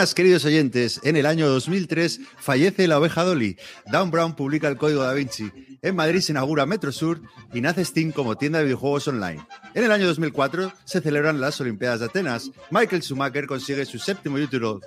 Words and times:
Queridos 0.00 0.46
oyentes. 0.46 0.98
En 1.04 1.14
el 1.16 1.26
año 1.26 1.46
2003 1.46 2.20
fallece 2.38 2.88
la 2.88 2.98
oveja 2.98 3.22
Dolly. 3.22 3.58
Dan 3.92 4.10
Brown 4.10 4.34
publica 4.34 4.66
el 4.66 4.78
código 4.78 5.02
da 5.02 5.12
Vinci. 5.12 5.52
En 5.82 5.94
Madrid 5.94 6.20
se 6.20 6.32
inaugura 6.32 6.64
Metro 6.64 6.90
Sur 6.90 7.20
y 7.52 7.60
nace 7.60 7.84
Steam 7.84 8.10
como 8.10 8.34
tienda 8.38 8.60
de 8.60 8.64
videojuegos 8.64 9.08
online. 9.08 9.46
En 9.74 9.84
el 9.84 9.92
año 9.92 10.06
2004 10.06 10.72
se 10.86 11.02
celebran 11.02 11.38
las 11.38 11.60
Olimpiadas 11.60 12.00
de 12.00 12.06
Atenas. 12.06 12.50
Michael 12.70 13.02
Schumacher 13.02 13.46
consigue 13.46 13.84
su 13.84 13.98
séptimo 13.98 14.38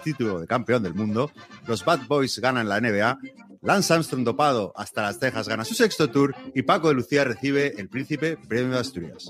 título, 0.03 0.39
de 0.39 0.47
campeón 0.47 0.81
del 0.81 0.95
mundo. 0.95 1.31
Los 1.67 1.85
Bad 1.85 2.07
Boys 2.07 2.39
ganan 2.39 2.67
la 2.67 2.81
NBA. 2.81 3.19
Lance 3.61 3.93
Armstrong 3.93 4.23
dopado 4.23 4.73
hasta 4.75 5.03
las 5.03 5.19
cejas 5.19 5.47
gana 5.47 5.63
su 5.63 5.75
sexto 5.75 6.09
tour 6.09 6.35
y 6.55 6.63
Paco 6.63 6.87
de 6.87 6.95
Lucía 6.95 7.23
recibe 7.23 7.75
el 7.77 7.87
Príncipe 7.87 8.35
Premio 8.47 8.71
de 8.71 8.79
Asturias. 8.79 9.29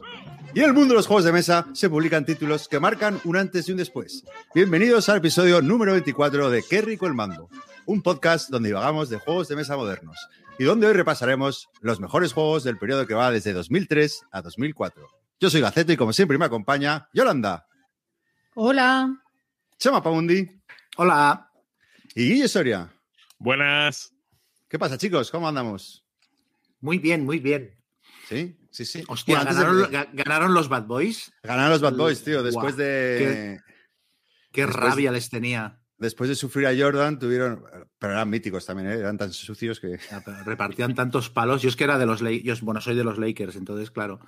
Y 0.55 0.59
en 0.59 0.65
el 0.65 0.73
mundo 0.73 0.93
de 0.93 0.97
los 0.97 1.07
juegos 1.07 1.25
de 1.25 1.31
mesa 1.31 1.65
se 1.73 1.89
publican 1.89 2.27
títulos 2.27 2.67
que 2.67 2.79
marcan 2.79 3.19
un 3.23 3.37
antes 3.37 3.67
y 3.67 3.71
un 3.71 3.79
después. 3.79 4.23
Bienvenidos 4.53 5.09
al 5.09 5.17
episodio 5.17 5.63
número 5.63 5.93
24 5.93 6.51
de 6.51 6.63
Qué 6.69 6.81
rico 6.81 7.07
el 7.07 7.15
mando, 7.15 7.49
un 7.87 8.03
podcast 8.03 8.51
donde 8.51 8.69
divagamos 8.69 9.09
de 9.09 9.17
juegos 9.17 9.47
de 9.47 9.55
mesa 9.55 9.75
modernos 9.75 10.15
y 10.59 10.63
donde 10.65 10.85
hoy 10.85 10.93
repasaremos 10.93 11.69
los 11.81 11.99
mejores 11.99 12.33
juegos 12.33 12.63
del 12.63 12.77
periodo 12.77 13.07
que 13.07 13.15
va 13.15 13.31
desde 13.31 13.51
2003 13.51 14.25
a 14.31 14.43
2004. 14.43 15.07
Yo 15.39 15.49
soy 15.49 15.61
Gaceto 15.61 15.91
y 15.91 15.97
como 15.97 16.13
siempre 16.13 16.37
me 16.37 16.45
acompaña 16.45 17.09
Yolanda. 17.13 17.65
Hola. 18.53 19.09
Chema 19.79 20.03
Paundi. 20.03 20.47
Hola. 20.97 21.49
Y 22.13 22.29
Guille 22.29 22.47
Soria. 22.47 22.93
Buenas. 23.39 24.13
¿Qué 24.69 24.77
pasa, 24.77 24.99
chicos? 24.99 25.31
¿Cómo 25.31 25.47
andamos? 25.47 26.05
Muy 26.79 26.99
bien, 26.99 27.25
muy 27.25 27.39
bien. 27.39 27.75
Sí, 28.29 28.55
sí, 28.73 28.85
sí. 28.85 29.03
Hostia, 29.07 29.37
Bueno, 29.37 29.51
¿ganaron, 29.53 29.77
de- 29.91 29.97
ga- 29.97 30.09
ganaron 30.11 30.53
los 30.53 30.67
Bad 30.67 30.83
Boys. 30.87 31.31
Ganaron 31.43 31.71
los 31.71 31.81
Bad 31.81 31.93
Boys, 31.95 32.23
tío, 32.23 32.43
después 32.43 32.75
de... 32.75 33.61
Qué 34.51 34.65
Después- 34.65 34.75
rabia 34.83 35.11
les 35.11 35.29
tenía. 35.29 35.79
Después 35.97 36.27
de 36.27 36.35
sufrir 36.35 36.67
a 36.67 36.75
Jordan, 36.77 37.17
tuvieron... 37.17 37.63
Pero 37.97 38.13
eran 38.13 38.29
míticos 38.29 38.65
también, 38.65 38.89
¿eh? 38.91 38.95
Eran 38.95 39.17
tan 39.17 39.31
sucios 39.31 39.79
que... 39.79 39.97
Ya, 40.11 40.19
Repartían 40.43 40.93
tantos 40.95 41.29
palos. 41.29 41.61
Yo 41.61 41.69
es 41.69 41.77
que 41.77 41.85
era 41.85 41.97
de 41.97 42.05
los 42.05 42.21
Lakers. 42.21 42.59
Bueno, 42.61 42.81
soy 42.81 42.95
de 42.95 43.05
los 43.05 43.17
Lakers, 43.17 43.55
entonces, 43.55 43.89
claro, 43.89 44.19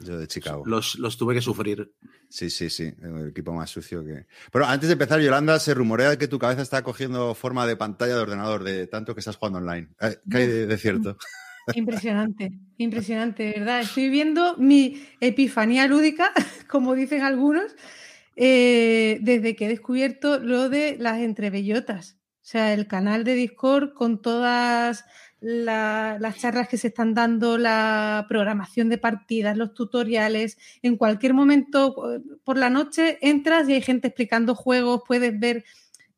Yo 0.00 0.18
de 0.18 0.26
Chicago. 0.28 0.62
los, 0.66 0.96
los 0.98 1.16
tuve 1.16 1.34
que 1.34 1.40
sufrir. 1.40 1.94
Sí, 2.28 2.50
sí, 2.50 2.68
sí. 2.68 2.92
El 3.00 3.28
equipo 3.28 3.52
más 3.52 3.70
sucio 3.70 4.04
que. 4.04 4.26
Pero 4.52 4.66
antes 4.66 4.88
de 4.88 4.92
empezar, 4.92 5.20
Yolanda, 5.20 5.58
se 5.58 5.72
rumorea 5.72 6.18
que 6.18 6.28
tu 6.28 6.38
cabeza 6.38 6.60
está 6.60 6.82
cogiendo 6.82 7.34
forma 7.34 7.66
de 7.66 7.76
pantalla 7.76 8.14
de 8.16 8.20
ordenador 8.20 8.62
de 8.62 8.86
tanto 8.86 9.14
que 9.14 9.20
estás 9.20 9.36
jugando 9.36 9.58
online. 9.60 9.88
Eh, 10.00 10.18
¿Qué 10.30 10.36
hay 10.36 10.46
de, 10.48 10.66
de 10.66 10.76
cierto? 10.78 11.16
Impresionante, 11.70 12.52
impresionante, 12.76 13.52
verdad. 13.56 13.80
Estoy 13.82 14.08
viendo 14.10 14.56
mi 14.58 15.02
epifanía 15.20 15.86
lúdica, 15.86 16.32
como 16.68 16.94
dicen 16.94 17.22
algunos, 17.22 17.74
eh, 18.36 19.18
desde 19.22 19.56
que 19.56 19.66
he 19.66 19.68
descubierto 19.68 20.38
lo 20.38 20.68
de 20.68 20.96
las 20.98 21.20
entrebellotas. 21.20 22.18
O 22.42 22.44
sea, 22.44 22.74
el 22.74 22.88
canal 22.88 23.24
de 23.24 23.34
Discord 23.34 23.94
con 23.94 24.20
todas 24.20 25.04
la- 25.40 26.18
las 26.20 26.38
charlas 26.38 26.68
que 26.68 26.76
se 26.78 26.88
están 26.88 27.14
dando, 27.14 27.58
la 27.58 28.26
programación 28.28 28.88
de 28.88 28.98
partidas, 28.98 29.56
los 29.56 29.74
tutoriales. 29.74 30.58
En 30.82 30.96
cualquier 30.96 31.34
momento 31.34 32.14
eh, 32.16 32.20
por 32.44 32.58
la 32.58 32.70
noche 32.70 33.18
entras 33.22 33.68
y 33.68 33.74
hay 33.74 33.82
gente 33.82 34.08
explicando 34.08 34.54
juegos, 34.54 35.02
puedes 35.06 35.38
ver 35.38 35.64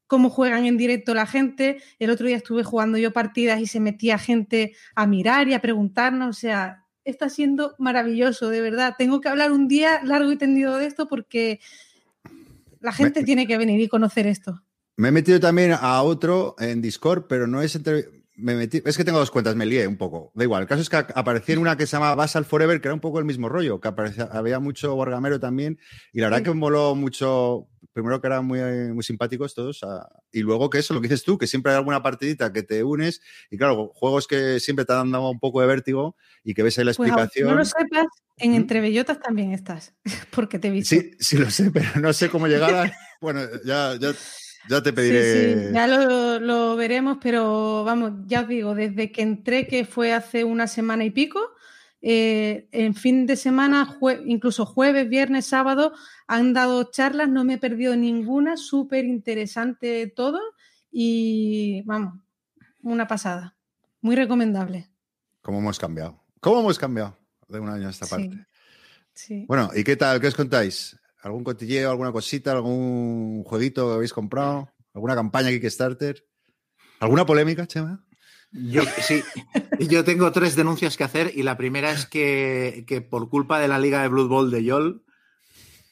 cómo 0.07 0.31
juegan 0.31 0.65
en 0.67 0.77
directo 0.77 1.15
la 1.15 1.27
gente. 1.27 1.79
El 1.99 2.11
otro 2.11 2.27
día 2.27 2.37
estuve 2.37 2.63
jugando 2.65 2.99
yo 2.99 3.13
partidas 3.13 3.61
y 3.61 3.67
se 3.67 3.81
metía 3.81 4.19
gente 4.19 4.75
a 4.95 5.07
mirar 5.07 5.49
y 5.49 5.55
a 5.55 5.61
preguntarnos. 5.63 6.37
O 6.37 6.39
sea, 6.39 6.85
está 7.05 7.29
siendo 7.29 7.75
maravilloso, 7.79 8.49
de 8.51 8.61
verdad. 8.61 8.95
Tengo 8.99 9.21
que 9.21 9.29
hablar 9.29 9.53
un 9.53 9.69
día 9.69 10.01
largo 10.05 10.31
y 10.33 10.37
tendido 10.37 10.77
de 10.77 10.87
esto 10.87 11.09
porque 11.09 11.61
la 12.81 12.93
gente 12.93 13.21
Me- 13.21 13.27
tiene 13.27 13.47
que 13.47 13.59
venir 13.59 13.81
y 13.81 13.89
conocer 13.89 14.27
esto. 14.27 14.61
Me 14.97 15.09
he 15.09 15.13
metido 15.13 15.41
también 15.41 15.73
a 15.73 16.03
otro 16.03 16.55
en 16.59 16.81
Discord, 16.81 17.25
pero 17.29 17.47
no 17.47 17.63
es 17.63 17.75
entre. 17.75 18.05
Me 18.37 18.55
metí... 18.57 18.83
Es 18.85 18.97
que 18.97 19.05
tengo 19.05 19.19
dos 19.21 19.31
cuentas, 19.31 19.55
me 19.55 19.65
lié 19.65 19.87
un 19.87 19.97
poco. 19.97 20.33
Da 20.35 20.43
igual. 20.43 20.63
El 20.63 20.69
caso 20.69 20.83
es 20.83 20.89
que 20.91 20.97
aparecía 20.97 21.55
en 21.55 21.61
una 21.61 21.77
que 21.77 21.87
se 21.87 21.93
llama 21.97 22.15
Basal 22.17 22.45
Forever, 22.45 22.81
que 22.81 22.89
era 22.89 22.95
un 22.95 23.01
poco 23.01 23.21
el 23.21 23.25
mismo 23.25 23.49
rollo, 23.49 23.81
que 23.81 23.87
aparecía... 23.89 24.25
había 24.33 24.59
mucho 24.59 24.95
Borgamero 24.97 25.39
también. 25.39 25.79
Y 26.13 26.19
la 26.21 26.27
verdad 26.27 26.39
Sí. 26.39 26.45
que 26.45 26.51
me 26.51 26.57
moló 26.57 26.95
mucho. 26.97 27.69
Primero 27.95 28.21
que 28.21 28.27
eran 28.27 28.45
muy, 28.45 28.61
muy 28.93 29.03
simpáticos 29.03 29.55
todos. 29.55 29.81
Y 30.33 30.41
luego 30.41 30.69
que 30.69 30.79
eso, 30.81 30.93
lo 30.93 31.01
que 31.01 31.09
dices 31.09 31.25
tú, 31.25 31.39
que 31.39 31.47
siempre 31.47 31.73
hay 31.73 31.79
alguna 31.79 32.03
partidita 32.03 32.53
que 32.53 32.63
te 32.63 32.83
unes. 32.85 33.23
Y 33.51 33.57
claro, 33.57 33.93
juegos 33.95 34.27
que 34.27 34.61
siempre 34.61 34.85
te 34.85 34.93
han 34.93 35.11
dado 35.13 35.31
un 35.31 35.41
poco 35.41 35.61
de 35.63 35.69
vértigo 35.69 36.17
y 36.43 36.53
que 36.55 36.63
ves 36.63 36.77
ahí 36.79 36.85
la 36.85 36.93
Pues 36.93 37.09
explicación. 37.09 37.49
no 37.49 37.55
lo 37.55 37.65
sepas, 37.65 38.07
en 38.37 38.51
¿Mm? 38.53 38.57
Entrebellotas 38.57 39.21
también 39.21 39.53
estás, 39.53 39.95
porque 40.33 40.59
te 40.59 40.69
he 40.69 40.71
visto. 40.73 40.95
Sí, 40.95 41.13
sí 41.19 41.39
lo 41.39 41.49
sé, 41.51 41.71
pero 41.71 41.89
no 42.01 42.13
sé 42.13 42.29
cómo 42.29 42.47
llegar 42.49 42.75
a... 42.75 42.93
Bueno, 43.21 43.41
ya, 43.65 43.97
ya, 43.99 44.13
ya 44.69 44.83
te 44.83 44.91
Sí, 44.91 44.97
pediré... 44.97 45.69
sí, 45.69 45.73
ya 45.73 45.87
lo, 45.87 46.41
lo 46.41 46.77
veremos, 46.77 47.19
pero 47.23 47.85
vamos, 47.85 48.13
ya 48.27 48.43
os 48.43 48.49
digo, 48.49 48.75
desde 48.75 49.13
que 49.13 49.23
entré, 49.23 49.67
que 49.67 49.85
fue 49.87 50.13
hace 50.13 50.45
una 50.45 50.67
semana 50.67 51.05
y 51.05 51.11
pico, 51.11 51.41
eh, 52.07 52.69
en 52.73 52.95
fin 52.95 53.25
de 53.27 53.35
semana, 53.37 53.87
jue- 53.99 54.23
incluso 54.27 54.67
jueves, 54.67 55.09
viernes, 55.09 55.47
sábado, 55.47 55.93
han 56.27 56.53
dado 56.53 56.91
charlas, 56.91 57.31
no 57.31 57.45
me 57.45 57.55
he 57.55 57.59
perdido 57.59 57.97
ninguna, 57.97 58.59
súper 58.59 59.07
interesante 59.07 60.07
todo 60.15 60.39
y 60.93 61.83
vamos, 61.87 62.21
una 62.83 63.07
pasada, 63.07 63.57
muy 64.03 64.17
recomendable. 64.17 64.91
¿Cómo 65.41 65.59
hemos 65.61 65.79
cambiado? 65.79 66.23
¿Cómo 66.41 66.61
hemos 66.61 66.79
cambiado 66.79 67.17
de 67.49 67.59
un 67.61 67.71
año 67.71 67.87
a 67.87 67.91
esta 67.91 68.05
Sí, 68.07 68.11
parte? 68.11 68.47
sí. 69.15 69.45
Bueno, 69.49 69.71
¿y 69.75 69.83
qué 69.83 69.97
tal? 69.97 70.21
¿Qué 70.21 70.27
os 70.29 70.35
contáis? 70.35 70.99
¿Algún 71.23 71.43
cotilleo, 71.43 71.91
alguna 71.91 72.13
cosita, 72.13 72.53
algún 72.53 73.43
jueguito 73.45 73.89
que 73.89 73.95
habéis 73.95 74.13
comprado? 74.13 74.69
¿Alguna 74.93 75.15
campaña 75.15 75.49
Kickstarter? 75.49 76.23
¿Alguna 77.01 77.25
polémica, 77.25 77.67
Chema? 77.67 78.05
Yo, 78.57 78.83
sí, 79.03 79.21
yo 79.81 80.05
tengo 80.05 80.31
tres 80.31 80.55
denuncias 80.55 80.97
que 80.97 81.03
hacer 81.05 81.33
y 81.35 81.43
la 81.43 81.57
primera 81.57 81.91
es 81.91 82.07
que, 82.07 82.85
que 82.87 83.01
por 83.01 83.29
culpa 83.29 83.59
de 83.59 83.67
la 83.67 83.81
liga 83.81 84.01
de 84.01 84.09
Blood 84.09 84.29
Bowl 84.29 84.51
de 84.53 84.63
Yol, 84.63 85.03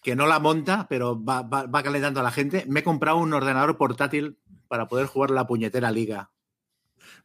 que 0.01 0.15
no 0.15 0.27
la 0.27 0.39
monta, 0.39 0.87
pero 0.89 1.21
va, 1.23 1.43
va- 1.43 1.67
va 1.67 1.83
calentando 1.83 2.21
a 2.21 2.23
la 2.23 2.31
gente, 2.31 2.65
me 2.69 2.81
he 2.81 2.85
comprado 2.85 3.19
un 3.19 3.33
ordenador 3.35 3.77
portátil 3.77 4.39
para 4.69 4.87
poder 4.89 5.07
jugar 5.07 5.31
la 5.31 5.47
puñetera 5.47 5.91
liga. 5.91 6.31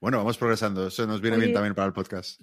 Bueno, 0.02 0.18
vamos 0.18 0.38
progresando. 0.38 0.88
Eso 0.88 1.06
nos 1.08 1.22
viene 1.22 1.38
Oye. 1.38 1.46
bien 1.46 1.54
también 1.56 1.76
para 1.76 1.88
el 1.88 1.94
podcast. 1.94 2.42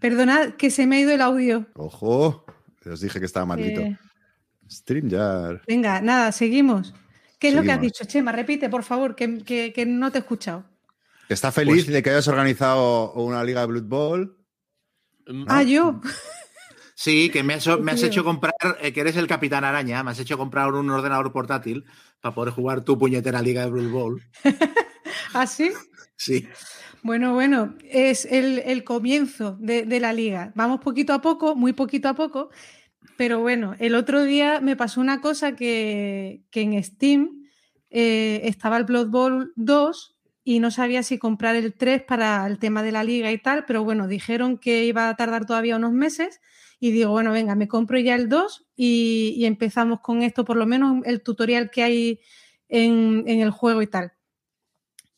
Perdonad 0.00 0.50
que 0.54 0.70
se 0.70 0.86
me 0.86 0.96
ha 0.96 1.00
ido 1.00 1.12
el 1.12 1.20
audio. 1.20 1.66
Ojo, 1.74 2.44
os 2.84 3.00
dije 3.00 3.18
que 3.20 3.26
estaba 3.26 3.46
maldito. 3.46 3.80
Eh, 3.80 3.96
StreamYard. 4.70 5.62
venga, 5.66 6.00
nada, 6.00 6.32
seguimos. 6.32 6.94
¿Qué 7.38 7.48
es 7.48 7.54
lo 7.54 7.62
que 7.62 7.72
has 7.72 7.80
dicho, 7.80 8.04
Chema? 8.04 8.32
Repite, 8.32 8.68
por 8.68 8.82
favor, 8.82 9.14
que, 9.14 9.38
que- 9.44 9.72
que 9.72 9.86
no 9.86 10.10
te 10.10 10.18
he 10.18 10.20
escuchado. 10.20 10.64
Está 11.28 11.50
feliz 11.52 11.84
Pues- 11.84 11.86
de 11.86 12.02
que 12.02 12.10
hayas 12.10 12.28
organizado 12.28 13.12
una 13.14 13.42
liga 13.44 13.60
de 13.62 13.66
Blood 13.66 13.84
Bowl. 13.84 14.38
Mm, 15.26 15.44
Ah, 15.48 15.62
yo. 15.62 16.00
Sí, 16.96 17.28
que 17.30 17.42
me 17.42 17.54
has, 17.54 17.66
me 17.80 17.92
has 17.92 18.02
hecho 18.02 18.22
comprar, 18.24 18.54
eh, 18.80 18.92
que 18.92 19.00
eres 19.00 19.16
el 19.16 19.26
Capitán 19.26 19.64
Araña, 19.64 20.02
me 20.04 20.12
has 20.12 20.20
hecho 20.20 20.38
comprar 20.38 20.72
un 20.72 20.88
ordenador 20.90 21.32
portátil 21.32 21.84
para 22.20 22.34
poder 22.34 22.52
jugar 22.54 22.84
tu 22.84 22.96
puñetera 22.98 23.42
liga 23.42 23.64
de 23.64 23.70
Blood 23.70 23.90
Bowl. 23.90 24.22
¿Ah, 25.34 25.46
sí? 25.46 25.72
Sí. 26.16 26.46
Bueno, 27.02 27.34
bueno, 27.34 27.74
es 27.90 28.24
el, 28.26 28.60
el 28.60 28.84
comienzo 28.84 29.56
de, 29.60 29.84
de 29.84 30.00
la 30.00 30.12
liga. 30.12 30.52
Vamos 30.54 30.80
poquito 30.80 31.12
a 31.12 31.20
poco, 31.20 31.56
muy 31.56 31.72
poquito 31.72 32.08
a 32.08 32.14
poco, 32.14 32.50
pero 33.16 33.40
bueno, 33.40 33.74
el 33.80 33.94
otro 33.94 34.22
día 34.22 34.60
me 34.60 34.76
pasó 34.76 35.00
una 35.00 35.20
cosa 35.20 35.56
que, 35.56 36.44
que 36.50 36.60
en 36.62 36.82
Steam 36.82 37.44
eh, 37.90 38.42
estaba 38.44 38.76
el 38.78 38.84
Blood 38.84 39.08
Bowl 39.08 39.52
2 39.56 40.13
y 40.44 40.60
no 40.60 40.70
sabía 40.70 41.02
si 41.02 41.18
comprar 41.18 41.56
el 41.56 41.72
3 41.72 42.02
para 42.02 42.46
el 42.46 42.58
tema 42.58 42.82
de 42.82 42.92
la 42.92 43.02
liga 43.02 43.32
y 43.32 43.38
tal, 43.38 43.64
pero 43.64 43.82
bueno, 43.82 44.06
dijeron 44.06 44.58
que 44.58 44.84
iba 44.84 45.08
a 45.08 45.16
tardar 45.16 45.46
todavía 45.46 45.76
unos 45.76 45.92
meses 45.92 46.42
y 46.78 46.90
digo, 46.90 47.10
bueno, 47.12 47.32
venga, 47.32 47.54
me 47.54 47.66
compro 47.66 47.98
ya 47.98 48.14
el 48.14 48.28
2 48.28 48.66
y, 48.76 49.42
empezamos 49.46 50.00
con 50.00 50.22
esto, 50.22 50.44
por 50.44 50.58
lo 50.58 50.66
menos 50.66 51.02
el 51.06 51.22
tutorial 51.22 51.70
que 51.70 51.82
hay 51.82 52.20
en, 52.68 53.24
el 53.26 53.50
juego 53.50 53.80
y 53.80 53.86
tal. 53.86 54.12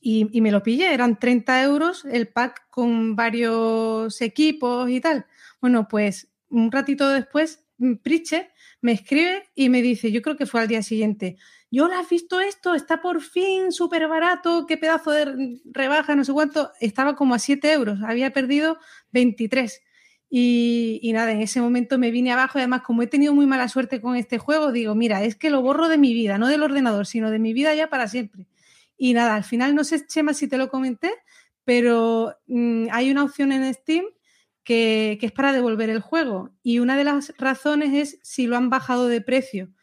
Y, 0.00 0.40
me 0.40 0.52
lo 0.52 0.62
pillé, 0.62 0.94
eran 0.94 1.18
30 1.18 1.64
euros 1.64 2.04
el 2.04 2.28
pack 2.28 2.68
con 2.70 3.16
varios 3.16 4.20
equipos 4.20 4.88
y 4.88 5.00
tal. 5.00 5.26
Bueno, 5.60 5.88
pues 5.88 6.28
un 6.50 6.70
ratito 6.70 7.08
después, 7.10 7.64
Pritchett 8.04 8.50
me 8.80 8.92
escribe 8.92 9.48
y 9.56 9.68
me 9.68 9.82
dice, 9.82 10.12
yo 10.12 10.22
creo 10.22 10.36
que 10.36 10.46
fue 10.46 10.60
al 10.60 10.68
día 10.68 10.82
siguiente, 10.84 11.36
yo 11.76 11.84
has 11.92 12.08
visto 12.08 12.40
esto, 12.40 12.74
está 12.74 13.02
por 13.02 13.20
fin 13.20 13.70
súper 13.70 14.08
barato, 14.08 14.64
qué 14.66 14.78
pedazo 14.78 15.10
de 15.10 15.60
rebaja, 15.66 16.16
no 16.16 16.24
sé 16.24 16.32
cuánto, 16.32 16.72
estaba 16.80 17.16
como 17.16 17.34
a 17.34 17.38
7 17.38 17.70
euros, 17.70 17.98
había 18.02 18.32
perdido 18.32 18.78
23. 19.12 19.82
Y, 20.30 21.00
y 21.02 21.12
nada, 21.12 21.32
en 21.32 21.42
ese 21.42 21.60
momento 21.60 21.98
me 21.98 22.10
vine 22.10 22.32
abajo 22.32 22.58
y 22.58 22.62
además 22.62 22.80
como 22.80 23.02
he 23.02 23.06
tenido 23.06 23.34
muy 23.34 23.44
mala 23.44 23.68
suerte 23.68 24.00
con 24.00 24.16
este 24.16 24.38
juego, 24.38 24.72
digo, 24.72 24.94
mira, 24.94 25.22
es 25.22 25.36
que 25.36 25.50
lo 25.50 25.60
borro 25.60 25.88
de 25.90 25.98
mi 25.98 26.14
vida, 26.14 26.38
no 26.38 26.48
del 26.48 26.62
ordenador, 26.62 27.06
sino 27.06 27.30
de 27.30 27.38
mi 27.38 27.52
vida 27.52 27.74
ya 27.74 27.90
para 27.90 28.08
siempre. 28.08 28.46
Y 28.96 29.12
nada, 29.12 29.34
al 29.34 29.44
final 29.44 29.74
no 29.74 29.84
sé, 29.84 30.06
Chema, 30.06 30.32
si 30.32 30.48
te 30.48 30.56
lo 30.56 30.70
comenté, 30.70 31.12
pero 31.64 32.34
mm, 32.46 32.86
hay 32.90 33.10
una 33.10 33.22
opción 33.22 33.52
en 33.52 33.72
Steam 33.74 34.06
que, 34.64 35.18
que 35.20 35.26
es 35.26 35.32
para 35.32 35.52
devolver 35.52 35.90
el 35.90 36.00
juego. 36.00 36.52
Y 36.62 36.78
una 36.78 36.96
de 36.96 37.04
las 37.04 37.34
razones 37.36 37.92
es 37.92 38.18
si 38.22 38.46
lo 38.46 38.56
han 38.56 38.70
bajado 38.70 39.08
de 39.08 39.20
precio. 39.20 39.75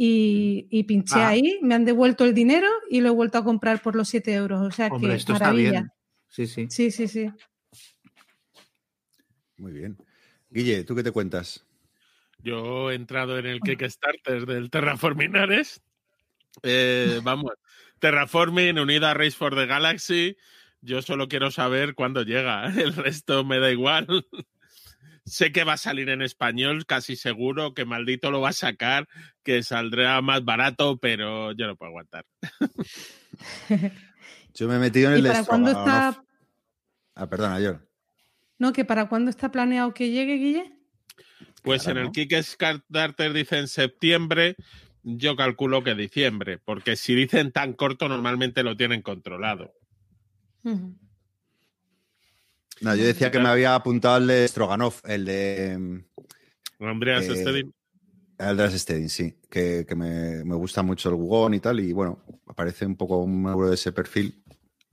Y, 0.00 0.68
y 0.70 0.84
pinché 0.84 1.16
Ah. 1.16 1.30
ahí, 1.30 1.58
me 1.60 1.74
han 1.74 1.84
devuelto 1.84 2.24
el 2.24 2.32
dinero 2.32 2.68
y 2.88 3.00
lo 3.00 3.08
he 3.08 3.12
vuelto 3.12 3.36
a 3.38 3.42
comprar 3.44 3.82
por 3.82 3.96
los 3.96 4.08
7 4.08 4.32
euros. 4.32 4.60
O 4.64 4.70
sea 4.70 4.86
Hombre, 4.86 5.10
que 5.10 5.16
esto 5.16 5.32
está 5.32 5.46
maravilla. 5.46 5.70
bien. 5.72 5.90
Sí, 6.28 6.46
sí. 6.46 6.66
Sí, 6.70 6.92
sí, 6.92 7.08
sí. 7.08 7.28
Muy 9.56 9.72
bien. 9.72 9.98
Guille, 10.50 10.84
¿tú 10.84 10.94
qué 10.94 11.02
te 11.02 11.10
cuentas? 11.10 11.66
Yo 12.38 12.92
he 12.92 12.94
entrado 12.94 13.38
en 13.38 13.46
el 13.46 13.60
Kickstarter 13.60 14.46
del 14.46 14.70
Terraforming 14.70 15.36
Ares. 15.36 15.82
Eh, 16.62 17.18
vamos, 17.24 17.52
Terraforming, 17.98 18.78
unida 18.78 19.10
a 19.10 19.14
Race 19.14 19.32
for 19.36 19.56
the 19.56 19.66
Galaxy. 19.66 20.36
Yo 20.80 21.02
solo 21.02 21.26
quiero 21.26 21.50
saber 21.50 21.96
cuándo 21.96 22.22
llega. 22.22 22.66
El 22.80 22.94
resto 22.94 23.44
me 23.44 23.58
da 23.58 23.72
igual. 23.72 24.06
Sé 25.28 25.52
que 25.52 25.64
va 25.64 25.74
a 25.74 25.78
salir 25.78 26.08
en 26.08 26.22
español, 26.22 26.86
casi 26.86 27.16
seguro, 27.16 27.74
que 27.74 27.84
maldito 27.84 28.30
lo 28.30 28.40
va 28.40 28.50
a 28.50 28.52
sacar, 28.52 29.06
que 29.44 29.62
saldrá 29.62 30.20
más 30.22 30.44
barato, 30.44 30.98
pero 30.98 31.52
yo 31.52 31.66
no 31.66 31.76
puedo 31.76 31.90
aguantar. 31.90 32.24
Yo 34.54 34.68
me 34.68 34.76
he 34.76 34.78
metido 34.78 35.08
en 35.08 35.14
el 35.14 35.20
¿Y 35.20 35.22
para 35.28 35.44
cuándo 35.44 35.70
está, 35.70 36.24
Ah, 37.14 37.28
perdona, 37.28 37.60
yo. 37.60 37.80
no, 38.58 38.72
que 38.72 38.84
para 38.84 39.08
cuándo 39.08 39.30
está 39.30 39.50
planeado 39.50 39.92
que 39.94 40.10
llegue, 40.10 40.34
Guille? 40.34 40.72
Pues 41.62 41.82
Claro, 41.82 41.98
en 41.98 42.04
el 42.04 42.06
¿no? 42.06 42.12
Kickstarter 42.12 43.32
dicen 43.32 43.68
septiembre, 43.68 44.56
yo 45.02 45.36
calculo 45.36 45.82
que 45.82 45.94
diciembre, 45.94 46.58
porque 46.58 46.96
si 46.96 47.14
dicen 47.14 47.52
tan 47.52 47.72
corto, 47.72 48.08
normalmente 48.08 48.62
lo 48.62 48.76
tienen 48.76 49.02
controlado. 49.02 49.72
Ujú. 50.64 50.96
No, 52.80 52.94
yo 52.94 53.04
decía 53.04 53.30
que 53.30 53.38
me 53.38 53.48
había 53.48 53.74
apuntado 53.74 54.14
al 54.16 54.26
de 54.26 54.46
Stroganov, 54.46 54.94
el 55.04 55.24
de. 55.24 56.02
Andreas 56.80 57.26
Eh, 57.26 57.36
Stedin. 57.36 57.74
El 58.38 58.56
las 58.56 58.72
Stedin, 58.72 59.08
sí. 59.08 59.34
Que, 59.50 59.84
que 59.86 59.96
me, 59.96 60.44
me 60.44 60.54
gusta 60.54 60.82
mucho 60.82 61.08
el 61.08 61.16
Gugón 61.16 61.54
y 61.54 61.60
tal. 61.60 61.80
Y 61.80 61.92
bueno, 61.92 62.24
parece 62.54 62.86
un 62.86 62.96
poco 62.96 63.18
un 63.18 63.46
euro 63.46 63.68
de 63.68 63.74
ese 63.74 63.90
perfil 63.92 64.42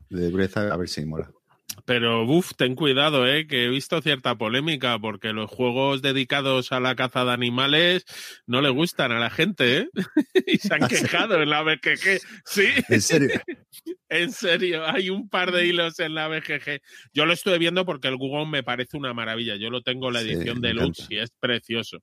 de 0.09 0.31
dureza, 0.31 0.73
a 0.73 0.77
ver 0.77 0.89
si 0.89 1.05
mola. 1.05 1.31
Pero, 1.85 2.23
uff, 2.25 2.53
ten 2.55 2.75
cuidado, 2.75 3.27
eh, 3.27 3.45
que 3.47 3.65
he 3.65 3.69
visto 3.69 4.01
cierta 4.01 4.35
polémica, 4.37 4.97
porque 4.97 5.33
los 5.33 5.49
juegos 5.51 6.01
dedicados 6.01 6.71
a 6.71 6.79
la 6.79 6.95
caza 6.95 7.25
de 7.25 7.31
animales 7.31 8.05
no 8.47 8.61
le 8.61 8.69
gustan 8.69 9.11
a 9.11 9.19
la 9.19 9.29
gente, 9.29 9.77
¿eh? 9.79 9.89
y 10.47 10.57
se 10.57 10.73
han 10.73 10.83
¿Ah, 10.83 10.89
sí? 10.89 10.95
quejado 10.95 11.41
en 11.41 11.49
la 11.49 11.61
BGG. 11.63 12.21
Sí, 12.45 12.67
En 12.89 13.01
serio. 13.01 13.29
en 14.09 14.31
serio, 14.31 14.85
hay 14.85 15.09
un 15.09 15.29
par 15.29 15.51
de 15.51 15.67
hilos 15.67 15.99
en 15.99 16.15
la 16.15 16.27
BGG. 16.27 16.81
Yo 17.13 17.25
lo 17.25 17.33
estuve 17.33 17.57
viendo 17.57 17.85
porque 17.85 18.07
el 18.07 18.17
Google 18.17 18.47
me 18.47 18.63
parece 18.63 18.97
una 18.97 19.13
maravilla. 19.13 19.55
Yo 19.57 19.69
lo 19.69 19.81
tengo 19.81 20.09
la 20.11 20.21
Sí, 20.21 20.31
edición 20.31 20.61
me 20.61 20.69
deluxe 20.69 21.07
y 21.09 21.17
es 21.17 21.31
precioso. 21.39 21.99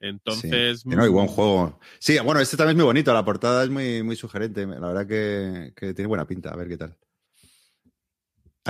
Entonces, 0.00 0.80
Sí. 0.80 0.88
No, 0.88 1.04
y 1.04 1.10
buen 1.10 1.26
juego. 1.26 1.78
Sí, 1.98 2.18
bueno, 2.24 2.40
este 2.40 2.56
también 2.56 2.76
es 2.76 2.76
muy 2.76 2.86
bonito. 2.86 3.12
La 3.12 3.24
portada 3.24 3.62
es 3.62 3.70
muy, 3.70 4.02
muy 4.02 4.16
sugerente. 4.16 4.66
La 4.66 4.88
verdad 4.88 5.06
que, 5.06 5.72
que 5.76 5.92
tiene 5.94 6.08
buena 6.08 6.26
pinta. 6.26 6.50
A 6.50 6.56
ver 6.56 6.68
qué 6.68 6.78
tal. 6.78 6.96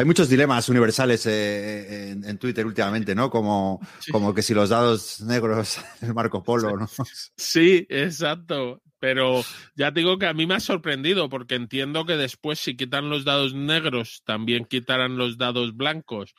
Hay 0.00 0.06
muchos 0.06 0.31
dilemas 0.31 0.67
universales 0.70 1.26
eh, 1.26 2.12
en, 2.12 2.25
en 2.25 2.38
Twitter 2.38 2.64
últimamente, 2.64 3.14
¿no? 3.14 3.29
Como, 3.29 3.81
Sí. 3.99 4.11
como 4.11 4.32
que 4.32 4.41
si 4.41 4.55
los 4.55 4.70
dados 4.70 5.20
negros, 5.20 5.76
el 6.00 6.14
Marco 6.14 6.43
Polo, 6.43 6.75
¿no? 6.75 6.88
Sí, 7.37 7.87
exacto. 7.91 8.81
Pero 8.99 9.43
ya 9.76 9.93
te 9.93 10.00
digo 10.00 10.19
que 10.19 10.25
a 10.26 10.32
mí 10.32 10.47
me 10.47 10.55
ha 10.55 10.61
sorprendido 10.61 11.29
porque 11.29 11.55
entiendo 11.55 12.06
que 12.06 12.17
después 12.17 12.58
si 12.61 12.76
quitan 12.79 13.11
los 13.11 13.26
dados 13.26 13.52
negros 13.52 14.23
también 14.25 14.64
quitarán 14.64 15.19
los 15.19 15.37
dados 15.37 15.76
blancos, 15.76 16.35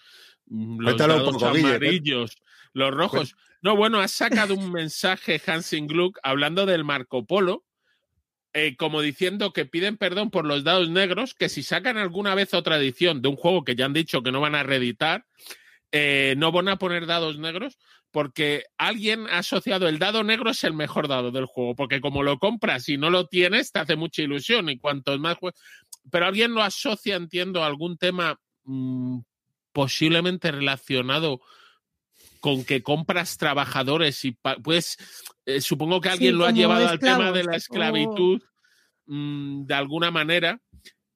mm, 0.47 0.79
los 0.79 0.93
Cuéntalo 0.93 1.13
un 1.13 1.19
dados 1.19 1.33
poco, 1.35 1.53
Guille, 1.53 1.67
amarillos, 1.67 2.37
los 2.73 2.91
rojos. 2.91 3.35
No, 3.61 3.75
bueno, 3.75 3.99
has 3.99 4.11
sacado 4.11 4.55
un 4.55 4.71
mensaje 4.71 5.39
Hansing 5.45 5.85
Gluck 5.85 6.17
hablando 6.23 6.65
del 6.65 6.83
Marco 6.83 7.27
Polo, 7.27 7.63
eh, 8.53 8.75
como 8.75 9.01
diciendo 9.01 9.53
que 9.53 9.65
piden 9.65 9.97
perdón 9.97 10.29
por 10.29 10.45
los 10.45 10.63
dados 10.63 10.89
negros, 10.89 11.33
que 11.33 11.49
si 11.49 11.63
sacan 11.63 11.97
alguna 11.97 12.35
vez 12.35 12.53
otra 12.53 12.77
edición 12.77 13.21
de 13.21 13.29
un 13.29 13.35
juego 13.35 13.63
que 13.63 13.75
ya 13.75 13.85
han 13.85 13.93
dicho 13.93 14.23
que 14.23 14.31
no 14.31 14.41
van 14.41 14.55
a 14.55 14.63
reeditar, 14.63 15.25
eh, 15.91 16.35
no 16.37 16.51
van 16.51 16.67
a 16.69 16.77
poner 16.77 17.05
dados 17.05 17.37
negros 17.37 17.77
porque 18.11 18.65
alguien 18.77 19.25
ha 19.27 19.37
asociado 19.39 19.87
el 19.87 19.97
dado 19.99 20.23
negro 20.23 20.49
es 20.51 20.63
el 20.65 20.73
mejor 20.73 21.07
dado 21.07 21.31
del 21.31 21.45
juego, 21.45 21.75
porque 21.75 22.01
como 22.01 22.23
lo 22.23 22.39
compras 22.39 22.89
y 22.89 22.97
no 22.97 23.09
lo 23.09 23.27
tienes, 23.27 23.71
te 23.71 23.79
hace 23.79 23.95
mucha 23.95 24.21
ilusión 24.21 24.69
y 24.69 24.77
cuantos 24.77 25.17
más 25.19 25.37
jue- 25.37 25.53
Pero 26.11 26.25
alguien 26.25 26.53
lo 26.53 26.61
asocia, 26.61 27.15
entiendo, 27.15 27.63
a 27.63 27.67
algún 27.67 27.97
tema 27.97 28.37
mm, 28.65 29.19
posiblemente 29.71 30.51
relacionado 30.51 31.39
con 32.41 32.65
que 32.65 32.83
compras 32.83 33.37
trabajadores 33.37 34.25
y 34.25 34.33
pa- 34.33 34.57
pues 34.57 34.97
eh, 35.45 35.61
supongo 35.61 36.01
que 36.01 36.09
Sí, 36.09 36.13
alguien 36.13 36.37
lo 36.37 36.45
ha 36.45 36.51
llevado 36.51 36.87
al 36.89 36.99
tema 36.99 37.31
de 37.31 37.43
la 37.45 37.55
esclavitud 37.55 38.41
mm, 39.05 39.65
de 39.65 39.73
alguna 39.73 40.11
manera 40.11 40.59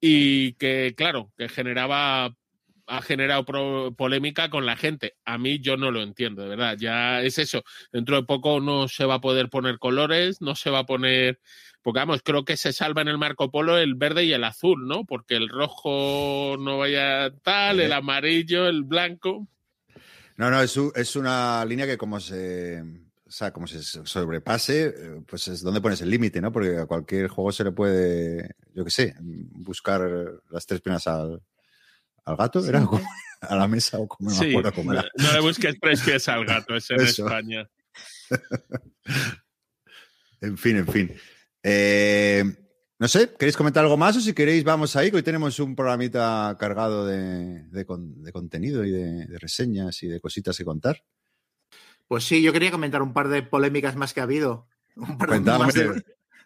y 0.00 0.52
que 0.54 0.94
claro 0.96 1.32
que 1.36 1.48
generaba 1.48 2.34
ha 2.88 3.02
generado 3.02 3.44
pro- 3.44 3.92
polémica 3.96 4.48
con 4.48 4.64
la 4.64 4.76
gente. 4.76 5.16
A 5.24 5.38
mí 5.38 5.58
yo 5.58 5.76
no 5.76 5.90
lo 5.90 6.02
entiendo, 6.02 6.42
de 6.42 6.50
verdad. 6.50 6.76
Ya 6.78 7.20
es 7.20 7.36
eso. 7.38 7.64
Dentro 7.90 8.14
de 8.14 8.22
poco 8.22 8.60
no 8.60 8.86
se 8.86 9.04
va 9.04 9.14
a 9.14 9.20
poder 9.20 9.48
poner 9.50 9.80
colores, 9.80 10.40
no 10.40 10.54
se 10.54 10.70
va 10.70 10.78
a 10.80 10.86
poner. 10.86 11.40
Porque 11.82 11.98
vamos, 11.98 12.20
creo 12.22 12.44
que 12.44 12.56
se 12.56 12.72
salva 12.72 13.02
en 13.02 13.08
el 13.08 13.18
Marco 13.18 13.50
Polo 13.50 13.76
el 13.76 13.96
verde 13.96 14.24
y 14.24 14.32
el 14.32 14.44
azul, 14.44 14.86
¿no? 14.86 15.04
Porque 15.04 15.34
el 15.34 15.48
rojo 15.48 16.54
no 16.60 16.78
vaya 16.78 17.32
tal, 17.42 17.80
el 17.80 17.90
Eh. 17.90 17.94
amarillo, 17.94 18.68
el 18.68 18.84
blanco. 18.84 19.48
No, 20.36 20.50
no, 20.50 20.60
es, 20.60 21.16
una 21.16 21.64
línea 21.64 21.86
que 21.86 21.96
como 21.96 22.20
se, 22.20 22.82
o 23.26 23.30
sea, 23.30 23.52
como 23.52 23.66
se 23.66 23.82
sobrepase, 23.82 24.86
eh, 24.86 25.22
pues 25.26 25.48
es 25.48 25.62
donde 25.62 25.80
pones 25.80 26.00
el 26.02 26.10
límite, 26.10 26.40
¿no? 26.40 26.52
Porque 26.52 26.76
a 26.78 26.86
cualquier 26.86 27.28
juego 27.28 27.52
se 27.52 27.64
le 27.64 27.72
puede, 27.72 28.54
yo 28.74 28.84
qué 28.84 28.90
sé, 28.90 29.14
buscar 29.20 30.02
las 30.50 30.66
tres 30.66 30.80
piernas 30.82 31.06
al, 31.06 31.42
al 32.24 32.36
gato, 32.36 32.64
¿era? 32.66 32.80
Sí. 32.80 32.86
A 33.42 33.54
la 33.54 33.68
mesa 33.68 33.98
o 33.98 34.08
como 34.08 34.30
no 34.30 34.36
me 34.36 34.42
Sí, 34.42 34.50
acuerdo 34.50 34.72
cómo 34.72 34.92
no, 34.94 34.98
era. 34.98 35.08
no 35.18 35.32
le 35.34 35.40
busques 35.40 35.76
tres 35.78 36.00
pies 36.00 36.26
al 36.26 36.46
gato, 36.46 36.74
es 36.74 36.90
en 36.90 37.00
Eso. 37.02 37.26
España. 37.26 37.68
En 40.40 40.56
fin, 40.58 40.76
en 40.76 40.86
fin. 40.86 41.12
Eh, 41.62 42.44
no 42.98 43.08
sé, 43.08 43.34
¿queréis 43.38 43.56
comentar 43.56 43.82
algo 43.84 43.96
más 43.96 44.16
o 44.16 44.20
si 44.20 44.32
queréis 44.32 44.64
vamos 44.64 44.96
ahí? 44.96 45.10
Que 45.10 45.16
hoy 45.18 45.22
tenemos 45.22 45.58
un 45.60 45.76
programita 45.76 46.56
cargado 46.58 47.04
de, 47.06 47.64
de 47.64 47.84
con- 47.84 48.22
de 48.22 48.32
contenido 48.32 48.84
y 48.84 48.90
de, 48.90 49.26
de 49.26 49.38
reseñas 49.38 50.02
y 50.02 50.08
de 50.08 50.20
cositas 50.20 50.56
que 50.56 50.64
contar. 50.64 51.02
Pues 52.08 52.24
sí, 52.24 52.40
yo 52.40 52.52
quería 52.52 52.70
comentar 52.70 53.02
un 53.02 53.12
par 53.12 53.28
de 53.28 53.42
polémicas 53.42 53.96
más 53.96 54.14
que 54.14 54.20
ha 54.20 54.24
habido. 54.24 54.68
Un 54.96 55.18
par 55.18 55.28
de, 55.28 55.42
Cuéntame. 55.42 56.02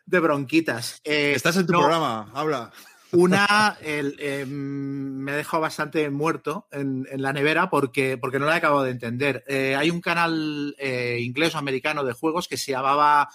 bronquitas. 0.06 1.00
Eh, 1.04 1.34
Estás 1.36 1.56
en 1.56 1.66
tu 1.66 1.72
no, 1.72 1.80
programa, 1.80 2.30
habla. 2.34 2.72
Una 3.12 3.76
el, 3.82 4.16
eh, 4.18 4.44
me 4.46 5.32
ha 5.32 5.36
dejado 5.36 5.60
bastante 5.60 6.08
muerto 6.10 6.66
en, 6.72 7.06
en 7.10 7.22
la 7.22 7.32
nevera 7.32 7.68
porque, 7.70 8.16
porque 8.18 8.38
no 8.38 8.46
la 8.46 8.54
he 8.54 8.58
acabado 8.58 8.84
de 8.84 8.90
entender. 8.92 9.44
Eh, 9.48 9.76
hay 9.76 9.90
un 9.90 10.00
canal 10.00 10.74
eh, 10.78 11.18
inglés 11.20 11.54
o 11.54 11.58
americano 11.58 12.04
de 12.04 12.12
juegos 12.12 12.48
que 12.48 12.56
se 12.56 12.72
llamaba 12.72 13.28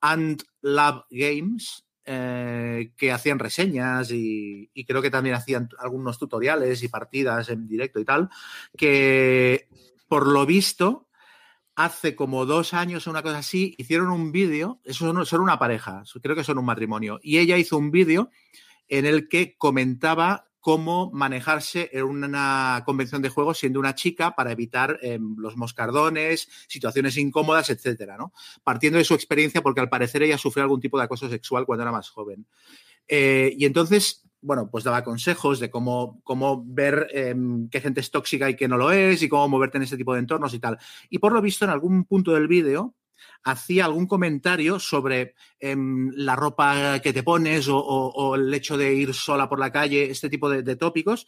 Ant 0.00 0.42
Lab 0.62 1.04
Games, 1.10 1.84
eh, 2.04 2.92
que 2.96 3.12
hacían 3.12 3.38
reseñas 3.38 4.10
y, 4.10 4.70
creo 4.86 5.02
que 5.02 5.10
también 5.10 5.36
hacían 5.36 5.68
algunos 5.78 6.18
tutoriales 6.18 6.82
y 6.82 6.88
partidas 6.88 7.48
en 7.48 7.68
directo 7.68 8.00
y 8.00 8.04
tal, 8.04 8.28
que 8.76 9.68
por 10.08 10.26
lo 10.26 10.44
visto 10.44 11.08
hace 11.74 12.14
como 12.16 12.44
dos 12.44 12.74
años 12.74 13.06
o 13.06 13.10
una 13.10 13.22
cosa 13.22 13.38
así, 13.38 13.74
hicieron 13.78 14.10
un 14.10 14.32
vídeo, 14.32 14.80
eso 14.84 15.06
son, 15.06 15.24
son 15.24 15.40
una 15.40 15.58
pareja, 15.58 16.02
creo 16.22 16.36
que 16.36 16.44
son 16.44 16.58
un 16.58 16.64
matrimonio, 16.64 17.18
y 17.22 17.38
ella 17.38 17.56
hizo 17.56 17.78
un 17.78 17.90
vídeo 17.90 18.30
en 18.88 19.06
el 19.06 19.28
que 19.28 19.56
comentaba 19.56 20.51
cómo 20.62 21.10
manejarse 21.12 21.90
en 21.92 22.04
una 22.04 22.84
convención 22.86 23.20
de 23.20 23.28
juegos 23.28 23.58
siendo 23.58 23.80
una 23.80 23.96
chica 23.96 24.36
para 24.36 24.52
evitar 24.52 24.96
eh, 25.02 25.18
los 25.36 25.56
moscardones, 25.56 26.48
situaciones 26.68 27.16
incómodas, 27.18 27.68
etcétera, 27.68 28.16
¿no? 28.16 28.32
Partiendo 28.62 28.98
de 28.98 29.04
su 29.04 29.12
experiencia, 29.12 29.60
porque 29.60 29.80
al 29.80 29.88
parecer 29.88 30.22
ella 30.22 30.38
sufrió 30.38 30.62
algún 30.62 30.80
tipo 30.80 30.96
de 30.96 31.04
acoso 31.04 31.28
sexual 31.28 31.66
cuando 31.66 31.82
era 31.82 31.90
más 31.90 32.08
joven. 32.08 32.46
Eh, 33.08 33.52
y 33.58 33.64
entonces, 33.64 34.24
bueno, 34.40 34.70
pues 34.70 34.84
daba 34.84 35.02
consejos 35.02 35.58
de 35.58 35.68
cómo, 35.68 36.20
cómo 36.22 36.62
ver 36.64 37.08
eh, 37.12 37.34
qué 37.68 37.80
gente 37.80 38.00
es 38.00 38.12
tóxica 38.12 38.48
y 38.48 38.54
qué 38.54 38.68
no 38.68 38.78
lo 38.78 38.92
es, 38.92 39.20
y 39.20 39.28
cómo 39.28 39.48
moverte 39.48 39.78
en 39.78 39.82
ese 39.82 39.96
tipo 39.96 40.14
de 40.14 40.20
entornos 40.20 40.54
y 40.54 40.60
tal. 40.60 40.78
Y 41.10 41.18
por 41.18 41.32
lo 41.32 41.42
visto, 41.42 41.64
en 41.64 41.72
algún 41.72 42.04
punto 42.04 42.32
del 42.32 42.46
vídeo, 42.46 42.94
hacía 43.44 43.84
algún 43.84 44.06
comentario 44.06 44.78
sobre 44.78 45.34
eh, 45.58 45.76
la 46.14 46.36
ropa 46.36 47.00
que 47.00 47.12
te 47.12 47.22
pones 47.22 47.66
o, 47.68 48.34
el 48.34 48.52
hecho 48.54 48.76
de 48.76 48.94
ir 48.94 49.14
sola 49.14 49.48
por 49.48 49.58
la 49.58 49.72
calle, 49.72 50.10
este 50.10 50.28
tipo 50.28 50.48
de, 50.48 50.76
tópicos. 50.76 51.26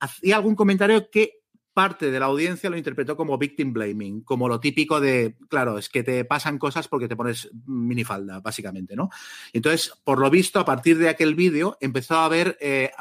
Hacía 0.00 0.36
algún 0.36 0.54
comentario 0.54 1.10
que 1.10 1.40
parte 1.72 2.10
de 2.10 2.20
la 2.20 2.26
audiencia 2.26 2.70
lo 2.70 2.76
interpretó 2.76 3.16
como 3.16 3.36
victim 3.36 3.72
blaming, 3.72 4.22
como 4.22 4.48
lo 4.48 4.60
típico 4.60 5.00
de, 5.00 5.36
claro, 5.48 5.76
es 5.76 5.88
que 5.88 6.04
te 6.04 6.24
pasan 6.24 6.58
cosas 6.58 6.86
porque 6.86 7.08
te 7.08 7.16
pones 7.16 7.50
minifalda, 7.66 8.40
básicamente, 8.40 8.94
¿no? 8.94 9.10
Entonces, 9.52 9.92
por 10.04 10.20
lo 10.20 10.30
visto, 10.30 10.60
a 10.60 10.64
partir 10.64 10.98
de 10.98 11.08
aquel 11.08 11.34
vídeo 11.34 11.76
empezó 11.80 12.16
a 12.16 12.26
haber, 12.26 12.56
eh, 12.60 12.92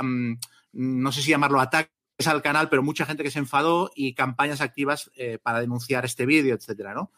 no 0.73 1.11
sé 1.11 1.21
si 1.21 1.29
llamarlo 1.29 1.59
ataques 1.59 1.91
al 2.25 2.41
canal, 2.41 2.69
pero 2.69 2.83
mucha 2.83 3.05
gente 3.05 3.23
que 3.23 3.31
se 3.31 3.39
enfadó 3.39 3.91
y 3.95 4.13
campañas 4.13 4.61
activas 4.61 5.11
eh, 5.15 5.37
para 5.41 5.61
denunciar 5.61 6.05
este 6.05 6.25
vídeo, 6.25 6.55
etcétera, 6.55 6.93
¿no? 6.93 7.11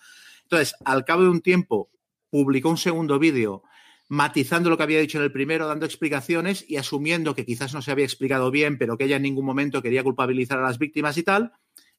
Entonces, 0.46 0.76
al 0.86 1.06
cabo 1.06 1.24
de 1.24 1.30
un 1.30 1.42
tiempo, 1.42 1.90
publicó 2.30 2.70
un 2.70 2.78
segundo 2.78 3.20
vídeo 3.20 3.64
matizando 4.08 4.70
lo 4.70 4.78
que 4.78 4.84
había 4.84 5.00
dicho 5.00 5.18
en 5.18 5.24
el 5.24 5.32
primero, 5.32 5.68
dando 5.68 5.86
explicaciones 5.86 6.64
y 6.68 6.78
asumiendo 6.78 7.34
que 7.34 7.46
quizás 7.46 7.74
no 7.74 7.82
se 7.82 7.92
había 7.92 8.06
explicado 8.06 8.52
bien, 8.52 8.78
pero 8.78 8.98
que 8.98 9.06
ella 9.06 9.16
en 9.16 9.24
ningún 9.24 9.46
momento 9.46 9.82
quería 9.82 10.04
culpabilizar 10.04 10.60
a 10.60 10.64
las 10.64 10.78
víctimas 10.78 11.18
y 11.18 11.24
tal. 11.24 11.54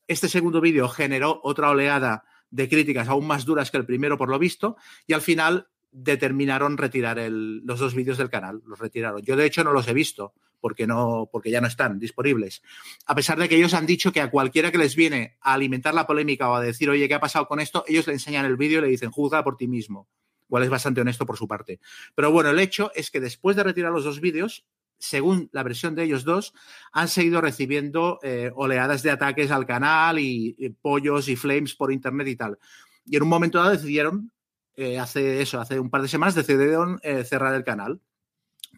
Este 0.06 0.28
segundo 0.28 0.60
vídeo 0.60 0.88
generó 0.88 1.40
otra 1.42 1.70
oleada 1.70 2.24
de 2.50 2.68
críticas 2.68 3.08
aún 3.08 3.26
más 3.26 3.44
duras 3.44 3.72
que 3.72 3.76
el 3.76 3.86
primero, 3.86 4.16
por 4.16 4.28
lo 4.28 4.38
visto, 4.38 4.76
y 5.06 5.14
al 5.14 5.20
final 5.20 5.68
determinaron 5.90 6.76
retirar 6.76 7.18
los 7.30 7.80
dos 7.80 7.94
vídeos 7.94 8.18
del 8.18 8.30
canal, 8.30 8.62
los 8.66 8.78
retiraron. 8.78 9.22
Yo 9.22 9.34
de 9.34 9.46
hecho 9.46 9.64
no 9.64 9.72
los 9.72 9.88
he 9.88 9.94
visto 9.94 10.34
porque 10.60 10.86
no 10.86 11.28
porque 11.30 11.50
ya 11.50 11.60
no 11.60 11.66
están 11.66 11.98
disponibles. 11.98 12.62
A 13.06 13.14
pesar 13.14 13.38
de 13.38 13.48
que 13.48 13.56
ellos 13.56 13.75
han 13.75 13.86
dicho 13.86 14.12
que 14.12 14.20
a 14.20 14.30
cualquiera 14.30 14.70
que 14.72 14.78
les 14.78 14.96
viene 14.96 15.36
a 15.40 15.54
alimentar 15.54 15.94
la 15.94 16.06
polémica 16.06 16.50
o 16.50 16.54
a 16.54 16.60
decir, 16.60 16.90
"Oye, 16.90 17.08
¿qué 17.08 17.14
ha 17.14 17.20
pasado 17.20 17.46
con 17.46 17.60
esto?", 17.60 17.84
ellos 17.86 18.06
le 18.06 18.14
enseñan 18.14 18.46
el 18.46 18.56
vídeo 18.56 18.78
y 18.78 18.82
le 18.82 18.88
dicen, 18.88 19.10
"Juzga 19.10 19.44
por 19.44 19.56
ti 19.56 19.68
mismo." 19.68 20.08
Cual 20.48 20.62
es 20.62 20.70
bastante 20.70 21.00
honesto 21.00 21.26
por 21.26 21.36
su 21.36 21.48
parte. 21.48 21.80
Pero 22.14 22.30
bueno, 22.30 22.50
el 22.50 22.60
hecho 22.60 22.92
es 22.94 23.10
que 23.10 23.20
después 23.20 23.56
de 23.56 23.64
retirar 23.64 23.90
los 23.90 24.04
dos 24.04 24.20
vídeos, 24.20 24.64
según 24.98 25.48
la 25.52 25.64
versión 25.64 25.94
de 25.94 26.04
ellos 26.04 26.25
dos, 26.25 26.54
han 26.92 27.08
seguido 27.08 27.40
recibiendo 27.40 28.20
eh, 28.22 28.52
oleadas 28.54 29.02
de 29.02 29.10
ataques 29.10 29.50
al 29.50 29.66
canal 29.66 30.18
y, 30.20 30.54
y 30.56 30.70
pollos 30.70 31.28
y 31.28 31.36
flames 31.36 31.75
por 31.75 31.92
internet 31.92 32.28
y 32.28 32.36
tal. 32.36 32.58
Y 33.04 33.16
en 33.16 33.22
un 33.25 33.28
momento 33.28 33.58
dado 33.58 33.72
decidieron 33.72 34.32
eh, 34.76 34.98
hace 34.98 35.40
eso, 35.40 35.58
hace 35.58 35.80
un 35.80 35.90
par 35.90 36.02
de 36.02 36.08
semanas 36.08 36.34
decidieron 36.34 37.00
eh, 37.02 37.25
cerrar 37.25 37.54
el 37.54 37.64
canal. 37.64 38.00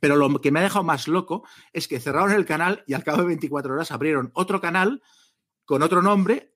Pero 0.01 0.17
lo 0.17 0.41
que 0.41 0.51
me 0.51 0.61
ha 0.61 0.63
dejado 0.63 0.85
más 0.85 1.09
loco 1.09 1.45
es 1.73 1.89
que 1.89 2.01
cerraron 2.01 2.33
el 2.33 2.47
canal 2.47 2.85
y 2.87 2.95
al 2.95 3.05
cabo 3.05 3.19
de 3.23 3.29
24 3.29 3.75
horas 3.75 3.91
abrieron 3.91 4.31
otro 4.35 4.61
canal 4.61 5.03
con 5.65 5.83
otro 5.83 6.03
nombre 6.03 6.55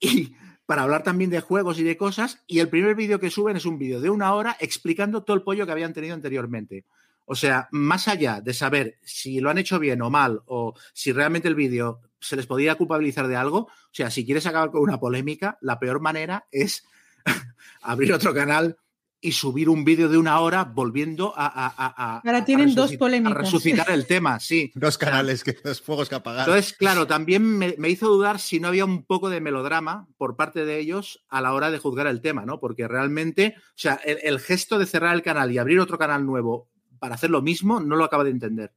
y 0.00 0.34
para 0.66 0.82
hablar 0.82 1.02
también 1.02 1.30
de 1.30 1.40
juegos 1.40 1.78
y 1.78 1.82
de 1.82 1.96
cosas. 1.96 2.42
Y 2.46 2.60
el 2.60 2.68
primer 2.68 2.94
vídeo 2.94 3.20
que 3.20 3.30
suben 3.30 3.56
es 3.56 3.66
un 3.66 3.78
vídeo 3.78 4.00
de 4.00 4.10
una 4.10 4.34
hora 4.34 4.56
explicando 4.60 5.22
todo 5.22 5.36
el 5.36 5.42
pollo 5.42 5.66
que 5.66 5.72
habían 5.72 5.92
tenido 5.92 6.14
anteriormente. 6.14 6.84
O 7.26 7.34
sea, 7.34 7.68
más 7.70 8.08
allá 8.08 8.40
de 8.40 8.52
saber 8.52 8.98
si 9.02 9.40
lo 9.40 9.50
han 9.50 9.58
hecho 9.58 9.78
bien 9.78 10.02
o 10.02 10.10
mal 10.10 10.42
o 10.46 10.74
si 10.92 11.12
realmente 11.12 11.48
el 11.48 11.54
vídeo 11.54 12.00
se 12.20 12.36
les 12.36 12.46
podía 12.46 12.74
culpabilizar 12.74 13.28
de 13.28 13.36
algo, 13.36 13.58
o 13.58 13.92
sea, 13.92 14.10
si 14.10 14.24
quieres 14.24 14.46
acabar 14.46 14.70
con 14.70 14.82
una 14.82 15.00
polémica, 15.00 15.58
la 15.60 15.78
peor 15.78 16.00
manera 16.00 16.46
es 16.50 16.84
abrir 17.82 18.12
otro 18.12 18.34
canal 18.34 18.76
y 19.24 19.32
subir 19.32 19.70
un 19.70 19.86
vídeo 19.86 20.10
de 20.10 20.18
una 20.18 20.38
hora 20.40 20.64
volviendo 20.64 21.32
a, 21.34 21.46
a, 21.46 21.72
a 21.76 22.18
Ahora 22.18 22.44
tienen 22.44 22.74
dos 22.74 22.94
polémicas. 22.96 23.38
resucitar 23.38 23.90
el 23.90 24.06
tema, 24.06 24.38
sí. 24.38 24.70
Dos 24.74 24.98
canales, 24.98 25.42
que 25.42 25.56
dos 25.64 25.80
fuegos 25.80 26.10
que 26.10 26.14
apagar. 26.14 26.46
Entonces, 26.46 26.74
claro, 26.74 27.06
también 27.06 27.42
me, 27.42 27.74
me, 27.78 27.88
hizo 27.88 28.06
dudar 28.06 28.38
si 28.38 28.60
no 28.60 28.68
había 28.68 28.84
un 28.84 29.02
poco 29.02 29.30
de 29.30 29.40
melodrama 29.40 30.06
por 30.18 30.36
parte 30.36 30.66
de 30.66 30.78
ellos 30.78 31.24
a 31.30 31.40
la 31.40 31.54
hora 31.54 31.70
de 31.70 31.78
juzgar 31.78 32.06
el 32.06 32.20
tema, 32.20 32.44
¿no? 32.44 32.60
Porque 32.60 32.86
realmente, 32.86 33.54
o 33.56 33.62
sea, 33.76 33.94
el, 34.04 34.18
el 34.22 34.40
gesto 34.40 34.78
de 34.78 34.84
cerrar 34.84 35.14
el 35.14 35.22
canal 35.22 35.50
y 35.50 35.56
abrir 35.56 35.80
otro 35.80 35.96
canal 35.96 36.26
nuevo 36.26 36.68
para 36.98 37.14
hacer 37.14 37.30
lo 37.30 37.40
mismo, 37.40 37.80
no 37.80 37.96
lo 37.96 38.04
acaba 38.04 38.24
de 38.24 38.30
entender. 38.30 38.74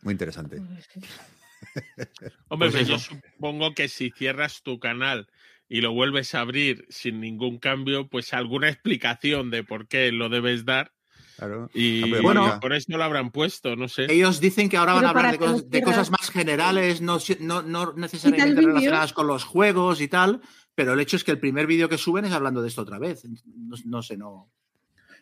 Muy 0.00 0.12
interesante. 0.12 0.62
Hombre, 2.48 2.70
pues 2.70 2.88
yo 2.88 2.98
supongo 2.98 3.74
que 3.74 3.88
si 3.88 4.10
cierras 4.10 4.62
tu 4.62 4.78
canal 4.78 5.28
y 5.68 5.80
lo 5.80 5.92
vuelves 5.92 6.34
a 6.34 6.40
abrir 6.40 6.86
sin 6.88 7.20
ningún 7.20 7.58
cambio, 7.58 8.08
pues 8.08 8.32
alguna 8.32 8.68
explicación 8.68 9.50
de 9.50 9.64
por 9.64 9.86
qué 9.86 10.10
lo 10.12 10.28
debes 10.28 10.64
dar. 10.64 10.92
Claro. 11.36 11.70
Y 11.72 12.20
bueno, 12.20 12.58
por 12.60 12.72
eso 12.72 12.96
lo 12.96 13.04
habrán 13.04 13.30
puesto, 13.30 13.76
no 13.76 13.86
sé. 13.86 14.12
Ellos 14.12 14.40
dicen 14.40 14.68
que 14.68 14.76
ahora 14.76 14.94
van 14.94 15.04
a 15.04 15.10
hablar 15.10 15.32
de 15.32 15.38
cosas, 15.38 15.70
de 15.70 16.10
más 16.10 16.30
generales, 16.30 17.00
no, 17.00 17.18
no, 17.38 17.62
no 17.62 17.92
necesariamente 17.92 18.60
relacionadas 18.60 19.12
con 19.12 19.28
los 19.28 19.44
juegos 19.44 20.00
y 20.00 20.08
tal, 20.08 20.40
pero 20.74 20.94
el 20.94 21.00
hecho 21.00 21.16
es 21.16 21.22
que 21.22 21.30
el 21.30 21.38
primer 21.38 21.68
vídeo 21.68 21.88
que 21.88 21.96
suben 21.96 22.24
es 22.24 22.32
hablando 22.32 22.60
de 22.60 22.68
esto 22.68 22.82
otra 22.82 22.98
vez. 22.98 23.24
No, 23.46 23.76
no 23.84 24.02
sé, 24.02 24.16
no. 24.16 24.50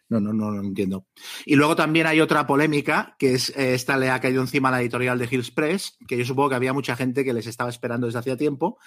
No, 0.09 0.21
no, 0.21 0.33
no, 0.33 0.53
no 0.53 0.63
entiendo. 0.63 1.07
Y 1.45 1.57
luego 1.57 1.75
también 1.75 2.07
hay 2.07 2.21
otra 2.21 2.47
polémica, 2.47 3.17
que 3.19 3.35
es 3.35 3.51
eh, 3.51 3.75
esta 3.75 3.97
le 3.97 4.11
ha 4.11 4.21
caído 4.21 4.41
encima 4.41 4.69
a 4.69 4.73
la 4.73 4.81
editorial 4.81 5.19
de 5.19 5.29
Hills 5.31 5.51
Press, 5.51 5.99
que 6.07 6.17
yo 6.17 6.25
supongo 6.25 6.51
que 6.51 6.55
había 6.55 6.73
mucha 6.73 6.95
gente 6.95 7.25
que 7.25 7.33
les 7.33 7.47
estaba 7.47 7.71
esperando 7.71 8.07
desde 8.07 8.21
hacía 8.21 8.37
tiempo, 8.37 8.79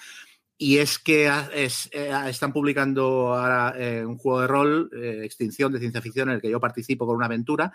y 0.61 0.79
es 0.79 0.99
que 0.99 1.31
eh, 1.53 1.69
están 2.27 2.51
publicando 2.51 3.33
ahora 3.33 3.73
eh, 3.77 4.05
un 4.05 4.17
juego 4.17 4.41
de 4.41 4.47
rol, 4.47 4.89
eh, 4.93 5.21
Extinción 5.23 5.71
de 5.71 5.79
ciencia 5.79 6.01
ficción, 6.01 6.27
en 6.27 6.35
el 6.35 6.41
que 6.41 6.49
yo 6.49 6.59
participo 6.59 7.07
con 7.07 7.15
una 7.15 7.27
aventura, 7.27 7.71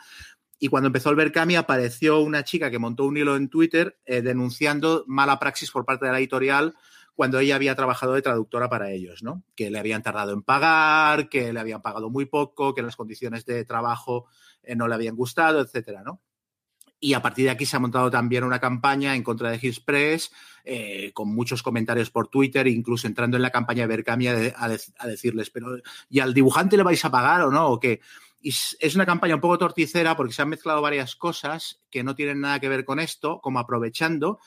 y 0.59 0.69
cuando 0.69 0.89
empezó 0.89 1.09
el 1.09 1.17
Berkami 1.17 1.57
apareció 1.57 2.21
una 2.21 2.45
chica 2.45 2.71
que 2.71 2.79
montó 2.79 3.07
un 3.07 3.17
hilo 3.17 3.37
en 3.37 3.49
Twitter 3.49 3.99
denunciando 4.07 5.05
mala 5.07 5.39
praxis 5.39 5.71
por 5.71 5.85
parte 5.85 6.07
de 6.07 6.13
la 6.13 6.19
editorial 6.19 6.75
cuando 7.15 7.39
ella 7.39 7.57
había 7.57 7.75
trabajado 7.75 8.13
de 8.13 8.23
traductora 8.23 8.69
para 8.69 8.91
ellos, 8.91 9.23
¿no? 9.23 9.43
Que 9.57 9.71
le 9.71 9.79
habían 9.79 10.03
tardado 10.03 10.33
en 10.33 10.43
pagar, 10.43 11.29
que 11.29 11.53
le 11.53 11.61
habían 11.61 11.83
pagado 11.83 12.09
muy 12.09 12.27
poco, 12.27 12.75
que 12.75 12.83
las 12.83 12.97
condiciones 12.97 13.45
de 13.45 13.65
trabajo 13.65 14.27
no 14.77 14.89
le 14.89 14.95
habían 14.95 15.17
gustado, 15.17 15.61
etcétera, 15.61 16.03
¿no? 16.03 16.21
Y 17.05 17.13
a 17.13 17.21
partir 17.21 17.45
de 17.45 17.51
aquí 17.51 17.67
se 17.67 17.77
ha 17.77 17.81
montado 17.81 18.11
también 18.11 18.45
una 18.45 18.59
campaña 18.59 19.15
en 19.15 19.23
contra 19.23 19.51
de 19.51 19.59
Hills 19.61 19.79
Press, 19.81 20.33
eh, 20.65 21.11
con 21.13 21.29
muchos 21.35 21.63
comentarios 21.63 22.09
por 22.11 22.29
Twitter, 22.29 22.67
incluso 22.67 23.07
entrando 23.07 23.37
en 23.37 23.43
la 23.43 23.51
campaña 23.51 23.83
de 23.83 23.89
Berkami 23.89 24.29
a, 24.29 24.35
de- 24.35 24.55
a 24.57 24.69
de- 24.71 24.81
a 24.97 25.07
decirles, 25.07 25.51
pero 25.51 25.77
¿y 26.09 26.21
al 26.21 26.33
dibujante 26.33 26.79
le 26.79 26.83
vais 26.83 27.05
a 27.05 27.11
pagar 27.11 27.43
o 27.43 27.51
no? 27.51 27.67
¿O 27.69 27.79
qué? 27.79 28.01
Y 28.41 28.49
es 28.81 28.95
una 28.95 29.05
campaña 29.05 29.35
un 29.35 29.43
poco 29.43 29.59
torticera 29.59 30.17
porque 30.17 30.33
se 30.33 30.41
han 30.41 30.49
mezclado 30.49 30.81
varias 30.81 31.15
cosas 31.15 31.83
que 31.91 32.03
no 32.03 32.15
tienen 32.15 32.41
nada 32.41 32.59
que 32.59 32.71
ver 32.71 32.87
con 32.87 32.99
esto, 32.99 33.39
como 33.43 33.59
aprovechando, 33.59 34.39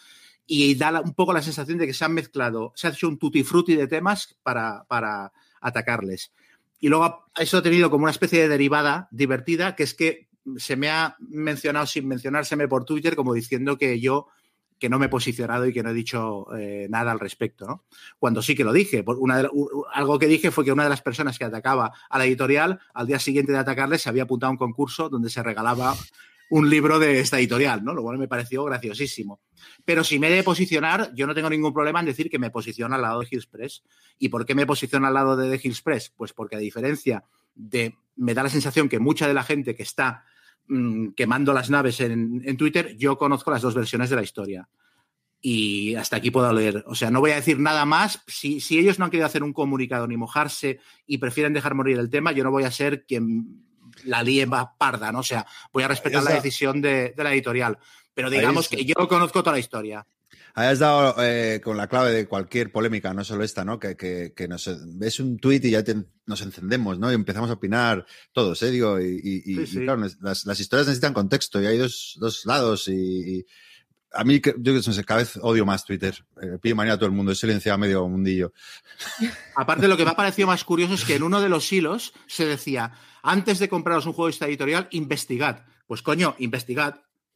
y 0.47 0.73
da 0.73 0.99
un 1.01 1.13
poco 1.13 1.33
la 1.33 1.43
sensación 1.43 1.77
de 1.77 1.85
que 1.85 1.93
se 1.93 2.05
han 2.05 2.13
mezclado, 2.15 2.73
se 2.75 2.87
ha 2.87 2.89
hecho 2.89 3.07
un 3.07 3.19
tutti 3.19 3.43
frutti 3.43 3.75
de 3.75 3.85
temas 3.87 4.35
para, 4.41 4.83
para 4.87 5.31
atacarles. 5.61 6.31
Y 6.79 6.89
luego 6.89 7.25
eso 7.35 7.57
ha 7.57 7.61
tenido 7.61 7.91
como 7.91 8.03
una 8.05 8.11
especie 8.11 8.41
de 8.41 8.47
derivada 8.49 9.07
divertida, 9.11 9.75
que 9.75 9.83
es 9.83 9.93
que 9.93 10.26
se 10.57 10.75
me 10.75 10.89
ha 10.89 11.15
mencionado 11.19 11.85
sin 11.85 12.07
mencionárseme 12.07 12.67
por 12.67 12.85
Twitter 12.85 13.15
como 13.15 13.33
diciendo 13.33 13.77
que 13.77 13.99
yo 13.99 14.27
que 14.79 14.89
no 14.89 14.99
me 14.99 15.07
he 15.07 15.09
posicionado 15.09 15.65
y 15.65 15.73
que 15.73 15.83
no 15.83 15.89
he 15.89 15.93
dicho 15.93 16.47
eh, 16.55 16.87
nada 16.89 17.11
al 17.11 17.19
respecto, 17.19 17.65
¿no? 17.65 17.85
Cuando 18.19 18.41
sí 18.41 18.55
que 18.55 18.63
lo 18.63 18.71
dije. 18.71 19.03
Una 19.07 19.49
algo 19.91 20.19
que 20.19 20.27
dije 20.27 20.51
fue 20.51 20.65
que 20.65 20.71
una 20.71 20.83
de 20.83 20.89
las 20.89 21.01
personas 21.01 21.37
que 21.37 21.45
atacaba 21.45 21.91
a 22.09 22.17
la 22.17 22.25
editorial, 22.25 22.79
al 22.93 23.07
día 23.07 23.19
siguiente 23.19 23.51
de 23.51 23.57
atacarle, 23.57 23.97
se 23.97 24.09
había 24.09 24.23
apuntado 24.23 24.49
a 24.49 24.51
un 24.51 24.57
concurso 24.57 25.09
donde 25.09 25.29
se 25.29 25.41
regalaba 25.41 25.95
un 26.49 26.69
libro 26.69 26.99
de 26.99 27.19
esta 27.19 27.39
editorial, 27.39 27.83
¿no? 27.83 27.93
Lo 27.93 28.01
cual 28.01 28.17
me 28.17 28.27
pareció 28.27 28.63
graciosísimo. 28.63 29.41
Pero 29.83 30.03
si 30.03 30.17
me 30.19 30.27
he 30.27 30.31
de 30.31 30.43
posicionar, 30.43 31.11
yo 31.13 31.27
no 31.27 31.35
tengo 31.35 31.49
ningún 31.49 31.73
problema 31.73 31.99
en 31.99 32.05
decir 32.05 32.29
que 32.29 32.39
me 32.39 32.51
posiciono 32.51 32.95
al 32.95 33.01
lado 33.01 33.19
de 33.19 33.27
Hills 33.29 33.47
Press. 33.47 33.83
¿Y 34.17 34.29
por 34.29 34.45
qué 34.45 34.55
me 34.55 34.65
posiciono 34.65 35.07
al 35.07 35.13
lado 35.13 35.35
de 35.35 35.57
The 35.57 35.67
Hills 35.67 35.81
Press? 35.81 36.13
Pues 36.15 36.33
porque 36.33 36.55
a 36.55 36.59
diferencia 36.59 37.23
de... 37.55 37.95
Me 38.15 38.33
da 38.33 38.43
la 38.43 38.49
sensación 38.49 38.89
que 38.89 38.99
mucha 38.99 39.27
de 39.27 39.33
la 39.33 39.43
gente 39.43 39.75
que 39.75 39.83
está 39.83 40.23
mm, 40.67 41.09
quemando 41.09 41.53
las 41.53 41.69
naves 41.69 41.99
en, 41.99 42.41
en 42.45 42.57
Twitter, 42.57 42.95
yo 42.97 43.17
conozco 43.17 43.51
las 43.51 43.61
dos 43.61 43.75
versiones 43.75 44.09
de 44.09 44.15
la 44.15 44.23
historia. 44.23 44.69
Y 45.39 45.95
hasta 45.95 46.17
aquí 46.17 46.31
puedo 46.31 46.51
leer. 46.51 46.83
O 46.87 46.95
sea, 46.95 47.11
no 47.11 47.19
voy 47.19 47.31
a 47.31 47.35
decir 47.35 47.59
nada 47.59 47.85
más. 47.85 48.23
Si, 48.27 48.59
si 48.59 48.79
ellos 48.79 48.97
no 48.97 49.05
han 49.05 49.11
querido 49.11 49.27
hacer 49.27 49.43
un 49.43 49.53
comunicado 49.53 50.07
ni 50.07 50.17
mojarse 50.17 50.79
y 51.05 51.19
prefieren 51.19 51.53
dejar 51.53 51.75
morir 51.75 51.99
el 51.99 52.09
tema, 52.09 52.31
yo 52.31 52.43
no 52.43 52.51
voy 52.51 52.63
a 52.63 52.71
ser 52.71 53.05
quien 53.05 53.63
la 54.03 54.23
líe 54.23 54.47
parda, 54.77 55.11
¿no? 55.11 55.19
O 55.19 55.23
sea, 55.23 55.45
voy 55.71 55.83
a 55.83 55.87
respetar 55.87 56.23
la 56.23 56.31
decisión 56.31 56.81
de, 56.81 57.13
de 57.15 57.23
la 57.23 57.33
editorial. 57.33 57.77
Pero 58.13 58.29
digamos 58.29 58.67
que 58.67 58.83
yo 58.83 58.95
conozco 59.07 59.43
toda 59.43 59.53
la 59.53 59.59
historia. 59.59 60.05
Hayas 60.59 60.79
dado 60.79 61.15
eh, 61.23 61.61
con 61.63 61.77
la 61.77 61.87
clave 61.87 62.11
de 62.11 62.27
cualquier 62.27 62.71
polémica, 62.71 63.13
no 63.13 63.23
solo 63.23 63.43
esta, 63.43 63.63
¿no? 63.63 63.77
Que, 63.79 63.95
que, 63.95 64.33
que 64.35 64.47
nos 64.47 64.67
ves 64.97 65.19
un 65.19 65.37
tuit 65.37 65.63
y 65.65 65.69
ya 65.69 65.83
te- 65.83 66.03
nos 66.25 66.41
encendemos, 66.41 66.97
¿no? 66.97 67.11
Y 67.11 67.13
empezamos 67.13 67.51
a 67.51 67.53
opinar 67.53 68.07
todos, 68.31 68.63
¿eh? 68.63 68.71
Digo, 68.71 68.99
y, 68.99 69.21
y- 69.23 69.41
Sí, 69.43 69.61
y 69.61 69.67
sí. 69.67 69.79
claro, 69.83 70.01
las, 70.21 70.45
las 70.47 70.59
historias 70.59 70.87
necesitan 70.87 71.13
contexto 71.13 71.61
y 71.61 71.67
hay 71.67 71.77
dos, 71.77 72.17
dos 72.19 72.43
lados 72.47 72.87
y, 72.87 72.93
y 73.37 73.45
a 74.13 74.23
mí, 74.23 74.39
que- 74.39 74.55
yo 74.57 74.73
no 74.73 74.81
sé, 74.81 75.03
cada 75.03 75.19
vez 75.19 75.37
odio 75.43 75.63
más 75.63 75.85
Twitter. 75.85 76.25
Eh, 76.41 76.57
pido 76.59 76.75
manía 76.75 76.93
a 76.93 76.97
todo 76.97 77.05
el 77.05 77.11
mundo, 77.11 77.33
he 77.33 77.35
silenciado 77.35 77.77
medio 77.77 78.07
mundillo. 78.07 78.51
Aparte, 79.55 79.87
lo 79.87 79.95
que 79.95 80.05
me 80.05 80.09
ha 80.09 80.15
parecido 80.15 80.47
más 80.47 80.63
curioso 80.63 80.95
es 80.95 81.05
que 81.05 81.17
en 81.17 81.21
uno 81.23 81.39
de 81.39 81.49
los 81.49 81.71
hilos 81.71 82.13
se 82.25 82.47
decía, 82.47 82.93
antes 83.21 83.59
de 83.59 83.69
compraros 83.69 84.07
un 84.07 84.13
juego 84.13 84.25
de 84.27 84.31
esta 84.31 84.47
editorial, 84.47 84.87
investigad. 84.89 85.65
Pues 85.85 86.01
coño, 86.01 86.35
investigad. 86.39 86.95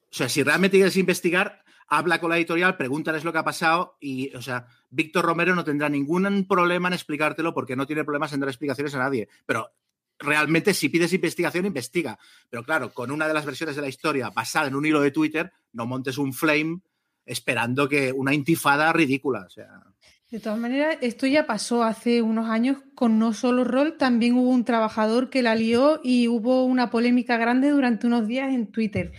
O 0.09 0.13
sea, 0.15 0.27
si 0.27 0.41
realmente 0.41 0.77
quieres 0.77 0.97
investigar, 0.97 1.61
habla 1.91 2.21
con 2.21 2.29
la 2.29 2.37
editorial, 2.37 2.77
pregúntales 2.77 3.25
lo 3.25 3.33
que 3.33 3.39
ha 3.39 3.43
pasado 3.43 3.97
y, 3.99 4.33
o 4.33 4.41
sea, 4.41 4.65
Víctor 4.89 5.25
Romero 5.25 5.53
no 5.53 5.65
tendrá 5.65 5.89
ningún 5.89 6.47
problema 6.47 6.87
en 6.87 6.93
explicártelo 6.93 7.53
porque 7.53 7.75
no 7.75 7.85
tiene 7.85 8.05
problemas 8.05 8.31
en 8.31 8.39
dar 8.39 8.47
explicaciones 8.47 8.95
a 8.95 8.99
nadie. 8.99 9.27
Pero 9.45 9.73
realmente 10.17 10.73
si 10.73 10.87
pides 10.87 11.11
investigación, 11.11 11.65
investiga. 11.65 12.17
Pero 12.49 12.63
claro, 12.63 12.93
con 12.93 13.11
una 13.11 13.27
de 13.27 13.33
las 13.33 13.45
versiones 13.45 13.75
de 13.75 13.81
la 13.81 13.89
historia 13.89 14.29
basada 14.29 14.67
en 14.67 14.75
un 14.75 14.85
hilo 14.85 15.01
de 15.01 15.11
Twitter, 15.11 15.51
no 15.73 15.85
montes 15.85 16.17
un 16.17 16.31
flame 16.31 16.79
esperando 17.25 17.89
que 17.89 18.13
una 18.13 18.33
intifada 18.33 18.93
ridícula. 18.93 19.49
Sea, 19.49 19.83
De 20.29 20.39
todas 20.39 20.59
maneras, 20.59 20.97
esto 21.01 21.27
ya 21.27 21.45
pasó 21.45 21.83
hace 21.83 22.21
unos 22.21 22.49
años 22.49 22.77
con 22.95 23.19
No 23.19 23.33
Solo 23.33 23.65
Roll. 23.65 23.97
También 23.97 24.35
hubo 24.35 24.49
un 24.49 24.63
trabajador 24.63 25.29
que 25.29 25.41
la 25.41 25.55
lió 25.55 25.99
y 26.01 26.29
hubo 26.29 26.63
una 26.63 26.89
polémica 26.89 27.35
grande 27.35 27.69
durante 27.69 28.07
unos 28.07 28.27
días 28.27 28.53
en 28.53 28.67
Twitter. 28.67 29.11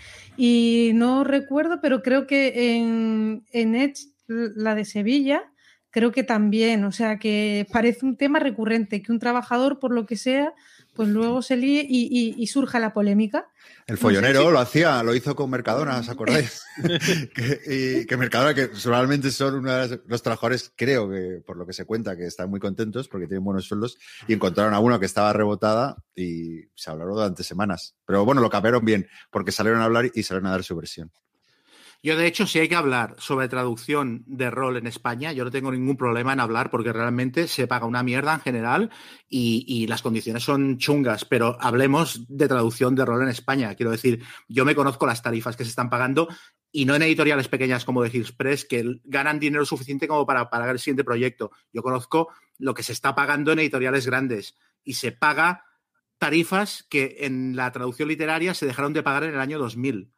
Y 0.45 0.91
no 0.95 1.23
recuerdo, 1.23 1.81
pero 1.81 2.03
creo 2.03 2.27
que 2.27 2.75
en, 2.75 3.45
en 3.53 3.93
la 4.27 4.75
de 4.75 4.85
Sevilla, 4.85 5.45
creo 5.91 6.11
que 6.11 6.25
también, 6.25 6.83
o 6.83 6.91
sea, 6.91 7.21
que 7.21 7.65
parece 7.73 8.05
un 8.05 8.17
tema 8.17 8.41
recurrente, 8.41 9.03
que 9.03 9.13
un 9.13 9.21
trabajador, 9.21 9.79
por 9.79 9.93
lo 9.95 10.05
que 10.05 10.17
sea, 10.17 10.53
pues 10.95 11.09
luego 11.09 11.41
se 11.43 11.57
líe 11.57 11.87
y, 11.89 12.47
surja 12.47 12.79
la 12.79 12.93
polémica. 12.93 13.49
El 13.87 13.97
follonero 13.97 14.51
lo 14.51 14.59
hacía, 14.59 15.03
lo 15.03 15.15
hizo 15.15 15.35
con 15.35 15.49
Mercadona, 15.51 15.99
¿os 15.99 16.09
acordáis? 16.09 16.63
que, 17.35 17.61
y 18.03 18.07
que 18.07 18.17
Mercadona, 18.17 18.55
que 18.55 18.75
solamente 18.75 19.31
son 19.31 19.55
uno 19.57 19.73
de 19.73 20.01
los 20.07 20.23
trabajadores, 20.23 20.73
creo 20.77 21.09
que 21.11 21.43
por 21.47 21.57
lo 21.57 21.67
que 21.67 21.73
se 21.73 21.87
cuenta, 21.87 22.17
que 22.17 22.27
están 22.27 22.51
muy 22.51 22.61
contentos 22.61 23.09
porque 23.09 23.27
tienen 23.27 23.45
buenos 23.45 23.65
sueldos, 23.65 23.97
y 24.29 24.35
encontraron 24.35 24.75
a 24.75 24.81
uno 24.81 25.01
que 25.01 25.07
estaba 25.07 25.33
rebotada 25.33 25.97
y 26.15 26.63
se 26.75 26.91
hablaron 26.91 27.15
durante 27.15 27.43
semanas. 27.43 27.95
Pero 28.05 28.25
bueno, 28.25 28.41
lo 28.41 28.51
cambiaron 28.51 28.85
bien, 28.85 29.09
porque 29.31 29.53
salieron 29.53 29.81
a 29.81 29.85
hablar 29.85 30.11
y 30.15 30.23
salieron 30.23 30.49
a 30.49 30.53
dar 30.53 30.65
su 30.65 30.77
versión. 30.77 31.11
Yo, 32.05 32.17
de 32.17 32.27
hecho, 32.27 32.49
si 32.49 32.59
hay 32.59 32.69
que 32.69 32.75
hablar 32.75 33.15
sobre 33.19 33.47
traducción 33.47 34.25
de 34.27 34.51
rol 34.51 34.77
en 34.77 34.89
España, 34.89 35.33
yo 35.33 35.45
no 35.45 35.53
tengo 35.53 35.71
ningún 35.71 35.97
problema 35.97 36.33
en 36.33 36.41
hablar 36.41 36.69
porque 36.69 36.93
realmente 36.93 37.47
se 37.47 37.69
paga 37.69 37.87
una 37.87 38.03
mierda 38.03 38.35
en 38.35 38.41
general 38.41 38.91
y, 39.29 39.87
las 39.87 40.03
condiciones 40.03 40.43
son 40.43 40.79
chungas, 40.79 41.25
pero 41.25 41.57
hablemos 41.61 42.25
de 42.29 42.49
traducción 42.49 42.97
de 42.97 43.05
rol 43.05 43.23
en 43.23 43.29
España. 43.29 43.77
Quiero 43.77 43.93
decir, 43.93 44.25
yo 44.49 44.65
me 44.65 44.75
conozco 44.75 45.07
las 45.07 45.23
tarifas 45.23 45.57
que 45.57 45.63
se 45.63 45.71
están 45.71 45.91
pagando 45.91 46.27
y 46.73 46.87
no 46.87 46.97
en 46.97 47.03
editoriales 47.03 47.47
pequeñas 47.47 47.85
como 47.85 48.03
de 48.03 48.09
Express 48.09 48.65
que 48.65 48.85
ganan 49.05 49.39
dinero 49.39 49.65
suficiente 49.65 50.09
como 50.09 50.27
para 50.27 50.51
pagar 50.51 50.71
el 50.71 50.81
siguiente 50.81 51.05
proyecto. 51.05 51.53
Yo 51.73 51.85
conozco 51.85 52.33
lo 52.59 52.75
que 52.75 52.83
se 52.83 52.95
está 52.95 53.15
pagando 53.15 53.53
en 53.53 53.61
editoriales 53.61 54.07
grandes 54.07 54.57
y 54.83 54.95
se 54.95 55.13
paga 55.13 55.67
tarifas 56.19 56.85
que 56.91 57.19
en 57.21 57.55
la 57.55 57.71
traducción 57.71 58.09
literaria 58.09 58.55
se 58.55 58.67
dejaron 58.67 58.93
de 58.93 59.05
pagar 59.05 59.23
en 59.23 59.35
el 59.35 59.41
año 59.41 59.61
2000. 59.61 60.13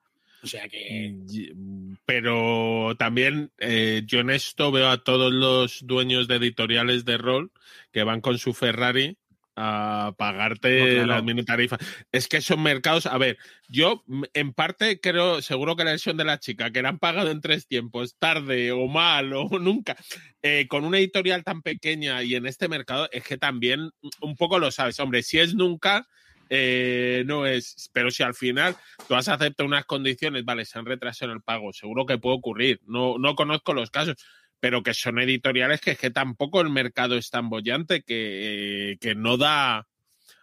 O 0.45 0.47
sea 0.47 0.69
que. 0.69 1.15
Mm, 1.55 1.95
pero 2.05 2.95
también 2.99 3.51
eh, 3.59 4.03
yo 4.05 4.21
en 4.21 4.31
esto 4.31 4.71
veo 4.71 4.91
a 4.91 5.03
todos 5.03 5.33
los 5.33 5.87
dueños 5.87 6.29
de 6.29 6.37
editoriales 6.37 7.07
de 7.07 7.17
rol 7.17 7.51
que 7.93 8.05
van 8.05 8.21
con 8.21 8.39
su 8.39 8.53
Ferrari 8.53 9.17
a 9.57 10.13
pagarte 10.19 11.07
las 11.07 11.23
mini 11.23 11.45
tarifas. 11.45 11.79
Es 12.13 12.29
que 12.29 12.43
son 12.43 12.63
mercados. 12.63 13.07
A 13.07 13.17
ver, 13.17 13.39
yo 13.69 14.05
en 14.35 14.53
parte 14.53 15.01
creo, 15.01 15.41
seguro 15.41 15.77
que 15.77 15.85
la 15.85 15.93
versión 15.93 16.17
de 16.17 16.25
la 16.25 16.39
chica, 16.39 16.71
que 16.71 16.83
la 16.83 16.91
han 16.91 16.99
pagado 16.99 17.31
en 17.31 17.41
tres 17.41 17.67
tiempos, 17.67 18.17
tarde 18.19 18.73
o 18.73 18.87
mal 18.87 19.33
o 19.33 19.49
nunca, 19.59 19.97
eh, 20.43 20.67
con 20.69 20.85
una 20.85 20.99
editorial 20.99 21.43
tan 21.43 21.63
pequeña 21.63 22.23
y 22.23 22.35
en 22.35 22.47
este 22.47 22.69
mercado, 22.69 23.09
es 23.13 23.25
que 23.25 23.39
también 23.39 23.93
un 24.21 24.37
poco 24.37 24.59
lo 24.59 24.71
sabes. 24.71 24.99
Hombre, 25.01 25.23
si 25.23 25.39
es 25.39 25.55
nunca, 25.55 26.07
eh, 26.55 27.25
no 27.27 27.47
es, 27.47 27.91
pero 27.93 28.11
si 28.11 28.23
al 28.23 28.35
final 28.35 28.77
tú 29.09 29.15
has 29.15 29.29
aceptado 29.29 29.67
unas 29.67 29.85
condiciones, 29.85 30.45
vale, 30.45 30.65
se 30.65 30.79
han 30.79 30.87
retrasado 30.87 31.33
en 31.33 31.39
el 31.39 31.43
pago, 31.43 31.73
seguro 31.73 32.07
que 32.07 32.19
puede 32.19 32.37
ocurrir, 32.37 32.81
no, 32.87 33.19
no 33.19 33.35
conozco 33.35 33.75
los 33.75 33.91
casos, 33.91 34.17
pero 34.61 34.83
que 34.83 34.95
son 34.95 35.19
editoriales 35.19 35.81
que 35.81 35.93
es 35.93 35.99
que 35.99 36.11
tampoco 36.11 36.61
el 36.61 36.71
mercado 36.71 37.17
es 37.17 37.31
tan 37.31 37.49
bollante 37.49 38.03
que, 38.03 38.97
que 39.01 39.15
no 39.15 39.37
da, 39.37 39.87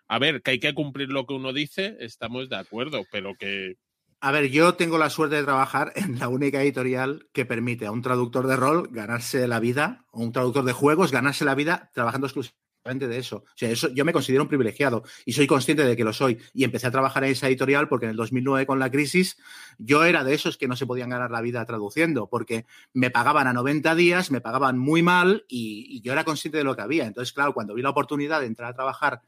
a 0.08 0.20
ver, 0.20 0.42
que 0.42 0.52
hay 0.52 0.60
que 0.60 0.74
cumplir 0.74 1.10
lo 1.10 1.26
que 1.26 1.34
uno 1.34 1.54
dice, 1.54 1.98
estamos 2.00 2.50
de 2.50 2.58
acuerdo, 2.58 3.04
pero 3.12 3.36
que... 3.36 3.78
A 4.20 4.32
ver, 4.32 4.52
yo 4.52 4.76
tengo 4.76 5.00
la 5.00 5.10
suerte 5.10 5.38
de 5.38 5.44
trabajar 5.44 5.94
en 5.96 6.20
la 6.20 6.28
única 6.28 6.62
editorial 6.62 7.28
que 7.34 7.46
permite 7.46 7.86
a 7.86 7.92
un 7.92 8.02
traductor 8.02 8.46
de 8.46 8.58
rol 8.58 8.90
ganarse 8.92 9.48
la 9.48 9.60
vida, 9.60 10.06
o 10.12 10.22
un 10.22 10.32
traductor 10.32 10.66
de 10.66 10.74
juegos 10.74 11.12
ganarse 11.12 11.46
la 11.46 11.56
vida 11.56 11.90
trabajando 11.94 12.28
exclusivamente 12.28 12.61
de 12.84 13.18
eso. 13.18 13.38
O 13.38 13.54
sea, 13.56 13.70
eso 13.70 13.90
yo 13.94 14.04
me 14.06 14.12
considero 14.12 14.44
un 14.44 14.50
privilegiado 14.50 15.04
y 15.24 15.34
soy 15.34 15.46
consciente 15.46 15.84
de 15.84 15.96
que 15.96 16.04
lo 16.04 16.14
soy. 16.14 16.40
Y 16.54 16.64
empecé 16.64 16.88
a 16.88 16.92
trabajar 16.92 17.24
en 17.24 17.32
esa 17.32 17.48
editorial 17.48 17.88
porque 17.88 18.06
en 18.06 18.12
el 18.12 18.18
2009 18.18 18.66
con 18.66 18.80
la 18.80 18.90
crisis 18.90 19.38
yo 19.78 20.04
era 20.04 20.24
de 20.24 20.34
esos 20.34 20.58
que 20.58 20.68
no 20.68 20.76
se 20.76 20.88
podían 20.88 21.10
ganar 21.10 21.30
la 21.30 21.42
vida 21.42 21.64
traduciendo 21.66 22.28
porque 22.28 22.66
me 22.94 23.12
pagaban 23.12 23.48
a 23.48 23.54
90 23.54 23.94
días, 23.96 24.32
me 24.32 24.42
pagaban 24.42 24.80
muy 24.80 25.04
mal 25.04 25.46
y, 25.48 26.02
yo 26.02 26.14
era 26.14 26.24
consciente 26.24 26.58
de 26.58 26.64
lo 26.64 26.76
que 26.76 26.82
había. 26.82 27.06
Entonces, 27.06 27.32
claro, 27.34 27.54
cuando 27.54 27.76
vi 27.76 27.84
la 27.84 27.92
oportunidad 27.92 28.40
de 28.40 28.48
entrar 28.48 28.72
a 28.72 28.74
trabajar 28.74 29.22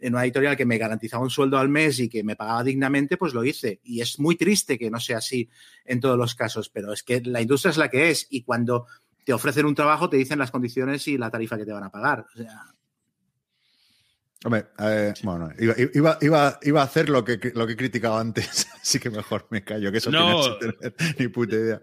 en 0.00 0.12
una 0.12 0.24
editorial 0.24 0.56
que 0.56 0.66
me 0.66 0.76
garantizaba 0.76 1.22
un 1.22 1.30
sueldo 1.30 1.58
al 1.58 1.68
mes 1.68 2.00
y 2.00 2.08
que 2.08 2.24
me 2.24 2.34
pagaba 2.34 2.64
dignamente, 2.64 3.16
pues 3.16 3.32
lo 3.32 3.44
hice. 3.44 3.80
Y 3.84 4.00
es 4.00 4.18
muy 4.18 4.34
triste 4.34 4.76
que 4.76 4.90
no 4.90 4.98
sea 4.98 5.18
así 5.18 5.48
en 5.84 6.00
todos 6.00 6.18
los 6.18 6.34
casos, 6.34 6.68
pero 6.68 6.92
es 6.92 7.04
que 7.04 7.20
la 7.20 7.40
industria 7.40 7.70
es 7.70 7.76
la 7.76 7.88
que 7.88 8.10
es 8.10 8.26
y 8.28 8.42
cuando 8.42 8.86
te 9.24 9.32
ofrecen 9.32 9.66
un 9.66 9.74
trabajo 9.74 10.08
te 10.08 10.16
dicen 10.16 10.38
las 10.38 10.50
condiciones 10.50 11.06
y 11.08 11.18
la 11.18 11.30
tarifa 11.30 11.56
que 11.56 11.64
te 11.64 11.72
van 11.72 11.84
a 11.84 11.90
pagar. 11.90 12.26
O 12.32 12.38
sea, 12.38 12.75
Hombre, 14.44 14.66
bueno, 15.22 15.50
iba, 15.58 15.74
iba, 16.20 16.58
iba, 16.62 16.80
a 16.80 16.84
hacer 16.84 17.08
lo 17.08 17.24
que, 17.24 17.52
lo 17.54 17.66
que 17.66 17.72
he 17.72 17.76
criticado 17.76 18.18
antes, 18.18 18.68
así 18.80 18.98
que 18.98 19.10
mejor 19.10 19.46
me 19.50 19.64
callo, 19.64 19.90
que 19.90 19.98
eso 19.98 20.10
no 20.10 20.58
tener 20.58 20.94
ni 21.18 21.28
puta 21.28 21.56
idea. 21.56 21.82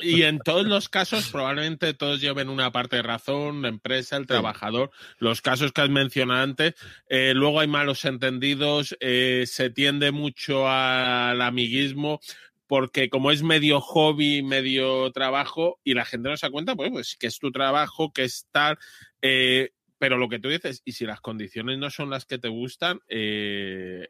Y 0.00 0.22
en 0.22 0.38
todos 0.38 0.66
los 0.66 0.88
casos, 0.88 1.28
probablemente 1.30 1.94
todos 1.94 2.20
lleven 2.20 2.48
una 2.48 2.72
parte 2.72 2.96
de 2.96 3.02
razón, 3.02 3.62
la 3.62 3.68
empresa, 3.68 4.16
el 4.16 4.26
trabajador, 4.26 4.90
los 5.18 5.42
casos 5.42 5.72
que 5.72 5.82
has 5.82 5.90
mencionado 5.90 6.42
antes. 6.42 6.74
Eh, 7.08 7.34
luego 7.34 7.60
hay 7.60 7.68
malos 7.68 8.04
entendidos, 8.04 8.96
eh, 9.00 9.44
se 9.46 9.70
tiende 9.70 10.10
mucho 10.10 10.68
al 10.68 11.40
amiguismo, 11.42 12.20
porque 12.66 13.10
como 13.10 13.30
es 13.30 13.42
medio 13.42 13.80
hobby, 13.80 14.42
medio 14.42 15.12
trabajo, 15.12 15.78
y 15.84 15.94
la 15.94 16.04
gente 16.04 16.30
no 16.30 16.36
se 16.36 16.46
da 16.46 16.50
cuenta, 16.50 16.74
pues, 16.74 16.90
pues 16.90 17.16
que 17.16 17.26
es 17.26 17.38
tu 17.38 17.52
trabajo, 17.52 18.12
que 18.12 18.24
es 18.24 18.46
tal. 18.50 18.78
Eh, 19.22 19.70
pero 20.00 20.16
lo 20.16 20.30
que 20.30 20.38
tú 20.38 20.48
dices, 20.48 20.80
y 20.86 20.92
si 20.92 21.04
las 21.04 21.20
condiciones 21.20 21.76
no 21.76 21.90
son 21.90 22.08
las 22.08 22.24
que 22.24 22.38
te 22.38 22.48
gustan, 22.48 23.00
eh, 23.10 24.08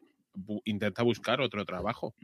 intenta 0.63 1.03
buscar 1.03 1.41
otro 1.41 1.65
trabajo. 1.65 2.15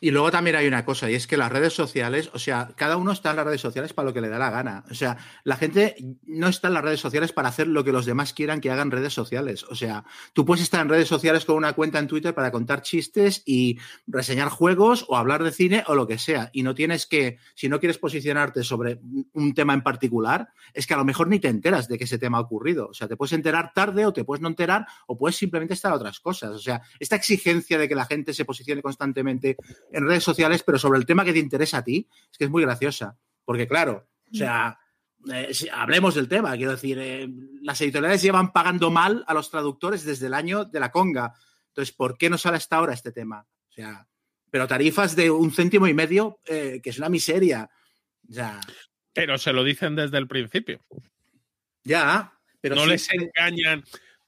Y 0.00 0.10
luego 0.10 0.30
también 0.30 0.56
hay 0.56 0.66
una 0.66 0.84
cosa, 0.84 1.10
y 1.10 1.14
es 1.14 1.26
que 1.26 1.36
las 1.36 1.52
redes 1.52 1.72
sociales, 1.72 2.30
o 2.32 2.38
sea, 2.38 2.72
cada 2.76 2.96
uno 2.96 3.12
está 3.12 3.30
en 3.30 3.36
las 3.36 3.46
redes 3.46 3.60
sociales 3.60 3.92
para 3.92 4.06
lo 4.06 4.14
que 4.14 4.20
le 4.20 4.28
da 4.28 4.38
la 4.38 4.50
gana. 4.50 4.84
O 4.90 4.94
sea, 4.94 5.16
la 5.44 5.56
gente 5.56 5.96
no 6.24 6.48
está 6.48 6.68
en 6.68 6.74
las 6.74 6.84
redes 6.84 7.00
sociales 7.00 7.32
para 7.32 7.48
hacer 7.48 7.66
lo 7.66 7.84
que 7.84 7.92
los 7.92 8.06
demás 8.06 8.32
quieran 8.32 8.60
que 8.60 8.70
hagan 8.70 8.90
redes 8.90 9.12
sociales. 9.12 9.64
O 9.64 9.74
sea, 9.74 10.04
tú 10.32 10.44
puedes 10.44 10.62
estar 10.62 10.80
en 10.80 10.88
redes 10.88 11.08
sociales 11.08 11.44
con 11.44 11.56
una 11.56 11.72
cuenta 11.72 11.98
en 11.98 12.06
Twitter 12.06 12.34
para 12.34 12.50
contar 12.50 12.82
chistes 12.82 13.42
y 13.44 13.78
reseñar 14.06 14.48
juegos 14.48 15.04
o 15.08 15.16
hablar 15.16 15.42
de 15.42 15.52
cine 15.52 15.84
o 15.86 15.94
lo 15.94 16.06
que 16.06 16.18
sea. 16.18 16.50
Y 16.52 16.62
no 16.62 16.74
tienes 16.74 17.06
que, 17.06 17.38
si 17.54 17.68
no 17.68 17.80
quieres 17.80 17.98
posicionarte 17.98 18.62
sobre 18.62 19.00
un 19.32 19.54
tema 19.54 19.74
en 19.74 19.82
particular, 19.82 20.48
es 20.74 20.86
que 20.86 20.94
a 20.94 20.98
lo 20.98 21.04
mejor 21.04 21.28
ni 21.28 21.40
te 21.40 21.48
enteras 21.48 21.88
de 21.88 21.98
que 21.98 22.04
ese 22.04 22.18
tema 22.18 22.38
ha 22.38 22.42
ocurrido. 22.42 22.88
O 22.88 22.94
sea, 22.94 23.08
te 23.08 23.16
puedes 23.16 23.32
enterar 23.32 23.72
tarde 23.74 24.06
o 24.06 24.12
te 24.12 24.24
puedes 24.24 24.42
no 24.42 24.48
enterar 24.48 24.86
o 25.06 25.16
puedes 25.16 25.36
simplemente 25.36 25.74
estar 25.74 25.92
a 25.92 25.96
otras 25.96 26.20
cosas. 26.20 26.50
O 26.50 26.58
sea, 26.58 26.82
esta 26.98 27.16
exigencia 27.16 27.78
de 27.78 27.88
que 27.88 27.94
la 27.94 28.04
gente 28.04 28.34
se 28.34 28.44
posicione 28.44 28.82
constantemente 28.82 29.56
en 29.92 30.06
redes 30.06 30.24
sociales, 30.24 30.62
pero 30.64 30.78
sobre 30.78 30.98
el 30.98 31.06
tema 31.06 31.24
que 31.24 31.32
te 31.32 31.38
interesa 31.38 31.78
a 31.78 31.84
ti, 31.84 32.08
es 32.30 32.38
que 32.38 32.44
es 32.44 32.50
muy 32.50 32.62
graciosa. 32.62 33.16
Porque, 33.44 33.68
claro, 33.68 34.08
o 34.32 34.34
sea, 34.34 34.78
eh, 35.32 35.52
hablemos 35.72 36.14
del 36.14 36.28
tema. 36.28 36.56
Quiero 36.56 36.72
decir, 36.72 36.98
eh, 37.00 37.28
las 37.62 37.80
editoriales 37.80 38.22
llevan 38.22 38.52
pagando 38.52 38.90
mal 38.90 39.24
a 39.26 39.34
los 39.34 39.50
traductores 39.50 40.04
desde 40.04 40.26
el 40.26 40.34
año 40.34 40.64
de 40.64 40.80
la 40.80 40.90
conga. 40.90 41.34
Entonces, 41.68 41.94
¿por 41.94 42.16
qué 42.16 42.30
no 42.30 42.38
sale 42.38 42.56
hasta 42.56 42.76
ahora 42.76 42.94
este 42.94 43.12
tema? 43.12 43.46
O 43.68 43.72
sea, 43.72 44.06
pero 44.50 44.66
tarifas 44.66 45.16
de 45.16 45.30
un 45.30 45.52
céntimo 45.52 45.86
y 45.86 45.94
medio, 45.94 46.40
eh, 46.46 46.80
que 46.82 46.90
es 46.90 46.98
una 46.98 47.08
miseria. 47.08 47.70
O 48.28 48.60
pero 49.12 49.38
se 49.38 49.52
lo 49.52 49.64
dicen 49.64 49.96
desde 49.96 50.18
el 50.18 50.28
principio. 50.28 50.84
Ya, 51.84 52.32
pero 52.60 52.74
no 52.74 52.86
les 52.86 53.08
engañan 53.12 53.84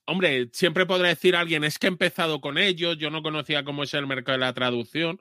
hombre, 0.09 0.49
siempre 0.53 0.87
podrá 0.87 1.09
decir 1.09 1.37
alguien, 1.37 1.64
es 1.64 1.79
que 1.79 1.87
he 1.87 1.88
empezado 1.88 2.40
con 2.40 2.59
ellos, 2.59 2.97
yo 2.99 3.11
no 3.11 3.23
conocía 3.23 3.64
cómo 3.64 3.83
es 3.83 3.94
el 3.94 4.07
mercado 4.07 4.38
de 4.38 4.44
la 4.44 4.55
traducción. 4.55 5.21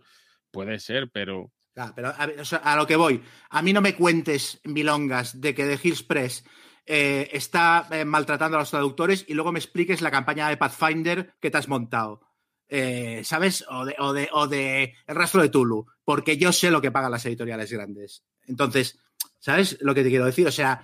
Puede 0.50 0.80
ser, 0.80 1.10
pero. 1.12 1.52
pero 1.96 2.14
a, 2.18 2.76
lo 2.76 2.88
que 2.88 2.96
voy. 2.96 3.22
A 3.50 3.62
mí 3.62 3.74
no 3.74 3.82
me 3.82 3.96
cuentes 3.96 4.60
milongas 4.64 5.40
de 5.40 5.54
que 5.54 5.66
The 5.66 5.80
Hills 5.88 6.04
Press 6.04 6.46
eh, 6.86 7.30
está 7.34 7.88
eh, 7.92 8.06
maltratando 8.06 8.56
a 8.58 8.62
los 8.62 8.72
traductores 8.72 9.26
y 9.28 9.34
luego 9.34 9.52
me 9.52 9.60
expliques 9.60 10.02
la 10.02 10.10
campaña 10.10 10.48
de 10.48 10.58
Pathfinder 10.58 11.36
que 11.40 11.52
te 11.52 11.58
has 11.58 11.68
montado. 11.68 12.22
Eh, 12.70 13.22
¿Sabes? 13.24 13.66
O 13.70 13.86
de, 13.86 13.96
o, 14.00 14.14
de, 14.14 14.30
o 14.32 14.48
de 14.48 14.96
El 15.06 15.16
rastro 15.16 15.42
de 15.42 15.50
Tulu. 15.50 15.86
Porque 16.06 16.38
yo 16.38 16.54
sé 16.54 16.72
lo 16.72 16.82
que 16.82 16.92
pagan 16.92 17.12
las 17.12 17.26
editoriales 17.26 17.72
grandes. 17.72 18.24
Entonces, 18.46 18.98
¿sabes 19.40 19.78
lo 19.82 19.94
que 19.94 20.04
te 20.04 20.10
quiero 20.10 20.26
decir? 20.26 20.48
O 20.48 20.52
sea, 20.52 20.82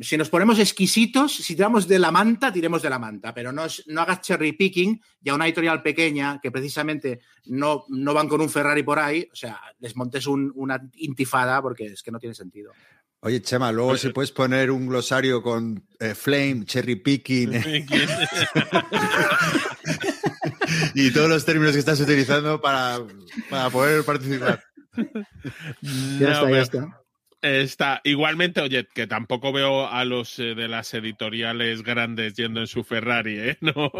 si 0.00 0.16
nos 0.16 0.28
ponemos 0.28 0.58
exquisitos, 0.58 1.34
si 1.34 1.54
tiramos 1.54 1.88
de 1.88 1.98
la 1.98 2.10
manta, 2.10 2.52
tiremos 2.52 2.82
de 2.82 2.90
la 2.90 2.98
manta, 2.98 3.34
pero 3.34 3.52
no, 3.52 3.66
no 3.86 4.00
hagas 4.00 4.20
cherry 4.20 4.52
picking 4.52 5.00
y 5.22 5.28
a 5.28 5.34
una 5.34 5.46
editorial 5.46 5.82
pequeña 5.82 6.40
que 6.40 6.50
precisamente 6.50 7.20
no, 7.46 7.84
no 7.88 8.14
van 8.14 8.28
con 8.28 8.40
un 8.40 8.50
Ferrari 8.50 8.82
por 8.82 8.98
ahí, 8.98 9.28
o 9.32 9.36
sea, 9.36 9.60
les 9.80 9.96
montes 9.96 10.26
una 10.26 10.80
intifada 10.96 11.60
porque 11.62 11.86
es 11.86 12.02
que 12.02 12.10
no 12.10 12.18
tiene 12.18 12.34
sentido. 12.34 12.72
Oye, 13.20 13.42
Chema, 13.42 13.72
luego 13.72 13.96
si 13.96 14.10
puedes 14.10 14.30
poner 14.30 14.70
un 14.70 14.86
glosario 14.86 15.42
con 15.42 15.84
eh, 15.98 16.14
flame, 16.14 16.64
cherry 16.64 16.94
picking 16.96 17.52
y 20.94 21.10
todos 21.10 21.28
los 21.28 21.44
términos 21.44 21.72
que 21.72 21.80
estás 21.80 22.00
utilizando 22.00 22.60
para, 22.60 23.00
poder 23.72 24.04
participar. 24.04 24.62
ya 26.18 26.32
está, 26.32 26.50
ya 26.50 26.62
está. 26.62 26.97
Está, 27.40 28.00
igualmente, 28.02 28.60
oye, 28.60 28.88
que 28.92 29.06
tampoco 29.06 29.52
veo 29.52 29.86
a 29.86 30.04
los 30.04 30.40
eh, 30.40 30.56
de 30.56 30.66
las 30.66 30.92
editoriales 30.92 31.84
grandes 31.84 32.34
yendo 32.34 32.60
en 32.60 32.66
su 32.66 32.82
Ferrari, 32.82 33.38
¿eh? 33.38 33.58
No. 33.60 33.92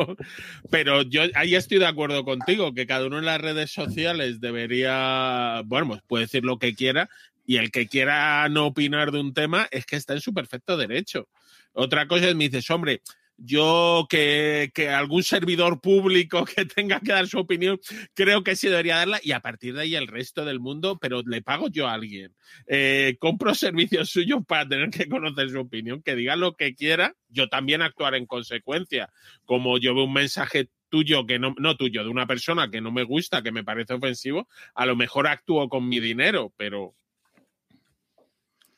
Pero 0.70 1.02
yo 1.02 1.22
ahí 1.36 1.54
estoy 1.54 1.78
de 1.78 1.86
acuerdo 1.86 2.24
contigo, 2.24 2.74
que 2.74 2.86
cada 2.86 3.06
uno 3.06 3.18
en 3.18 3.26
las 3.26 3.40
redes 3.40 3.70
sociales 3.70 4.40
debería, 4.40 5.62
bueno, 5.66 5.86
pues 5.86 6.02
puede 6.08 6.24
decir 6.24 6.44
lo 6.44 6.58
que 6.58 6.74
quiera, 6.74 7.08
Y 7.46 7.58
el 7.58 7.70
que 7.70 7.86
quiera 7.86 8.48
no 8.48 8.66
opinar 8.66 9.12
de 9.12 9.20
un 9.20 9.32
tema 9.34 9.68
es 9.70 9.86
que 9.86 9.96
está 9.96 10.14
en 10.14 10.20
su 10.20 10.34
perfecto 10.34 10.76
derecho. 10.76 11.28
Otra 11.72 12.08
cosa 12.08 12.28
es, 12.28 12.34
me 12.34 12.48
dices, 12.48 12.68
hombre, 12.70 13.02
yo 13.38 14.06
que, 14.10 14.70
que, 14.74 14.88
algún 14.88 15.22
servidor 15.22 15.80
público 15.80 16.44
que 16.56 16.64
tenga 16.64 17.00
que 17.00 17.12
dar 17.12 17.26
su 17.28 17.38
opinión, 17.38 17.80
creo 18.14 18.42
que 18.42 18.56
sí 18.56 18.68
debería 18.68 18.96
darla 18.96 19.20
y 19.22 19.32
a 19.32 19.40
partir 19.40 19.74
de 19.74 19.82
ahí 19.82 19.94
el 19.94 20.08
resto 20.08 20.44
del 20.44 20.60
mundo, 20.60 20.98
pero 21.00 21.22
le 21.24 21.40
pago 21.40 21.68
yo 21.68 21.86
a 21.86 21.94
alguien. 21.94 22.34
Eh, 22.66 23.16
compro 23.20 23.54
servicios 23.54 24.10
suyos 24.10 24.44
para 24.46 24.68
tener 24.68 24.90
que 24.90 25.08
conocer 25.08 25.50
su 25.50 25.60
opinión, 25.60 26.02
que 26.02 26.16
diga 26.16 26.36
lo 26.36 26.56
que 26.56 26.74
quiera, 26.74 27.14
yo 27.28 27.48
también 27.48 27.80
actuar 27.80 28.14
en 28.14 28.26
consecuencia. 28.26 29.10
Como 29.44 29.78
yo 29.78 29.94
veo 29.94 30.04
un 30.04 30.12
mensaje 30.12 30.68
tuyo 30.88 31.26
que 31.26 31.38
no, 31.38 31.54
no 31.58 31.76
tuyo, 31.76 32.02
de 32.02 32.10
una 32.10 32.26
persona 32.26 32.70
que 32.70 32.80
no 32.80 32.90
me 32.90 33.04
gusta, 33.04 33.42
que 33.42 33.52
me 33.52 33.64
parece 33.64 33.94
ofensivo, 33.94 34.48
a 34.74 34.86
lo 34.86 34.96
mejor 34.96 35.26
actúo 35.26 35.68
con 35.68 35.88
mi 35.88 36.00
dinero, 36.00 36.52
pero 36.56 36.94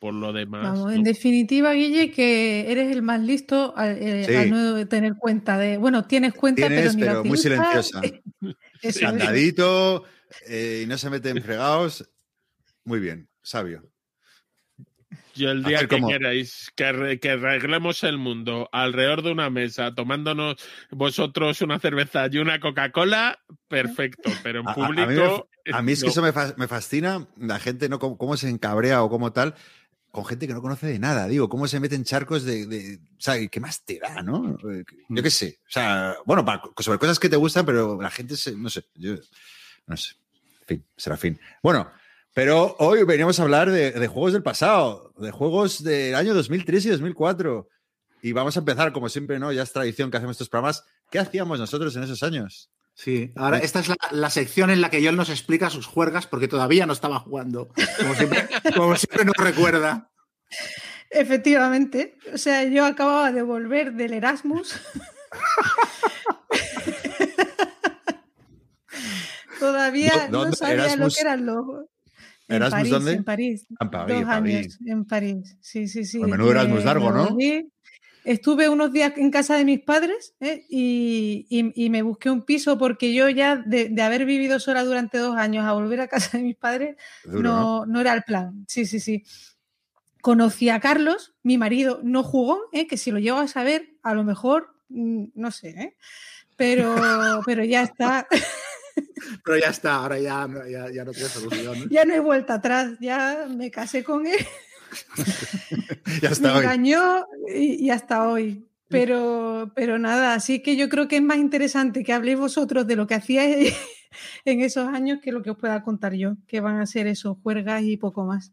por 0.01 0.15
lo 0.15 0.33
demás. 0.33 0.63
Vamos, 0.65 0.87
¿no? 0.87 0.91
en 0.91 1.05
definitiva, 1.05 1.73
Guille, 1.75 2.11
que 2.11 2.73
eres 2.73 2.91
el 2.91 3.03
más 3.03 3.21
listo 3.21 3.73
al, 3.77 3.97
eh, 4.01 4.25
Sí. 4.27 4.35
al 4.35 4.51
no 4.51 4.89
tener 4.89 5.15
cuenta 5.15 5.57
de. 5.59 5.77
Bueno, 5.77 6.05
tienes 6.07 6.35
cuenta, 6.35 6.67
Tienes, 6.67 6.81
pero 6.81 6.93
ni 6.95 7.03
la 7.03 7.11
pero 7.13 7.25
muy 7.25 7.39
silenciosa. 7.39 8.01
Candadito 9.01 10.05
eh, 10.49 10.83
y 10.85 10.87
no 10.89 10.99
se 10.99 11.11
mete 11.11 11.29
en 11.29 11.43
fregados. 11.43 12.09
Muy 12.85 12.99
bien, 12.99 13.29
sabio. 13.43 13.85
Yo 15.35 15.51
el 15.53 15.63
día 15.63 15.81
que 15.81 15.89
como- 15.89 16.09
queráis 16.09 16.71
que, 16.75 16.91
re- 16.93 17.21
que 17.21 17.31
arreglemos 17.31 18.03
el 18.05 18.19
mundo 18.19 18.69
alrededor 18.73 19.23
de 19.23 19.31
una 19.33 19.49
mesa, 19.49 19.95
tomándonos 19.95 20.57
vosotros 20.91 21.61
una 21.63 21.79
cerveza 21.79 22.27
y 22.31 22.39
una 22.39 22.59
Coca-Cola, 22.59 23.39
perfecto, 23.69 24.23
pero 24.43 24.61
en 24.61 24.69
A- 24.69 24.73
a- 24.73 24.75
a 24.75 24.89
mí 24.89 24.97
me 24.97 25.05
público. 25.07 25.49
A 25.73 25.83
mí 25.83 25.93
es 25.93 26.03
que 26.03 26.09
eso 26.09 26.23
me, 26.23 26.33
fa- 26.33 26.55
me 26.57 26.67
fascina, 26.69 27.29
la 27.37 27.59
gente, 27.61 27.89
¿no? 27.89 27.99
Cómo, 27.99 28.19
cómo 28.19 28.37
se 28.37 28.49
encabrea 28.49 29.03
o 29.03 29.09
cómo 29.11 29.33
tal, 29.33 29.55
con 30.11 30.25
gente 30.25 30.47
que 30.47 30.53
no 30.55 30.63
conoce 30.63 30.87
de 30.87 30.99
nada, 30.99 31.27
digo, 31.29 31.49
cómo 31.49 31.69
se 31.69 31.79
meten 31.81 32.05
charcos 32.05 32.45
de, 32.45 32.67
de 32.67 32.97
o 32.97 33.21
sea, 33.21 33.47
¿qué 33.49 33.61
más 33.61 33.85
te 33.85 33.99
da, 33.99 34.23
no? 34.23 34.57
Eh, 34.71 34.85
Yo 35.09 35.23
qué 35.23 35.31
sé, 35.31 35.61
o 35.69 35.71
sea, 35.71 36.17
bueno, 36.27 36.45
para- 36.45 36.63
sobre 36.79 36.99
cosas 36.99 37.19
que 37.19 37.29
te 37.29 37.37
gustan, 37.37 37.65
pero 37.65 38.01
la 38.01 38.11
gente, 38.11 38.37
se, 38.37 38.53
no 38.57 38.69
sé, 38.71 38.85
yo, 38.95 39.15
no 39.87 39.97
sé, 39.97 40.15
en 40.63 40.67
fin, 40.67 40.85
será 40.97 41.17
fin. 41.17 41.39
Bueno, 41.63 41.91
pero 42.35 42.77
hoy 42.79 43.03
veníamos 43.05 43.39
a 43.39 43.43
hablar 43.43 43.71
de, 43.71 43.93
de 43.93 44.07
juegos 44.09 44.33
del 44.33 44.43
pasado, 44.43 45.13
de 45.19 45.31
juegos 45.31 45.83
del 45.83 46.15
año 46.15 46.35
2003 46.35 46.87
y 46.87 46.89
2004, 46.91 47.69
y 48.23 48.33
vamos 48.33 48.57
a 48.57 48.61
empezar, 48.61 48.93
como 48.93 49.09
siempre, 49.09 49.39
¿no? 49.39 49.53
Ya 49.53 49.63
es 49.63 49.73
tradición 49.73 50.11
que 50.11 50.17
hacemos 50.17 50.35
estos 50.35 50.49
programas, 50.49 50.85
¿qué 51.11 51.19
hacíamos 51.19 51.59
nosotros 51.59 51.95
en 51.97 52.03
esos 52.03 52.23
años? 52.23 52.71
Sí, 53.03 53.33
ahora 53.35 53.57
esta 53.59 53.81
es 53.81 53.89
la, 53.89 53.97
la 54.11 54.29
sección 54.29 54.69
en 54.69 54.83
la 54.83 54.91
que 54.91 55.03
Joel 55.03 55.17
nos 55.17 55.31
explica 55.31 55.71
sus 55.71 55.87
juergas 55.87 56.27
porque 56.27 56.49
todavía 56.49 56.85
no 56.85 56.93
estaba 56.93 57.19
jugando. 57.19 57.69
Como 57.99 58.15
siempre, 58.15 58.47
como 58.77 58.95
siempre 58.97 59.25
nos 59.25 59.37
recuerda. 59.39 60.11
Efectivamente. 61.09 62.19
O 62.35 62.37
sea, 62.39 62.63
yo 62.65 62.85
acababa 62.85 63.33
de 63.33 63.41
volver 63.43 63.95
del 63.95 64.13
Erasmus. 64.13 64.75
Todavía 69.59 70.29
¿Dó- 70.31 70.47
no 70.47 70.53
sabía 70.53 70.75
Erasmus? 70.85 70.99
lo 70.99 71.09
que 71.15 71.21
eran 71.21 71.47
los. 71.47 71.67
En 72.49 72.57
¿Erasmus 72.57 72.73
París, 72.81 72.91
dónde? 72.91 73.13
En 73.13 73.25
París. 73.25 73.67
Ah, 73.79 73.85
en 73.85 73.91
París, 73.91 74.09
Dos 74.09 74.21
en 74.21 74.27
París. 74.27 74.57
años 74.57 74.79
en 74.87 75.05
París. 75.05 75.57
Sí, 75.61 75.89
sí, 75.89 76.05
sí. 76.05 76.19
Pues 76.19 76.31
menudo 76.31 76.51
Erasmus 76.51 76.85
largo, 76.85 77.13
¿no? 77.13 77.29
volví. 77.29 77.71
Estuve 78.31 78.69
unos 78.69 78.93
días 78.93 79.13
en 79.17 79.31
casa 79.33 79.57
de 79.57 79.65
mis 79.65 79.81
padres 79.81 80.35
¿eh? 80.39 80.65
y, 80.69 81.47
y- 81.51 81.73
y 81.87 81.91
me 81.91 82.03
busqué 82.03 82.31
un 82.31 82.43
piso 82.45 82.79
porque 82.79 83.13
yo 83.13 83.29
ya 83.29 83.57
de, 83.57 83.89
de 83.89 84.03
haber 84.03 84.25
vivido 84.25 84.61
sola 84.61 84.85
durante 84.85 85.19
dos 85.19 85.37
años 85.37 85.65
a 85.65 85.73
volver 85.73 86.01
a 86.01 86.07
casa 86.07 86.39
de 86.39 86.45
mis 86.45 86.55
padres 86.57 86.97
Duro, 87.25 87.43
¿no? 87.51 87.61
no, 87.61 87.87
no 87.87 88.01
era 88.01 88.13
el 88.13 88.23
plan. 88.23 88.65
Sí, 88.69 88.87
sí, 88.87 89.01
sí. 89.01 89.25
Conocí 90.23 90.69
a 90.69 90.79
Carlos, 90.79 91.35
mi 91.43 91.59
marido 91.59 91.99
no 92.05 92.23
jugó, 92.23 92.61
¿eh? 92.73 92.87
que 92.87 92.97
si 92.97 93.11
lo 93.11 93.19
llego 93.19 93.39
a 93.39 93.49
saber, 93.49 93.95
a 94.03 94.15
lo 94.15 94.23
mejor, 94.23 94.75
mm, 94.91 95.25
no 95.35 95.51
sé, 95.51 95.71
¿eh? 95.71 95.97
pero, 96.57 96.95
pero 97.47 97.65
ya 97.65 97.83
está, 97.83 98.29
Pero 99.45 99.59
ya 99.59 99.69
está, 99.71 99.95
ahora 99.97 100.19
ya, 100.21 100.47
ya, 100.69 100.91
ya 100.91 101.05
no 101.05 101.13
tiene 101.13 101.29
solución. 101.31 101.89
ya 101.91 102.05
no 102.05 102.15
hay 102.15 102.21
vuelta 102.21 102.55
atrás, 102.55 102.93
ya 103.01 103.47
me 103.49 103.71
casé 103.71 104.05
con 104.05 104.27
él, 104.27 104.39
Ya 106.23 106.29
me 106.29 106.33
está 106.33 106.55
hoy. 106.55 106.65
engañó 106.65 107.27
y, 107.55 107.87
y 107.87 107.91
hasta 107.91 108.29
hoy. 108.29 108.67
Pero, 108.91 109.71
pero 109.77 109.99
nada, 109.99 110.35
así 110.35 110.63
que 110.63 110.77
yo 110.77 110.89
creo 110.89 111.07
que 111.07 111.17
es 111.17 111.23
más 111.23 111.39
interesante 111.39 112.03
que 112.03 112.13
habléis 112.13 112.39
vosotros 112.39 112.89
de 112.89 112.97
lo 112.97 113.07
que 113.07 113.15
hacíais 113.15 113.77
en 114.45 114.61
esos 114.63 114.89
años 114.89 115.21
que 115.23 115.31
lo 115.31 115.43
que 115.43 115.51
os 115.51 115.57
pueda 115.57 115.83
contar 115.85 116.15
yo, 116.15 116.35
que 116.49 116.61
van 116.61 116.81
a 116.81 116.87
ser 116.87 117.07
esos 117.07 117.39
juergas 117.41 117.85
y 117.85 117.97
poco 117.97 118.25
más. 118.25 118.53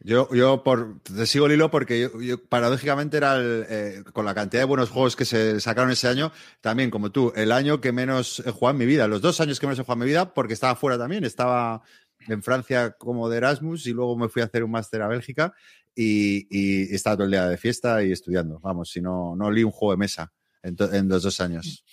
Yo, 0.00 0.28
yo 0.34 0.62
por, 0.62 1.00
te 1.00 1.26
sigo 1.26 1.46
el 1.46 1.52
hilo 1.52 1.70
porque 1.70 2.00
yo, 2.00 2.20
yo, 2.20 2.42
paradójicamente 2.42 3.16
era 3.16 3.36
el, 3.36 3.66
eh, 3.68 4.04
con 4.12 4.24
la 4.24 4.34
cantidad 4.34 4.62
de 4.62 4.66
buenos 4.66 4.90
juegos 4.90 5.16
que 5.16 5.24
se 5.24 5.60
sacaron 5.60 5.90
ese 5.90 6.08
año, 6.08 6.30
también 6.60 6.90
como 6.90 7.10
tú, 7.10 7.32
el 7.36 7.52
año 7.52 7.80
que 7.80 7.92
menos 7.92 8.42
he 8.44 8.50
jugado 8.50 8.72
en 8.72 8.78
mi 8.78 8.86
vida, 8.86 9.08
los 9.08 9.22
dos 9.22 9.40
años 9.40 9.60
que 9.60 9.66
menos 9.66 9.78
he 9.78 9.82
jugado 9.82 10.02
en 10.02 10.06
mi 10.06 10.10
vida, 10.10 10.34
porque 10.34 10.52
estaba 10.52 10.76
fuera 10.76 10.98
también, 10.98 11.24
estaba 11.24 11.82
en 12.28 12.42
Francia 12.42 12.92
como 12.98 13.28
de 13.28 13.38
Erasmus 13.38 13.86
y 13.86 13.92
luego 13.92 14.16
me 14.16 14.28
fui 14.28 14.42
a 14.42 14.46
hacer 14.46 14.64
un 14.64 14.70
máster 14.70 15.02
a 15.02 15.08
Bélgica 15.08 15.54
y, 15.94 16.94
estaba 16.94 17.16
todo 17.16 17.24
el 17.24 17.32
día 17.32 17.48
de 17.48 17.56
fiesta 17.56 18.02
y 18.02 18.12
estudiando. 18.12 18.58
Vamos, 18.60 18.90
si 18.90 19.00
no, 19.00 19.34
no 19.36 19.50
leí 19.50 19.64
un 19.64 19.70
juego 19.70 19.92
de 19.92 19.98
mesa 19.98 20.32
en, 20.62 21.08
los 21.08 21.22
dos 21.22 21.40
años. 21.40 21.84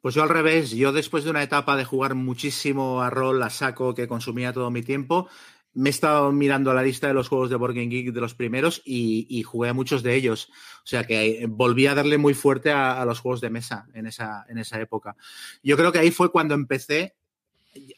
Pues 0.00 0.14
yo 0.14 0.22
al 0.22 0.28
revés, 0.28 0.70
yo 0.70 0.92
después 0.92 1.24
de 1.24 1.30
una 1.30 1.42
etapa 1.42 1.76
de 1.76 1.84
jugar 1.84 2.14
muchísimo 2.14 3.02
a 3.02 3.10
rol, 3.10 3.42
a 3.42 3.50
saco, 3.50 3.94
que 3.94 4.06
consumía 4.06 4.52
todo 4.52 4.70
mi 4.70 4.82
tiempo, 4.82 5.28
me 5.72 5.88
he 5.88 5.90
estado 5.90 6.30
mirando 6.30 6.72
la 6.72 6.82
lista 6.82 7.08
de 7.08 7.14
los 7.14 7.28
juegos 7.28 7.50
de 7.50 7.56
Board 7.56 7.74
Game 7.74 7.88
Geek 7.88 8.12
de 8.12 8.20
los 8.20 8.34
primeros 8.34 8.80
y, 8.84 9.26
y 9.28 9.42
jugué 9.42 9.70
a 9.70 9.74
muchos 9.74 10.02
de 10.02 10.14
ellos. 10.14 10.48
O 10.84 10.86
sea 10.86 11.04
que 11.04 11.46
volví 11.48 11.86
a 11.86 11.94
darle 11.94 12.16
muy 12.16 12.34
fuerte 12.34 12.70
a, 12.70 13.00
a 13.00 13.04
los 13.04 13.18
juegos 13.18 13.40
de 13.40 13.50
mesa 13.50 13.86
en 13.92 14.06
esa, 14.06 14.44
en 14.48 14.58
esa 14.58 14.80
época. 14.80 15.16
Yo 15.62 15.76
creo 15.76 15.90
que 15.90 15.98
ahí 15.98 16.10
fue 16.10 16.30
cuando 16.30 16.54
empecé 16.54 17.16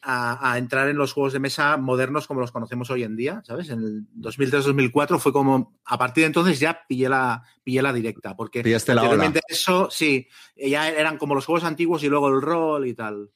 a, 0.03 0.53
a, 0.53 0.59
entrar 0.59 0.89
en 0.89 0.97
los 0.97 1.13
juegos 1.13 1.33
de 1.33 1.39
mesa 1.39 1.77
modernos 1.77 2.27
como 2.27 2.41
los 2.41 2.53
conocemos 2.53 2.91
hoy 2.91 3.03
en 3.03 3.17
día, 3.17 3.43
¿sabes? 3.47 3.69
En 3.69 3.81
el 3.81 4.07
2003-2004 4.21 5.19
fue 5.19 5.33
como, 5.33 5.79
a 5.85 5.99
partir 5.99 6.23
de 6.23 6.27
entonces 6.27 6.61
ya 6.61 6.87
pillé 6.89 7.09
la, 7.09 7.43
pillé 7.63 7.83
la 7.83 7.93
directa, 7.93 8.37
porque 8.37 8.63
Pillaste 8.63 8.95
la 8.95 9.03
anteriormente 9.03 9.41
ola. 9.41 9.47
eso, 9.49 9.89
sí, 9.91 10.29
ya 10.57 10.89
eran 10.89 11.19
como 11.19 11.35
los 11.35 11.47
juegos 11.47 11.65
antiguos 11.65 12.03
y 12.03 12.09
luego 12.09 12.29
el 12.29 12.43
rol 12.43 12.87
y 12.87 12.95
tal. 12.95 13.31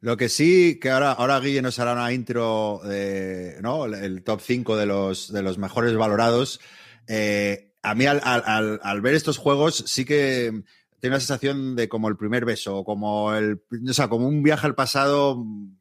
Lo 0.00 0.16
que 0.16 0.28
sí, 0.28 0.78
que 0.80 0.90
ahora, 0.90 1.12
ahora 1.12 1.40
Guille 1.40 1.60
nos 1.60 1.78
hará 1.80 1.92
una 1.92 2.12
intro 2.12 2.80
de, 2.84 3.56
¿no? 3.60 3.86
El 3.86 4.22
top 4.22 4.40
5 4.40 4.76
de 4.76 4.86
los, 4.86 5.32
de 5.32 5.42
los 5.42 5.58
mejores 5.58 5.96
valorados. 5.96 6.60
Eh, 7.08 7.72
a 7.82 7.94
mí 7.94 8.06
al, 8.06 8.20
al, 8.22 8.80
al, 8.82 9.00
ver 9.00 9.14
estos 9.14 9.38
juegos 9.38 9.84
sí 9.86 10.04
que 10.04 10.62
tengo 11.00 11.14
la 11.14 11.20
sensación 11.20 11.76
de 11.76 11.88
como 11.88 12.08
el 12.08 12.16
primer 12.16 12.44
beso, 12.44 12.84
como 12.84 13.34
el, 13.34 13.62
o 13.88 13.92
sea, 13.92 14.08
como 14.08 14.26
un 14.26 14.42
viaje 14.42 14.66
al 14.66 14.74
pasado 14.74 15.36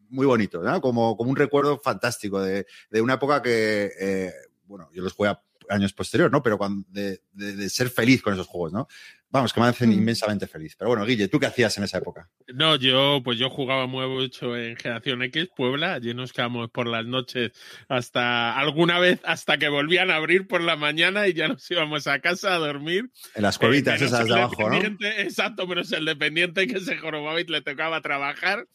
muy 0.10 0.26
bonito, 0.26 0.62
¿no? 0.62 0.80
Como, 0.82 1.18
como 1.18 1.30
un 1.30 1.36
recuerdo 1.36 1.80
fantástico 1.80 2.42
de, 2.42 2.66
de 2.90 3.02
una 3.02 3.16
época 3.16 3.42
que, 3.42 3.92
eh, 4.00 4.34
bueno, 4.66 4.90
yo 4.94 5.02
los 5.04 5.14
jugué 5.14 5.30
a 5.30 5.42
años 5.70 5.94
posterior, 5.94 6.32
¿no? 6.32 6.42
Pero 6.42 6.58
cuando, 6.58 6.86
de, 6.90 7.22
de, 7.32 7.56
de, 7.56 7.70
ser 7.70 7.90
feliz 7.90 8.22
con 8.22 8.34
esos 8.34 8.48
juegos, 8.48 8.74
¿no? 8.74 8.88
Vamos, 9.30 9.52
que 9.52 9.60
me 9.60 9.68
hacen 9.68 9.90
mm. 9.90 9.94
inmensamente 9.94 10.48
feliz. 10.48 10.76
Pero 10.78 10.90
bueno, 10.90 11.06
Guille, 11.06 11.28
¿tú 11.28 11.38
qué 11.38 11.48
hacías 11.48 11.78
en 11.78 11.84
esa 11.84 11.98
época? 11.98 12.30
No, 12.54 12.78
yo, 12.78 13.20
pues 13.24 13.38
yo 13.38 13.50
jugaba 13.50 13.86
mucho 13.86 14.56
en 14.56 14.78
Generación 14.78 15.22
X, 15.24 15.50
Puebla. 15.54 15.96
Allí 15.96 16.14
nos 16.14 16.32
quedamos 16.32 16.70
por 16.70 16.88
las 16.88 17.06
noches 17.06 17.52
hasta 17.90 18.58
alguna 18.58 19.00
vez, 19.00 19.20
hasta 19.26 19.58
que 19.58 19.68
volvían 19.68 20.12
a 20.12 20.16
abrir 20.16 20.48
por 20.48 20.62
la 20.62 20.78
mañana 20.78 21.28
y 21.28 21.34
ya 21.34 21.50
nos 21.50 21.70
íbamos 21.70 22.08
a 22.08 22.20
casa 22.20 22.56
a 22.56 22.58
dormir. 22.58 23.12
En 23.36 23.44
las 23.44 23.58
cuevitas 23.58 24.02
eh, 24.02 24.06
esas 24.06 24.28
de 24.28 24.34
abajo, 24.34 24.70
¿no? 24.70 24.78
Exacto, 25.18 25.68
menos 25.68 25.92
el 25.92 26.06
dependiente 26.06 26.66
que 26.66 26.80
se 26.80 26.98
jorobaba 26.98 27.42
y 27.42 27.44
le 27.44 27.62
tocaba 27.62 28.02
trabajar. 28.02 28.66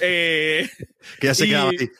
Eh, 0.00 0.68
que 1.18 1.26
ya 1.26 1.34
se 1.34 1.46
y... 1.46 1.48
quedaba 1.48 1.70
ahí. 1.70 1.90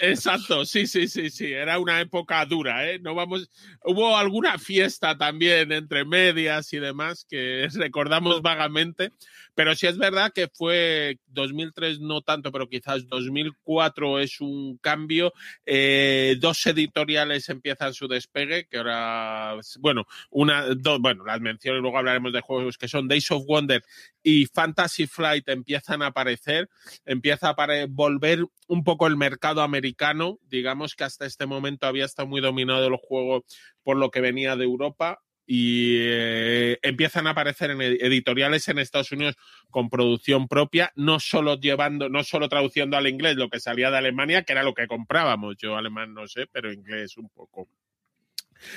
Exacto, 0.00 0.64
sí, 0.64 0.86
sí, 0.86 1.08
sí, 1.08 1.30
sí. 1.30 1.52
Era 1.52 1.78
una 1.78 2.00
época 2.00 2.44
dura, 2.46 2.88
¿eh? 2.90 2.98
No 2.98 3.14
vamos. 3.14 3.50
Hubo 3.84 4.16
alguna 4.16 4.58
fiesta 4.58 5.16
también 5.16 5.72
entre 5.72 6.04
medias 6.04 6.72
y 6.72 6.78
demás 6.78 7.24
que 7.28 7.68
recordamos 7.74 8.42
vagamente, 8.42 9.12
pero 9.60 9.74
sí 9.74 9.86
es 9.86 9.98
verdad 9.98 10.32
que 10.34 10.48
fue 10.48 11.18
2003 11.26 12.00
no 12.00 12.22
tanto, 12.22 12.50
pero 12.50 12.66
quizás 12.66 13.06
2004 13.06 14.18
es 14.20 14.40
un 14.40 14.78
cambio. 14.78 15.34
Eh, 15.66 16.36
dos 16.40 16.64
editoriales 16.64 17.46
empiezan 17.50 17.92
su 17.92 18.08
despegue, 18.08 18.66
que 18.70 18.78
ahora, 18.78 19.56
bueno, 19.78 20.06
una, 20.30 20.64
dos, 20.74 20.98
bueno, 21.02 21.26
las 21.26 21.42
menciono 21.42 21.78
y 21.78 21.82
luego 21.82 21.98
hablaremos 21.98 22.32
de 22.32 22.40
juegos 22.40 22.78
que 22.78 22.88
son 22.88 23.06
Days 23.06 23.30
of 23.32 23.44
Wonder 23.46 23.84
y 24.22 24.46
Fantasy 24.46 25.06
Flight 25.06 25.46
empiezan 25.50 26.00
a 26.00 26.06
aparecer, 26.06 26.70
empieza 27.04 27.50
a 27.50 27.86
volver 27.86 28.46
un 28.66 28.82
poco 28.82 29.08
el 29.08 29.18
mercado 29.18 29.60
americano, 29.60 30.38
digamos 30.48 30.94
que 30.94 31.04
hasta 31.04 31.26
este 31.26 31.44
momento 31.44 31.86
había 31.86 32.06
estado 32.06 32.26
muy 32.26 32.40
dominado 32.40 32.86
el 32.86 32.96
juego 32.96 33.44
por 33.82 33.98
lo 33.98 34.10
que 34.10 34.22
venía 34.22 34.56
de 34.56 34.64
Europa 34.64 35.20
y 35.46 35.96
eh, 36.00 36.78
empiezan 36.82 37.26
a 37.26 37.30
aparecer 37.30 37.70
en 37.70 37.80
editoriales 37.80 38.68
en 38.68 38.78
Estados 38.78 39.12
Unidos 39.12 39.36
con 39.68 39.90
producción 39.90 40.46
propia, 40.48 40.92
no 40.94 41.18
solo 41.20 41.58
llevando, 41.58 42.08
no 42.08 42.22
solo 42.22 42.48
traduciendo 42.48 42.96
al 42.96 43.08
inglés 43.08 43.36
lo 43.36 43.48
que 43.48 43.60
salía 43.60 43.90
de 43.90 43.98
Alemania, 43.98 44.44
que 44.44 44.52
era 44.52 44.62
lo 44.62 44.74
que 44.74 44.86
comprábamos. 44.86 45.56
Yo 45.56 45.76
alemán 45.76 46.14
no 46.14 46.26
sé, 46.28 46.46
pero 46.52 46.72
inglés 46.72 47.16
un 47.16 47.28
poco. 47.30 47.68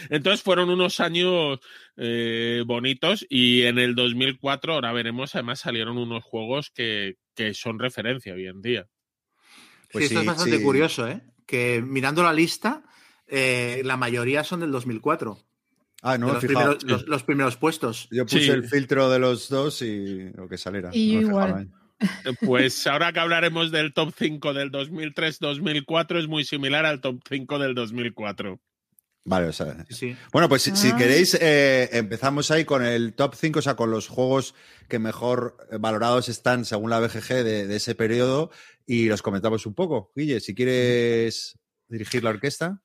Entonces 0.10 0.42
fueron 0.42 0.70
unos 0.70 1.00
años 1.00 1.60
eh, 1.98 2.64
bonitos 2.66 3.26
y 3.30 3.64
en 3.64 3.80
el 3.80 3.96
2004, 3.96 4.74
ahora 4.74 4.94
veremos, 4.94 5.36
además 5.36 5.60
salieron 5.60 5.98
unos 5.98 6.24
juegos 6.24 6.72
que, 6.72 7.18
que 7.36 7.54
son 7.54 7.80
referencia 7.80 8.34
hoy 8.34 8.48
en 8.48 8.62
día. 8.62 8.88
Pues 9.92 10.08
sí, 10.08 10.14
esto 10.16 10.22
es 10.22 10.26
bastante 10.26 10.62
curioso, 10.64 11.08
¿eh? 11.08 11.22
Que 11.46 11.84
mirando 11.86 12.24
la 12.24 12.34
lista, 12.34 12.84
eh, 13.28 13.82
la 13.84 13.98
mayoría 13.98 14.44
son 14.44 14.62
del 14.62 14.72
2004. 14.72 15.38
Ah, 16.06 16.18
no, 16.18 16.34
los, 16.34 16.44
primeros, 16.44 16.84
los, 17.08 17.24
primeros, 17.24 17.56
puestos. 17.56 18.10
Yo 18.12 18.26
puse 18.26 18.52
el 18.52 18.68
filtro 18.68 19.10
de 19.10 19.20
los 19.20 19.48
dos 19.48 19.82
y 19.82 20.30
lo 20.36 20.50
que 20.50 20.58
saliera. 20.58 20.90
Y 20.94 21.18
igual. 21.18 21.70
Pues 22.42 22.86
ahora 22.86 23.14
que 23.14 23.22
hablaremos 23.22 23.72
del 23.72 23.94
top 23.94 24.14
5 24.18 24.54
del 24.54 24.74
2003-2004 24.74 26.20
es 26.20 26.28
muy 26.28 26.44
similar 26.44 26.86
al 26.86 27.00
top 27.00 27.22
5 27.30 27.60
del 27.60 27.76
2004. 27.76 28.60
Vale, 29.24 29.48
o 29.48 29.54
sea. 29.54 29.86
Sí. 29.90 30.14
Bueno, 30.34 30.50
pues 30.50 30.64
si, 30.64 30.90
ah. 30.90 30.98
queréis, 30.98 31.34
eh, 31.36 31.90
empezamos 31.94 32.52
ahí 32.52 32.66
con 32.66 32.84
el 32.84 33.14
top 33.14 33.36
5, 33.36 33.60
o 33.60 33.62
sea, 33.62 33.76
con 33.78 33.90
los 33.90 34.10
juegos 34.10 34.54
que 34.90 35.00
mejor 35.00 35.56
valorados 35.80 36.28
están 36.28 36.66
según 36.66 36.90
la 36.90 37.00
BGG 37.00 37.28
de, 37.46 37.68
de 37.68 37.76
ese 37.78 37.96
periodo 37.96 38.52
y 38.86 39.06
los 39.06 39.22
comentamos 39.22 39.66
un 39.66 39.74
poco. 39.74 40.12
Guille, 40.14 40.42
si 40.42 40.54
quieres 40.54 41.58
dirigir 41.88 42.22
la 42.26 42.32
orquesta. 42.32 42.82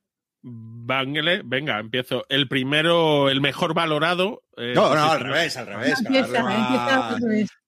Vangle, 0.48 1.42
venga, 1.44 1.78
empiezo. 1.78 2.24
El 2.28 2.48
primero, 2.48 3.28
el 3.28 3.40
mejor 3.40 3.74
valorado. 3.74 4.42
Eh, 4.56 4.72
no, 4.74 4.94
no, 4.94 5.10
al 5.10 5.20
revés, 5.20 5.56
al 5.56 5.66
revés. 5.66 6.02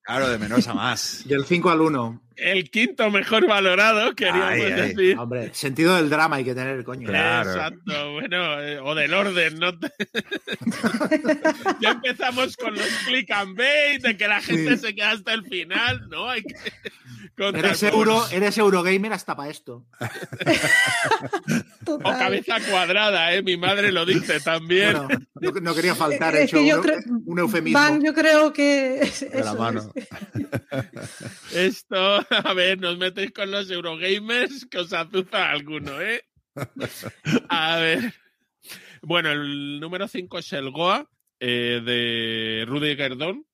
Claro, 0.03 0.29
de 0.29 0.37
menos 0.39 0.67
a 0.67 0.73
más. 0.73 1.23
Del 1.25 1.45
5 1.45 1.69
al 1.69 1.81
1. 1.81 2.21
El 2.41 2.71
quinto 2.71 3.11
mejor 3.11 3.47
valorado, 3.47 4.15
queríamos 4.15 4.57
decir. 4.57 5.17
Hombre, 5.17 5.53
sentido 5.53 5.95
del 5.95 6.09
drama 6.09 6.37
hay 6.37 6.43
que 6.43 6.55
tener, 6.55 6.83
coño. 6.83 7.07
Claro. 7.07 7.51
Exacto, 7.51 8.13
bueno, 8.13 8.59
eh, 8.59 8.79
o 8.79 8.95
del 8.95 9.13
orden, 9.13 9.59
¿no? 9.59 9.71
ya 11.81 11.91
empezamos 11.91 12.57
con 12.57 12.73
los 12.73 12.87
click 13.05 13.29
and 13.29 13.55
bait, 13.55 14.01
de 14.01 14.17
que 14.17 14.27
la 14.27 14.41
gente 14.41 14.75
se 14.77 14.95
queda 14.95 15.11
hasta 15.11 15.33
el 15.33 15.45
final, 15.45 16.09
¿no? 16.09 16.27
Hay 16.27 16.41
que 16.41 16.55
eres, 17.37 17.83
euro, 17.83 18.23
eres 18.31 18.57
Eurogamer 18.57 19.13
hasta 19.13 19.35
para 19.35 19.49
esto. 19.49 19.85
o 21.87 21.99
cabeza 21.99 22.57
cuadrada, 22.69 23.33
¿eh? 23.33 23.41
Mi 23.41 23.57
madre 23.57 23.91
lo 23.91 24.05
dice 24.05 24.39
también. 24.39 24.97
no, 25.61 25.75
quería 25.75 25.95
faltar, 25.95 26.35
hecho 26.35 26.59
un, 26.59 27.39
eufemismo. 27.39 27.79
Van, 27.79 28.01
yo 28.01 28.13
creo 28.13 28.53
que. 28.53 29.09
la 29.33 29.53
mano. 29.53 29.91
Esto, 31.53 32.25
a 32.45 32.53
ver, 32.53 32.79
nos 32.79 32.97
metéis 32.97 33.31
con 33.31 33.51
los 33.51 33.69
Eurogamers 33.69 34.65
que 34.65 34.79
os 34.79 34.93
azuza 34.93 35.51
alguno, 35.51 36.01
¿eh? 36.01 36.23
A 37.49 37.77
ver. 37.77 38.13
Bueno, 39.01 39.31
el 39.31 39.79
número 39.79 40.07
5 40.07 40.39
es 40.39 40.53
el 40.53 40.71
Goa 40.71 41.09
eh, 41.39 41.81
de 41.83 42.65
Rudy 42.67 42.95
Gerdón. 42.95 43.45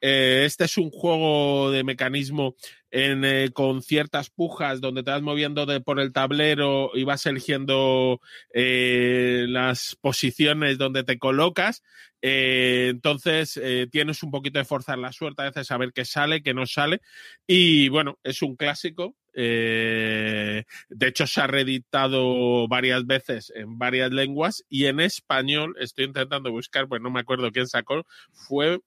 Eh, 0.00 0.44
este 0.46 0.64
es 0.64 0.78
un 0.78 0.90
juego 0.90 1.70
de 1.70 1.84
mecanismo 1.84 2.56
eh, 2.90 3.50
con 3.52 3.82
ciertas 3.82 4.30
pujas 4.30 4.80
donde 4.80 5.02
te 5.02 5.10
vas 5.10 5.22
moviendo 5.22 5.66
de, 5.66 5.80
por 5.80 6.00
el 6.00 6.12
tablero 6.12 6.90
y 6.94 7.04
vas 7.04 7.26
eligiendo 7.26 8.20
eh, 8.52 9.44
las 9.48 9.96
posiciones 10.00 10.78
donde 10.78 11.04
te 11.04 11.18
colocas. 11.18 11.82
Entonces 12.22 13.58
tienes 13.90 14.22
un 14.22 14.30
poquito 14.30 14.58
de 14.58 14.66
forzar 14.66 14.98
la 14.98 15.10
suerte, 15.12 15.40
a 15.40 15.46
veces 15.46 15.66
saber 15.66 15.92
qué 15.94 16.04
sale, 16.04 16.42
qué 16.42 16.52
no 16.52 16.66
sale. 16.66 17.00
Y 17.46 17.88
bueno, 17.88 18.18
es 18.22 18.42
un 18.42 18.56
clásico. 18.56 19.16
de 19.32 20.64
hecho, 21.00 21.26
se 21.26 21.40
ha 21.40 21.46
reeditado 21.46 22.68
varias 22.68 23.06
veces 23.06 23.50
en 23.54 23.78
varias 23.78 24.10
lenguas 24.10 24.64
y 24.68 24.86
en 24.86 25.00
español, 25.00 25.76
estoy 25.80 26.04
intentando 26.06 26.50
buscar, 26.50 26.88
pues 26.88 27.00
no 27.00 27.10
me 27.10 27.20
acuerdo 27.20 27.50
quién 27.52 27.66
sacó, 27.66 28.04
fue 28.32 28.80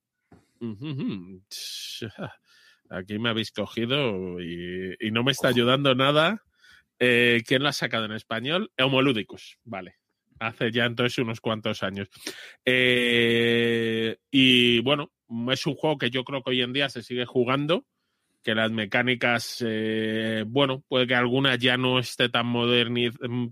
Aquí 2.89 3.19
me 3.19 3.30
habéis 3.30 3.52
cogido 3.52 4.39
y, 4.41 4.95
no 5.12 5.23
me 5.23 5.32
está 5.32 5.49
ayudando 5.49 5.95
nada. 5.95 6.43
Eh, 6.99 7.41
¿Quién 7.45 7.63
lo 7.63 7.69
ha 7.69 7.73
sacado 7.73 8.06
en 8.06 8.13
español? 8.13 8.71
Homolúdicos, 8.78 9.58
vale. 9.63 9.95
Hace 10.39 10.71
ya 10.71 10.86
entonces 10.86 11.17
unos 11.19 11.41
cuantos 11.41 11.84
años. 11.84 12.08
Eh, 12.65 14.17
y 14.32 14.80
bueno, 14.82 15.12
es 15.52 15.65
un 15.65 15.76
juego 15.76 15.97
que 15.97 16.10
yo 16.10 16.23
creo 16.23 16.43
que 16.43 16.52
hoy 16.52 16.62
en 16.62 16.73
día 16.73 16.89
se 16.89 17.04
sigue 17.04 17.26
jugando 17.26 17.86
que 18.44 18.54
las 18.54 18.72
mecánicas, 18.72 19.64
eh, 19.66 20.44
bueno, 20.48 20.84
puede 20.88 21.08
que 21.08 21.16
alguna 21.16 21.56
ya 21.56 21.78
no 21.78 21.98
esté 21.98 22.30
tan, 22.30 22.54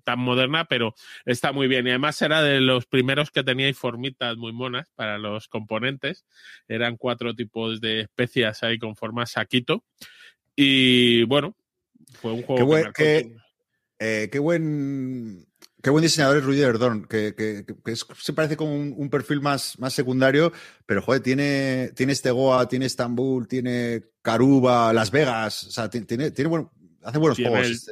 tan 0.04 0.20
moderna, 0.20 0.66
pero 0.66 0.94
está 1.26 1.52
muy 1.52 1.68
bien. 1.68 1.88
Y 1.88 1.92
además 1.92 2.22
era 2.22 2.42
de 2.42 2.62
los 2.62 2.86
primeros 2.86 3.32
que 3.32 3.44
tenía 3.44 3.74
formitas 3.74 4.38
muy 4.38 4.52
monas 4.52 4.92
para 4.96 5.18
los 5.18 5.48
componentes. 5.48 6.26
Eran 6.68 6.98
cuatro 6.98 7.34
tipos 7.34 7.82
de 7.82 8.02
especias 8.02 8.64
ahí 8.64 8.78
con 8.78 8.96
forma 8.96 9.26
saquito. 9.26 9.84
Y 10.56 11.24
bueno, 11.24 11.56
fue 12.14 12.34
un 12.34 12.44
juego 12.44 12.94
que, 12.94 13.36
eh, 14.00 14.30
qué 14.32 14.40
buen 14.40 15.48
Qué 15.82 15.90
buen 15.90 16.04
diseñador 16.04 16.38
es 16.38 16.44
Rudy 16.44 16.62
Erdorn, 16.62 17.06
que, 17.06 17.34
que, 17.36 17.96
se 17.96 18.34
parece 18.34 18.56
como 18.56 18.76
un, 18.76 19.10
perfil 19.10 19.42
más, 19.42 19.80
más 19.80 19.94
secundario, 19.94 20.52
pero 20.86 21.02
joder, 21.02 21.22
tiene, 21.22 21.92
tiene 21.96 22.14
este 22.14 22.30
Goa, 22.30 22.68
tiene 22.68 22.86
Estambul, 22.86 23.48
tiene 23.48 24.04
Caruba, 24.22 24.94
Las 24.94 25.10
Vegas, 25.10 25.64
o 25.64 25.72
sea, 25.72 25.90
tiene, 25.90 26.32
tiene 26.32 26.68
hace 27.04 27.18
buenos 27.18 27.38
juegos. 27.38 27.60
El, 27.66 27.72
este. 27.72 27.92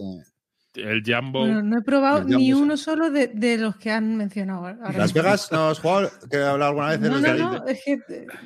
el 0.76 1.04
Jambo. 1.04 1.48
no 1.48 1.80
he 1.80 1.82
probado 1.82 2.24
ni 2.26 2.54
uno 2.54 2.78
solo 2.78 3.10
de, 3.10 3.28
de, 3.28 3.58
los 3.58 3.76
que 3.78 3.90
han 3.90 4.16
mencionado. 4.16 4.72
Las 4.96 5.14
Vegas, 5.14 5.52
¿no 5.52 5.70
has 5.70 5.80
jugado? 5.80 6.12
¿Que 6.30 6.38
he 6.38 6.44
hablado 6.44 6.70
alguna 6.70 6.90
vez? 6.90 7.02
De 7.02 7.10
no, 7.10 7.20
no, 7.20 7.34
no, 7.34 7.66
es 7.66 7.80
que 7.84 8.00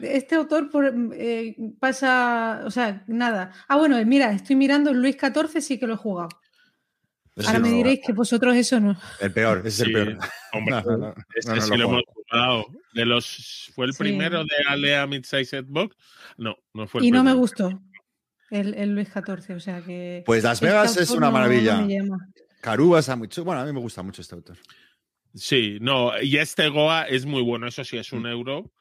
este 0.03 0.35
autor 0.35 0.69
por, 0.69 0.93
eh, 1.15 1.55
pasa, 1.79 2.61
o 2.65 2.71
sea, 2.71 3.03
nada. 3.07 3.51
Ah, 3.67 3.75
bueno, 3.75 3.97
mira, 4.05 4.31
estoy 4.31 4.55
mirando 4.55 4.93
Luis 4.93 5.17
XIV, 5.19 5.61
sí 5.61 5.77
que 5.77 5.87
lo 5.87 5.95
he 5.95 5.97
jugado. 5.97 6.29
Ahora 7.45 7.59
me 7.59 7.69
diréis 7.71 7.99
que 8.05 8.13
vosotros 8.13 8.55
eso 8.55 8.79
no. 8.79 8.95
El 9.19 9.31
peor, 9.31 9.59
ese 9.59 9.67
es 9.67 9.79
el 9.81 9.93
peor. 9.93 10.17
Hombre, 10.53 10.75
este 11.35 11.61
sí 11.61 11.75
lo, 11.75 11.85
hemos 11.85 12.01
jugado. 12.05 12.65
De 12.93 13.05
los, 13.05 13.71
¿Fue 13.73 13.87
el 13.87 13.93
primero 13.93 14.43
de 14.43 14.55
Alea 14.67 15.07
Midsize 15.07 15.61
Box? 15.61 15.95
No, 16.37 16.55
no 16.73 16.87
fue 16.87 17.01
el 17.01 17.07
Y 17.07 17.11
no 17.11 17.23
me 17.23 17.33
gustó 17.33 17.71
el, 18.51 18.75
el, 18.75 18.93
Luis 18.93 19.09
XIV, 19.09 19.55
o 19.55 19.59
sea 19.59 19.81
que... 19.81 20.21
Pues 20.25 20.43
Las 20.43 20.61
Vegas 20.61 20.95
es 20.97 21.09
una 21.09 21.31
maravilla. 21.31 21.81
No 21.81 22.17
Caruba 22.61 22.99
está 22.99 23.15
mucho... 23.15 23.43
Bueno, 23.43 23.61
a 23.61 23.65
mí 23.65 23.73
me 23.73 23.79
gusta 23.79 24.03
mucho 24.03 24.21
este 24.21 24.35
autor. 24.35 24.57
Sí, 25.33 25.79
no, 25.81 26.21
y 26.21 26.37
este 26.37 26.69
Goa 26.69 27.03
es 27.03 27.25
muy 27.25 27.41
bueno, 27.41 27.67
eso 27.67 27.83
sí, 27.83 27.97
es 27.97 28.11
un 28.11 28.23
mm. 28.23 28.27
euro. 28.27 28.71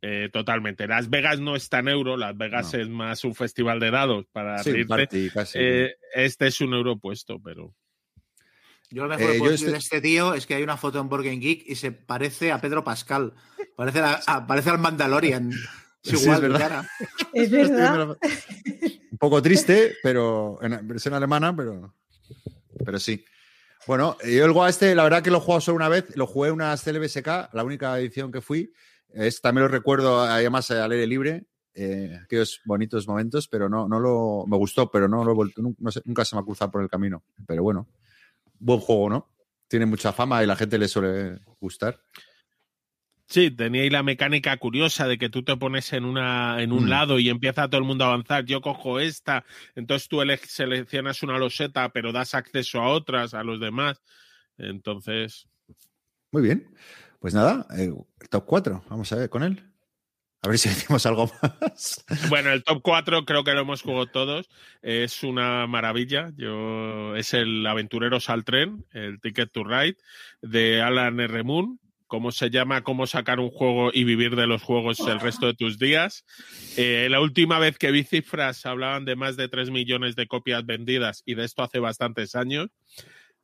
Eh, 0.00 0.30
totalmente. 0.32 0.86
Las 0.86 1.10
Vegas 1.10 1.40
no 1.40 1.56
es 1.56 1.68
tan 1.68 1.88
euro, 1.88 2.16
Las 2.16 2.36
Vegas 2.36 2.72
es 2.72 2.88
más 2.88 3.24
un 3.24 3.34
festival 3.34 3.80
de 3.80 3.90
dados 3.90 4.26
para 4.30 4.62
sí, 4.62 4.72
eh, 5.54 5.96
este 6.14 6.46
es 6.46 6.60
un 6.60 6.72
euro 6.72 6.98
puesto, 6.98 7.40
pero 7.42 7.74
yo 8.90 9.06
lo 9.06 9.08
mejor 9.08 9.52
eh, 9.52 9.56
de 9.56 9.76
este 9.76 10.00
tío 10.00 10.34
es 10.34 10.46
que 10.46 10.54
hay 10.54 10.62
una 10.62 10.76
foto 10.76 11.00
en 11.00 11.08
Borgen 11.08 11.40
Geek 11.40 11.64
y 11.66 11.74
se 11.74 11.92
parece 11.92 12.52
a 12.52 12.60
Pedro 12.60 12.84
Pascal. 12.84 13.34
Parece, 13.76 14.02
parece 14.46 14.70
al 14.70 14.78
Mandalorian. 14.78 15.52
Es 16.04 16.22
igual, 16.22 16.36
es 16.36 16.52
verdad. 16.52 16.86
Es 17.34 17.50
verdad. 17.50 18.16
Un 19.10 19.18
poco 19.18 19.42
triste, 19.42 19.96
pero 20.02 20.58
en 20.62 20.86
versión 20.86 21.12
alemana, 21.12 21.54
pero, 21.54 21.92
pero 22.82 22.98
sí. 22.98 23.22
Bueno, 23.86 24.16
yo 24.24 24.44
el 24.44 24.52
Goa 24.52 24.68
este, 24.68 24.94
la 24.94 25.02
verdad 25.02 25.22
que 25.22 25.30
lo 25.30 25.38
he 25.38 25.40
jugado 25.40 25.60
solo 25.60 25.76
una 25.76 25.88
vez, 25.88 26.16
lo 26.16 26.26
jugué 26.26 26.48
en 26.48 26.54
una 26.54 26.76
CLBSK, 26.76 27.52
la 27.52 27.64
única 27.64 27.98
edición 27.98 28.30
que 28.30 28.40
fui. 28.40 28.72
Es, 29.12 29.40
también 29.40 29.64
lo 29.64 29.68
recuerdo, 29.68 30.20
además, 30.20 30.70
al 30.70 30.92
aire 30.92 31.06
libre, 31.06 31.46
eh, 31.74 32.18
aquellos 32.22 32.60
bonitos 32.64 33.08
momentos, 33.08 33.48
pero 33.48 33.68
no, 33.68 33.88
no 33.88 33.98
lo, 33.98 34.44
me 34.46 34.56
gustó, 34.56 34.90
pero 34.90 35.08
no 35.08 35.24
lo 35.24 35.32
he 35.32 35.34
vuelto, 35.34 35.62
nunca 35.62 36.24
se 36.24 36.36
me 36.36 36.40
ha 36.40 36.44
cruzado 36.44 36.70
por 36.70 36.82
el 36.82 36.88
camino. 36.88 37.22
Pero 37.46 37.62
bueno, 37.62 37.88
buen 38.58 38.80
juego, 38.80 39.10
¿no? 39.10 39.30
Tiene 39.68 39.86
mucha 39.86 40.12
fama 40.12 40.42
y 40.42 40.46
la 40.46 40.56
gente 40.56 40.78
le 40.78 40.88
suele 40.88 41.40
gustar. 41.60 42.00
Sí, 43.26 43.50
tenía 43.50 43.82
ahí 43.82 43.90
la 43.90 44.02
mecánica 44.02 44.56
curiosa 44.56 45.06
de 45.06 45.18
que 45.18 45.28
tú 45.28 45.42
te 45.42 45.54
pones 45.56 45.92
en, 45.92 46.06
una, 46.06 46.62
en 46.62 46.72
un 46.72 46.86
mm. 46.86 46.88
lado 46.88 47.18
y 47.18 47.28
empieza 47.28 47.68
todo 47.68 47.78
el 47.78 47.86
mundo 47.86 48.04
a 48.04 48.08
avanzar. 48.08 48.46
Yo 48.46 48.62
cojo 48.62 49.00
esta, 49.00 49.44
entonces 49.74 50.08
tú 50.08 50.20
seleccionas 50.46 51.22
una 51.22 51.38
loseta, 51.38 51.90
pero 51.90 52.10
das 52.10 52.34
acceso 52.34 52.80
a 52.80 52.88
otras, 52.88 53.34
a 53.34 53.42
los 53.42 53.60
demás. 53.60 54.00
Entonces. 54.56 55.46
Muy 56.32 56.42
bien. 56.42 56.74
Pues 57.20 57.34
nada, 57.34 57.66
el 57.76 57.90
eh, 57.90 58.26
top 58.30 58.44
4, 58.46 58.84
vamos 58.88 59.12
a 59.12 59.16
ver 59.16 59.28
con 59.28 59.42
él. 59.42 59.67
A 60.42 60.48
ver 60.48 60.58
si 60.58 60.68
decimos 60.68 61.04
algo 61.06 61.30
más. 61.42 62.04
Bueno, 62.28 62.50
el 62.50 62.64
top 62.64 62.80
4 62.82 63.24
creo 63.24 63.44
que 63.44 63.52
lo 63.52 63.60
hemos 63.60 63.82
jugado 63.82 64.06
todos. 64.06 64.48
Es 64.82 65.22
una 65.22 65.66
maravilla. 65.66 66.30
Yo, 66.36 67.16
es 67.16 67.34
el 67.34 67.66
Aventureros 67.66 68.30
al 68.30 68.44
Tren, 68.44 68.84
el 68.92 69.20
Ticket 69.20 69.50
to 69.50 69.64
Ride, 69.64 69.96
de 70.42 70.82
Alan 70.82 71.20
R. 71.20 71.42
Moon. 71.42 71.80
¿cómo 72.08 72.32
se 72.32 72.50
llama? 72.50 72.82
¿Cómo 72.82 73.06
sacar 73.06 73.38
un 73.38 73.50
juego 73.50 73.90
y 73.92 74.02
vivir 74.02 74.34
de 74.34 74.46
los 74.46 74.62
juegos 74.62 74.98
el 75.00 75.20
resto 75.20 75.46
de 75.46 75.54
tus 75.54 75.78
días? 75.78 76.24
Eh, 76.76 77.06
la 77.10 77.20
última 77.20 77.58
vez 77.60 77.78
que 77.78 77.92
vi 77.92 78.02
cifras 78.02 78.66
hablaban 78.66 79.04
de 79.04 79.14
más 79.14 79.36
de 79.36 79.48
3 79.48 79.70
millones 79.70 80.16
de 80.16 80.26
copias 80.26 80.66
vendidas 80.66 81.22
y 81.24 81.34
de 81.34 81.44
esto 81.44 81.62
hace 81.62 81.78
bastantes 81.78 82.34
años. 82.34 82.68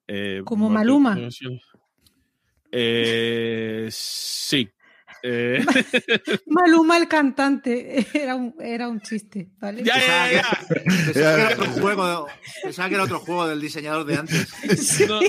Eh, 0.08 0.42
Como 0.44 0.68
Maluma. 0.70 1.16
Eh, 2.72 3.88
sí. 3.90 4.70
Eh, 5.26 5.64
Maluma 6.48 6.98
el 6.98 7.08
cantante. 7.08 8.06
Era 8.14 8.34
un, 8.34 8.54
era 8.60 8.88
un 8.88 9.00
chiste, 9.00 9.48
¿vale? 9.58 9.82
ya, 9.82 9.98
ya, 9.98 10.32
ya. 10.32 10.44
Pensaba 10.68 11.36
que 11.36 11.42
era 11.42 11.54
otro 11.54 11.66
juego, 11.80 12.26
pensaba 12.62 12.88
que 12.90 12.94
era 12.94 13.04
otro 13.04 13.20
juego 13.20 13.48
del 13.48 13.60
diseñador 13.60 14.04
de 14.04 14.16
antes. 14.16 14.48
No, 15.08 15.20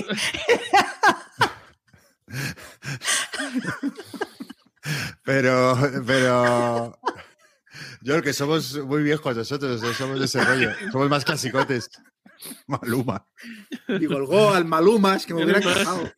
Pero, 5.24 5.76
pero. 6.06 6.98
Yo 8.02 8.12
creo 8.12 8.22
que 8.22 8.32
somos 8.32 8.76
muy 8.84 9.02
viejos 9.02 9.34
nosotros, 9.36 9.82
no 9.82 9.92
somos 9.94 10.18
de 10.18 10.26
ese 10.26 10.44
rollo. 10.44 10.70
Somos 10.92 11.08
más 11.08 11.24
clasicotes. 11.24 11.88
Maluma. 12.66 13.26
Y 13.88 14.06
colgó 14.06 14.52
al 14.52 14.66
Maluma, 14.66 15.16
es 15.16 15.26
que 15.26 15.34
me 15.34 15.42
hubiera 15.42 15.58
encajado. 15.58 16.12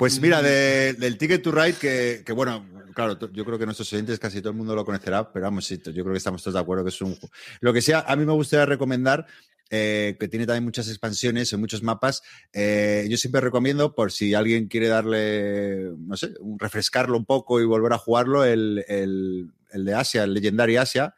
Pues 0.00 0.18
mira, 0.20 0.40
de- 0.40 0.94
del 0.94 1.18
Ticket 1.18 1.42
to 1.42 1.52
Ride, 1.52 1.74
que, 1.74 2.22
que, 2.24 2.32
bueno, 2.32 2.66
claro, 2.94 3.18
yo 3.32 3.44
creo 3.44 3.58
que 3.58 3.66
nuestros 3.66 3.92
oyentes 3.92 4.18
casi 4.18 4.40
todo 4.40 4.50
el 4.52 4.56
mundo 4.56 4.74
lo 4.74 4.82
conocerá, 4.84 5.30
pero 5.30 5.44
vamos, 5.44 5.66
sí, 5.66 5.76
yo 5.84 5.92
creo 5.92 6.12
que 6.12 6.16
estamos 6.16 6.42
todos 6.42 6.54
de 6.54 6.60
acuerdo 6.60 6.84
que 6.84 6.88
es 6.88 7.00
un 7.02 7.14
juego. 7.16 7.30
Lo 7.60 7.70
que 7.74 7.82
sea, 7.82 8.00
a 8.08 8.16
mí 8.16 8.24
me 8.24 8.32
gustaría 8.32 8.64
recomendar, 8.64 9.26
eh, 9.68 10.16
que 10.18 10.26
tiene 10.26 10.46
también 10.46 10.64
muchas 10.64 10.88
expansiones 10.88 11.52
y 11.52 11.56
muchos 11.58 11.82
mapas. 11.82 12.22
eh, 12.54 13.06
yo 13.10 13.18
siempre 13.18 13.42
recomiendo, 13.42 13.94
por 13.94 14.10
si 14.10 14.32
alguien 14.32 14.68
quiere 14.68 14.88
darle, 14.88 15.92
no 15.98 16.16
sé, 16.16 16.30
refrescarlo 16.58 17.18
un 17.18 17.26
poco 17.26 17.60
y 17.60 17.66
volver 17.66 17.92
a 17.92 17.98
jugarlo, 17.98 18.42
el, 18.44 18.82
el- 18.88 19.50
el 19.72 19.84
de 19.84 19.94
Asia, 19.94 20.24
el 20.24 20.32
Legendary 20.32 20.78
Asia, 20.78 21.14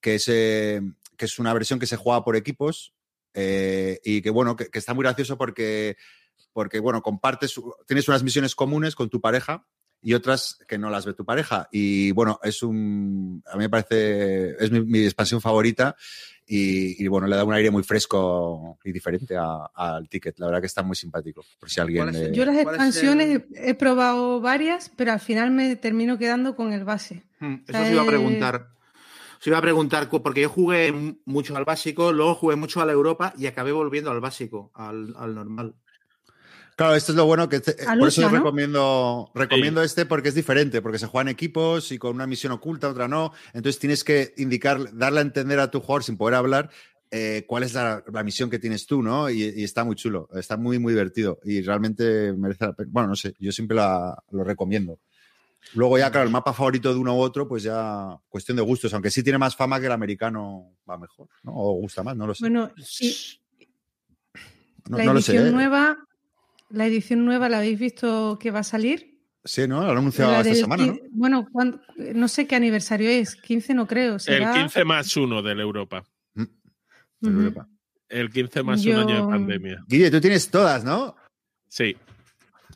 que 0.00 0.14
es, 0.14 0.24
eh, 0.28 0.80
que 1.18 1.26
es 1.26 1.38
una 1.38 1.52
versión 1.52 1.78
que 1.78 1.86
se 1.86 1.96
juega 1.96 2.24
por 2.24 2.36
equipos 2.36 2.94
y 3.36 4.22
que, 4.22 4.30
bueno, 4.30 4.56
que, 4.56 4.68
que 4.68 4.78
está 4.78 4.94
muy 4.94 5.02
gracioso 5.02 5.36
porque 5.36 5.96
porque 6.54 6.80
bueno, 6.80 7.02
compartes, 7.02 7.54
tienes 7.86 8.08
unas 8.08 8.22
misiones 8.22 8.54
comunes 8.54 8.94
con 8.94 9.10
tu 9.10 9.20
pareja 9.20 9.66
y 10.00 10.14
otras 10.14 10.58
que 10.68 10.78
no 10.78 10.88
las 10.90 11.04
ve 11.06 11.12
tu 11.14 11.24
pareja. 11.24 11.68
Y 11.72 12.12
bueno, 12.12 12.38
es 12.42 12.62
un, 12.62 13.42
a 13.46 13.56
mí 13.56 13.64
me 13.64 13.70
parece, 13.70 14.50
es 14.62 14.70
mi, 14.70 14.80
mi 14.80 15.00
expansión 15.00 15.40
favorita 15.40 15.96
y, 16.46 17.02
y, 17.02 17.08
bueno, 17.08 17.26
le 17.26 17.36
da 17.36 17.44
un 17.44 17.54
aire 17.54 17.70
muy 17.70 17.82
fresco 17.82 18.78
y 18.84 18.92
diferente 18.92 19.34
al 19.36 20.08
ticket. 20.10 20.38
La 20.38 20.46
verdad 20.46 20.60
que 20.60 20.66
está 20.66 20.82
muy 20.82 20.94
simpático, 20.94 21.42
por 21.58 21.70
si 21.70 21.80
alguien... 21.80 22.04
¿Cuál 22.04 22.14
es 22.14 22.22
el- 22.22 22.30
le- 22.32 22.36
Yo 22.36 22.44
las 22.44 22.62
¿Cuál 22.62 22.74
es 22.76 22.82
expansiones 22.82 23.42
he 23.54 23.70
he 23.70 23.74
probado 23.74 24.40
varias, 24.40 24.90
pero 24.94 25.12
al 25.12 25.20
final 25.20 25.50
me 25.50 25.74
termino 25.76 26.18
quedando 26.18 26.54
con 26.54 26.72
el 26.72 26.84
base. 26.84 27.24
Hmm, 27.40 27.56
Eso 27.66 27.82
os 27.82 27.88
iba 27.90 28.02
a 28.02 28.04
Eh, 28.04 28.08
preguntar. 28.08 28.68
Os 29.40 29.46
iba 29.46 29.58
a 29.58 29.62
preguntar, 29.62 30.08
porque 30.10 30.42
yo 30.42 30.48
jugué 30.48 30.92
mucho 31.24 31.56
al 31.56 31.64
básico, 31.64 32.12
luego 32.12 32.34
jugué 32.34 32.56
mucho 32.56 32.80
a 32.80 32.86
la 32.86 32.92
Europa 32.92 33.32
y 33.36 33.46
acabé 33.46 33.72
volviendo 33.72 34.10
al 34.10 34.20
básico, 34.20 34.70
al, 34.74 35.14
al 35.18 35.34
normal. 35.34 35.74
Claro, 36.76 36.94
esto 36.96 37.12
es 37.12 37.16
lo 37.16 37.26
bueno 37.26 37.48
que 37.48 37.56
A 37.56 37.60
por 37.96 38.08
eso 38.08 38.22
recomiendo, 38.28 39.30
recomiendo 39.34 39.82
este 39.82 40.06
porque 40.06 40.28
es 40.30 40.34
diferente, 40.34 40.82
porque 40.82 40.98
se 40.98 41.06
juegan 41.06 41.28
equipos 41.28 41.92
y 41.92 41.98
con 41.98 42.14
una 42.14 42.26
misión 42.26 42.52
oculta, 42.52 42.88
otra 42.88 43.06
no. 43.06 43.32
Entonces 43.52 43.78
tienes 43.78 44.02
que 44.02 44.34
indicar, 44.38 44.92
darle 44.96 45.20
a 45.20 45.22
entender 45.22 45.60
a 45.60 45.70
tu 45.70 45.80
jugador 45.80 46.02
sin 46.02 46.16
poder 46.16 46.34
hablar 46.34 46.70
eh, 47.12 47.44
cuál 47.46 47.62
es 47.62 47.74
la, 47.74 48.02
la 48.12 48.24
misión 48.24 48.50
que 48.50 48.58
tienes 48.58 48.86
tú, 48.86 49.02
¿no? 49.02 49.30
Y, 49.30 49.42
y 49.44 49.62
está 49.62 49.84
muy 49.84 49.94
chulo, 49.94 50.28
está 50.34 50.56
muy, 50.56 50.80
muy 50.80 50.92
divertido 50.94 51.38
y 51.44 51.62
realmente 51.62 52.32
merece 52.32 52.64
la 52.66 52.72
pena. 52.72 52.88
Bueno, 52.92 53.08
no 53.10 53.14
sé, 53.16 53.34
yo 53.38 53.52
siempre 53.52 53.76
la- 53.76 54.20
lo 54.32 54.42
recomiendo. 54.42 54.98
Luego 55.74 55.96
ya, 55.96 56.10
claro, 56.10 56.26
el 56.26 56.32
mapa 56.32 56.52
favorito 56.52 56.92
de 56.92 56.98
uno 56.98 57.16
u 57.16 57.20
otro, 57.20 57.46
pues 57.48 57.62
ya 57.62 58.18
cuestión 58.28 58.56
de 58.56 58.62
gustos, 58.62 58.92
aunque 58.94 59.10
sí 59.10 59.22
tiene 59.22 59.38
más 59.38 59.54
fama 59.56 59.78
que 59.80 59.86
el 59.86 59.92
americano 59.92 60.72
va 60.88 60.98
mejor, 60.98 61.28
¿no? 61.44 61.52
O 61.54 61.74
gusta 61.74 62.02
más, 62.02 62.16
no 62.16 62.26
lo 62.26 62.34
sé. 62.34 62.42
Bueno, 62.42 62.70
y 62.76 63.66
no, 64.90 64.98
la 64.98 65.04
no 65.04 65.14
lo 65.14 65.20
sé. 65.22 65.36
¿eh? 65.36 65.50
nueva, 65.50 65.96
la 66.74 66.86
edición 66.86 67.24
nueva, 67.24 67.48
¿la 67.48 67.58
habéis 67.58 67.78
visto 67.78 68.38
que 68.40 68.50
va 68.50 68.60
a 68.60 68.64
salir? 68.64 69.20
Sí, 69.44 69.68
¿no? 69.68 69.82
Lo 69.82 69.90
han 69.90 69.98
anunciado 69.98 70.32
La 70.32 70.40
esta 70.40 70.54
semana, 70.54 70.86
¿no? 70.86 70.96
Bueno, 71.10 71.46
¿cuándo- 71.52 71.80
no 72.14 72.28
sé 72.28 72.46
qué 72.46 72.56
aniversario 72.56 73.08
es, 73.10 73.36
15 73.36 73.74
no 73.74 73.86
creo. 73.86 74.14
el 74.14 74.20
será- 74.20 74.52
15 74.54 74.84
más 74.84 75.14
1 75.16 75.42
del 75.42 75.60
Europa. 75.60 76.04
De 76.34 76.42
Ujú. 77.30 77.40
Europa. 77.40 77.68
El 78.08 78.30
15 78.30 78.62
más 78.62 78.84
un 78.84 78.92
año 78.92 79.06
de 79.06 79.14
Yo- 79.14 79.28
pandemia. 79.28 79.84
Guille, 79.88 80.10
tú 80.10 80.20
tienes 80.20 80.50
todas, 80.50 80.84
¿no? 80.84 81.16
Sí. 81.68 81.96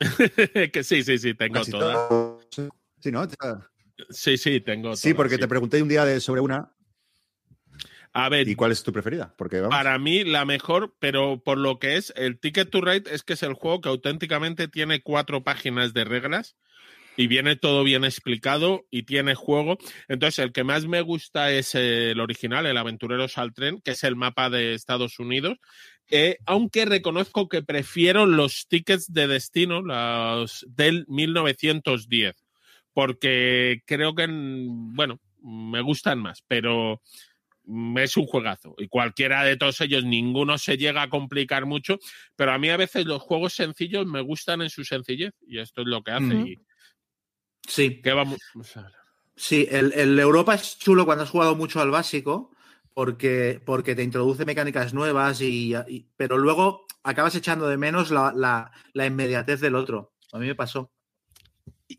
que 0.73 0.85
sí, 0.85 1.03
sí, 1.03 1.19
sí, 1.19 1.35
tengo 1.35 1.55
Casi 1.55 1.71
todas. 1.71 2.09
todas. 2.09 2.47
Sí, 3.01 3.11
¿no? 3.13 3.27
Sí, 4.11 4.37
sí, 4.37 4.61
tengo 4.61 4.95
Sí, 4.97 5.09
todas, 5.11 5.17
porque 5.17 5.35
sí. 5.37 5.41
te 5.41 5.49
pregunté 5.49 5.83
un 5.83 5.89
día 5.89 6.05
de, 6.05 6.21
sobre 6.21 6.41
una 6.41 6.71
A 8.13 8.29
ver, 8.29 8.49
y 8.49 8.55
cuál 8.55 8.73
es 8.73 8.83
tu 8.83 8.93
preferida. 8.93 9.35
Porque 9.37 9.61
vamos, 9.61 9.77
para 9.77 9.99
mí 9.99 10.25
la 10.25 10.45
mejor, 10.45 10.95
pero 10.99 11.43
por 11.43 11.59
lo 11.59 11.79
que 11.79 11.97
es 11.97 12.13
el 12.17 12.39
Ticket 12.39 12.71
to 12.71 12.81
Ride 12.81 13.13
es 13.13 13.23
que 13.23 13.35
es 13.35 13.43
el 13.43 13.55
juego 13.55 13.81
que 13.81 13.89
auténticamente 13.89 14.69
tiene 14.69 15.01
cuatro 15.03 15.45
páginas 15.45 15.93
de 15.95 16.05
reglas 16.05 16.57
y 17.19 17.27
viene 17.27 17.57
todo 17.57 17.83
bien 17.83 18.05
explicado 18.05 18.87
y 18.93 19.03
tiene 19.03 19.35
juego. 19.35 19.77
Entonces, 20.07 20.39
el 20.39 20.53
que 20.53 20.63
más 20.63 20.87
me 20.87 21.01
gusta 21.01 21.51
es 21.51 21.75
el 21.75 22.21
original, 22.21 22.65
el 22.65 22.77
Aventureros 22.77 23.39
al 23.39 23.53
Tren, 23.53 23.81
que 23.83 23.91
es 23.91 24.05
el 24.05 24.15
mapa 24.15 24.49
de 24.51 24.75
Estados 24.75 25.19
Unidos. 25.19 25.59
Eh, 26.11 26.39
aunque 26.47 26.85
reconozco 26.85 27.49
que 27.49 27.63
prefiero 27.63 28.25
los 28.25 28.69
tickets 28.69 29.13
de 29.13 29.27
destino, 29.27 29.83
los 29.83 30.65
del 30.69 31.07
1910, 31.09 32.37
porque 32.93 33.83
creo 33.85 34.15
que, 34.15 34.27
bueno, 34.31 35.21
me 35.43 35.81
gustan 35.83 36.21
más, 36.21 36.45
pero 36.47 37.03
es 37.97 38.17
un 38.17 38.27
juegazo. 38.27 38.75
Y 38.79 38.89
cualquiera 38.89 39.45
de 39.45 39.57
todos 39.57 39.81
ellos, 39.81 40.05
ninguno 40.05 40.57
se 40.59 40.77
llega 40.77 41.03
a 41.03 41.11
complicar 41.11 41.67
mucho, 41.67 41.99
pero 42.37 42.53
a 42.53 42.59
mí 42.59 42.69
a 42.71 42.77
veces 42.77 43.05
los 43.07 43.23
juegos 43.23 43.53
sencillos 43.55 44.07
me 44.07 44.21
gustan 44.21 44.63
en 44.63 44.71
su 44.71 44.85
sencillez, 44.85 45.33
y 45.47 45.59
esto 45.59 45.83
es 45.83 45.87
lo 45.89 46.03
que 46.03 46.11
hace. 46.13 46.35
Y 46.47 46.61
Sí, 47.67 48.01
que 48.01 48.13
vamos 48.13 48.39
sí, 49.37 49.67
el, 49.71 49.93
el 49.93 50.19
Europa 50.19 50.55
es 50.55 50.79
chulo 50.79 51.05
cuando 51.05 51.25
has 51.25 51.31
jugado 51.31 51.55
mucho 51.55 51.81
al 51.81 51.91
básico, 51.91 52.51
porque, 52.95 53.61
porque 53.65 53.95
te 53.95 54.03
introduce 54.03 54.45
mecánicas 54.45 54.95
nuevas, 54.95 55.41
y, 55.41 55.75
y- 55.87 56.09
pero 56.17 56.39
luego 56.39 56.87
acabas 57.03 57.35
echando 57.35 57.69
de 57.69 57.77
menos 57.77 58.11
la, 58.11 58.33
la- 58.35 58.73
la 58.95 59.07
inmediatez 59.07 59.61
del 59.61 59.75
otro. 59.75 60.15
A 60.33 60.39
mí 60.39 60.47
me 60.47 60.55
pasó. 60.55 60.93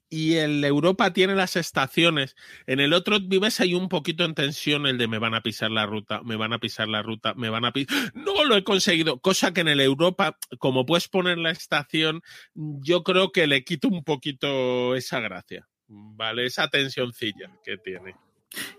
Y 0.10 0.36
el 0.36 0.63
Europa 0.63 1.13
tiene 1.13 1.36
las 1.36 1.56
estaciones. 1.56 2.36
En 2.67 2.80
el 2.80 2.93
otro 2.93 3.19
vives 3.19 3.60
ahí 3.60 3.73
un 3.73 3.89
poquito 3.89 4.23
en 4.23 4.36
tensión 4.36 4.86
el 4.86 4.97
de 4.97 5.08
me 5.08 5.19
van 5.19 5.34
a 5.34 5.41
pisar 5.41 5.71
la 5.71 5.86
ruta, 5.86 6.21
me 6.23 6.36
van 6.36 6.54
a 6.54 6.60
pisar 6.60 6.88
la 6.88 7.02
ruta, 7.02 7.34
me 7.34 7.49
van 7.49 7.65
a 7.65 7.71
pisar. 7.71 8.13
No 8.13 8.43
lo 8.45 8.56
he 8.56 8.63
conseguido. 8.63 9.19
Cosa 9.19 9.54
que 9.54 9.62
en 9.62 9.67
el 9.67 9.82
Europa, 9.82 10.38
como 10.60 10.86
puedes 10.86 11.08
poner 11.08 11.38
la 11.38 11.52
estación, 11.52 12.21
yo 12.54 13.04
creo 13.04 13.32
que 13.32 13.47
le 13.47 13.63
quito 13.63 13.88
un 13.88 14.04
poquito 14.04 14.95
esa 14.95 15.19
gracia. 15.19 15.67
Vale, 15.88 16.45
esa 16.45 16.67
tensioncilla 16.67 17.52
que 17.63 17.78
tiene. 17.78 18.15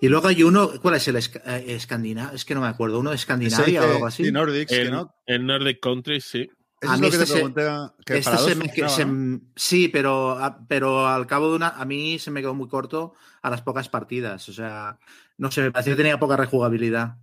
Y 0.00 0.08
luego 0.08 0.28
hay 0.28 0.42
uno, 0.42 0.70
¿cuál 0.80 0.96
es 0.96 1.06
el 1.08 1.16
eh, 1.16 1.64
escandinavo? 1.68 2.34
Es 2.34 2.44
que 2.44 2.54
no 2.54 2.60
me 2.60 2.66
acuerdo, 2.66 2.98
uno 2.98 3.10
de 3.10 3.16
Escandinavia 3.16 3.82
o 3.82 3.92
algo 3.92 4.06
así. 4.06 4.24
que 4.68 4.82
En, 4.82 4.90
no. 4.90 5.14
Nordic 5.26 5.80
Country, 5.80 6.20
sí. 6.20 6.48
Eso 6.80 6.92
A 6.92 6.94
es 6.94 7.00
mí 7.00 7.06
lo 7.06 7.10
que 7.12 7.16
te 7.18 7.22
este 7.24 7.26
se- 7.26 7.40
pregunté. 7.50 7.62
Que 8.06 8.18
Este 8.18 8.24
para 8.30 8.36
se 8.42 8.48
dos 8.48 8.56
me 8.56 8.62
que- 8.64 8.68
funcionaba, 8.82 8.96
se- 8.96 9.04
¿no? 9.04 9.40
Sí, 9.54 9.88
pero, 9.88 10.30
a- 10.38 10.58
pero 10.66 11.06
al 11.06 11.26
cabo 11.26 11.50
de 11.50 11.56
una. 11.56 11.68
A 11.68 11.84
mí 11.84 12.18
se 12.18 12.30
me 12.30 12.40
quedó 12.40 12.54
muy 12.54 12.68
corto 12.68 13.14
a 13.42 13.50
las 13.50 13.60
pocas 13.62 13.88
partidas. 13.90 14.48
O 14.48 14.52
sea, 14.52 14.98
no 15.36 15.50
sé, 15.50 15.60
me 15.62 15.70
pareció 15.72 15.92
que 15.92 15.98
tenía 15.98 16.18
poca 16.18 16.36
rejugabilidad. 16.38 17.16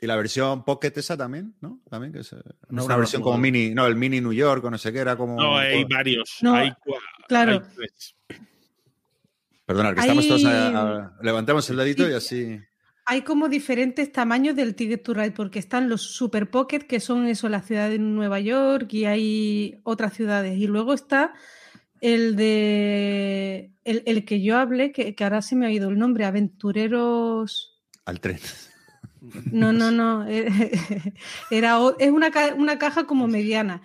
Y 0.00 0.06
la 0.06 0.16
versión 0.16 0.64
Pocket 0.64 0.92
esa 0.96 1.16
también, 1.16 1.54
¿no? 1.60 1.80
También 1.88 2.12
que 2.12 2.20
es 2.20 2.32
eh, 2.32 2.36
no, 2.70 2.86
una 2.86 2.96
versión 2.96 3.22
como 3.22 3.38
mini, 3.38 3.72
no, 3.74 3.86
el 3.86 3.94
mini 3.96 4.20
New 4.20 4.32
York 4.32 4.64
o 4.64 4.70
no 4.70 4.78
sé 4.78 4.92
qué, 4.92 4.98
era 5.00 5.14
como. 5.16 5.36
No, 5.40 5.56
hay 5.58 5.84
varios. 5.84 6.38
No, 6.40 6.54
hay 6.54 6.72
claro. 7.28 7.52
hay 7.52 7.60
tres. 7.76 8.16
Perdona, 9.64 9.94
que 9.94 10.00
estamos 10.00 10.26
todos 10.26 10.44
a- 10.44 10.68
a- 11.04 11.12
levantemos 11.22 11.68
el 11.70 11.76
dedito 11.76 12.04
Sí. 12.04 12.10
y 12.10 12.14
así. 12.14 12.60
Hay 13.04 13.22
como 13.22 13.48
diferentes 13.48 14.12
tamaños 14.12 14.54
del 14.54 14.74
Ticket 14.74 15.02
to 15.02 15.12
Ride, 15.14 15.32
porque 15.32 15.58
están 15.58 15.88
los 15.88 16.02
Super 16.02 16.50
Pocket, 16.50 16.80
que 16.80 17.00
son 17.00 17.26
eso, 17.26 17.48
la 17.48 17.60
ciudad 17.62 17.90
de 17.90 17.98
Nueva 17.98 18.38
York, 18.40 18.92
y 18.94 19.04
hay 19.06 19.80
otras 19.82 20.12
ciudades. 20.14 20.56
Y 20.56 20.66
luego 20.68 20.94
está 20.94 21.32
el 22.00 22.36
de. 22.36 23.72
El, 23.84 24.02
el 24.06 24.24
que 24.24 24.40
yo 24.42 24.56
hablé, 24.58 24.92
que, 24.92 25.14
que 25.16 25.24
ahora 25.24 25.42
se 25.42 25.56
me 25.56 25.66
ha 25.66 25.70
ido 25.72 25.88
el 25.88 25.98
nombre, 25.98 26.24
Aventureros. 26.24 27.80
Al 28.04 28.20
tren. 28.20 28.38
No, 29.50 29.72
no, 29.72 29.90
no. 29.92 30.26
eh, 30.28 30.48
Era, 31.50 31.78
es 31.98 32.10
una, 32.10 32.30
ca- 32.30 32.54
una 32.54 32.78
caja 32.78 33.04
como 33.06 33.26
mediana. 33.26 33.82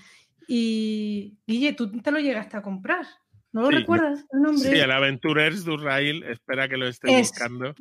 Y 0.48 1.38
Guille, 1.48 1.74
tú 1.74 1.92
te 1.92 2.12
lo 2.12 2.20
llegaste 2.20 2.56
a 2.58 2.62
comprar. 2.62 3.06
¿No 3.52 3.62
lo 3.64 3.70
Sí. 3.70 3.76
recuerdas 3.76 4.26
el 4.32 4.42
nombre? 4.42 4.70
Sí, 4.72 4.78
el 4.78 4.92
Aventurers 4.92 5.66
d'Urrail, 5.66 6.24
espera 6.24 6.68
que 6.70 6.78
lo 6.78 6.88
esté 6.88 7.12
Es- 7.20 7.30
buscando. 7.32 7.74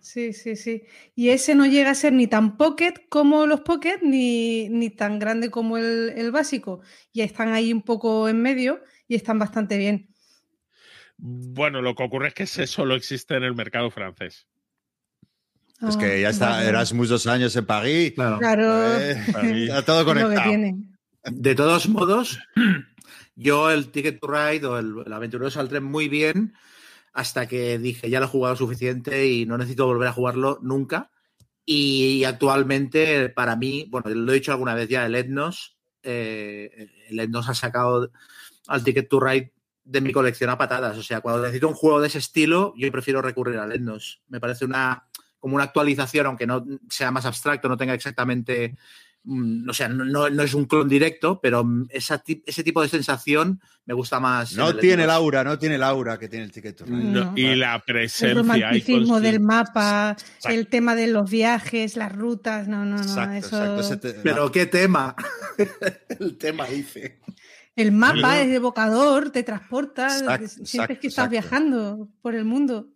Sí, 0.00 0.32
sí, 0.32 0.56
sí. 0.56 0.84
Y 1.14 1.28
ese 1.28 1.54
no 1.54 1.66
llega 1.66 1.90
a 1.90 1.94
ser 1.94 2.12
ni 2.12 2.26
tan 2.26 2.56
pocket 2.56 2.94
como 3.08 3.46
los 3.46 3.60
pocket, 3.60 3.98
ni, 4.02 4.68
ni 4.68 4.90
tan 4.90 5.18
grande 5.18 5.50
como 5.50 5.76
el, 5.76 6.12
el, 6.16 6.30
básico. 6.30 6.80
Y 7.12 7.20
están 7.20 7.52
ahí 7.52 7.72
un 7.72 7.82
poco 7.82 8.28
en 8.28 8.40
medio 8.40 8.82
y 9.06 9.14
están 9.14 9.38
bastante 9.38 9.76
bien. 9.76 10.08
Bueno, 11.18 11.82
lo 11.82 11.94
que 11.94 12.02
ocurre 12.02 12.28
es 12.28 12.34
que 12.34 12.42
ese 12.44 12.66
solo 12.66 12.94
existe 12.94 13.36
en 13.36 13.44
el 13.44 13.54
mercado 13.54 13.90
francés. 13.90 14.46
Es 15.86 15.96
que 15.96 16.20
ya 16.20 16.28
está 16.28 16.50
vale. 16.50 16.68
Erasmus 16.68 17.08
dos 17.08 17.26
años 17.26 17.56
en 17.56 17.64
París. 17.64 18.12
Claro. 18.14 18.38
Claro. 18.38 18.98
Eh, 18.98 19.12
está 19.68 19.82
todo 19.84 20.00
es 20.00 20.06
lo 20.06 20.28
que 20.28 20.36
conectado. 20.36 20.76
De 21.24 21.54
todos 21.54 21.88
modos, 21.88 22.38
yo 23.34 23.70
el 23.70 23.90
Ticket 23.90 24.20
to 24.20 24.26
Ride 24.26 24.66
o 24.66 24.78
el, 24.78 24.94
el 25.04 25.12
Aventureros 25.12 25.56
al 25.56 25.68
Tren 25.68 25.84
muy 25.84 26.08
bien 26.08 26.54
hasta 27.12 27.46
que 27.46 27.78
dije 27.78 28.08
ya 28.08 28.20
lo 28.20 28.26
he 28.26 28.28
jugado 28.28 28.56
suficiente 28.56 29.26
y 29.26 29.46
no 29.46 29.58
necesito 29.58 29.86
volver 29.86 30.08
a 30.08 30.12
jugarlo 30.12 30.58
nunca. 30.62 31.10
Y 31.64 32.24
actualmente, 32.24 33.28
para 33.28 33.54
mí, 33.56 33.86
bueno, 33.90 34.10
lo 34.10 34.32
he 34.32 34.36
dicho 34.36 34.52
alguna 34.52 34.74
vez 34.74 34.88
ya, 34.88 35.06
el 35.06 35.14
Etnos, 35.14 35.78
eh, 36.02 36.88
el 37.08 37.20
Etnos 37.20 37.48
ha 37.48 37.54
sacado 37.54 38.10
al 38.66 38.84
Ticket 38.84 39.08
to 39.08 39.20
Ride 39.20 39.52
de 39.84 40.00
mi 40.00 40.12
colección 40.12 40.50
a 40.50 40.58
patadas. 40.58 40.98
O 40.98 41.02
sea, 41.02 41.20
cuando 41.20 41.42
necesito 41.42 41.68
un 41.68 41.74
juego 41.74 42.00
de 42.00 42.08
ese 42.08 42.18
estilo, 42.18 42.74
yo 42.76 42.90
prefiero 42.90 43.22
recurrir 43.22 43.58
al 43.58 43.72
Etnos. 43.72 44.22
Me 44.28 44.40
parece 44.40 44.64
una 44.64 45.06
como 45.40 45.54
una 45.54 45.64
actualización, 45.64 46.26
aunque 46.26 46.46
no 46.46 46.64
sea 46.88 47.10
más 47.10 47.24
abstracto, 47.24 47.68
no 47.68 47.76
tenga 47.76 47.94
exactamente 47.94 48.76
o 49.26 49.72
sea, 49.74 49.88
no, 49.88 50.30
no, 50.30 50.42
es 50.42 50.54
un 50.54 50.64
clon 50.64 50.88
directo, 50.88 51.40
pero 51.40 51.64
esa, 51.90 52.22
ese 52.46 52.64
tipo 52.64 52.80
de 52.80 52.88
sensación 52.88 53.60
me 53.84 53.92
gusta 53.92 54.18
más. 54.18 54.56
No 54.56 54.74
tiene 54.74 55.04
el 55.04 55.10
aura, 55.10 55.44
no 55.44 55.58
tiene 55.58 55.74
el 55.74 55.82
aura 55.82 56.18
que 56.18 56.28
tiene 56.28 56.46
el 56.46 56.52
Ticket 56.52 56.76
to 56.76 56.84
Ride. 56.86 56.96
No, 56.96 57.32
y 57.36 57.54
la 57.54 57.78
presencia. 57.80 58.30
El 58.30 58.36
romanticismo 58.38 59.20
del 59.20 59.40
mapa, 59.40 60.16
exacto. 60.18 60.48
el 60.48 60.66
tema 60.68 60.94
de 60.94 61.08
los 61.08 61.30
viajes, 61.30 61.96
las 61.96 62.12
rutas, 62.12 62.66
no, 62.66 62.84
no, 62.84 62.96
no. 62.96 63.02
Exacto, 63.02 63.80
eso... 63.80 63.94
exacto. 63.94 64.20
Pero 64.22 64.50
qué 64.50 64.66
tema. 64.66 65.14
el 66.18 66.38
tema 66.38 66.66
dice. 66.66 67.20
El 67.76 67.92
mapa 67.92 68.40
es 68.40 68.48
evocador, 68.48 69.30
te 69.30 69.42
transporta, 69.42 70.38
sientes 70.48 70.98
que 70.98 71.06
estás 71.06 71.30
viajando 71.30 72.08
por 72.20 72.34
el 72.34 72.44
mundo. 72.44 72.88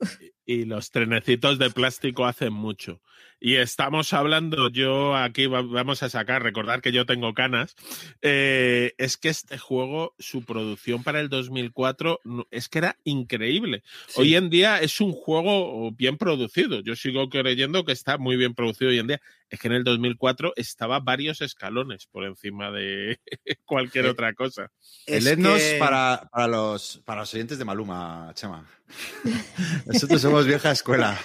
Y 0.44 0.64
los 0.64 0.90
trenecitos 0.90 1.58
de 1.58 1.70
plástico 1.70 2.26
hacen 2.26 2.52
mucho. 2.52 3.00
Y 3.44 3.56
estamos 3.56 4.14
hablando, 4.14 4.70
yo 4.70 5.14
aquí 5.14 5.46
vamos 5.48 6.02
a 6.02 6.08
sacar, 6.08 6.42
recordar 6.42 6.80
que 6.80 6.92
yo 6.92 7.04
tengo 7.04 7.34
canas, 7.34 7.76
eh, 8.22 8.94
es 8.96 9.18
que 9.18 9.28
este 9.28 9.58
juego, 9.58 10.14
su 10.18 10.46
producción 10.46 11.02
para 11.02 11.20
el 11.20 11.28
2004, 11.28 12.20
es 12.50 12.70
que 12.70 12.78
era 12.78 12.96
increíble. 13.04 13.82
Sí. 14.06 14.22
Hoy 14.22 14.36
en 14.36 14.48
día 14.48 14.80
es 14.80 14.98
un 15.02 15.12
juego 15.12 15.92
bien 15.92 16.16
producido. 16.16 16.80
Yo 16.80 16.96
sigo 16.96 17.28
creyendo 17.28 17.84
que 17.84 17.92
está 17.92 18.16
muy 18.16 18.36
bien 18.36 18.54
producido 18.54 18.90
hoy 18.90 18.98
en 18.98 19.08
día. 19.08 19.20
Es 19.50 19.60
que 19.60 19.68
en 19.68 19.74
el 19.74 19.84
2004 19.84 20.54
estaba 20.56 21.00
varios 21.00 21.42
escalones 21.42 22.06
por 22.06 22.24
encima 22.24 22.70
de 22.70 23.20
cualquier 23.66 24.06
otra 24.06 24.32
cosa. 24.32 24.72
El 25.04 25.26
Etnos 25.26 25.60
que... 25.60 25.76
para, 25.78 26.30
para, 26.32 26.48
los, 26.48 27.02
para 27.04 27.20
los 27.20 27.34
oyentes 27.34 27.58
de 27.58 27.66
Maluma, 27.66 28.32
Chema. 28.34 28.66
Nosotros 29.86 30.20
somos 30.20 30.46
vieja 30.46 30.70
escuela. 30.70 31.18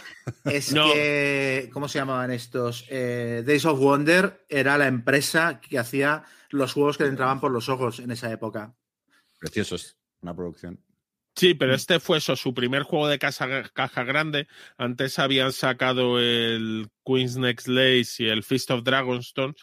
Es 0.45 0.74
no. 0.74 0.91
que, 0.93 1.70
¿cómo 1.74 1.88
se 1.88 1.97
llamaban 2.10 2.32
estos? 2.32 2.86
Eh, 2.89 3.43
Days 3.45 3.66
of 3.66 3.80
Wonder 3.80 4.45
era 4.49 4.78
la 4.78 4.88
empresa 4.88 5.62
que 5.62 5.78
hacía 5.78 6.24
los 6.49 6.74
juegos 6.74 6.97
que 6.97 7.03
le 7.03 7.10
entraban 7.10 7.39
por 7.39 7.51
los 7.51 7.70
ojos 7.70 7.99
en 7.99 8.12
esa 8.12 8.32
época. 8.32 8.76
Preciosos, 9.39 9.97
una 10.22 10.36
producción. 10.36 10.80
Sí, 11.36 11.53
pero 11.53 11.74
este 11.74 11.99
fue 11.99 12.18
eso, 12.18 12.36
su 12.36 12.53
primer 12.53 12.84
juego 12.84 13.07
de 13.07 13.20
casa, 13.20 13.47
caja 13.72 14.03
grande. 14.03 14.47
Antes 14.78 15.20
habían 15.20 15.53
sacado 15.53 16.20
el 16.20 16.89
Queen's 17.05 17.38
Next 17.38 17.68
Lace 17.68 18.24
y 18.24 18.28
el 18.28 18.43
Feast 18.43 18.72
of 18.72 18.84
Dragonstone, 18.84 19.53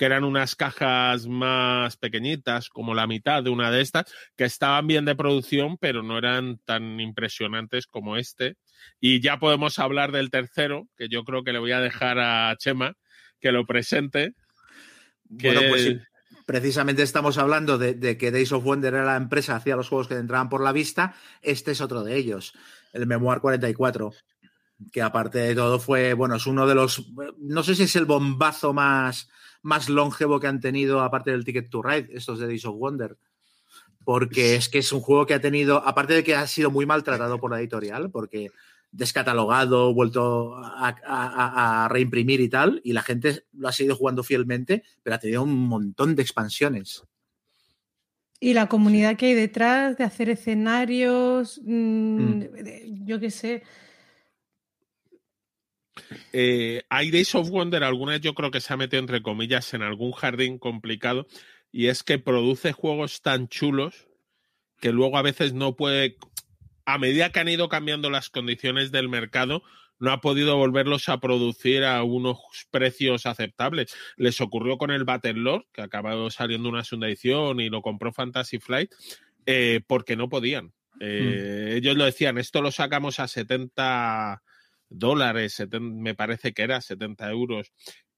que 0.00 0.06
eran 0.06 0.24
unas 0.24 0.56
cajas 0.56 1.26
más 1.26 1.98
pequeñitas, 1.98 2.70
como 2.70 2.94
la 2.94 3.06
mitad 3.06 3.42
de 3.42 3.50
una 3.50 3.70
de 3.70 3.82
estas, 3.82 4.06
que 4.34 4.44
estaban 4.44 4.86
bien 4.86 5.04
de 5.04 5.14
producción, 5.14 5.76
pero 5.76 6.02
no 6.02 6.16
eran 6.16 6.56
tan 6.64 6.98
impresionantes 7.00 7.86
como 7.86 8.16
este. 8.16 8.56
Y 8.98 9.20
ya 9.20 9.38
podemos 9.38 9.78
hablar 9.78 10.10
del 10.10 10.30
tercero, 10.30 10.88
que 10.96 11.10
yo 11.10 11.22
creo 11.24 11.44
que 11.44 11.52
le 11.52 11.58
voy 11.58 11.72
a 11.72 11.80
dejar 11.80 12.18
a 12.18 12.56
Chema 12.56 12.94
que 13.42 13.52
lo 13.52 13.66
presente. 13.66 14.32
Bueno, 15.24 15.60
pues 15.68 15.82
sí. 15.82 16.00
Precisamente 16.46 17.02
estamos 17.02 17.36
hablando 17.36 17.76
de, 17.76 17.92
de, 17.92 18.16
que 18.16 18.30
Days 18.30 18.52
of 18.52 18.64
Wonder 18.64 18.94
era 18.94 19.04
la 19.04 19.16
empresa, 19.16 19.54
hacía 19.54 19.76
los 19.76 19.90
juegos 19.90 20.08
que 20.08 20.14
entraban 20.14 20.48
por 20.48 20.64
la 20.64 20.72
vista. 20.72 21.14
Este 21.42 21.72
es 21.72 21.82
otro 21.82 22.04
de 22.04 22.16
ellos, 22.16 22.54
el 22.94 23.06
Memoir 23.06 23.40
44, 23.40 24.14
que 24.92 25.02
aparte 25.02 25.40
de 25.40 25.54
todo 25.54 25.78
fue, 25.78 26.14
bueno, 26.14 26.36
es 26.36 26.46
uno 26.46 26.66
de 26.66 26.74
los, 26.74 27.12
no 27.36 27.62
sé 27.62 27.74
si 27.74 27.82
es 27.82 27.96
el 27.96 28.06
bombazo 28.06 28.72
más, 28.72 29.28
más 29.62 29.88
longevo 29.88 30.40
que 30.40 30.46
han 30.46 30.60
tenido, 30.60 31.00
aparte 31.00 31.30
del 31.30 31.44
Ticket 31.44 31.70
to 31.70 31.82
Ride, 31.82 32.08
estos 32.12 32.38
de 32.38 32.46
Days 32.46 32.64
of 32.64 32.76
Wonder. 32.76 33.16
Porque 34.04 34.56
es 34.56 34.68
que 34.68 34.78
es 34.78 34.92
un 34.92 35.00
juego 35.00 35.26
que 35.26 35.34
ha 35.34 35.40
tenido, 35.40 35.86
aparte 35.86 36.14
de 36.14 36.24
que 36.24 36.34
ha 36.34 36.46
sido 36.46 36.70
muy 36.70 36.86
maltratado 36.86 37.38
por 37.38 37.50
la 37.50 37.60
editorial, 37.60 38.10
porque 38.10 38.50
descatalogado, 38.92 39.94
vuelto 39.94 40.56
a, 40.56 40.96
a, 41.04 41.84
a, 41.84 41.88
reimprimir 41.88 42.40
y 42.40 42.48
tal, 42.48 42.80
y 42.82 42.92
la 42.92 43.02
gente 43.02 43.44
lo 43.52 43.68
ha 43.68 43.72
seguido 43.72 43.94
jugando 43.94 44.24
fielmente, 44.24 44.82
pero 45.02 45.16
ha 45.16 45.20
tenido 45.20 45.42
un 45.42 45.54
montón 45.54 46.16
de 46.16 46.22
expansiones. 46.22 47.04
Y 48.40 48.54
la 48.54 48.68
comunidad 48.68 49.16
que 49.16 49.26
hay 49.26 49.34
detrás 49.34 49.98
de 49.98 50.04
hacer 50.04 50.30
escenarios, 50.30 51.60
mmm, 51.62 52.20
mm. 52.22 53.04
yo 53.04 53.20
qué 53.20 53.30
sé. 53.30 53.62
Eh, 56.32 56.82
hay 56.88 57.10
Days 57.10 57.34
of 57.34 57.50
Wonder, 57.50 57.84
algunas 57.84 58.20
yo 58.20 58.34
creo 58.34 58.50
que 58.50 58.60
se 58.60 58.72
ha 58.72 58.76
metido 58.76 59.00
entre 59.00 59.22
comillas 59.22 59.72
en 59.74 59.82
algún 59.82 60.12
jardín 60.12 60.58
complicado, 60.58 61.26
y 61.72 61.86
es 61.86 62.02
que 62.02 62.18
produce 62.18 62.72
juegos 62.72 63.22
tan 63.22 63.48
chulos 63.48 64.08
que 64.80 64.92
luego 64.92 65.18
a 65.18 65.22
veces 65.22 65.52
no 65.52 65.76
puede 65.76 66.16
a 66.86 66.98
medida 66.98 67.30
que 67.30 67.40
han 67.40 67.48
ido 67.48 67.68
cambiando 67.68 68.10
las 68.10 68.30
condiciones 68.30 68.90
del 68.90 69.08
mercado, 69.08 69.62
no 69.98 70.12
ha 70.12 70.20
podido 70.20 70.56
volverlos 70.56 71.08
a 71.08 71.20
producir 71.20 71.84
a 71.84 72.02
unos 72.02 72.38
precios 72.70 73.26
aceptables. 73.26 73.94
Les 74.16 74.40
ocurrió 74.40 74.78
con 74.78 74.90
el 74.90 75.04
Battlelord, 75.04 75.64
que 75.72 75.82
acabó 75.82 76.30
saliendo 76.30 76.68
una 76.68 76.84
segunda 76.84 77.08
edición 77.08 77.60
y 77.60 77.68
lo 77.68 77.82
compró 77.82 78.12
Fantasy 78.12 78.58
Flight, 78.58 78.92
eh, 79.46 79.82
porque 79.86 80.16
no 80.16 80.28
podían. 80.28 80.72
Eh, 81.00 81.72
mm. 81.72 81.76
Ellos 81.76 81.96
lo 81.96 82.04
decían, 82.04 82.38
esto 82.38 82.62
lo 82.62 82.72
sacamos 82.72 83.20
a 83.20 83.28
70 83.28 84.42
dólares, 84.90 85.54
70, 85.54 85.80
me 85.80 86.14
parece 86.14 86.52
que 86.52 86.62
era 86.62 86.80
70 86.80 87.30
euros. 87.30 87.72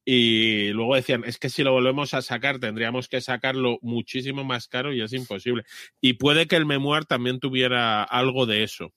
Y 0.04 0.68
luego 0.70 0.96
decían, 0.96 1.22
es 1.24 1.38
que 1.38 1.48
si 1.48 1.62
lo 1.62 1.72
volvemos 1.72 2.12
a 2.14 2.22
sacar 2.22 2.58
tendríamos 2.58 3.08
que 3.08 3.20
sacarlo 3.20 3.78
muchísimo 3.82 4.42
más 4.42 4.66
caro 4.66 4.92
y 4.92 5.00
es 5.00 5.12
imposible. 5.12 5.64
Y 6.00 6.14
puede 6.14 6.48
que 6.48 6.56
el 6.56 6.66
Memoir 6.66 7.04
también 7.04 7.38
tuviera 7.38 8.02
algo 8.02 8.46
de 8.46 8.64
eso. 8.64 8.92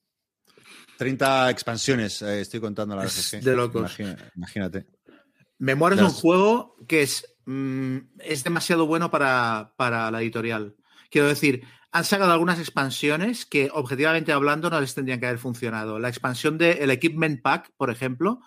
30 0.98 1.52
expansiones, 1.52 2.22
eh, 2.22 2.42
estoy 2.42 2.60
contando 2.60 2.96
la 2.96 3.06
es 3.06 3.44
De 3.44 3.56
locos. 3.56 3.82
Imagínate. 3.82 4.32
imagínate. 4.36 4.86
Memoir 5.58 5.94
es 5.94 6.02
un 6.02 6.10
juego 6.10 6.76
que 6.88 7.04
es, 7.04 7.36
mm, 7.46 7.98
es 8.20 8.44
demasiado 8.44 8.88
bueno 8.88 9.12
para, 9.12 9.74
para 9.78 10.10
la 10.10 10.22
editorial. 10.22 10.76
Quiero 11.16 11.30
decir, 11.30 11.64
han 11.94 12.04
sacado 12.04 12.34
algunas 12.34 12.60
expansiones 12.60 13.46
que, 13.46 13.70
objetivamente 13.72 14.34
hablando, 14.34 14.70
no 14.70 14.82
les 14.82 14.96
tendrían 14.96 15.22
que 15.22 15.28
haber 15.28 15.40
funcionado. 15.40 15.98
La 15.98 16.10
expansión 16.10 16.58
del 16.58 16.78
el 16.80 16.92
Equipment 16.92 17.42
Pack, 17.42 17.72
por 17.78 17.90
ejemplo, 17.90 18.42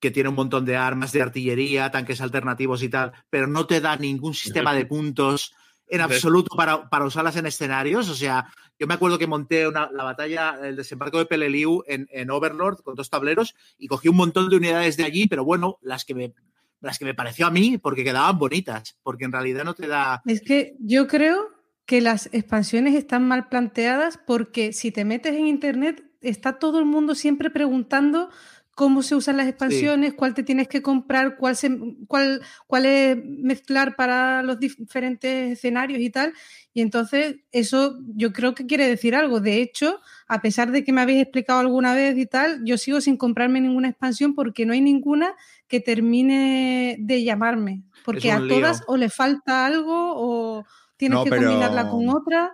que 0.00 0.10
tiene 0.10 0.28
un 0.28 0.34
montón 0.34 0.64
de 0.64 0.74
armas 0.74 1.12
de 1.12 1.22
artillería, 1.22 1.92
tanques 1.92 2.20
alternativos 2.20 2.82
y 2.82 2.88
tal, 2.88 3.12
pero 3.30 3.46
no 3.46 3.68
te 3.68 3.80
da 3.80 3.96
ningún 3.96 4.34
sistema 4.34 4.74
de 4.74 4.84
puntos 4.84 5.54
en 5.86 6.00
absoluto 6.00 6.56
para, 6.56 6.90
para 6.90 7.04
usarlas 7.04 7.36
en 7.36 7.46
escenarios. 7.46 8.08
O 8.08 8.16
sea, 8.16 8.48
yo 8.80 8.88
me 8.88 8.94
acuerdo 8.94 9.16
que 9.16 9.28
monté 9.28 9.68
una, 9.68 9.88
la 9.92 10.02
batalla, 10.02 10.58
el 10.60 10.74
desembarco 10.74 11.18
de 11.18 11.26
Peleliu 11.26 11.84
en, 11.86 12.08
en, 12.10 12.32
Overlord 12.32 12.82
con 12.82 12.96
dos 12.96 13.10
tableros 13.10 13.54
y 13.78 13.86
cogí 13.86 14.08
un 14.08 14.16
montón 14.16 14.50
de 14.50 14.56
unidades 14.56 14.96
de 14.96 15.04
allí, 15.04 15.28
pero 15.28 15.44
bueno, 15.44 15.78
las 15.82 16.04
que 16.04 16.16
me 16.16 16.34
las 16.80 16.98
que 16.98 17.04
me 17.04 17.14
pareció 17.14 17.46
a 17.46 17.52
mí 17.52 17.78
porque 17.78 18.02
quedaban 18.02 18.40
bonitas, 18.40 18.98
porque 19.04 19.24
en 19.24 19.30
realidad 19.30 19.62
no 19.62 19.74
te 19.74 19.86
da... 19.86 20.20
Es 20.26 20.40
que 20.40 20.74
yo 20.80 21.06
creo 21.06 21.51
que 21.86 22.00
las 22.00 22.28
expansiones 22.32 22.94
están 22.94 23.26
mal 23.26 23.48
planteadas 23.48 24.18
porque 24.24 24.72
si 24.72 24.90
te 24.90 25.04
metes 25.04 25.34
en 25.34 25.46
internet 25.46 26.04
está 26.20 26.58
todo 26.58 26.78
el 26.78 26.84
mundo 26.84 27.14
siempre 27.14 27.50
preguntando 27.50 28.30
cómo 28.74 29.02
se 29.02 29.14
usan 29.14 29.36
las 29.36 29.48
expansiones, 29.48 30.10
sí. 30.10 30.16
cuál 30.16 30.34
te 30.34 30.42
tienes 30.42 30.66
que 30.66 30.80
comprar, 30.80 31.36
cuál, 31.36 31.56
se, 31.56 31.70
cuál, 32.08 32.40
cuál 32.66 32.86
es 32.86 33.18
mezclar 33.22 33.96
para 33.96 34.42
los 34.42 34.58
diferentes 34.58 35.52
escenarios 35.52 36.00
y 36.00 36.10
tal. 36.10 36.32
Y 36.72 36.80
entonces 36.80 37.36
eso 37.52 37.98
yo 38.14 38.32
creo 38.32 38.54
que 38.54 38.66
quiere 38.66 38.88
decir 38.88 39.14
algo. 39.14 39.40
De 39.40 39.60
hecho, 39.60 40.00
a 40.26 40.40
pesar 40.40 40.70
de 40.70 40.84
que 40.84 40.92
me 40.92 41.02
habéis 41.02 41.22
explicado 41.22 41.60
alguna 41.60 41.94
vez 41.94 42.16
y 42.16 42.24
tal, 42.24 42.62
yo 42.64 42.78
sigo 42.78 43.02
sin 43.02 43.18
comprarme 43.18 43.60
ninguna 43.60 43.88
expansión 43.88 44.34
porque 44.34 44.64
no 44.64 44.72
hay 44.72 44.80
ninguna 44.80 45.34
que 45.68 45.80
termine 45.80 46.96
de 46.98 47.24
llamarme. 47.24 47.82
Porque 48.04 48.32
a 48.32 48.40
lío. 48.40 48.54
todas 48.54 48.82
o 48.86 48.96
le 48.96 49.10
falta 49.10 49.66
algo 49.66 50.14
o 50.16 50.64
tienes 51.02 51.18
No, 51.18 51.24
que 51.24 51.30
pero- 51.30 51.48
combinarla 51.48 51.88
con 51.88 52.08
otra. 52.08 52.52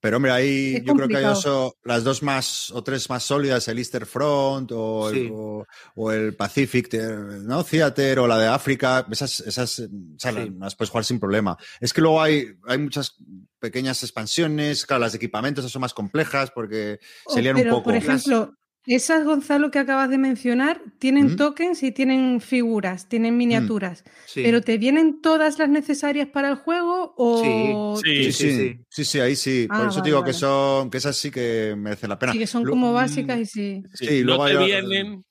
Pero 0.00 0.18
hombre, 0.18 0.32
ahí 0.32 0.74
Es 0.76 0.84
yo 0.84 0.92
creo 0.94 1.08
que 1.08 1.16
hay 1.16 1.24
oso- 1.24 1.76
las 1.82 2.04
dos 2.04 2.22
más 2.22 2.70
o 2.72 2.84
tres 2.84 3.08
más 3.08 3.22
sólidas, 3.22 3.66
el 3.68 3.78
Easter 3.78 4.04
Front 4.04 4.70
o, 4.72 5.08
el, 5.08 5.30
o, 5.32 5.64
o 5.94 6.12
el 6.12 6.36
Pacific, 6.36 6.92
eh, 6.92 7.00
¿no? 7.42 7.64
Theater 7.64 8.18
o 8.18 8.26
la 8.26 8.38
de 8.38 8.46
África, 8.46 9.06
esas, 9.10 9.40
esas 9.40 9.78
eh, 9.78 9.88
o 9.88 10.18
sea, 10.18 10.32
Sí. 10.32 10.52
las 10.60 10.76
puedes 10.76 10.90
jugar 10.90 11.06
sin 11.06 11.18
problema. 11.18 11.56
Es 11.80 11.94
que 11.94 12.02
luego 12.02 12.20
hay, 12.20 12.48
hay 12.68 12.76
muchas 12.76 13.14
pequeñas 13.58 14.02
expansiones, 14.02 14.84
claro, 14.84 15.00
las 15.00 15.12
de 15.12 15.16
equipamientos 15.16 15.72
son 15.72 15.80
más 15.80 15.94
complejas 15.94 16.50
porque 16.50 16.98
se 17.26 17.38
Oh, 17.38 17.42
lían 17.42 17.56
un 17.56 17.68
poco. 17.70 17.84
por 17.84 17.94
ejemplo, 17.96 18.52
esas, 18.86 19.24
Gonzalo, 19.24 19.70
que 19.70 19.78
acabas 19.78 20.10
de 20.10 20.18
mencionar, 20.18 20.80
tienen 20.98 21.32
¿Mm? 21.32 21.36
tokens 21.36 21.82
y 21.82 21.92
tienen 21.92 22.40
figuras, 22.40 23.08
tienen 23.08 23.36
miniaturas. 23.36 24.04
Sí. 24.26 24.42
Pero 24.42 24.60
¿te 24.60 24.76
vienen 24.78 25.22
todas 25.22 25.58
las 25.58 25.68
necesarias 25.68 26.28
para 26.28 26.48
el 26.50 26.56
juego 26.56 27.14
o 27.16 27.96
Sí. 28.02 28.04
Sí, 28.04 28.32
sí, 28.32 28.32
sí, 28.32 28.50
sí, 28.50 28.78
sí. 28.90 29.04
sí, 29.04 29.20
ahí 29.20 29.36
sí. 29.36 29.66
Ah, 29.70 29.76
Por 29.78 29.86
eso 29.86 30.00
vale, 30.00 30.02
te 30.02 30.08
digo 30.10 30.24
que 30.24 30.32
son, 30.34 30.90
que 30.90 30.98
esas 30.98 31.16
sí 31.16 31.30
que 31.30 31.74
merecen 31.76 32.10
la 32.10 32.18
pena. 32.18 32.32
sí 32.32 32.38
que 32.38 32.46
son 32.46 32.64
Lo- 32.64 32.70
como 32.72 32.90
mm, 32.90 32.94
básicas 32.94 33.38
y 33.40 33.46
sí? 33.46 33.82
Sí, 33.94 34.06
Sí, 34.06 34.20
no 34.20 34.26
luego 34.26 34.46
te 34.46 34.58
hay- 34.58 34.66
vienen. 34.66 35.24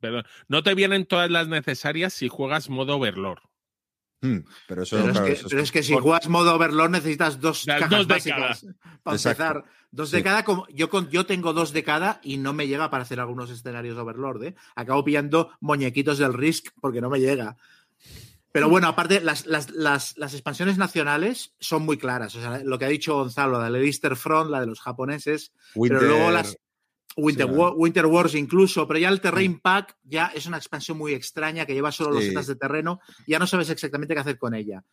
Perdón, 0.00 0.24
no 0.48 0.62
te 0.62 0.74
vienen 0.74 1.06
todas 1.06 1.30
las 1.30 1.46
necesarias 1.48 2.12
si 2.12 2.28
juegas 2.28 2.68
modo 2.70 2.96
Overlord. 2.96 3.38
Mm, 4.22 4.38
pero 4.66 4.82
eso, 4.84 4.96
Pero, 4.96 5.10
es 5.12 5.20
que, 5.20 5.32
eso 5.32 5.46
pero 5.50 5.62
es 5.62 5.70
que 5.72 5.82
si 5.82 5.92
por- 5.92 6.02
juegas 6.02 6.28
modo 6.28 6.54
Overlord 6.54 6.90
necesitas 6.90 7.38
dos 7.40 7.64
cajas 7.66 7.90
dos 7.90 8.08
de 8.08 8.14
básicas 8.14 8.66
para 9.02 9.16
Exacto. 9.16 9.42
empezar. 9.44 9.64
Dos 9.90 10.10
de 10.10 10.18
Sí. 10.18 10.24
cada, 10.24 10.42
como, 10.44 10.66
yo, 10.68 10.88
con, 10.88 11.10
yo 11.10 11.26
tengo 11.26 11.52
dos 11.52 11.72
de 11.74 11.84
cada 11.84 12.18
y 12.22 12.38
no 12.38 12.54
me 12.54 12.66
llega 12.66 12.88
para 12.88 13.02
hacer 13.02 13.20
algunos 13.20 13.50
escenarios 13.50 13.98
Overlord. 13.98 14.44
¿eh? 14.44 14.54
Acabo 14.74 15.04
pillando 15.04 15.50
muñequitos 15.60 16.16
del 16.16 16.32
Risk 16.32 16.68
porque 16.80 17.02
no 17.02 17.10
me 17.10 17.20
llega. 17.20 17.56
Pero 18.52 18.68
bueno, 18.68 18.86
aparte, 18.86 19.20
las, 19.20 19.46
las, 19.46 19.70
las, 19.70 20.16
las 20.18 20.34
expansiones 20.34 20.76
nacionales 20.76 21.54
son 21.58 21.84
muy 21.86 21.96
claras. 21.96 22.34
O 22.34 22.40
sea, 22.40 22.58
lo 22.64 22.78
que 22.78 22.84
ha 22.84 22.88
dicho 22.88 23.14
Gonzalo, 23.14 23.58
la 23.58 23.70
del 23.70 23.84
Easter 23.84 24.14
Front, 24.14 24.50
la 24.50 24.60
de 24.60 24.66
los 24.66 24.80
japoneses, 24.80 25.52
Winter- 25.74 25.98
pero 26.00 26.10
luego 26.12 26.30
las 26.30 26.58
Winter, 27.16 27.46
Sí, 27.46 27.54
Winter 27.76 28.06
Wars 28.06 28.34
incluso, 28.34 28.86
pero 28.86 28.98
ya 28.98 29.08
el 29.08 29.20
Terrain 29.20 29.60
Pack 29.60 29.96
ya 30.02 30.32
es 30.34 30.46
una 30.46 30.56
expansión 30.56 30.96
muy 30.98 31.12
extraña 31.14 31.66
que 31.66 31.74
lleva 31.74 31.92
solo 31.92 32.10
los 32.12 32.24
setas 32.24 32.46
de 32.46 32.56
terreno, 32.56 33.00
ya 33.26 33.38
no 33.38 33.46
sabes 33.46 33.70
exactamente 33.70 34.14
qué 34.14 34.20
hacer 34.20 34.38
con 34.38 34.54
ella. 34.54 34.84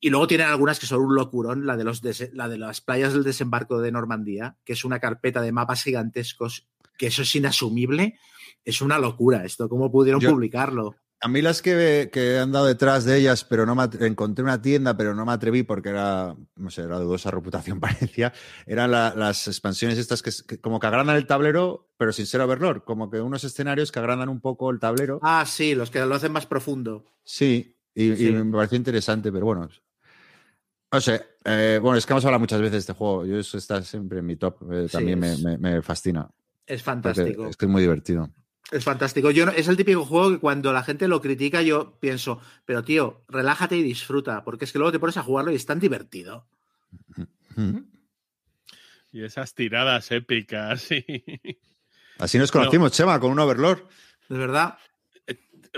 Y 0.00 0.10
luego 0.10 0.26
tienen 0.26 0.48
algunas 0.48 0.78
que 0.78 0.86
son 0.86 1.00
un 1.00 1.14
locurón, 1.14 1.66
la 1.66 1.76
de, 1.76 1.84
los 1.84 2.02
la 2.34 2.48
de 2.48 2.58
las 2.58 2.80
playas 2.80 3.14
del 3.14 3.24
desembarco 3.24 3.80
de 3.80 3.90
Normandía, 3.90 4.56
que 4.64 4.74
es 4.74 4.84
una 4.84 5.00
carpeta 5.00 5.40
de 5.40 5.50
mapas 5.50 5.82
gigantescos, 5.82 6.68
que 6.98 7.06
eso 7.06 7.22
es 7.22 7.34
inasumible. 7.34 8.18
Es 8.64 8.80
una 8.80 8.98
locura 8.98 9.44
esto, 9.44 9.68
¿cómo 9.68 9.90
pudieron 9.90 10.20
Yo- 10.20 10.30
publicarlo? 10.30 10.96
A 11.24 11.28
mí 11.28 11.40
las 11.40 11.62
que, 11.62 12.10
que 12.12 12.38
han 12.38 12.52
dado 12.52 12.66
detrás 12.66 13.06
de 13.06 13.16
ellas, 13.16 13.44
pero 13.44 13.64
no 13.64 13.74
me 13.74 13.84
encontré 14.06 14.44
una 14.44 14.60
tienda, 14.60 14.94
pero 14.94 15.14
no 15.14 15.24
me 15.24 15.32
atreví 15.32 15.62
porque 15.62 15.88
era, 15.88 16.36
no 16.56 16.68
sé, 16.70 16.82
era 16.82 16.98
dudosa 16.98 17.30
reputación 17.30 17.80
parecía, 18.18 18.30
eran 18.66 18.90
la- 18.90 19.14
las 19.16 19.48
expansiones 19.48 19.96
estas 19.96 20.20
que, 20.22 20.58
como 20.60 20.78
que 20.78 20.86
agrandan 20.86 21.16
el 21.16 21.26
tablero, 21.26 21.88
pero 21.96 22.12
sin 22.12 22.26
ser 22.26 22.42
Overlord, 22.42 22.84
como 22.84 23.08
que 23.10 23.22
unos 23.22 23.42
escenarios 23.42 23.90
que 23.90 24.00
agrandan 24.00 24.28
un 24.28 24.42
poco 24.42 24.70
el 24.70 24.78
tablero. 24.78 25.18
Ah, 25.22 25.44
sí, 25.46 25.74
los 25.74 25.90
que 25.90 26.00
lo 26.04 26.14
hacen 26.14 26.30
más 26.30 26.44
profundo. 26.44 27.06
Sí, 27.22 27.74
y, 27.94 28.12
y 28.12 28.16
Sí. 28.16 28.30
me 28.30 28.52
pareció 28.52 28.76
interesante, 28.76 29.32
pero 29.32 29.46
bueno. 29.46 29.66
No 30.92 31.00
sé, 31.00 31.24
eh, 31.44 31.78
bueno, 31.80 31.96
es 31.96 32.04
que 32.04 32.12
hemos 32.12 32.24
hablado 32.26 32.40
muchas 32.40 32.60
veces 32.60 32.72
de 32.72 32.78
este 32.80 32.92
juego, 32.92 33.24
yo 33.24 33.38
eso 33.38 33.56
está 33.56 33.80
siempre 33.82 34.18
en 34.18 34.26
mi 34.26 34.36
top, 34.36 34.70
eh, 34.70 34.86
Sí, 34.88 34.92
también 34.92 35.18
me- 35.20 35.32
es- 35.32 35.42
me, 35.42 35.56
me 35.56 35.80
fascina, 35.80 36.28
Es 36.66 36.82
fantástico. 36.82 37.48
es 37.48 37.56
que 37.56 37.64
es 37.64 37.70
muy 37.70 37.80
divertido. 37.80 38.28
Es 38.72 38.82
fantástico. 38.84 39.30
Yo 39.30 39.46
no- 39.46 39.52
es 39.52 39.68
el 39.68 39.76
típico 39.76 40.04
juego 40.04 40.30
que 40.32 40.38
cuando 40.38 40.72
la 40.72 40.82
gente 40.82 41.06
lo 41.06 41.20
critica, 41.20 41.62
yo 41.62 41.98
pienso, 42.00 42.40
pero 42.64 42.82
tío, 42.82 43.22
relájate 43.28 43.76
y 43.76 43.82
disfruta, 43.82 44.42
porque 44.42 44.64
es 44.64 44.72
que 44.72 44.78
luego 44.78 44.92
te 44.92 44.98
pones 44.98 45.16
a 45.16 45.22
jugarlo 45.22 45.50
y 45.52 45.56
es 45.56 45.66
tan 45.66 45.78
divertido. 45.80 46.46
Y 49.12 49.22
esas 49.22 49.54
tiradas 49.54 50.10
épicas. 50.10 50.82
sí. 50.82 51.04
Así 52.18 52.38
nos 52.38 52.50
conocimos, 52.50 52.92
Chema, 52.92 53.18
con 53.20 53.30
un 53.32 53.38
Overlord. 53.38 53.82
De 54.28 54.38
verdad. 54.38 54.78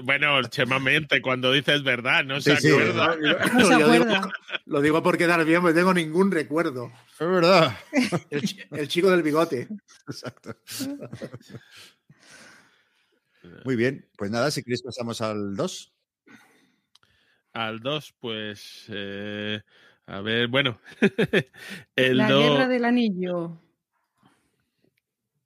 Bueno, 0.03 0.43
Chema 0.45 0.79
mente 0.79 1.23
cuando 1.23 1.51
dices 1.53 1.83
verdad, 1.83 2.23
no 2.25 2.41
Sí, 2.41 2.51
se 2.51 2.57
sí, 2.61 2.69
acuerda. 2.69 3.17
No 3.55 3.65
se 3.65 3.71
Yo 3.81 3.91
digo- 3.91 4.31
lo 4.67 4.81
digo 4.83 5.03
por 5.03 5.17
quedar 5.19 5.43
bien, 5.45 5.61
porque 5.63 5.75
tengo 5.79 5.93
ningún 5.95 6.31
recuerdo. 6.31 6.93
Es 7.19 7.27
verdad. 7.27 7.77
El 8.71 8.89
chico 8.89 9.11
del 9.11 9.23
bigote. 9.23 9.69
Exacto. 10.07 10.55
Muy 13.65 13.77
bien, 13.77 14.09
pues 14.17 14.31
nada, 14.31 14.51
si 14.51 14.63
queréis 14.63 14.83
pasamos 14.83 15.21
al 15.21 15.57
2. 15.57 15.93
Al 17.53 17.81
2, 17.81 18.15
pues. 18.21 18.85
eh, 18.89 19.61
a 20.07 20.21
ver, 20.21 20.49
bueno. 20.49 20.81
el 21.97 22.19
La 22.19 22.31
2. 22.31 22.51
guerra 22.51 22.69
del 22.69 22.85
anillo. 22.85 23.61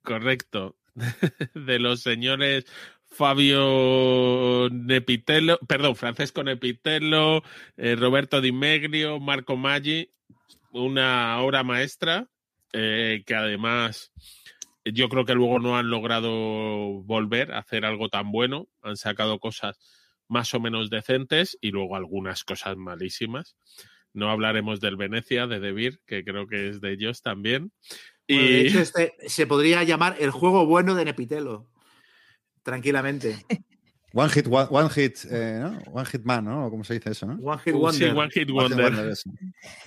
Correcto. 0.03 0.75
De 1.55 1.79
los 1.79 2.01
señores 2.01 2.65
Fabio 3.05 4.69
Nepitello, 4.71 5.59
perdón, 5.67 5.95
Francesco 5.95 6.43
Nepitello, 6.43 7.43
eh, 7.77 7.95
Roberto 7.95 8.39
Di 8.41 8.51
Megrio, 8.51 9.19
Marco 9.19 9.57
Maggi, 9.57 10.09
una 10.71 11.41
obra 11.41 11.63
maestra 11.63 12.29
eh, 12.73 13.23
que 13.25 13.35
además 13.35 14.11
yo 14.85 15.09
creo 15.09 15.25
que 15.25 15.33
luego 15.35 15.59
no 15.59 15.77
han 15.77 15.89
logrado 15.89 16.29
volver 17.03 17.51
a 17.53 17.59
hacer 17.59 17.85
algo 17.85 18.09
tan 18.09 18.31
bueno. 18.31 18.67
Han 18.81 18.97
sacado 18.97 19.39
cosas 19.39 19.77
más 20.27 20.53
o 20.53 20.59
menos 20.59 20.89
decentes 20.89 21.57
y 21.61 21.71
luego 21.71 21.95
algunas 21.95 22.43
cosas 22.43 22.77
malísimas. 22.77 23.55
No 24.13 24.29
hablaremos 24.29 24.79
del 24.81 24.97
Venecia, 24.97 25.47
de 25.47 25.59
De 25.59 25.71
Beer, 25.71 25.99
que 26.05 26.23
creo 26.23 26.47
que 26.47 26.69
es 26.69 26.81
de 26.81 26.91
ellos 26.93 27.21
también. 27.21 27.71
Bueno, 28.27 28.43
de 28.43 28.51
Y- 28.61 28.67
hecho, 28.67 28.79
este 28.79 29.13
se 29.27 29.47
podría 29.47 29.83
llamar 29.83 30.15
el 30.19 30.31
juego 30.31 30.65
bueno 30.65 30.95
de 30.95 31.05
Nepitelo. 31.05 31.67
Tranquilamente. 32.63 33.45
One 34.13 34.29
Hit, 34.29 34.47
one, 34.47 34.67
one 34.69 34.89
hit, 34.89 35.19
eh, 35.31 35.59
¿no? 35.61 35.69
One 35.93 36.05
Hit 36.05 36.23
Man, 36.25 36.43
¿no? 36.43 36.69
¿Cómo 36.69 36.83
se 36.83 36.95
dice 36.95 37.11
eso, 37.11 37.25
no? 37.27 37.35
One 37.35 37.61
Hit 37.63 37.73
Uh, 37.73 37.91
sí, 37.93 38.03
Wonder. 38.03 38.17
One 38.17 38.29
Hit 38.29 38.49
One 38.51 38.67
Hit 38.69 38.77
Wonder. 38.77 39.13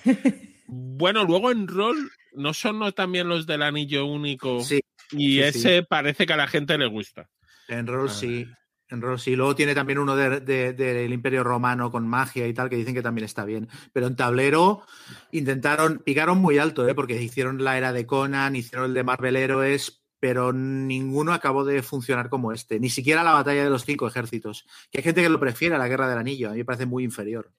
Bueno, 0.67 1.23
luego 1.23 1.51
en 1.51 1.67
rol, 1.67 2.11
¿no 2.33 2.53
son 2.53 2.79
no 2.79 2.91
también 2.91 3.27
los 3.29 3.45
del 3.45 3.61
anillo 3.61 4.05
único? 4.05 4.61
Sí, 4.63 4.81
y 5.11 5.35
sí, 5.35 5.41
ese 5.41 5.83
parece 5.83 6.25
que 6.25 6.33
a 6.33 6.37
la 6.37 6.47
gente 6.47 6.77
le 6.77 6.87
gusta. 6.87 7.29
en 7.67 7.87
rol 7.87 8.07
Ah. 8.09 8.13
sí. 8.13 8.47
En 8.89 9.01
rol 9.01 9.19
sí. 9.19 9.35
Luego 9.35 9.55
tiene 9.55 9.73
también 9.73 9.97
uno 9.97 10.15
de- 10.15 10.39
de- 10.41 10.73
del 10.73 11.11
Imperio 11.11 11.43
Romano 11.43 11.89
con 11.89 12.07
magia 12.07 12.47
y 12.47 12.53
tal, 12.53 12.69
que 12.69 12.75
dicen 12.75 12.93
que 12.93 13.01
también 13.01 13.25
está 13.25 13.43
bien. 13.43 13.67
Pero 13.93 14.05
en 14.05 14.15
tablero 14.15 14.83
intentaron, 15.31 15.99
picaron 16.05 16.37
muy 16.37 16.59
alto, 16.59 16.87
¿eh? 16.87 16.93
porque 16.93 17.19
hicieron 17.21 17.63
la 17.63 17.77
era 17.77 17.91
de 17.93 18.05
Conan, 18.05 18.55
hicieron 18.55 18.85
el 18.89 18.93
de 18.93 19.03
Marvel 19.03 19.35
Heroes, 19.35 20.03
pero 20.19 20.53
ninguno 20.53 21.33
acabó 21.33 21.65
de 21.65 21.81
funcionar 21.81 22.29
como 22.29 22.51
este. 22.51 22.79
Ni 22.79 22.89
siquiera 22.89 23.23
la 23.23 23.33
batalla 23.33 23.63
de 23.63 23.69
los 23.71 23.85
cinco 23.85 24.07
ejércitos. 24.07 24.65
Que 24.91 24.99
hay 24.99 25.03
gente 25.03 25.21
que 25.23 25.29
lo 25.29 25.39
prefiere 25.39 25.73
a 25.75 25.79
la 25.79 25.87
guerra 25.87 26.07
del 26.07 26.19
anillo. 26.19 26.49
A 26.49 26.51
mí 26.51 26.59
me 26.59 26.65
parece 26.65 26.85
muy 26.85 27.03
inferior. 27.03 27.51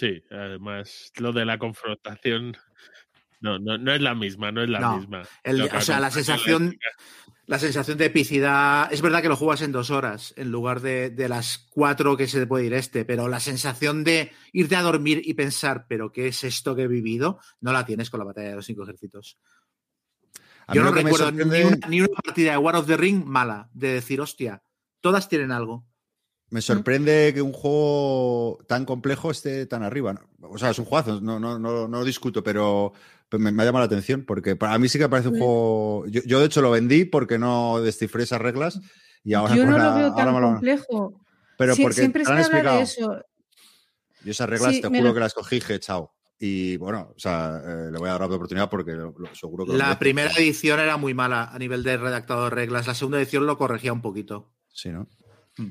Sí, 0.00 0.24
además, 0.30 1.12
lo 1.18 1.30
de 1.30 1.44
la 1.44 1.58
confrontación. 1.58 2.56
No, 3.42 3.58
no, 3.58 3.76
no 3.76 3.92
es 3.92 4.00
la 4.00 4.14
misma, 4.14 4.50
no 4.50 4.62
es 4.62 4.70
la 4.70 4.80
No, 4.80 4.96
misma. 4.96 5.24
El- 5.42 5.60
o 5.60 5.80
sea, 5.82 6.00
la 6.00 6.10
sensación, 6.10 6.74
la 7.44 7.58
sensación 7.58 7.98
de 7.98 8.06
epicidad. 8.06 8.90
Es 8.90 9.02
verdad 9.02 9.20
que 9.20 9.28
lo 9.28 9.36
juegas 9.36 9.60
en 9.60 9.72
dos 9.72 9.90
horas 9.90 10.32
en 10.38 10.50
lugar 10.50 10.80
de, 10.80 11.10
de 11.10 11.28
las 11.28 11.68
cuatro 11.70 12.16
que 12.16 12.28
se 12.28 12.40
te 12.40 12.46
puede 12.46 12.64
ir 12.64 12.72
este, 12.72 13.04
pero 13.04 13.28
la 13.28 13.40
sensación 13.40 14.02
de 14.02 14.32
irte 14.54 14.74
a 14.74 14.80
dormir 14.80 15.20
y 15.22 15.34
pensar, 15.34 15.84
¿pero 15.86 16.12
qué 16.12 16.28
es 16.28 16.44
esto 16.44 16.74
que 16.74 16.84
he 16.84 16.88
vivido? 16.88 17.38
No 17.60 17.70
la 17.70 17.84
tienes 17.84 18.08
con 18.08 18.20
la 18.20 18.24
batalla 18.24 18.48
de 18.48 18.56
los 18.56 18.64
cinco 18.64 18.84
ejércitos. 18.84 19.36
A 20.66 20.72
Yo 20.74 20.82
no 20.82 20.92
recuerdo 20.92 21.30
ni 21.30 21.42
una, 21.42 21.88
ni 21.88 22.00
una 22.00 22.20
partida 22.24 22.52
de 22.52 22.56
War 22.56 22.76
of 22.76 22.86
the 22.86 22.96
Ring 22.96 23.22
mala, 23.26 23.68
de 23.74 23.92
decir, 23.92 24.22
hostia, 24.22 24.62
todas 25.02 25.28
tienen 25.28 25.52
algo. 25.52 25.89
Me 26.50 26.60
sorprende 26.60 27.32
que 27.32 27.42
un 27.42 27.52
juego 27.52 28.58
tan 28.66 28.84
complejo 28.84 29.30
esté 29.30 29.66
tan 29.66 29.82
arriba. 29.84 30.20
O 30.42 30.58
sea, 30.58 30.70
es 30.70 30.78
un 30.78 30.84
juegazo, 30.84 31.20
no, 31.20 31.38
no, 31.38 31.58
no, 31.58 31.86
no 31.86 32.04
discuto, 32.04 32.42
pero 32.42 32.92
me, 33.32 33.52
me 33.52 33.62
ha 33.62 33.66
llamado 33.66 33.84
la 33.84 33.86
atención 33.86 34.24
porque 34.26 34.56
para 34.56 34.76
mí 34.78 34.88
sí 34.88 34.98
que 34.98 35.08
parece 35.08 35.28
un 35.28 35.38
juego. 35.38 36.06
Yo, 36.08 36.22
yo, 36.26 36.40
de 36.40 36.46
hecho 36.46 36.60
lo 36.60 36.70
vendí 36.72 37.04
porque 37.04 37.38
no 37.38 37.80
descifré 37.80 38.24
esas 38.24 38.40
reglas 38.40 38.80
y 39.22 39.34
ahora 39.34 39.54
Yo 39.54 39.62
con 39.62 39.70
no 39.72 39.78
la- 39.78 39.84
lo 39.90 39.94
veo 39.94 40.14
tan 40.14 40.34
me 40.34 40.40
lo- 40.40 40.46
complejo. 40.48 41.20
Pero 41.56 41.74
porque 41.76 41.94
siempre 41.94 42.24
se 42.24 42.30
lo 42.30 42.36
han 42.38 42.42
habla 42.44 42.48
explicado. 42.58 42.76
de 42.78 42.82
eso. 42.82 43.24
Yo 44.24 44.30
esas 44.32 44.48
reglas 44.50 44.74
Sí, 44.74 44.80
te 44.80 44.88
juro 44.88 45.02
lo- 45.02 45.14
que 45.14 45.20
las 45.20 45.34
cogí 45.34 45.56
y 45.56 45.60
dije, 45.60 45.78
chao. 45.78 46.12
Y 46.42 46.78
bueno, 46.78 47.12
o 47.14 47.18
sea, 47.18 47.60
eh, 47.64 47.90
le 47.92 47.98
voy 47.98 48.08
a 48.08 48.12
dar 48.12 48.22
otra 48.22 48.36
oportunidad 48.36 48.68
porque 48.70 48.92
lo- 48.92 49.14
lo- 49.16 49.34
seguro 49.34 49.66
que 49.66 49.72
lo 49.72 49.78
La 49.78 49.98
primera 49.98 50.32
edición 50.36 50.80
era 50.80 50.96
muy 50.96 51.12
mala 51.14 51.44
a 51.44 51.58
nivel 51.58 51.82
de 51.84 51.96
redactado 51.98 52.44
de 52.44 52.50
reglas. 52.50 52.86
La 52.86 52.94
segunda 52.94 53.18
edición 53.18 53.46
lo 53.46 53.56
corregía 53.58 53.92
un 53.92 54.00
poquito. 54.02 54.50
Sí, 54.72 54.88
¿no? 54.88 55.06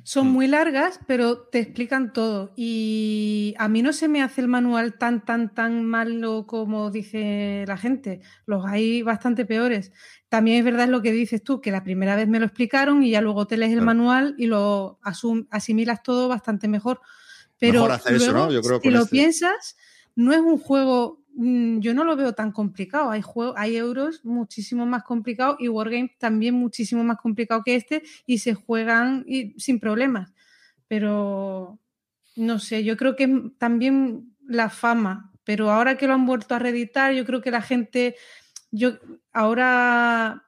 Son 0.04 0.28
Mm. 0.28 0.32
muy 0.32 0.48
largas, 0.48 1.00
pero 1.08 1.40
te 1.48 1.60
explican 1.60 2.14
todo. 2.14 2.52
Y 2.56 3.56
a 3.58 3.68
mí 3.70 3.82
no 3.82 3.92
se 3.94 4.08
me 4.08 4.22
hace 4.22 4.42
el 4.42 4.48
manual 4.48 4.98
tan, 5.00 5.26
tan, 5.26 5.54
tan 5.56 5.84
malo 5.86 6.46
como 6.48 6.92
dice 6.92 7.64
la 7.68 7.78
gente. 7.78 8.22
Los 8.46 8.66
hay 8.66 9.02
bastante 9.02 9.46
peores. 9.46 9.92
También 10.28 10.58
es 10.60 10.64
verdad 10.66 10.88
lo 10.90 11.02
que 11.02 11.12
dices 11.12 11.44
tú, 11.44 11.60
que 11.62 11.72
la 11.72 11.84
primera 11.84 12.16
vez 12.16 12.28
me 12.28 12.40
lo 12.40 12.46
explicaron 12.46 13.02
y 13.04 13.10
ya 13.12 13.22
luego 13.22 13.48
te 13.48 13.58
lees 13.58 13.72
el 13.72 13.78
Claro. 13.80 13.86
manual 13.88 14.36
y 14.38 14.46
lo 14.48 15.00
asimilas 15.50 16.04
todo 16.04 16.28
bastante 16.28 16.68
mejor. 16.68 17.00
Pero 17.58 17.82
Mejor 17.82 17.92
hacer 17.94 18.16
eso, 18.16 18.32
¿no? 18.32 18.52
Yo 18.52 18.62
creo 18.62 18.80
si 18.82 18.90
lo 18.90 19.00
este- 19.00 19.12
piensas, 19.12 19.76
no 20.16 20.34
es 20.34 20.40
un 20.40 20.60
juego 20.60 21.18
mm, 21.18 21.19
yo 21.36 21.94
no 21.94 22.04
lo 22.04 22.16
veo 22.16 22.34
tan 22.34 22.52
complicado. 22.52 23.12
Hay, 23.12 23.22
hay 23.56 23.76
euros 23.78 24.24
muchísimo 24.26 24.86
más 24.86 25.04
complicados 25.04 25.58
y 25.60 25.68
Wargame 25.70 26.16
también 26.20 26.56
muchísimo 26.56 27.04
más 27.04 27.18
complicado 27.18 27.64
que 27.64 27.76
este 27.76 28.04
y 28.26 28.40
se 28.40 28.54
juegan 28.54 29.26
sin 29.58 29.80
problemas. 29.80 30.34
Pero 30.88 31.80
no 32.36 32.60
sé, 32.60 32.84
yo 32.84 32.98
creo 32.98 33.16
que 33.16 33.52
también 33.58 34.36
la 34.48 34.70
fama, 34.70 35.32
pero 35.44 35.72
ahora 35.72 35.98
que 35.98 36.08
lo 36.08 36.14
han 36.14 36.26
vuelto 36.26 36.56
a 36.56 36.60
reeditar, 36.60 37.14
yo 37.14 37.26
creo 37.26 37.42
que 37.42 37.52
la 37.52 37.62
gente, 37.62 38.16
yo 38.72 38.98
ahora 39.32 40.46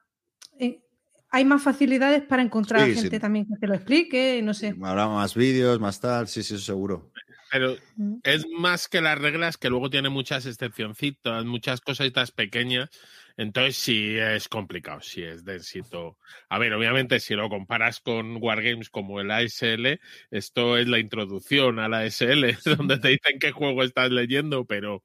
eh, 0.58 0.82
hay 1.30 1.44
más 1.44 1.62
facilidades 1.62 2.22
para 2.22 2.42
encontrar 2.42 2.88
gente 2.90 3.20
también 3.20 3.46
que 3.46 3.56
te 3.56 3.66
lo 3.66 3.74
explique, 3.74 4.40
no 4.42 4.54
sé. 4.54 4.74
Habrá 4.82 5.08
más 5.08 5.34
vídeos, 5.34 5.80
más 5.80 6.00
tal, 6.00 6.28
sí, 6.28 6.42
sí, 6.42 6.58
seguro. 6.58 7.10
Pero 7.52 7.76
es 8.22 8.46
más 8.48 8.88
que 8.88 9.02
las 9.02 9.18
reglas 9.18 9.58
que 9.58 9.68
luego 9.68 9.90
tiene 9.90 10.08
muchas 10.08 10.46
excepcioncitas, 10.46 11.44
muchas 11.44 11.82
cositas 11.82 12.30
pequeñas. 12.30 12.88
Entonces 13.36 13.76
sí 13.76 14.16
es 14.16 14.48
complicado, 14.48 15.02
sí 15.02 15.22
es 15.22 15.44
densito. 15.44 16.16
A 16.48 16.58
ver, 16.58 16.72
obviamente 16.72 17.20
si 17.20 17.34
lo 17.34 17.50
comparas 17.50 18.00
con 18.00 18.42
Wargames 18.42 18.88
como 18.88 19.20
el 19.20 19.30
ASL, 19.30 20.00
esto 20.30 20.78
es 20.78 20.88
la 20.88 20.98
introducción 20.98 21.78
a 21.78 21.90
la 21.90 21.98
ASL, 21.98 22.56
donde 22.78 22.98
te 22.98 23.08
dicen 23.08 23.38
qué 23.38 23.52
juego 23.52 23.82
estás 23.82 24.10
leyendo, 24.10 24.64
pero 24.64 25.04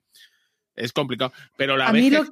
es 0.73 0.93
complicado. 0.93 1.33
Pero 1.57 1.75
la 1.75 1.89
a 1.89 1.91
mí 1.93 2.09
lo, 2.09 2.25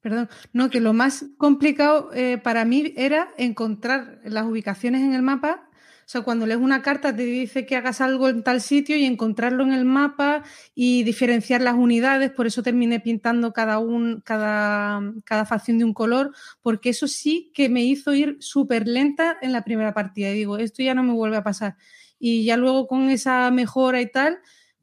Perdón, 0.00 0.30
no, 0.54 0.70
que 0.70 0.80
lo 0.80 0.94
más 0.94 1.26
complicado 1.36 2.10
eh, 2.14 2.38
para 2.38 2.64
mí 2.64 2.94
era 2.96 3.28
encontrar 3.36 4.20
las 4.24 4.46
ubicaciones 4.46 5.02
en 5.02 5.12
el 5.12 5.20
mapa 5.20 5.68
o 6.04 6.08
sea, 6.12 6.22
cuando 6.22 6.46
lees 6.46 6.60
una 6.60 6.82
carta 6.82 7.14
te 7.14 7.22
dice 7.22 7.64
que 7.64 7.76
hagas 7.76 8.00
algo 8.00 8.28
en 8.28 8.42
tal 8.42 8.60
sitio 8.60 8.96
y 8.96 9.04
encontrarlo 9.04 9.62
en 9.62 9.72
el 9.72 9.84
mapa 9.84 10.42
y 10.74 11.04
diferenciar 11.04 11.60
las 11.60 11.74
unidades, 11.74 12.30
por 12.30 12.46
eso 12.46 12.62
terminé 12.62 13.00
pintando 13.00 13.52
cada, 13.52 13.78
un, 13.78 14.20
cada, 14.20 15.00
cada 15.24 15.46
facción 15.46 15.78
de 15.78 15.84
un 15.84 15.94
color, 15.94 16.34
porque 16.60 16.90
eso 16.90 17.06
sí 17.06 17.52
que 17.54 17.68
me 17.68 17.84
hizo 17.84 18.12
ir 18.14 18.36
súper 18.40 18.88
lenta 18.88 19.38
en 19.40 19.52
la 19.52 19.62
primera 19.62 19.94
partida. 19.94 20.30
Y 20.30 20.34
digo, 20.34 20.58
esto 20.58 20.82
ya 20.82 20.94
no 20.94 21.02
me 21.02 21.12
vuelve 21.12 21.36
a 21.36 21.44
pasar. 21.44 21.76
Y 22.18 22.44
ya 22.44 22.56
luego 22.56 22.86
con 22.86 23.08
esa 23.08 23.50
mejora 23.50 24.00
y 24.00 24.10
tal, 24.10 24.38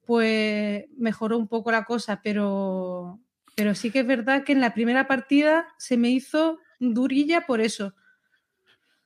pues 0.06 0.86
mejoró 0.98 1.38
un 1.38 1.48
poco 1.48 1.72
la 1.72 1.84
cosa, 1.84 2.22
pero, 2.24 3.20
pero 3.56 3.76
sí 3.76 3.92
que 3.92 4.00
es 4.00 4.08
verdad 4.08 4.44
que 4.44 4.54
en 4.54 4.62
la 4.62 4.74
primera 4.74 5.08
partida 5.08 5.68
se 5.78 5.98
me 5.98 6.10
hizo 6.10 6.60
durilla 6.80 7.46
por 7.46 7.62
eso 7.62 7.94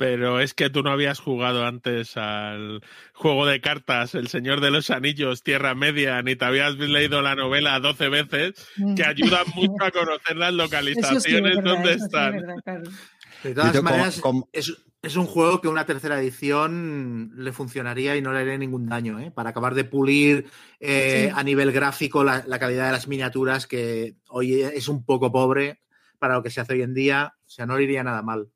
pero 0.04 0.41
es 0.41 0.54
que 0.54 0.70
tú 0.70 0.84
no 0.84 0.91
habías 0.91 1.22
jugado 1.22 1.66
antes 1.66 2.18
al 2.18 2.84
juego 3.14 3.45
de 3.45 3.62
cartas 3.62 4.16
El 4.16 4.28
Señor 4.28 4.60
de 4.60 4.70
los 4.70 4.89
Anillos, 4.89 5.43
Tierra 5.43 5.76
Media, 5.76 6.22
ni 6.22 6.36
te 6.36 6.43
habías 6.43 6.76
leído 6.76 7.22
la 7.22 7.36
novela 7.36 7.80
12 7.80 8.10
veces, 8.10 8.68
que 8.97 9.06
ayudan 9.06 9.45
mucho 9.56 9.82
a 9.82 9.91
conocer 9.91 10.36
las 10.36 10.54
localizaciones 10.54 11.64
donde 11.64 11.93
están. 11.93 12.38
de 13.43 13.54
todas 13.54 13.82
maneras, 13.82 14.22
Es, 14.51 15.16
un 15.16 15.26
juego 15.26 15.62
que 15.62 15.70
una 15.70 15.86
tercera 15.86 16.20
edición 16.20 17.32
le 17.38 17.54
funcionaría 17.54 18.18
y 18.18 18.22
no 18.22 18.34
le 18.34 18.39
haría 18.39 18.58
ningún 18.58 18.89
daño, 18.89 19.22
¿eh? 19.22 19.32
para 19.32 19.51
acabar 19.51 19.74
de 19.74 19.86
pulir 19.86 20.47
eh, 20.82 21.32
a 21.34 21.43
nivel 21.43 21.72
gráfico 21.72 22.26
la, 22.26 22.43
la 22.45 22.60
calidad 22.60 22.88
de 22.88 22.91
las 22.91 23.08
miniaturas, 23.08 23.68
que 23.68 24.18
hoy 24.28 24.64
es 24.64 24.89
un 24.89 25.06
poco 25.06 25.32
pobre 25.32 25.80
para 26.20 26.34
lo 26.34 26.43
que 26.43 26.49
se 26.49 26.60
hace 26.60 26.74
hoy 26.74 26.82
en 26.82 26.93
día, 26.93 27.36
o 27.45 27.49
sea, 27.49 27.66
no 27.66 27.78
le 27.78 27.86
iría 27.86 28.04
nada 28.04 28.22
mal. 28.22 28.49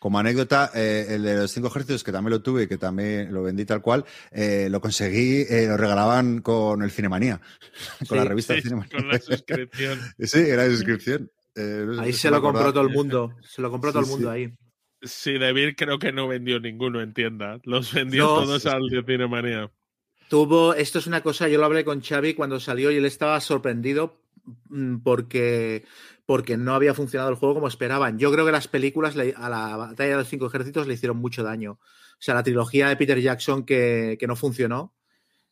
Como 0.00 0.18
anécdota, 0.18 0.70
eh, 0.74 1.08
el 1.10 1.22
de 1.22 1.36
los 1.36 1.50
cinco 1.50 1.68
ejércitos, 1.68 2.02
que 2.02 2.10
también 2.10 2.30
lo 2.30 2.40
tuve 2.40 2.62
y 2.62 2.66
que 2.66 2.78
también 2.78 3.34
lo 3.34 3.42
vendí 3.42 3.66
tal 3.66 3.82
cual, 3.82 4.06
eh, 4.30 4.68
lo 4.70 4.80
conseguí, 4.80 5.42
eh, 5.42 5.66
lo 5.68 5.76
regalaban 5.76 6.40
con 6.40 6.82
el 6.82 6.90
Cinemanía, 6.90 7.38
con 8.08 8.16
la 8.16 8.24
revista 8.24 8.58
Cinemanía. 8.58 8.96
Con 8.96 9.08
la 9.08 9.18
suscripción. 9.18 10.00
sí, 10.18 10.38
era 10.38 10.66
la 10.66 10.70
suscripción. 10.70 11.30
ahí 12.00 12.14
se 12.14 12.30
lo 12.30 12.40
compró 12.40 12.72
todo 12.72 12.82
el 12.82 12.88
mundo, 12.88 13.36
se 13.42 13.60
lo 13.60 13.70
compró 13.70 13.92
todo 13.92 14.02
el 14.02 14.08
mundo 14.08 14.30
ahí. 14.30 14.50
Sí, 15.02 15.36
David 15.38 15.74
creo 15.76 15.98
que 15.98 16.12
no 16.12 16.26
vendió 16.26 16.60
ninguno 16.60 17.02
en 17.02 17.12
tienda, 17.12 17.60
los 17.64 17.92
vendió 17.92 18.24
todos 18.24 18.64
al 18.64 18.88
de 18.88 19.02
Cinemanía. 19.04 19.70
Tuvo, 20.30 20.72
esto 20.72 20.98
es 20.98 21.06
una 21.06 21.20
cosa, 21.20 21.46
yo 21.46 21.58
lo 21.58 21.66
hablé 21.66 21.84
con 21.84 22.00
Xavi 22.00 22.32
cuando 22.32 22.58
salió 22.58 22.90
y 22.90 22.96
él 22.96 23.04
estaba 23.04 23.38
sorprendido 23.40 24.22
mm, 24.70 25.00
porque 25.00 25.84
porque 26.30 26.56
no 26.56 26.76
había 26.76 26.94
funcionado 26.94 27.28
el 27.28 27.34
juego 27.34 27.56
como 27.56 27.66
esperaban. 27.66 28.16
Yo 28.16 28.30
creo 28.30 28.46
que 28.46 28.52
las 28.52 28.68
películas 28.68 29.16
a 29.16 29.48
la 29.48 29.76
batalla 29.76 30.10
de 30.10 30.16
los 30.16 30.28
cinco 30.28 30.46
ejércitos 30.46 30.86
le 30.86 30.94
hicieron 30.94 31.16
mucho 31.16 31.42
daño. 31.42 31.72
O 31.72 32.20
sea, 32.20 32.34
la 32.34 32.44
trilogía 32.44 32.88
de 32.88 32.94
Peter 32.94 33.20
Jackson 33.20 33.64
que, 33.64 34.16
no 34.28 34.36
funcionó, 34.36 34.94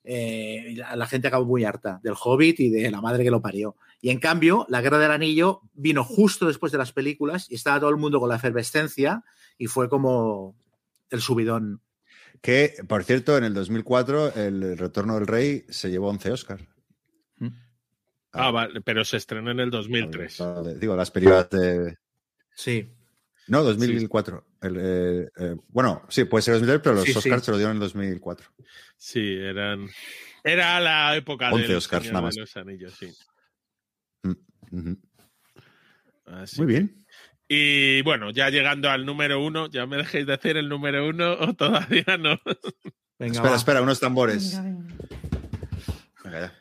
eh, 0.05 0.77
la, 0.77 1.07
gente 1.09 1.27
acabó 1.27 1.47
muy 1.47 1.65
harta 1.65 1.99
del 2.05 2.15
Hobbit 2.17 2.61
y 2.61 2.71
de 2.71 2.93
la 2.93 3.01
madre 3.01 3.25
que 3.25 3.31
lo 3.33 3.43
parió. 3.43 3.75
Y 4.01 4.11
en 4.11 4.21
cambio, 4.21 4.67
la 4.69 4.81
Guerra 4.81 5.01
del 5.01 5.11
Anillo 5.11 5.63
vino 5.75 6.05
justo 6.05 6.47
después 6.47 6.71
de 6.71 6.79
las 6.79 6.93
películas 6.93 7.51
y 7.51 7.57
estaba 7.57 7.81
todo 7.81 7.91
el 7.91 7.97
mundo 7.97 8.21
con 8.21 8.29
la 8.29 8.37
efervescencia 8.37 9.25
y 9.59 9.67
fue 9.67 9.89
como 9.89 10.55
el 11.11 11.21
subidón. 11.21 11.83
Que, 12.41 12.75
por 12.87 13.03
cierto, 13.03 13.37
en 13.37 13.43
el 13.43 13.55
2004 13.55 14.35
el 14.37 14.79
Retorno 14.79 15.17
del 15.17 15.27
Rey 15.27 15.65
se 15.71 15.91
llevó 15.91 16.09
11 16.11 16.31
Oscars. 16.31 16.78
Ah, 18.39 18.51
vale, 18.51 18.81
pero 18.81 19.05
se 19.05 19.17
estrenó 19.17 19.51
en 19.51 19.61
el 19.61 19.71
2003. 19.71 20.43
Digo, 20.79 20.97
las 20.97 21.11
películas 21.11 21.51
de. 21.51 21.97
Sí. 22.55 22.89
No, 23.49 23.63
2004. 23.63 24.47
Eh, 24.63 25.29
eh, 25.39 25.57
bueno, 25.69 26.05
sí, 26.09 26.25
puede 26.25 26.43
ser 26.43 26.55
2003, 26.55 26.81
pero 26.83 26.95
los 26.97 27.17
Oscars 27.17 27.45
se 27.45 27.51
lo 27.51 27.57
dieron 27.57 27.77
en 27.77 27.81
2004. 27.81 28.47
Sí, 28.97 29.37
eran. 29.39 29.89
Era 30.45 30.79
la 30.81 31.17
época 31.17 31.51
de 31.51 31.77
Oscars, 31.77 32.07
nada 32.07 32.23
más. 32.23 32.37
los 32.37 32.57
anillos, 32.57 32.95
sí. 32.95 33.13
Mm, 34.23 34.95
Muy 36.59 36.67
bien. 36.67 37.07
Y 37.49 38.03
bueno, 38.03 38.31
ya 38.31 38.51
llegando 38.51 38.91
al 38.91 39.07
número 39.07 39.43
uno, 39.43 39.71
¿ya 39.71 39.87
me 39.87 39.97
dejéis 39.97 40.27
decir 40.27 40.59
el 40.59 40.69
número 40.69 41.09
uno 41.09 41.33
o 41.41 41.55
todavía 41.55 42.19
no? 42.19 42.39
espera, 43.19 43.57
espera, 43.57 43.83
unos 43.83 43.99
tambores. 43.99 44.61
Venga, 46.23 46.41
ya. 46.41 46.55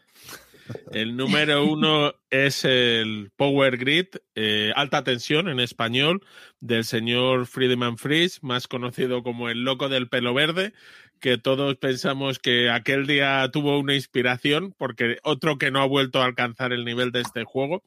El 0.91 1.15
número 1.15 1.65
uno 1.65 2.13
es 2.29 2.65
el 2.65 3.31
Power 3.35 3.77
Grid, 3.77 4.07
eh, 4.35 4.71
alta 4.75 5.03
tensión 5.03 5.47
en 5.47 5.59
español, 5.59 6.25
del 6.59 6.85
señor 6.85 7.45
Friedemann 7.45 7.97
Fries, 7.97 8.43
más 8.43 8.67
conocido 8.67 9.23
como 9.23 9.49
el 9.49 9.63
loco 9.63 9.89
del 9.89 10.09
pelo 10.09 10.33
verde, 10.33 10.73
que 11.19 11.37
todos 11.37 11.75
pensamos 11.75 12.39
que 12.39 12.69
aquel 12.69 13.07
día 13.07 13.49
tuvo 13.51 13.79
una 13.79 13.95
inspiración, 13.95 14.73
porque 14.77 15.17
otro 15.23 15.57
que 15.57 15.71
no 15.71 15.81
ha 15.81 15.87
vuelto 15.87 16.21
a 16.21 16.25
alcanzar 16.25 16.73
el 16.73 16.85
nivel 16.85 17.11
de 17.11 17.21
este 17.21 17.43
juego. 17.43 17.83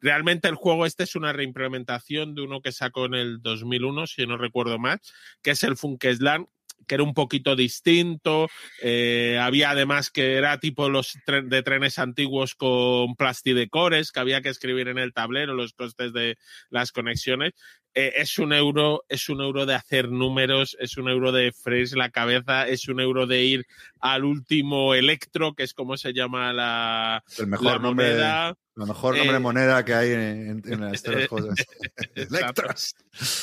Realmente 0.00 0.48
el 0.48 0.54
juego 0.54 0.86
este 0.86 1.04
es 1.04 1.14
una 1.14 1.32
reimplementación 1.32 2.34
de 2.34 2.42
uno 2.42 2.62
que 2.62 2.72
sacó 2.72 3.04
en 3.04 3.14
el 3.14 3.42
2001, 3.42 4.06
si 4.06 4.26
no 4.26 4.38
recuerdo 4.38 4.78
más, 4.78 5.00
que 5.42 5.50
es 5.50 5.62
el 5.62 5.76
Funkesland, 5.76 6.46
que 6.86 6.94
era 6.96 7.04
un 7.04 7.14
poquito 7.14 7.56
distinto. 7.56 8.48
Eh, 8.82 9.38
había 9.40 9.70
además 9.70 10.10
que 10.10 10.34
era 10.34 10.58
tipo 10.58 10.88
los 10.88 11.18
de 11.26 11.62
trenes 11.62 11.98
antiguos 11.98 12.54
con 12.54 13.14
plastidecores, 13.16 14.12
que 14.12 14.20
había 14.20 14.42
que 14.42 14.48
escribir 14.48 14.88
en 14.88 14.98
el 14.98 15.12
tablero 15.12 15.54
los 15.54 15.72
costes 15.72 16.12
de 16.12 16.36
las 16.70 16.92
conexiones. 16.92 17.52
Eh, 17.94 18.12
es 18.16 18.38
un 18.38 18.52
euro, 18.52 19.04
es 19.08 19.28
un 19.28 19.40
euro 19.40 19.66
de 19.66 19.74
hacer 19.74 20.10
números, 20.10 20.76
es 20.78 20.96
un 20.96 21.08
euro 21.08 21.32
de 21.32 21.52
freír 21.52 21.96
la 21.96 22.10
cabeza, 22.10 22.68
es 22.68 22.88
un 22.88 23.00
euro 23.00 23.26
de 23.26 23.42
ir 23.42 23.66
al 24.00 24.24
último 24.24 24.94
electro, 24.94 25.54
que 25.54 25.62
es 25.62 25.74
como 25.74 25.96
se 25.96 26.12
llama 26.12 26.52
la, 26.52 27.22
el 27.38 27.46
mejor 27.46 27.80
moneda. 27.80 28.56
Lo 28.76 28.86
mejor 28.86 29.14
nombre 29.14 29.32
de 29.32 29.36
eh, 29.36 29.42
moneda 29.42 29.84
que 29.84 29.92
hay 29.92 30.10
en, 30.12 30.62
las 30.80 31.02
tres 31.02 31.28
cosas. 31.28 31.54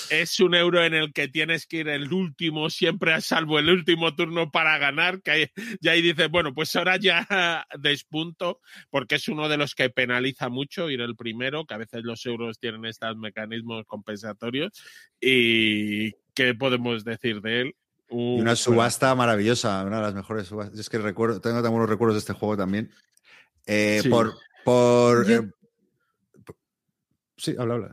es 0.09 0.39
un 0.39 0.55
euro 0.55 0.83
en 0.83 0.95
el 0.95 1.13
que 1.13 1.27
tienes 1.27 1.67
que 1.67 1.77
ir 1.77 1.89
el 1.89 2.11
último, 2.11 2.71
siempre 2.71 3.13
a 3.13 3.21
salvo 3.21 3.59
el 3.59 3.69
último 3.69 4.15
turno 4.15 4.49
para 4.49 4.79
ganar, 4.79 5.21
que 5.21 5.51
ya 5.79 5.91
ahí 5.91 6.01
dices, 6.01 6.29
bueno, 6.31 6.55
pues 6.55 6.75
ahora 6.75 6.97
ya 6.97 7.27
despunto, 7.79 8.61
porque 8.89 9.15
es 9.15 9.27
uno 9.27 9.47
de 9.47 9.57
los 9.57 9.75
que 9.75 9.91
penaliza 9.91 10.49
mucho 10.49 10.89
ir 10.89 11.01
el 11.01 11.15
primero, 11.15 11.67
que 11.67 11.75
a 11.75 11.77
veces 11.77 12.03
los 12.03 12.25
euros 12.25 12.57
tienen 12.57 12.85
estos 12.85 13.15
mecanismos 13.17 13.85
compensatorios. 13.85 14.71
¿Y 15.21 16.13
qué 16.33 16.55
podemos 16.57 17.03
decir 17.03 17.41
de 17.41 17.61
él? 17.61 17.75
Y 18.09 18.39
una 18.39 18.55
subasta 18.55 19.13
maravillosa, 19.15 19.83
una 19.83 19.97
de 19.97 20.01
las 20.03 20.13
mejores 20.13 20.47
subastas. 20.47 20.79
Es 20.79 20.89
que 20.89 20.97
recuerdo, 20.97 21.41
tengo 21.41 21.61
tan 21.61 21.71
buenos 21.71 21.89
recuerdos 21.89 22.15
de 22.15 22.19
este 22.19 22.33
juego 22.33 22.55
también. 22.55 22.91
Eh, 23.65 24.01
por, 24.09 24.33
por, 24.63 25.29
eh, 25.29 25.51
sí, 27.35 27.55
habla, 27.57 27.75
habla. 27.75 27.91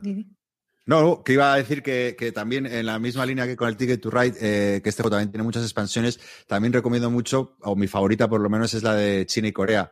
No, 0.85 1.23
que 1.23 1.33
iba 1.33 1.53
a 1.53 1.57
decir 1.57 1.83
que, 1.83 2.31
también 2.33 2.65
en 2.65 2.85
la 2.85 2.99
misma 2.99 3.25
línea 3.25 3.45
que 3.45 3.57
con 3.57 3.67
el 3.67 3.75
Ticket 3.75 4.01
to 4.01 4.09
Ride, 4.09 4.37
eh, 4.39 4.81
que 4.81 4.89
este 4.89 5.01
juego 5.01 5.15
también 5.15 5.31
tiene 5.31 5.43
muchas 5.43 5.63
expansiones, 5.63 6.19
también 6.47 6.71
recomiendo 6.71 7.09
mucho, 7.09 7.57
o 7.61 7.75
mi 7.75 7.87
favorita 7.87 8.29
por 8.29 8.39
lo 8.39 8.49
menos 8.49 8.73
es 8.73 8.83
la 8.83 8.93
de 8.93 9.25
China 9.25 9.47
y 9.47 9.51
Corea, 9.51 9.91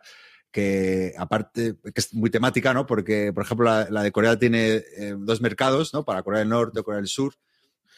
que 0.52 1.14
aparte, 1.18 1.76
que 1.84 1.92
es 1.96 2.14
muy 2.14 2.30
temática, 2.30 2.74
¿no? 2.74 2.86
Porque, 2.86 3.34
por 3.34 3.44
ejemplo, 3.44 3.66
la, 3.66 4.04
de 4.04 4.12
Corea 4.12 4.38
tiene 4.38 4.84
dos 5.18 5.42
mercados, 5.42 5.94
¿no? 5.94 6.06
Para 6.06 6.22
Corea 6.22 6.40
del 6.40 6.50
Norte 6.50 6.80
o 6.80 6.84
Corea 6.84 7.00
del 7.00 7.08
Sur, 7.08 7.34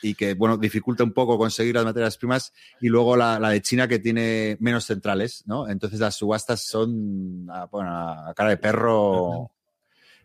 y 0.01 0.15
que, 0.15 0.33
bueno, 0.33 0.57
dificulta 0.57 1.03
un 1.03 1.13
poco 1.13 1.37
conseguir 1.37 1.75
las 1.75 1.85
materias 1.85 2.17
primas, 2.17 2.53
y 2.81 2.87
luego 2.87 3.15
la, 3.15 3.39
la 3.39 3.49
de 3.49 3.61
China 3.61 3.87
que 3.87 3.99
tiene 3.99 4.57
menos 4.59 4.85
centrales, 4.85 5.43
¿no? 5.45 5.67
Entonces 5.67 5.99
las 5.99 6.15
subastas 6.15 6.61
son, 6.61 7.47
a, 7.49 7.65
bueno, 7.65 7.91
a 7.91 8.33
cara 8.35 8.49
de 8.49 8.57
perro, 8.57 9.51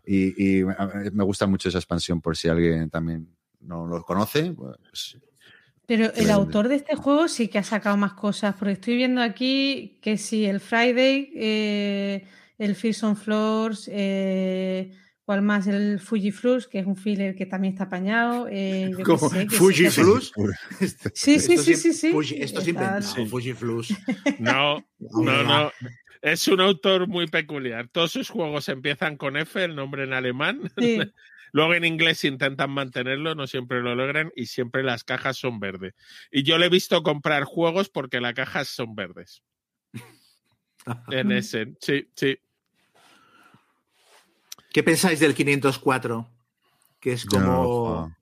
y, 0.05 0.61
y 0.61 0.65
me 1.13 1.25
gusta 1.25 1.47
mucho 1.47 1.69
esa 1.69 1.79
expansión, 1.79 2.21
por 2.21 2.37
si 2.37 2.49
alguien 2.49 2.91
también 2.91 3.29
no 3.61 3.87
lo 3.87 4.03
conoce, 4.05 4.53
pues 4.53 5.17
pero 5.91 6.15
el 6.15 6.31
autor 6.31 6.69
de 6.69 6.77
este 6.77 6.95
juego 6.95 7.27
sí 7.27 7.49
que 7.49 7.59
ha 7.59 7.65
sacado 7.65 7.97
más 7.97 8.13
cosas, 8.13 8.55
porque 8.57 8.75
estoy 8.75 8.95
viendo 8.95 9.21
aquí 9.21 9.99
que 10.01 10.19
sí, 10.19 10.45
el 10.45 10.61
Friday, 10.61 11.33
eh, 11.35 12.29
el 12.59 12.77
Fish 12.77 13.05
on 13.05 13.17
Floors, 13.17 13.91
eh, 13.93 14.93
¿cuál 15.25 15.43
más? 15.43 15.67
El 15.67 16.01
Fuji 16.01 16.33
Flux, 16.33 16.67
que 16.67 16.81
es 16.81 16.87
un 16.87 16.97
filler 16.97 17.35
que 17.35 17.47
también 17.47 17.75
está 17.75 17.85
apañado. 17.85 18.49
Eh, 18.51 18.91
¿Cómo? 19.05 19.31
¿Fuji 19.51 19.89
Flux? 19.91 20.33
Sí, 21.15 21.39
sí, 21.39 21.57
sí, 21.57 21.75
sí, 21.75 21.93
sí. 21.93 22.15
esto 22.37 22.61
Fuji 23.27 23.53
Flux. 23.53 23.95
No, 24.39 24.85
no, 24.99 25.43
no. 25.43 25.73
Es 26.23 26.49
un 26.49 26.61
autor 26.61 27.09
muy 27.09 27.27
peculiar. 27.27 27.89
Todos 27.89 28.13
sus 28.13 28.29
juegos 28.29 28.69
empiezan 28.69 29.17
con 29.17 29.37
F, 29.37 29.65
el 29.65 29.75
nombre 29.75 30.05
en 30.05 30.13
alemán. 30.13 30.71
Sí. 30.77 31.01
Luego 31.53 31.75
en 31.75 31.85
inglés 31.85 32.25
intentan 32.25 32.71
mantenerlo, 32.71 33.35
no 33.35 33.47
siempre 33.47 33.81
lo 33.81 33.95
logran 33.95 34.33
y 34.37 34.47
siempre 34.47 34.83
las 34.83 35.05
cajas 35.05 35.37
son 35.37 35.59
verdes. 35.59 35.95
Y 36.31 36.43
yo 36.45 36.59
le 36.59 36.67
he 36.67 36.71
visto 36.71 37.03
comprar 37.03 37.45
juegos 37.45 37.89
porque 37.89 38.21
las 38.21 38.35
cajas 38.35 38.69
son 38.69 38.95
verdes. 38.95 39.43
en 41.11 41.33
ese, 41.33 41.75
sí, 41.81 42.09
sí. 42.15 42.39
¿Qué 44.73 44.83
pensáis 44.83 45.21
del 45.21 45.35
504? 45.35 46.29
Que 47.01 47.13
es 47.13 47.25
como... 47.25 48.15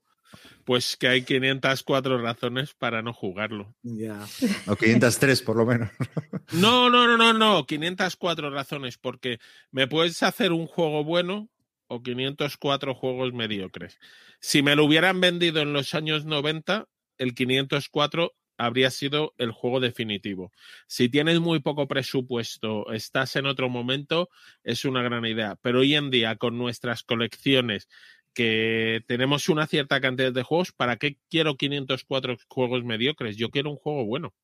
pues 0.64 0.96
que 0.96 1.09
hay 1.09 1.22
504 1.22 2.18
razones 2.18 2.74
para 2.74 3.03
no 3.03 3.12
jugarlo. 3.12 3.74
Ya. 3.82 4.26
O 4.66 4.76
503 4.76 5.42
por 5.42 5.57
lo 5.57 5.66
menos. 5.66 5.90
no, 6.53 6.90
no, 6.90 7.07
no, 7.07 7.16
no, 7.16 7.32
no, 7.32 7.66
504 7.66 8.51
razones 8.51 8.99
porque 8.99 9.38
me 9.70 9.86
puedes 9.86 10.22
hacer 10.22 10.53
un 10.53 10.66
juego 10.66 11.05
bueno 11.05 11.49
o 11.86 12.03
504 12.03 12.94
juegos 12.94 13.32
mediocres. 13.32 13.99
Si 14.40 14.62
me 14.62 14.76
lo 14.76 14.84
hubieran 14.84 15.20
vendido 15.20 15.62
en 15.62 15.72
los 15.72 15.94
años 15.94 16.24
90, 16.24 16.86
el 17.18 17.34
504 17.34 18.32
habría 18.59 18.90
sido 18.90 19.34
el 19.38 19.52
juego 19.52 19.80
definitivo. 19.80 20.52
Si 20.86 21.09
tienes 21.09 21.40
muy 21.40 21.61
poco 21.61 21.88
presupuesto, 21.88 22.92
estás 22.92 23.36
en 23.36 23.46
otro 23.46 23.68
momento, 23.68 24.28
es 24.64 24.84
una 24.84 25.02
gran 25.02 25.24
idea. 25.24 25.56
Pero 25.62 25.80
hoy 25.80 25.94
en 25.94 26.11
día, 26.11 26.36
con 26.36 26.59
nuestras 26.59 27.04
colecciones, 27.04 27.88
que 28.34 29.02
tenemos 29.06 29.48
una 29.48 29.66
cierta 29.66 30.00
cantidad 30.00 30.32
de 30.32 30.42
juegos, 30.42 30.72
¿para 30.72 30.96
qué 30.96 31.18
quiero 31.30 31.56
504 31.56 32.36
juegos 32.48 32.84
mediocres? 32.84 33.36
Yo 33.36 33.50
quiero 33.50 33.70
un 33.70 33.76
juego 33.76 34.04
bueno. 34.04 34.34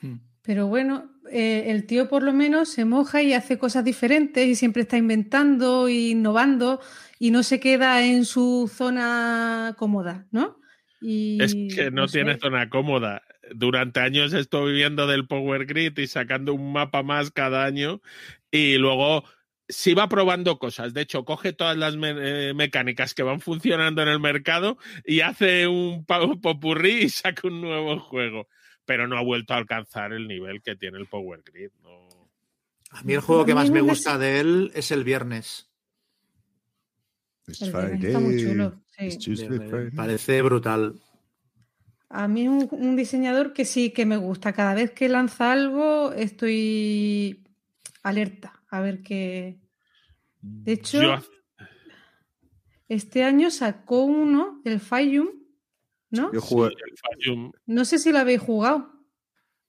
Hmm. 0.00 0.16
Pero 0.42 0.66
bueno, 0.66 1.12
eh, 1.30 1.64
el 1.68 1.86
tío 1.86 2.08
por 2.08 2.24
lo 2.24 2.32
menos 2.32 2.68
se 2.68 2.84
moja 2.84 3.22
y 3.22 3.32
hace 3.32 3.58
cosas 3.58 3.84
diferentes 3.84 4.44
y 4.46 4.56
siempre 4.56 4.82
está 4.82 4.96
inventando 4.96 5.86
e 5.86 6.10
innovando 6.10 6.80
y 7.20 7.30
no 7.30 7.44
se 7.44 7.60
queda 7.60 8.04
en 8.04 8.24
su 8.24 8.68
zona 8.72 9.76
cómoda, 9.78 10.26
¿no? 10.32 10.61
Es 11.02 11.54
que 11.54 11.90
no, 11.90 12.06
tiene 12.06 12.38
zona 12.38 12.68
cómoda. 12.68 13.22
Durante 13.54 14.00
años 14.00 14.32
estoy 14.32 14.72
viviendo 14.72 15.06
del 15.06 15.26
Power 15.26 15.66
Grid 15.66 15.98
y 15.98 16.06
sacando 16.06 16.54
un 16.54 16.72
mapa 16.72 17.02
más 17.02 17.30
cada 17.30 17.64
año 17.64 18.00
y 18.50 18.78
luego 18.78 19.24
sí 19.68 19.94
va 19.94 20.08
probando 20.08 20.58
cosas. 20.58 20.94
De 20.94 21.02
hecho, 21.02 21.24
coge 21.24 21.52
todas 21.52 21.76
las 21.76 21.96
eh, 22.00 22.52
mecánicas 22.54 23.14
que 23.14 23.22
van 23.22 23.40
funcionando 23.40 24.02
en 24.02 24.08
el 24.08 24.20
mercado 24.20 24.78
y 25.04 25.20
hace 25.20 25.66
un 25.66 26.04
popurrí 26.06 27.02
y 27.02 27.08
saca 27.08 27.48
un 27.48 27.60
nuevo 27.60 27.98
juego 27.98 28.48
pero 28.84 29.06
no 29.06 29.16
ha 29.16 29.22
vuelto 29.22 29.54
a 29.54 29.58
alcanzar 29.58 30.12
el 30.12 30.28
nivel 30.28 30.62
que 30.62 30.76
tiene 30.76 30.98
el 30.98 31.06
Power 31.06 31.42
Grid. 31.42 31.70
A 32.90 33.02
mí 33.04 33.14
el 33.14 33.20
juego 33.20 33.44
que 33.44 33.54
más 33.54 33.70
me 33.70 33.80
gusta 33.80 34.18
de 34.18 34.40
él 34.40 34.70
es 34.74 34.90
el 34.90 35.04
viernes. 35.04 35.70
está 37.46 38.20
muy 38.20 38.42
chulo. 38.42 38.81
Parece 39.96 40.42
brutal. 40.42 41.00
A 42.08 42.28
mí 42.28 42.46
un, 42.46 42.68
un, 42.70 42.94
diseñador 42.94 43.52
que 43.52 43.64
sí 43.64 43.90
que 43.90 44.04
me 44.04 44.16
gusta. 44.16 44.52
Cada 44.52 44.74
vez 44.74 44.90
que 44.90 45.08
lanza 45.08 45.52
algo 45.52 46.12
estoy 46.12 47.42
alerta 48.02 48.62
a 48.70 48.80
ver 48.80 49.02
qué. 49.02 49.60
De 50.40 50.72
hecho, 50.72 51.00
este 52.88 53.22
año 53.22 53.50
sacó 53.50 54.04
uno, 54.04 54.60
el 54.64 54.80
Fayum, 54.80 55.28
¿no? 56.10 56.32
Yo 56.32 56.40
jugué. 56.40 56.70
no 57.66 57.84
sé 57.84 57.98
si 57.98 58.10
lo 58.10 58.18
habéis 58.18 58.40
jugado. 58.40 58.90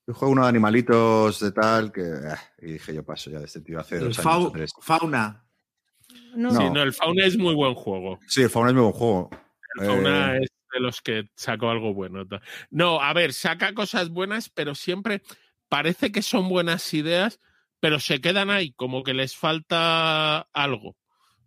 Yo 0.07 0.13
juego 0.13 0.31
unos 0.33 0.47
animalitos 0.47 1.39
de 1.39 1.51
tal 1.51 1.91
que. 1.91 2.01
Eh, 2.01 2.35
y 2.61 2.71
dije, 2.73 2.93
yo 2.93 3.03
paso 3.03 3.29
ya 3.29 3.39
de 3.39 3.45
este 3.45 3.61
tío 3.61 3.79
hace 3.79 3.99
dos 3.99 4.19
años. 4.19 4.73
Fauna. 4.81 5.42
No. 6.35 6.51
Sí, 6.51 6.69
no, 6.71 6.83
el 6.83 6.93
Fauna 6.93 7.25
es 7.25 7.37
muy 7.37 7.53
buen 7.55 7.73
juego. 7.73 8.19
Sí, 8.27 8.41
el 8.41 8.49
Fauna 8.49 8.69
es 8.69 8.75
muy 8.75 8.83
buen 8.83 8.93
juego. 8.93 9.29
El 9.75 9.85
Fauna 9.85 10.37
eh, 10.37 10.39
es 10.43 10.49
de 10.73 10.79
los 10.79 11.01
que 11.01 11.29
sacó 11.35 11.69
algo 11.69 11.93
bueno. 11.93 12.25
No, 12.69 13.01
a 13.01 13.13
ver, 13.13 13.33
saca 13.33 13.73
cosas 13.73 14.09
buenas, 14.09 14.49
pero 14.49 14.75
siempre 14.75 15.21
parece 15.69 16.11
que 16.11 16.21
son 16.21 16.49
buenas 16.49 16.93
ideas, 16.93 17.39
pero 17.79 17.99
se 17.99 18.21
quedan 18.21 18.49
ahí, 18.49 18.71
como 18.73 19.03
que 19.03 19.13
les 19.13 19.35
falta 19.35 20.41
algo. 20.53 20.95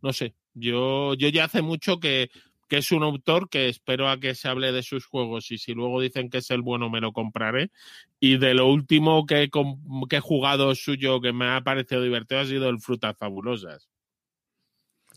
No 0.03 0.12
sé, 0.12 0.35
yo, 0.55 1.14
yo 1.14 1.29
ya 1.29 1.45
hace 1.45 1.62
mucho 1.62 1.99
que 1.99 2.31
que 2.69 2.79
es 2.79 2.93
un 2.93 3.03
autor 3.03 3.49
que 3.49 3.69
espero 3.69 4.09
a 4.09 4.19
que 4.19 4.35
se 4.35 4.49
hable 4.49 4.73
de 4.73 4.83
sus 4.83 5.07
juegos 5.07 5.51
y 5.51 5.59
si 5.59 5.75
luego 5.75 6.01
dicen 6.01 6.31
que 6.31 6.39
es 6.39 6.51
el 6.51 6.62
bueno 6.62 6.91
me 6.91 7.01
lo 7.01 7.12
compraré. 7.12 7.71
Y 8.19 8.39
de 8.39 8.55
lo 8.55 8.67
último 8.67 9.27
que, 9.27 9.51
que 10.09 10.17
he 10.17 10.21
jugado 10.21 10.75
suyo 10.75 11.21
que 11.21 11.33
me 11.33 11.47
ha 11.49 11.61
parecido 11.62 12.03
divertido 12.03 12.41
ha 12.41 12.47
sido 12.47 12.69
el 12.69 12.81
Frutas 12.81 13.17
Fabulosas. 13.17 13.89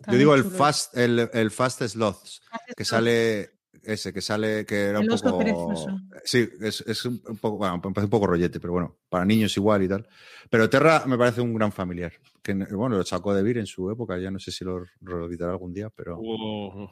Yo 0.07 0.17
digo 0.17 0.35
el 0.35 0.43
Fast, 0.43 0.97
el, 0.97 1.29
el 1.33 1.51
Fast 1.51 1.81
Sloths, 1.81 2.41
que 2.75 2.85
sale 2.85 3.59
ese, 3.83 4.13
que 4.13 4.21
sale, 4.21 4.65
que 4.65 4.85
era 4.85 4.99
un 4.99 5.07
poco. 5.07 6.03
Sí, 6.23 6.47
es, 6.61 6.81
es, 6.81 7.05
un 7.05 7.19
poco, 7.39 7.57
bueno, 7.57 7.81
un 7.83 8.09
poco 8.09 8.27
rollete, 8.27 8.59
pero 8.59 8.73
bueno, 8.73 8.97
para 9.09 9.25
niños 9.25 9.55
igual 9.57 9.83
y 9.83 9.87
tal. 9.87 10.07
Pero 10.49 10.69
Terra 10.69 11.03
me 11.05 11.17
parece 11.17 11.41
un 11.41 11.53
gran 11.53 11.71
familiar. 11.71 12.13
Que 12.41 12.53
bueno, 12.53 12.97
lo 12.97 13.03
sacó 13.03 13.33
de 13.33 13.43
Vir 13.43 13.57
en 13.57 13.65
su 13.65 13.89
época, 13.91 14.17
ya 14.17 14.31
no 14.31 14.39
sé 14.39 14.51
si 14.51 14.63
lo 14.63 14.85
reeditará 15.01 15.51
algún 15.51 15.73
día, 15.73 15.89
pero. 15.89 16.19
Oh, 16.21 16.89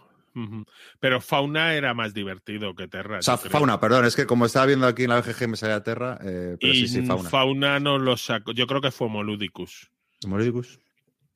pero 1.00 1.20
Fauna 1.20 1.74
era 1.74 1.94
más 1.94 2.14
divertido 2.14 2.76
que 2.76 2.88
Terra. 2.88 3.20
O 3.20 3.22
sea, 3.22 3.38
Fauna, 3.38 3.80
perdón, 3.80 4.06
es 4.06 4.16
que 4.16 4.26
como 4.26 4.46
estaba 4.46 4.66
viendo 4.68 4.86
aquí 4.86 5.04
en 5.04 5.10
la 5.10 5.22
BGG 5.22 5.48
me 5.48 5.58
salía 5.58 5.82
Terra, 5.84 6.20
eh, 6.24 6.58
pero 6.60 6.74
sí, 6.74 6.88
sí, 6.88 7.02
Fauna. 7.04 7.30
Fauna 7.30 7.80
no 7.80 7.98
lo 7.98 8.18
sacó, 8.18 8.52
yo 8.52 8.68
creo 8.68 8.82
que 8.82 8.92
fue 8.92 9.10
Moludicus. 9.10 9.90
¿Moludicus? 10.26 10.80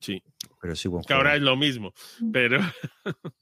Sí. 0.02 0.22
Pero 0.60 0.76
sí, 0.76 0.88
bueno. 0.88 1.04
Que 1.06 1.14
ahora 1.14 1.34
es 1.34 1.42
lo 1.42 1.56
mismo, 1.56 1.94
mm. 2.20 2.32
pero... 2.32 2.60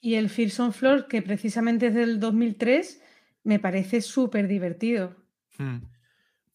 y 0.00 0.14
el 0.14 0.30
Fearson 0.30 0.72
Floor, 0.72 1.06
que 1.06 1.22
precisamente 1.22 1.88
es 1.88 1.94
del 1.94 2.18
2003, 2.18 3.02
me 3.44 3.58
parece 3.58 4.00
súper 4.00 4.48
divertido. 4.48 5.14
Hmm. 5.58 5.78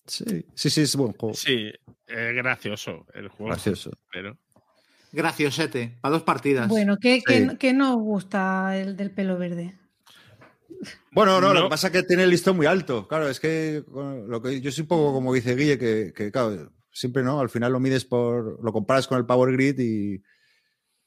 Sí, 0.05 0.45
sí, 0.53 0.69
sí, 0.69 0.81
es 0.81 0.95
buen 0.95 1.13
juego. 1.13 1.35
Sí, 1.35 1.71
es 2.07 2.35
gracioso 2.35 3.05
el 3.13 3.27
juego. 3.29 3.51
Gracioso. 3.51 3.91
Pero 4.11 4.37
graciosete, 5.15 5.97
para 6.01 6.13
dos 6.13 6.23
partidas. 6.23 6.67
Bueno, 6.67 6.97
¿qué, 6.99 7.21
sí. 7.25 7.73
nos 7.73 7.95
gusta 7.95 8.77
el 8.77 8.97
del 8.97 9.11
pelo 9.11 9.37
verde? 9.37 9.77
Bueno, 11.11 11.39
no, 11.39 11.53
lo 11.53 11.63
que 11.63 11.69
pasa 11.69 11.87
es 11.87 11.93
que 11.93 12.03
tiene 12.03 12.23
el 12.23 12.29
listón 12.29 12.57
muy 12.57 12.65
alto. 12.65 13.07
Claro, 13.07 13.29
es 13.29 13.39
que, 13.39 13.83
lo 13.87 14.41
que 14.41 14.59
yo 14.59 14.71
soy 14.71 14.81
un 14.81 14.87
poco 14.87 15.13
como 15.13 15.33
dice 15.33 15.55
Guille, 15.55 15.79
que, 15.79 16.11
que, 16.13 16.31
claro, 16.31 16.71
siempre 16.95 17.21
no, 17.23 17.39
al 17.39 17.49
final 17.49 17.73
lo 17.73 17.79
mides 17.79 18.05
por, 18.05 18.63
lo 18.63 18.71
comparas 18.71 19.07
con 19.07 19.17
el 19.17 19.25
Power 19.25 19.51
Grid 19.51 19.77
y, 19.79 20.23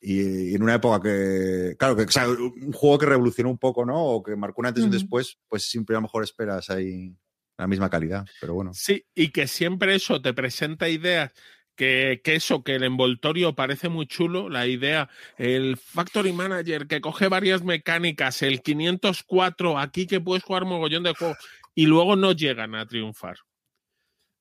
y, 0.01 0.55
en 0.55 0.63
una 0.63 0.75
época 0.75 1.01
que, 1.01 1.75
claro, 1.79 1.97
que 1.97 2.03
o 2.03 2.11
sea, 2.11 2.29
un 2.29 2.73
juego 2.73 2.99
que 2.99 3.07
revolucionó 3.07 3.51
un 3.51 3.59
poco, 3.59 3.87
¿no? 3.87 4.05
O 4.05 4.23
que 4.23 4.37
marcó 4.37 4.61
un 4.61 4.67
antes 4.67 4.83
y 4.83 4.87
un 4.87 4.93
después, 4.93 5.39
pues 5.49 5.65
siempre 5.69 5.97
a 5.97 5.99
lo 5.99 6.03
mejor 6.03 6.23
esperas 6.23 6.69
ahí 6.71 7.17
la 7.57 7.67
misma 7.67 7.91
calidad, 7.91 8.27
pero 8.41 8.55
bueno. 8.55 8.73
Sí, 8.75 9.05
y 9.15 9.31
que 9.31 9.49
siempre 9.49 9.95
eso 9.95 10.21
te 10.21 10.35
presenta 10.35 10.89
ideas 10.89 11.33
que, 11.75 12.21
eso, 12.25 12.63
que 12.63 12.75
el 12.75 12.83
envoltorio 12.83 13.55
parece 13.55 13.89
muy 13.89 14.07
chulo, 14.07 14.49
la 14.49 14.67
idea, 14.67 15.09
el 15.37 15.77
Factory 15.77 16.33
Manager 16.33 16.87
que 16.87 17.01
coge 17.01 17.29
varias 17.29 17.63
mecánicas, 17.63 18.43
el 18.43 18.61
504, 18.61 19.79
aquí 19.79 20.07
que 20.07 20.21
puedes 20.21 20.43
jugar 20.43 20.65
mogollón 20.65 21.05
de 21.05 21.15
juegos, 21.15 21.39
y 21.75 21.87
luego 21.87 22.17
no 22.17 22.33
llegan 22.33 22.75
a 22.75 22.85
triunfar. 22.87 23.37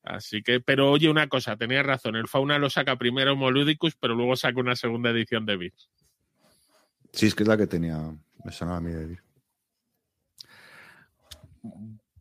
Así 0.08 0.42
que, 0.42 0.60
pero 0.60 0.90
oye 0.90 1.10
una 1.10 1.28
cosa, 1.28 1.58
tenía 1.58 1.84
razón, 1.84 2.16
el 2.16 2.28
Fauna 2.28 2.58
lo 2.58 2.70
saca 2.70 2.96
primero 2.96 3.36
Moludicus, 3.36 3.96
pero 3.96 4.16
luego 4.16 4.36
saca 4.36 4.60
una 4.60 4.76
segunda 4.76 5.10
edición 5.10 5.46
de 5.46 5.58
Beat. 5.58 5.74
Sí, 7.12 7.28
es 7.28 7.36
que 7.36 7.44
es 7.44 7.50
la 7.50 7.58
que 7.58 7.68
tenía, 7.68 7.98
me 8.44 8.52
sonaba 8.52 8.78
a 8.78 8.82
mí 8.82 8.92
de 8.92 9.06
Beat 9.06 9.28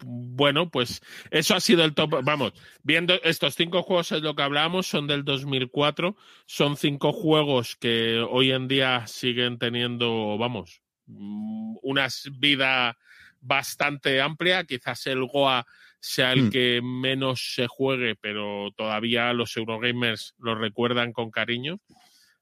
bueno, 0.04 0.70
pues 0.70 1.02
eso 1.30 1.54
ha 1.54 1.60
sido 1.60 1.84
el 1.84 1.94
top. 1.94 2.22
Vamos, 2.22 2.52
viendo 2.82 3.14
estos 3.22 3.54
cinco 3.54 3.82
juegos 3.82 4.12
es 4.12 4.22
lo 4.22 4.36
que 4.36 4.42
hablábamos, 4.42 4.86
son 4.86 5.06
del 5.06 5.24
2004, 5.24 6.16
son 6.46 6.76
cinco 6.76 7.12
juegos 7.12 7.76
que 7.76 8.24
hoy 8.30 8.52
en 8.52 8.68
día 8.68 9.06
siguen 9.06 9.58
teniendo, 9.58 10.36
vamos, 10.38 10.82
mm, 11.06 11.76
una 11.82 12.08
vida 12.38 12.96
bastante 13.40 14.20
amplia. 14.20 14.64
Quizás 14.64 15.06
el 15.06 15.24
Goa 15.26 15.66
sea 16.08 16.32
el 16.32 16.44
Hmm. 16.44 16.50
que 16.50 16.80
menos 16.82 17.52
se 17.54 17.66
juegue, 17.66 18.14
pero 18.14 18.70
todavía 18.76 19.32
los 19.32 19.56
Eurogamers 19.56 20.34
lo 20.38 20.54
recuerdan 20.54 21.12
con 21.12 21.30
cariño. 21.32 21.80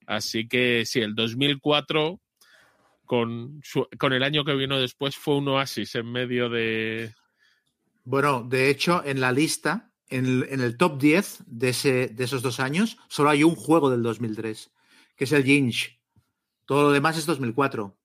Así 0.06 0.46
que 0.46 0.84
sí, 0.84 1.00
el 1.00 1.14
2004, 1.14 2.20
con, 3.06 3.60
su- 3.62 3.88
con 3.98 4.12
el 4.12 4.22
año 4.22 4.44
que 4.44 4.54
vino 4.54 4.78
después, 4.78 5.16
fue 5.16 5.36
un 5.36 5.48
oasis 5.48 5.94
en 5.94 6.12
medio 6.12 6.50
de... 6.50 7.14
Bueno, 8.04 8.42
de 8.42 8.68
hecho, 8.68 9.02
en 9.02 9.20
la 9.20 9.32
lista, 9.32 9.90
en 10.10 10.26
el, 10.26 10.46
en 10.50 10.60
el 10.60 10.76
top 10.76 11.00
10 11.00 11.42
de, 11.46 11.70
ese, 11.70 12.08
de 12.08 12.24
esos 12.24 12.42
dos 12.42 12.60
años, 12.60 12.98
solo 13.08 13.30
hay 13.30 13.44
un 13.44 13.54
juego 13.54 13.88
del 13.88 14.02
2003, 14.02 14.70
que 15.16 15.24
es 15.24 15.32
el 15.32 15.42
Ginge. 15.44 16.00
Todo 16.66 16.82
lo 16.82 16.92
demás 16.92 17.16
es 17.16 17.24
2004. 17.24 17.96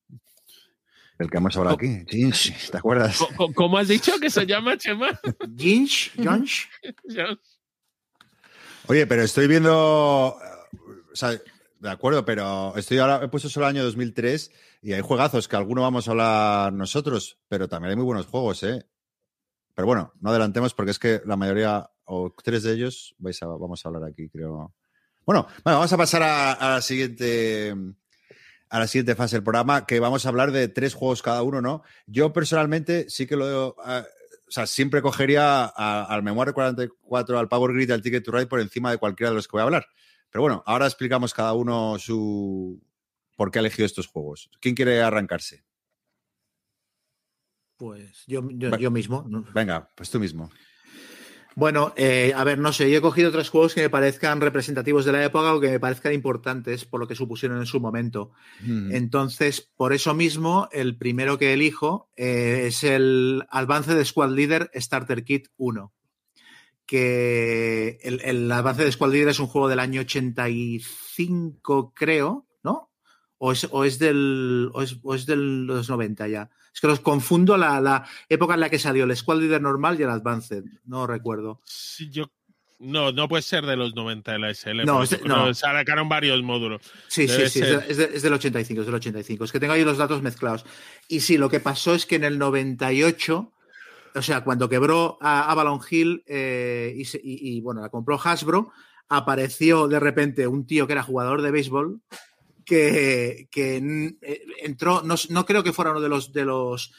El 1.20 1.30
que 1.30 1.38
hemos 1.38 1.56
hablado 1.58 1.76
aquí. 1.76 2.06
Ginge, 2.08 2.56
¿te 2.72 2.78
acuerdas? 2.78 3.20
¿Cómo 3.54 3.78
has 3.78 3.90
dicho 3.90 4.14
que 4.22 4.30
se 4.30 4.46
llama, 4.46 4.78
Chema? 4.78 5.20
Ginge, 5.58 6.12
Ginge. 6.16 6.70
Oye, 8.88 9.06
pero 9.06 9.24
estoy 9.24 9.48
viendo. 9.48 10.38
O 10.38 11.16
sea, 11.16 11.32
de 11.80 11.90
acuerdo, 11.90 12.24
pero 12.24 12.74
estoy 12.78 13.00
ahora, 13.00 13.22
he 13.24 13.28
puesto 13.28 13.50
solo 13.50 13.68
el 13.68 13.76
año 13.76 13.84
2003 13.84 14.52
y 14.82 14.94
hay 14.94 15.02
juegazos 15.02 15.50
que 15.50 15.58
alguno 15.58 15.82
vamos 15.82 16.08
a 16.08 16.12
hablar 16.12 16.72
nosotros, 16.74 17.38
pero 17.50 17.68
también 17.68 17.92
hay 17.92 17.96
muy 17.98 18.06
buenos 18.06 18.28
juegos, 18.28 18.64
¿eh? 18.64 18.86
Pero 19.76 19.88
bueno, 19.88 20.14
no 20.22 20.30
adelantemos 20.30 20.74
porque 20.74 20.92
es 20.92 21.00
que 21.00 21.22
la 21.26 21.36
mayoría, 21.36 21.90
o 22.06 22.34
tres 22.44 22.64
de 22.64 22.74
ellos, 22.74 23.14
vais 23.18 23.42
a, 23.44 23.48
vamos 23.48 23.86
a 23.86 23.90
hablar 23.90 24.06
aquí, 24.06 24.30
creo. 24.30 24.74
Bueno, 25.26 25.48
bueno, 25.64 25.80
vamos 25.80 25.92
a 25.92 25.98
pasar 25.98 26.24
a, 26.24 26.54
a 26.54 26.70
la 26.76 26.82
siguiente. 26.82 27.76
A 28.70 28.80
la 28.80 28.88
siguiente 28.88 29.16
fase 29.16 29.36
del 29.36 29.44
programa, 29.44 29.86
que 29.86 30.00
vamos 30.00 30.26
a 30.26 30.30
hablar 30.30 30.52
de 30.52 30.68
tres 30.68 30.94
juegos 30.94 31.22
cada 31.24 31.42
uno, 31.42 31.62
¿no? 31.62 31.84
Yo 32.06 32.34
personalmente 32.34 33.10
sí 33.10 33.26
que 33.26 33.36
lo. 33.36 33.76
eh, 33.86 34.04
o 34.48 34.52
sea, 34.52 34.66
siempre 34.66 35.02
cogería 35.02 35.66
al 35.66 36.24
Memoir 36.24 36.54
44, 36.54 37.38
al 37.38 37.48
Power 37.48 37.74
Grid, 37.74 37.92
al 37.92 38.02
Ticket 38.02 38.24
to 38.24 38.32
Ride 38.32 38.48
por 38.48 38.60
encima 38.60 38.90
de 38.90 38.98
cualquiera 38.98 39.30
de 39.30 39.36
los 39.36 39.48
que 39.48 39.52
voy 39.52 39.62
a 39.62 39.66
hablar. 39.66 39.86
Pero 40.32 40.42
bueno, 40.42 40.64
ahora 40.66 40.86
explicamos 40.86 41.34
cada 41.34 41.54
uno 41.54 41.98
su 42.00 42.82
por 43.36 43.52
qué 43.52 43.60
ha 43.60 43.62
elegido 43.62 43.86
estos 43.86 44.08
juegos. 44.08 44.50
¿Quién 44.60 44.76
quiere 44.76 45.02
arrancarse? 45.02 45.64
Pues 47.78 48.24
yo, 48.28 48.48
yo, 48.52 48.76
yo 48.78 48.92
mismo. 48.92 49.24
Venga, 49.54 49.88
pues 49.96 50.10
tú 50.10 50.20
mismo. 50.20 50.52
Bueno, 51.60 51.92
eh, 51.98 52.32
a 52.38 52.46
ver, 52.46 52.58
no 52.58 52.72
sé, 52.72 52.90
yo 52.90 53.00
he 53.00 53.02
cogido 53.02 53.28
otros 53.28 53.50
juegos 53.50 53.74
que 53.74 53.82
me 53.82 53.90
parezcan 53.90 54.40
representativos 54.40 55.04
de 55.04 55.12
la 55.12 55.26
época 55.26 55.54
o 55.54 55.60
que 55.60 55.68
me 55.68 55.80
parezcan 55.82 56.14
importantes 56.14 56.86
por 56.86 57.02
lo 57.02 57.08
que 57.08 57.16
supusieron 57.16 57.58
en 57.58 57.66
su 57.66 57.82
momento. 57.82 58.32
Mm. 58.62 58.94
Entonces, 58.94 59.70
por 59.76 59.92
eso 59.92 60.14
mismo, 60.14 60.70
el 60.72 60.96
primero 60.98 61.38
que 61.38 61.52
elijo 61.52 62.10
eh, 62.16 62.64
es 62.68 62.86
el 62.86 63.44
avance 63.50 63.94
de 63.94 64.06
Squad 64.06 64.30
Leader 64.30 64.72
Starter 64.74 65.26
Kit 65.26 65.50
1. 65.58 65.92
Que 66.86 68.00
el, 68.04 68.22
el 68.22 68.50
avance 68.50 68.86
de 68.86 68.92
Squad 68.94 69.12
Leader 69.12 69.28
es 69.28 69.42
un 69.42 69.48
juego 69.48 69.68
del 69.68 69.80
año 69.80 70.00
85, 70.00 71.94
creo, 71.94 72.48
¿no? 72.64 72.90
O 73.38 73.52
es, 73.52 73.68
o 73.70 73.84
es 73.84 74.00
del. 74.00 74.72
O 74.74 74.82
es, 74.82 74.96
o 75.04 75.14
es 75.14 75.26
de 75.26 75.36
los 75.36 75.90
90 75.90 76.26
ya. 76.30 76.50
Es 76.74 76.82
que 76.82 76.88
los 76.88 77.00
confundo 77.00 77.58
la, 77.58 77.80
la 77.82 78.06
época 78.30 78.54
en 78.54 78.60
la 78.60 78.70
que 78.70 78.80
salió 78.80 79.04
el 79.06 79.16
Squad 79.16 79.40
Leader 79.40 79.62
normal 79.62 80.00
y 80.00 80.04
el 80.04 80.10
Advanced. 80.10 80.64
No 80.86 81.08
recuerdo. 81.08 81.62
Sí, 81.66 82.10
yo... 82.10 82.26
No, 82.82 83.12
no 83.12 83.28
puede 83.28 83.42
ser 83.44 83.66
de 83.66 83.76
los 83.76 83.94
90 83.94 84.32
de 84.32 84.40
la 84.40 84.54
SL. 84.54 84.86
No, 84.86 85.04
es 85.04 85.10
de- 85.10 85.20
no. 85.26 85.54
sacaron 85.54 86.08
varios 86.08 86.42
módulos. 86.42 86.82
Sí, 87.10 87.26
Debe 87.26 87.50
sí, 87.50 87.60
sí, 87.60 87.66
es, 87.66 87.70
de- 87.70 87.92
es 87.92 87.98
de- 87.98 88.16
es 88.16 88.22
del 88.22 88.34
85, 88.34 88.80
es 88.82 88.86
del 88.86 88.96
85. 88.96 89.44
Es 89.44 89.52
que 89.52 89.60
tengo 89.60 89.74
ahí 89.74 89.84
los 89.84 89.98
datos 89.98 90.22
mezclados. 90.22 90.66
Y 91.10 91.20
sí, 91.20 91.38
lo 91.38 91.50
que 91.50 91.60
pasó 91.60 91.94
es 91.94 92.06
que 92.06 92.16
en 92.16 92.24
el 92.24 92.40
98, 92.40 93.52
o 94.16 94.22
sea, 94.22 94.46
cuando 94.46 94.70
quebró 94.70 95.18
a 95.20 95.52
Avalon 95.52 95.82
Hill 95.90 96.24
eh, 96.26 96.96
y- 96.96 97.58
y, 97.58 97.60
bueno, 97.60 97.82
la 97.82 97.90
compró 97.90 98.18
Hasbro, 98.24 98.72
apareció 99.10 99.90
de 99.90 100.00
repente 100.00 100.48
un 100.48 100.66
tío 100.66 100.88
que 100.88 100.94
era 100.94 101.04
jugador 101.04 101.42
de 101.42 101.52
béisbol 101.52 102.00
que, 102.70 103.48
eh, 104.22 104.42
entró, 104.62 105.02
no, 105.02 105.16
no 105.30 105.46
creo 105.46 105.64
que 105.64 105.74
fuera 105.74 105.92
uno 105.92 106.02
de 106.02 106.10
los, 106.10 106.32
de 106.32 106.46
los, 106.46 106.94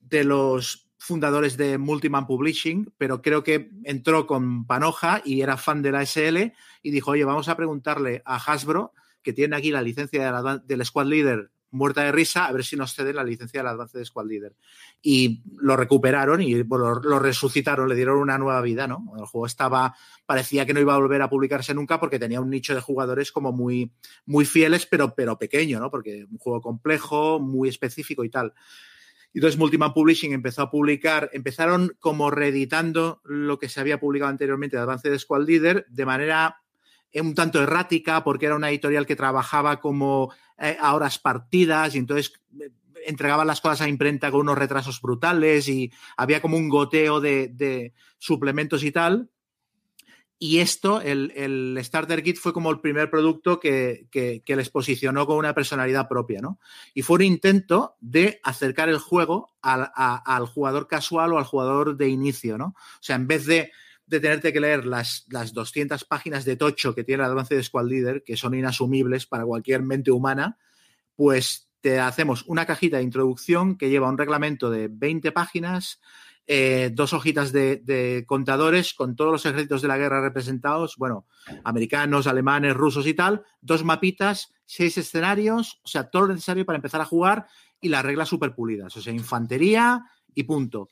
de 0.00 0.24
los 0.24 0.88
fundadores 0.98 1.56
de 1.56 1.78
Multiman 1.78 2.26
Publishing, 2.26 2.92
pero 2.98 3.22
creo 3.22 3.42
que 3.42 3.70
entró 3.84 4.26
con 4.26 4.66
Panoja 4.66 5.22
y 5.24 5.40
era 5.42 5.56
fan 5.56 5.82
de 5.82 5.92
la 5.92 6.02
SL 6.02 6.52
y 6.82 6.90
dijo, 6.90 7.12
oye, 7.12 7.24
vamos 7.24 7.48
a 7.48 7.56
preguntarle 7.56 8.22
a 8.24 8.36
Hasbro, 8.36 8.92
que 9.22 9.32
tiene 9.32 9.56
aquí 9.56 9.70
la 9.70 9.82
licencia 9.82 10.24
del, 10.24 10.34
advan- 10.34 10.62
del 10.64 10.84
Squad 10.84 11.06
Leader 11.06 11.50
muerta 11.70 12.02
de 12.02 12.12
risa, 12.12 12.46
a 12.46 12.52
ver 12.52 12.64
si 12.64 12.76
nos 12.76 12.94
ceden 12.94 13.16
la 13.16 13.24
licencia 13.24 13.60
del 13.60 13.68
avance 13.68 13.98
de 13.98 14.04
Squad 14.04 14.26
Leader. 14.26 14.54
Y 15.02 15.42
lo 15.56 15.76
recuperaron 15.76 16.42
y 16.42 16.62
bueno, 16.62 17.00
lo, 17.00 17.18
resucitaron, 17.18 17.88
le 17.88 17.94
dieron 17.94 18.18
una 18.18 18.38
nueva 18.38 18.60
vida, 18.60 18.86
¿no? 18.86 19.04
El 19.18 19.26
juego 19.26 19.46
estaba, 19.46 19.94
parecía 20.26 20.66
que 20.66 20.74
no 20.74 20.80
iba 20.80 20.94
a 20.94 20.98
volver 20.98 21.22
a 21.22 21.30
publicarse 21.30 21.74
nunca 21.74 22.00
porque 22.00 22.18
tenía 22.18 22.40
un 22.40 22.50
nicho 22.50 22.74
de 22.74 22.80
jugadores 22.80 23.32
como 23.32 23.52
muy, 23.52 23.92
muy 24.26 24.44
fieles, 24.44 24.86
pero, 24.86 25.14
pero 25.14 25.38
pequeño, 25.38 25.78
¿no? 25.80 25.90
Porque 25.90 26.26
un 26.30 26.38
juego 26.38 26.60
complejo, 26.60 27.40
muy 27.40 27.68
específico 27.68 28.24
y 28.24 28.30
tal. 28.30 28.52
Y 29.32 29.38
entonces 29.38 29.58
Multiman 29.58 29.94
Publishing 29.94 30.32
empezó 30.32 30.62
a 30.62 30.70
publicar, 30.70 31.30
empezaron 31.32 31.96
como 32.00 32.30
reeditando 32.30 33.20
lo 33.24 33.58
que 33.58 33.68
se 33.68 33.80
había 33.80 34.00
publicado 34.00 34.30
anteriormente 34.30 34.76
de 34.76 34.82
Avance 34.82 35.08
de 35.08 35.18
Squad 35.18 35.46
Leader 35.46 35.86
de 35.88 36.06
manera 36.06 36.56
un 37.14 37.34
tanto 37.34 37.62
errática, 37.62 38.22
porque 38.22 38.46
era 38.46 38.56
una 38.56 38.70
editorial 38.70 39.06
que 39.06 39.16
trabajaba 39.16 39.80
como 39.80 40.32
eh, 40.58 40.76
a 40.80 40.94
horas 40.94 41.18
partidas 41.18 41.94
y 41.94 41.98
entonces 41.98 42.32
eh, 42.60 42.70
entregaban 43.06 43.46
las 43.46 43.60
cosas 43.60 43.80
a 43.82 43.88
imprenta 43.88 44.30
con 44.30 44.42
unos 44.42 44.58
retrasos 44.58 45.00
brutales 45.00 45.68
y 45.68 45.90
había 46.16 46.40
como 46.40 46.56
un 46.56 46.68
goteo 46.68 47.20
de, 47.20 47.92
suplementos 48.18 48.84
y 48.84 48.92
tal. 48.92 49.30
Y 50.38 50.58
esto, 50.58 51.02
el, 51.02 51.78
Starter 51.82 52.22
Kit, 52.22 52.38
fue 52.38 52.54
como 52.54 52.70
el 52.70 52.80
primer 52.80 53.10
producto 53.10 53.60
que, 53.60 54.06
que, 54.10 54.56
les 54.56 54.70
posicionó 54.70 55.26
con 55.26 55.36
una 55.36 55.54
personalidad 55.54 56.08
propia, 56.08 56.40
¿no? 56.40 56.58
Y 56.94 57.02
fue 57.02 57.16
un 57.16 57.22
intento 57.22 57.96
de 58.00 58.40
acercar 58.42 58.88
el 58.88 58.98
juego 58.98 59.52
al, 59.60 59.90
al 59.94 60.46
jugador 60.46 60.86
casual 60.86 61.34
o 61.34 61.38
al 61.38 61.44
jugador 61.44 61.96
de 61.98 62.08
inicio, 62.08 62.56
¿no? 62.56 62.68
O 62.68 63.02
sea, 63.02 63.16
en 63.16 63.26
vez 63.26 63.44
de, 63.44 63.70
de 64.10 64.18
tenerte 64.18 64.52
que 64.52 64.60
leer 64.60 64.86
las, 64.86 65.24
las 65.30 65.54
200 65.54 66.04
páginas 66.04 66.44
de 66.44 66.56
tocho 66.56 66.96
que 66.96 67.04
tiene 67.04 67.22
el 67.22 67.30
avance 67.30 67.54
de 67.54 67.62
Squad 67.62 67.86
Leader, 67.86 68.24
que 68.24 68.36
son 68.36 68.54
inasumibles 68.54 69.24
para 69.24 69.44
cualquier 69.44 69.82
mente 69.82 70.10
humana, 70.10 70.58
pues 71.14 71.70
te 71.80 72.00
hacemos 72.00 72.44
una 72.48 72.66
cajita 72.66 72.96
de 72.96 73.04
introducción 73.04 73.78
que 73.78 73.88
lleva 73.88 74.08
un 74.08 74.18
reglamento 74.18 74.68
de 74.68 74.88
20 74.88 75.30
páginas, 75.30 76.00
eh, 76.48 76.90
dos 76.92 77.12
hojitas 77.12 77.52
de, 77.52 77.76
de, 77.76 78.24
contadores 78.26 78.94
con 78.94 79.14
todos 79.14 79.30
los 79.30 79.46
ejércitos 79.46 79.80
de 79.80 79.88
la 79.88 79.96
guerra 79.96 80.20
representados, 80.20 80.96
bueno, 80.96 81.26
americanos, 81.62 82.26
alemanes, 82.26 82.74
rusos 82.74 83.06
y 83.06 83.14
tal, 83.14 83.44
dos 83.60 83.84
mapitas, 83.84 84.52
seis 84.66 84.98
escenarios, 84.98 85.80
o 85.84 85.88
sea, 85.88 86.10
todo 86.10 86.22
lo 86.22 86.34
necesario 86.34 86.66
para 86.66 86.78
empezar 86.78 87.00
a 87.00 87.04
jugar 87.04 87.46
y 87.80 87.88
las 87.88 88.04
reglas 88.04 88.28
súper 88.28 88.56
pulidas, 88.56 88.96
o 88.96 89.00
sea, 89.00 89.12
infantería 89.12 90.04
y 90.34 90.42
punto. 90.42 90.88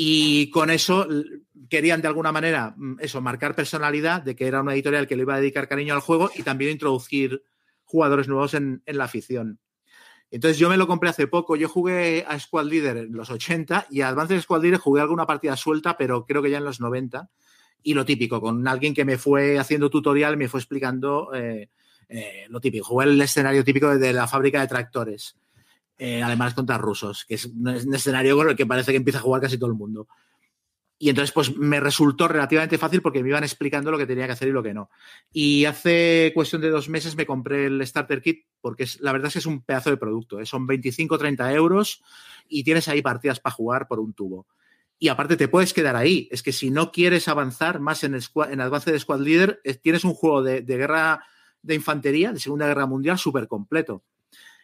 Y 0.00 0.48
con 0.50 0.70
eso 0.70 1.08
querían 1.68 2.00
de 2.00 2.06
alguna 2.06 2.30
manera, 2.30 2.72
mm, 2.76 2.98
eso, 3.00 3.20
marcar 3.20 3.56
personalidad 3.56 4.22
de 4.22 4.36
que 4.36 4.46
era 4.46 4.60
una 4.60 4.74
editorial 4.74 5.08
que 5.08 5.16
le 5.16 5.22
iba 5.22 5.34
a 5.34 5.40
dedicar 5.40 5.66
cariño 5.66 5.92
al 5.92 5.98
juego 5.98 6.30
y 6.36 6.44
también 6.44 6.70
introducir 6.70 7.42
jugadores 7.82 8.28
nuevos 8.28 8.54
en, 8.54 8.80
en 8.86 8.96
la 8.96 9.06
afición. 9.06 9.58
Entonces 10.30 10.56
yo 10.56 10.68
me 10.68 10.76
lo 10.76 10.86
compré 10.86 11.10
hace 11.10 11.26
poco. 11.26 11.56
Yo 11.56 11.68
jugué 11.68 12.24
a 12.28 12.38
Squad 12.38 12.66
Leader 12.66 12.96
en 12.98 13.12
los 13.12 13.28
80 13.28 13.88
y 13.90 14.02
a 14.02 14.08
Advanced 14.10 14.40
Squad 14.40 14.62
Leader 14.62 14.78
jugué 14.78 15.00
alguna 15.00 15.26
partida 15.26 15.56
suelta, 15.56 15.96
pero 15.96 16.24
creo 16.24 16.42
que 16.42 16.50
ya 16.50 16.58
en 16.58 16.64
los 16.64 16.80
90. 16.80 17.28
Y 17.82 17.94
lo 17.94 18.04
típico, 18.04 18.40
con 18.40 18.68
alguien 18.68 18.94
que 18.94 19.04
me 19.04 19.18
fue 19.18 19.58
haciendo 19.58 19.90
tutorial, 19.90 20.36
me 20.36 20.46
fue 20.46 20.60
explicando 20.60 21.34
eh, 21.34 21.70
eh, 22.08 22.46
lo 22.48 22.60
típico. 22.60 22.84
Jugué 22.84 23.06
el 23.06 23.20
escenario 23.20 23.64
típico 23.64 23.98
de 23.98 24.12
la 24.12 24.28
fábrica 24.28 24.60
de 24.60 24.68
tractores, 24.68 25.34
eh, 25.98 26.22
alemanes 26.22 26.54
contra 26.54 26.78
rusos, 26.78 27.24
que 27.24 27.34
es 27.34 27.46
un 27.46 27.94
escenario 27.94 28.36
con 28.36 28.48
el 28.48 28.56
que 28.56 28.66
parece 28.66 28.92
que 28.92 28.98
empieza 28.98 29.18
a 29.18 29.22
jugar 29.22 29.42
casi 29.42 29.58
todo 29.58 29.68
el 29.68 29.76
mundo. 29.76 30.06
Y 31.00 31.10
entonces, 31.10 31.32
pues 31.32 31.56
me 31.56 31.78
resultó 31.78 32.26
relativamente 32.26 32.76
fácil 32.76 33.02
porque 33.02 33.22
me 33.22 33.28
iban 33.28 33.44
explicando 33.44 33.92
lo 33.92 33.98
que 33.98 34.06
tenía 34.06 34.26
que 34.26 34.32
hacer 34.32 34.48
y 34.48 34.52
lo 34.52 34.64
que 34.64 34.74
no. 34.74 34.90
Y 35.32 35.64
hace 35.64 36.32
cuestión 36.34 36.60
de 36.60 36.70
dos 36.70 36.88
meses 36.88 37.16
me 37.16 37.24
compré 37.24 37.66
el 37.66 37.86
Starter 37.86 38.20
Kit 38.20 38.46
porque 38.60 38.82
es, 38.82 39.00
la 39.00 39.12
verdad 39.12 39.28
es 39.28 39.34
que 39.34 39.38
es 39.38 39.46
un 39.46 39.62
pedazo 39.62 39.90
de 39.90 39.96
producto. 39.96 40.40
¿eh? 40.40 40.46
Son 40.46 40.66
25 40.66 41.16
30 41.16 41.52
euros 41.52 42.02
y 42.48 42.64
tienes 42.64 42.88
ahí 42.88 43.00
partidas 43.00 43.38
para 43.38 43.54
jugar 43.54 43.86
por 43.86 44.00
un 44.00 44.12
tubo. 44.12 44.48
Y 44.98 45.06
aparte 45.06 45.36
te 45.36 45.46
puedes 45.46 45.72
quedar 45.72 45.94
ahí. 45.94 46.28
Es 46.32 46.42
que 46.42 46.52
si 46.52 46.70
no 46.70 46.90
quieres 46.90 47.28
avanzar 47.28 47.78
más 47.78 48.02
en, 48.02 48.20
squad, 48.20 48.52
en 48.52 48.60
avance 48.60 48.90
de 48.90 48.98
Squad 48.98 49.20
Leader, 49.20 49.60
es, 49.62 49.80
tienes 49.80 50.02
un 50.02 50.14
juego 50.14 50.42
de, 50.42 50.62
de, 50.62 50.76
guerra 50.76 51.24
de 51.62 51.76
infantería, 51.76 52.32
de 52.32 52.40
Segunda 52.40 52.66
Guerra 52.66 52.86
Mundial, 52.86 53.18
súper 53.18 53.46
completo. 53.46 54.02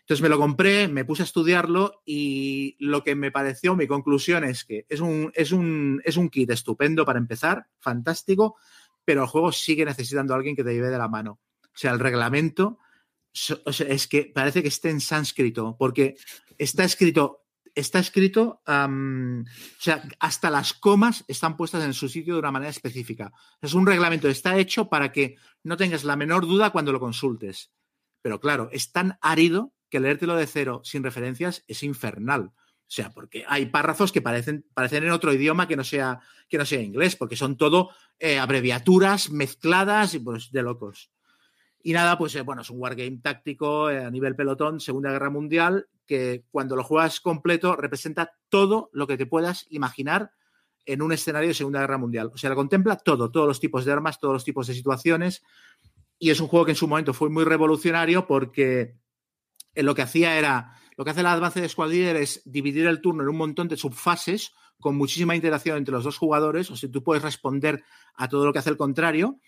Entonces 0.04 0.22
me 0.22 0.28
lo 0.28 0.38
compré, 0.38 0.86
me 0.86 1.06
puse 1.06 1.22
a 1.22 1.24
estudiarlo 1.24 2.02
y 2.04 2.76
lo 2.78 3.02
que 3.02 3.14
me 3.14 3.30
pareció, 3.32 3.74
mi 3.74 3.86
conclusión 3.86 4.44
es 4.44 4.66
que 4.66 4.84
es 4.90 5.00
un, 5.00 5.32
es 5.34 5.50
un, 5.50 6.02
es 6.04 6.18
un 6.18 6.28
kit 6.28 6.50
estupendo 6.50 7.06
para 7.06 7.18
empezar, 7.18 7.68
fantástico, 7.80 8.56
pero 9.02 9.22
el 9.22 9.28
juego 9.28 9.50
sigue 9.50 9.86
necesitando 9.86 10.34
a 10.34 10.36
alguien 10.36 10.56
que 10.56 10.62
te 10.62 10.74
lleve 10.74 10.90
de 10.90 10.98
la 10.98 11.08
mano. 11.08 11.40
O 11.62 11.76
sea, 11.76 11.92
el 11.92 12.00
reglamento 12.00 12.78
es 13.88 14.06
que 14.06 14.30
parece 14.34 14.60
que 14.60 14.68
esté 14.68 14.90
en 14.90 15.00
sánscrito, 15.00 15.74
porque 15.78 16.16
está 16.58 16.84
escrito 16.84 17.44
está 17.74 17.98
escrito, 17.98 18.62
o 18.66 19.44
sea, 19.78 20.02
hasta 20.20 20.50
las 20.50 20.74
comas 20.74 21.24
están 21.26 21.56
puestas 21.56 21.84
en 21.84 21.92
su 21.92 22.08
sitio 22.08 22.34
de 22.34 22.40
una 22.40 22.52
manera 22.52 22.70
específica. 22.70 23.32
Es 23.60 23.74
un 23.74 23.86
reglamento, 23.86 24.28
está 24.28 24.56
hecho 24.58 24.88
para 24.88 25.10
que 25.10 25.36
no 25.64 25.76
tengas 25.76 26.04
la 26.04 26.16
menor 26.16 26.46
duda 26.46 26.70
cuando 26.70 26.92
lo 26.92 27.00
consultes. 27.00 27.72
Pero 28.22 28.40
claro, 28.40 28.68
es 28.72 28.92
tan 28.92 29.18
árido 29.20 29.73
que 29.88 30.00
leértelo 30.00 30.36
de 30.36 30.46
cero 30.46 30.80
sin 30.84 31.02
referencias 31.02 31.64
es 31.68 31.82
infernal. 31.82 32.52
O 32.86 32.90
sea, 32.94 33.10
porque 33.10 33.44
hay 33.48 33.66
párrafos 33.66 34.12
que 34.12 34.20
parecen, 34.20 34.66
parecen 34.74 35.04
en 35.04 35.10
otro 35.10 35.32
idioma 35.32 35.66
que 35.66 35.76
no 35.76 35.84
sea, 35.84 36.20
que 36.48 36.58
no 36.58 36.66
sea 36.66 36.80
inglés, 36.80 37.16
porque 37.16 37.36
son 37.36 37.56
todo 37.56 37.90
eh, 38.18 38.38
abreviaturas 38.38 39.30
mezcladas 39.30 40.14
y 40.14 40.18
pues 40.18 40.52
de 40.52 40.62
locos. 40.62 41.10
Y 41.82 41.92
nada, 41.92 42.16
pues 42.16 42.34
eh, 42.34 42.42
bueno, 42.42 42.62
es 42.62 42.70
un 42.70 42.80
wargame 42.80 43.20
táctico 43.22 43.90
eh, 43.90 44.04
a 44.04 44.10
nivel 44.10 44.36
pelotón, 44.36 44.80
Segunda 44.80 45.10
Guerra 45.10 45.30
Mundial, 45.30 45.88
que 46.06 46.44
cuando 46.50 46.76
lo 46.76 46.84
juegas 46.84 47.20
completo 47.20 47.76
representa 47.76 48.36
todo 48.48 48.90
lo 48.92 49.06
que 49.06 49.16
te 49.16 49.26
puedas 49.26 49.66
imaginar 49.70 50.32
en 50.86 51.02
un 51.02 51.12
escenario 51.12 51.48
de 51.48 51.54
Segunda 51.54 51.80
Guerra 51.80 51.98
Mundial. 51.98 52.30
O 52.32 52.38
sea, 52.38 52.54
contempla 52.54 52.96
todo, 52.96 53.30
todos 53.30 53.46
los 53.46 53.60
tipos 53.60 53.84
de 53.84 53.92
armas, 53.92 54.18
todos 54.18 54.34
los 54.34 54.44
tipos 54.44 54.66
de 54.66 54.74
situaciones. 54.74 55.42
Y 56.18 56.30
es 56.30 56.40
un 56.40 56.48
juego 56.48 56.66
que 56.66 56.72
en 56.72 56.76
su 56.76 56.86
momento 56.86 57.12
fue 57.12 57.30
muy 57.30 57.44
revolucionario 57.44 58.26
porque 58.26 58.96
lo 59.76 59.94
que 59.94 60.02
hacía 60.02 60.38
era, 60.38 60.72
lo 60.96 61.04
que 61.04 61.10
hace 61.10 61.20
el 61.20 61.26
avance 61.26 61.60
de 61.60 61.68
Squad 61.68 61.90
Leader 61.90 62.16
es 62.16 62.42
dividir 62.44 62.86
el 62.86 63.00
turno 63.00 63.22
en 63.22 63.28
un 63.28 63.36
montón 63.36 63.68
de 63.68 63.76
subfases 63.76 64.52
con 64.80 64.96
muchísima 64.96 65.34
interacción 65.34 65.76
entre 65.76 65.92
los 65.92 66.04
dos 66.04 66.18
jugadores. 66.18 66.70
O 66.70 66.76
sea, 66.76 66.90
tú 66.90 67.02
puedes 67.02 67.22
responder 67.22 67.82
a 68.14 68.28
todo 68.28 68.44
lo 68.44 68.52
que 68.52 68.58
hace 68.58 68.70
el 68.70 68.76
contrario 68.76 69.38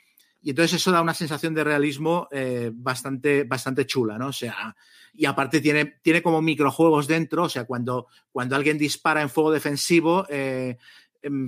y 0.47 0.51
entonces 0.51 0.81
eso 0.81 0.93
da 0.93 1.03
una 1.03 1.14
sensación 1.14 1.55
de 1.55 1.64
realismo 1.64 2.29
eh, 2.31 2.70
bastante, 2.72 3.45
bastante 3.45 3.85
chula, 3.85 4.16
¿no? 4.16 4.29
O 4.29 4.33
sea, 4.33 4.77
y 5.12 5.24
aparte 5.24 5.61
tiene, 5.61 5.99
tiene 6.03 6.22
como 6.22 6.41
microjuegos 6.41 7.09
dentro, 7.09 7.45
o 7.45 7.49
sea, 7.49 7.64
cuando, 7.64 8.07
cuando 8.31 8.55
alguien 8.55 8.79
dispara 8.79 9.22
en 9.22 9.31
fuego 9.31 9.51
defensivo, 9.51 10.24
eh, 10.29 10.79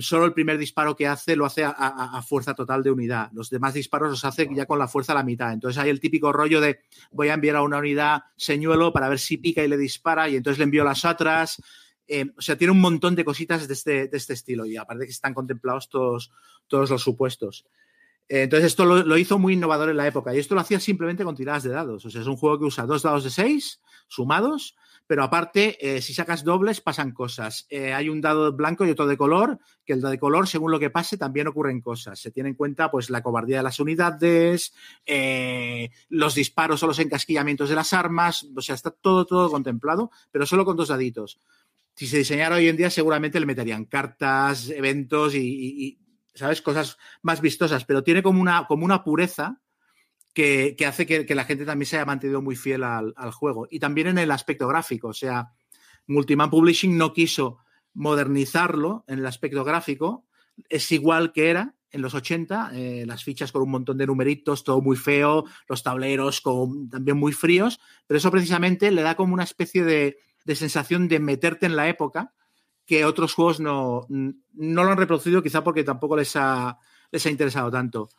solo 0.01 0.25
el 0.25 0.33
primer 0.33 0.59
disparo 0.59 0.97
que 0.97 1.07
hace 1.07 1.37
lo 1.37 1.45
hace 1.45 1.65
a, 1.65 2.23
fuerza 2.27 2.55
total 2.55 2.83
de 2.83 2.91
unidad. 2.91 3.31
Los 3.33 3.51
demás 3.51 3.75
disparos 3.75 4.11
los 4.11 4.25
hace 4.25 4.49
ya 4.55 4.67
con 4.67 4.79
la 4.79 4.89
fuerza 4.89 5.13
a 5.13 5.17
la 5.17 5.23
mitad. 5.23 5.53
Entonces 5.53 5.81
hay 5.83 5.91
el 5.91 6.01
típico 6.01 6.33
rollo 6.33 6.61
de 6.61 6.81
voy 7.11 7.29
a 7.29 7.35
enviar 7.35 7.57
a 7.57 7.63
una 7.63 7.79
unidad 7.79 8.23
señuelo 8.37 8.93
para 8.93 9.09
ver 9.09 9.19
si 9.19 9.37
pica 9.37 9.63
y 9.63 9.69
le 9.69 9.77
dispara 9.77 10.29
y 10.29 10.37
entonces 10.37 10.59
le 10.59 10.65
envío 10.65 10.85
las 10.85 11.05
otras. 11.05 11.63
Eh, 12.07 12.27
o 12.37 12.41
sea, 12.41 12.57
tiene 12.57 12.73
un 12.73 12.81
montón 12.81 13.15
de 13.15 13.25
cositas 13.25 13.69
de 13.69 13.75
este, 13.75 14.09
de 14.09 14.17
este 14.17 14.33
estilo 14.33 14.65
y 14.65 14.77
aparte 14.77 15.05
que 15.05 15.11
están 15.11 15.35
contemplados 15.35 15.89
todos, 15.89 16.33
todos 16.67 16.91
los 16.91 17.03
supuestos. 17.03 17.67
Eh, 18.29 18.43
entonces, 18.43 18.67
esto 18.67 18.85
lo, 18.85 19.17
hizo 19.17 19.39
muy 19.39 19.55
innovador 19.55 19.89
en 19.91 19.97
la 19.97 20.07
época 20.07 20.35
y 20.35 20.39
esto 20.39 20.55
lo 20.55 20.61
hacía 20.61 20.81
simplemente 20.81 21.25
con 21.25 21.35
tiradas 21.35 21.63
de 21.63 21.71
dados. 21.71 22.05
O 22.05 22.11
sea, 22.11 22.21
es 22.21 22.27
un 22.27 22.37
juego 22.37 22.59
que 22.59 22.65
usa 22.67 22.87
dos 22.87 23.03
dados 23.03 23.25
de 23.25 23.31
seis 23.31 23.81
sumados, 24.07 24.77
pero 25.09 25.25
aparte, 25.25 25.77
eh, 25.81 26.03
si 26.03 26.13
sacas 26.15 26.45
dobles, 26.45 26.81
pasan 26.81 27.13
cosas. 27.13 27.67
Eh, 27.71 27.95
hay 27.95 28.09
un 28.09 28.21
dado 28.21 28.53
blanco 28.53 28.87
y 28.87 28.91
otro 28.91 29.07
de 29.07 29.17
color, 29.17 29.59
que 29.85 29.95
el 29.95 30.01
de 30.01 30.19
color, 30.19 30.47
según 30.47 30.71
lo 30.71 30.79
que 30.79 30.91
pase, 30.91 31.17
también 31.17 31.49
ocurren 31.49 31.81
cosas. 31.81 32.21
Se 32.21 32.31
tiene 32.31 32.51
en 32.51 32.55
cuenta, 32.55 32.91
pues, 32.91 33.09
la 33.09 33.23
cobardía 33.23 33.57
de 33.57 33.63
las 33.63 33.81
unidades, 33.81 34.75
los 36.11 36.35
disparos 36.35 36.83
o 36.83 36.87
los 36.87 36.99
encasquillamientos 36.99 37.71
de 37.71 37.75
las 37.75 37.93
armas. 37.95 38.47
O 38.55 38.61
sea, 38.61 38.75
está 38.75 38.91
todo, 38.91 39.25
todo 39.25 39.51
contemplado, 39.51 40.11
pero 40.31 40.45
solo 40.45 40.65
con 40.65 40.77
dos 40.77 40.89
daditos. 40.89 41.41
Si 41.97 42.07
se 42.07 42.19
diseñara 42.19 42.57
hoy 42.57 42.69
en 42.69 42.77
día, 42.77 42.91
seguramente 42.91 43.41
le 43.41 43.47
meterían 43.47 43.87
cartas, 43.87 44.69
eventos 44.69 45.35
y 45.35 45.99
¿sabes? 46.39 46.63
Cosas 46.63 46.99
más 47.23 47.41
vistosas, 47.41 47.85
pero 47.85 48.05
tiene 48.05 48.23
como 48.23 48.41
una, 48.41 48.67
como 48.67 48.85
una 48.85 49.03
pureza 49.03 49.61
que, 50.39 50.87
hace 50.87 51.05
que, 51.05 51.35
la 51.35 51.45
gente 51.45 51.65
también 51.65 51.87
se 51.87 51.97
haya 51.97 52.05
mantenido 52.05 52.41
muy 52.41 52.55
fiel 52.55 52.85
al, 52.85 53.33
juego. 53.33 53.67
Y 53.69 53.81
también 53.81 54.07
en 54.07 54.19
el 54.19 54.31
aspecto 54.31 54.69
gráfico, 54.69 55.09
o 55.09 55.13
sea, 55.13 55.51
Multiman 56.07 56.49
Publishing 56.49 56.97
no 56.97 57.13
quiso 57.13 57.59
modernizarlo 57.95 59.05
en 59.09 59.19
el 59.19 59.27
aspecto 59.27 59.65
gráfico, 59.65 60.27
es 60.69 60.93
igual 60.93 61.33
que 61.33 61.51
era 61.51 61.75
en 61.91 62.03
los 62.03 62.15
80, 62.15 62.71
eh, 62.75 63.05
las 63.05 63.25
fichas 63.25 63.51
con 63.51 63.63
un 63.63 63.71
montón 63.71 63.99
de 63.99 64.07
numeritos, 64.07 64.63
todo 64.63 64.81
muy 64.81 64.97
feo, 64.97 65.45
los 65.69 65.83
tableros 65.83 66.41
también 66.89 67.17
muy 67.17 67.33
fríos, 67.33 67.81
pero 68.07 68.19
eso 68.19 68.31
precisamente 68.31 68.93
le 68.93 69.03
da 69.03 69.17
como 69.17 69.35
una 69.35 69.43
especie 69.43 69.83
de, 69.83 70.19
de 70.45 70.55
sensación 70.55 71.09
de 71.09 71.19
meterte 71.19 71.67
en 71.67 71.75
la 71.75 71.89
época 71.89 72.33
que 72.87 73.05
otros 73.05 73.35
juegos 73.35 73.59
no, 73.59 74.07
no 74.09 74.85
lo 74.85 74.91
han 74.93 74.99
reproducido, 74.99 75.43
quizá 75.43 75.65
porque 75.65 75.83
tampoco 75.83 76.17
les 76.17 76.37
ha, 76.37 76.79
les 77.11 77.27
ha 77.27 77.31
interesado 77.31 77.73
tanto. 77.73 78.11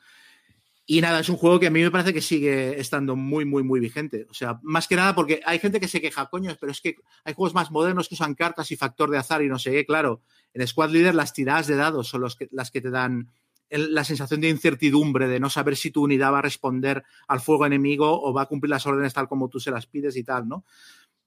Y 0.92 1.02
nada, 1.02 1.20
es 1.20 1.30
un 1.30 1.38
juego 1.38 1.60
que 1.60 1.68
a 1.68 1.70
mí 1.70 1.84
me 1.84 1.92
parece 1.92 2.16
que 2.16 2.20
sigue 2.20 2.80
estando 2.80 3.16
muy, 3.16 3.46
muy, 3.46 3.62
muy 3.62 3.80
vigente. 3.80 4.26
O 4.28 4.34
sea, 4.34 4.60
más 4.64 4.88
que 4.88 4.96
nada 4.96 5.14
porque 5.14 5.40
hay 5.46 5.60
gente 5.60 5.80
que 5.80 5.88
se 5.88 6.02
queja, 6.02 6.26
coño, 6.32 6.58
pero 6.60 6.72
es 6.72 6.82
que 6.82 6.96
hay 7.24 7.36
juegos 7.36 7.54
más 7.54 7.70
modernos 7.70 8.10
que 8.10 8.16
usan 8.16 8.34
cartas 8.34 8.72
y 8.72 8.76
factor 8.76 9.12
de 9.12 9.20
azar 9.20 9.44
y 9.44 9.50
no 9.50 9.60
sé 9.60 9.70
qué. 9.70 9.86
Claro, 9.86 10.24
en 10.52 10.66
Squad 10.66 10.90
Leader 10.90 11.14
las 11.14 11.32
tiradas 11.32 11.68
de 11.68 11.76
dados 11.76 12.08
son 12.08 12.22
los 12.22 12.36
que, 12.36 12.50
las 12.52 12.72
que 12.72 12.82
te 12.82 12.90
dan 12.90 13.30
la 13.70 14.04
sensación 14.04 14.42
de 14.42 14.50
incertidumbre, 14.50 15.28
de 15.28 15.40
no 15.40 15.52
saber 15.52 15.76
si 15.76 15.92
tu 15.92 16.02
unidad 16.02 16.34
va 16.34 16.40
a 16.40 16.42
responder 16.42 17.04
al 17.28 17.40
fuego 17.40 17.68
enemigo 17.68 18.24
o 18.24 18.34
va 18.34 18.42
a 18.42 18.48
cumplir 18.48 18.72
las 18.72 18.88
órdenes 18.88 19.14
tal 19.14 19.28
como 19.28 19.48
tú 19.48 19.60
se 19.60 19.70
las 19.70 19.86
pides 19.86 20.18
y 20.18 20.24
tal, 20.24 20.48
¿no? 20.48 20.66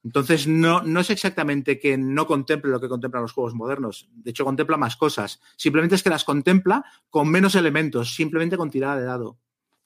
Entonces, 0.03 0.49
no, 0.49 0.83
no 0.83 0.99
es 0.99 1.11
exactamente 1.11 1.79
que 1.79 1.97
no 1.97 2.27
contemple 2.27 2.73
lo 2.73 2.81
que 2.81 2.89
contemplan 2.89 3.23
los 3.23 3.31
juegos 3.31 3.55
modernos. 3.55 4.09
De 4.13 4.33
hecho, 4.33 4.45
contempla 4.45 4.77
más 4.77 4.97
cosas. 4.97 5.41
Simplemente 5.57 5.95
es 5.95 6.03
que 6.03 6.11
las 6.11 6.25
contempla 6.25 6.85
con 7.11 7.29
menos 7.29 7.55
elementos, 7.55 8.17
simplemente 8.17 8.57
con 8.57 8.69
tirada 8.69 8.97
de 8.97 9.05
dado, 9.05 9.39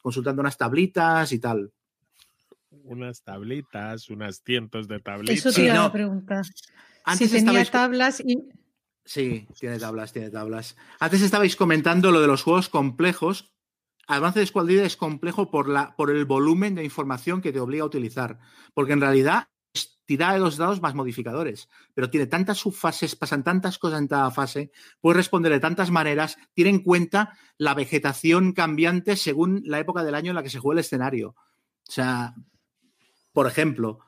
consultando 0.07 0.41
unas 0.41 0.57
tablitas 0.57 1.33
y 1.33 1.41
tal. 1.41 1.73
Unas 2.85 3.25
tablitas, 3.25 4.09
unas 4.09 4.41
cientos 4.41 4.87
de 4.87 5.01
tablitas. 5.01 5.37
Eso 5.37 5.51
te 5.51 5.65
iba 5.65 5.85
a 5.85 5.91
preguntar. 5.91 6.45
Antes 7.03 7.29
si 7.29 7.45
tenía 7.45 7.65
tablas 7.65 8.21
y... 8.21 8.39
Sí, 9.05 9.49
tiene 9.59 9.81
tablas, 9.81 10.13
tiene 10.13 10.31
tablas. 10.31 10.77
Antes 11.01 11.23
estabais 11.23 11.57
comentando 11.57 12.13
lo 12.13 12.21
de 12.21 12.29
los 12.29 12.45
juegos 12.45 12.69
complejos. 12.69 13.53
Avance 14.07 14.39
de 14.39 14.47
Squad 14.47 14.71
es 14.71 14.97
complejo 14.97 15.51
por, 15.51 15.69
la, 15.69 15.97
por 15.97 16.13
el 16.13 16.25
volumen 16.25 16.77
de 16.77 16.85
información 16.85 17.43
que 17.43 17.53
te 17.53 17.59
obliga 17.59 17.83
a 17.83 17.87
utilizar. 17.87 18.39
Porque 18.75 18.93
en 18.93 19.01
realidad 19.01 19.49
tira 20.05 20.33
de 20.33 20.39
los 20.39 20.57
dados 20.57 20.81
más 20.81 20.95
modificadores, 20.95 21.69
pero 21.95 22.11
tiene 22.11 22.27
tantas 22.27 22.59
subfases, 22.59 23.17
pasan 23.17 23.45
tantas 23.45 23.79
cosas 23.79 24.01
en 24.01 24.09
cada 24.09 24.31
fase, 24.31 24.71
puede 25.01 25.19
responder 25.19 25.53
de 25.53 25.61
tantas 25.61 25.91
maneras, 25.91 26.39
tiene 26.55 26.71
en 26.71 26.81
cuenta 26.81 27.37
la 27.59 27.75
vegetación 27.75 28.53
cambiante 28.53 29.17
según 29.17 29.63
la 29.65 29.79
época 29.79 30.05
del 30.05 30.15
año 30.15 30.31
en 30.31 30.37
la 30.37 30.43
que 30.43 30.51
se 30.51 30.59
juega 30.59 30.81
el 30.81 30.85
escenario. 30.85 31.35
O 31.89 31.93
sea, 31.93 32.35
por 33.33 33.47
ejemplo, 33.47 34.01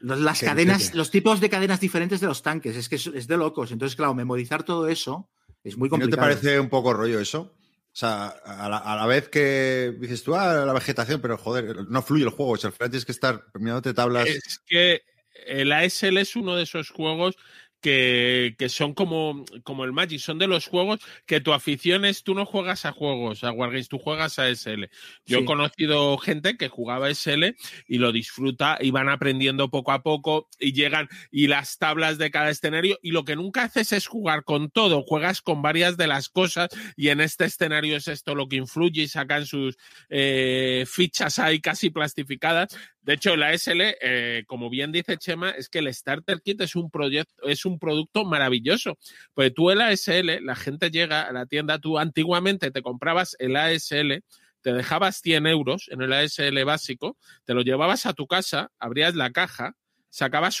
las 0.00 0.40
cadenas, 0.40 0.94
los 0.94 1.10
tipos 1.10 1.40
de 1.40 1.50
cadenas 1.50 1.80
diferentes 1.80 2.20
de 2.20 2.26
los 2.26 2.42
tanques, 2.42 2.76
es 2.76 2.88
que 2.88 2.96
es, 2.96 3.26
de 3.26 3.36
locos. 3.36 3.70
Entonces, 3.70 3.96
claro, 3.96 4.14
memorizar 4.14 4.62
todo 4.62 4.88
eso 4.88 5.28
es 5.62 5.76
muy 5.76 5.88
complicado. 5.88 6.22
¿No 6.22 6.28
te 6.28 6.34
parece 6.34 6.58
un 6.58 6.68
poco 6.68 6.94
rollo 6.94 7.20
eso? 7.20 7.54
O 7.92 7.96
sea, 8.00 8.28
a 8.28 8.68
la, 8.68 9.06
vez 9.06 9.28
que 9.28 9.94
dices 9.98 10.22
tú, 10.22 10.36
ah, 10.36 10.64
la 10.64 10.72
vegetación, 10.72 11.20
pero 11.20 11.36
joder, 11.36 11.88
no 11.88 12.02
fluye 12.02 12.24
el 12.24 12.30
juego. 12.30 12.52
O 12.52 12.56
sea, 12.56 12.68
al 12.68 12.74
final 12.74 12.90
tienes 12.90 13.04
que 13.04 13.12
estar 13.12 13.44
mirándote 13.54 13.94
tablas. 13.94 14.28
Es 14.28 14.60
que 14.64 15.02
el 15.46 15.72
ASL 15.72 16.18
es 16.18 16.36
uno 16.36 16.54
de 16.54 16.62
esos 16.62 16.90
juegos 16.90 17.36
que, 17.80 18.54
son 18.68 18.94
como, 18.94 19.44
como 19.62 19.84
el 19.84 19.92
Magic, 19.92 20.20
son 20.20 20.38
de 20.38 20.46
los 20.46 20.66
juegos 20.66 21.00
que 21.26 21.40
tu 21.40 21.52
afición 21.52 22.04
es, 22.04 22.22
tú 22.22 22.34
no 22.34 22.46
juegas 22.46 22.84
a 22.84 22.92
juegos, 22.92 23.44
a 23.44 23.52
Wargames, 23.52 23.88
tú 23.88 23.98
juegas 23.98 24.38
a 24.38 24.48
SL. 24.48 24.84
Yo 25.26 25.38
he 25.38 25.44
conocido 25.44 26.16
gente 26.18 26.56
que 26.56 26.68
jugaba 26.68 27.10
SL 27.10 27.56
y 27.86 27.98
lo 27.98 28.12
disfruta 28.12 28.78
y 28.80 28.90
van 28.90 29.08
aprendiendo 29.08 29.70
poco 29.70 29.92
a 29.92 30.02
poco 30.02 30.48
y 30.58 30.72
llegan 30.72 31.08
y 31.30 31.46
las 31.46 31.78
tablas 31.78 32.18
de 32.18 32.30
cada 32.30 32.50
escenario 32.50 32.98
y 33.02 33.12
lo 33.12 33.24
que 33.24 33.36
nunca 33.36 33.64
haces 33.64 33.92
es 33.92 34.06
jugar 34.06 34.44
con 34.44 34.70
todo, 34.70 35.02
juegas 35.02 35.40
con 35.40 35.62
varias 35.62 35.96
de 35.96 36.06
las 36.06 36.28
cosas 36.28 36.68
y 36.96 37.08
en 37.08 37.20
este 37.20 37.46
escenario 37.46 37.96
es 37.96 38.08
esto 38.08 38.34
lo 38.34 38.48
que 38.48 38.56
influye 38.56 39.02
y 39.02 39.08
sacan 39.08 39.46
sus 39.46 39.76
eh, 40.08 40.84
fichas 40.86 41.38
ahí 41.38 41.60
casi 41.60 41.90
plastificadas 41.90 42.76
de 43.02 43.14
hecho, 43.14 43.34
la 43.34 43.56
SL, 43.56 43.96
eh, 44.00 44.44
como 44.46 44.68
bien 44.68 44.92
dice 44.92 45.16
Chema, 45.16 45.50
es 45.50 45.68
que 45.70 45.78
el 45.78 45.92
Starter 45.92 46.42
Kit 46.42 46.60
es 46.60 46.76
un 46.76 46.90
proyecto, 46.90 47.48
es 47.48 47.64
un 47.64 47.78
producto 47.78 48.24
maravilloso. 48.24 48.98
Pues 49.32 49.54
tú 49.54 49.70
el 49.70 49.80
ASL, 49.80 50.44
la 50.44 50.54
gente 50.54 50.90
llega 50.90 51.22
a 51.22 51.32
la 51.32 51.46
tienda, 51.46 51.78
tú 51.78 51.98
antiguamente 51.98 52.70
te 52.70 52.82
comprabas 52.82 53.36
el 53.38 53.56
ASL, 53.56 54.22
te 54.60 54.72
dejabas 54.74 55.16
100 55.22 55.46
euros 55.46 55.88
en 55.90 56.02
el 56.02 56.12
ASL 56.12 56.62
básico, 56.64 57.16
te 57.44 57.54
lo 57.54 57.62
llevabas 57.62 58.04
a 58.04 58.12
tu 58.12 58.26
casa, 58.26 58.70
abrías 58.78 59.14
la 59.14 59.30
caja, 59.30 59.76
sacabas 60.10 60.58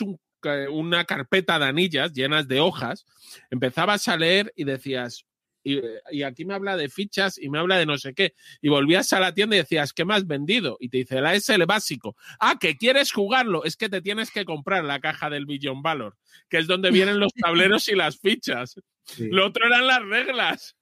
una 0.70 1.04
carpeta 1.04 1.58
de 1.58 1.66
anillas 1.66 2.14
llenas 2.14 2.48
de 2.48 2.60
hojas, 2.60 3.04
empezabas 3.50 4.08
a 4.08 4.16
leer 4.16 4.50
y 4.56 4.64
decías, 4.64 5.26
y, 5.62 6.22
aquí 6.22 6.44
me 6.44 6.54
habla 6.54 6.76
de 6.76 6.88
fichas 6.88 7.38
y 7.38 7.48
me 7.50 7.58
habla 7.58 7.78
de 7.78 7.86
no 7.86 7.98
sé 7.98 8.14
qué. 8.14 8.34
Y 8.60 8.68
volvías 8.68 9.12
a 9.12 9.20
la 9.20 9.34
tienda 9.34 9.56
y 9.56 9.60
decías, 9.60 9.92
¿qué 9.92 10.04
me 10.04 10.14
has 10.14 10.26
vendido? 10.26 10.76
Y 10.80 10.88
te 10.88 10.98
dice, 10.98 11.20
la 11.20 11.34
SL 11.38 11.64
básico. 11.66 12.16
Ah, 12.38 12.56
que 12.58 12.76
quieres 12.76 13.12
jugarlo. 13.12 13.64
Es 13.64 13.76
que 13.76 13.88
te 13.88 14.00
tienes 14.00 14.30
que 14.30 14.44
comprar 14.44 14.84
la 14.84 15.00
caja 15.00 15.30
del 15.30 15.46
Billion 15.46 15.82
Valor, 15.82 16.16
que 16.48 16.58
es 16.58 16.66
donde 16.66 16.90
vienen 16.90 17.20
los 17.20 17.32
tableros 17.34 17.88
y 17.88 17.94
las 17.94 18.18
fichas. 18.18 18.80
Lo 19.18 19.46
otro 19.46 19.66
eran 19.66 19.86
las 19.86 20.02
reglas. 20.02 20.76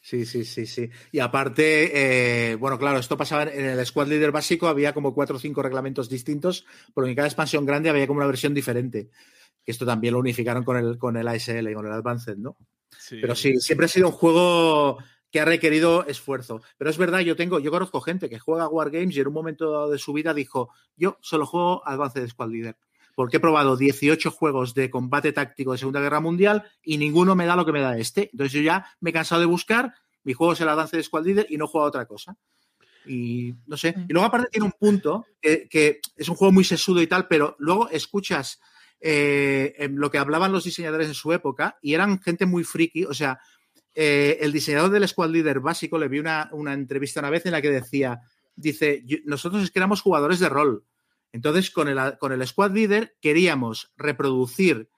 Sí, 0.00 0.24
sí, 0.24 0.44
sí, 0.44 0.66
sí. 0.66 0.88
Y 1.10 1.18
aparte, 1.18 2.50
eh, 2.50 2.54
bueno, 2.54 2.78
claro, 2.78 2.98
esto 2.98 3.16
pasaba 3.16 3.44
en 3.44 3.64
el 3.64 3.84
Squad 3.84 4.06
Leader 4.06 4.30
básico, 4.30 4.68
había 4.68 4.94
como 4.94 5.12
cuatro 5.12 5.34
o 5.34 5.40
cinco 5.40 5.62
reglamentos 5.62 6.08
distintos, 6.08 6.64
porque 6.94 7.10
en 7.10 7.16
cada 7.16 7.26
expansión 7.26 7.66
grande 7.66 7.90
había 7.90 8.06
como 8.06 8.18
una 8.18 8.28
versión 8.28 8.54
diferente. 8.54 9.10
Que 9.64 9.72
esto 9.72 9.84
también 9.84 10.14
lo 10.14 10.20
unificaron 10.20 10.62
con 10.62 10.76
el, 10.76 10.96
con 10.96 11.16
el 11.16 11.26
ASL, 11.26 11.74
con 11.74 11.86
el 11.86 11.92
Advanced, 11.92 12.36
¿no? 12.36 12.56
Pero 13.10 13.34
sí, 13.34 13.58
siempre 13.60 13.86
ha 13.86 13.88
sido 13.88 14.08
un 14.08 14.12
juego 14.12 14.98
que 15.30 15.40
ha 15.40 15.44
requerido 15.44 16.06
esfuerzo. 16.06 16.62
Pero 16.78 16.90
es 16.90 16.98
verdad, 16.98 17.20
yo 17.20 17.36
tengo, 17.36 17.58
yo 17.58 17.70
conozco 17.70 18.00
gente 18.00 18.28
que 18.28 18.38
juega 18.38 18.68
Wargames 18.68 19.16
y 19.16 19.20
en 19.20 19.28
un 19.28 19.34
momento 19.34 19.70
dado 19.70 19.90
de 19.90 19.98
su 19.98 20.12
vida 20.12 20.34
dijo, 20.34 20.70
yo 20.96 21.18
solo 21.20 21.46
juego 21.46 21.86
Advanced 21.86 22.28
Squad 22.28 22.50
Leader 22.50 22.76
porque 23.16 23.38
he 23.38 23.40
probado 23.40 23.78
18 23.78 24.30
juegos 24.30 24.74
de 24.74 24.90
combate 24.90 25.32
táctico 25.32 25.72
de 25.72 25.78
Segunda 25.78 26.00
Guerra 26.00 26.20
Mundial 26.20 26.64
y 26.82 26.98
ninguno 26.98 27.34
me 27.34 27.46
da 27.46 27.56
lo 27.56 27.64
que 27.64 27.72
me 27.72 27.80
da 27.80 27.96
este. 27.96 28.28
Entonces 28.30 28.52
yo 28.52 28.60
ya 28.60 28.86
me 29.00 29.08
he 29.10 29.12
cansado 29.12 29.40
de 29.40 29.46
buscar, 29.46 29.94
mi 30.22 30.34
juego 30.34 30.52
es 30.52 30.60
el 30.60 30.68
Advance 30.68 30.98
de 30.98 31.02
Squad 31.02 31.24
Leader 31.24 31.46
y 31.48 31.56
no 31.56 31.66
juego 31.66 31.86
a 31.86 31.88
otra 31.88 32.04
cosa. 32.04 32.36
Y 33.06 33.54
no 33.66 33.78
sé. 33.78 33.94
Y 34.06 34.12
luego 34.12 34.26
aparte 34.26 34.50
tiene 34.50 34.66
un 34.66 34.72
punto 34.72 35.24
que, 35.40 36.00
es 36.14 36.28
un 36.28 36.36
juego 36.36 36.52
muy 36.52 36.64
sesudo 36.64 37.00
y 37.00 37.06
tal, 37.06 37.26
pero 37.26 37.56
luego 37.58 37.88
escuchas 37.88 38.60
eh, 39.00 39.88
lo 39.92 40.10
que 40.10 40.18
hablaban 40.18 40.52
los 40.52 40.64
diseñadores 40.64 41.08
en 41.08 41.14
su 41.14 41.32
época 41.32 41.78
y 41.82 41.94
eran 41.94 42.20
gente 42.20 42.46
muy 42.46 42.64
friki. 42.64 43.04
O 43.04 43.14
sea, 43.14 43.38
eh, 43.94 44.38
el 44.40 44.52
diseñador 44.52 44.90
del 44.90 45.08
Squad 45.08 45.30
Leader 45.30 45.60
básico 45.60 45.98
le 45.98 46.08
vi 46.08 46.18
una, 46.18 46.48
una, 46.52 46.72
entrevista 46.72 47.20
una 47.20 47.30
vez 47.30 47.46
en 47.46 47.52
la 47.52 47.62
que 47.62 47.70
decía, 47.70 48.20
dice, 48.54 49.04
nosotros 49.24 49.62
es 49.62 49.70
que 49.70 49.78
éramos 49.78 50.02
jugadores 50.02 50.38
de 50.38 50.48
rol. 50.48 50.84
Entonces, 51.32 51.70
con 51.70 51.88
el, 51.88 52.18
con 52.18 52.32
el 52.32 52.46
Squad 52.46 52.72
Leader 52.72 53.16
queríamos 53.20 53.92
reproducir 53.96 54.88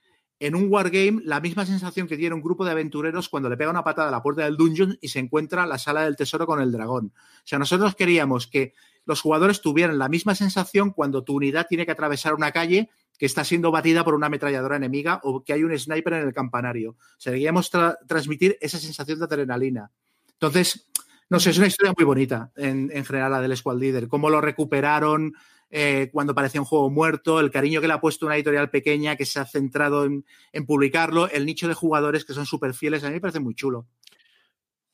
en 0.41 0.55
un 0.55 0.71
wargame 0.71 1.21
la 1.25 1.41
misma 1.41 1.67
sensación 1.67 2.07
que 2.07 2.17
tiene 2.17 2.35
un 2.35 2.43
grupo 2.43 2.65
de 2.65 2.71
aventureros 2.71 3.29
cuando 3.29 3.49
le 3.49 3.57
pega 3.57 3.71
una 3.71 3.83
patada 3.83 4.09
a 4.09 4.13
la 4.13 4.23
puerta 4.23 4.45
del 4.45 4.57
dungeon 4.57 4.97
y 5.01 5.09
se 5.09 5.19
encuentra 5.19 5.67
la 5.67 5.79
sala 5.79 6.05
del 6.05 6.17
tesoro 6.17 6.47
con 6.47 6.61
el 6.61 6.71
dragón. 6.71 7.13
O 7.17 7.43
sea, 7.45 7.59
nosotros 7.59 7.97
queríamos 7.97 8.47
que 8.47 8.73
los 9.05 9.21
jugadores 9.21 9.61
tuvieran 9.61 9.99
la 9.99 10.09
misma 10.09 10.35
sensación 10.35 10.93
cuando 10.93 11.25
tu 11.25 11.37
unidad 11.37 11.67
tiene 11.69 11.87
que 11.87 11.93
atravesar 11.93 12.35
una 12.35 12.53
calle 12.53 12.91
que 13.19 13.27
está 13.27 13.45
siendo 13.45 13.71
batida 13.71 14.05
por 14.05 14.15
una 14.15 14.27
ametralladora 14.27 14.77
enemiga 14.77 15.21
o 15.25 15.45
que 15.45 15.53
hay 15.53 15.65
un 15.65 15.77
sniper 15.77 16.15
en 16.15 16.27
el 16.29 16.33
campanario. 16.33 16.93
O 16.93 17.63
transmitir 18.07 18.57
esa 18.61 18.79
sensación 18.79 19.19
de 19.19 19.25
adrenalina. 19.25 19.91
Entonces, 20.33 20.89
no 21.29 21.41
sé, 21.41 21.51
es 21.51 21.59
una 21.59 21.67
historia 21.67 21.93
muy 21.97 22.05
bonita 22.05 22.53
en, 22.57 22.91
en 22.93 23.05
general 23.05 23.33
la 23.33 23.41
del 23.41 23.57
Squad 23.57 23.79
Leader. 23.79 24.09
Cómo 24.09 24.31
lo 24.31 24.41
recuperaron, 24.41 25.35
eh, 25.71 26.09
cuando 26.13 26.35
parecía 26.35 26.61
un 26.61 26.67
juego 26.67 26.89
muerto, 26.89 27.41
el 27.41 27.51
cariño 27.51 27.81
que 27.81 27.89
le 27.89 27.93
ha 27.93 28.01
puesto 28.01 28.27
una 28.27 28.37
editorial 28.37 28.71
pequeña 28.71 29.17
que 29.17 29.27
se 29.27 29.39
ha 29.39 29.45
centrado 29.45 30.05
en, 30.05 30.25
publicarlo, 30.67 31.29
el 31.29 31.45
nicho 31.45 31.69
de 31.69 31.75
jugadores 31.75 32.25
que 32.25 32.33
son 32.33 32.47
súper 32.47 32.73
fieles, 32.73 33.05
a 33.05 33.09
mí 33.09 33.15
me 33.15 33.21
parece 33.21 33.41
muy 33.41 33.55
chulo. 33.55 33.87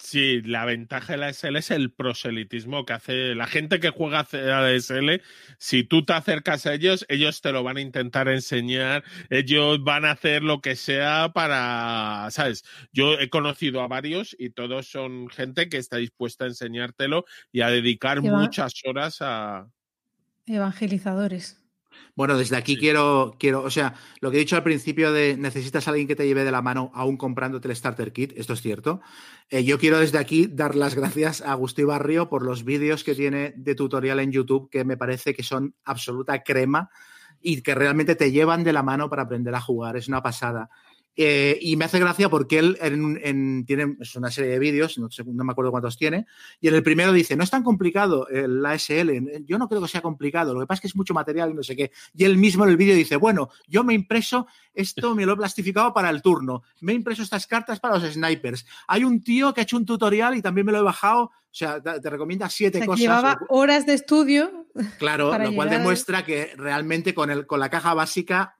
Sí, 0.05 0.43
la 0.43 0.67
ventaja 0.67 1.15
de 1.15 1.19
la 1.19 1.33
SL 1.33 1.57
es 1.57 1.71
el 1.71 1.91
proselitismo 1.91 2.85
que 2.85 2.93
hace 2.93 3.35
la 3.35 3.47
gente 3.47 3.81
que 3.81 3.89
juega 3.89 4.21
a 4.21 4.37
la 4.37 4.79
SL. 4.79 5.23
Si 5.57 5.83
tú 5.83 6.05
te 6.05 6.13
acercas 6.13 6.67
a 6.67 6.75
ellos, 6.75 7.07
ellos 7.09 7.41
te 7.41 7.53
lo 7.53 7.63
van 7.63 7.79
a 7.79 7.81
intentar 7.81 8.29
enseñar, 8.29 9.03
ellos 9.31 9.83
van 9.83 10.05
a 10.05 10.11
hacer 10.11 10.43
lo 10.43 10.61
que 10.61 10.77
sea 10.77 11.33
para, 11.33 12.29
¿sabes? 12.33 12.65
Yo 12.93 13.19
he 13.19 13.31
conocido 13.31 13.81
a 13.81 13.89
varios 13.89 14.37
y 14.39 14.51
todos 14.51 14.89
son 14.89 15.31
gente 15.31 15.71
que 15.71 15.79
está 15.79 15.97
dispuesta 15.97 16.45
a 16.45 16.49
enseñártelo 16.49 17.25
y 17.51 17.63
a 17.63 17.71
dedicar 17.71 18.21
muchas 18.21 18.75
horas 18.85 19.23
a, 19.23 19.69
Evangelizadores. 20.47 21.64
Bueno, 22.17 22.39
desde 22.39 22.57
aquí 22.57 22.77
quiero, 22.77 23.37
quiero, 23.39 23.63
o 23.63 23.71
sea, 23.71 23.95
lo 24.21 24.31
que 24.31 24.37
he 24.37 24.41
dicho 24.41 24.57
al 24.57 24.63
principio 24.63 25.13
de 25.13 25.37
necesitas 25.37 25.87
a 25.87 25.91
alguien 25.91 26.07
que 26.07 26.15
te 26.15 26.27
lleve 26.27 26.45
de 26.45 26.53
la 26.53 26.63
mano 26.63 26.91
aún 26.95 27.17
comprándote 27.17 27.69
el 27.69 27.77
Starter 27.77 28.13
Kit, 28.13 28.33
esto 28.37 28.53
es 28.53 28.63
cierto. 28.63 29.01
Eh, 29.51 29.65
yo 29.65 29.79
quiero 29.79 29.99
desde 29.99 30.19
aquí 30.19 30.47
dar 30.47 30.77
las 30.77 30.95
gracias 30.95 31.41
a 31.41 31.53
Agustín 31.53 31.87
Barrio 31.87 32.29
por 32.29 32.45
los 32.45 32.65
vídeos 32.65 33.05
que 33.05 33.15
tiene 33.15 33.53
de 33.57 33.75
tutorial 33.75 34.21
en 34.21 34.33
YouTube 34.33 34.71
que 34.71 34.85
me 34.85 34.97
parece 34.97 35.35
que 35.35 35.43
son 35.43 35.75
absoluta 35.85 36.43
crema 36.43 36.91
y 37.41 37.63
que 37.63 37.75
realmente 37.75 38.15
te 38.15 38.33
llevan 38.33 38.65
de 38.65 38.73
la 38.73 38.83
mano 38.83 39.11
para 39.11 39.23
aprender 39.23 39.55
a 39.55 39.61
jugar. 39.61 39.97
Es 39.97 40.09
una 40.09 40.23
pasada. 40.23 40.71
Eh, 41.17 41.59
y 41.61 41.77
me 41.77 41.85
hace 41.85 42.01
gracia 42.01 42.29
porque 42.29 42.59
él 42.59 42.77
tiene 43.67 43.97
es 44.01 44.17
una 44.17 44.33
serie 44.33 44.51
de 44.51 44.59
vídeos, 44.59 44.99
no, 44.99 45.45
me 45.45 45.53
acuerdo 45.53 45.71
cuántos 45.71 45.97
tiene, 45.97 46.27
y 46.61 46.67
en 46.67 46.75
el 46.75 46.83
primero 46.83 47.13
dice, 47.13 47.37
no 47.37 47.45
es 47.45 47.51
tan 47.51 47.63
complicado 47.63 48.27
el 48.29 48.65
ASL, 48.65 49.45
yo 49.45 49.59
no 49.59 49.69
creo 49.69 49.81
que 49.81 49.89
sea 49.89 50.03
complicado, 50.03 50.55
lo 50.55 50.61
que 50.61 50.67
pasa 50.67 50.79
es 50.79 50.81
que 50.81 50.87
es 50.89 50.97
mucho 50.97 51.15
material 51.15 51.51
y 51.51 51.55
no 51.55 51.63
sé 51.63 51.77
qué. 51.77 51.93
Y 52.15 52.25
él 52.25 52.37
mismo 52.37 52.65
en 52.65 52.71
el 52.71 52.77
vídeo 52.77 52.97
dice, 52.97 53.17
bueno, 53.17 53.51
yo 53.69 53.85
me 53.85 53.93
he 53.93 53.97
impreso 53.97 54.49
esto, 54.75 55.15
me 55.15 55.25
lo 55.25 55.35
he 55.35 55.37
plastificado 55.37 55.95
para 55.95 56.11
el 56.11 56.21
turno, 56.21 56.65
me 56.81 56.93
he 56.93 56.95
impreso 56.97 57.23
estas 57.23 57.47
cartas 57.47 57.79
para 57.79 57.99
los 57.99 58.13
snipers. 58.13 58.67
Hay 58.89 59.05
un 59.05 59.23
tío 59.23 59.55
que 59.55 59.61
ha 59.61 59.65
hecho 59.65 59.77
un 59.77 59.87
tutorial 59.87 60.37
y 60.37 60.43
también 60.43 60.67
me 60.67 60.73
lo 60.73 60.79
he 60.79 60.83
bajado, 60.83 61.23
o 61.25 61.33
sea, 61.53 61.81
te, 61.81 62.11
recomienda 62.11 62.49
siete 62.51 62.85
cosas. 62.85 63.01
Llevaba 63.01 63.39
horas 63.49 63.87
de 63.87 63.95
estudio. 63.95 64.67
Claro, 64.99 65.39
lo 65.39 65.55
cual 65.55 65.71
demuestra 65.71 66.25
que 66.25 66.53
realmente 66.57 67.15
con, 67.15 67.31
el, 67.31 67.47
con 67.47 67.61
la 67.61 67.71
caja 67.71 67.95
básica 67.95 68.57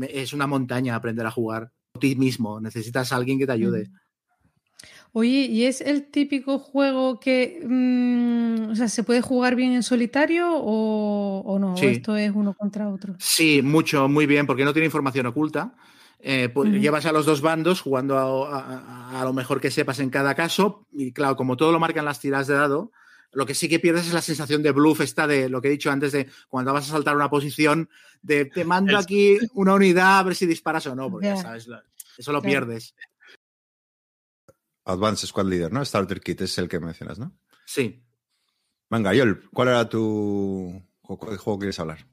es 0.00 0.32
una 0.32 0.46
montaña 0.46 0.94
aprender 0.94 1.26
a 1.26 1.30
jugar 1.30 1.70
ti 1.98 2.16
mismo, 2.16 2.60
necesitas 2.60 3.12
a 3.12 3.16
alguien 3.16 3.38
que 3.38 3.46
te 3.46 3.52
ayude. 3.52 3.90
Oye, 5.12 5.46
¿y 5.46 5.64
es 5.64 5.80
el 5.80 6.10
típico 6.10 6.58
juego 6.58 7.18
que 7.18 7.60
mm, 7.64 8.70
o 8.70 8.76
sea, 8.76 8.88
se 8.88 9.02
puede 9.02 9.22
jugar 9.22 9.56
bien 9.56 9.72
en 9.72 9.82
solitario 9.82 10.50
o, 10.52 11.58
no? 11.58 11.74
esto 11.74 12.16
es 12.16 12.32
uno 12.34 12.54
contra 12.54 12.88
otro? 12.88 13.14
Sí, 13.18 13.62
mucho, 13.62 14.08
muy 14.08 14.26
bien, 14.26 14.46
porque 14.46 14.64
no 14.64 14.72
tiene 14.72 14.86
información 14.86 15.26
oculta. 15.26 15.74
Eh, 16.20 16.48
pues, 16.52 16.70
llevas 16.72 17.06
a 17.06 17.12
los 17.12 17.26
dos 17.26 17.40
bandos 17.40 17.80
jugando 17.80 18.46
a, 18.50 19.22
lo 19.24 19.32
mejor 19.32 19.60
que 19.60 19.70
sepas 19.70 20.00
en 20.00 20.10
cada 20.10 20.34
caso. 20.34 20.86
Y 20.92 21.12
claro, 21.12 21.36
como 21.36 21.56
todo 21.56 21.72
lo 21.72 21.80
marcan 21.80 22.04
las 22.04 22.20
tiradas 22.20 22.46
de 22.46 22.54
dado, 22.54 22.92
lo 23.32 23.46
que 23.46 23.54
sí 23.54 23.68
que 23.68 23.78
pierdes 23.78 24.06
es 24.06 24.12
la 24.12 24.22
sensación 24.22 24.62
de 24.62 24.72
bluff, 24.72 25.00
esta 25.00 25.26
de 25.26 25.48
lo 25.48 25.60
que 25.60 25.68
he 25.68 25.72
dicho 25.72 25.90
antes, 25.90 26.12
de 26.12 26.28
cuando 26.48 26.72
vas 26.72 26.88
a 26.88 26.92
saltar 26.92 27.14
una 27.14 27.30
posición, 27.30 27.88
de 28.22 28.46
te 28.46 28.64
mando 28.64 28.96
aquí 28.96 29.38
una 29.54 29.74
unidad 29.74 30.18
a 30.18 30.22
ver 30.22 30.34
si 30.34 30.46
disparas 30.46 30.86
o 30.86 30.94
no, 30.94 31.10
porque 31.10 31.26
ya 31.26 31.36
sabes, 31.36 31.68
eso 32.16 32.32
lo 32.32 32.42
pierdes. 32.42 32.94
Advanced 34.84 35.28
Squad 35.28 35.46
Leader, 35.46 35.72
¿no? 35.72 35.84
Starter 35.84 36.20
Kit 36.20 36.40
es 36.40 36.56
el 36.58 36.68
que 36.68 36.80
mencionas, 36.80 37.18
¿no? 37.18 37.36
Sí. 37.66 38.02
Venga, 38.88 39.12
Yol, 39.12 39.48
¿cuál 39.52 39.68
era 39.68 39.88
tu 39.88 40.82
juego 41.02 41.58
quieres 41.58 41.78
hablar? 41.78 42.06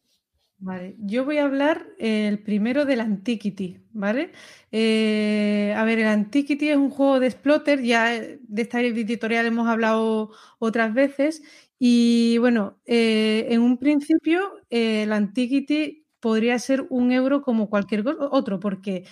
Yo 0.98 1.26
voy 1.26 1.38
a 1.38 1.44
hablar 1.44 1.86
el 2.00 2.40
primero 2.40 2.86
del 2.86 3.02
Antiquity, 3.02 3.82
¿vale? 3.92 4.32
Eh, 4.72 5.74
a 5.76 5.84
ver, 5.84 6.00
el 6.00 6.08
Antiquity 6.08 6.70
es 6.70 6.78
un 6.78 6.90
juego 6.90 7.20
de 7.20 7.28
exploter, 7.28 7.82
ya 7.84 8.10
de 8.12 8.62
esta 8.62 8.82
editorial 8.82 9.46
hemos 9.46 9.68
hablado 9.68 10.32
otras 10.60 10.94
veces, 10.94 11.44
y 11.78 12.38
bueno, 12.40 12.80
eh, 12.86 13.48
en 13.50 13.62
un 13.62 13.78
principio 13.78 14.50
eh, 14.70 15.04
el 15.04 15.12
Antiquity 15.14 16.06
podría 16.20 16.58
ser 16.58 16.86
un 16.90 17.12
euro 17.12 17.42
como 17.42 17.70
cualquier 17.70 18.04
otro, 18.08 18.60
porque 18.60 19.04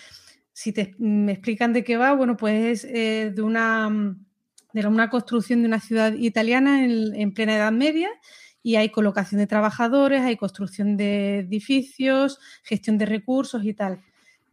si 0.54 0.74
te, 0.74 0.96
me 1.00 1.34
explican 1.34 1.74
de 1.74 1.84
qué 1.84 1.98
va, 1.98 2.14
bueno, 2.14 2.38
pues 2.38 2.86
es 2.86 3.36
de 3.36 3.42
una, 3.42 4.16
de 4.74 4.88
una 4.88 5.10
construcción 5.10 5.62
de 5.62 5.68
una 5.68 5.80
ciudad 5.82 6.14
italiana 6.16 6.86
en 6.86 7.34
plena 7.34 7.56
Edad 7.58 7.72
Media, 7.74 8.10
y 8.64 8.78
hay 8.78 8.90
colocación 8.90 9.40
de 9.40 9.48
trabajadores, 9.48 10.22
hay 10.22 10.38
construcción 10.38 10.98
de 10.98 11.40
edificios, 11.40 12.40
gestión 12.64 12.98
de 12.98 13.06
recursos 13.06 13.64
y 13.66 13.74
tal. 13.74 14.02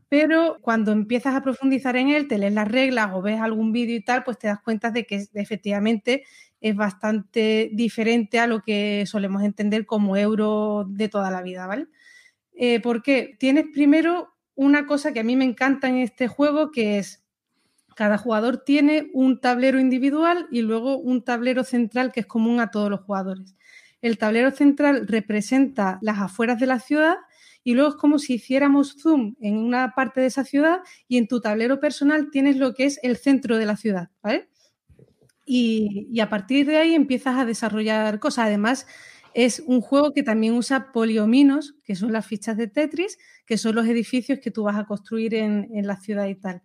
Pero 0.09 0.59
cuando 0.61 0.91
empiezas 0.91 1.37
a 1.37 1.43
profundizar 1.43 1.97
en 1.97 2.09
él, 2.09 2.27
te 2.27 2.37
lees 2.37 2.53
las 2.53 2.69
reglas 2.69 3.13
o 3.15 3.23
ves 3.23 3.41
algún 3.41 3.73
vídeo 3.73 3.97
y 3.97 4.05
tal, 4.05 4.25
pues 4.25 4.39
te 4.39 4.49
das 4.49 4.61
cuenta 4.61 4.91
de 4.91 5.07
que 5.07 5.27
efectivamente 5.35 6.25
es 6.61 6.75
bastante 6.77 7.71
diferente 7.73 8.41
a 8.41 8.49
lo 8.49 8.63
que 8.63 9.05
solemos 9.07 9.43
entender 9.45 9.87
como 9.87 10.17
euro 10.17 10.85
de 10.89 11.09
toda 11.09 11.31
la 11.31 11.43
vida, 11.43 11.67
¿vale? 11.69 11.87
Eh, 12.55 12.81
porque 12.81 13.37
tienes 13.39 13.67
primero 13.73 14.35
una 14.57 14.87
cosa 14.87 15.13
que 15.13 15.21
a 15.21 15.25
mí 15.25 15.37
me 15.37 15.45
encanta 15.45 15.89
en 15.89 15.97
este 15.99 16.29
juego, 16.29 16.73
que 16.73 16.99
es 16.99 17.25
cada 17.97 18.19
jugador 18.19 18.65
tiene 18.65 19.11
un 19.13 19.41
tablero 19.41 19.79
individual 19.79 20.47
y 20.51 20.63
luego 20.63 20.99
un 20.99 21.23
tablero 21.23 21.65
central 21.65 22.13
que 22.13 22.21
es 22.21 22.27
común 22.27 22.61
a 22.61 22.71
todos 22.71 22.91
los 22.91 23.01
jugadores. 23.01 23.55
El 24.03 24.19
tablero 24.19 24.51
central 24.51 25.07
representa 25.07 25.99
las 26.03 26.19
afueras 26.19 26.59
de 26.59 26.67
la 26.67 26.81
ciudad 26.81 27.17
y 27.63 27.75
luego 27.75 27.91
es 27.91 27.97
como 27.97 28.19
si 28.19 28.35
hiciéramos 28.35 28.97
zoom 28.99 29.35
en 29.41 29.59
una 29.59 29.95
parte 29.95 30.21
de 30.21 30.27
esa 30.27 30.45
ciudad 30.45 30.81
y 31.09 31.19
en 31.19 31.29
tu 31.29 31.41
tablero 31.41 31.81
personal 31.81 32.31
tienes 32.31 32.57
lo 32.57 32.75
que 32.75 32.85
es 32.85 32.99
el 33.03 33.17
centro 33.17 33.59
de 33.59 33.67
la 33.67 33.77
ciudad, 33.77 34.09
¿vale? 34.23 34.49
Y, 35.45 36.21
a 36.21 36.29
partir 36.29 36.67
de 36.67 36.77
ahí 36.77 36.95
empiezas 36.95 37.37
a 37.37 37.45
desarrollar 37.45 38.21
cosas. 38.21 38.47
Además, 38.47 38.87
es 39.35 39.61
un 39.67 39.81
juego 39.81 40.13
que 40.13 40.23
también 40.23 40.55
usa 40.55 40.93
poliominos, 40.93 41.75
que 41.85 41.97
son 41.97 42.13
las 42.13 42.27
fichas 42.27 42.57
de 42.57 42.69
Tetris, 42.69 43.19
que 43.47 43.59
son 43.59 43.75
los 43.75 43.87
edificios 43.87 44.39
que 44.39 44.53
tú 44.53 44.63
vas 44.63 44.77
a 44.77 44.85
construir 44.85 45.35
en, 45.35 45.69
la 45.87 45.97
ciudad 45.97 46.29
y 46.29 46.37
tal. 46.37 46.63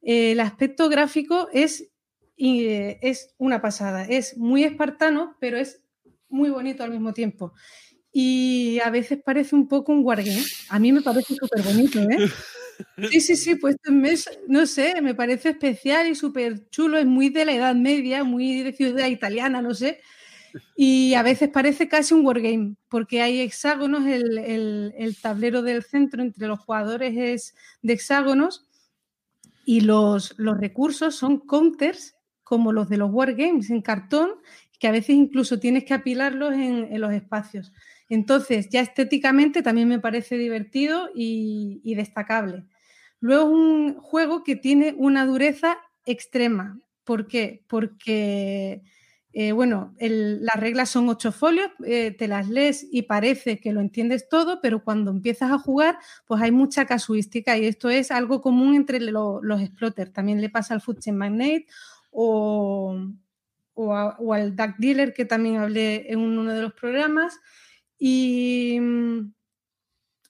el 0.00 0.38
aspecto 0.40 0.88
gráfico 0.88 1.48
es, 1.52 1.90
es 2.36 3.34
una 3.36 3.60
pasada. 3.60 4.04
Es 4.04 4.36
muy 4.38 4.62
espartano, 4.62 5.36
pero 5.40 5.58
es 5.58 5.82
muy 6.30 6.50
bonito 6.50 6.82
al 6.82 6.90
mismo 6.90 7.12
tiempo. 7.12 7.52
Y 8.12 8.78
a 8.84 8.90
veces 8.90 9.20
parece 9.24 9.54
un 9.54 9.68
poco 9.68 9.92
un 9.92 10.04
wargame. 10.04 10.42
A 10.68 10.78
mí 10.78 10.92
me 10.92 11.02
parece 11.02 11.34
súper 11.34 11.62
bonito, 11.62 12.00
¿eh? 12.00 12.18
Sí, 13.10 13.20
sí, 13.20 13.36
sí, 13.36 13.56
pues 13.56 13.76
no 14.48 14.64
sé, 14.64 15.02
me 15.02 15.14
parece 15.14 15.50
especial 15.50 16.08
y 16.08 16.14
súper 16.14 16.68
chulo, 16.70 16.96
es 16.96 17.04
muy 17.04 17.28
de 17.28 17.44
la 17.44 17.52
Edad 17.52 17.74
Media, 17.74 18.24
muy 18.24 18.62
de 18.62 18.72
ciudad 18.72 19.06
italiana, 19.06 19.60
no 19.60 19.74
sé. 19.74 20.00
Y 20.76 21.14
a 21.14 21.22
veces 21.22 21.48
parece 21.48 21.88
casi 21.88 22.14
un 22.14 22.24
wargame, 22.24 22.76
porque 22.88 23.22
hay 23.22 23.40
hexágonos, 23.40 24.06
el, 24.06 24.94
el, 24.96 25.16
tablero 25.20 25.62
del 25.62 25.82
centro 25.82 26.22
entre 26.22 26.48
los 26.48 26.58
jugadores 26.60 27.16
es 27.16 27.54
de 27.82 27.92
hexágonos 27.92 28.66
y 29.64 29.82
los, 29.82 30.34
los 30.38 30.58
recursos 30.58 31.14
son 31.14 31.38
counters 31.38 32.16
como 32.42 32.72
los 32.72 32.88
de 32.88 32.96
los 32.96 33.12
wargames 33.12 33.70
en 33.70 33.80
cartón, 33.80 34.30
que 34.80 34.88
a 34.88 34.92
veces 34.92 35.10
incluso 35.10 35.60
tienes 35.60 35.84
que 35.84 35.94
apilarlos 35.94 36.54
en, 36.54 36.98
los 37.00 37.12
espacios. 37.12 37.72
Entonces, 38.08 38.70
ya 38.70 38.80
estéticamente 38.80 39.62
también 39.62 39.86
me 39.86 40.00
parece 40.00 40.38
divertido 40.38 41.10
y, 41.14 41.94
destacable. 41.94 42.64
Luego 43.20 43.42
es 43.44 43.52
un 43.52 43.94
juego 44.00 44.42
que 44.42 44.56
tiene 44.56 44.94
una 44.96 45.26
dureza 45.26 45.76
extrema. 46.06 46.80
¿Por 47.04 47.28
qué? 47.28 47.62
Porque 47.68 48.82
eh, 49.32 49.52
bueno, 49.52 49.94
las 49.98 50.56
reglas 50.56 50.88
son 50.88 51.08
ocho 51.08 51.30
folios, 51.30 51.70
eh, 51.86 52.10
te 52.10 52.26
las 52.26 52.48
lees 52.48 52.88
y 52.90 53.02
parece 53.02 53.60
que 53.60 53.72
lo 53.72 53.80
entiendes 53.80 54.28
todo, 54.28 54.60
pero 54.60 54.82
cuando 54.82 55.10
empiezas 55.10 55.52
a 55.52 55.58
jugar, 55.58 55.98
pues 56.26 56.42
hay 56.42 56.50
mucha 56.50 56.86
casuística 56.86 57.56
y 57.56 57.66
esto 57.66 57.90
es 57.90 58.10
algo 58.10 58.40
común 58.40 58.74
entre 58.74 58.98
los 58.98 59.60
explotters. 59.60 60.12
También 60.12 60.40
le 60.40 60.48
pasa 60.48 60.74
al 60.74 60.80
Food 60.80 61.06
Magnate 61.12 61.66
o, 62.10 62.96
o, 63.88 64.34
al 64.34 64.56
Duck 64.56 64.76
Dealer, 64.78 65.12
que 65.12 65.24
también 65.24 65.56
hablé 65.56 66.10
en 66.12 66.20
uno 66.20 66.52
de 66.52 66.62
los 66.62 66.72
programas. 66.72 67.38
Y, 67.98 68.78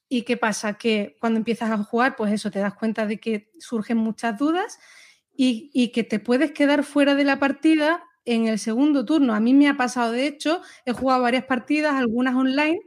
¿Y 0.09 0.23
qué 0.23 0.37
pasa? 0.37 0.75
Que 0.75 1.17
cuando 1.21 1.39
empiezas 1.39 1.71
a 1.71 1.79
jugar, 1.79 2.17
pues 2.17 2.33
eso, 2.33 2.51
te 2.51 2.59
das 2.59 2.75
cuenta 2.75 3.07
de 3.07 3.19
que 3.19 3.51
surgen 3.59 3.97
muchas 3.97 4.39
dudas 4.39 4.79
y, 5.37 5.71
y 5.73 5.93
que 5.93 6.05
te 6.05 6.19
puedes 6.19 6.53
quedar 6.53 6.85
fuera 6.85 7.15
de 7.15 7.25
la 7.25 7.39
partida 7.39 8.03
en 8.25 8.47
el 8.47 8.59
segundo 8.59 9.05
turno. 9.05 9.35
A 9.35 9.41
mí 9.41 9.55
me 9.55 9.69
ha 9.69 9.77
pasado, 9.77 10.13
de 10.13 10.27
hecho, 10.27 10.63
he 10.85 10.93
jugado 10.93 11.23
varias 11.23 11.45
partidas, 11.45 11.95
algunas 11.95 12.35
online, 12.35 12.81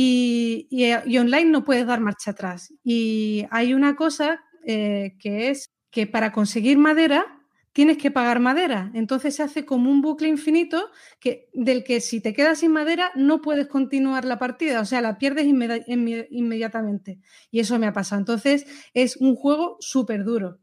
y, 0.00 1.18
online 1.18 1.46
no 1.46 1.64
puedes 1.64 1.86
dar 1.86 2.00
marcha 2.00 2.30
atrás. 2.30 2.72
Y 2.84 3.46
hay 3.50 3.74
una 3.74 3.96
cosa 3.96 4.40
eh, 4.64 5.16
que 5.18 5.50
es 5.50 5.70
que 5.90 6.06
para 6.06 6.32
conseguir 6.32 6.78
madera 6.78 7.37
tienes 7.78 7.98
que 7.98 8.10
pagar 8.10 8.40
madera. 8.40 8.90
Entonces 8.92 9.36
se 9.36 9.44
hace 9.44 9.64
como 9.64 9.88
un 9.88 10.02
bucle 10.02 10.26
infinito 10.26 10.90
que, 11.20 11.48
del 11.54 11.84
que 11.84 12.00
si 12.00 12.20
te 12.20 12.32
quedas 12.32 12.58
sin 12.58 12.72
madera 12.72 13.12
no 13.14 13.40
puedes 13.40 13.68
continuar 13.68 14.24
la 14.24 14.36
partida, 14.36 14.80
o 14.80 14.84
sea, 14.84 15.00
la 15.00 15.16
pierdes 15.16 15.46
inmediatamente. 15.46 17.20
Y 17.52 17.60
eso 17.60 17.78
me 17.78 17.86
ha 17.86 17.92
pasado. 17.92 18.18
Entonces 18.18 18.66
es 18.94 19.16
un 19.18 19.36
juego 19.36 19.76
súper 19.78 20.24
duro. 20.24 20.58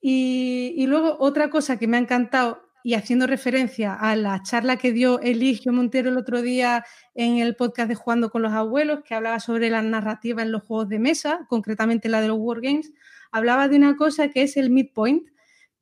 Y, 0.00 0.74
y, 0.76 0.88
luego 0.88 1.16
otra 1.20 1.48
cosa 1.48 1.78
que 1.78 1.86
me 1.86 1.96
ha 1.96 2.00
encantado 2.00 2.60
y 2.82 2.94
haciendo 2.94 3.28
referencia 3.28 3.94
a 3.94 4.16
la 4.16 4.42
charla 4.42 4.78
que 4.78 4.90
dio 4.90 5.20
Eligio 5.20 5.72
Montero 5.72 6.10
el 6.10 6.16
otro 6.16 6.42
día 6.42 6.84
en 7.14 7.38
el 7.38 7.54
podcast 7.54 7.88
de 7.88 7.94
Jugando 7.94 8.30
con 8.30 8.42
los 8.42 8.52
Abuelos, 8.52 9.04
que 9.04 9.14
hablaba 9.14 9.38
sobre 9.38 9.70
la 9.70 9.80
narrativa 9.80 10.42
en 10.42 10.50
los 10.50 10.64
juegos 10.64 10.88
de 10.88 10.98
mesa, 10.98 11.46
concretamente 11.48 12.08
la 12.08 12.20
de 12.20 12.26
los 12.26 12.38
Wargames, 12.40 12.92
hablaba 13.30 13.68
de 13.68 13.76
una 13.76 13.94
cosa 13.94 14.30
que 14.30 14.42
es 14.42 14.56
el 14.56 14.70
midpoint, 14.70 15.28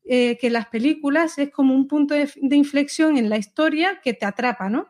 eh, 0.05 0.39
que 0.39 0.51
las 0.51 0.67
películas 0.67 1.39
es 1.39 1.51
como 1.51 1.75
un 1.75 1.87
punto 1.87 2.15
de, 2.15 2.29
inflexión 2.57 3.17
en 3.17 3.29
la 3.29 3.39
historia 3.39 4.01
que 4.03 4.15
te 4.15 4.27
atrapa, 4.27 4.69
¿no? 4.69 4.89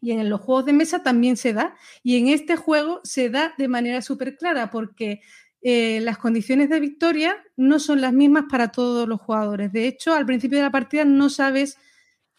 Y 0.00 0.12
en 0.12 0.30
los 0.30 0.40
juegos 0.40 0.64
de 0.64 0.72
mesa 0.72 1.02
también 1.02 1.36
se 1.36 1.52
da. 1.52 1.74
Y 2.02 2.16
en 2.16 2.28
este 2.28 2.56
juego 2.56 3.00
se 3.04 3.28
da 3.28 3.54
de 3.58 3.68
manera 3.68 4.00
súper 4.00 4.36
clara, 4.36 4.70
porque 4.70 5.20
eh, 5.60 6.00
las 6.00 6.16
condiciones 6.16 6.70
de 6.70 6.80
victoria 6.80 7.36
no 7.56 7.78
son 7.78 8.00
las 8.00 8.12
mismas 8.12 8.44
para 8.50 8.72
todos 8.72 9.06
los 9.06 9.20
jugadores. 9.20 9.72
De 9.72 9.86
hecho, 9.86 10.14
al 10.14 10.24
principio 10.24 10.58
de 10.58 10.64
la 10.64 10.70
partida 10.70 11.04
no 11.04 11.28
sabes 11.28 11.76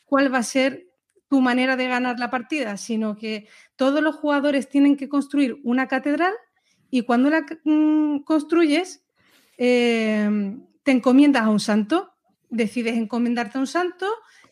cuál 0.06 0.34
va 0.34 0.40
a 0.40 0.44
ser 0.44 0.88
tu 1.30 1.40
manera 1.40 1.78
de 1.78 1.88
ganar 1.88 2.20
la 2.20 2.30
partida, 2.30 2.78
sino 2.78 3.16
que 3.16 3.48
todos 3.76 4.02
los 4.02 4.16
jugadores 4.16 4.68
tienen 4.68 4.98
que 4.98 5.08
construir 5.08 5.62
una 5.64 5.88
catedral 5.88 6.34
y 6.90 7.04
cuando 7.04 7.30
la 7.30 7.46
mm, 7.64 8.24
construyes, 8.24 9.02
eh, 9.58 10.30
te 10.84 10.92
encomiendas 10.92 11.44
a 11.44 11.50
un 11.50 11.60
santo, 11.60 12.14
decides 12.50 12.98
encomendarte 12.98 13.58
a 13.58 13.62
un 13.62 13.68
santo, 13.68 14.08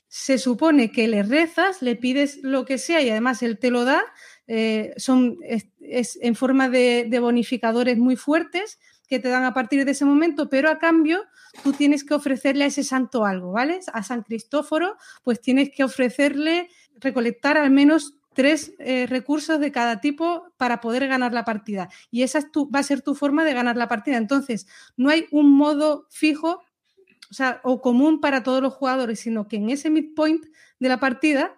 se 0.07 0.39
supone 0.39 0.91
que 0.91 1.07
le 1.07 1.21
rezas, 1.23 1.81
le 1.81 1.95
pides 1.95 2.39
lo 2.41 2.65
que 2.65 2.79
sea 2.79 3.01
y 3.01 3.09
además 3.09 3.43
él 3.43 3.59
te 3.59 3.69
lo 3.69 3.85
da, 3.85 4.01
eh, 4.47 4.93
son 4.97 5.37
es, 5.41 6.17
en 6.21 6.35
forma 6.35 6.69
de, 6.69 7.07
bonificadores 7.21 7.97
muy 7.97 8.15
fuertes 8.15 8.79
que 9.07 9.19
te 9.19 9.29
dan 9.29 9.43
a 9.43 9.53
partir 9.53 9.85
de 9.85 9.91
ese 9.91 10.05
momento, 10.05 10.49
pero 10.49 10.69
a 10.69 10.79
cambio 10.79 11.23
tú 11.63 11.73
tienes 11.73 12.03
que 12.03 12.15
ofrecerle 12.15 12.63
a 12.63 12.67
ese 12.67 12.83
santo 12.83 13.25
algo, 13.25 13.51
¿vale? 13.51 13.79
A 13.93 14.03
San 14.03 14.23
Cristóforo, 14.23 14.97
pues 15.23 15.41
tienes 15.41 15.71
que 15.75 15.83
ofrecerle 15.83 16.69
recolectar 16.99 17.57
al 17.57 17.71
menos 17.71 18.18
tres 18.39 18.73
eh, 18.79 19.05
recursos 19.05 19.59
de 19.59 19.69
cada 19.69 19.99
tipo 19.99 20.53
para 20.55 20.79
poder 20.79 21.05
ganar 21.09 21.33
la 21.33 21.43
partida. 21.43 21.89
Y 22.09 22.23
esa 22.23 22.39
va 22.73 22.79
a 22.79 22.83
ser 22.83 23.01
tu 23.01 23.13
forma 23.13 23.43
de 23.43 23.53
ganar 23.53 23.75
la 23.75 23.89
partida. 23.89 24.15
Entonces, 24.15 24.65
no 24.95 25.09
hay 25.09 25.25
un 25.31 25.51
modo 25.51 26.07
fijo 26.09 26.61
o 27.63 27.81
común 27.81 28.21
para 28.21 28.41
todos 28.41 28.61
los 28.63 28.73
jugadores, 28.73 29.19
sino 29.19 29.49
que 29.49 29.57
en 29.57 29.69
ese 29.69 29.89
midpoint 29.89 30.45
de 30.79 30.87
la 30.87 31.01
partida 31.01 31.57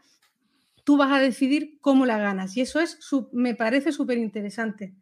tú 0.84 0.98
vas 0.98 1.12
a 1.12 1.20
decidir 1.20 1.78
cómo 1.82 2.08
la 2.08 2.18
ganas. 2.18 2.58
Y 2.58 2.62
eso 2.62 2.80
es, 2.80 2.98
me 3.32 3.54
parece 3.54 3.92
súper 3.92 4.18
interesante. 4.18 4.96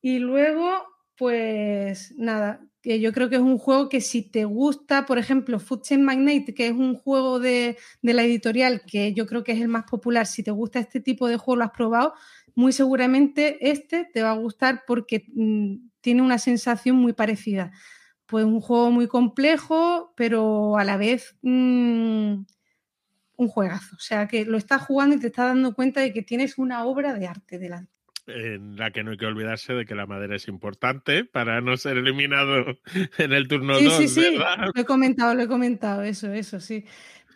Y 0.00 0.20
luego, 0.20 0.70
pues 1.16 2.14
nada, 2.18 2.64
que 2.82 3.00
yo 3.00 3.12
creo 3.12 3.28
que 3.28 3.36
es 3.36 3.42
un 3.42 3.58
juego 3.58 3.88
que 3.88 4.00
si 4.00 4.22
te 4.22 4.44
gusta, 4.44 5.06
por 5.06 5.18
ejemplo, 5.18 5.60
Food 5.60 5.82
Chain 5.82 6.02
Magnate, 6.02 6.54
que 6.54 6.66
es 6.66 6.72
un 6.72 6.96
juego 6.96 7.38
de, 7.38 7.76
la 8.02 8.22
editorial 8.22 8.82
que 8.86 9.12
yo 9.12 9.26
creo 9.26 9.44
que 9.44 9.52
es 9.52 9.60
el 9.60 9.68
más 9.68 9.84
popular, 9.84 10.26
si 10.26 10.42
te 10.42 10.50
gusta 10.50 10.78
este 10.78 11.00
tipo 11.00 11.28
de 11.28 11.36
juego, 11.36 11.56
lo 11.56 11.64
has 11.64 11.72
probado, 11.72 12.14
muy 12.54 12.72
seguramente 12.72 13.70
este 13.70 14.08
te 14.12 14.22
va 14.22 14.30
a 14.30 14.36
gustar 14.36 14.84
porque 14.86 15.26
mm, 15.34 15.76
tiene 16.00 16.22
una 16.22 16.38
sensación 16.38 16.96
muy 16.96 17.12
parecida. 17.12 17.70
Pues 18.26 18.44
un 18.44 18.60
juego 18.60 18.90
muy 18.90 19.08
complejo, 19.08 20.12
pero 20.16 20.78
a 20.78 20.84
la 20.84 20.96
vez... 20.96 21.36
Mm, 21.42 22.44
un 23.40 23.48
juegazo. 23.48 23.96
O 23.96 24.00
sea, 24.00 24.28
que 24.28 24.44
lo 24.44 24.58
estás 24.58 24.82
jugando 24.82 25.16
y 25.16 25.20
te 25.20 25.28
estás 25.28 25.46
dando 25.46 25.74
cuenta 25.74 26.00
de 26.00 26.12
que 26.12 26.22
tienes 26.22 26.58
una 26.58 26.84
obra 26.84 27.14
de 27.14 27.26
arte 27.26 27.58
delante. 27.58 27.90
En 28.34 28.76
la 28.76 28.90
que 28.90 29.02
no 29.02 29.12
hay 29.12 29.16
que 29.16 29.26
olvidarse 29.26 29.72
de 29.72 29.84
que 29.84 29.94
la 29.94 30.06
madera 30.06 30.36
es 30.36 30.48
importante 30.48 31.24
para 31.24 31.60
no 31.60 31.76
ser 31.76 31.96
eliminado 31.96 32.78
en 33.18 33.32
el 33.32 33.48
turno 33.48 33.74
2. 33.74 33.96
Sí, 33.96 34.08
sí, 34.08 34.22
sí. 34.22 34.36
Lo 34.36 34.80
he 34.80 34.84
comentado, 34.84 35.34
lo 35.34 35.42
he 35.42 35.48
comentado, 35.48 36.02
eso, 36.02 36.32
eso, 36.32 36.60
sí. 36.60 36.84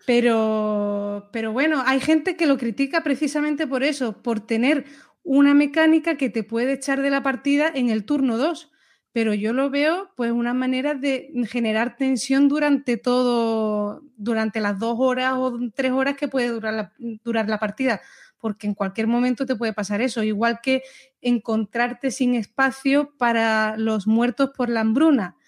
Pero, 0.07 1.31
pero 1.33 1.53
bueno, 1.53 1.83
hay 1.87 2.01
gente 2.01 2.37
que 2.37 2.47
lo 2.47 2.59
critica 2.59 3.03
precisamente 3.03 3.67
por 3.67 3.83
eso, 3.83 4.23
por 4.23 4.41
tener 4.41 4.85
una 5.23 5.55
mecánica 5.55 6.17
que 6.17 6.29
te 6.29 6.43
puede 6.43 6.75
echar 6.75 7.01
de 7.01 7.11
la 7.11 7.23
partida 7.23 7.71
en 7.75 7.89
el 7.89 8.05
turno 8.05 8.37
2 8.37 8.71
pero 9.15 9.33
yo 9.33 9.53
lo 9.53 9.71
veo 9.71 10.11
pues 10.17 10.33
una 10.33 10.55
manera 10.55 10.95
de 10.95 11.31
generar 11.49 11.97
tensión 11.97 12.49
durante 12.49 12.97
todo, 12.97 14.03
durante 14.17 14.59
las 14.59 14.81
dos 14.81 14.97
horas 14.99 15.35
o 15.37 15.57
tres 15.73 15.93
horas 15.93 16.17
que 16.17 16.27
puede 16.27 16.49
durar 16.49 16.75
la, 16.75 16.93
durar 17.23 17.49
la 17.49 17.61
partida, 17.61 18.01
porque 18.45 18.67
en 18.67 18.75
cualquier 18.75 19.07
momento 19.07 19.47
te 19.47 19.57
puede 19.57 19.73
pasar 19.73 20.03
eso, 20.03 20.23
igual 20.23 20.61
que 20.63 20.83
encontrarte 21.23 22.11
sin 22.11 22.35
espacio 22.35 23.15
para 23.17 23.79
los 23.79 24.07
muertos 24.07 24.51
por 24.55 24.69
la 24.69 24.81
hambruna, 24.81 25.39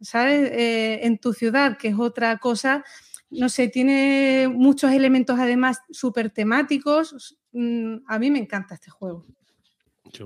¿sabes? 0.00 0.50
Eh, 0.52 1.00
en 1.02 1.18
tu 1.18 1.34
ciudad, 1.34 1.76
que 1.76 1.88
es 1.88 1.98
otra 1.98 2.38
cosa, 2.38 2.82
no 3.28 3.50
sé, 3.50 3.68
tiene 3.68 4.48
muchos 4.50 4.90
elementos 4.92 5.38
además 5.38 5.82
súper 5.90 6.30
temáticos. 6.30 7.36
Mm, 7.52 7.96
a 8.06 8.18
mí 8.18 8.30
me 8.30 8.38
encanta 8.38 8.76
este 8.76 8.90
juego 8.90 9.26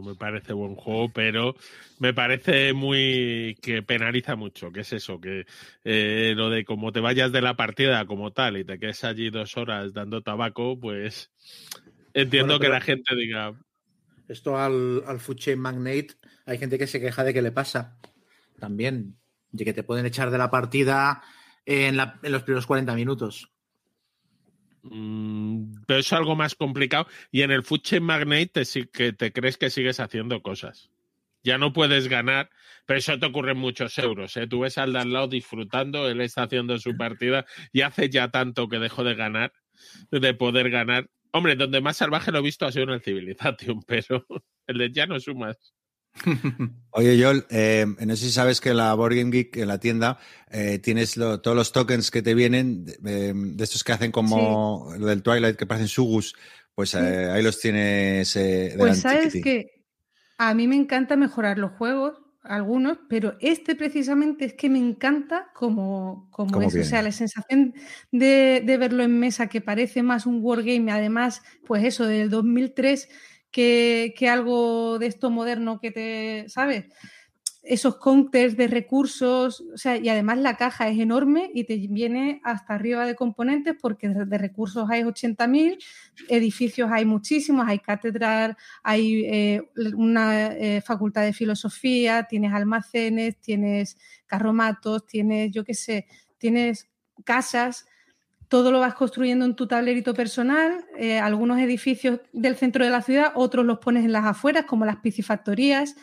me 0.02 0.14
parece 0.14 0.52
buen 0.52 0.76
juego, 0.76 1.10
pero 1.12 1.56
me 1.98 2.14
parece 2.14 2.72
muy 2.72 3.56
que 3.62 3.82
penaliza 3.82 4.36
mucho, 4.36 4.70
que 4.72 4.80
es 4.80 4.92
eso, 4.92 5.20
que 5.20 5.46
eh, 5.84 6.34
lo 6.36 6.50
de 6.50 6.64
como 6.64 6.92
te 6.92 7.00
vayas 7.00 7.32
de 7.32 7.42
la 7.42 7.56
partida 7.56 8.04
como 8.06 8.32
tal 8.32 8.56
y 8.56 8.64
te 8.64 8.78
quedes 8.78 9.04
allí 9.04 9.30
dos 9.30 9.56
horas 9.56 9.92
dando 9.92 10.22
tabaco, 10.22 10.78
pues 10.78 11.30
entiendo 12.14 12.58
que 12.58 12.68
la 12.68 12.80
gente 12.80 13.14
diga. 13.14 13.54
Esto 14.28 14.58
al, 14.58 15.02
al 15.06 15.18
Food 15.18 15.38
Chain 15.38 15.58
Magnate, 15.58 16.10
hay 16.46 16.58
gente 16.58 16.78
que 16.78 16.86
se 16.86 17.00
queja 17.00 17.24
de 17.24 17.34
que 17.34 17.42
le 17.42 17.50
pasa 17.50 17.98
también, 18.58 19.18
de 19.50 19.64
que 19.64 19.72
te 19.72 19.82
pueden 19.82 20.06
echar 20.06 20.30
de 20.30 20.38
la 20.38 20.50
partida 20.50 21.22
en, 21.66 21.98
en 21.98 22.32
los 22.32 22.42
primeros 22.42 22.66
40 22.66 22.94
minutos. 22.94 23.50
Mm, 24.82 25.82
pero 25.86 26.00
es 26.00 26.12
algo 26.12 26.36
más 26.36 26.54
complicado. 26.54 27.06
Y 27.30 27.42
en 27.42 27.50
el 27.50 27.62
Food 27.62 27.82
Chain 27.82 28.02
Magnate 28.02 28.46
te, 28.46 28.88
que 28.88 29.12
te 29.12 29.32
crees 29.32 29.56
que 29.56 29.70
sigues 29.70 30.00
haciendo 30.00 30.42
cosas. 30.42 30.90
Ya 31.42 31.56
no 31.56 31.72
puedes 31.72 32.08
ganar, 32.08 32.50
pero 32.84 32.98
eso 32.98 33.18
te 33.18 33.26
ocurre 33.26 33.52
en 33.52 33.58
muchos 33.58 33.96
euros. 33.98 34.36
¿eh? 34.36 34.46
Tú 34.46 34.60
ves 34.60 34.76
al 34.76 34.92
de 34.92 35.00
al 35.00 35.12
lado 35.12 35.28
disfrutando, 35.28 36.08
él 36.08 36.20
está 36.20 36.42
haciendo 36.42 36.78
su 36.78 36.96
partida 36.96 37.46
y 37.72 37.80
hace 37.80 38.10
ya 38.10 38.30
tanto 38.30 38.68
que 38.68 38.78
dejó 38.78 39.04
de 39.04 39.14
ganar, 39.14 39.52
de 40.10 40.34
poder 40.34 40.70
ganar. 40.70 41.08
Hombre, 41.32 41.54
donde 41.56 41.80
más 41.80 41.96
salvaje 41.96 42.32
lo 42.32 42.38
he 42.38 42.42
visto 42.42 42.66
ha 42.66 42.72
sido 42.72 42.84
en 42.84 42.90
el 42.90 43.02
Civilization, 43.02 43.82
pero 43.86 44.24
el 44.66 44.78
de 44.78 44.92
ya 44.92 45.06
no 45.06 45.18
sumas. 45.20 45.56
Oye, 46.90 47.22
Joel, 47.22 47.44
eh, 47.50 47.86
no 47.86 48.16
sé 48.16 48.24
si 48.26 48.30
sabes 48.32 48.60
que 48.60 48.70
en 48.70 48.78
la 48.78 48.92
Board 48.94 49.14
Game 49.14 49.30
Geek, 49.30 49.56
en 49.58 49.68
la 49.68 49.78
tienda, 49.78 50.18
eh, 50.50 50.80
tienes 50.80 51.16
lo- 51.16 51.40
todos 51.40 51.56
los 51.56 51.70
tokens 51.72 52.10
que 52.10 52.20
te 52.22 52.34
vienen 52.34 52.84
de, 52.84 52.98
eh, 53.04 53.32
de 53.34 53.64
estos 53.64 53.84
que 53.84 53.92
hacen 53.92 54.10
como 54.10 54.92
lo 54.98 55.06
del 55.06 55.22
Twilight, 55.22 55.56
que 55.56 55.66
parecen 55.66 55.88
sugus. 55.88 56.34
Pues 56.74 56.94
eh, 56.94 57.30
ahí 57.30 57.42
los 57.42 57.60
tienes 57.60 58.34
eh, 58.36 58.74
Pues 58.76 58.98
sabes 59.00 59.34
que 59.42 59.66
a 60.38 60.54
mí 60.54 60.66
me 60.66 60.76
encanta 60.76 61.16
mejorar 61.16 61.58
los 61.58 61.72
juegos, 61.72 62.18
algunos, 62.42 62.98
pero 63.08 63.36
este 63.40 63.74
precisamente 63.76 64.44
es 64.46 64.54
que 64.54 64.70
me 64.70 64.78
encanta 64.78 65.50
como, 65.54 66.28
como 66.30 66.62
es. 66.62 66.76
O 66.78 66.84
sea, 66.84 67.02
la 67.02 67.12
sensación 67.12 67.74
de, 68.12 68.62
de 68.64 68.76
verlo 68.78 69.02
en 69.02 69.18
mesa, 69.18 69.48
que 69.48 69.60
parece 69.60 70.02
más 70.02 70.26
un 70.26 70.40
wargame, 70.42 70.90
además, 70.92 71.42
pues 71.66 71.84
eso, 71.84 72.06
del 72.06 72.30
2003, 72.30 73.08
que, 73.50 74.14
que 74.16 74.28
algo 74.28 74.98
de 74.98 75.06
esto 75.06 75.30
moderno 75.30 75.80
que 75.80 75.90
te, 75.90 76.44
¿sabes? 76.48 76.86
Esos 77.62 77.96
counters 77.96 78.56
de 78.56 78.68
recursos, 78.68 79.62
o 79.74 79.76
sea, 79.76 79.96
y 79.96 80.08
además 80.08 80.38
la 80.38 80.56
caja 80.56 80.88
es 80.88 80.98
enorme 80.98 81.50
y 81.54 81.64
te 81.64 81.76
viene 81.76 82.40
hasta 82.42 82.74
arriba 82.74 83.06
de 83.06 83.14
componentes 83.14 83.76
porque 83.80 84.08
de, 84.08 84.38
recursos 84.38 84.88
hay 84.90 85.02
80.000, 85.02 85.78
edificios 86.28 86.90
hay 86.90 87.04
muchísimos, 87.04 87.66
hay 87.68 87.78
catedral, 87.78 88.56
hay 88.82 89.24
eh, 89.26 89.70
una 89.94 90.46
eh, 90.46 90.80
facultad 90.80 91.22
de 91.22 91.34
filosofía, 91.34 92.24
tienes 92.24 92.54
almacenes, 92.54 93.36
tienes 93.38 93.98
carromatos, 94.26 95.06
tienes, 95.06 95.50
yo 95.50 95.64
qué 95.64 95.74
sé, 95.74 96.06
tienes 96.38 96.88
casas, 97.24 97.86
todo 98.50 98.72
lo 98.72 98.80
vas 98.80 98.94
construyendo 98.94 99.44
en 99.44 99.54
tu 99.54 99.68
tablerito 99.68 100.12
personal, 100.12 100.84
eh, 100.98 101.20
algunos 101.20 101.60
edificios 101.60 102.18
del 102.32 102.56
centro 102.56 102.84
de 102.84 102.90
la 102.90 103.00
ciudad, 103.00 103.30
otros 103.36 103.64
los 103.64 103.78
pones 103.78 104.04
en 104.04 104.10
las 104.10 104.24
afueras, 104.24 104.64
como 104.64 104.84
las 104.84 104.96
piscifactorías. 104.96 105.94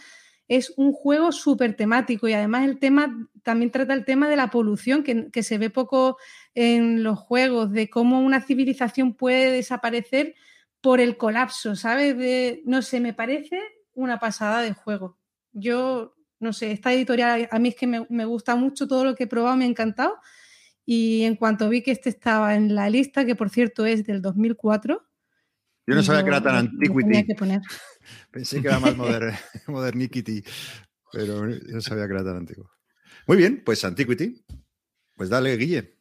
Es 0.47 0.73
un 0.77 0.93
juego 0.93 1.31
súper 1.31 1.75
temático 1.75 2.27
y 2.27 2.33
además 2.33 2.65
el 2.65 2.79
tema 2.79 3.27
también 3.43 3.71
trata 3.71 3.93
el 3.93 4.05
tema 4.05 4.29
de 4.29 4.35
la 4.35 4.49
polución, 4.49 5.03
que, 5.03 5.29
que 5.31 5.43
se 5.43 5.57
ve 5.57 5.69
poco 5.69 6.17
en 6.53 7.03
los 7.03 7.19
juegos, 7.19 7.71
de 7.71 7.89
cómo 7.89 8.21
una 8.21 8.41
civilización 8.41 9.13
puede 9.13 9.51
desaparecer 9.51 10.35
por 10.81 10.99
el 10.99 11.17
colapso, 11.17 11.75
¿sabes? 11.75 12.17
De, 12.17 12.61
no 12.65 12.81
sé, 12.81 12.99
me 12.99 13.13
parece 13.13 13.59
una 13.93 14.19
pasada 14.19 14.61
de 14.61 14.73
juego. 14.73 15.17
Yo, 15.53 16.15
no 16.39 16.53
sé, 16.53 16.71
esta 16.71 16.93
editorial 16.93 17.47
a 17.51 17.59
mí 17.59 17.69
es 17.69 17.75
que 17.75 17.87
me, 17.87 18.05
me 18.09 18.25
gusta 18.25 18.55
mucho 18.55 18.87
todo 18.87 19.03
lo 19.03 19.15
que 19.15 19.23
he 19.23 19.27
probado, 19.27 19.57
me 19.57 19.65
ha 19.65 19.67
encantado. 19.67 20.17
Y 20.85 21.23
en 21.23 21.35
cuanto 21.35 21.67
vi 21.67 21.81
que 21.81 21.91
este 21.91 22.09
estaba 22.09 22.55
en 22.55 22.73
la 22.75 22.89
lista, 22.89 23.25
que 23.25 23.35
por 23.35 23.49
cierto 23.49 23.85
es 23.85 24.05
del 24.05 24.21
2004. 24.21 25.06
Yo 25.87 25.95
no 25.95 26.03
sabía 26.03 26.23
que 26.23 26.29
era 26.29 26.43
tan 26.43 26.55
antiquity. 26.55 26.99
tenía 27.03 27.25
que 27.25 27.35
poner. 27.35 27.61
Pensé 28.31 28.61
que 28.61 28.67
era 28.67 28.79
más 28.79 28.95
moder- 28.95 29.33
moderniquity, 29.67 30.43
pero 31.11 31.45
no 31.47 31.81
sabía 31.81 32.05
que 32.07 32.13
era 32.13 32.23
tan 32.23 32.37
antiguo. 32.37 32.69
Muy 33.25 33.37
bien, 33.37 33.61
pues 33.65 33.83
Antiquity. 33.83 34.43
Pues 35.15 35.29
dale, 35.29 35.55
Guille. 35.57 35.95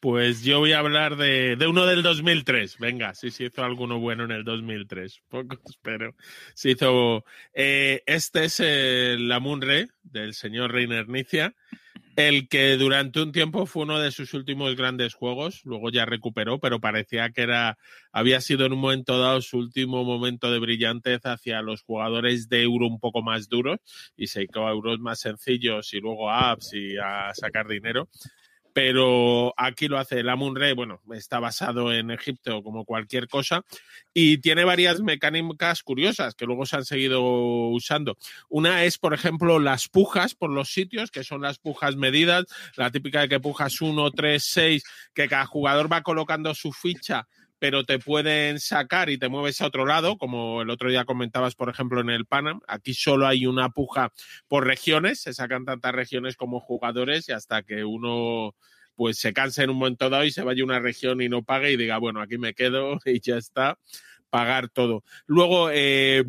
Pues 0.00 0.42
yo 0.42 0.58
voy 0.58 0.72
a 0.72 0.80
hablar 0.80 1.16
de, 1.16 1.56
de 1.56 1.66
uno 1.66 1.86
del 1.86 2.02
2003. 2.02 2.78
Venga, 2.78 3.14
si 3.14 3.30
se 3.30 3.44
hizo 3.44 3.64
alguno 3.64 3.98
bueno 4.00 4.24
en 4.24 4.32
el 4.32 4.44
2003. 4.44 5.22
Pocos, 5.28 5.78
pero 5.82 6.14
se 6.54 6.70
hizo. 6.72 7.24
eh, 7.54 8.02
este 8.06 8.44
es 8.44 8.60
el 8.60 9.30
Amunre 9.32 9.88
del 10.02 10.34
señor 10.34 10.72
Reiner 10.72 11.08
Nicia, 11.08 11.54
el 12.18 12.48
que 12.48 12.76
durante 12.76 13.22
un 13.22 13.30
tiempo 13.30 13.64
fue 13.64 13.84
uno 13.84 14.00
de 14.00 14.10
sus 14.10 14.34
últimos 14.34 14.74
grandes 14.74 15.14
juegos. 15.14 15.60
Luego 15.64 15.88
ya 15.88 16.04
recuperó, 16.04 16.58
pero 16.58 16.80
parecía 16.80 17.30
que 17.30 17.42
era 17.42 17.78
había 18.10 18.40
sido 18.40 18.66
en 18.66 18.72
un 18.72 18.80
momento 18.80 19.20
dado 19.20 19.40
su 19.40 19.58
último 19.58 20.02
momento 20.02 20.50
de 20.50 20.58
brillantez 20.58 21.20
hacia 21.26 21.62
los 21.62 21.82
jugadores 21.82 22.48
de 22.48 22.64
euro 22.64 22.88
un 22.88 22.98
poco 22.98 23.22
más 23.22 23.48
duros 23.48 23.78
y 24.16 24.26
se 24.26 24.40
dedicó 24.40 24.66
a 24.66 24.72
euros 24.72 24.98
más 24.98 25.20
sencillos 25.20 25.94
y 25.94 26.00
luego 26.00 26.28
a 26.28 26.50
apps 26.50 26.74
y 26.74 26.96
a 26.96 27.32
sacar 27.34 27.68
dinero 27.68 28.08
pero 28.80 29.54
aquí 29.56 29.88
lo 29.88 29.98
hace 29.98 30.20
el 30.20 30.28
Amun-Re, 30.28 30.72
bueno, 30.72 31.00
está 31.12 31.40
basado 31.40 31.92
en 31.92 32.12
Egipto 32.12 32.62
como 32.62 32.84
cualquier 32.84 33.26
cosa 33.26 33.64
y 34.14 34.38
tiene 34.38 34.62
varias 34.62 35.00
mecánicas 35.00 35.82
curiosas 35.82 36.36
que 36.36 36.46
luego 36.46 36.64
se 36.64 36.76
han 36.76 36.84
seguido 36.84 37.20
usando. 37.70 38.16
Una 38.48 38.84
es, 38.84 38.96
por 38.96 39.14
ejemplo, 39.14 39.58
las 39.58 39.88
pujas 39.88 40.36
por 40.36 40.50
los 40.50 40.70
sitios, 40.72 41.10
que 41.10 41.24
son 41.24 41.42
las 41.42 41.58
pujas 41.58 41.96
medidas, 41.96 42.44
la 42.76 42.92
típica 42.92 43.22
de 43.22 43.28
que 43.28 43.40
pujas 43.40 43.80
1, 43.80 44.12
3, 44.12 44.44
6, 44.44 44.84
que 45.12 45.26
cada 45.26 45.46
jugador 45.46 45.92
va 45.92 46.02
colocando 46.02 46.54
su 46.54 46.70
ficha 46.70 47.26
pero 47.58 47.84
te 47.84 47.98
pueden 47.98 48.60
sacar 48.60 49.10
y 49.10 49.18
te 49.18 49.28
mueves 49.28 49.60
a 49.60 49.66
otro 49.66 49.84
lado, 49.84 50.16
como 50.16 50.62
el 50.62 50.70
otro 50.70 50.90
día 50.90 51.04
comentabas, 51.04 51.54
por 51.54 51.68
ejemplo, 51.68 52.00
en 52.00 52.10
el 52.10 52.26
Panam. 52.26 52.60
Aquí 52.66 52.94
solo 52.94 53.26
hay 53.26 53.46
una 53.46 53.70
puja 53.70 54.12
por 54.46 54.66
regiones, 54.66 55.20
se 55.20 55.34
sacan 55.34 55.64
tantas 55.64 55.92
regiones 55.92 56.36
como 56.36 56.60
jugadores 56.60 57.28
y 57.28 57.32
hasta 57.32 57.62
que 57.62 57.84
uno 57.84 58.54
pues 58.94 59.18
se 59.18 59.32
canse 59.32 59.62
en 59.62 59.70
un 59.70 59.76
momento 59.76 60.10
dado 60.10 60.24
y 60.24 60.32
se 60.32 60.42
vaya 60.42 60.62
a 60.62 60.64
una 60.64 60.80
región 60.80 61.22
y 61.22 61.28
no 61.28 61.44
pague 61.44 61.70
y 61.70 61.76
diga, 61.76 61.98
bueno, 61.98 62.20
aquí 62.20 62.36
me 62.36 62.54
quedo 62.54 62.98
y 63.04 63.20
ya 63.20 63.36
está, 63.36 63.78
pagar 64.28 64.68
todo. 64.68 65.04
Luego, 65.26 65.70
eh, 65.72 66.24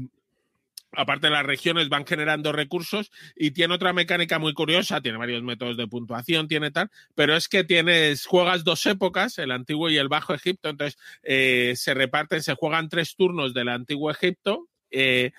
aparte 0.92 1.30
las 1.30 1.46
regiones, 1.46 1.90
van 1.90 2.06
generando 2.06 2.52
recursos 2.52 3.12
y 3.36 3.52
tiene 3.52 3.74
otra 3.74 3.94
mecánica 3.94 4.40
muy 4.40 4.54
curiosa, 4.54 5.02
tiene 5.02 5.18
varios 5.18 5.44
métodos 5.44 5.78
de 5.78 5.88
puntuación, 5.88 6.48
tiene 6.48 6.72
tal, 6.72 6.90
pero 7.16 7.36
es 7.36 7.48
que 7.48 7.64
tienes, 7.64 8.26
juegas 8.26 8.64
dos 8.64 8.86
épocas, 8.86 9.38
el 9.38 9.52
antiguo 9.52 9.90
y 9.90 9.98
el 9.98 10.10
bajo 10.10 10.34
Egipto, 10.34 10.70
entonces 10.70 11.00
eh, 11.24 11.74
se 11.76 11.94
reparten, 11.94 12.42
se 12.42 12.56
juegan 12.56 12.90
tres 12.90 13.16
turnos 13.16 13.54
del 13.54 13.70
antiguo 13.70 14.12
Egipto. 14.12 14.68
Eh, 14.92 15.32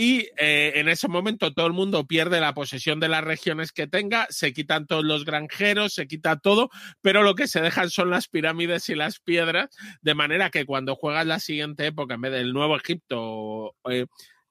y 0.00 0.28
eh, 0.36 0.74
en 0.76 0.88
ese 0.88 1.08
momento 1.08 1.52
todo 1.52 1.66
el 1.66 1.72
mundo 1.72 2.06
pierde 2.06 2.38
la 2.40 2.54
posesión 2.54 3.00
de 3.00 3.08
las 3.08 3.24
regiones 3.24 3.72
que 3.72 3.88
tenga, 3.88 4.28
se 4.30 4.52
quitan 4.52 4.86
todos 4.86 5.04
los 5.04 5.24
granjeros, 5.24 5.92
se 5.92 6.06
quita 6.06 6.38
todo, 6.38 6.70
pero 7.00 7.24
lo 7.24 7.34
que 7.34 7.48
se 7.48 7.60
dejan 7.60 7.90
son 7.90 8.08
las 8.10 8.28
pirámides 8.28 8.88
y 8.90 8.94
las 8.94 9.18
piedras, 9.18 9.76
de 10.00 10.14
manera 10.14 10.50
que 10.50 10.66
cuando 10.66 10.94
juegas 10.94 11.26
la 11.26 11.40
siguiente 11.40 11.86
época, 11.86 12.14
en 12.14 12.20
vez 12.20 12.30
del 12.30 12.52
Nuevo 12.52 12.76
Egipto, 12.76 13.74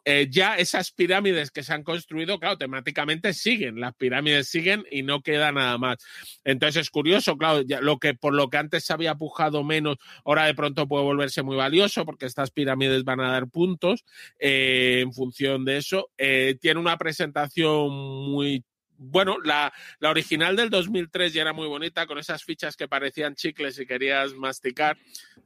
eh, 0.09 0.29
ya 0.29 0.55
esas 0.55 0.93
pirámides 0.93 1.51
que 1.51 1.63
se 1.63 1.73
han 1.73 1.83
construido, 1.83 2.39
claro, 2.39 2.57
temáticamente 2.57 3.33
siguen, 3.33 3.81
las 3.81 3.93
pirámides 3.93 4.47
siguen 4.47 4.85
y 4.89 5.03
no 5.03 5.21
queda 5.21 5.51
nada 5.51 5.77
más. 5.77 5.97
Entonces 6.45 6.83
es 6.83 6.89
curioso, 6.89 7.37
claro, 7.37 7.61
ya 7.63 7.81
lo 7.81 7.99
que 7.99 8.13
por 8.13 8.33
lo 8.33 8.49
que 8.49 8.55
antes 8.55 8.85
se 8.85 8.93
había 8.93 9.15
pujado 9.15 9.65
menos, 9.65 9.97
ahora 10.23 10.45
de 10.45 10.53
pronto 10.53 10.87
puede 10.87 11.03
volverse 11.03 11.43
muy 11.43 11.57
valioso 11.57 12.05
porque 12.05 12.25
estas 12.25 12.51
pirámides 12.51 13.03
van 13.03 13.19
a 13.19 13.31
dar 13.31 13.49
puntos 13.49 14.05
eh, 14.39 15.01
en 15.01 15.11
función 15.11 15.65
de 15.65 15.75
eso. 15.75 16.09
Eh, 16.17 16.55
tiene 16.61 16.79
una 16.79 16.97
presentación 16.97 17.89
muy 18.31 18.63
bueno, 18.99 19.39
la, 19.43 19.73
la, 19.99 20.09
original 20.09 20.55
del 20.55 20.69
2003 20.69 21.33
ya 21.33 21.41
era 21.41 21.53
muy 21.53 21.67
bonita, 21.67 22.07
con 22.07 22.17
esas 22.17 22.45
fichas 22.45 22.77
que 22.77 22.87
parecían 22.87 23.35
chicles 23.35 23.77
y 23.77 23.85
querías 23.85 24.33
masticar. 24.33 24.97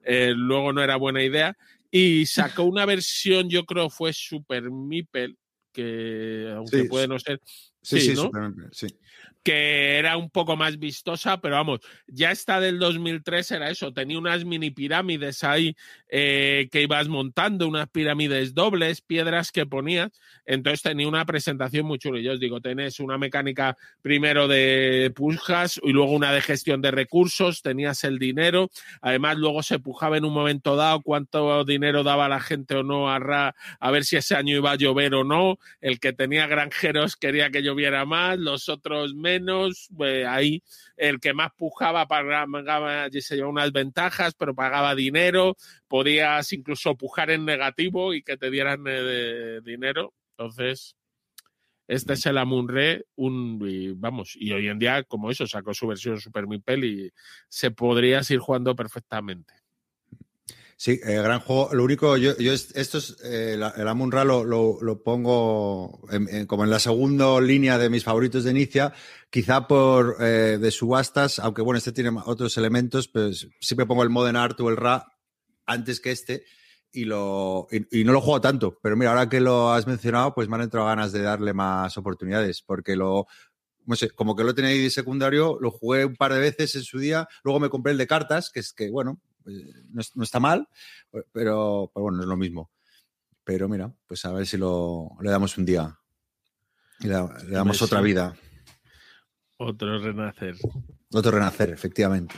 Luego 0.05 0.71
no 0.71 0.83
era 0.83 0.95
buena 0.97 1.21
idea. 1.21 1.57
Y 1.91 2.25
sacó 2.25 2.63
una 2.63 2.85
versión, 2.85 3.49
yo 3.49 3.65
creo 3.65 3.89
fue 3.89 4.13
Super 4.13 4.71
Mipel, 4.71 5.37
que 5.73 6.51
aunque 6.55 6.83
Sí, 6.83 6.87
puede 6.87 7.07
no 7.07 7.19
ser. 7.19 7.39
Sí, 7.81 7.99
sí, 8.01 8.13
¿no? 8.15 8.29
Sí. 8.71 8.87
que 9.43 9.97
era 9.97 10.17
un 10.17 10.29
poco 10.29 10.55
más 10.55 10.77
vistosa, 10.77 11.41
pero 11.41 11.55
vamos, 11.55 11.79
ya 12.05 12.29
esta 12.29 12.59
del 12.59 12.77
2003 12.77 13.49
era 13.49 13.71
eso, 13.71 13.91
tenía 13.91 14.19
unas 14.19 14.45
mini 14.45 14.69
pirámides 14.69 15.43
ahí 15.43 15.75
eh, 16.09 16.69
que 16.71 16.83
ibas 16.83 17.07
montando, 17.07 17.67
unas 17.67 17.89
pirámides 17.89 18.53
dobles, 18.53 19.01
piedras 19.01 19.51
que 19.51 19.65
ponías, 19.65 20.11
entonces 20.45 20.83
tenía 20.83 21.07
una 21.07 21.25
presentación 21.25 21.87
muy 21.87 21.97
chula. 21.97 22.19
Y 22.19 22.23
yo 22.23 22.33
os 22.33 22.39
digo, 22.39 22.61
tenés 22.61 22.99
una 22.99 23.17
mecánica 23.17 23.75
primero 24.03 24.47
de 24.47 25.11
pujas 25.15 25.79
y 25.81 25.91
luego 25.91 26.11
una 26.11 26.31
de 26.33 26.41
gestión 26.41 26.79
de 26.83 26.91
recursos, 26.91 27.63
tenías 27.63 28.03
el 28.03 28.19
dinero, 28.19 28.69
además 29.01 29.37
luego 29.37 29.63
se 29.63 29.79
pujaba 29.79 30.17
en 30.17 30.25
un 30.25 30.33
momento 30.33 30.75
dado 30.75 31.01
cuánto 31.01 31.65
dinero 31.65 32.03
daba 32.03 32.29
la 32.29 32.41
gente 32.41 32.75
o 32.75 32.83
no 32.83 33.09
a, 33.09 33.17
ra- 33.17 33.55
a 33.79 33.89
ver 33.89 34.03
si 34.05 34.17
ese 34.17 34.35
año 34.35 34.55
iba 34.55 34.69
a 34.71 34.75
llover 34.75 35.15
o 35.15 35.23
no, 35.23 35.57
el 35.79 35.99
que 35.99 36.13
tenía 36.13 36.45
granjeros 36.45 37.15
quería 37.15 37.49
que 37.49 37.63
lloviera 37.71 38.05
más, 38.05 38.37
los 38.37 38.69
otros 38.69 39.15
menos, 39.15 39.89
eh, 39.99 40.25
ahí 40.25 40.63
el 40.97 41.19
que 41.19 41.33
más 41.33 41.51
pujaba 41.57 42.07
pagaba, 42.07 43.09
se 43.09 43.35
llevaba 43.35 43.51
unas 43.51 43.71
ventajas, 43.71 44.33
pero 44.35 44.53
pagaba 44.53 44.95
dinero, 44.95 45.55
podías 45.87 46.51
incluso 46.53 46.95
pujar 46.95 47.31
en 47.31 47.45
negativo 47.45 48.13
y 48.13 48.23
que 48.23 48.37
te 48.37 48.51
dieran 48.51 48.83
eh, 48.87 49.59
dinero, 49.63 50.13
entonces... 50.37 50.95
Este 51.87 52.13
es 52.13 52.25
el 52.25 52.37
Amun-Re, 52.37 53.03
un, 53.15 53.59
y 53.67 53.91
vamos, 53.91 54.37
y 54.39 54.53
hoy 54.53 54.69
en 54.69 54.79
día, 54.79 55.03
como 55.03 55.29
eso, 55.29 55.45
sacó 55.45 55.73
su 55.73 55.87
versión 55.87 56.21
Super 56.21 56.47
Mipel 56.47 56.85
y 56.85 57.11
se 57.49 57.71
podría 57.71 58.23
seguir 58.23 58.39
jugando 58.39 58.73
perfectamente. 58.77 59.60
Sí, 60.83 60.99
eh, 61.05 61.21
gran 61.21 61.41
juego. 61.41 61.69
Lo 61.73 61.83
único, 61.83 62.17
yo, 62.17 62.35
yo 62.39 62.53
es- 62.53 62.75
esto 62.75 62.97
es, 62.97 63.15
eh, 63.23 63.53
el 63.53 63.87
Amun-Ra 63.87 64.23
lo, 64.23 64.43
lo- 64.43 64.79
lo 64.81 65.03
pongo 65.03 66.01
en- 66.09 66.27
en- 66.27 66.47
como 66.47 66.63
en 66.63 66.71
la 66.71 66.79
segunda 66.79 67.39
línea 67.39 67.77
de 67.77 67.91
mis 67.91 68.03
favoritos 68.03 68.45
de 68.45 68.49
inicia, 68.49 68.91
quizá 69.29 69.67
por 69.67 70.15
eh, 70.19 70.57
de 70.59 70.71
subastas, 70.71 71.37
aunque 71.37 71.61
bueno, 71.61 71.77
este 71.77 71.91
tiene 71.91 72.09
otros 72.25 72.57
elementos, 72.57 73.07
pero 73.07 73.29
siempre 73.59 73.85
pongo 73.85 74.01
el 74.01 74.09
Modern 74.09 74.37
Art 74.37 74.59
o 74.59 74.69
el 74.69 74.77
Ra 74.77 75.05
antes 75.67 75.99
que 75.99 76.09
este. 76.11 76.45
y, 76.91 77.05
lo, 77.05 77.67
y, 77.91 78.03
no 78.03 78.11
lo 78.11 78.19
juego 78.19 78.41
tanto. 78.41 78.79
Pero 78.81 78.97
mira, 78.97 79.11
ahora 79.11 79.29
que 79.29 79.39
lo 79.39 79.71
has 79.71 79.85
mencionado, 79.85 80.33
pues 80.33 80.49
me 80.49 80.55
han 80.55 80.63
entrado 80.63 80.87
ganas 80.87 81.11
de 81.11 81.21
darle 81.21 81.53
más 81.53 81.95
oportunidades, 81.97 82.63
porque 82.63 82.95
lo, 82.95 83.27
no 83.85 83.95
sé, 83.95 84.09
como 84.09 84.35
que 84.35 84.43
lo 84.43 84.55
tenía 84.55 84.71
ahí 84.71 84.81
de 84.81 84.89
secundario, 84.89 85.57
lo 85.61 85.69
jugué 85.69 86.05
un 86.05 86.15
par 86.15 86.33
de 86.33 86.39
veces 86.39 86.73
en 86.75 86.81
su 86.83 86.97
día, 86.97 87.27
luego 87.43 87.59
me 87.59 87.69
compré 87.69 87.91
el 87.91 87.99
de 87.99 88.07
cartas, 88.07 88.49
que 88.51 88.59
es 88.61 88.73
que, 88.73 88.89
bueno, 88.89 89.21
pues, 89.43 90.15
no, 90.15 90.23
está 90.23 90.39
mal, 90.39 90.67
pero, 91.31 91.91
bueno, 91.95 92.21
es 92.21 92.27
lo 92.27 92.37
mismo. 92.37 92.71
Pero 93.43 93.67
mira, 93.67 93.93
pues 94.05 94.23
a 94.25 94.31
ver 94.31 94.45
si 94.45 94.57
lo, 94.57 95.09
le 95.21 95.31
damos 95.31 95.57
un 95.57 95.65
día. 95.65 95.97
Le, 96.99 97.09
le 97.09 97.51
damos 97.51 97.81
otra 97.81 98.01
vida. 98.01 98.35
Otro 99.57 99.99
renacer. 99.99 100.55
Otro 101.11 101.31
renacer, 101.31 101.69
efectivamente. 101.71 102.35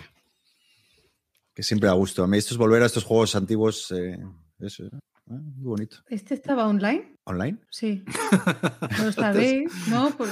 Que 1.54 1.64
siempre 1.64 1.88
da 1.88 1.94
gusto. 1.94 2.24
A 2.24 2.28
mí 2.28 2.38
esto 2.38 2.54
es 2.54 2.58
volver 2.58 2.82
a 2.82 2.86
estos 2.86 3.04
juegos 3.04 3.36
antiguos. 3.36 3.92
Eh, 3.92 4.18
eso, 4.60 4.86
Ah, 5.30 5.40
muy 5.56 5.66
bonito. 5.66 5.98
¿Este 6.10 6.34
estaba 6.34 6.68
online? 6.68 7.16
¿Online? 7.24 7.58
Sí. 7.70 8.04
¿No 8.98 9.06
lo 9.06 9.12
sabéis? 9.14 9.72
¿No? 9.88 10.10
Por... 10.12 10.28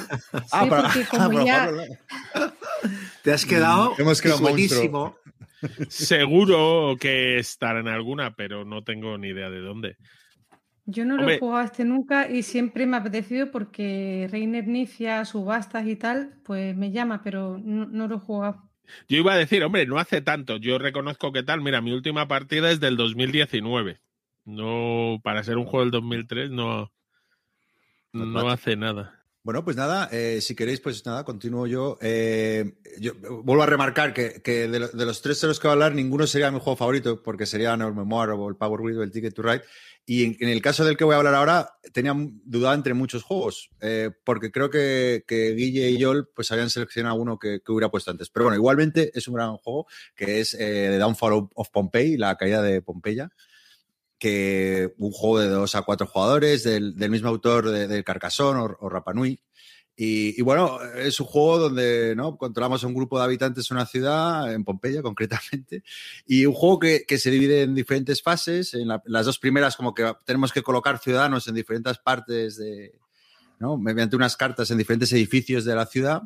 Ah, 0.52 0.92
sí, 0.92 1.02
porque 1.02 1.06
como 1.18 1.46
ya... 1.46 1.72
Te 3.24 3.32
has 3.32 3.46
quedado, 3.46 3.94
Hemos 3.98 4.22
quedado 4.22 4.40
buenísimo. 4.40 5.16
Seguro 5.90 6.96
que 7.00 7.38
estará 7.38 7.80
en 7.80 7.88
alguna, 7.88 8.36
pero 8.36 8.66
no 8.66 8.84
tengo 8.84 9.18
ni 9.18 9.30
idea 9.30 9.50
de 9.50 9.60
dónde. 9.60 9.98
Yo 10.86 11.06
no 11.06 11.16
lo 11.16 11.30
he 11.30 11.40
jugado 11.40 11.66
este 11.66 11.86
nunca 11.86 12.30
y 12.30 12.44
siempre 12.44 12.86
me 12.86 12.98
ha 12.98 13.00
apetecido 13.02 13.52
porque 13.52 14.28
Reiner 14.32 14.68
Nicia, 14.68 15.24
subastas 15.26 15.86
y 15.88 15.96
tal, 15.96 16.34
pues 16.44 16.76
me 16.76 16.92
llama, 16.92 17.22
pero 17.24 17.60
no, 17.64 17.86
no, 17.86 18.08
lo 18.08 18.16
he 18.16 18.20
jugado. 18.20 18.70
Yo 19.08 19.18
iba 19.18 19.34
a 19.34 19.38
decir, 19.38 19.64
hombre, 19.64 19.86
no 19.86 20.00
hace 20.00 20.22
tanto. 20.22 20.58
Yo 20.58 20.80
reconozco 20.80 21.32
que 21.32 21.44
tal. 21.44 21.62
Mira, 21.62 21.82
mi 21.82 21.94
última 21.94 22.28
partida 22.28 22.72
es 22.72 22.80
del 22.80 22.98
2019. 22.98 24.02
No, 24.44 25.20
para 25.24 25.44
ser 25.44 25.58
un 25.58 25.66
juego 25.66 25.86
del 25.86 25.92
2003 25.92 26.52
no, 26.52 26.92
no 28.12 28.50
hace 28.50 28.76
nada. 28.76 29.21
Bueno, 29.44 29.66
pues 29.66 29.76
nada, 29.76 30.08
eh, 30.12 30.40
si 30.40 30.54
queréis, 30.54 30.82
pues 30.82 31.04
nada, 31.04 31.24
continúo 31.24 31.66
yo. 31.66 31.98
Eh, 32.00 32.74
yo 33.00 33.14
vuelvo 33.44 33.64
a 33.64 33.66
remarcar 33.66 34.14
que, 34.14 34.40
que 34.44 34.68
de, 34.68 34.80
los 34.80 35.22
tres 35.24 35.42
de 35.42 35.48
los 35.48 35.60
que 35.60 35.66
voy 35.66 35.72
a 35.72 35.74
hablar, 35.74 35.96
ninguno 35.96 36.28
sería 36.28 36.52
mi 36.52 36.60
juego 36.60 36.78
favorito, 36.78 37.24
porque 37.24 37.48
sería 37.48 37.76
No 37.76 37.92
Memoir 37.92 38.30
o 38.30 38.50
el 38.50 38.56
Power 38.56 38.82
Grid 38.84 39.00
o 39.00 39.04
el 39.04 39.10
Ticket 39.10 39.34
to 39.34 39.42
Ride. 39.42 39.64
Y 40.06 40.26
en, 40.44 40.48
el 40.48 40.62
caso 40.62 40.86
del 40.86 40.96
que 40.96 41.06
voy 41.06 41.16
a 41.16 41.18
hablar 41.18 41.34
ahora, 41.34 41.74
tenía 41.92 42.14
duda 42.16 42.76
entre 42.76 42.94
muchos 42.94 43.24
juegos, 43.24 43.72
eh, 43.82 44.12
porque 44.24 44.52
creo 44.52 44.70
que, 44.70 45.24
que, 45.28 45.56
Guille 45.56 45.90
y 45.90 45.98
Yol 45.98 46.30
pues 46.36 46.52
habían 46.52 46.70
seleccionado 46.70 47.16
uno 47.16 47.40
que, 47.40 47.62
que, 47.66 47.72
hubiera 47.72 47.90
puesto 47.90 48.12
antes. 48.12 48.30
Pero 48.30 48.46
bueno, 48.46 48.58
igualmente 48.58 49.12
es 49.16 49.28
un 49.28 49.34
gran 49.34 49.58
juego, 49.58 49.88
que 50.16 50.40
es 50.40 50.52
The 50.52 51.00
Downfall 51.00 51.50
of 51.56 51.70
Pompeii, 51.72 52.18
la 52.18 52.36
caída 52.38 52.62
de 52.62 52.84
Pompeya 52.84 53.32
que 54.22 54.94
un 55.00 55.12
juego 55.12 55.40
de 55.40 55.48
dos 55.48 55.74
a 55.74 55.82
cuatro 55.82 56.06
jugadores 56.06 56.64
del, 56.64 56.96
del 56.96 57.10
mismo 57.10 57.28
autor 57.28 57.72
de, 57.72 57.88
de 57.88 58.04
Carcassonne 58.04 58.60
o, 58.60 58.78
o 58.80 58.88
Rapanui. 58.88 59.42
Y, 59.96 60.40
y, 60.40 60.44
bueno, 60.44 60.80
es 60.96 61.20
un 61.20 61.26
juego 61.26 61.58
donde 61.58 62.14
¿no? 62.16 62.38
controlamos 62.38 62.84
a 62.84 62.88
un 62.88 62.94
grupo 62.94 63.18
de 63.18 63.26
habitantes 63.26 63.68
de 63.68 63.74
una 63.74 63.88
ciudad, 63.88 64.54
en 64.54 64.64
Pompeya 64.64 65.02
concretamente, 65.02 65.84
y 66.28 66.46
un 66.46 66.54
juego 66.54 66.78
que, 66.78 67.04
que 67.08 67.18
se 67.18 67.32
divide 67.32 67.64
en 67.64 67.74
diferentes 67.74 68.22
fases. 68.22 68.76
En 68.76 68.90
la, 68.90 69.02
las 69.06 69.26
dos 69.26 69.40
primeras 69.40 69.76
como 69.76 69.96
que 69.96 70.14
tenemos 70.24 70.54
que 70.54 70.62
colocar 70.62 71.00
ciudadanos 71.00 71.48
en 71.48 71.56
diferentes 71.56 71.98
partes 71.98 72.58
de, 72.58 73.00
¿no? 73.58 73.76
mediante 73.76 74.16
unas 74.16 74.38
cartas 74.38 74.70
en 74.70 74.78
diferentes 74.78 75.12
edificios 75.14 75.66
de 75.66 75.74
la 75.74 75.88
ciudad. 75.88 76.22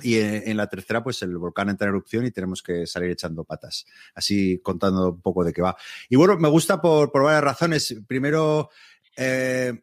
Y 0.00 0.18
en, 0.18 0.56
la 0.56 0.68
tercera, 0.68 1.02
pues 1.02 1.20
el 1.22 1.36
volcán 1.36 1.68
entra 1.70 1.86
en 1.86 1.94
erupción 1.94 2.24
y 2.24 2.30
tenemos 2.30 2.62
que 2.62 2.86
salir 2.86 3.10
echando 3.10 3.44
patas. 3.44 3.84
Así 4.14 4.60
contando 4.62 5.10
un 5.10 5.20
poco 5.20 5.42
de 5.44 5.52
qué 5.52 5.60
va. 5.60 5.76
Y 6.08 6.16
bueno, 6.16 6.38
me 6.38 6.48
gusta 6.48 6.80
por, 6.80 7.10
por 7.10 7.24
varias 7.24 7.42
razones. 7.42 7.96
Primero, 8.06 8.70
eh, 9.16 9.82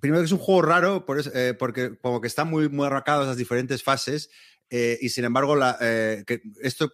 primero 0.00 0.22
que 0.22 0.26
es 0.26 0.32
un 0.32 0.38
juego 0.38 0.62
raro 0.62 1.04
eh, 1.34 1.54
porque 1.58 1.98
como 1.98 2.20
que 2.20 2.28
están 2.28 2.48
muy, 2.48 2.68
muy 2.68 2.86
arrancados 2.86 3.26
las 3.26 3.36
diferentes 3.36 3.82
fases. 3.82 4.30
Eh, 4.70 4.98
y 5.00 5.10
sin 5.10 5.24
embargo, 5.24 5.54
la, 5.54 5.76
eh, 5.80 6.24
que 6.26 6.42
esto 6.62 6.92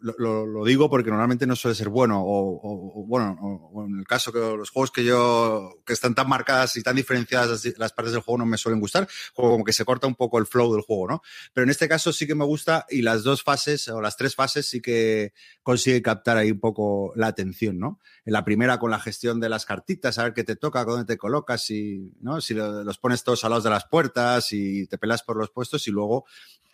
lo, 0.00 0.46
lo, 0.46 0.64
digo 0.64 0.88
porque 0.88 1.10
normalmente 1.10 1.46
no 1.46 1.56
suele 1.56 1.74
ser 1.74 1.88
bueno, 1.88 2.22
o, 2.22 2.56
o, 2.56 3.00
o 3.00 3.06
bueno, 3.06 3.36
o, 3.40 3.84
en 3.84 3.98
el 3.98 4.06
caso 4.06 4.32
que 4.32 4.38
los 4.38 4.70
juegos 4.70 4.90
que 4.90 5.04
yo, 5.04 5.80
que 5.84 5.92
están 5.92 6.14
tan 6.14 6.28
marcadas 6.28 6.76
y 6.76 6.82
tan 6.82 6.96
diferenciadas 6.96 7.64
las, 7.76 7.92
partes 7.92 8.12
del 8.12 8.22
juego 8.22 8.38
no 8.38 8.46
me 8.46 8.58
suelen 8.58 8.80
gustar, 8.80 9.08
como 9.34 9.64
que 9.64 9.72
se 9.72 9.84
corta 9.84 10.06
un 10.06 10.14
poco 10.14 10.38
el 10.38 10.46
flow 10.46 10.72
del 10.72 10.82
juego, 10.82 11.08
¿no? 11.08 11.22
Pero 11.52 11.64
en 11.64 11.70
este 11.70 11.88
caso 11.88 12.12
sí 12.12 12.26
que 12.26 12.34
me 12.34 12.44
gusta 12.44 12.86
y 12.88 13.02
las 13.02 13.24
dos 13.24 13.42
fases, 13.42 13.88
o 13.88 14.00
las 14.00 14.16
tres 14.16 14.34
fases, 14.34 14.68
sí 14.68 14.80
que 14.80 15.32
consigue 15.62 16.00
captar 16.00 16.36
ahí 16.36 16.52
un 16.52 16.60
poco 16.60 17.12
la 17.16 17.26
atención, 17.26 17.78
¿no? 17.78 18.00
En 18.24 18.32
la 18.32 18.44
primera 18.44 18.78
con 18.78 18.90
la 18.90 19.00
gestión 19.00 19.40
de 19.40 19.48
las 19.48 19.66
cartitas, 19.66 20.18
a 20.18 20.24
ver 20.24 20.34
qué 20.34 20.44
te 20.44 20.56
toca, 20.56 20.84
dónde 20.84 21.06
te 21.06 21.18
colocas, 21.18 21.70
y, 21.70 22.14
¿no? 22.20 22.40
Si 22.40 22.54
los 22.54 22.98
pones 22.98 23.24
todos 23.24 23.44
a 23.44 23.48
los 23.48 23.64
de 23.64 23.70
las 23.70 23.86
puertas 23.86 24.52
y 24.52 24.86
te 24.86 24.98
pelas 24.98 25.22
por 25.22 25.36
los 25.36 25.50
puestos 25.50 25.88
y 25.88 25.90
luego... 25.90 26.24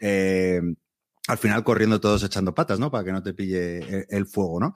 Eh, 0.01 0.61
al 1.27 1.39
final 1.39 1.65
corriendo 1.65 2.01
todos 2.01 2.23
echando 2.23 2.55
patas, 2.55 2.79
¿no? 2.79 2.91
Para 2.91 3.05
que 3.05 3.13
no 3.13 3.23
te 3.23 3.35
pille 3.35 4.07
el 4.09 4.27
fuego, 4.27 4.61
¿no? 4.61 4.75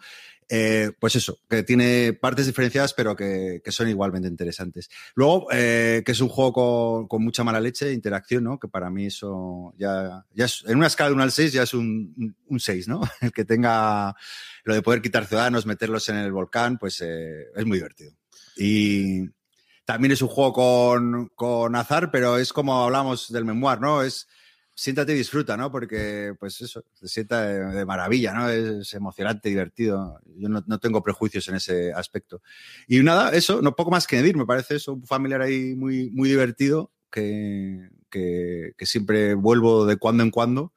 Eh, 0.50 0.92
pues 0.98 1.14
eso, 1.14 1.40
que 1.48 1.62
tiene 1.62 2.14
partes 2.14 2.46
diferenciadas, 2.46 2.94
pero 2.94 3.14
que, 3.14 3.60
son 3.68 3.88
igualmente 3.88 4.28
interesantes. 4.28 4.88
Luego, 5.14 5.48
eh, 5.52 6.02
que 6.06 6.12
es 6.12 6.20
un 6.20 6.30
juego 6.30 7.06
con, 7.06 7.22
mucha 7.22 7.44
mala 7.44 7.60
leche, 7.60 7.92
interacción, 7.92 8.44
¿no? 8.44 8.58
Que 8.58 8.66
para 8.66 8.88
mí 8.88 9.06
eso 9.06 9.74
ya, 9.76 10.24
ya 10.32 10.46
es, 10.46 10.64
en 10.66 10.78
una 10.78 10.86
escala 10.86 11.10
de 11.10 11.14
1 11.14 11.22
al 11.22 11.32
6 11.32 11.52
ya 11.52 11.64
es 11.64 11.74
un, 11.74 12.34
un 12.46 12.60
6, 12.60 12.88
¿no? 12.88 13.02
El 13.20 13.32
que 13.32 13.44
tenga 13.44 14.14
lo 14.64 14.74
de 14.74 14.82
poder 14.82 15.02
quitar 15.02 15.26
ciudadanos, 15.26 15.66
meterlos 15.66 16.08
en 16.08 16.16
el 16.16 16.32
volcán, 16.32 16.78
pues 16.78 17.02
eh, 17.02 17.48
es 17.54 17.66
muy 17.66 17.76
divertido. 17.76 18.12
Y 18.56 19.28
también 19.84 20.12
es 20.12 20.22
un 20.22 20.28
juego 20.28 20.52
con, 20.54 21.28
con 21.34 21.76
azar, 21.76 22.10
pero 22.10 22.38
es 22.38 22.54
como 22.54 22.84
hablamos 22.84 23.30
del 23.30 23.44
memoir, 23.44 23.80
¿no? 23.80 24.02
Es 24.02 24.26
siéntate 24.78 25.12
y 25.12 25.16
disfruta, 25.16 25.56
¿no? 25.56 25.72
Porque, 25.72 26.36
pues 26.38 26.60
eso, 26.60 26.84
se 26.94 27.08
sienta 27.08 27.44
de, 27.48 27.84
maravilla, 27.84 28.32
¿no? 28.32 28.48
Es, 28.48 28.94
emocionante, 28.94 29.48
divertido. 29.48 30.20
Yo 30.36 30.48
no, 30.48 30.62
no, 30.64 30.78
tengo 30.78 31.02
prejuicios 31.02 31.48
en 31.48 31.56
ese 31.56 31.92
aspecto. 31.92 32.42
Y 32.86 33.00
nada, 33.00 33.30
eso, 33.30 33.60
no 33.60 33.74
poco 33.74 33.90
más 33.90 34.06
que 34.06 34.18
decir, 34.18 34.36
me 34.36 34.46
parece 34.46 34.76
eso, 34.76 34.92
un 34.92 35.04
familiar 35.04 35.42
ahí 35.42 35.74
muy, 35.74 36.10
muy 36.10 36.28
divertido, 36.28 36.92
que, 37.10 37.88
que, 38.08 38.74
que 38.76 38.86
siempre 38.86 39.34
vuelvo 39.34 39.84
de 39.84 39.96
cuando 39.96 40.22
en 40.22 40.30
cuando. 40.30 40.72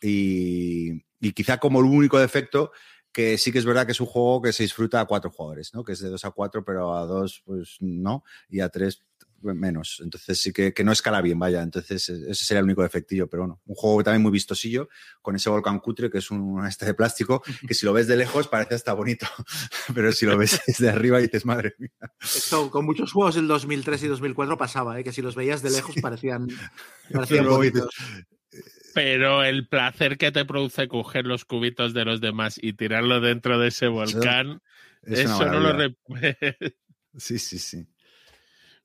Y, 0.00 1.02
y 1.18 1.32
quizá 1.32 1.58
como 1.58 1.80
el 1.80 1.86
único 1.86 2.20
defecto 2.20 2.70
que 3.10 3.36
sí 3.38 3.50
que 3.50 3.58
es 3.58 3.64
verdad 3.64 3.86
que 3.86 3.92
es 3.92 4.00
un 4.00 4.06
juego 4.06 4.40
que 4.40 4.52
se 4.52 4.62
disfruta 4.62 5.00
a 5.00 5.04
cuatro 5.04 5.30
jugadores, 5.30 5.74
¿no? 5.74 5.82
Que 5.82 5.92
es 5.92 5.98
de 5.98 6.08
dos 6.08 6.24
a 6.24 6.30
cuatro, 6.30 6.64
pero 6.64 6.96
a 6.96 7.06
dos, 7.06 7.42
pues 7.44 7.76
no, 7.80 8.24
y 8.48 8.60
a 8.60 8.68
tres 8.68 9.02
menos. 9.42 10.00
Entonces 10.02 10.40
sí 10.40 10.52
que, 10.52 10.72
que, 10.72 10.84
no 10.84 10.92
escala 10.92 11.20
bien, 11.20 11.38
vaya. 11.38 11.62
Entonces 11.62 12.08
ese 12.08 12.44
sería 12.44 12.60
el 12.60 12.64
único 12.64 12.82
defectillo. 12.82 13.28
Pero 13.28 13.42
bueno, 13.42 13.60
un 13.66 13.74
juego 13.74 14.02
también 14.02 14.22
muy 14.22 14.32
vistosillo 14.32 14.88
con 15.20 15.36
ese 15.36 15.50
volcán 15.50 15.78
cutre 15.80 16.10
que 16.10 16.18
es 16.18 16.30
un 16.30 16.64
este 16.66 16.86
de 16.86 16.94
plástico 16.94 17.42
que 17.66 17.74
si 17.74 17.86
lo 17.86 17.92
ves 17.92 18.06
de 18.06 18.16
lejos 18.16 18.48
parece 18.48 18.74
hasta 18.74 18.92
bonito. 18.92 19.26
Pero 19.94 20.12
si 20.12 20.26
lo 20.26 20.36
ves 20.36 20.60
desde 20.66 20.90
arriba 20.90 21.18
dices, 21.18 21.44
madre 21.44 21.74
mía. 21.78 21.90
Esto 22.20 22.70
con 22.70 22.84
muchos 22.84 23.12
juegos 23.12 23.34
del 23.34 23.46
2003 23.46 24.02
y 24.04 24.08
2004 24.08 24.58
pasaba, 24.58 24.98
¿eh? 24.98 25.04
que 25.04 25.12
si 25.12 25.22
los 25.22 25.34
veías 25.34 25.62
de 25.62 25.70
lejos 25.70 25.94
parecían, 26.00 26.48
parecían 27.12 27.46
bonitos. 27.46 27.94
Pero 28.94 29.42
el 29.42 29.66
placer 29.68 30.18
que 30.18 30.32
te 30.32 30.44
produce 30.44 30.86
coger 30.86 31.26
los 31.26 31.44
cubitos 31.46 31.94
de 31.94 32.04
los 32.04 32.20
demás 32.20 32.58
y 32.60 32.74
tirarlo 32.74 33.20
dentro 33.20 33.58
de 33.58 33.68
ese 33.68 33.88
volcán, 33.88 34.60
eso, 35.02 35.22
eso 35.22 35.46
no 35.46 35.60
lo... 35.60 35.96
Sí, 37.16 37.38
sí, 37.38 37.58
sí. 37.58 37.86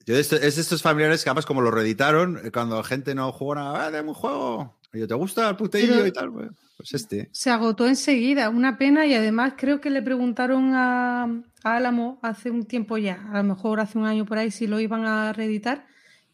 Yo 0.08 0.16
de 0.16 0.22
esto, 0.22 0.38
es 0.38 0.56
de 0.56 0.62
estos 0.62 0.82
familiares 0.82 1.22
que 1.22 1.30
además 1.30 1.46
como 1.46 1.60
lo 1.60 1.70
reeditaron, 1.70 2.40
cuando 2.54 2.78
la 2.78 2.84
gente 2.86 3.14
no 3.14 3.30
jugó 3.34 3.56
nada, 3.56 3.86
ah, 3.86 3.92
dame 3.92 4.08
un 4.08 4.16
juego. 4.16 4.80
Y 4.94 5.00
yo, 5.00 5.08
¿te 5.08 5.14
gusta 5.16 5.50
el 5.50 5.58
puteillo 5.58 6.06
y 6.06 6.14
tal? 6.14 6.32
Pues 6.32 6.94
este. 6.94 7.28
Se 7.34 7.50
agotó 7.50 7.86
enseguida, 7.86 8.48
una 8.48 8.78
pena, 8.78 9.06
y 9.06 9.14
además 9.14 9.56
creo 9.58 9.82
que 9.82 9.90
le 9.90 10.02
preguntaron 10.02 10.74
a, 10.76 11.24
a 11.62 11.76
Álamo 11.76 12.20
hace 12.22 12.52
un 12.52 12.66
tiempo 12.66 12.98
ya, 12.98 13.28
a 13.34 13.38
lo 13.40 13.44
mejor 13.44 13.82
hace 13.82 13.98
un 13.98 14.06
año 14.06 14.26
por 14.26 14.38
ahí, 14.38 14.50
si 14.50 14.66
lo 14.66 14.80
iban 14.80 15.04
a 15.04 15.34
reeditar, 15.34 15.86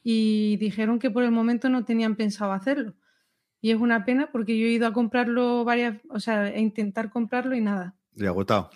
y 0.04 0.58
dijeron 0.58 1.00
que 1.00 1.10
por 1.10 1.24
el 1.24 1.32
momento 1.32 1.68
no 1.68 1.84
tenían 1.84 2.16
pensado 2.16 2.52
hacerlo. 2.52 2.94
Y 3.60 3.72
es 3.72 3.78
una 3.78 4.06
pena 4.06 4.30
porque 4.32 4.56
yo 4.56 4.68
he 4.68 4.70
ido 4.70 4.86
a 4.86 4.94
comprarlo 4.94 5.64
varias, 5.64 6.00
o 6.12 6.20
sea, 6.20 6.42
a 6.42 6.60
intentar 6.60 7.10
comprarlo 7.10 7.56
y 7.56 7.62
nada. 7.62 7.96
Y 8.16 8.28
agotado. 8.28 8.70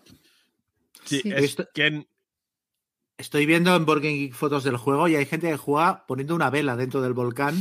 Sí, 1.03 1.19
sí. 1.21 1.31
Es 1.31 1.55
que 1.75 2.07
Estoy 3.17 3.47
viendo 3.47 3.75
en 3.75 3.85
Board 3.85 4.01
Geek 4.01 4.33
fotos 4.33 4.63
del 4.63 4.77
juego 4.77 5.07
y 5.07 5.15
hay 5.15 5.25
gente 5.25 5.49
que 5.49 5.57
juega 5.57 6.05
poniendo 6.05 6.35
una 6.35 6.51
vela 6.51 6.75
dentro 6.75 7.01
del 7.01 7.13
volcán 7.13 7.55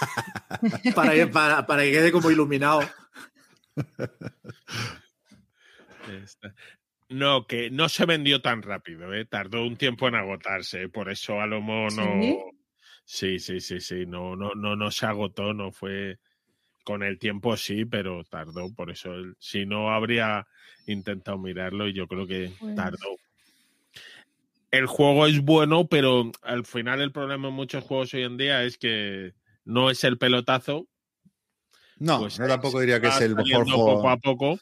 para, 0.94 1.30
para, 1.30 1.66
para, 1.66 1.82
que 1.82 1.92
quede 1.92 2.12
como 2.12 2.30
iluminado. 2.30 2.80
No, 7.08 7.46
que 7.46 7.70
no 7.70 7.88
se 7.88 8.04
vendió 8.04 8.42
tan 8.42 8.62
rápido, 8.62 9.14
¿eh? 9.14 9.24
tardó 9.24 9.64
un 9.64 9.76
tiempo 9.76 10.08
en 10.08 10.16
agotarse, 10.16 10.88
por 10.88 11.08
eso 11.08 11.40
Alomo 11.40 11.86
no. 11.90 12.20
¿Sí? 12.20 12.38
sí, 13.04 13.38
sí, 13.38 13.60
sí, 13.60 13.80
sí, 13.80 14.06
no, 14.06 14.34
no, 14.34 14.54
no, 14.56 14.74
no 14.74 14.90
se 14.90 15.06
agotó, 15.06 15.54
no 15.54 15.70
fue 15.70 16.18
con 16.82 17.04
el 17.04 17.18
tiempo 17.20 17.56
sí, 17.56 17.84
pero 17.84 18.24
tardó, 18.24 18.74
por 18.74 18.90
eso 18.90 19.10
si 19.38 19.66
no 19.66 19.92
habría 19.92 20.48
intentado 20.86 21.38
mirarlo 21.38 21.86
y 21.86 21.92
yo 21.92 22.08
creo 22.08 22.26
que 22.26 22.50
pues... 22.58 22.74
tardó 22.74 23.16
el 24.76 24.86
juego 24.86 25.26
es 25.26 25.40
bueno, 25.40 25.88
pero 25.88 26.30
al 26.42 26.64
final 26.64 27.00
el 27.00 27.12
problema 27.12 27.48
en 27.48 27.54
muchos 27.54 27.84
juegos 27.84 28.14
hoy 28.14 28.22
en 28.22 28.36
día 28.36 28.64
es 28.64 28.78
que 28.78 29.34
no 29.64 29.90
es 29.90 30.04
el 30.04 30.18
pelotazo. 30.18 30.86
No, 31.98 32.20
Pues 32.20 32.38
no 32.38 32.46
tampoco 32.46 32.80
diría 32.80 33.00
que 33.00 33.08
es 33.08 33.20
el 33.20 33.34
mejor 33.34 33.64
juego. 33.64 33.96
Poco 33.96 34.10
a 34.10 34.16
poco. 34.18 34.58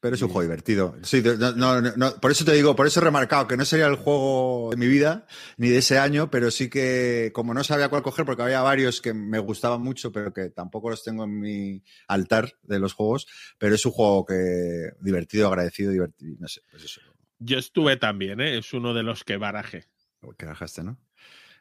Pero 0.00 0.16
es 0.16 0.22
un 0.22 0.28
juego 0.28 0.42
divertido. 0.42 0.96
Sí, 1.02 1.22
no, 1.22 1.52
no, 1.52 1.80
no, 1.80 2.14
por 2.20 2.30
eso 2.30 2.44
te 2.44 2.52
digo, 2.52 2.76
por 2.76 2.86
eso 2.86 3.00
he 3.00 3.04
remarcado 3.04 3.48
que 3.48 3.56
no 3.56 3.64
sería 3.64 3.86
el 3.86 3.96
juego 3.96 4.68
de 4.70 4.76
mi 4.76 4.86
vida 4.86 5.26
ni 5.56 5.70
de 5.70 5.78
ese 5.78 5.98
año, 5.98 6.30
pero 6.30 6.50
sí 6.50 6.68
que 6.68 7.30
como 7.32 7.54
no 7.54 7.64
sabía 7.64 7.88
cuál 7.88 8.02
coger 8.02 8.26
porque 8.26 8.42
había 8.42 8.60
varios 8.60 9.00
que 9.00 9.14
me 9.14 9.38
gustaban 9.38 9.80
mucho, 9.80 10.12
pero 10.12 10.30
que 10.30 10.50
tampoco 10.50 10.90
los 10.90 11.02
tengo 11.02 11.24
en 11.24 11.40
mi 11.40 11.82
altar 12.06 12.52
de 12.64 12.80
los 12.80 12.92
juegos, 12.92 13.26
pero 13.56 13.74
es 13.76 13.86
un 13.86 13.92
juego 13.92 14.26
que 14.26 14.90
divertido, 15.00 15.48
agradecido, 15.48 15.90
divertido, 15.90 16.36
no 16.38 16.48
sé, 16.48 16.60
pues 16.70 16.84
eso, 16.84 17.00
Yo 17.44 17.58
estuve 17.58 17.96
también, 17.96 18.40
¿eh? 18.40 18.58
es 18.58 18.72
uno 18.72 18.94
de 18.94 19.02
los 19.02 19.24
que 19.24 19.36
baraje. 19.36 19.84
lo 20.22 20.32
que 20.32 20.46
bajaste, 20.46 20.82
¿no? 20.82 20.98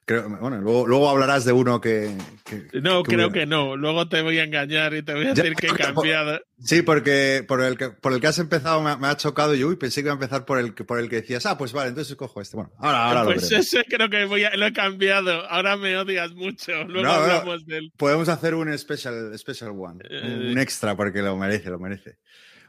Creo, 0.05 0.27
bueno, 0.37 0.59
luego, 0.59 0.85
luego 0.85 1.09
hablarás 1.09 1.45
de 1.45 1.53
uno 1.53 1.79
que... 1.79 2.13
que- 2.43 2.67
No, 2.81 3.03
que 3.03 3.13
creo 3.15 3.27
hubiera- 3.29 3.31
que 3.31 3.45
no. 3.45 3.77
Luego 3.77 4.09
te 4.09 4.21
voy 4.21 4.37
a 4.37 4.43
engañar 4.43 4.93
y 4.93 5.01
te 5.01 5.13
voy 5.13 5.27
a 5.27 5.33
Ya, 5.33 5.43
decir 5.43 5.55
que 5.55 5.67
he 5.67 5.69
cambiado. 5.77 6.41
Sí, 6.59 6.81
porque 6.81 7.45
por 7.47 7.61
el 7.61 7.77
que, 7.77 7.89
por 7.89 8.11
el 8.11 8.19
que 8.19 8.27
has 8.27 8.37
empezado 8.39 8.81
me 8.81 8.89
ha, 8.91 8.97
me 8.97 9.07
ha 9.07 9.15
chocado 9.15 9.55
yo 9.55 9.71
y 9.71 9.77
pensé 9.77 10.01
que 10.01 10.07
iba 10.07 10.11
a 10.11 10.15
empezar 10.15 10.43
por 10.43 10.59
el 10.59 10.73
que, 10.75 10.83
por 10.83 10.99
el 10.99 11.07
que 11.09 11.17
decías, 11.21 11.45
ah, 11.45 11.57
pues 11.57 11.71
vale, 11.71 11.87
entonces 11.89 12.17
cojo 12.17 12.41
este. 12.41 12.57
Bueno, 12.57 12.71
ahora, 12.79 13.05
ahora 13.05 13.19
lo 13.23 13.25
pues 13.31 13.43
veremos. 13.49 13.65
ese 13.73 13.85
creo 13.85 14.09
que 14.09 14.25
voy 14.25 14.43
a- 14.43 14.55
lo 14.57 14.65
he 14.65 14.73
cambiado. 14.73 15.49
Ahora 15.49 15.77
me 15.77 15.95
odias 15.97 16.33
mucho. 16.33 16.71
Luego 16.83 17.07
No, 17.07 17.15
no. 17.15 17.23
hablamos 17.23 17.65
del. 17.65 17.93
Podemos 17.95 18.27
hacer 18.27 18.55
un 18.55 18.77
special, 18.77 19.31
special 19.39 19.69
one, 19.71 20.03
Eh. 20.09 20.49
un 20.51 20.57
extra 20.57 20.97
porque 20.97 21.21
lo 21.21 21.37
merece, 21.37 21.69
lo 21.69 21.79
merece. 21.79 22.17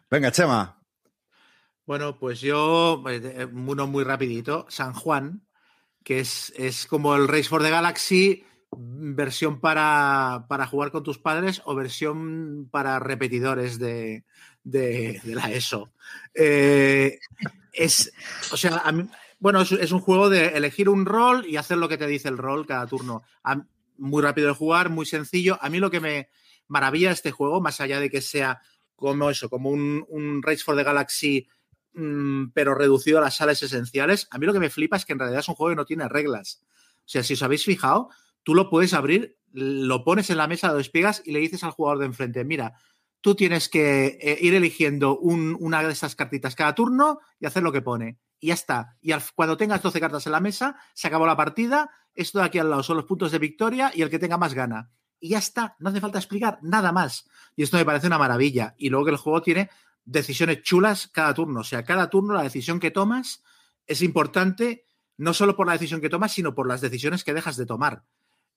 Venga, 0.08 0.30
Chema. 0.30 0.78
Bueno, 1.86 2.18
pues 2.18 2.40
yo, 2.40 3.02
eh, 3.08 3.46
uno 3.52 3.86
muy 3.86 4.04
rapidito, 4.04 4.66
San 4.68 4.94
Juan, 4.94 5.42
que 6.02 6.20
es, 6.20 6.52
es 6.56 6.86
como 6.86 7.14
el 7.14 7.28
Race 7.28 7.44
for 7.44 7.62
the 7.62 7.70
Galaxy, 7.70 8.44
mm, 8.70 9.14
versión 9.14 9.60
para, 9.60 10.46
para 10.48 10.66
jugar 10.66 10.90
con 10.90 11.02
tus 11.02 11.18
padres 11.18 11.60
o 11.66 11.74
versión 11.74 12.68
para 12.70 12.98
repetidores 13.00 13.78
de, 13.78 14.24
de- 14.62 15.20
la 15.24 15.50
ESO. 15.50 15.92
Eh, 16.34 17.18
es, 17.72 18.12
o 18.50 18.56
sea, 18.56 18.76
a 18.84 18.92
bueno, 19.38 19.60
es, 19.60 19.92
un 19.92 20.00
juego 20.00 20.30
de 20.30 20.56
elegir 20.56 20.88
un 20.88 21.04
rol 21.04 21.44
y 21.46 21.56
hacer 21.56 21.76
lo 21.76 21.88
que 21.88 21.98
te 21.98 22.06
dice 22.06 22.28
el 22.28 22.38
rol 22.38 22.66
cada 22.66 22.86
turno. 22.86 23.24
Muy 23.98 24.22
rápido 24.22 24.48
de 24.48 24.54
jugar, 24.54 24.88
muy 24.88 25.04
sencillo. 25.04 25.58
A 25.60 25.68
mí 25.68 25.80
lo 25.80 25.90
que 25.90 26.00
me 26.00 26.28
maravilla 26.66 27.10
este 27.10 27.30
juego, 27.30 27.60
más 27.60 27.78
allá 27.82 28.00
de 28.00 28.08
que 28.08 28.22
sea 28.22 28.62
como 28.96 29.28
eso, 29.28 29.50
como 29.50 29.68
un, 29.68 30.02
un 30.08 30.42
Race 30.42 30.64
for 30.64 30.76
the 30.76 30.82
Galaxy 30.82 31.46
pero 32.52 32.74
reducido 32.74 33.18
a 33.18 33.22
las 33.22 33.36
sales 33.36 33.62
esenciales. 33.62 34.26
A 34.30 34.38
mí 34.38 34.46
lo 34.46 34.52
que 34.52 34.60
me 34.60 34.70
flipa 34.70 34.96
es 34.96 35.04
que 35.04 35.12
en 35.12 35.18
realidad 35.18 35.40
es 35.40 35.48
un 35.48 35.54
juego 35.54 35.70
que 35.70 35.76
no 35.76 35.84
tiene 35.86 36.08
reglas. 36.08 36.60
O 36.98 37.02
sea, 37.06 37.22
si 37.22 37.34
os 37.34 37.42
habéis 37.42 37.64
fijado, 37.64 38.08
tú 38.42 38.54
lo 38.54 38.68
puedes 38.70 38.94
abrir, 38.94 39.38
lo 39.52 40.04
pones 40.04 40.30
en 40.30 40.38
la 40.38 40.48
mesa, 40.48 40.68
lo 40.68 40.78
despiegas 40.78 41.22
y 41.24 41.32
le 41.32 41.38
dices 41.38 41.62
al 41.64 41.70
jugador 41.70 41.98
de 42.00 42.06
enfrente, 42.06 42.44
mira, 42.44 42.74
tú 43.20 43.34
tienes 43.34 43.68
que 43.68 44.18
eh, 44.20 44.38
ir 44.40 44.54
eligiendo 44.54 45.16
un- 45.18 45.56
una 45.60 45.82
de 45.82 45.92
estas 45.92 46.16
cartitas 46.16 46.54
cada 46.54 46.74
turno 46.74 47.20
y 47.38 47.46
hacer 47.46 47.62
lo 47.62 47.72
que 47.72 47.80
pone. 47.82 48.18
Y 48.40 48.48
ya 48.48 48.54
está. 48.54 48.96
Y 49.00 49.12
al- 49.12 49.22
cuando 49.34 49.56
tengas 49.56 49.80
12 49.82 50.00
cartas 50.00 50.26
en 50.26 50.32
la 50.32 50.40
mesa, 50.40 50.76
se 50.92 51.06
acabó 51.08 51.26
la 51.26 51.36
partida, 51.36 51.90
esto 52.14 52.38
de 52.40 52.44
aquí 52.46 52.58
al 52.58 52.68
lado 52.70 52.82
son 52.82 52.96
los 52.96 53.06
puntos 53.06 53.32
de 53.32 53.38
victoria 53.38 53.90
y 53.94 54.02
el 54.02 54.10
que 54.10 54.18
tenga 54.18 54.36
más 54.36 54.52
gana. 54.54 54.90
Y 55.20 55.30
ya 55.30 55.38
está, 55.38 55.74
no 55.78 55.88
hace 55.88 56.00
falta 56.02 56.18
explicar 56.18 56.58
nada 56.60 56.92
más. 56.92 57.26
Y 57.56 57.62
esto 57.62 57.78
me 57.78 57.84
parece 57.86 58.08
una 58.08 58.18
maravilla. 58.18 58.74
Y 58.76 58.90
luego 58.90 59.06
que 59.06 59.12
el 59.12 59.16
juego 59.16 59.40
tiene 59.40 59.70
decisiones 60.04 60.62
chulas 60.62 61.08
cada 61.08 61.34
turno. 61.34 61.60
O 61.60 61.64
sea, 61.64 61.84
cada 61.84 62.10
turno 62.10 62.34
la 62.34 62.42
decisión 62.42 62.80
que 62.80 62.90
tomas 62.90 63.42
es 63.86 64.02
importante, 64.02 64.84
no 65.16 65.34
solo 65.34 65.56
por 65.56 65.66
la 65.66 65.74
decisión 65.74 66.00
que 66.00 66.10
tomas, 66.10 66.32
sino 66.32 66.54
por 66.54 66.68
las 66.68 66.80
decisiones 66.80 67.24
que 67.24 67.34
dejas 67.34 67.56
de 67.56 67.66
tomar. 67.66 68.04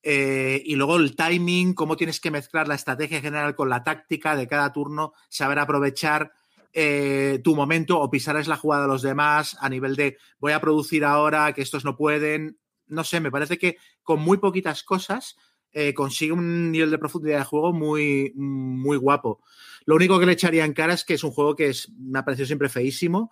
Eh, 0.04 0.62
y 0.66 0.76
luego 0.76 0.98
el 0.98 1.16
timing, 1.16 1.74
cómo 1.74 1.98
tienes 1.98 2.20
que 2.20 2.32
mezclar 2.32 2.68
la 2.68 2.76
estrategia 2.76 3.22
general 3.22 3.56
con 3.56 3.70
la 3.70 3.84
táctica 3.84 4.36
de 4.36 4.48
cada 4.48 4.72
turno, 4.72 5.14
saber 5.30 5.60
aprovechar 5.60 6.32
eh, 6.74 7.42
tu 7.44 7.56
momento 7.56 8.00
o 8.00 8.10
pisar 8.10 8.38
es 8.38 8.48
la 8.48 8.58
jugada 8.58 8.84
de 8.84 8.90
los 8.90 9.02
demás 9.02 9.58
a 9.60 9.70
nivel 9.70 9.96
de 9.96 10.18
voy 10.40 10.52
a 10.52 10.62
producir 10.62 11.04
ahora, 11.04 11.54
que 11.54 11.62
estos 11.62 11.84
no 11.84 11.96
pueden. 11.96 12.60
No 12.86 13.04
sé, 13.04 13.20
me 13.20 13.32
parece 13.32 13.58
que 13.58 13.78
con 14.04 14.22
muy 14.22 14.38
poquitas 14.38 14.84
cosas 14.84 15.36
eh, 15.80 15.94
consigue 15.94 16.32
un 16.32 16.72
nivel 16.72 16.90
de 16.90 16.98
profundidad 16.98 17.38
de 17.38 17.46
juego 17.46 17.72
muy, 17.72 18.34
muy 18.34 18.98
guapo. 18.98 19.44
Lo 19.86 19.94
único 19.94 20.20
que 20.20 20.26
le 20.26 20.32
echaría 20.32 20.66
en 20.66 20.74
cara 20.74 20.96
es 20.96 21.06
que 21.06 21.14
es 21.14 21.24
un 21.24 21.30
juego 21.30 21.56
que 21.56 21.70
es, 21.70 21.92
me 22.00 22.18
ha 22.18 22.26
parecido 22.26 22.48
siempre 22.48 22.68
feísimo, 22.68 23.32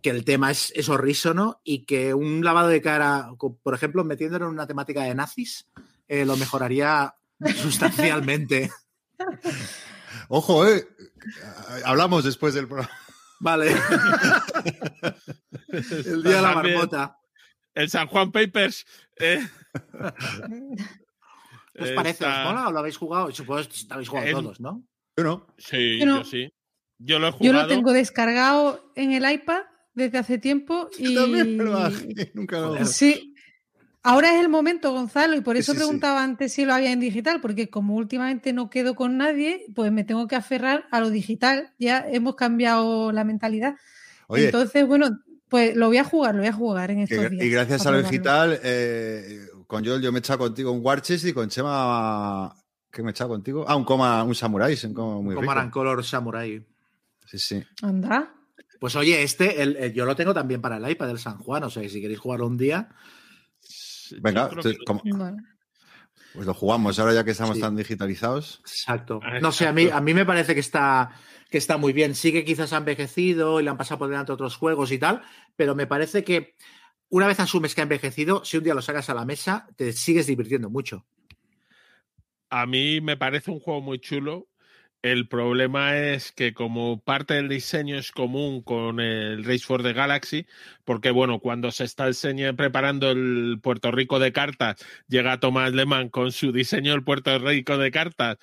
que 0.00 0.10
el 0.10 0.24
tema 0.24 0.52
es, 0.52 0.72
es 0.76 0.88
horrísono 0.88 1.60
y 1.64 1.84
que 1.86 2.14
un 2.14 2.44
lavado 2.44 2.68
de 2.68 2.80
cara, 2.80 3.30
por 3.36 3.74
ejemplo, 3.74 4.04
metiéndolo 4.04 4.44
en 4.46 4.52
una 4.52 4.68
temática 4.68 5.02
de 5.02 5.16
nazis, 5.16 5.66
eh, 6.06 6.24
lo 6.24 6.36
mejoraría 6.36 7.16
sustancialmente. 7.56 8.70
Ojo, 10.28 10.68
eh. 10.68 10.86
Hablamos 11.84 12.22
después 12.22 12.54
del 12.54 12.68
programa. 12.68 12.94
Vale. 13.40 13.72
el 15.68 16.22
día 16.22 16.36
de 16.36 16.42
la 16.42 16.54
marmota. 16.54 17.18
El 17.74 17.90
San 17.90 18.06
Juan 18.06 18.30
Papers. 18.30 18.86
eh, 19.16 19.44
¿Qué 19.92 20.84
os 21.78 21.90
parece? 21.92 22.24
¿Os 22.24 22.30
mola 22.44 22.68
o 22.68 22.72
lo 22.72 22.78
habéis 22.80 22.96
jugado? 22.96 23.30
Supongo 23.32 23.62
que 23.62 23.68
habéis 23.90 24.08
jugado 24.08 24.30
todos, 24.42 24.60
¿no? 24.60 24.82
Yo 25.16 25.24
no. 25.24 25.46
Sí, 25.58 25.98
Yo 25.98 26.06
no. 26.06 26.18
yo 26.18 26.24
sí. 26.24 26.52
Yo 26.98 27.18
lo 27.18 27.28
he 27.28 27.30
Yo 27.30 27.36
jugado. 27.38 27.62
lo 27.62 27.68
tengo 27.68 27.92
descargado 27.92 28.92
en 28.94 29.12
el 29.12 29.30
iPad 29.30 29.62
desde 29.94 30.18
hace 30.18 30.38
tiempo 30.38 30.88
y 30.98 31.14
Yo 31.14 31.22
también 31.22 31.56
me 31.56 31.64
lo 31.64 31.72
bajé, 31.72 32.30
Nunca 32.34 32.58
lo 32.60 32.84
sí. 32.86 33.34
Ahora 34.02 34.34
es 34.34 34.40
el 34.40 34.48
momento, 34.48 34.92
Gonzalo, 34.92 35.36
y 35.36 35.42
por 35.42 35.58
eso 35.58 35.72
sí, 35.72 35.78
sí. 35.78 35.84
preguntaba 35.84 36.22
antes 36.24 36.54
si 36.54 36.64
lo 36.64 36.72
había 36.72 36.90
en 36.90 37.00
digital, 37.00 37.42
porque 37.42 37.68
como 37.68 37.96
últimamente 37.96 38.54
no 38.54 38.70
quedo 38.70 38.94
con 38.94 39.18
nadie, 39.18 39.66
pues 39.74 39.92
me 39.92 40.04
tengo 40.04 40.26
que 40.26 40.36
aferrar 40.36 40.86
a 40.90 41.00
lo 41.00 41.10
digital. 41.10 41.74
Ya 41.78 42.06
hemos 42.10 42.34
cambiado 42.34 43.12
la 43.12 43.24
mentalidad. 43.24 43.76
Oye, 44.26 44.46
Entonces, 44.46 44.86
bueno, 44.86 45.18
pues 45.50 45.76
lo 45.76 45.88
voy 45.88 45.98
a 45.98 46.04
jugar, 46.04 46.34
lo 46.34 46.40
voy 46.40 46.48
a 46.48 46.52
jugar 46.54 46.90
en 46.92 47.00
estos 47.00 47.28
días. 47.30 47.44
y 47.44 47.50
gracias 47.50 47.84
a 47.86 47.90
lo 47.90 48.00
digital, 48.02 48.58
eh, 48.62 49.40
con 49.70 49.84
Joel 49.84 50.02
yo 50.02 50.10
me 50.12 50.18
he 50.18 50.20
echado 50.20 50.40
contigo 50.40 50.72
un 50.72 50.84
Warchest 50.84 51.24
y 51.26 51.32
con 51.32 51.48
Chema. 51.48 52.52
¿Qué 52.90 53.02
me 53.02 53.10
he 53.10 53.12
echado 53.12 53.30
contigo? 53.30 53.64
Ah, 53.68 53.76
un 53.76 53.84
coma, 53.84 54.22
un 54.24 54.34
Samurai, 54.34 54.76
un 54.84 54.92
coma 54.94 55.14
muy 55.22 55.34
Como 55.36 55.42
rico. 55.42 55.52
Arancolor 55.52 56.04
Samurai. 56.04 56.66
Sí, 57.24 57.38
sí. 57.38 57.62
Anda. 57.82 58.34
Pues 58.80 58.96
oye, 58.96 59.22
este, 59.22 59.62
el- 59.62 59.76
el- 59.76 59.92
yo 59.92 60.04
lo 60.04 60.16
tengo 60.16 60.34
también 60.34 60.60
para 60.60 60.78
el 60.78 60.90
iPad 60.90 61.06
del 61.06 61.18
San 61.18 61.38
Juan. 61.38 61.62
O 61.64 61.70
sea, 61.70 61.88
si 61.88 62.00
queréis 62.00 62.18
jugarlo 62.18 62.46
un 62.48 62.56
día, 62.56 62.88
Venga, 64.20 64.48
entonces, 64.48 64.76
como- 64.84 65.02
pues 66.34 66.46
lo 66.46 66.54
jugamos 66.54 66.98
ahora 66.98 67.14
ya 67.14 67.24
que 67.24 67.30
estamos 67.30 67.56
Sí. 67.56 67.60
tan 67.60 67.76
digitalizados. 67.76 68.60
Exacto. 68.60 69.20
Ah, 69.22 69.38
No 69.40 69.52
sé, 69.52 69.66
a 69.68 69.72
mí, 69.72 69.88
a 69.88 70.00
mí 70.00 70.14
me 70.14 70.24
parece 70.26 70.54
que 70.54 70.60
está, 70.60 71.10
que 71.50 71.58
está 71.58 71.76
muy 71.76 71.92
bien. 71.92 72.14
Sí 72.14 72.32
que 72.32 72.44
quizás 72.44 72.72
ha 72.72 72.78
envejecido 72.78 73.60
y 73.60 73.64
le 73.64 73.70
han 73.70 73.76
pasado 73.76 73.98
por 73.98 74.08
delante 74.08 74.32
otros 74.32 74.56
juegos 74.56 74.90
y 74.92 74.98
tal, 74.98 75.22
pero 75.56 75.74
me 75.74 75.86
parece 75.86 76.24
que 76.24 76.54
una 77.10 77.26
vez 77.26 77.38
asumes 77.40 77.74
que 77.74 77.82
ha 77.82 77.84
envejecido, 77.84 78.44
si 78.44 78.56
un 78.56 78.64
día 78.64 78.74
lo 78.74 78.82
sacas 78.82 79.10
a 79.10 79.14
la 79.14 79.24
mesa, 79.24 79.68
te 79.76 79.92
sigues 79.92 80.26
divirtiendo 80.26 80.70
mucho. 80.70 81.04
A 82.48 82.66
mí 82.66 83.00
me 83.00 83.16
parece 83.16 83.50
un 83.50 83.60
juego 83.60 83.80
muy 83.80 83.98
chulo. 84.00 84.48
El 85.02 85.28
problema 85.28 85.96
es 85.96 86.30
que 86.30 86.52
como 86.52 87.00
parte 87.00 87.32
del 87.32 87.48
diseño 87.48 87.96
es 87.96 88.12
común 88.12 88.60
con 88.60 89.00
el 89.00 89.44
Race 89.44 89.64
for 89.64 89.82
the 89.82 89.94
Galaxy, 89.94 90.46
porque 90.84 91.10
bueno, 91.10 91.38
cuando 91.38 91.70
se 91.70 91.84
está 91.84 92.06
diseño- 92.06 92.54
preparando 92.54 93.10
el 93.10 93.60
Puerto 93.62 93.90
Rico 93.92 94.18
de 94.18 94.32
cartas, 94.32 94.76
llega 95.08 95.40
Tomás 95.40 95.72
Lehmann 95.72 96.10
con 96.10 96.32
su 96.32 96.52
diseño 96.52 96.92
del 96.92 97.02
Puerto 97.02 97.38
Rico 97.38 97.78
de 97.78 97.90
cartas 97.90 98.36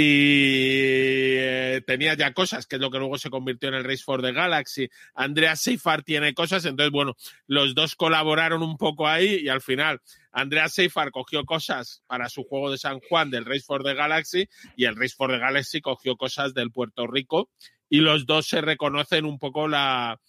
y 0.00 1.34
eh, 1.38 1.82
tenía 1.84 2.14
ya 2.14 2.32
cosas, 2.32 2.68
que 2.68 2.76
es 2.76 2.80
lo 2.80 2.88
que 2.88 2.98
luego 2.98 3.18
se 3.18 3.30
convirtió 3.30 3.68
en 3.68 3.74
el 3.74 3.82
Race 3.82 4.04
for 4.04 4.22
the 4.22 4.32
Galaxy. 4.32 4.88
Andrea 5.12 5.56
Seifert 5.56 6.06
tiene 6.06 6.34
cosas, 6.34 6.64
entonces 6.66 6.92
bueno, 6.92 7.16
los 7.48 7.74
dos 7.74 7.96
colaboraron 7.96 8.62
un 8.62 8.76
poco 8.76 9.08
ahí 9.08 9.40
y 9.42 9.48
al 9.48 9.60
final 9.60 10.00
Andrea 10.30 10.68
Seifert 10.68 11.10
cogió 11.10 11.44
cosas 11.44 12.04
para 12.06 12.28
su 12.28 12.44
juego 12.44 12.70
de 12.70 12.78
San 12.78 13.00
Juan 13.00 13.32
del 13.32 13.44
Race 13.44 13.64
for 13.66 13.82
the 13.82 13.94
Galaxy 13.94 14.48
y 14.76 14.84
el 14.84 14.94
Race 14.94 15.16
for 15.16 15.32
the 15.32 15.38
Galaxy 15.38 15.80
cogió 15.80 16.14
cosas 16.16 16.54
del 16.54 16.70
Puerto 16.70 17.08
Rico 17.08 17.50
y 17.88 17.98
los 17.98 18.24
dos 18.24 18.46
se 18.46 18.60
reconocen 18.60 19.24
un 19.24 19.40
poco 19.40 19.66
la, 19.66 20.20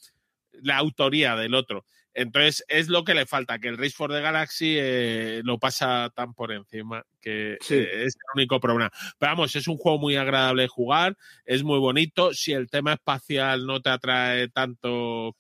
la 0.64 0.78
autoría 0.78 1.36
del 1.36 1.54
otro. 1.54 1.86
Entonces 2.14 2.64
es 2.68 2.90
lo 2.90 3.04
que 3.04 3.14
le 3.14 3.26
falta, 3.26 3.60
que 3.60 3.68
el 3.68 3.78
Race 3.78 3.92
for 3.96 4.12
the 4.12 4.22
Galaxy 4.22 4.76
eh, 4.80 5.42
lo 5.44 5.58
pasa 5.60 6.10
tan 6.16 6.34
por 6.34 6.52
encima, 6.52 7.04
que 7.22 7.58
Sí. 7.62 7.76
eh, 7.76 8.04
es 8.06 8.16
el 8.16 8.22
único 8.36 8.60
problema. 8.60 8.92
Pero 9.18 9.32
vamos, 9.34 9.56
es 9.56 9.68
un 9.68 9.78
juego 9.78 10.00
muy 10.00 10.16
agradable 10.16 10.64
de 10.64 10.68
jugar, 10.68 11.16
es 11.46 11.64
muy 11.64 11.80
bonito. 11.80 12.34
Si 12.34 12.52
el 12.54 12.70
tema 12.70 12.94
espacial 12.94 13.66
no 13.66 13.82
te 13.82 13.90
atrae 13.90 14.50
tanto, 14.50 15.36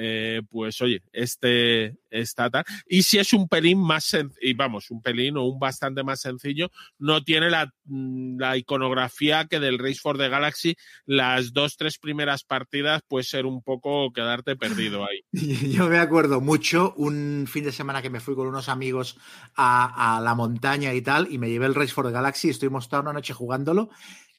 eh, 0.00 0.42
pues 0.48 0.80
oye, 0.80 1.02
este 1.12 1.96
está 2.08 2.48
tal. 2.48 2.64
Y 2.88 3.02
si 3.02 3.18
es 3.18 3.32
un 3.32 3.48
pelín 3.48 3.80
más 3.80 4.16
y 4.40 4.54
vamos, 4.54 4.92
un 4.92 5.02
pelín 5.02 5.36
o 5.36 5.44
un 5.44 5.58
bastante 5.58 6.04
más 6.04 6.20
sencillo, 6.20 6.70
no 7.00 7.24
tiene 7.24 7.50
la, 7.50 7.72
mm, 7.86 8.38
la, 8.38 8.56
iconografía 8.56 9.46
que 9.46 9.58
del 9.58 9.80
Race 9.80 9.98
for 10.00 10.16
the 10.16 10.28
Galaxy, 10.28 10.76
las 11.04 11.52
dos, 11.52 11.76
tres 11.76 11.98
primeras 11.98 12.44
partidas 12.44 13.02
puede 13.08 13.24
ser 13.24 13.44
un 13.44 13.60
poco 13.60 14.12
quedarte 14.12 14.54
perdido 14.54 15.04
ahí. 15.04 15.24
Yo 15.72 15.88
me 15.88 15.98
acuerdo 15.98 16.40
mucho 16.40 16.94
un 16.96 17.46
fin 17.48 17.64
de 17.64 17.72
semana 17.72 18.00
que 18.00 18.10
me 18.10 18.20
fui 18.20 18.36
con 18.36 18.46
unos 18.46 18.68
amigos 18.68 19.18
a, 19.56 20.20
la 20.22 20.34
montaña 20.36 20.94
y 20.94 21.02
tal, 21.02 21.26
y 21.28 21.38
me 21.38 21.50
llevé 21.50 21.66
el 21.66 21.74
Race 21.74 21.92
for 21.92 22.06
the 22.06 22.12
Galaxy, 22.12 22.50
estuvimos 22.50 22.88
toda 22.88 23.02
una 23.02 23.12
noche 23.12 23.34
jugándolo 23.34 23.90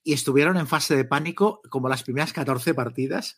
y 0.06 0.14
estuvieron 0.14 0.56
en 0.56 0.68
fase 0.68 0.96
de 0.96 1.04
pánico 1.04 1.62
como 1.70 1.90
las 1.90 2.04
primeras 2.04 2.32
14 2.32 2.74
partidas, 2.74 3.38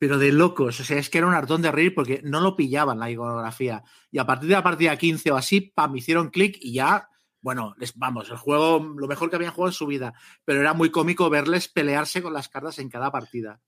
pero 0.00 0.16
de 0.16 0.32
locos. 0.32 0.80
O 0.80 0.84
sea, 0.84 0.96
es 0.96 1.10
que 1.10 1.18
era 1.18 1.26
un 1.26 1.34
hartón 1.34 1.60
de 1.60 1.70
reír 1.70 1.94
porque 1.94 2.22
no 2.24 2.40
lo 2.40 2.56
pillaban 2.56 2.98
la 2.98 3.10
iconografía. 3.10 3.84
Y 4.10 4.18
a 4.18 4.24
partir 4.24 4.48
de 4.48 4.54
la 4.54 4.62
partida 4.62 4.96
15 4.96 5.30
o 5.30 5.36
así, 5.36 5.60
pam, 5.60 5.94
hicieron 5.94 6.30
clic 6.30 6.56
y 6.58 6.72
ya, 6.72 7.10
bueno, 7.42 7.74
les, 7.76 7.94
vamos, 7.98 8.30
el 8.30 8.38
juego, 8.38 8.78
lo 8.96 9.06
mejor 9.06 9.28
que 9.28 9.36
habían 9.36 9.52
jugado 9.52 9.68
en 9.68 9.74
su 9.74 9.86
vida. 9.86 10.14
Pero 10.46 10.60
era 10.62 10.72
muy 10.72 10.88
cómico 10.90 11.28
verles 11.28 11.68
pelearse 11.68 12.22
con 12.22 12.32
las 12.32 12.48
cartas 12.48 12.78
en 12.78 12.88
cada 12.88 13.12
partida. 13.12 13.60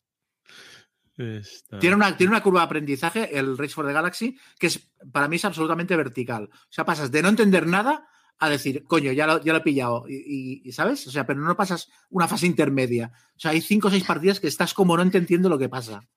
Tiene, 1.79 1.97
una, 1.97 2.17
tiene 2.17 2.31
una 2.31 2.43
curva 2.43 2.61
de 2.61 2.65
aprendizaje, 2.65 3.39
el 3.39 3.59
Race 3.59 3.75
for 3.75 3.87
the 3.87 3.93
Galaxy, 3.93 4.39
que 4.59 4.69
es, 4.69 4.91
para 5.13 5.29
mí 5.29 5.37
es 5.37 5.45
absolutamente 5.45 5.95
vertical. 5.97 6.49
O 6.51 6.73
sea, 6.73 6.87
pasas 6.87 7.13
de 7.13 7.21
no 7.21 7.29
entender 7.29 7.67
nada 7.67 8.09
a 8.39 8.49
decir, 8.49 8.85
coño, 8.85 9.13
ya 9.13 9.27
lo, 9.27 9.45
ya 9.45 9.53
lo 9.53 9.59
he 9.59 9.63
pillado. 9.63 10.07
Y, 10.09 10.63
y, 10.65 10.73
¿sabes? 10.73 11.07
O 11.07 11.11
sea, 11.11 11.27
pero 11.27 11.41
no 11.41 11.55
pasas 11.59 11.91
una 12.09 12.27
fase 12.27 12.47
intermedia. 12.47 13.13
O 13.37 13.39
sea, 13.39 13.51
hay 13.51 13.61
cinco 13.61 13.89
o 13.89 13.91
seis 13.91 14.05
partidas 14.05 14.41
que 14.41 14.49
estás 14.49 14.73
como 14.73 14.97
no 14.97 15.03
entendiendo 15.03 15.51
lo 15.51 15.59
que 15.59 15.69
pasa. 15.69 16.09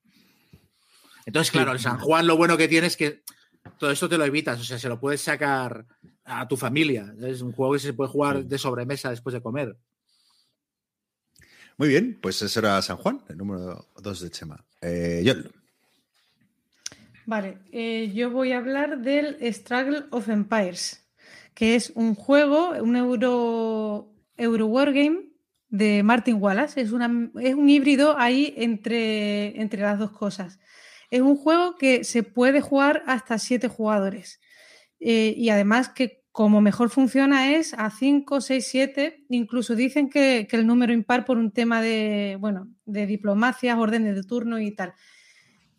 Entonces, 1.25 1.51
claro, 1.51 1.71
el 1.71 1.79
San 1.79 1.99
Juan 1.99 2.27
lo 2.27 2.37
bueno 2.37 2.57
que 2.57 2.67
tiene 2.67 2.87
es 2.87 2.95
que 2.95 3.23
todo 3.77 3.91
esto 3.91 4.07
te 4.07 4.17
lo 4.17 4.25
evitas. 4.25 4.59
O 4.59 4.63
sea, 4.63 4.77
se 4.77 4.89
lo 4.89 4.99
puedes 4.99 5.21
sacar 5.21 5.85
a 6.23 6.47
tu 6.47 6.55
familia. 6.55 7.13
Es 7.21 7.41
un 7.41 7.51
juego 7.51 7.73
que 7.73 7.79
se 7.79 7.93
puede 7.93 8.09
jugar 8.09 8.45
de 8.45 8.57
sobremesa 8.57 9.09
después 9.09 9.33
de 9.33 9.41
comer. 9.41 9.75
Muy 11.77 11.89
bien, 11.89 12.17
pues 12.21 12.41
ese 12.41 12.59
era 12.59 12.81
San 12.81 12.97
Juan, 12.97 13.21
el 13.27 13.37
número 13.37 13.89
dos 13.97 14.21
de 14.21 14.29
Chema. 14.29 14.63
Eh, 14.81 15.21
Yol. 15.25 15.51
Vale, 17.25 17.57
eh, 17.71 18.11
yo 18.13 18.29
voy 18.29 18.51
a 18.51 18.59
hablar 18.59 18.99
del 18.99 19.37
Struggle 19.51 20.05
of 20.11 20.29
Empires 20.29 21.05
que 21.55 21.75
es 21.75 21.91
un 21.95 22.13
juego, 22.13 22.71
un 22.81 22.95
Euro, 22.95 24.13
Euro 24.37 24.67
Wargame 24.67 25.29
de 25.69 26.03
Martin 26.03 26.35
Wallace. 26.35 26.79
Es, 26.79 26.91
una, 26.91 27.31
es 27.41 27.55
un 27.55 27.69
híbrido 27.69 28.19
ahí 28.19 28.53
entre, 28.57 29.59
entre 29.59 29.81
las 29.81 29.97
dos 29.97 30.11
cosas. 30.11 30.59
Es 31.09 31.21
un 31.21 31.35
juego 31.35 31.75
que 31.77 32.03
se 32.03 32.23
puede 32.23 32.61
jugar 32.61 33.03
hasta 33.05 33.37
siete 33.39 33.67
jugadores. 33.67 34.39
Eh, 34.99 35.33
y 35.37 35.49
además 35.49 35.89
que 35.89 36.23
como 36.31 36.59
mejor 36.59 36.89
funciona 36.89 37.55
es 37.55 37.73
a 37.75 37.89
5, 37.89 38.41
6, 38.41 38.67
7. 38.67 39.25
Incluso 39.29 39.75
dicen 39.75 40.09
que, 40.09 40.47
que, 40.49 40.57
el 40.57 40.67
número 40.67 40.91
impar 40.91 41.23
por 41.23 41.37
un 41.37 41.51
tema 41.51 41.81
de, 41.81 42.37
bueno, 42.39 42.67
de 42.85 43.05
diplomacias, 43.05 43.77
órdenes 43.77 44.15
de 44.15 44.23
turno 44.23 44.59
y 44.59 44.71
tal. 44.71 44.93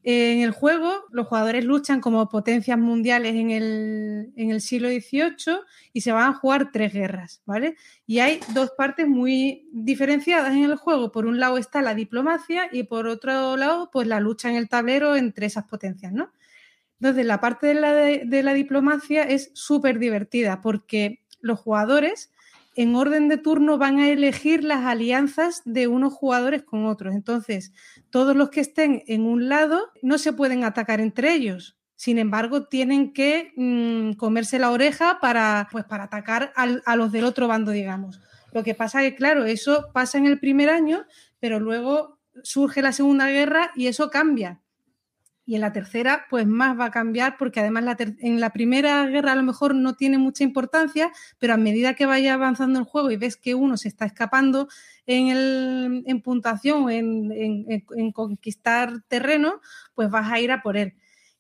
En 0.09 0.41
el 0.41 0.53
juego, 0.53 1.05
los 1.11 1.27
jugadores 1.27 1.65
luchan 1.65 2.01
como 2.01 2.29
potencias 2.29 2.79
mundiales 2.79 3.35
en 3.35 3.51
el, 3.51 4.61
siglo 4.61 4.89
XVIII 4.89 5.59
y 5.93 6.03
se 6.03 6.13
van 6.13 6.31
a 6.31 6.33
jugar 6.33 6.71
tres 6.71 6.93
guerras, 6.93 7.43
¿vale? 7.45 7.75
Y 8.07 8.21
hay 8.21 8.39
dos 8.55 8.71
partes 8.79 9.09
muy 9.09 9.69
diferenciadas 9.73 10.53
en 10.55 10.63
el 10.63 10.77
juego. 10.77 11.11
Por 11.11 11.27
un 11.27 11.41
lado 11.41 11.59
está 11.59 11.83
la 11.83 11.97
diplomacia 11.97 12.69
y 12.71 12.85
por 12.85 13.09
otro 13.09 13.57
lado, 13.57 13.91
pues 13.93 14.07
la 14.07 14.21
lucha 14.21 14.49
en 14.49 14.55
el 14.55 14.69
tablero 14.69 15.17
entre 15.17 15.47
esas 15.47 15.65
potencias, 15.65 16.13
¿no? 16.13 16.31
Entonces, 17.01 17.27
la 17.27 17.41
parte 17.41 17.67
de 17.67 17.75
la, 17.75 17.93
de 17.93 18.43
la 18.45 18.55
diplomacia 18.55 19.25
es 19.25 19.51
súper 19.55 19.99
divertida 19.99 20.61
porque 20.63 21.25
los 21.41 21.59
jugadores 21.59 22.31
en 22.77 22.95
orden 22.95 23.29
de 23.29 23.39
turno 23.39 23.79
van 23.79 23.99
a 23.99 24.11
elegir 24.11 24.63
las 24.63 24.85
alianzas 24.85 25.63
de 25.65 25.89
unos 25.89 26.13
jugadores 26.13 26.63
con 26.63 26.85
otros. 26.85 27.15
Entonces, 27.15 27.73
todos 28.11 28.37
los 28.37 28.51
que 28.51 28.61
estén 28.61 29.03
en 29.07 29.23
un 29.23 29.49
lado 29.49 29.89
no 30.03 30.19
se 30.19 30.35
pueden 30.35 30.63
atacar 30.63 31.01
entre 31.01 31.33
ellos. 31.33 31.79
Sin 31.97 32.19
embargo, 32.19 32.67
tienen 32.69 33.15
que 33.15 33.53
mmm, 33.57 34.13
comerse 34.13 34.59
la 34.59 34.71
oreja 34.71 35.19
para, 35.21 35.69
pues, 35.73 35.85
para 35.85 36.05
atacar 36.05 36.53
a 36.55 36.97
los 36.97 37.11
del 37.11 37.25
otro 37.25 37.49
bando, 37.49 37.71
digamos. 37.71 38.21
Lo 38.53 38.63
que 38.63 38.75
pasa 38.75 39.03
es 39.03 39.11
que, 39.11 39.17
claro, 39.17 39.47
eso 39.47 39.89
pasa 39.95 40.19
en 40.19 40.27
el 40.27 40.39
primer 40.39 40.69
año, 40.69 41.07
pero 41.41 41.59
luego 41.59 42.21
surge 42.43 42.83
la 42.83 42.93
Segunda 42.93 43.29
Guerra 43.29 43.71
y 43.75 43.87
eso 43.87 44.11
cambia. 44.11 44.61
Y 45.47 45.55
en 45.55 45.61
la 45.61 45.73
tercera, 45.73 46.27
pues 46.29 46.47
más 46.47 46.79
va 46.79 46.87
a 46.87 46.91
cambiar, 46.91 47.37
porque 47.39 47.61
además 47.61 47.85
en 48.19 48.41
la 48.41 48.51
primera 48.51 49.07
guerra 49.07 49.33
a 49.33 49.37
lo 49.37 49.45
mejor 49.45 49.77
no 49.77 49.95
tiene 49.95 50.19
mucha 50.19 50.43
importancia, 50.43 51.13
pero 51.39 51.55
a 51.55 51.57
medida 51.57 51.95
que 51.95 52.05
vaya 52.05 52.35
avanzando 52.35 52.81
el 52.81 52.85
juego 52.85 53.13
y 53.13 53.17
ves 53.17 53.37
que 53.37 53.55
uno 53.55 53.77
se 53.77 53.89
está 53.89 54.07
escapando 54.07 54.69
en, 55.07 55.29
el, 55.29 56.23
puntuación, 56.23 56.91
en, 56.91 57.31
en, 57.33 57.85
en 57.97 58.13
conquistar 58.13 59.03
terreno, 59.07 59.61
pues 59.95 60.11
vas 60.11 60.31
a 60.33 60.41
ir 60.41 60.51
a 60.51 60.63
por 60.63 60.77
él. 60.77 60.95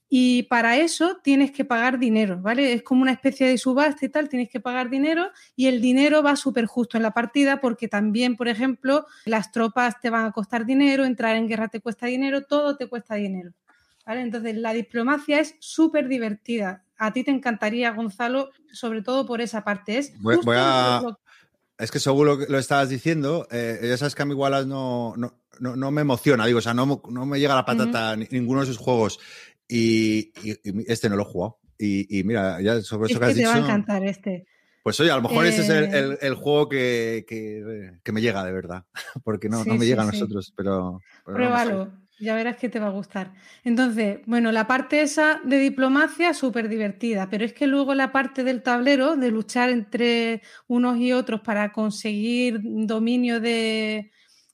Y 0.09 0.45
para 0.45 0.77
eso 0.77 1.19
tienes 1.23 1.51
que 1.51 1.65
pagar 1.65 1.99
dinero, 1.99 2.41
¿vale? 2.41 2.73
Es 2.73 2.83
como 2.83 3.03
una 3.03 3.11
especie 3.11 3.49
de 3.49 3.59
subasta 3.59 4.07
y 4.07 4.09
tal, 4.09 4.29
tienes 4.29 4.49
que 4.49 4.61
pagar 4.61 4.89
dinero 4.89 5.31
y 5.57 5.67
el 5.67 5.81
dinero 5.81 6.23
va 6.23 6.37
súper 6.37 6.67
justo 6.67 6.97
en 6.97 7.03
la 7.03 7.11
partida 7.11 7.61
porque 7.61 7.89
también, 7.89 8.37
por 8.37 8.47
ejemplo, 8.47 9.07
las 9.25 9.51
tropas 9.51 10.01
te 10.01 10.11
van 10.11 10.27
a 10.27 10.33
costar 10.33 10.65
dinero, 10.65 11.05
entrar 11.05 11.35
en 11.35 11.49
guerra 11.49 11.69
te 11.69 11.81
cuesta 11.81 12.07
dinero, 12.07 12.43
todo 12.45 12.77
te 12.77 12.87
cuesta 12.87 13.17
dinero. 13.17 13.53
¿Vale? 14.07 14.21
Entonces, 14.21 14.57
la 14.57 14.73
diplomacia 14.73 15.41
es 15.41 15.57
súper 15.59 16.07
divertida. 16.07 16.85
A 16.97 17.13
ti 17.13 17.25
te 17.25 17.33
encantaría, 17.33 17.91
Gonzalo, 17.91 18.51
sobre 18.73 19.03
todo 19.03 19.27
por 19.27 19.41
esa 19.41 19.65
parte. 19.65 19.99
Es, 19.99 20.19
voy, 20.21 20.37
voy 20.45 20.57
a... 20.59 21.03
es 21.77 21.91
que 21.91 21.99
seguro 21.99 22.39
que 22.39 22.47
lo 22.49 22.59
estabas 22.59 22.89
diciendo, 22.89 23.49
eh, 23.51 23.81
ya 23.83 23.97
sabes 23.97 24.15
que 24.15 24.23
a 24.23 24.25
mí 24.25 24.33
igual 24.33 24.69
no, 24.69 25.15
no, 25.17 25.35
no, 25.59 25.75
no, 25.75 25.91
me 25.91 26.03
emociona, 26.03 26.47
digo, 26.47 26.61
o 26.61 26.63
sea, 26.63 26.73
no, 26.73 27.03
no 27.11 27.27
me 27.27 27.41
llega 27.41 27.57
la 27.57 27.65
patata 27.65 28.15
uh 28.15 28.21
-huh. 28.21 28.29
ninguno 28.31 28.61
de 28.61 28.67
esos 28.67 28.79
juegos. 28.79 29.19
Y, 29.69 30.33
y, 30.45 30.53
y, 30.63 30.85
este 30.87 31.09
no 31.09 31.17
lo 31.17 31.23
he 31.23 31.27
jugado. 31.27 31.59
Y, 31.77 32.21
y 32.21 32.23
mira, 32.23 32.61
ya 32.63 32.81
sobre 32.83 33.07
eso 33.07 33.15
es 33.15 33.19
que 33.19 33.25
has 33.25 33.35
te 33.35 33.41
dicho. 33.41 33.51
va 33.51 33.57
a 33.57 33.59
encantar 33.59 34.05
este. 34.05 34.47
Pues 34.85 35.01
oye, 35.01 35.11
a 35.11 35.17
lo 35.17 35.23
mejor 35.23 35.45
eh... 35.45 35.49
este 35.49 35.63
es 35.63 35.69
el, 35.69 35.85
el, 35.93 36.19
el 36.21 36.35
juego 36.35 36.69
que, 36.69 37.25
que, 37.29 37.91
que, 38.05 38.13
me 38.13 38.23
llega 38.23 38.45
de 38.45 38.53
verdad, 38.53 38.85
porque 39.25 39.49
no, 39.49 39.65
sí, 39.65 39.69
no 39.69 39.75
me 39.75 39.85
llega 39.85 40.05
sí, 40.05 40.09
a 40.09 40.13
nosotros, 40.13 40.53
pero... 40.57 41.01
pero 41.25 41.37
Pruébalo. 41.37 42.06
Ya 42.19 42.35
verás 42.35 42.57
que 42.57 42.71
te 42.71 42.81
va 42.81 42.87
a 42.87 42.91
gustar. 42.91 43.35
Entonces, 43.63 44.21
bueno, 44.27 44.51
la 44.51 44.67
parte 44.67 45.03
esa 45.03 45.39
de 45.45 45.59
diplomacia 45.59 46.33
súper 46.33 46.69
divertida, 46.71 47.29
pero 47.29 47.45
es 47.45 47.53
que 47.53 47.67
luego 47.67 47.95
la 47.95 48.11
parte 48.11 48.43
del 48.43 48.63
tablero, 48.63 49.17
de 49.17 49.31
luchar 49.31 49.69
entre 49.69 50.41
unos 50.67 50.97
y 50.99 51.13
otros 51.13 51.43
para 51.43 51.73
conseguir 51.73 52.61
dominio 52.63 53.39
de, 53.39 54.11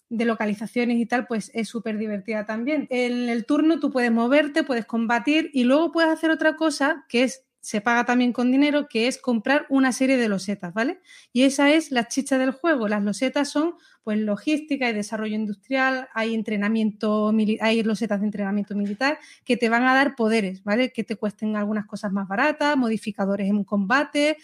de 0.08 0.24
localizaciones 0.24 0.98
y 0.98 1.06
tal, 1.06 1.28
pues 1.28 1.52
es 1.54 1.68
súper 1.68 1.98
divertida 1.98 2.44
también. 2.46 2.88
En 2.90 3.28
el 3.28 3.46
turno 3.46 3.78
tú 3.78 3.92
puedes 3.92 4.10
moverte, 4.10 4.64
puedes 4.64 4.84
combatir 4.84 5.48
y 5.52 5.62
luego 5.62 5.92
puedes 5.92 6.10
hacer 6.10 6.30
otra 6.30 6.56
cosa 6.56 7.04
que 7.08 7.22
es 7.24 7.44
se 7.60 7.80
paga 7.80 8.04
también 8.04 8.32
con 8.32 8.50
dinero, 8.50 8.88
que 8.88 9.06
es 9.06 9.18
comprar 9.18 9.66
una 9.68 9.92
serie 9.92 10.16
de 10.16 10.28
losetas, 10.28 10.74
¿vale? 10.74 11.00
Y 11.32 11.44
esa 11.44 11.70
es 11.70 11.92
la 11.92 12.08
chicha 12.08 12.36
del 12.36 12.50
juego. 12.50 12.88
Las 12.88 13.04
losetas 13.04 13.50
son, 13.50 13.76
pues, 14.02 14.18
logística 14.18 14.88
y 14.88 14.92
desarrollo 14.92 15.34
industrial, 15.34 16.08
hay 16.14 16.34
entrenamiento, 16.34 17.32
hay 17.60 17.82
losetas 17.82 18.20
de 18.20 18.26
entrenamiento 18.26 18.74
militar 18.74 19.18
que 19.44 19.56
te 19.56 19.68
van 19.68 19.84
a 19.84 19.94
dar 19.94 20.14
poderes, 20.16 20.64
¿vale? 20.64 20.92
Que 20.92 21.04
te 21.04 21.16
cuesten 21.16 21.56
algunas 21.56 21.86
cosas 21.86 22.12
más 22.12 22.28
baratas, 22.28 22.76
modificadores 22.76 23.48
en 23.48 23.64
combate, 23.64 24.36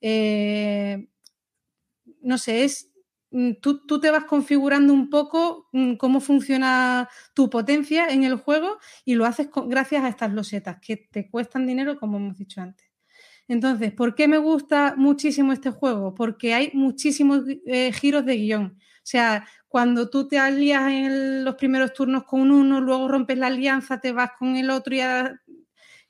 eh, 0.00 1.08
no 2.22 2.38
sé, 2.38 2.64
es 2.64 2.90
Mm, 3.30 3.54
Tú, 3.60 3.84
tú, 3.86 4.00
te 4.00 4.10
vas 4.10 4.24
configurando 4.24 4.92
un 4.92 5.10
poco 5.10 5.68
mm, 5.72 5.94
cómo 5.96 6.20
funciona 6.20 7.08
tu 7.34 7.50
potencia 7.50 8.08
en 8.08 8.24
el 8.24 8.36
juego 8.36 8.78
y 9.04 9.14
lo 9.14 9.24
haces 9.26 9.48
gracias 9.66 10.04
a 10.04 10.08
estas 10.08 10.32
losetas 10.32 10.78
que 10.80 10.96
te 10.96 11.28
cuestan 11.30 11.66
dinero, 11.66 11.98
como 11.98 12.18
hemos 12.18 12.38
dicho 12.38 12.60
antes. 12.60 12.86
Entonces, 13.48 13.92
¿por 13.92 14.14
qué 14.14 14.28
me 14.28 14.38
gusta 14.38 14.94
muchísimo 14.96 15.52
este 15.52 15.70
juego? 15.70 16.14
Porque 16.14 16.54
hay 16.54 16.70
muchísimos 16.74 17.42
eh, 17.66 17.92
giros 17.92 18.24
de 18.26 18.36
guion. 18.36 18.78
O 19.06 19.08
sea, 19.08 19.46
cuando 19.68 20.10
tú 20.10 20.26
te 20.26 20.36
alías 20.36 20.90
en 20.90 21.44
los 21.44 21.54
primeros 21.54 21.92
turnos 21.92 22.24
con 22.24 22.50
uno, 22.50 22.80
luego 22.80 23.06
rompes 23.06 23.38
la 23.38 23.46
alianza, 23.46 24.00
te 24.00 24.10
vas 24.10 24.32
con 24.36 24.56
el 24.56 24.68
otro 24.68 24.96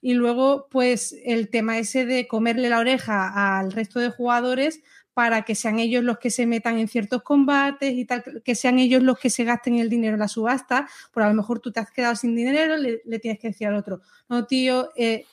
y, 0.00 0.14
luego, 0.14 0.66
pues, 0.70 1.14
el 1.26 1.50
tema 1.50 1.76
ese 1.76 2.06
de 2.06 2.26
comerle 2.26 2.70
la 2.70 2.78
oreja 2.78 3.58
al 3.58 3.70
resto 3.72 4.00
de 4.00 4.08
jugadores 4.08 4.80
para 5.12 5.42
que 5.42 5.54
sean 5.54 5.78
ellos 5.78 6.04
los 6.04 6.18
que 6.18 6.30
se 6.30 6.46
metan 6.46 6.78
en 6.78 6.88
ciertos 6.88 7.22
combates 7.22 7.92
y 7.92 8.06
tal, 8.06 8.24
que 8.42 8.54
sean 8.54 8.78
ellos 8.78 9.02
los 9.02 9.18
que 9.18 9.28
se 9.28 9.44
gasten 9.44 9.74
el 9.74 9.90
dinero 9.90 10.14
en 10.14 10.20
la 10.20 10.28
subasta, 10.28 10.88
por 11.12 11.22
a 11.22 11.28
lo 11.28 11.34
mejor 11.34 11.60
tú 11.60 11.70
te 11.72 11.80
has 11.80 11.90
quedado 11.90 12.16
sin 12.16 12.34
dinero, 12.34 12.78
le, 12.78 13.02
le 13.04 13.18
tienes 13.18 13.38
que 13.38 13.48
decir 13.48 13.66
al 13.66 13.74
otro, 13.74 14.00
no 14.30 14.46
tío, 14.46 14.90
eh, 14.96 15.26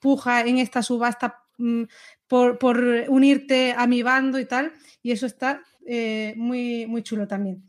puja 0.00 0.40
en 0.40 0.58
esta 0.58 0.82
subasta 0.82 1.38
mm, 1.58 1.84
por, 2.28 2.58
por, 2.58 2.78
unirte 3.08 3.74
a 3.76 3.86
mi 3.86 4.02
bando 4.02 4.38
y 4.38 4.46
tal, 4.46 4.72
y 5.02 5.12
eso 5.12 5.26
está 5.26 5.62
eh, 5.86 6.34
muy, 6.36 6.86
muy 6.86 7.02
chulo 7.02 7.26
también. 7.26 7.62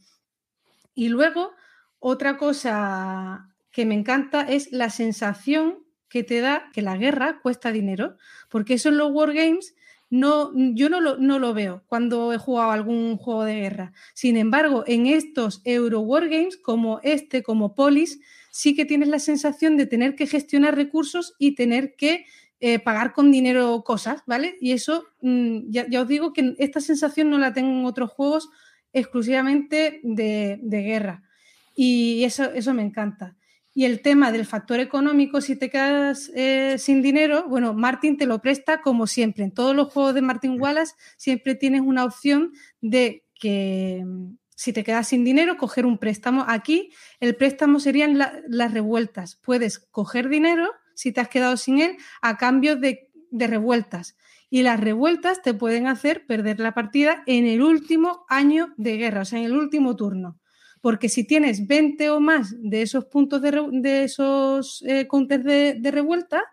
Y 0.95 1.09
luego, 1.09 1.51
otra 1.99 2.38
cosa 2.38 3.53
que 3.71 3.85
me 3.85 3.95
encanta 3.95 4.41
es 4.41 4.71
la 4.71 4.89
sensación 4.89 5.84
que 6.09 6.23
te 6.23 6.41
da 6.41 6.69
que 6.73 6.81
la 6.81 6.97
guerra 6.97 7.39
cuesta 7.41 7.71
dinero, 7.71 8.17
porque 8.49 8.75
eso 8.75 8.89
en 8.89 8.97
los 8.97 9.11
Wargames 9.11 9.75
no, 10.09 10.51
yo 10.73 10.89
no 10.89 11.01
lo, 11.01 11.17
no 11.17 11.38
lo 11.38 11.53
veo 11.53 11.84
cuando 11.88 12.31
he 12.31 12.38
jugado 12.38 12.71
algún 12.71 13.17
juego 13.17 13.43
de 13.43 13.59
guerra. 13.59 13.93
Sin 14.13 14.38
embargo, 14.38 14.84
en 14.88 15.05
estos 15.05 15.61
Euro 15.65 15.99
Wargames, 15.99 16.57
como 16.57 16.99
este, 17.03 17.43
como 17.43 17.75
Polis, 17.75 18.19
sí 18.51 18.75
que 18.75 18.85
tienes 18.85 19.09
la 19.09 19.19
sensación 19.19 19.77
de 19.77 19.85
tener 19.85 20.15
que 20.15 20.27
gestionar 20.27 20.75
recursos 20.75 21.35
y 21.38 21.55
tener 21.55 21.95
que 21.95 22.25
eh, 22.59 22.79
pagar 22.79 23.13
con 23.13 23.31
dinero 23.31 23.84
cosas, 23.84 24.23
¿vale? 24.25 24.57
Y 24.59 24.71
eso, 24.71 25.05
mm, 25.21 25.69
ya, 25.69 26.01
os 26.01 26.07
digo 26.07 26.34
que 26.34 26.55
esta 26.57 26.81
sensación 26.81 27.29
no 27.29 27.38
la 27.38 27.53
tengo 27.53 27.69
en 27.69 27.85
otros 27.85 28.11
juegos 28.11 28.49
exclusivamente 28.93 29.99
de, 30.03 30.59
guerra. 30.63 31.23
Y 31.75 32.23
eso, 32.23 32.45
eso 32.45 32.73
me 32.73 32.81
encanta. 32.81 33.35
Y 33.75 33.85
el 33.85 34.01
tema 34.01 34.31
del 34.31 34.47
factor 34.47 34.79
económico, 34.79 35.39
si 35.39 35.55
te 35.55 35.69
quedas 35.69 36.31
eh, 36.34 36.77
sin 36.79 37.03
dinero, 37.03 37.47
bueno, 37.47 37.75
Martin 37.75 38.17
te 38.17 38.25
lo 38.25 38.41
presta 38.41 38.81
como 38.81 39.05
siempre. 39.05 39.43
En 39.43 39.51
todos 39.51 39.75
los 39.75 39.93
juegos 39.93 40.15
de 40.15 40.23
Martin 40.23 40.59
Wallace 40.59 40.95
siempre 41.15 41.53
tienes 41.53 41.81
una 41.81 42.05
opción 42.05 42.53
de 42.81 43.23
que 43.39 44.01
mm, 44.03 44.35
si 44.55 44.73
te 44.73 44.84
quedas 44.84 45.09
sin 45.09 45.23
dinero, 45.23 45.57
coger 45.57 45.85
un 45.85 45.99
préstamo. 45.99 46.43
Aquí 46.47 46.89
el 47.19 47.35
préstamo 47.35 47.79
serían 47.79 48.17
las 48.17 48.73
revueltas. 48.73 49.35
Puedes 49.35 49.77
coger 49.77 50.27
dinero 50.27 50.71
si 50.98 51.11
te 51.11 51.22
has 51.22 51.30
quedado 51.30 51.56
sin 51.56 51.80
él 51.80 51.98
a 52.22 52.38
cambio 52.38 52.76
de, 52.76 53.10
de 53.32 53.48
revueltas. 53.48 54.18
Y 54.49 54.64
las 54.64 54.80
revueltas 54.80 55.41
te 55.41 55.53
pueden 55.53 55.88
hacer 55.88 56.26
perder 56.26 56.60
la 56.60 56.74
partida 56.74 57.24
en 57.28 57.45
el 57.45 57.61
último 57.61 58.26
año 58.28 58.74
de 58.78 58.98
guerra, 58.98 59.22
o 59.22 59.26
sea, 59.26 59.40
en 59.40 59.45
el 59.45 59.56
último 59.56 59.95
turno 59.95 60.40
porque 60.82 61.10
si 61.10 61.26
tienes 61.26 61.68
20 61.68 62.10
o 62.11 62.19
más 62.19 62.56
de 62.57 62.82
esos 62.82 63.06
puntos 63.06 63.41
de, 63.41 64.03
esos 64.03 64.82
eh, 64.88 65.07
counters 65.07 65.44
de, 65.44 65.91
revuelta, 65.91 66.44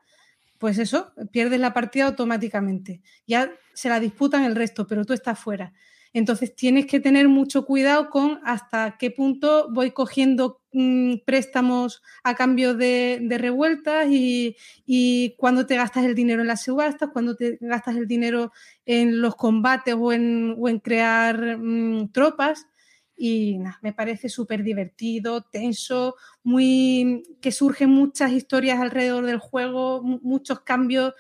pues 0.59 0.79
eso, 0.79 1.13
pierdes 1.31 1.61
la 1.61 1.73
partida 1.73 2.07
automáticamente. 2.07 3.01
Ya 3.27 3.53
se 3.75 3.89
la 3.89 4.01
disputan 4.01 4.45
el 4.45 4.57
resto, 4.57 4.87
pero 4.87 5.05
tú 5.05 5.13
estás 5.13 5.39
fuera. 5.39 5.73
Entonces 6.15 6.55
tienes 6.55 6.87
que 6.87 7.01
tener 7.01 7.29
mucho 7.29 7.67
cuidado 7.67 8.09
con 8.09 8.41
hasta 8.45 8.97
qué 8.99 9.11
punto 9.11 9.69
voy 9.73 9.91
cogiendo 9.91 10.63
mm, 10.73 11.17
préstamos 11.27 12.03
a 12.23 12.37
cambio 12.37 12.75
de, 12.75 13.27
revueltas 13.37 14.07
y, 14.09 14.57
y 14.87 15.35
cuando 15.37 15.67
te 15.67 15.75
gastas 15.75 16.05
el 16.05 16.15
dinero 16.15 16.43
en 16.43 16.47
las 16.47 16.63
subastas, 16.63 17.11
cuando 17.13 17.35
te 17.35 17.59
gastas 17.61 17.97
el 17.97 18.07
dinero 18.07 18.53
en 18.87 19.21
los 19.21 19.35
combates 19.35 19.97
o 19.99 20.13
en, 20.13 20.79
crear 20.85 21.59
mm, 21.59 22.13
tropas 22.13 22.69
y 23.17 23.59
me 23.83 23.93
parece 23.93 24.29
súper 24.29 24.63
divertido, 24.63 25.43
tenso, 25.43 26.15
muy 26.45 27.25
que 27.41 27.51
surgen 27.51 27.91
muchas 27.91 28.31
historias 28.31 28.81
alrededor 28.81 29.27
del 29.27 29.39
juego, 29.39 30.01
muchos 30.03 30.61
cambios, 30.61 31.15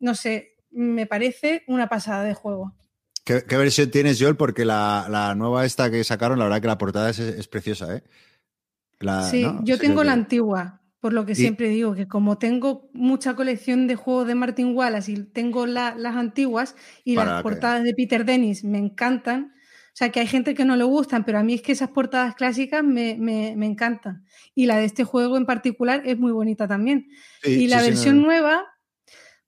no 0.00 0.16
sé, 0.16 0.56
me 0.70 1.06
parece 1.06 1.62
una 1.68 1.88
pasada 1.88 2.24
de 2.24 2.34
juego. 2.34 2.74
¿Qué, 3.24 3.56
versión 3.56 3.90
tienes, 3.90 4.20
Joel? 4.20 4.36
Porque 4.36 4.64
la, 4.64 5.34
nueva 5.36 5.64
esta 5.64 5.90
que 5.90 6.02
sacaron, 6.02 6.38
la 6.38 6.44
verdad 6.44 6.60
que 6.60 6.66
la 6.66 6.78
portada 6.78 7.10
es, 7.10 7.48
preciosa, 7.48 7.96
¿eh? 7.96 8.02
sí, 9.30 9.46
yo 9.62 9.78
tengo 9.78 10.02
la 10.02 10.12
antigua, 10.12 10.80
por 10.98 11.12
lo 11.12 11.24
que 11.24 11.34
siempre 11.34 11.68
digo, 11.68 11.94
que 11.94 12.08
como 12.08 12.38
tengo 12.38 12.90
mucha 12.92 13.34
colección 13.34 13.86
de 13.86 13.96
juegos 13.96 14.26
de 14.26 14.34
Martin 14.34 14.76
Wallace 14.76 15.12
y 15.12 15.22
tengo 15.24 15.66
las 15.66 16.16
antiguas 16.16 16.74
y 17.04 17.14
las 17.14 17.42
portadas 17.42 17.84
de 17.84 17.94
Peter 17.94 18.24
Dennis 18.24 18.64
me 18.64 18.78
encantan, 18.78 19.52
o 19.92 19.94
sea, 19.94 20.10
que 20.10 20.20
hay 20.20 20.26
gente 20.26 20.54
que 20.54 20.64
no 20.64 20.74
le 20.74 20.84
gustan, 20.84 21.24
pero 21.24 21.38
a 21.38 21.42
mí 21.42 21.52
es 21.52 21.62
que 21.62 21.72
esas 21.72 21.90
portadas 21.90 22.34
clásicas 22.34 22.82
me, 22.82 23.12
encantan. 23.52 24.24
Y 24.54 24.64
la 24.64 24.78
de 24.78 24.86
este 24.86 25.04
juego 25.04 25.36
en 25.36 25.44
particular 25.44 26.02
es 26.06 26.18
muy 26.18 26.32
bonita 26.32 26.66
también. 26.66 27.08
y 27.44 27.68
la 27.68 27.82
versión 27.82 28.22
nueva, 28.22 28.64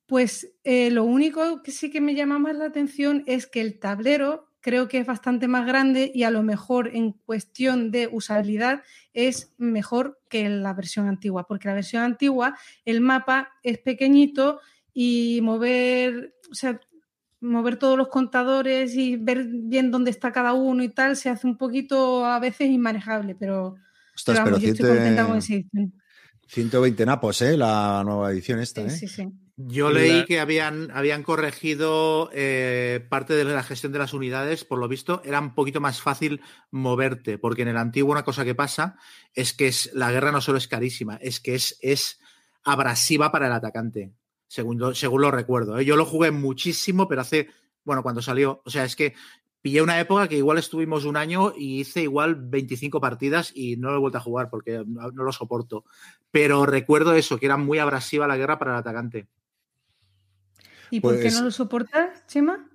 pues 0.06 0.52
eh, 0.64 0.90
lo 0.90 1.04
único 1.04 1.62
que 1.62 1.70
sí 1.70 1.90
que 1.90 2.00
me 2.00 2.14
llama 2.14 2.38
más 2.38 2.56
la 2.56 2.66
atención 2.66 3.22
es 3.26 3.46
que 3.46 3.60
el 3.60 3.78
tablero 3.78 4.48
creo 4.60 4.88
que 4.88 4.98
es 4.98 5.06
bastante 5.06 5.46
más 5.46 5.66
grande 5.66 6.10
y 6.14 6.22
a 6.22 6.30
lo 6.30 6.42
mejor 6.42 6.88
en 6.94 7.12
cuestión 7.12 7.90
de 7.90 8.08
usabilidad 8.10 8.82
es 9.12 9.52
mejor 9.58 10.18
que 10.30 10.48
la 10.48 10.72
versión 10.72 11.06
antigua, 11.06 11.46
porque 11.46 11.68
la 11.68 11.74
versión 11.74 12.02
antigua 12.02 12.56
el 12.86 13.02
mapa 13.02 13.50
es 13.62 13.78
pequeñito 13.78 14.60
y 14.94 15.40
mover, 15.42 16.34
o 16.50 16.54
sea, 16.54 16.80
mover 17.40 17.76
todos 17.76 17.98
los 17.98 18.08
contadores 18.08 18.94
y 18.94 19.16
ver 19.16 19.46
bien 19.46 19.90
dónde 19.90 20.10
está 20.10 20.32
cada 20.32 20.54
uno 20.54 20.82
y 20.82 20.88
tal, 20.88 21.16
se 21.16 21.28
hace 21.28 21.46
un 21.46 21.58
poquito 21.58 22.24
a 22.24 22.38
veces 22.38 22.70
inmanejable, 22.70 23.34
pero, 23.34 23.74
pero, 24.24 24.58
yo 24.58 24.70
estoy 24.70 24.88
contenta 24.88 25.26
con 25.26 25.36
esa 25.36 25.54
edición. 25.54 25.92
120 26.46 27.04
napos, 27.04 27.42
¿eh? 27.42 27.56
La 27.56 28.02
nueva 28.02 28.30
edición 28.32 28.60
esta, 28.60 28.80
¿eh? 28.80 28.90
Sí, 28.90 29.08
sí. 29.08 29.28
Yo 29.56 29.90
leí 29.90 30.24
que 30.24 30.40
habían, 30.40 30.90
habían 30.90 31.22
corregido 31.22 32.28
eh, 32.32 33.06
parte 33.08 33.34
de 33.34 33.44
la 33.44 33.62
gestión 33.62 33.92
de 33.92 34.00
las 34.00 34.12
unidades, 34.12 34.64
por 34.64 34.80
lo 34.80 34.88
visto, 34.88 35.22
era 35.24 35.38
un 35.38 35.54
poquito 35.54 35.80
más 35.80 36.00
fácil 36.00 36.40
moverte, 36.72 37.38
porque 37.38 37.62
en 37.62 37.68
el 37.68 37.76
antiguo 37.76 38.10
una 38.10 38.24
cosa 38.24 38.44
que 38.44 38.56
pasa 38.56 38.96
es 39.32 39.52
que 39.52 39.68
es, 39.68 39.90
la 39.94 40.10
guerra 40.10 40.32
no 40.32 40.40
solo 40.40 40.58
es 40.58 40.66
carísima, 40.66 41.16
es 41.16 41.38
que 41.38 41.54
es, 41.54 41.78
es 41.82 42.18
abrasiva 42.64 43.30
para 43.30 43.46
el 43.46 43.52
atacante 43.52 44.12
según 44.54 44.78
lo, 44.78 44.94
según 44.94 45.22
lo 45.22 45.30
recuerdo. 45.32 45.78
¿eh? 45.78 45.84
Yo 45.84 45.96
lo 45.96 46.06
jugué 46.06 46.30
muchísimo, 46.30 47.08
pero 47.08 47.22
hace, 47.22 47.48
bueno, 47.84 48.02
cuando 48.02 48.22
salió, 48.22 48.62
o 48.64 48.70
sea, 48.70 48.84
es 48.84 48.94
que 48.94 49.14
pillé 49.60 49.82
una 49.82 49.98
época 49.98 50.28
que 50.28 50.36
igual 50.36 50.58
estuvimos 50.58 51.04
un 51.04 51.16
año 51.16 51.52
y 51.56 51.80
hice 51.80 52.02
igual 52.02 52.36
25 52.36 53.00
partidas 53.00 53.50
y 53.54 53.76
no 53.76 53.90
lo 53.90 53.96
he 53.96 54.00
vuelto 54.00 54.18
a 54.18 54.22
jugar 54.22 54.50
porque 54.50 54.84
no, 54.86 55.10
lo 55.10 55.32
soporto. 55.32 55.84
Pero 56.30 56.66
recuerdo 56.66 57.14
eso, 57.14 57.38
que 57.38 57.46
era 57.46 57.56
muy 57.56 57.78
abrasiva 57.78 58.28
la 58.28 58.36
guerra 58.36 58.58
para 58.58 58.72
el 58.72 58.78
atacante. 58.78 59.26
¿Y 60.94 61.00
por 61.00 61.18
qué 61.18 61.24
no 61.24 61.30
pues 61.30 61.40
lo 61.40 61.50
soportas, 61.50 62.26
Chema? 62.26 62.68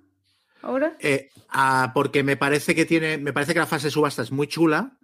¿Ahora? 0.62 0.96
Eh, 1.00 1.30
ah, 1.48 1.92
porque 1.94 2.22
me 2.22 2.36
parece 2.36 2.74
que 2.74 2.84
tiene, 2.84 3.16
me 3.18 3.32
parece 3.32 3.54
que 3.54 3.60
la 3.60 3.66
fase 3.66 3.86
de 3.86 3.92
subasta 3.92 4.22
es 4.22 4.30
muy 4.30 4.46
chula 4.46 4.98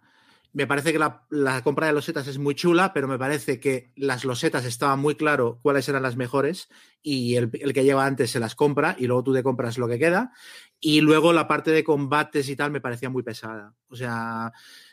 me 0.57 0.67
parece 0.67 0.91
que 0.91 0.99
la, 0.99 1.63
compra 1.63 1.87
de 1.87 1.93
losetas 1.93 2.27
es 2.29 2.39
muy 2.39 2.55
chula, 2.55 2.95
pero 2.95 3.07
me 3.09 3.19
parece 3.19 3.61
que 3.61 3.93
las 3.95 4.25
losetas 4.25 4.65
estaban 4.65 4.99
muy 4.99 5.15
claro 5.15 5.59
cuáles 5.61 5.87
eran 5.91 6.03
las 6.03 6.17
mejores 6.17 6.71
y 7.03 7.37
el, 7.37 7.51
que 7.51 7.85
lleva 7.85 8.07
antes 8.07 8.31
se 8.31 8.41
las 8.41 8.55
compra 8.55 8.97
y 8.99 9.07
luego 9.07 9.23
tú 9.23 9.35
te 9.35 9.43
compras 9.43 9.77
lo 9.77 9.87
que 9.87 9.99
queda. 9.99 10.33
Y 10.81 11.03
luego 11.03 11.35
la 11.35 11.47
parte 11.47 11.73
de 11.73 11.85
combates 11.85 12.49
y 12.49 12.57
tal 12.57 12.71
me 12.71 12.81
parecía 12.81 13.11
muy 13.11 13.23
pesada. 13.23 13.75
O 13.89 13.97
sea, 13.97 14.51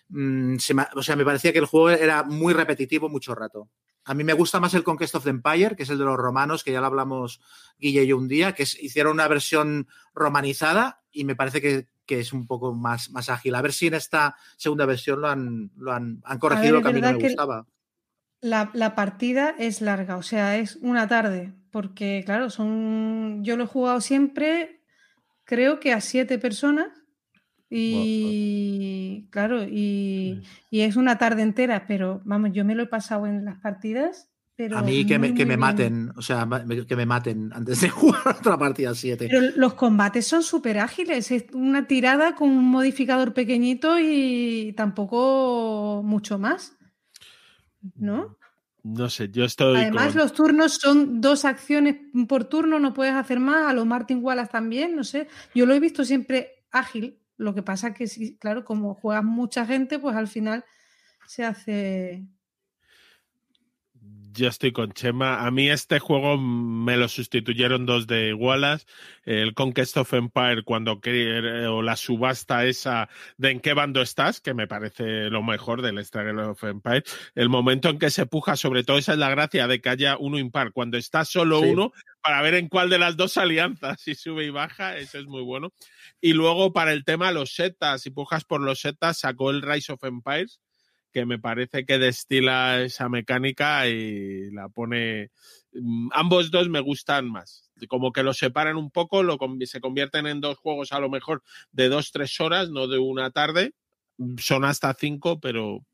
mm, 0.09 0.57
me, 0.73 0.87
o 0.95 1.01
sea, 1.01 1.15
me 1.15 1.23
parecía 1.23 1.53
que 1.53 1.59
el 1.59 1.65
juego 1.65 1.91
era 1.91 2.23
muy 2.23 2.53
repetitivo 2.53 3.07
mucho 3.07 3.33
rato. 3.33 3.69
A 4.05 4.13
mí 4.13 4.23
me 4.23 4.33
gusta 4.33 4.59
más 4.59 4.73
el 4.73 4.83
Conquest 4.83 5.15
of 5.15 5.23
the 5.23 5.29
Empire, 5.29 5.75
que 5.75 5.83
es 5.83 5.89
el 5.89 5.97
de 5.97 6.05
los 6.05 6.17
romanos, 6.17 6.63
que 6.63 6.71
ya 6.71 6.81
lo 6.81 6.87
hablamos 6.87 7.39
Guille 7.77 8.03
y 8.03 8.07
yo 8.07 8.17
un 8.17 8.27
día, 8.27 8.53
que 8.53 8.63
hicieron 8.63 9.13
una 9.13 9.27
versión 9.27 9.87
romanizada 10.13 11.01
y 11.11 11.23
me 11.23 11.35
parece 11.35 11.61
que, 11.61 11.87
que 12.05 12.19
es 12.19 12.33
un 12.33 12.47
poco 12.47 12.73
más, 12.73 13.11
más 13.11 13.29
ágil. 13.29 13.55
A 13.55 13.61
ver 13.61 13.73
si 13.73 13.87
en 13.87 13.93
esta 13.93 14.35
segunda 14.57 14.85
versión 14.85 15.21
lo 15.21 15.29
han, 15.29 15.71
lo 15.77 15.93
han, 15.93 16.21
corregido 16.39 16.75
lo 16.75 16.81
que 16.81 16.89
a 16.89 16.91
mí 16.91 17.01
no 17.01 17.13
me 17.13 17.27
gustaba. 17.27 17.65
La, 18.41 18.95
partida 18.95 19.55
es 19.57 19.79
larga, 19.79 20.17
o 20.17 20.23
sea, 20.23 20.57
es 20.57 20.75
una 20.81 21.07
tarde, 21.07 21.53
porque 21.71 22.23
claro, 22.25 22.49
son. 22.49 23.41
Yo 23.41 23.55
lo 23.55 23.63
he 23.63 23.67
jugado 23.67 24.01
siempre, 24.01 24.81
creo 25.45 25.79
que 25.79 25.93
a 25.93 26.01
siete 26.01 26.37
personas. 26.37 27.02
Y 27.75 29.27
claro, 29.31 29.63
y, 29.63 30.43
y, 30.69 30.81
es 30.81 30.95
una 30.95 31.17
tarde 31.17 31.41
entera, 31.41 31.85
pero 31.87 32.21
vamos, 32.23 32.51
yo 32.53 32.63
me 32.63 32.75
lo 32.75 32.83
he 32.83 32.87
pasado 32.87 33.25
en 33.25 33.45
las 33.45 33.57
partidas 33.59 34.29
a 34.75 34.83
mí 34.83 35.05
que 35.07 35.17
me, 35.17 35.33
que 35.33 35.47
me 35.47 35.57
maten, 35.57 36.13
o 36.15 36.21
sea, 36.21 36.47
que 36.87 36.95
me 36.95 37.07
maten 37.07 37.51
antes 37.53 37.81
de 37.81 37.89
jugar 37.89 38.37
otra 38.39 38.57
partida 38.57 38.93
7. 38.93 39.27
Pero 39.29 39.51
los 39.55 39.73
combates 39.73 40.27
son 40.27 40.43
súper 40.43 40.77
ágiles, 40.77 41.31
es 41.31 41.45
una 41.53 41.87
tirada 41.87 42.35
con 42.35 42.49
un 42.49 42.65
modificador 42.65 43.33
pequeñito 43.33 43.99
y 43.99 44.73
tampoco 44.77 46.01
mucho 46.03 46.37
más. 46.37 46.77
¿No? 47.95 48.37
No 48.83 49.09
sé, 49.09 49.29
yo 49.29 49.45
estoy. 49.45 49.77
Además, 49.77 50.13
los 50.13 50.33
turnos 50.33 50.73
son 50.73 51.19
dos 51.19 51.45
acciones 51.45 51.95
por 52.27 52.43
turno, 52.45 52.79
no 52.79 52.93
puedes 52.93 53.13
hacer 53.13 53.39
más. 53.39 53.67
A 53.67 53.73
los 53.73 53.85
Martin 53.85 54.23
Wallace 54.23 54.51
también, 54.51 54.95
no 54.95 55.03
sé. 55.03 55.27
Yo 55.55 55.65
lo 55.65 55.73
he 55.73 55.79
visto 55.79 56.05
siempre 56.05 56.65
ágil. 56.71 57.17
Lo 57.37 57.53
que 57.55 57.63
pasa 57.63 57.93
que, 57.93 58.05
claro, 58.39 58.65
como 58.65 58.95
juegas 58.95 59.23
mucha 59.23 59.65
gente, 59.65 59.99
pues 59.99 60.15
al 60.15 60.27
final 60.27 60.65
se 61.27 61.43
hace 61.45 62.27
yo 64.33 64.47
estoy 64.47 64.71
con 64.71 64.91
Chema. 64.91 65.45
A 65.45 65.51
mí 65.51 65.69
este 65.69 65.99
juego 65.99 66.37
me 66.37 66.97
lo 66.97 67.07
sustituyeron 67.07 67.85
dos 67.85 68.07
de 68.07 68.33
Wallace. 68.33 68.85
El 69.25 69.53
Conquest 69.53 69.97
of 69.97 70.13
Empire, 70.13 70.63
cuando 70.63 70.99
o 71.69 71.81
la 71.81 71.95
subasta 71.95 72.65
esa 72.65 73.09
de 73.37 73.51
en 73.51 73.59
qué 73.59 73.73
bando 73.73 74.01
estás, 74.01 74.41
que 74.41 74.53
me 74.53 74.67
parece 74.67 75.29
lo 75.29 75.43
mejor 75.43 75.81
del 75.81 76.03
Struggle 76.03 76.41
of 76.43 76.63
Empire. 76.63 77.03
El 77.35 77.49
momento 77.49 77.89
en 77.89 77.99
que 77.99 78.09
se 78.09 78.25
puja, 78.25 78.55
sobre 78.55 78.83
todo 78.83 78.97
esa 78.97 79.13
es 79.13 79.19
la 79.19 79.29
gracia 79.29 79.67
de 79.67 79.81
que 79.81 79.89
haya 79.89 80.17
uno 80.17 80.39
impar. 80.39 80.71
Cuando 80.73 80.97
está 80.97 81.25
solo 81.25 81.59
uno, 81.59 81.91
para 82.21 82.41
ver 82.41 82.55
en 82.55 82.69
cuál 82.69 82.89
de 82.89 82.99
las 82.99 83.15
dos 83.15 83.37
alianzas, 83.37 84.01
si 84.01 84.15
sube 84.15 84.45
y 84.45 84.49
baja, 84.49 84.97
eso 84.97 85.19
es 85.19 85.25
muy 85.25 85.43
bueno. 85.43 85.73
Y 86.21 86.33
luego 86.33 86.73
para 86.73 86.91
el 86.91 87.05
tema 87.05 87.31
los 87.31 87.53
setas, 87.53 88.01
si 88.01 88.09
pujas 88.09 88.45
por 88.45 88.61
los 88.61 88.79
setas, 88.79 89.19
sacó 89.19 89.51
el 89.51 89.61
Rise 89.61 89.93
of 89.93 90.03
Empires 90.03 90.59
que 91.13 91.25
me 91.25 91.39
parece 91.39 91.85
que 91.85 91.99
destila 91.99 92.81
esa 92.81 93.07
mecánica 93.07 93.87
y 93.87 94.51
la 94.51 94.67
pone. 94.69 95.31
mm, 95.73 96.09
Ambos 96.13 96.51
dos 96.51 96.67
me 96.69 96.81
gustan 96.81 97.29
más. 97.29 97.71
Como 97.87 98.11
que 98.11 98.23
los 98.23 98.37
separan 98.37 98.77
un 98.77 98.91
poco, 98.91 99.23
lo, 99.23 99.37
se 99.65 99.81
convierten 99.81 100.27
en 100.27 100.41
dos 100.41 100.57
juegos 100.57 100.91
a 100.91 100.99
lo 100.99 101.09
mejor 101.09 101.43
de 101.71 101.89
dos, 101.89 102.11
tres 102.11 102.39
horas, 102.39 102.69
no 102.69 102.87
de 102.87 102.97
una 102.97 103.31
tarde. 103.31 103.73
Son 104.37 104.65
hasta 104.65 104.93
cinco, 104.93 105.39
pero 105.39 105.85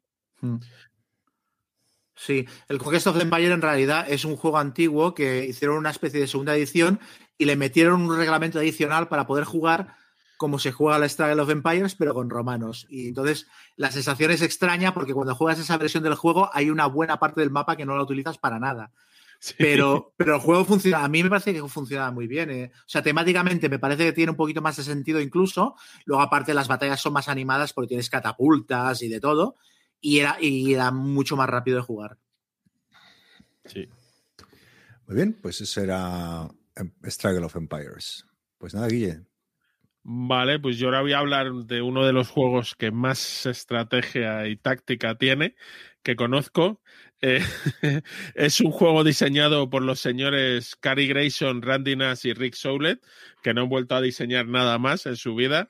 Sí, 2.16 2.46
el 2.68 2.80
Conquest 2.80 3.08
of 3.08 3.16
the 3.16 3.24
Empire 3.24 3.54
en 3.54 3.62
realidad 3.62 4.06
es 4.10 4.26
un 4.26 4.36
juego 4.36 4.58
antiguo 4.58 5.14
que 5.14 5.46
hicieron 5.46 5.78
una 5.78 5.90
especie 5.90 6.20
de 6.20 6.28
segunda 6.28 6.54
edición 6.54 7.00
y 7.38 7.46
le 7.46 7.56
metieron 7.56 8.02
un 8.02 8.18
reglamento 8.18 8.60
adicional 8.60 9.08
para 9.08 9.26
poder 9.26 9.46
jugar 9.46 9.96
como 10.40 10.58
se 10.58 10.72
juega 10.72 10.98
la 10.98 11.10
Struggle 11.10 11.42
of 11.42 11.50
Empires, 11.50 11.96
pero 11.96 12.14
con 12.14 12.30
romanos. 12.30 12.88
Y 12.90 13.10
entonces 13.10 13.48
la 13.76 13.92
sensación 13.92 14.32
es 14.32 14.42
extraña 14.42 14.94
porque 14.94 15.14
cuando 15.14 15.36
juegas 15.36 15.60
esa 15.60 15.76
versión 15.76 16.02
del 16.02 16.16
juego 16.16 16.50
hay 16.54 16.70
una 16.70 16.86
buena 16.86 17.20
parte 17.20 17.42
del 17.42 17.52
mapa 17.52 17.76
que 17.76 17.86
no 17.86 17.98
la 17.98 18.04
utilizas 18.04 18.38
para 18.38 18.58
nada. 18.58 18.94
sí. 19.42 19.54
Pero, 19.58 20.14
pero 20.16 20.36
el 20.36 20.40
juego 20.40 20.64
funciona, 20.64 21.04
a 21.04 21.10
mí 21.10 21.24
me 21.24 21.30
parece 21.30 21.52
que 21.54 21.62
funciona 21.68 22.10
muy 22.12 22.26
bien. 22.26 22.50
eh. 22.52 22.72
O 22.74 22.88
sea, 22.88 23.04
temáticamente 23.04 23.68
me 23.68 23.80
parece 23.80 24.06
que 24.06 24.14
tiene 24.14 24.32
un 24.32 24.38
poquito 24.38 24.62
más 24.62 24.78
de 24.78 24.84
sentido 24.84 25.20
incluso. 25.20 25.76
Luego, 26.06 26.24
aparte, 26.24 26.54
las 26.54 26.70
batallas 26.70 27.02
son 27.02 27.12
más 27.12 27.28
animadas 27.28 27.74
porque 27.74 27.90
tienes 27.90 28.10
catapultas 28.10 29.02
y 29.02 29.10
de 29.10 29.20
todo. 29.20 29.58
Y 30.00 30.20
era, 30.20 30.38
y 30.40 30.74
era 30.74 30.90
mucho 30.92 31.36
más 31.36 31.50
rápido 31.50 31.76
de 31.76 31.84
jugar. 31.84 32.18
sí. 33.66 33.90
Muy 35.06 35.16
bien, 35.18 35.34
pues 35.42 35.60
eso 35.60 35.82
era 35.82 36.48
em, 36.76 36.92
Struggle 37.06 37.44
of 37.46 37.56
Empires. 37.58 38.26
Pues 38.58 38.74
nada, 38.74 38.88
Guille. 38.88 39.26
Vale, 40.04 40.60
pues 40.60 40.78
yo 40.78 40.88
ahora 40.88 41.02
voy 41.02 41.14
a 41.14 41.20
hablar 41.20 41.52
de 41.66 41.82
uno 41.82 42.06
de 42.06 42.14
los 42.14 42.30
juegos 42.30 42.76
que 42.76 42.92
más 42.92 43.46
estrategia 43.46 44.48
y 44.48 44.56
táctica 44.56 45.16
tiene, 45.16 45.56
que 46.04 46.16
conozco. 46.16 46.82
Eh, 47.22 47.42
es 48.36 48.62
un 48.62 48.72
juego 48.72 49.04
diseñado 49.04 49.70
por 49.70 49.84
los 49.84 50.00
señores 50.00 50.76
Cary 50.78 51.08
Grayson, 51.08 51.62
Randy 51.62 51.96
Nash 51.98 52.26
y 52.26 52.34
Rick 52.34 52.56
Soulet, 52.56 53.00
que 53.44 53.54
no 53.54 53.64
han 53.64 53.70
vuelto 53.70 53.96
a 53.96 54.02
diseñar 54.02 54.48
nada 54.48 54.78
más 54.80 55.06
en 55.06 55.18
su 55.18 55.36
vida, 55.36 55.70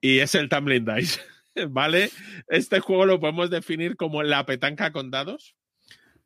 y 0.00 0.18
es 0.18 0.34
el 0.34 0.48
Tumbling 0.48 0.84
Dice. 0.84 1.20
¿Vale? 1.70 2.10
Este 2.48 2.80
juego 2.80 3.06
lo 3.06 3.20
podemos 3.20 3.50
definir 3.50 3.96
como 3.96 4.22
la 4.22 4.46
petanca 4.46 4.92
con 4.92 5.10
dados. 5.10 5.54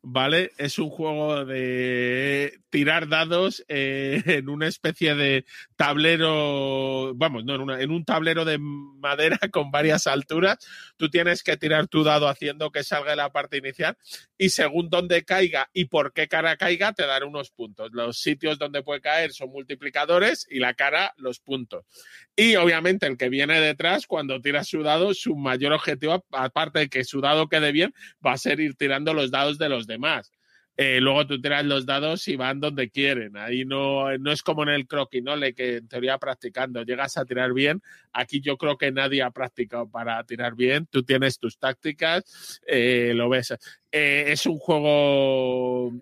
¿Vale? 0.07 0.51
Es 0.59 0.77
un 0.77 0.91
juego 0.91 1.45
de 1.45 2.59
tirar 2.69 3.07
dados 3.07 3.65
eh, 3.67 4.21
en 4.27 4.49
una 4.49 4.67
especie 4.67 5.15
de 5.15 5.45
tablero, 5.75 7.13
vamos, 7.15 7.43
no, 7.43 7.55
en, 7.55 7.61
una- 7.61 7.81
en 7.81 7.89
un 7.89 8.05
tablero 8.05 8.45
de 8.45 8.59
madera 8.59 9.39
con 9.51 9.71
varias 9.71 10.05
alturas. 10.05 10.59
Tú 10.97 11.09
tienes 11.09 11.41
que 11.41 11.57
tirar 11.57 11.87
tu 11.87 12.03
dado 12.03 12.27
haciendo 12.27 12.71
que 12.71 12.83
salga 12.83 13.09
de 13.11 13.15
la 13.15 13.31
parte 13.31 13.57
inicial 13.57 13.97
y 14.37 14.49
según 14.49 14.89
dónde 14.91 15.23
caiga 15.25 15.71
y 15.73 15.85
por 15.85 16.13
qué 16.13 16.27
cara 16.27 16.55
caiga, 16.55 16.93
te 16.93 17.07
dará 17.07 17.25
unos 17.25 17.49
puntos. 17.49 17.89
Los 17.91 18.19
sitios 18.19 18.59
donde 18.59 18.83
puede 18.83 19.01
caer 19.01 19.33
son 19.33 19.49
multiplicadores 19.49 20.45
y 20.51 20.59
la 20.59 20.75
cara 20.75 21.13
los 21.17 21.39
puntos. 21.39 21.83
Y 22.35 22.57
obviamente 22.57 23.07
el 23.07 23.17
que 23.17 23.29
viene 23.29 23.61
detrás, 23.61 24.07
cuando 24.07 24.41
tira 24.41 24.63
su 24.63 24.83
dado, 24.83 25.13
su 25.13 25.35
mayor 25.35 25.71
objetivo, 25.71 26.25
aparte 26.31 26.79
de 26.79 26.89
que 26.89 27.05
su 27.05 27.21
dado 27.21 27.47
quede 27.47 27.71
bien, 27.71 27.93
va 28.25 28.33
a 28.33 28.37
ser 28.37 28.59
ir 28.59 28.75
tirando 28.75 29.13
los 29.13 29.31
dados 29.31 29.57
de 29.57 29.69
los 29.69 29.87
demás. 29.87 30.31
Eh, 30.77 30.99
luego 30.99 31.25
tú 31.25 31.39
tiras 31.39 31.63
los 31.63 31.85
dados 31.85 32.27
y 32.27 32.35
van 32.35 32.59
donde 32.59 32.89
quieren. 32.89 33.37
Ahí 33.37 33.63
no, 33.63 34.17
no 34.17 34.31
es 34.31 34.43
como 34.43 34.63
en 34.63 34.69
el 34.69 34.87
croquinole, 34.87 35.53
que 35.53 35.77
en 35.77 35.87
teoría 35.87 36.17
practicando 36.17 36.83
llegas 36.83 37.15
a 37.17 37.23
tirar 37.23 37.53
bien. 37.53 37.81
Aquí 38.11 38.41
yo 38.41 38.57
creo 38.57 38.77
que 38.77 38.91
nadie 38.91 39.23
ha 39.23 39.31
practicado 39.31 39.89
para 39.89 40.21
tirar 40.25 40.55
bien. 40.55 40.85
Tú 40.87 41.03
tienes 41.03 41.39
tus 41.39 41.57
tácticas, 41.57 42.61
eh, 42.67 43.13
lo 43.15 43.29
ves. 43.29 43.53
Eh, 43.91 44.25
es 44.27 44.45
un 44.45 44.57
juego 44.57 45.93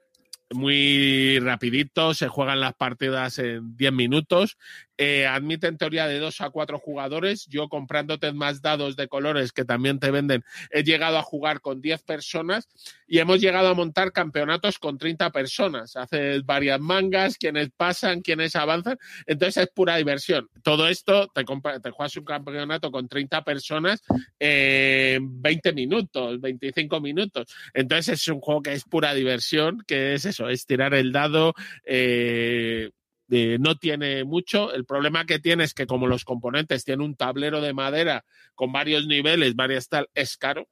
muy 0.53 1.39
rapidito, 1.39 2.13
se 2.13 2.27
juegan 2.27 2.59
las 2.59 2.73
partidas 2.73 3.39
en 3.39 3.75
10 3.77 3.91
minutos. 3.91 4.57
Eh, 4.97 5.25
admite 5.25 5.67
en 5.67 5.77
teoría 5.77 6.07
de 6.07 6.19
2 6.19 6.41
a 6.41 6.49
4 6.49 6.79
jugadores. 6.79 7.45
Yo 7.47 7.67
comprándote 7.67 8.31
más 8.31 8.61
dados 8.61 8.95
de 8.95 9.07
colores 9.07 9.51
que 9.51 9.65
también 9.65 9.99
te 9.99 10.11
venden, 10.11 10.43
he 10.69 10.83
llegado 10.83 11.17
a 11.17 11.23
jugar 11.23 11.61
con 11.61 11.81
10 11.81 12.03
personas 12.03 12.67
y 13.07 13.19
hemos 13.19 13.39
llegado 13.41 13.69
a 13.69 13.73
montar 13.73 14.11
campeonatos 14.11 14.79
con 14.79 14.97
30 14.97 15.31
personas. 15.31 15.95
Haces 15.95 16.45
varias 16.45 16.79
mangas, 16.79 17.37
quienes 17.37 17.69
pasan, 17.75 18.21
quienes 18.21 18.55
avanzan. 18.55 18.97
Entonces 19.25 19.63
es 19.63 19.69
pura 19.69 19.95
diversión. 19.97 20.49
Todo 20.63 20.87
esto, 20.87 21.27
te, 21.33 21.43
te 21.43 21.89
juegas 21.91 22.17
un 22.17 22.25
campeonato 22.25 22.91
con 22.91 23.07
30 23.07 23.43
personas 23.43 24.01
en 24.39 25.41
20 25.41 25.73
minutos, 25.73 26.39
25 26.39 27.01
minutos. 27.01 27.47
Entonces 27.73 28.21
es 28.21 28.27
un 28.27 28.41
juego 28.41 28.61
que 28.61 28.73
es 28.73 28.83
pura 28.83 29.13
diversión, 29.13 29.83
que 29.87 30.13
es 30.13 30.25
eso, 30.25 30.49
es 30.49 30.65
tirar 30.65 30.93
el 30.93 31.11
dado. 31.11 31.53
eh, 31.85 32.89
eh, 33.33 33.57
no 33.59 33.75
tiene 33.75 34.23
mucho. 34.23 34.73
El 34.73 34.85
problema 34.85 35.25
que 35.25 35.39
tiene 35.39 35.63
es 35.63 35.73
que 35.73 35.87
como 35.87 36.07
los 36.07 36.23
componentes 36.23 36.85
tienen 36.85 37.05
un 37.05 37.15
tablero 37.15 37.61
de 37.61 37.73
madera 37.73 38.25
con 38.53 38.71
varios 38.71 39.07
niveles, 39.07 39.55
varias 39.55 39.89
tal, 39.89 40.09
es 40.13 40.37
caro. 40.37 40.67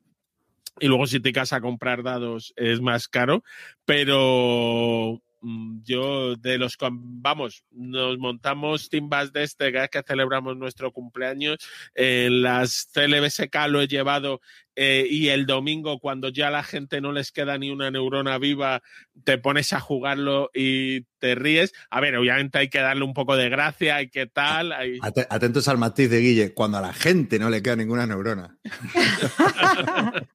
Y 0.80 0.88
luego 0.88 1.08
si 1.08 1.20
te 1.20 1.34
casas 1.34 1.58
a 1.58 1.62
comprar 1.62 2.04
dados 2.04 2.54
es 2.56 2.80
más 2.82 3.08
caro. 3.08 3.44
Pero 3.86 5.22
yo 5.42 6.36
de 6.36 6.58
los 6.58 6.78
vamos, 6.80 7.64
nos 7.72 8.18
montamos 8.20 8.90
timbas 8.90 9.34
de 9.34 9.44
este 9.44 9.72
cada 9.72 9.84
vez 9.84 9.90
que 9.92 10.04
celebramos 10.04 10.58
nuestro 10.58 10.92
cumpleaños. 10.92 11.58
En 11.96 12.42
las 12.44 12.90
CLBSK 12.94 13.56
lo 13.68 13.82
he 13.82 13.88
llevado 13.88 14.42
eh, 14.76 15.06
y 15.10 15.30
el 15.30 15.46
domingo 15.46 16.00
cuando 16.00 16.30
ya 16.30 16.48
a 16.48 16.52
la 16.52 16.64
gente 16.64 17.02
no 17.02 17.12
les 17.12 17.32
queda 17.32 17.58
ni 17.58 17.70
una 17.70 17.92
neurona 17.92 18.38
viva, 18.38 18.82
te 19.24 19.38
pones 19.38 19.74
a 19.74 19.80
jugarlo 19.80 20.50
y 20.54 21.02
te 21.20 21.36
ríes. 21.36 21.74
A 21.90 22.00
ver, 22.00 22.16
obviamente 22.16 22.58
hay 22.60 22.70
que 22.70 22.80
darle 22.80 23.04
un 23.04 23.14
poco 23.14 23.36
de 23.36 23.50
gracia, 23.50 23.98
hay 23.98 24.10
que 24.10 24.28
tal. 24.28 24.72
hay- 24.72 25.00
Atentos 25.30 25.68
al 25.68 25.78
matiz 25.78 26.10
de 26.10 26.20
Guille, 26.20 26.54
cuando 26.54 26.78
a 26.78 26.82
la 26.82 26.94
gente 26.94 27.38
no 27.40 27.50
le 27.50 27.62
queda 27.62 27.76
ninguna 27.76 28.06
neurona. 28.08 28.58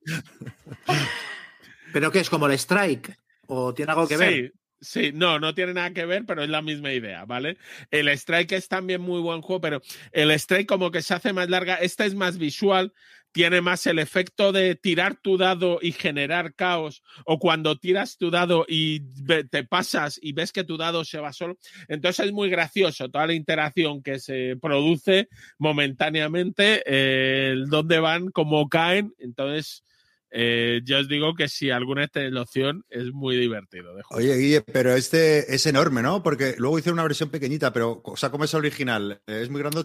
¿Pero 1.92 2.12
qué 2.12 2.20
es 2.20 2.28
como 2.30 2.46
el 2.46 2.52
Strike? 2.52 3.16
¿O 3.46 3.72
tiene 3.72 3.92
algo 3.92 4.06
que 4.08 4.16
ver? 4.16 4.52
Sí, 4.86 5.10
no, 5.12 5.40
no 5.40 5.52
tiene 5.52 5.74
nada 5.74 5.92
que 5.92 6.06
ver, 6.06 6.24
pero 6.26 6.44
es 6.44 6.48
la 6.48 6.62
misma 6.62 6.92
idea, 6.92 7.24
¿vale? 7.24 7.58
El 7.90 8.08
Strike 8.08 8.52
es 8.52 8.68
también 8.68 9.00
muy 9.00 9.20
buen 9.20 9.42
juego, 9.42 9.60
pero 9.60 9.82
el 10.12 10.30
Strike 10.30 10.68
como 10.68 10.92
que 10.92 11.02
se 11.02 11.12
hace 11.12 11.32
más 11.32 11.50
larga, 11.50 11.74
esta 11.74 12.04
es 12.04 12.14
más 12.14 12.38
visual, 12.38 12.92
tiene 13.32 13.60
más 13.60 13.84
el 13.88 13.98
efecto 13.98 14.52
de 14.52 14.76
tirar 14.76 15.16
tu 15.16 15.38
dado 15.38 15.80
y 15.82 15.90
generar 15.90 16.54
caos, 16.54 17.02
o 17.24 17.40
cuando 17.40 17.76
tiras 17.80 18.16
tu 18.16 18.30
dado 18.30 18.64
y 18.68 19.00
te 19.50 19.64
pasas 19.64 20.20
y 20.22 20.32
ves 20.34 20.52
que 20.52 20.62
tu 20.62 20.76
dado 20.76 21.04
se 21.04 21.18
va 21.18 21.32
solo. 21.32 21.58
Entonces 21.88 22.26
es 22.26 22.32
muy 22.32 22.48
gracioso 22.48 23.08
toda 23.10 23.26
la 23.26 23.34
interacción 23.34 24.04
que 24.04 24.20
se 24.20 24.56
produce 24.62 25.28
momentáneamente, 25.58 26.84
eh, 26.86 27.56
dónde 27.66 27.98
van, 27.98 28.30
cómo 28.30 28.68
caen, 28.68 29.12
entonces... 29.18 29.82
eh, 30.38 30.82
yo 30.84 30.98
os 30.98 31.08
digo 31.08 31.34
que 31.34 31.48
si 31.48 31.70
alguna 31.70 32.10
la 32.12 32.42
opción, 32.42 32.84
es 32.90 33.10
muy 33.10 33.36
divertido. 33.38 33.94
de 33.94 34.02
jugar. 34.02 34.22
Oye, 34.22 34.36
Guille, 34.36 34.60
pero 34.60 34.92
este 34.92 35.54
es 35.54 35.64
enorme, 35.64 36.02
¿no? 36.02 36.22
Porque 36.22 36.56
luego 36.58 36.78
hicieron 36.78 36.96
una 36.96 37.04
versión 37.04 37.30
pequeñita, 37.30 37.72
pero, 37.72 38.02
o 38.04 38.16
sea, 38.18 38.30
¿cómo 38.30 38.44
es 38.44 38.52
el 38.52 38.58
original? 38.58 39.22
¿Es 39.26 39.48
muy 39.48 39.62
grande? 39.62 39.84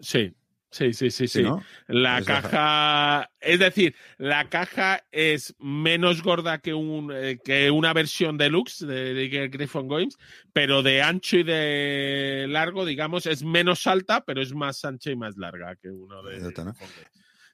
Sí, 0.00 0.32
sí, 0.70 0.92
sí, 0.92 1.10
sí, 1.10 1.26
sí. 1.26 1.42
¿no? 1.42 1.64
La 1.88 2.18
Pues 2.18 2.26
caja, 2.26 3.28
es 3.40 3.58
decir, 3.58 3.96
la 4.18 4.48
caja 4.48 5.04
es 5.10 5.52
menos 5.58 6.22
gorda 6.22 6.58
que, 6.58 6.74
un, 6.74 7.10
eh, 7.12 7.40
que 7.44 7.72
una 7.72 7.92
versión 7.92 8.38
deluxe 8.38 8.86
de, 8.86 9.14
de 9.14 9.48
Griffon 9.48 9.88
Games, 9.88 10.16
pero 10.52 10.84
de 10.84 11.02
ancho 11.02 11.38
y 11.38 11.42
de 11.42 12.46
largo, 12.48 12.84
digamos, 12.84 13.26
es 13.26 13.42
menos 13.42 13.88
alta, 13.88 14.24
pero 14.24 14.42
es 14.42 14.54
más 14.54 14.84
ancha 14.84 15.10
y 15.10 15.16
más 15.16 15.36
larga 15.36 15.74
que 15.74 15.90
uno 15.90 16.22
de. 16.22 16.36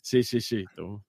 Sí, 0.02 0.22
sí, 0.22 0.42
sí. 0.42 0.66
tú. 0.76 1.02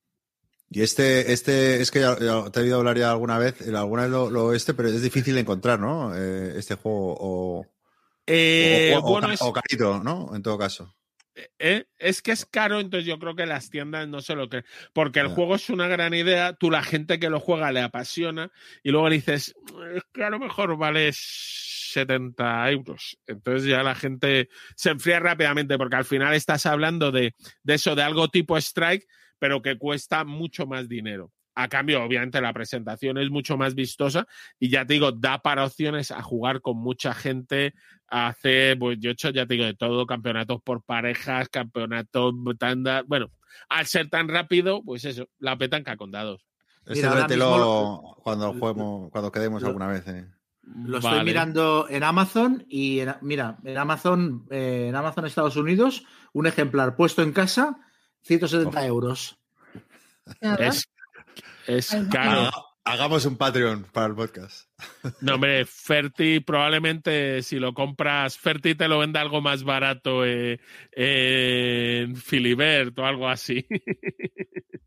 Y 0.72 0.82
este, 0.82 1.34
este, 1.34 1.82
es 1.82 1.90
que 1.92 2.00
ya, 2.02 2.18
ya 2.20 2.50
te 2.52 2.60
he 2.60 2.64
oído 2.64 2.78
hablar 2.78 2.98
ya 2.98 3.10
alguna 3.12 3.40
vez, 3.40 3.60
eh, 3.62 3.76
alguna 3.76 4.04
vez 4.04 4.12
lo, 4.12 4.30
lo 4.30 4.54
este, 4.54 4.74
pero 4.74 4.90
es 4.90 5.02
difícil 5.02 5.34
de 5.34 5.42
encontrar, 5.42 5.80
¿no? 5.80 6.16
Eh, 6.16 6.54
este 6.58 6.76
juego 6.76 7.16
o, 7.20 7.66
Eh, 8.28 8.94
o, 8.96 9.00
o- 9.00 9.00
o 9.00 9.12
bueno, 9.14 9.28
ca- 9.28 9.34
es, 9.34 9.42
o 9.42 9.52
carito, 9.54 10.04
¿no? 10.04 10.36
En 10.36 10.44
todo 10.44 10.58
caso. 10.60 10.96
eh, 11.58 11.86
es 11.98 12.22
que 12.22 12.32
es 12.34 12.46
caro, 12.46 12.80
entonces 12.80 13.08
yo 13.08 13.18
creo 13.18 13.36
que 13.36 13.46
las 13.46 13.70
tiendas 13.70 14.08
no 14.08 14.22
se 14.22 14.36
lo 14.36 14.48
creen. 14.50 14.66
Porque 14.94 15.22
el 15.22 15.30
juego 15.30 15.56
es 15.56 15.70
una 15.70 15.88
gran 15.88 16.14
idea, 16.14 16.54
tú 16.54 16.70
la 16.70 16.84
gente 16.84 17.20
que 17.20 17.30
lo 17.30 17.40
juega 17.40 17.72
le 17.72 17.82
apasiona 17.82 18.52
y 18.84 18.92
luego 18.92 19.10
le 19.10 19.16
dices, 19.16 19.56
es 19.96 20.04
que 20.14 20.24
a 20.24 20.30
lo 20.30 20.38
mejor 20.38 20.78
vale 20.78 21.10
70 21.14 22.70
euros. 22.70 23.18
Entonces 23.26 23.68
ya 23.68 23.84
la 23.84 23.96
gente 23.96 24.50
se 24.76 24.90
enfría 24.92 25.20
rápidamente 25.20 25.78
porque 25.78 25.96
al 25.96 26.06
final 26.06 26.34
estás 26.34 26.66
hablando 26.66 27.12
de, 27.12 27.34
de 27.64 27.74
eso, 27.74 27.96
de 27.96 28.04
algo 28.04 28.28
tipo 28.30 28.58
strike, 28.58 29.08
pero 29.40 29.62
que 29.62 29.78
cuesta 29.78 30.24
mucho 30.24 30.68
más 30.68 30.88
dinero. 30.88 31.32
A 31.56 31.68
cambio, 31.68 32.04
obviamente, 32.04 32.40
la 32.40 32.54
presentación 32.54 33.18
es 33.18 33.30
mucho 33.30 33.58
más 33.58 33.76
vistosa 33.76 34.28
y 34.60 34.70
ya 34.70 34.86
te 34.86 34.94
digo, 34.94 35.12
da 35.12 35.42
para 35.42 35.66
opciones 35.66 36.12
a 36.12 36.22
jugar 36.22 36.62
con 36.62 36.78
mucha 36.78 37.14
gente, 37.14 37.74
a 38.08 38.28
hacer, 38.28 38.80
pues 38.80 38.98
yo 39.00 39.10
he 39.10 39.14
hecho, 39.14 39.30
ya 39.32 39.46
te 39.46 39.56
digo, 39.56 39.66
de 39.66 39.74
todo, 39.74 40.06
campeonatos 40.06 40.62
por 40.62 40.84
parejas, 40.84 41.50
campeonatos 41.50 42.34
tanda, 42.58 43.04
bueno, 43.06 43.32
al 43.68 43.88
ser 43.88 44.10
tan 44.10 44.30
rápido, 44.30 44.82
pues 44.84 45.04
eso, 45.06 45.28
la 45.40 45.58
petanca 45.58 45.98
con 45.98 46.12
dados. 46.12 46.46
Este 46.86 47.08
cuando 48.24 48.54
juguemos, 48.54 49.12
cuando 49.12 49.32
quedemos 49.32 49.64
alguna 49.64 49.88
vez. 49.88 50.08
Eh. 50.08 50.26
Lo 50.64 51.00
estoy 51.00 51.24
mirando 51.24 51.88
en 51.90 52.04
Amazon 52.04 52.66
y 52.70 53.02
mira, 53.22 53.58
en 53.64 53.78
Amazon, 53.78 54.46
eh, 54.50 54.88
en 54.90 54.96
Amazon 54.96 55.26
Estados 55.26 55.56
Unidos, 55.56 56.06
un 56.34 56.48
ejemplar 56.48 56.96
puesto 56.96 57.22
en 57.22 57.32
casa, 57.32 57.80
170 58.22 58.86
euros. 58.86 59.40
Es, 61.68 61.96
caro. 62.12 62.52
Hagamos 62.84 63.26
un 63.26 63.38
Patreon 63.38 63.84
para 63.92 64.08
el 64.08 64.16
podcast. 64.16 64.68
No, 65.22 65.36
hombre, 65.36 65.66
Ferti 65.66 66.40
probablemente 66.40 67.44
si 67.44 67.60
lo 67.60 67.74
compras, 67.74 68.38
Ferti 68.38 68.74
te 68.74 68.88
lo 68.88 68.98
vende 69.00 69.20
algo 69.20 69.42
más 69.42 69.64
barato 69.64 70.26
eh, 70.26 70.60
en 70.92 72.16
Filibert 72.16 72.98
o 72.98 73.06
algo 73.06 73.28
así. 73.28 73.68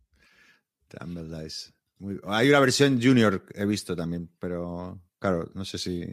Hay 2.25 2.49
una 2.49 2.61
versión 2.61 3.01
junior, 3.01 3.47
he 3.55 3.65
visto 3.65 3.95
también, 3.95 4.31
pero 4.39 5.01
claro, 5.19 5.51
no 5.55 5.65
sé 5.65 5.79
si 5.79 6.05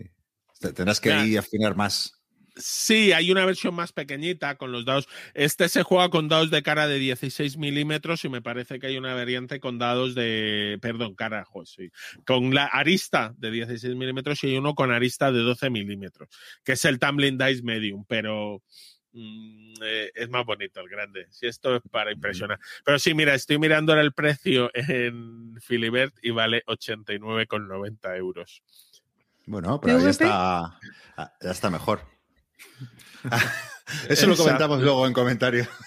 tendrás 0.59 1.01
que 1.01 1.09
ir 1.25 1.37
a 1.37 1.41
afinar 1.41 1.75
más. 1.75 2.18
Sí, 2.59 3.13
hay 3.13 3.31
una 3.31 3.45
versión 3.45 3.73
más 3.73 3.93
pequeñita 3.93 4.55
con 4.55 4.71
los 4.71 4.83
dados. 4.83 5.07
Este 5.33 5.69
se 5.69 5.83
juega 5.83 6.09
con 6.09 6.27
dados 6.27 6.51
de 6.51 6.61
cara 6.61 6.87
de 6.87 6.99
16 6.99 7.57
milímetros 7.57 8.25
y 8.25 8.29
me 8.29 8.41
parece 8.41 8.79
que 8.79 8.87
hay 8.87 8.97
una 8.97 9.13
variante 9.13 9.59
con 9.61 9.77
dados 9.77 10.13
de, 10.13 10.77
perdón, 10.81 11.15
cara, 11.15 11.45
sí, 11.63 11.89
con 12.25 12.53
la 12.53 12.65
arista 12.65 13.33
de 13.37 13.51
16 13.51 13.95
milímetros 13.95 14.43
y 14.43 14.47
hay 14.47 14.57
uno 14.57 14.75
con 14.75 14.91
arista 14.91 15.31
de 15.31 15.39
12 15.39 15.69
milímetros, 15.69 16.29
que 16.63 16.73
es 16.73 16.83
el 16.83 16.99
Tumbling 16.99 17.37
Dice 17.37 17.63
Medium, 17.63 18.03
pero 18.05 18.61
mm, 19.13 19.73
eh, 19.81 20.11
es 20.13 20.29
más 20.29 20.45
bonito 20.45 20.81
el 20.81 20.89
grande. 20.89 21.27
Si 21.29 21.47
esto 21.47 21.77
es 21.77 21.81
para 21.89 22.11
impresionar. 22.11 22.59
Pero 22.83 22.99
sí, 22.99 23.13
mira, 23.13 23.33
estoy 23.33 23.57
mirando 23.57 23.93
ahora 23.93 24.03
el 24.03 24.11
precio 24.11 24.69
en 24.73 25.55
Filibert 25.61 26.13
y 26.21 26.31
vale 26.31 26.63
89,90 26.65 28.17
euros. 28.17 28.61
Bueno, 29.45 29.79
pero 29.81 29.99
ya 29.99 30.09
está, 30.09 30.77
ah, 31.17 31.33
ya 31.41 31.51
está 31.51 31.69
mejor. 31.69 32.18
Eso 34.09 34.27
lo 34.27 34.35
comentamos 34.35 34.81
luego 34.81 35.07
en 35.07 35.13
comentarios. 35.13 35.67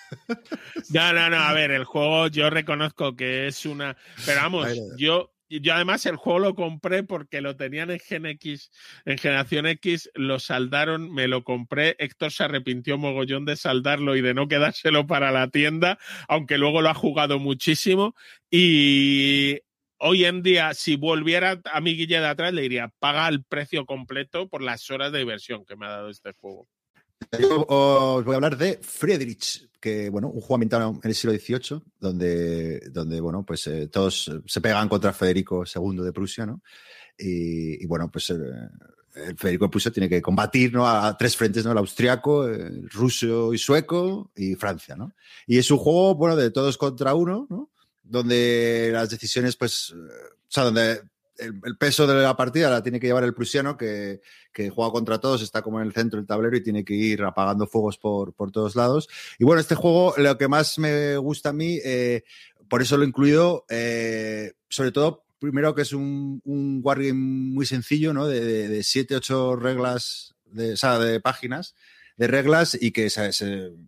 No, 0.91 1.13
no, 1.13 1.31
no, 1.31 1.39
a 1.39 1.53
ver, 1.55 1.71
el 1.71 1.85
juego 1.85 2.27
yo 2.27 2.51
reconozco 2.51 3.17
que 3.17 3.47
es 3.47 3.65
una... 3.65 3.97
Pero 4.27 4.41
vamos, 4.43 4.69
yo, 4.99 5.33
yo 5.49 5.75
además 5.75 6.05
el 6.05 6.17
juego 6.17 6.39
lo 6.39 6.55
compré 6.55 7.03
porque 7.03 7.41
lo 7.41 7.57
tenían 7.57 7.91
en 7.91 7.99
Gen 7.99 8.27
X, 8.27 8.71
en 9.07 9.17
Generación 9.17 9.67
X, 9.67 10.11
lo 10.15 10.39
saldaron, 10.39 11.13
me 11.13 11.29
lo 11.29 11.45
compré, 11.45 11.97
Héctor 11.99 12.33
se 12.33 12.45
arrepintió 12.45 12.99
mogollón 12.99 13.47
de 13.47 13.57
saldarlo 13.57 14.17
y 14.17 14.21
de 14.21 14.35
no 14.35 14.49
quedárselo 14.49 15.07
para 15.07 15.31
la 15.31 15.49
tienda, 15.49 15.99
aunque 16.29 16.59
luego 16.59 16.83
lo 16.83 16.91
ha 16.91 16.95
jugado 16.95 17.39
muchísimo 17.39 18.15
y 18.51 19.61
hoy 20.03 20.25
en 20.25 20.43
día, 20.43 20.75
si 20.75 20.97
volviera 20.97 21.61
a 21.73 21.81
mi 21.81 21.97
guille 21.97 22.19
de 22.19 22.27
atrás, 22.27 22.53
le 22.53 22.63
diría, 22.63 22.93
paga 22.99 23.29
el 23.29 23.45
precio 23.45 23.87
completo 23.87 24.49
por 24.49 24.61
las 24.63 24.91
horas 24.91 25.13
de 25.13 25.21
diversión 25.21 25.65
que 25.65 25.77
me 25.77 25.87
ha 25.87 25.91
dado 25.91 26.11
este 26.11 26.33
juego. 26.33 26.69
Yo 27.39 27.65
os 27.69 28.25
voy 28.25 28.35
a 28.35 28.37
hablar 28.37 28.57
de 28.57 28.79
Friedrich, 28.83 29.69
que 29.81 30.11
bueno, 30.11 30.29
un 30.29 30.41
juego 30.41 30.57
ambientado 30.57 30.99
en 31.03 31.09
el 31.09 31.15
siglo 31.15 31.33
XVIII, 31.37 31.81
donde, 32.01 32.81
donde 32.91 33.21
bueno, 33.21 33.45
pues 33.47 33.67
eh, 33.69 33.87
todos 33.89 34.31
se 34.45 34.61
pegan 34.61 34.89
contra 34.89 35.13
Federico 35.13 35.65
II 35.65 36.03
de 36.03 36.13
Prusia, 36.13 36.47
¿no? 36.47 36.63
Y, 37.17 37.87
bueno, 37.87 38.11
pues 38.11 38.31
eh, 38.31 39.35
Federico 39.37 39.67
de 39.67 39.71
Prusia 39.71 39.93
tiene 39.93 40.09
que 40.09 40.21
combatir 40.21 40.73
¿no? 40.73 40.89
a, 40.89 41.17
tres 41.17 41.37
frentes, 41.37 41.65
¿no? 41.65 41.71
El 41.71 41.79
austriaco, 41.79 42.49
el 42.49 42.91
ruso 42.91 43.55
y 43.55 43.59
sueco 43.59 44.33
y 44.35 44.57
Francia, 44.57 44.97
¿no? 44.97 45.13
Y 45.47 45.59
es 45.59 45.71
un 45.71 45.79
juego, 45.79 46.17
bueno, 46.17 46.35
de 46.35 46.51
todos 46.51 46.77
contra 46.77 47.15
uno, 47.15 47.47
¿no? 47.49 47.72
Donde 48.03 48.91
las 48.93 49.11
decisiones, 49.11 49.57
pues, 49.57 49.93
o 49.93 49.97
sea, 50.49 50.65
donde 50.65 51.01
el, 51.39 51.77
peso 51.77 52.07
de 52.07 52.23
la 52.23 52.37
partida 52.37 52.71
la 52.71 52.83
tiene 52.83 53.01
que 53.01 53.07
llevar 53.07 53.25
el 53.25 53.35
prusiano, 53.35 53.77
que, 53.77 54.21
juega 54.75 54.93
contra 54.93 55.19
todos, 55.19 55.43
está 55.43 55.63
como 55.63 55.81
en 55.81 55.87
el 55.87 55.93
centro 55.93 56.19
del 56.19 56.27
tablero 56.27 56.57
y 56.57 56.63
tiene 56.63 56.85
que 56.85 56.95
ir 56.95 57.23
apagando 57.23 57.67
fuegos 57.67 57.99
por, 57.99 58.35
todos 58.53 58.77
lados. 58.77 59.09
Y 59.39 59.45
bueno, 59.45 59.61
este 59.61 59.75
juego, 59.75 60.15
lo 60.17 60.37
que 60.39 60.49
más 60.49 60.79
me 60.79 61.17
gusta 61.17 61.51
a 61.51 61.53
mí, 61.53 61.79
eh, 61.85 62.23
por 62.69 62.83
eso 62.83 62.97
lo 62.97 63.05
he 63.05 63.09
incluido, 63.09 63.65
eh, 63.69 64.53
sobre 64.69 64.93
todo, 64.93 65.25
primero 65.39 65.75
que 65.75 65.83
es 65.83 65.93
un, 65.93 66.41
un 66.45 66.81
wargame 66.83 67.13
muy 67.15 67.67
sencillo, 67.67 68.13
¿no? 68.15 68.27
De, 68.27 68.69
de, 68.69 68.83
siete, 68.83 69.17
ocho 69.17 69.57
reglas, 69.57 70.35
de, 70.47 70.75
o 70.75 70.77
sea, 70.77 70.99
de 70.99 71.21
páginas 71.21 71.75
de 72.17 72.27
reglas 72.27 72.77
y 72.81 72.93
que 72.93 73.09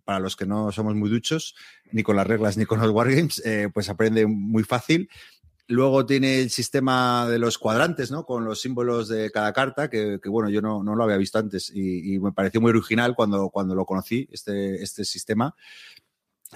para 0.03 0.19
los 0.19 0.35
que 0.35 0.45
no 0.45 0.71
somos 0.71 0.95
muy 0.95 1.09
duchos, 1.09 1.55
ni 1.91 2.03
con 2.03 2.15
las 2.15 2.27
reglas 2.27 2.57
ni 2.57 2.65
con 2.65 2.79
los 2.79 2.91
wargames, 2.91 3.41
eh, 3.45 3.69
pues 3.73 3.89
aprende 3.89 4.25
muy 4.25 4.63
fácil. 4.63 5.09
Luego 5.67 6.05
tiene 6.05 6.41
el 6.41 6.51
sistema 6.51 7.27
de 7.27 7.39
los 7.39 7.57
cuadrantes, 7.57 8.11
¿no? 8.11 8.23
Con 8.23 8.45
los 8.45 8.61
símbolos 8.61 9.07
de 9.07 9.31
cada 9.31 9.51
carta, 9.51 9.89
que, 9.89 10.19
bueno, 10.25 10.47
yo 10.49 10.61
no, 10.61 10.83
lo 10.83 11.03
había 11.03 11.17
visto 11.17 11.39
antes 11.39 11.71
y, 11.73 12.19
me 12.19 12.31
pareció 12.31 12.61
muy 12.61 12.69
original 12.69 13.15
cuando, 13.15 13.49
cuando 13.49 13.73
lo 13.73 13.85
conocí, 13.85 14.27
este, 14.31 14.83
este 14.83 15.03
sistema. 15.05 15.55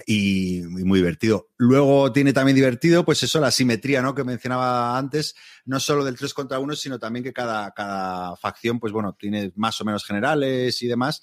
Y, 0.06 0.62
muy 0.62 1.00
divertido. 1.00 1.48
Luego 1.56 2.12
tiene 2.12 2.32
también 2.32 2.54
divertido, 2.54 3.04
pues 3.04 3.22
eso, 3.24 3.40
la 3.40 3.50
simetría, 3.50 4.00
¿no? 4.00 4.14
Que 4.14 4.22
mencionaba 4.22 4.96
antes, 4.96 5.34
no 5.64 5.80
solo 5.80 6.04
del 6.04 6.16
3 6.16 6.32
contra 6.32 6.60
1, 6.60 6.76
sino 6.76 6.98
también 7.00 7.24
que 7.24 7.32
cada, 7.32 7.72
cada 7.72 8.36
facción, 8.36 8.78
pues 8.78 8.92
bueno, 8.92 9.16
tiene 9.18 9.52
más 9.56 9.80
o 9.80 9.84
menos 9.84 10.04
generales 10.04 10.80
y 10.82 10.86
demás, 10.86 11.20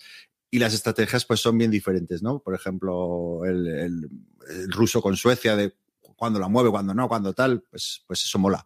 y 0.50 0.60
las 0.60 0.74
estrategias 0.74 1.26
pues 1.26 1.40
son 1.40 1.58
bien 1.58 1.72
diferentes, 1.72 2.22
¿no? 2.22 2.40
Por 2.40 2.56
ejemplo, 2.56 3.42
el, 3.46 4.10
ruso 4.68 5.02
con 5.02 5.18
Suecia, 5.18 5.56
de 5.56 5.74
cuando 6.16 6.40
la 6.40 6.48
mueve, 6.48 6.72
cuando 6.72 6.94
no, 6.94 7.08
cuando 7.08 7.34
tal, 7.34 7.64
pues, 7.70 8.04
pues 8.08 8.24
eso 8.24 8.40
mola. 8.40 8.66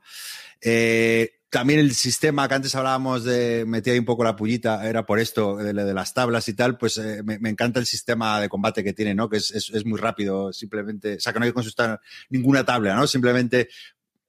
Eh, 0.62 1.42
también 1.50 1.80
el 1.80 1.94
sistema 1.94 2.48
que 2.48 2.54
antes 2.54 2.76
hablábamos 2.76 3.26
de, 3.26 3.66
metía 3.68 3.94
ahí 3.94 4.00
un 4.00 4.06
poco 4.06 4.24
la 4.24 4.36
pullita, 4.36 4.88
era 4.88 5.06
por 5.06 5.20
esto, 5.20 5.58
de, 5.58 5.74
las 5.74 6.14
tablas 6.14 6.48
y 6.48 6.54
tal, 6.54 6.78
pues 6.78 6.98
eh, 6.98 7.24
me, 7.24 7.50
encanta 7.50 7.80
el 7.80 7.86
sistema 7.86 8.40
de 8.40 8.48
combate 8.48 8.84
que 8.84 8.94
tiene, 8.94 9.14
¿no? 9.16 9.28
Que 9.28 9.38
es, 9.38 9.52
es, 9.52 9.86
muy 9.86 10.00
rápido, 10.00 10.54
simplemente, 10.54 11.16
o 11.16 11.20
sea, 11.20 11.34
que 11.34 11.40
no 11.40 11.46
hay 11.46 11.52
que 11.52 11.56
consultar 11.56 12.00
ninguna 12.30 12.64
tabla, 12.64 12.96
¿no? 12.96 13.06
Simplemente 13.06 13.68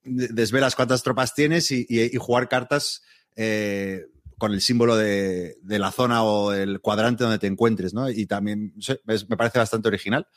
desvelas 0.03 0.75
cuántas 0.75 1.01
tropas 1.01 1.33
tienes 1.33 1.71
y, 1.71 1.85
y, 1.87 2.17
jugar 2.17 2.49
cartas 2.49 3.03
eh, 3.35 4.07
con 4.37 4.51
el 4.51 4.61
símbolo 4.61 4.95
de, 4.95 5.57
la 5.63 5.91
zona 5.91 6.23
o 6.23 6.53
el 6.53 6.79
cuadrante 6.81 7.23
donde 7.23 7.39
te 7.39 7.47
encuentres, 7.47 7.93
¿no? 7.93 8.09
Y 8.09 8.25
también 8.25 8.73
me 9.27 9.37
parece 9.37 9.59
bastante 9.59 9.87
original. 9.87 10.27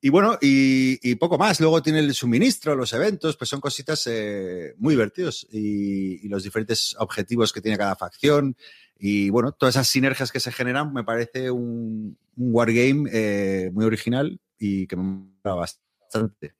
Y 0.00 0.10
bueno, 0.10 0.38
y, 0.40 1.14
poco 1.16 1.38
más. 1.38 1.60
Luego 1.60 1.82
tiene 1.82 1.98
el 1.98 2.14
suministro, 2.14 2.76
los 2.76 2.92
eventos, 2.92 3.36
pues 3.36 3.50
son 3.50 3.60
cositas 3.60 4.06
eh, 4.06 4.74
muy 4.78 4.94
divertidos 4.94 5.46
y, 5.50 6.28
los 6.28 6.44
diferentes 6.44 6.94
objetivos 6.98 7.52
que 7.52 7.60
tiene 7.60 7.78
cada 7.78 7.96
facción. 7.96 8.56
Y 8.98 9.30
bueno, 9.30 9.52
todas 9.52 9.74
esas 9.74 9.88
sinergias 9.88 10.30
que 10.30 10.40
se 10.40 10.52
generan 10.52 10.92
me 10.92 11.04
parece 11.04 11.50
un, 11.50 12.16
wargame 12.36 13.08
eh, 13.12 13.70
muy 13.72 13.84
original 13.84 14.40
y 14.58 14.86
que 14.86 14.96
me 14.96 15.24
gusta 15.42 15.54
bastante. 15.54 16.54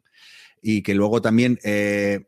Y 0.60 0.82
que 0.82 0.94
luego 0.94 1.22
también 1.22 1.60
eh, 1.62 2.27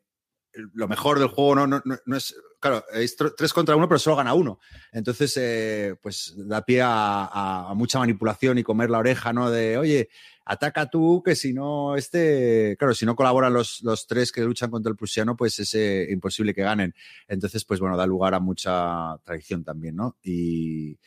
lo 0.75 0.89
mejor 0.89 1.19
del 1.19 1.29
juego 1.29 1.55
no, 1.55 1.67
no, 1.67 1.83
no, 1.85 2.17
es. 2.17 2.35
Claro, 2.59 2.85
es 2.93 3.17
tres 3.17 3.53
contra 3.53 3.77
uno, 3.77 3.89
pero 3.89 3.99
solo 3.99 4.17
gana 4.17 4.35
uno. 4.35 4.61
Entonces, 4.93 5.35
eh, 5.37 5.97
pues 6.03 6.35
da 6.37 6.65
pie 6.65 6.83
a, 6.85 7.73
mucha 7.75 7.99
manipulación 7.99 8.59
y 8.59 8.63
comer 8.63 8.91
la 8.91 8.99
oreja, 8.99 9.33
¿no? 9.33 9.51
De, 9.51 9.79
oye, 9.79 10.11
ataca 10.45 10.91
tú, 10.91 11.23
que 11.25 11.35
si 11.35 11.53
no, 11.53 11.97
este. 11.97 12.77
Claro, 12.79 12.95
si 12.95 13.07
no 13.07 13.17
colaboran 13.17 13.53
los, 13.53 13.83
los 13.83 14.07
tres 14.07 14.33
que 14.33 14.43
luchan 14.43 14.71
contra 14.71 14.91
el 14.91 14.97
prusiano, 14.97 15.37
pues 15.37 15.59
es 15.59 16.11
imposible 16.11 16.55
que 16.55 16.63
ganen. 16.63 16.95
Entonces, 17.29 17.65
pues 17.65 17.81
bueno, 17.81 17.97
da 17.97 18.07
lugar 18.07 18.35
a 18.35 18.41
mucha 18.41 19.17
traición 19.25 19.65
también, 19.65 19.97
¿no? 19.97 20.17
Y. 20.23 20.99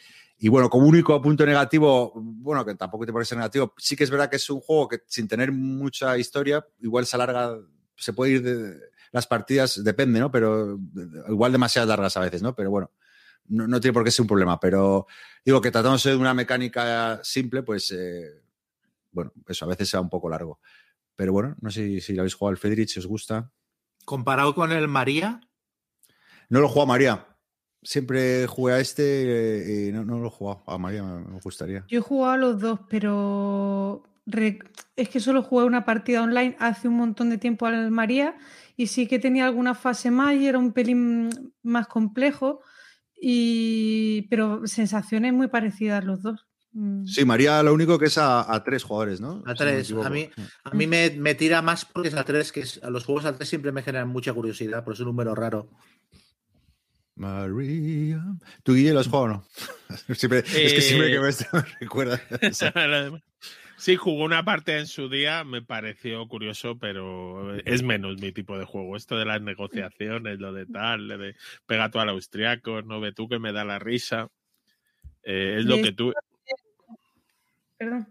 Y 0.44 0.50
bueno, 0.50 0.70
como 0.70 0.88
único 0.88 1.22
punto 1.22 1.46
negativo, 1.46 2.12
bueno, 2.16 2.66
que 2.66 2.76
tampoco 2.76 3.06
te 3.06 3.14
parece 3.14 3.30
ser 3.30 3.38
negativo, 3.38 3.74
sí 3.78 3.96
que 3.96 4.04
es 4.04 4.10
verdad 4.10 4.30
que 4.30 4.36
es 4.36 4.50
un 4.50 4.60
juego 4.60 4.90
que 4.90 5.00
sin 5.08 5.26
tener 5.26 5.54
mucha 5.54 6.18
historia, 6.18 6.68
igual 6.82 7.06
se 7.06 7.16
alarga, 7.16 7.58
se 7.96 8.12
puede 8.12 8.34
ir 8.34 8.44
de, 8.44 8.78
las 9.14 9.28
partidas, 9.28 9.82
depende, 9.84 10.20
¿no? 10.20 10.32
Pero 10.32 10.80
igual 11.30 11.52
demasiado 11.52 11.88
largas 11.88 12.18
a 12.18 12.22
veces, 12.22 12.42
¿no? 12.42 12.56
Pero 12.56 12.72
bueno, 12.72 12.92
no, 13.48 13.80
tiene 13.80 13.94
por 13.94 14.04
qué 14.04 14.10
ser 14.10 14.24
un 14.24 14.28
problema. 14.28 14.60
Pero 14.60 15.06
digo 15.46 15.62
que 15.62 15.70
tratándose 15.72 16.10
de 16.10 16.16
una 16.16 16.34
mecánica 16.34 17.20
simple, 17.24 17.62
pues 17.62 17.92
eh, 17.92 18.42
bueno, 19.12 19.32
eso 19.48 19.66
a 19.66 19.68
veces 19.68 19.88
sea 19.88 20.02
un 20.02 20.10
poco 20.10 20.30
largo. 20.30 20.60
Pero 21.16 21.32
bueno, 21.32 21.56
no 21.62 21.70
sé 21.70 22.02
si, 22.02 22.14
lo 22.14 22.24
habéis 22.24 22.34
jugado 22.34 22.54
al 22.54 22.58
Fedrich, 22.58 22.90
si 22.90 23.00
os 23.00 23.06
gusta. 23.06 23.52
¿Comparado 24.04 24.56
con 24.56 24.72
el 24.72 24.88
María? 24.88 25.42
No 26.50 26.60
lo 26.60 26.66
he 26.66 26.70
jugado 26.70 26.84
a 26.84 26.94
María. 26.94 27.28
Siempre 27.84 28.48
jugué 28.48 28.74
a 28.74 28.80
este 28.80 29.04
eh, 29.86 29.90
y 29.90 29.92
no, 29.92 30.04
lo 30.04 30.26
he 30.26 30.32
jugado. 30.32 30.64
A 30.66 30.80
María 30.80 31.04
me, 31.04 31.40
gustaría. 31.40 31.86
Yo 31.88 32.00
he 32.00 32.02
jugado 32.02 32.34
a 32.34 32.38
los 32.38 32.60
dos, 32.60 32.80
pero 32.90 34.02
es 34.96 35.10
que 35.10 35.20
solo 35.20 35.44
jugué 35.44 35.66
una 35.66 35.86
partida 35.86 36.24
online 36.24 36.56
hace 36.60 36.88
un 36.88 36.96
montón 36.96 37.30
de 37.30 37.38
tiempo 37.38 37.68
al 37.68 37.92
María 37.92 38.36
y 38.76 38.88
sí 38.88 39.08
que 39.08 39.20
tenía 39.20 39.46
alguna 39.46 39.76
fase 39.76 40.12
más 40.12 40.36
y 40.36 40.48
era 40.48 40.58
un 40.58 40.74
pelín 40.74 41.30
más 41.62 41.88
complejo, 41.88 42.62
y, 43.20 44.24
pero 44.30 44.66
sensaciones 44.66 45.34
muy 45.34 45.48
parecidas 45.48 46.04
los 46.04 46.22
dos. 46.22 46.46
Mm. 46.74 47.06
Sí, 47.06 47.24
María 47.24 47.62
lo 47.64 47.74
único 47.74 48.00
que 48.00 48.06
es 48.06 48.18
a, 48.18 48.62
tres 48.66 48.84
jugadores, 48.84 49.22
¿no? 49.22 49.44
A 49.46 49.54
tres. 49.54 49.92
a 49.92 50.10
mí, 50.10 50.30
a 50.64 50.72
mí 50.72 50.88
me, 50.88 51.12
me, 51.12 51.36
tira 51.36 51.62
más 51.62 51.86
porque 51.86 52.10
es 52.10 52.16
a 52.16 52.24
tres, 52.24 52.52
que 52.52 52.64
a 52.82 52.90
los 52.90 53.06
juegos 53.06 53.26
a 53.26 53.36
tres 53.36 53.50
siempre 53.50 53.72
me 53.72 53.84
generan 53.84 54.10
mucha 54.10 54.34
curiosidad, 54.34 54.84
por 54.84 54.94
es 54.94 55.00
un 55.00 55.08
número 55.08 55.36
raro. 55.36 55.70
María. 57.16 58.24
¿Tú, 58.64 58.74
Guille, 58.74 58.94
lo 58.94 59.00
has 59.00 59.08
jugado 59.08 59.24
o 59.24 59.28
no? 59.28 59.48
Es 60.08 60.18
que 60.18 60.82
siempre 60.82 61.12
que 61.12 61.20
ves 61.20 61.46
me 61.54 61.62
recuerda. 61.80 62.22
Sí, 63.84 63.98
jugó 63.98 64.24
una 64.24 64.46
parte 64.46 64.80
en 64.80 64.88
su 64.88 65.10
día, 65.10 65.44
me 65.44 65.62
pareció 65.62 66.26
curioso, 66.30 66.80
pero 66.80 67.54
es 67.66 67.84
menos 67.84 68.18
mi 68.22 68.32
tipo 68.32 68.58
de 68.58 68.64
juego. 68.64 68.96
Esto 68.96 69.18
de 69.18 69.26
las 69.26 69.42
negociaciones, 69.42 70.40
lo 70.40 70.54
de 70.54 70.66
tal, 70.66 71.10
lo 71.10 71.18
de 71.18 71.36
pega 71.66 71.92
tú 71.92 72.00
al 72.00 72.08
austriaco, 72.08 72.82
no 72.82 73.02
ve 73.02 73.12
tú 73.12 73.28
que 73.28 73.40
me 73.40 73.52
da 73.52 73.66
la 73.66 73.80
risa. 73.80 74.30
Eh, 75.22 75.58
es 75.60 75.66
lo 75.66 75.82
que 75.82 75.92
tú. 75.92 76.14
Perdón. 77.78 78.08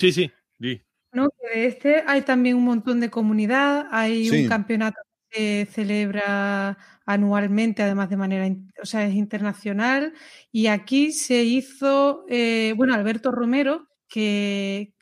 Sí, 0.00 0.10
sí, 0.10 0.32
di. 0.58 0.82
No, 1.12 1.28
que 1.30 1.56
de 1.56 1.66
este 1.66 2.02
hay 2.04 2.22
también 2.22 2.56
un 2.56 2.64
montón 2.64 2.98
de 2.98 3.08
comunidad, 3.08 3.86
hay 3.92 4.28
un 4.28 4.48
campeonato 4.48 5.00
que 5.30 5.64
se 5.66 5.72
celebra 5.74 6.76
anualmente, 7.06 7.84
además 7.84 8.10
de 8.10 8.16
manera, 8.16 8.48
o 8.82 8.84
sea, 8.84 9.06
es 9.06 9.14
internacional. 9.14 10.12
Y 10.50 10.66
aquí 10.66 11.12
se 11.12 11.44
hizo, 11.44 12.24
eh, 12.28 12.74
bueno, 12.76 12.94
Alberto 12.94 13.30
Romero, 13.30 13.87
que, 14.08 14.94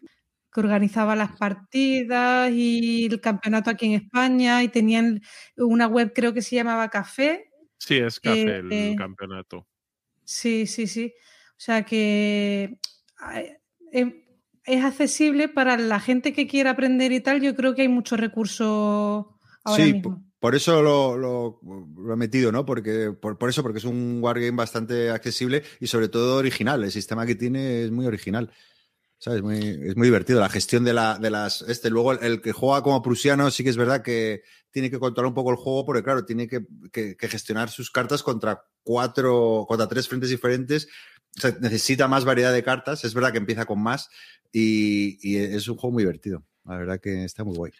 organizaba 0.58 1.14
las 1.14 1.36
partidas 1.36 2.50
y 2.50 3.04
el 3.04 3.20
campeonato 3.20 3.68
aquí 3.68 3.84
en 3.84 3.92
España 3.92 4.62
y 4.62 4.68
tenían 4.68 5.20
una 5.58 5.86
web 5.86 6.14
creo 6.14 6.32
que 6.32 6.40
se 6.40 6.56
llamaba 6.56 6.88
Café. 6.88 7.50
Sí, 7.76 7.98
es 7.98 8.18
Café 8.18 8.60
el 8.60 8.72
eh, 8.72 8.94
campeonato. 8.96 9.66
Sí, 10.24 10.66
sí, 10.66 10.86
sí. 10.86 11.12
O 11.50 11.60
sea 11.60 11.84
que 11.84 12.78
em, 13.92 14.24
es 14.64 14.84
accesible 14.84 15.48
para 15.48 15.76
la 15.76 16.00
gente 16.00 16.32
que 16.32 16.46
quiera 16.46 16.70
aprender 16.70 17.12
y 17.12 17.20
tal. 17.20 17.40
Yo 17.42 17.54
creo 17.54 17.74
que 17.74 17.82
hay 17.82 17.88
muchos 17.88 18.18
recursos 18.18 19.26
ahora 19.62 19.84
sí, 19.84 19.92
mismo. 19.92 20.26
Por 20.38 20.54
eso 20.54 20.82
lo, 20.82 21.60
he 22.12 22.16
metido, 22.16 22.52
¿no? 22.52 22.66
Porque, 22.66 23.12
por, 23.12 23.48
eso, 23.48 23.62
porque 23.62 23.78
es 23.78 23.84
un 23.84 24.18
wargame 24.22 24.52
bastante 24.56 25.10
accesible 25.10 25.62
y 25.80 25.86
sobre 25.86 26.08
todo 26.08 26.36
original. 26.36 26.84
El 26.84 26.92
sistema 26.92 27.24
que 27.24 27.34
tiene 27.34 27.84
es 27.84 27.90
muy 27.90 28.06
original. 28.06 28.50
Es 29.24 29.42
muy, 29.42 29.58
es 29.58 29.96
muy 29.96 30.06
divertido 30.06 30.40
la 30.40 30.48
gestión 30.48 30.84
de, 30.84 30.92
la, 30.92 31.18
de 31.18 31.30
las. 31.30 31.62
Este, 31.62 31.90
luego 31.90 32.12
el, 32.12 32.40
que 32.40 32.52
juega 32.52 32.82
como 32.82 33.02
prusiano 33.02 33.50
sí 33.50 33.64
que 33.64 33.70
es 33.70 33.76
verdad 33.76 34.02
que 34.02 34.42
tiene 34.70 34.90
que 34.90 34.98
controlar 34.98 35.28
un 35.28 35.34
poco 35.34 35.50
el 35.50 35.56
juego, 35.56 35.84
porque 35.84 36.02
claro, 36.02 36.24
tiene 36.24 36.46
que, 36.46 37.16
gestionar 37.18 37.70
sus 37.70 37.90
cartas 37.90 38.22
contra 38.22 38.62
cuatro, 38.82 39.64
contra 39.66 39.88
tres 39.88 40.06
frentes 40.06 40.30
diferentes. 40.30 40.86
O 41.36 41.40
sea, 41.40 41.56
necesita 41.60 42.08
más 42.08 42.24
variedad 42.24 42.52
de 42.52 42.62
cartas. 42.62 43.04
Es 43.04 43.14
verdad 43.14 43.32
que 43.32 43.38
empieza 43.38 43.64
con 43.64 43.82
más 43.82 44.08
y, 44.52 45.18
y 45.22 45.38
es 45.38 45.66
un 45.68 45.76
juego 45.76 45.94
muy 45.94 46.02
divertido. 46.02 46.44
La 46.64 46.76
verdad 46.76 47.00
que 47.00 47.24
está 47.24 47.42
muy 47.42 47.56
guay. 47.56 47.72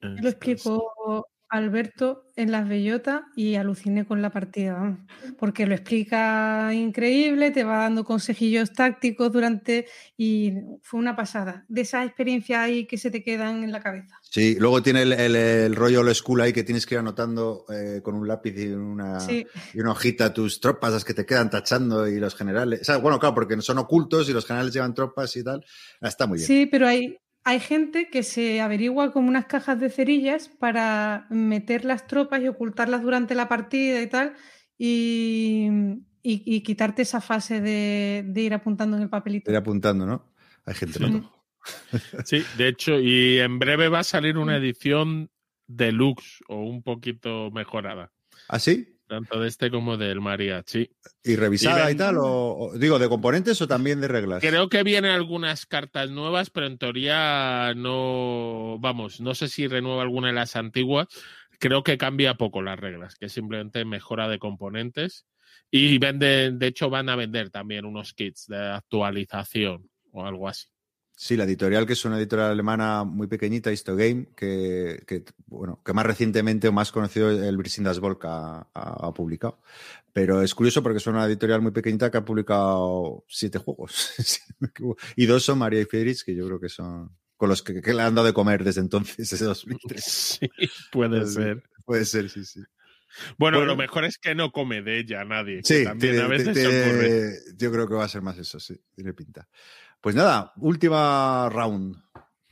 Lo 0.00 0.28
explico 0.28 1.26
Alberto 1.48 2.30
en 2.36 2.50
Las 2.50 2.68
Bellotas 2.68 3.22
y 3.36 3.54
aluciné 3.54 4.04
con 4.04 4.22
la 4.22 4.30
partida, 4.30 4.98
porque 5.38 5.66
lo 5.66 5.74
explica 5.74 6.72
increíble, 6.72 7.50
te 7.50 7.64
va 7.64 7.78
dando 7.78 8.04
consejillos 8.04 8.72
tácticos 8.72 9.32
durante 9.32 9.86
y 10.16 10.52
fue 10.82 11.00
una 11.00 11.14
pasada. 11.14 11.64
De 11.68 11.82
esas 11.82 12.06
experiencias 12.06 12.58
ahí 12.58 12.86
que 12.86 12.98
se 12.98 13.10
te 13.10 13.22
quedan 13.22 13.62
en 13.62 13.70
la 13.72 13.80
cabeza. 13.80 14.18
Sí, 14.22 14.56
luego 14.58 14.82
tiene 14.82 15.02
el, 15.02 15.76
rollo 15.76 16.00
old 16.00 16.14
school 16.14 16.40
ahí 16.40 16.52
que 16.52 16.64
tienes 16.64 16.86
que 16.86 16.96
ir 16.96 16.98
anotando 16.98 17.64
eh, 17.68 18.00
con 18.02 18.16
un 18.16 18.26
lápiz 18.26 18.54
y 18.56 18.72
una, 18.72 19.18
y 19.30 19.80
una 19.80 19.92
hojita 19.92 20.32
tus 20.32 20.60
tropas, 20.60 20.92
las 20.92 21.04
que 21.04 21.14
te 21.14 21.24
quedan 21.24 21.50
tachando 21.50 22.08
y 22.08 22.18
los 22.18 22.34
generales. 22.34 22.80
bueno, 23.00 23.20
claro, 23.20 23.34
porque 23.34 23.60
son 23.60 23.78
ocultos 23.78 24.28
y 24.28 24.32
los 24.32 24.44
generales 24.46 24.74
llevan 24.74 24.94
tropas 24.94 25.36
y 25.36 25.44
tal. 25.44 25.64
Está 26.00 26.26
muy 26.26 26.38
bien. 26.38 26.46
Sí, 26.46 26.66
pero 26.66 26.88
hay, 26.88 27.16
hay 27.44 27.60
gente 27.60 28.08
que 28.08 28.22
se 28.22 28.62
averigua 28.62 29.12
como 29.12 29.28
unas 29.28 29.44
cajas 29.44 29.78
de 29.78 29.90
cerillas 29.90 30.48
para 30.48 31.26
meter 31.28 31.84
las 31.84 32.06
tropas 32.06 32.42
y 32.42 32.48
ocultarlas 32.48 33.02
durante 33.02 33.34
la 33.34 33.48
partida 33.48 34.00
y 34.00 34.06
tal, 34.08 34.34
y, 34.78 35.92
quitarte 36.62 37.02
esa 37.02 37.20
fase 37.20 37.60
de, 37.60 38.24
ir 38.34 38.54
apuntando 38.54 38.96
en 38.96 39.02
el 39.02 39.10
papelito. 39.10 39.50
Ir 39.50 39.56
apuntando, 39.58 40.06
¿no? 40.06 40.32
Hay 40.64 40.74
gente 40.74 40.98
sí. 40.98 41.22
sí, 42.24 42.44
de 42.56 42.68
hecho, 42.68 42.98
y 42.98 43.38
en 43.38 43.58
breve 43.58 43.88
va 43.88 44.00
a 44.00 44.04
salir 44.04 44.38
una 44.38 44.56
edición 44.56 45.30
deluxe 45.66 46.42
o 46.48 46.62
un 46.62 46.82
poquito 46.82 47.50
mejorada. 47.50 48.12
¿Ah, 48.48 48.58
sí? 48.58 48.93
Tanto 49.06 49.38
de 49.38 49.48
este 49.48 49.70
como 49.70 49.96
del 49.96 50.20
mariachi. 50.20 50.88
¿Y 51.22 51.36
revisada 51.36 51.90
y, 51.90 51.94
tal? 51.94 52.16
O, 52.18 52.72
digo, 52.76 52.98
de 52.98 53.08
componentes 53.08 53.60
o 53.60 53.68
también 53.68 54.00
de 54.00 54.08
reglas? 54.08 54.40
Creo 54.40 54.68
que 54.68 54.82
vienen 54.82 55.10
algunas 55.10 55.66
cartas 55.66 56.10
nuevas, 56.10 56.50
pero 56.50 56.66
en 56.66 56.78
teoría 56.78 57.74
no. 57.76 58.78
Vamos, 58.80 59.20
no 59.20 59.34
sé 59.34 59.48
si 59.48 59.68
renueva 59.68 60.02
alguna 60.02 60.28
de 60.28 60.34
las 60.34 60.56
antiguas. 60.56 61.08
Creo 61.58 61.82
que 61.82 61.98
cambia 61.98 62.34
poco 62.34 62.62
las 62.62 62.78
reglas, 62.78 63.16
que 63.16 63.28
simplemente 63.28 63.84
mejora 63.84 64.28
de 64.28 64.38
componentes. 64.38 65.26
Y 65.70 65.98
venden, 65.98 66.58
de 66.58 66.68
hecho, 66.68 66.88
van 66.88 67.08
a 67.08 67.16
vender 67.16 67.50
también 67.50 67.84
unos 67.84 68.14
kits 68.14 68.46
de 68.46 68.58
actualización 68.58 69.90
o 70.12 70.24
algo 70.24 70.48
así. 70.48 70.68
Sí, 71.16 71.36
la 71.36 71.44
editorial, 71.44 71.86
que 71.86 71.92
es 71.92 72.04
una 72.04 72.18
editorial 72.18 72.50
alemana 72.50 73.04
muy 73.04 73.28
pequeñita, 73.28 73.70
Histogame, 73.70 74.26
que, 74.36 75.04
que, 75.06 75.24
bueno, 75.46 75.80
que 75.84 75.92
más 75.92 76.04
recientemente 76.04 76.66
o 76.66 76.72
más 76.72 76.90
conocido 76.90 77.30
el 77.30 77.56
Brisindas 77.56 78.00
Volk 78.00 78.24
ha, 78.24 78.68
ha, 78.74 79.14
publicado. 79.14 79.60
Pero 80.12 80.42
es 80.42 80.54
curioso 80.54 80.82
porque 80.82 80.98
es 80.98 81.06
una 81.06 81.24
editorial 81.24 81.62
muy 81.62 81.70
pequeñita 81.70 82.10
que 82.10 82.18
ha 82.18 82.24
publicado 82.24 83.24
siete 83.28 83.58
juegos. 83.58 84.12
y 85.16 85.26
dos 85.26 85.44
son 85.44 85.58
María 85.58 85.80
y 85.80 85.84
Friedrich, 85.84 86.24
que 86.24 86.34
yo 86.34 86.46
creo 86.46 86.60
que 86.60 86.68
son 86.68 87.16
con 87.36 87.48
los 87.48 87.62
que, 87.62 87.80
le 87.80 88.02
han 88.02 88.14
dado 88.14 88.26
de 88.26 88.32
comer 88.32 88.64
desde 88.64 88.80
entonces, 88.80 89.30
desde 89.30 89.44
2003. 89.44 90.04
Sí, 90.40 90.50
puede 90.90 91.26
ser. 91.26 91.62
Puede 91.84 92.04
ser, 92.06 92.30
sí, 92.30 92.44
sí. 92.44 92.60
Bueno, 93.38 93.64
lo 93.64 93.76
mejor 93.76 94.04
es 94.04 94.18
que 94.18 94.34
no 94.34 94.50
come 94.50 94.82
de 94.82 94.98
ella 94.98 95.24
nadie. 95.24 95.60
Sí, 95.62 95.84
yo 95.84 97.72
creo 97.72 97.88
que 97.88 97.94
va 97.94 98.04
a 98.04 98.08
ser 98.08 98.22
más 98.22 98.38
eso, 98.38 98.58
sí, 98.58 98.74
tiene 98.94 99.12
pinta. 99.12 99.48
Pues 100.04 100.14
nada, 100.14 100.52
última 100.58 101.48
round. 101.48 101.96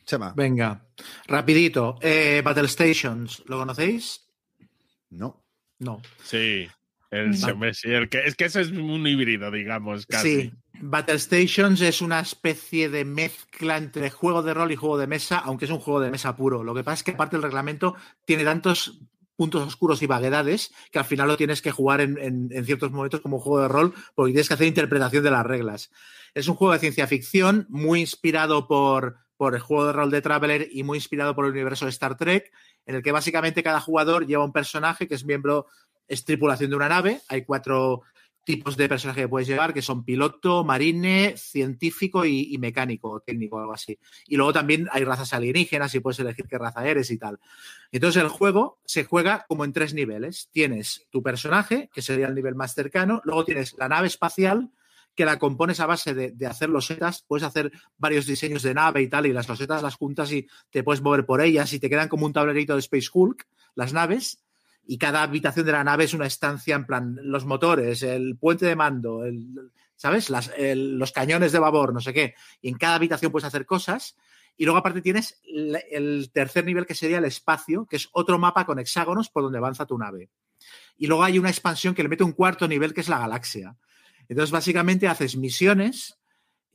Chema. 0.07 0.33
Venga, 0.35 0.87
rapidito. 1.27 1.99
Eh, 2.01 2.41
Battle 2.43 2.66
Stations, 2.66 3.43
¿lo 3.45 3.59
conocéis? 3.59 4.27
No. 5.11 5.45
No. 5.79 6.01
Sí. 6.23 6.66
El, 7.11 7.35
el 7.85 8.09
que, 8.09 8.20
es 8.24 8.37
que 8.37 8.47
ese 8.47 8.62
es 8.62 8.70
un 8.70 9.07
híbrido, 9.07 9.51
digamos, 9.51 10.07
casi. 10.07 10.41
Sí. 10.41 10.53
Battle 10.81 11.19
Stations 11.19 11.83
es 11.83 12.01
una 12.01 12.20
especie 12.20 12.89
de 12.89 13.05
mezcla 13.05 13.77
entre 13.77 14.09
juego 14.09 14.43
de 14.43 14.55
rol 14.55 14.73
y 14.73 14.77
juego 14.77 14.97
de 14.97 15.07
mesa, 15.07 15.37
aunque 15.37 15.66
es 15.66 15.70
un 15.70 15.81
juego 15.81 16.01
de 16.01 16.11
mesa 16.11 16.35
puro. 16.35 16.65
Lo 16.65 16.74
que 16.74 16.85
pasa 16.85 16.95
es 16.95 17.03
que 17.03 17.11
aparte 17.11 17.37
del 17.37 17.43
reglamento 17.43 17.97
tiene 18.24 18.45
tantos 18.45 18.99
puntos 19.37 19.66
oscuros 19.66 20.01
y 20.01 20.07
vaguedades 20.07 20.73
que 20.91 20.99
al 20.99 21.05
final 21.05 21.29
lo 21.29 21.37
tienes 21.37 21.61
que 21.61 21.70
jugar 21.70 22.01
en, 22.01 22.16
en 22.51 22.65
ciertos 22.65 22.93
momentos 22.93 23.20
como 23.20 23.37
un 23.37 23.43
juego 23.43 23.61
de 23.61 23.69
rol 23.69 23.93
porque 24.15 24.33
tienes 24.33 24.49
que 24.49 24.55
hacer 24.55 24.69
interpretación 24.69 25.23
de 25.23 25.31
las 25.31 25.45
reglas. 25.45 25.91
Es 26.34 26.48
un 26.48 26.54
juego 26.54 26.72
de 26.72 26.78
ciencia 26.78 27.06
ficción 27.06 27.66
muy 27.68 28.00
inspirado 28.00 28.66
por, 28.66 29.18
el 29.38 29.60
juego 29.60 29.86
de 29.86 29.92
rol 29.92 30.10
de 30.10 30.22
Traveler 30.22 30.68
y 30.70 30.82
muy 30.82 30.98
inspirado 30.98 31.34
por 31.34 31.44
el 31.44 31.50
universo 31.50 31.84
de 31.84 31.90
Star 31.90 32.16
Trek, 32.16 32.52
en 32.86 32.94
el 32.94 33.02
que 33.02 33.12
básicamente 33.12 33.62
cada 33.62 33.80
jugador 33.80 34.26
lleva 34.26 34.44
un 34.44 34.52
personaje 34.52 35.09
que 35.09 35.14
es 35.14 35.24
miembro, 35.24 35.66
es 36.09 36.24
tripulación 36.24 36.70
de 36.70 36.76
una 36.76 36.88
nave. 36.88 37.20
Hay 37.28 37.44
cuatro 37.44 38.02
tipos 38.44 38.76
de 38.76 38.88
personaje 38.88 39.22
que 39.22 39.28
puedes 39.28 39.46
llevar, 39.46 39.72
que 39.72 39.82
son 39.82 40.04
piloto, 40.04 40.64
marine, 40.64 41.34
científico 41.36 42.24
y, 42.24 42.56
mecánico, 42.59 43.20
técnico, 43.20 43.59
algo 43.59 43.72
así. 43.72 43.98
Y 44.26 44.36
luego 44.36 44.52
también 44.52 44.88
hay 44.90 45.04
razas 45.04 45.32
alienígenas 45.32 45.94
y 45.94 46.00
puedes 46.00 46.18
elegir 46.20 46.46
qué 46.48 46.59
raza 46.59 46.86
eres 46.86 47.10
y 47.10 47.18
tal. 47.18 47.38
Entonces 47.90 48.22
el 48.22 48.28
juego 48.28 48.80
se 48.84 49.04
juega 49.04 49.44
como 49.48 49.64
en 49.64 49.72
tres 49.72 49.94
niveles. 49.94 50.48
Tienes 50.50 51.06
tu 51.10 51.22
personaje, 51.22 51.90
que 51.92 52.02
sería 52.02 52.26
el 52.26 52.34
nivel 52.34 52.54
más 52.54 52.74
cercano, 52.74 53.20
luego 53.24 53.44
tienes 53.44 53.74
la 53.78 53.88
nave 53.88 54.09
espacial, 54.09 54.70
que 55.14 55.24
la 55.24 55.39
compones 55.39 55.80
a 55.80 55.86
base 55.86 56.14
de, 56.14 56.47
hacer 56.47 56.70
losetas, 56.70 57.24
puedes 57.26 57.44
hacer 57.44 57.70
varios 57.98 58.26
diseños 58.26 58.62
de 58.62 58.74
nave 58.74 59.02
y 59.02 59.09
tal, 59.09 59.26
y 59.26 59.32
las 59.32 59.48
losetas 59.48 59.82
las 59.82 59.94
juntas 59.94 60.32
y 60.32 60.48
te 60.70 60.82
puedes 60.82 61.02
mover 61.02 61.26
por 61.26 61.40
ellas 61.40 61.72
y 61.72 61.80
te 61.80 61.90
quedan 61.90 62.09
como 62.09 62.26
un 62.26 62.32
tablerito 62.32 62.74
de 62.74 62.80
Space 62.80 63.09
Hulk, 63.12 63.47
las 63.74 63.93
naves, 63.93 64.43
y 64.84 64.98
cada 64.98 65.22
habitación 65.22 65.66
de 65.66 65.72
la 65.72 65.84
nave 65.84 66.05
es 66.05 66.14
una 66.14 66.26
estancia 66.26 66.74
en 66.74 66.86
plan 66.86 67.16
los 67.22 67.44
motores, 67.44 68.02
el 68.02 68.36
puente 68.36 68.66
de 68.66 68.74
mando, 68.74 69.24
el, 69.24 69.70
¿sabes? 69.97 70.30
los 70.30 71.12
cañones 71.12 71.52
de 71.52 71.59
babor, 71.59 71.93
no 71.93 72.01
sé 72.01 72.12
qué, 72.12 72.34
y 72.60 72.68
en 72.68 72.76
cada 72.76 72.97
habitación 72.97 73.30
puedes 73.30 73.47
hacer 73.47 73.66
cosas. 73.66 74.16
Y 74.55 74.64
luego 74.64 74.78
aparte 74.78 75.01
tienes 75.01 75.40
el 75.47 76.30
tercer 76.30 76.66
nivel 76.66 76.84
que 76.84 76.94
sería 76.94 77.18
el 77.18 77.24
espacio, 77.24 77.86
que 77.86 77.97
es 77.97 78.10
otro 78.12 78.39
mapa 78.39 78.66
con 78.66 78.78
hexágonos 78.78 79.30
por 79.30 79.43
donde 79.43 79.56
avanza 79.56 79.86
tu 79.86 79.97
nave. 79.97 80.28
Y 80.98 81.06
luego 81.06 81.24
hay 81.24 81.39
una 81.39 81.48
expansión 81.48 81.94
que 81.94 82.02
le 82.02 82.10
mete 82.10 82.24
un 82.24 82.32
cuarto 82.32 82.68
nivel 82.68 82.93
que 82.93 83.01
es 83.01 83.09
la 83.09 83.18
galaxia. 83.18 83.76
Entonces, 84.32 84.50
básicamente 84.50 85.09
haces 85.09 85.36
misiones 85.36 86.16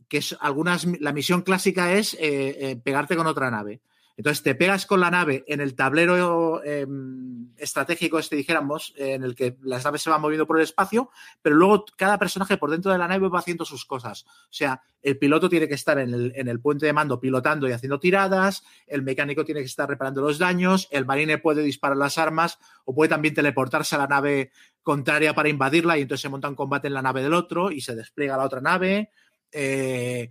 que 0.08 0.20
es 0.20 0.38
algunas, 0.40 0.86
la 1.00 1.12
misión 1.12 1.42
clásica 1.42 1.94
es 1.94 2.14
eh, 2.14 2.20
eh, 2.22 2.76
pegarte 2.82 3.16
con 3.16 3.28
otra 3.28 3.52
nave. 3.52 3.82
Entonces 4.18 4.42
te 4.42 4.56
pegas 4.56 4.88
con 4.88 5.00
la 5.00 5.12
nave 5.12 5.46
en 5.48 5.62
el 5.62 5.76
tablero 5.76 6.64
em, 6.64 7.50
estratégico, 7.56 8.18
este 8.18 8.36
dijéramos, 8.36 8.94
en 8.98 9.24
el 9.24 9.36
que 9.36 9.58
las 9.62 9.86
naves 9.86 10.02
se 10.02 10.10
van 10.10 10.20
moviendo 10.20 10.48
por 10.48 10.58
el 10.58 10.64
espacio, 10.64 11.12
pero 11.44 11.56
luego 11.56 11.86
cada 11.96 12.18
personaje 12.18 12.58
por 12.58 12.72
dentro 12.72 12.92
de 12.92 12.98
la 12.98 13.08
nave 13.08 13.30
va 13.30 13.38
haciendo 13.38 13.64
sus 13.64 13.86
cosas. 13.86 14.26
O 14.26 14.52
sea, 14.54 14.82
el 15.04 15.20
piloto 15.20 15.50
tiene 15.50 15.68
que 15.68 15.76
estar 15.76 16.00
en 16.00 16.16
el, 16.16 16.34
en 16.36 16.48
el 16.48 16.60
puente 16.60 16.88
de 16.88 16.94
mando 16.94 17.20
pilotando 17.20 17.70
y 17.70 17.74
haciendo 17.74 18.00
tiradas, 18.00 18.64
el 18.88 19.04
mecánico 19.04 19.46
tiene 19.46 19.62
que 19.62 19.68
estar 19.68 19.88
reparando 19.88 20.22
los 20.22 20.40
daños, 20.40 20.88
el 20.90 21.06
marine 21.06 21.38
puede 21.38 21.62
disparar 21.62 21.98
las 21.98 22.18
armas 22.18 22.58
o 22.86 22.96
puede 22.96 23.10
también 23.10 23.36
teleportarse 23.36 23.96
a 23.96 24.00
la 24.00 24.08
nave 24.08 24.52
contraria 24.82 25.36
para 25.36 25.50
invadirla 25.50 25.96
y 25.98 26.02
entonces 26.02 26.24
se 26.24 26.30
monta 26.30 26.50
un 26.50 26.56
combate 26.56 26.88
en 26.88 26.96
la 26.96 27.04
nave 27.04 27.22
del 27.22 27.34
otro 27.34 27.70
y 27.72 27.82
se 27.82 27.96
despliega 27.96 28.38
la 28.38 28.46
otra 28.46 28.62
nave. 28.62 29.12
Eh, 29.52 30.30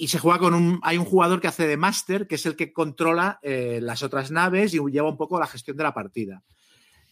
y 0.00 0.08
se 0.08 0.18
juega 0.18 0.38
con 0.38 0.54
un. 0.54 0.80
Hay 0.82 0.96
un 0.96 1.04
jugador 1.04 1.42
que 1.42 1.48
hace 1.48 1.66
de 1.66 1.76
máster, 1.76 2.26
que 2.26 2.36
es 2.36 2.46
el 2.46 2.56
que 2.56 2.72
controla 2.72 3.38
eh, 3.42 3.80
las 3.82 4.02
otras 4.02 4.30
naves 4.30 4.72
y 4.72 4.78
lleva 4.90 5.10
un 5.10 5.18
poco 5.18 5.38
la 5.38 5.46
gestión 5.46 5.76
de 5.76 5.82
la 5.82 5.92
partida. 5.92 6.42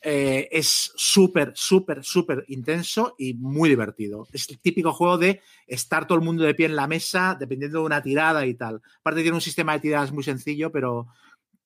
Eh, 0.00 0.48
es 0.50 0.92
súper, 0.96 1.52
súper, 1.54 2.02
súper 2.02 2.46
intenso 2.48 3.14
y 3.18 3.34
muy 3.34 3.68
divertido. 3.68 4.26
Es 4.32 4.48
el 4.48 4.58
típico 4.58 4.94
juego 4.94 5.18
de 5.18 5.42
estar 5.66 6.06
todo 6.06 6.16
el 6.16 6.24
mundo 6.24 6.44
de 6.44 6.54
pie 6.54 6.64
en 6.64 6.76
la 6.76 6.86
mesa, 6.86 7.36
dependiendo 7.38 7.80
de 7.80 7.84
una 7.84 8.02
tirada 8.02 8.46
y 8.46 8.54
tal. 8.54 8.80
Aparte, 9.00 9.20
tiene 9.20 9.34
un 9.34 9.42
sistema 9.42 9.74
de 9.74 9.80
tiradas 9.80 10.10
muy 10.10 10.24
sencillo, 10.24 10.72
pero, 10.72 11.08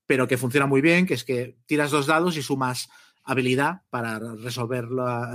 pero 0.08 0.26
que 0.26 0.36
funciona 0.36 0.66
muy 0.66 0.80
bien, 0.80 1.06
que 1.06 1.14
es 1.14 1.22
que 1.22 1.56
tiras 1.66 1.92
dos 1.92 2.08
dados 2.08 2.36
y 2.36 2.42
sumas 2.42 2.88
habilidad 3.24 3.82
para 3.90 4.18
resolver 4.18 4.88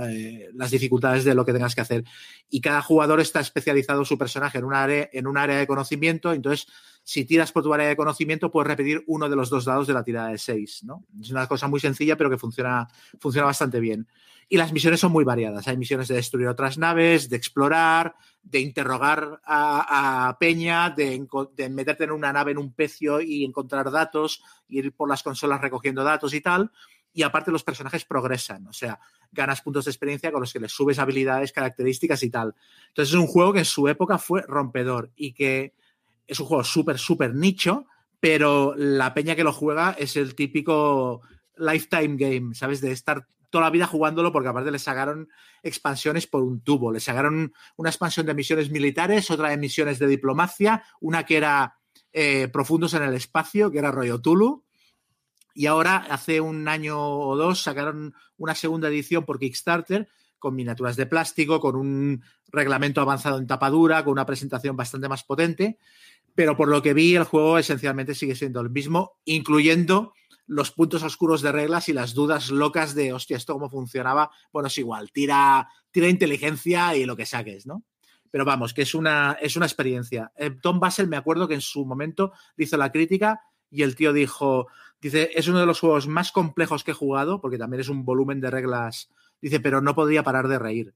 eh, 0.08 0.50
las 0.54 0.70
dificultades 0.70 1.24
de 1.24 1.34
lo 1.34 1.44
que 1.44 1.52
tengas 1.52 1.74
que 1.74 1.80
hacer. 1.80 2.04
Y 2.50 2.60
cada 2.60 2.82
jugador 2.82 3.20
está 3.20 3.40
especializado 3.40 4.04
su 4.04 4.18
personaje 4.18 4.58
en 4.58 4.64
un 4.64 4.74
área, 4.74 5.08
en 5.12 5.26
un 5.26 5.38
área 5.38 5.58
de 5.58 5.66
conocimiento, 5.66 6.32
entonces 6.32 6.66
si 7.02 7.24
tiras 7.24 7.52
por 7.52 7.62
tu 7.62 7.72
área 7.72 7.88
de 7.88 7.96
conocimiento 7.96 8.50
puedes 8.50 8.68
repetir 8.68 9.02
uno 9.06 9.28
de 9.28 9.36
los 9.36 9.48
dos 9.48 9.64
dados 9.64 9.86
de 9.86 9.94
la 9.94 10.04
tirada 10.04 10.28
de 10.28 10.38
seis. 10.38 10.82
¿no? 10.84 11.06
Es 11.20 11.30
una 11.30 11.46
cosa 11.46 11.66
muy 11.66 11.80
sencilla 11.80 12.16
pero 12.16 12.28
que 12.28 12.36
funciona, 12.36 12.86
funciona 13.18 13.46
bastante 13.46 13.80
bien. 13.80 14.06
Y 14.50 14.56
las 14.56 14.72
misiones 14.72 15.00
son 15.00 15.12
muy 15.12 15.24
variadas. 15.24 15.68
Hay 15.68 15.76
misiones 15.76 16.08
de 16.08 16.14
destruir 16.14 16.48
otras 16.48 16.78
naves, 16.78 17.28
de 17.28 17.36
explorar, 17.36 18.14
de 18.42 18.60
interrogar 18.60 19.40
a, 19.44 20.36
Peña, 20.40 20.88
de, 20.88 21.26
de, 21.54 21.68
meterte 21.68 22.04
en 22.04 22.12
una 22.12 22.32
nave 22.32 22.52
en 22.52 22.58
un 22.58 22.72
pecio 22.72 23.20
y 23.20 23.44
encontrar 23.44 23.90
datos, 23.90 24.42
ir 24.68 24.92
por 24.92 25.06
las 25.06 25.22
consolas 25.22 25.60
recogiendo 25.60 26.02
datos 26.02 26.32
y 26.32 26.40
tal 26.40 26.70
y 27.18 27.24
aparte 27.24 27.50
los 27.50 27.64
personajes 27.64 28.04
progresan, 28.04 28.68
o 28.68 28.72
sea, 28.72 29.00
ganas 29.32 29.60
puntos 29.60 29.86
de 29.86 29.90
experiencia 29.90 30.30
con 30.30 30.40
los 30.40 30.52
que 30.52 30.60
les 30.60 30.70
subes 30.70 31.00
habilidades, 31.00 31.50
características 31.50 32.22
y 32.22 32.30
tal. 32.30 32.54
Entonces 32.90 33.12
es 33.12 33.18
un 33.18 33.26
juego 33.26 33.52
que 33.52 33.58
en 33.58 33.64
su 33.64 33.88
época 33.88 34.18
fue 34.18 34.42
rompedor 34.42 35.10
y 35.16 35.32
que 35.32 35.74
es 36.28 36.38
un 36.38 36.46
juego 36.46 36.62
súper, 36.62 36.96
súper 36.96 37.34
nicho, 37.34 37.86
pero 38.20 38.72
la 38.76 39.14
peña 39.14 39.34
que 39.34 39.42
lo 39.42 39.52
juega 39.52 39.96
es 39.98 40.14
el 40.14 40.36
típico 40.36 41.22
lifetime 41.56 42.14
game, 42.16 42.54
¿sabes? 42.54 42.80
De 42.80 42.92
estar 42.92 43.26
toda 43.50 43.64
la 43.64 43.70
vida 43.70 43.88
jugándolo 43.88 44.30
porque 44.30 44.50
aparte 44.50 44.70
le 44.70 44.78
sacaron 44.78 45.28
expansiones 45.64 46.28
por 46.28 46.44
un 46.44 46.60
tubo, 46.60 46.92
le 46.92 47.00
sacaron 47.00 47.52
una 47.74 47.90
expansión 47.90 48.26
de 48.26 48.34
misiones 48.34 48.70
militares, 48.70 49.28
otra 49.32 49.48
de 49.48 49.56
misiones 49.56 49.98
de 49.98 50.06
diplomacia, 50.06 50.84
una 51.00 51.26
que 51.26 51.38
era 51.38 51.80
eh, 52.12 52.46
profundos 52.46 52.94
en 52.94 53.02
el 53.02 53.14
espacio, 53.14 53.72
que 53.72 53.78
era 53.78 53.90
rollo 53.90 54.20
Tulu, 54.20 54.67
y 55.58 55.66
ahora, 55.66 56.06
hace 56.08 56.40
un 56.40 56.68
año 56.68 56.96
o 57.00 57.36
dos, 57.36 57.64
sacaron 57.64 58.14
una 58.36 58.54
segunda 58.54 58.86
edición 58.86 59.24
por 59.24 59.40
Kickstarter 59.40 60.08
con 60.38 60.54
miniaturas 60.54 60.94
de 60.94 61.06
plástico, 61.06 61.58
con 61.58 61.74
un 61.74 62.22
reglamento 62.46 63.00
avanzado 63.00 63.38
en 63.38 63.48
tapadura, 63.48 64.04
con 64.04 64.12
una 64.12 64.24
presentación 64.24 64.76
bastante 64.76 65.08
más 65.08 65.24
potente. 65.24 65.80
Pero 66.32 66.56
por 66.56 66.68
lo 66.68 66.80
que 66.80 66.94
vi, 66.94 67.16
el 67.16 67.24
juego 67.24 67.58
esencialmente 67.58 68.14
sigue 68.14 68.36
siendo 68.36 68.60
el 68.60 68.70
mismo, 68.70 69.18
incluyendo 69.24 70.12
los 70.46 70.70
puntos 70.70 71.02
oscuros 71.02 71.42
de 71.42 71.50
reglas 71.50 71.88
y 71.88 71.92
las 71.92 72.14
dudas 72.14 72.50
locas 72.50 72.94
de, 72.94 73.12
hostia, 73.12 73.36
¿esto 73.36 73.54
cómo 73.54 73.68
funcionaba? 73.68 74.30
Bueno, 74.52 74.68
es 74.68 74.78
igual, 74.78 75.10
tira, 75.10 75.68
tira 75.90 76.08
inteligencia 76.08 76.94
y 76.94 77.04
lo 77.04 77.16
que 77.16 77.26
saques, 77.26 77.66
¿no? 77.66 77.82
Pero 78.30 78.44
vamos, 78.44 78.72
que 78.72 78.82
es 78.82 78.94
una, 78.94 79.36
es 79.42 79.56
una 79.56 79.66
experiencia. 79.66 80.30
Eh, 80.36 80.52
Tom 80.62 80.78
Basel, 80.78 81.08
me 81.08 81.16
acuerdo 81.16 81.48
que 81.48 81.54
en 81.54 81.62
su 81.62 81.84
momento 81.84 82.30
hizo 82.56 82.76
la 82.76 82.92
crítica 82.92 83.40
y 83.70 83.82
el 83.82 83.96
tío 83.96 84.12
dijo, 84.12 84.68
dice, 85.00 85.30
es 85.34 85.48
uno 85.48 85.60
de 85.60 85.66
los 85.66 85.80
juegos 85.80 86.06
más 86.08 86.32
complejos 86.32 86.84
que 86.84 86.92
he 86.92 86.94
jugado, 86.94 87.40
porque 87.40 87.58
también 87.58 87.80
es 87.80 87.88
un 87.88 88.04
volumen 88.04 88.40
de 88.40 88.50
reglas, 88.50 89.10
dice, 89.40 89.60
pero 89.60 89.80
no 89.80 89.94
podía 89.94 90.22
parar 90.22 90.48
de 90.48 90.58
reír. 90.58 90.94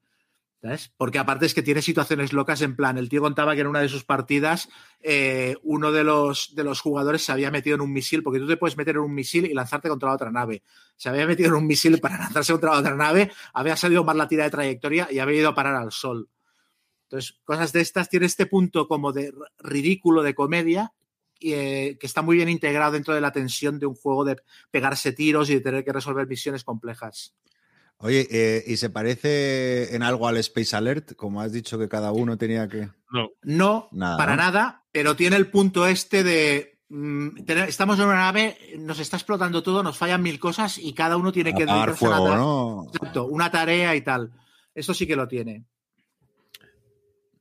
¿Sabes? 0.62 0.92
Porque 0.96 1.18
aparte 1.18 1.44
es 1.44 1.54
que 1.54 1.62
tiene 1.62 1.82
situaciones 1.82 2.32
locas 2.32 2.62
en 2.62 2.76
plan, 2.76 2.96
el 2.96 3.08
tío 3.08 3.20
contaba 3.20 3.56
que 3.56 3.62
en 3.62 3.66
una 3.66 3.80
de 3.80 3.88
sus 3.88 4.04
partidas 4.04 4.68
eh, 5.00 5.56
uno 5.64 5.90
de 5.90 6.04
los, 6.04 6.54
de 6.54 6.62
los 6.62 6.80
jugadores 6.80 7.24
se 7.24 7.32
había 7.32 7.50
metido 7.50 7.74
en 7.74 7.80
un 7.80 7.92
misil, 7.92 8.22
porque 8.22 8.38
tú 8.38 8.46
te 8.46 8.56
puedes 8.56 8.76
meter 8.76 8.94
en 8.94 9.00
un 9.00 9.12
misil 9.12 9.46
y 9.46 9.54
lanzarte 9.54 9.88
contra 9.88 10.10
la 10.10 10.14
otra 10.14 10.30
nave. 10.30 10.62
Se 10.94 11.08
había 11.08 11.26
metido 11.26 11.48
en 11.48 11.56
un 11.56 11.66
misil 11.66 11.98
para 11.98 12.16
lanzarse 12.16 12.52
contra 12.52 12.70
la 12.70 12.78
otra 12.78 12.94
nave, 12.94 13.32
había 13.52 13.76
salido 13.76 14.04
mal 14.04 14.16
la 14.16 14.28
tira 14.28 14.44
de 14.44 14.50
trayectoria 14.50 15.08
y 15.10 15.18
había 15.18 15.40
ido 15.40 15.48
a 15.48 15.54
parar 15.56 15.74
al 15.74 15.90
sol. 15.90 16.28
Entonces, 17.12 17.40
cosas 17.44 17.72
de 17.72 17.80
estas 17.80 18.08
tiene 18.08 18.26
este 18.26 18.46
punto 18.46 18.86
como 18.86 19.12
de 19.12 19.34
ridículo, 19.58 20.22
de 20.22 20.34
comedia, 20.34 20.92
eh, 21.44 21.96
que 21.98 22.06
está 22.06 22.22
muy 22.22 22.36
bien 22.36 22.48
integrado 22.48 22.92
dentro 22.92 23.14
de 23.14 23.20
la 23.20 23.32
tensión 23.32 23.78
de 23.78 23.86
un 23.86 23.94
juego 23.94 24.24
de 24.24 24.36
pegarse 24.70 25.12
tiros 25.12 25.50
y 25.50 25.54
de 25.54 25.60
tener 25.60 25.84
que 25.84 25.92
resolver 25.92 26.26
misiones 26.26 26.64
complejas. 26.64 27.34
Oye, 27.98 28.26
eh, 28.30 28.64
¿y 28.66 28.76
se 28.78 28.90
parece 28.90 29.94
en 29.94 30.02
algo 30.02 30.26
al 30.26 30.36
Space 30.38 30.74
Alert? 30.74 31.14
Como 31.14 31.40
has 31.40 31.52
dicho 31.52 31.78
que 31.78 31.88
cada 31.88 32.10
uno 32.10 32.36
tenía 32.36 32.68
que. 32.68 32.88
No. 33.12 33.30
No, 33.42 33.88
para 33.92 34.34
nada, 34.34 34.84
pero 34.90 35.14
tiene 35.14 35.36
el 35.36 35.48
punto 35.48 35.86
este 35.86 36.24
de. 36.24 36.80
Mm, 36.88 37.48
estamos 37.68 37.98
en 38.00 38.06
una 38.06 38.16
nave, 38.16 38.58
nos 38.78 38.98
está 38.98 39.16
explotando 39.16 39.62
todo, 39.62 39.84
nos 39.84 39.96
fallan 39.96 40.20
mil 40.20 40.40
cosas 40.40 40.78
y 40.78 40.92
cada 40.94 41.16
uno 41.16 41.30
tiene 41.30 41.54
que 41.54 41.64
dar 41.64 41.94
fuego, 41.94 42.90
una 43.30 43.50
tarea 43.52 43.94
y 43.94 44.00
tal. 44.00 44.32
Eso 44.74 44.92
sí 44.94 45.06
que 45.06 45.16
lo 45.16 45.28
tiene. 45.28 45.64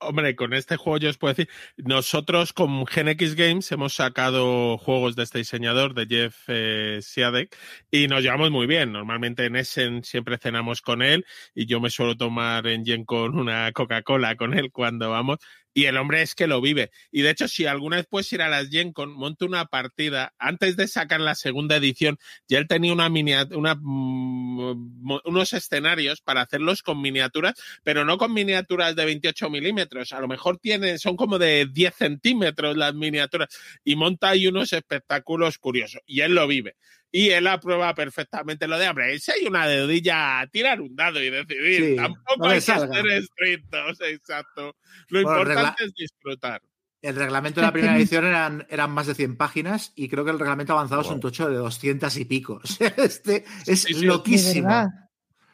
Hombre, 0.03 0.35
con 0.35 0.53
este 0.53 0.77
juego 0.77 0.97
yo 0.97 1.09
os 1.11 1.19
puedo 1.19 1.35
decir, 1.35 1.47
nosotros 1.77 2.53
con 2.53 2.87
GenX 2.87 3.35
Games 3.35 3.71
hemos 3.71 3.93
sacado 3.93 4.79
juegos 4.79 5.15
de 5.15 5.21
este 5.21 5.37
diseñador, 5.37 5.93
de 5.93 6.07
Jeff 6.07 6.35
eh, 6.47 6.99
Siadek, 7.03 7.55
y 7.91 8.07
nos 8.07 8.23
llevamos 8.23 8.49
muy 8.49 8.65
bien. 8.65 8.91
Normalmente 8.91 9.45
en 9.45 9.55
Essen 9.55 10.03
siempre 10.03 10.39
cenamos 10.39 10.81
con 10.81 11.03
él 11.03 11.23
y 11.53 11.67
yo 11.67 11.79
me 11.79 11.91
suelo 11.91 12.17
tomar 12.17 12.65
en 12.65 12.83
Gen 12.83 13.05
con 13.05 13.37
una 13.37 13.71
Coca-Cola 13.73 14.35
con 14.37 14.57
él 14.57 14.71
cuando 14.71 15.11
vamos. 15.11 15.37
Y 15.73 15.85
el 15.85 15.97
hombre 15.97 16.21
es 16.21 16.35
que 16.35 16.47
lo 16.47 16.61
vive. 16.61 16.91
Y 17.11 17.21
de 17.21 17.29
hecho, 17.29 17.47
si 17.47 17.65
alguna 17.65 17.97
vez 17.97 18.07
puedes 18.07 18.31
ir 18.33 18.41
a 18.41 18.49
las 18.49 18.69
Gen 18.69 18.91
Con, 18.91 19.13
monte 19.13 19.45
una 19.45 19.65
partida. 19.65 20.33
Antes 20.37 20.75
de 20.75 20.87
sacar 20.87 21.21
la 21.21 21.35
segunda 21.35 21.77
edición, 21.77 22.17
ya 22.47 22.57
él 22.57 22.67
tenía 22.67 22.93
una 22.93 23.07
una, 23.07 23.75
mm, 23.75 25.19
unos 25.25 25.53
escenarios 25.53 26.21
para 26.21 26.41
hacerlos 26.41 26.81
con 26.81 27.01
miniaturas, 27.01 27.53
pero 27.83 28.05
no 28.05 28.17
con 28.17 28.33
miniaturas 28.33 28.95
de 28.95 29.05
28 29.05 29.49
milímetros. 29.49 30.13
A 30.13 30.19
lo 30.19 30.27
mejor 30.27 30.57
tiene, 30.57 30.97
son 30.97 31.15
como 31.15 31.39
de 31.39 31.67
10 31.71 31.95
centímetros 31.95 32.77
las 32.77 32.93
miniaturas. 32.93 33.49
Y 33.83 33.95
monta 33.95 34.29
ahí 34.29 34.47
unos 34.47 34.73
espectáculos 34.73 35.57
curiosos. 35.57 36.01
Y 36.05 36.21
él 36.21 36.35
lo 36.35 36.47
vive 36.47 36.75
y 37.11 37.29
él 37.29 37.45
aprueba 37.47 37.93
perfectamente 37.93 38.67
lo 38.67 38.79
de, 38.79 38.87
hombre, 38.87 39.19
si 39.19 39.31
hay 39.31 39.45
una 39.45 39.67
dedilla, 39.67 40.47
tirar 40.51 40.79
un 40.79 40.95
dado 40.95 41.21
y 41.21 41.29
decidir. 41.29 41.97
Tampoco 41.97 42.45
hay 42.47 42.55
que 42.55 42.61
ser 42.61 43.07
estrictos, 43.07 44.01
exacto. 44.01 44.75
Lo 45.09 45.21
importante 45.21 45.83
es 45.85 45.93
disfrutar. 45.93 46.61
El 47.01 47.15
reglamento 47.15 47.59
de 47.59 47.65
la 47.65 47.73
primera 47.73 47.97
edición 47.97 48.25
eran, 48.25 48.65
eran 48.69 48.91
más 48.91 49.07
de 49.07 49.15
100 49.15 49.35
páginas 49.35 49.91
y 49.95 50.07
creo 50.07 50.23
que 50.23 50.31
el 50.31 50.39
reglamento 50.39 50.73
avanzado 50.73 51.01
es 51.01 51.07
un 51.09 51.19
tocho 51.19 51.49
de 51.49 51.55
200 51.55 52.15
y 52.17 52.25
pico. 52.25 52.61
este 52.97 53.43
es 53.65 53.91
loquísimo. 54.01 54.89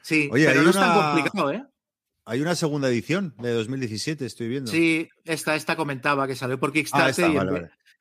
Sí, 0.02 0.30
Oye, 0.32 0.46
pero 0.46 0.62
no 0.62 0.70
es 0.70 0.76
tan 0.76 0.94
complicado, 0.94 1.52
¿eh? 1.52 1.64
Hay 2.30 2.42
una 2.42 2.56
segunda 2.56 2.90
edición 2.90 3.34
de 3.40 3.54
2017, 3.54 4.26
estoy 4.26 4.50
viendo. 4.50 4.70
Sí, 4.70 5.08
esta, 5.24 5.56
esta 5.56 5.78
comentaba 5.78 6.28
que 6.28 6.36
salió 6.36 6.60
por 6.60 6.70
ah, 6.70 6.74
Kickstarter 6.74 7.32
y 7.32 7.38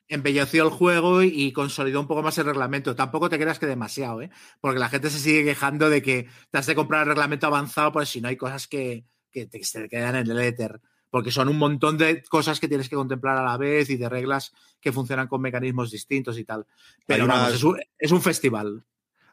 embelleció 0.09 0.65
el 0.65 0.70
juego 0.70 1.23
y 1.23 1.53
consolidó 1.53 2.01
un 2.01 2.07
poco 2.07 2.23
más 2.23 2.39
el 2.39 2.47
reglamento. 2.47 2.95
Tampoco 2.95 3.28
te 3.28 3.39
creas 3.39 3.59
que 3.59 3.66
demasiado, 3.66 4.23
¿eh? 4.23 4.31
Porque 4.61 4.78
la 4.78 4.89
gente 4.89 5.11
se 5.11 5.19
sigue 5.19 5.45
quejando 5.45 5.91
de 5.91 6.03
que 6.03 6.28
te 6.51 6.59
has 6.59 6.66
de 6.66 6.74
comprar 6.74 7.03
el 7.03 7.09
reglamento 7.09 7.47
avanzado, 7.47 7.93
pues 7.93 8.09
si 8.09 8.20
no 8.20 8.28
hay 8.28 8.37
cosas 8.37 8.66
que, 8.69 9.05
te, 9.33 9.89
quedan 9.89 10.16
en 10.16 10.31
el 10.31 10.39
éter. 10.39 10.81
Porque 11.11 11.31
son 11.31 11.49
un 11.49 11.59
montón 11.59 11.99
de 11.99 12.23
cosas 12.24 12.61
que 12.61 12.69
tienes 12.69 12.89
que 12.89 12.97
contemplar 12.97 13.37
a 13.39 13.45
la 13.45 13.57
vez 13.57 13.91
y 13.91 13.97
de 13.97 14.09
reglas 14.09 14.53
que 14.81 14.93
funcionan 14.93 15.28
con 15.28 15.41
mecanismos 15.41 15.91
distintos 15.91 16.39
y 16.39 16.45
tal. 16.45 16.66
Pero 17.07 17.27
es, 17.99 18.12
un, 18.12 18.23
festival. 18.23 18.85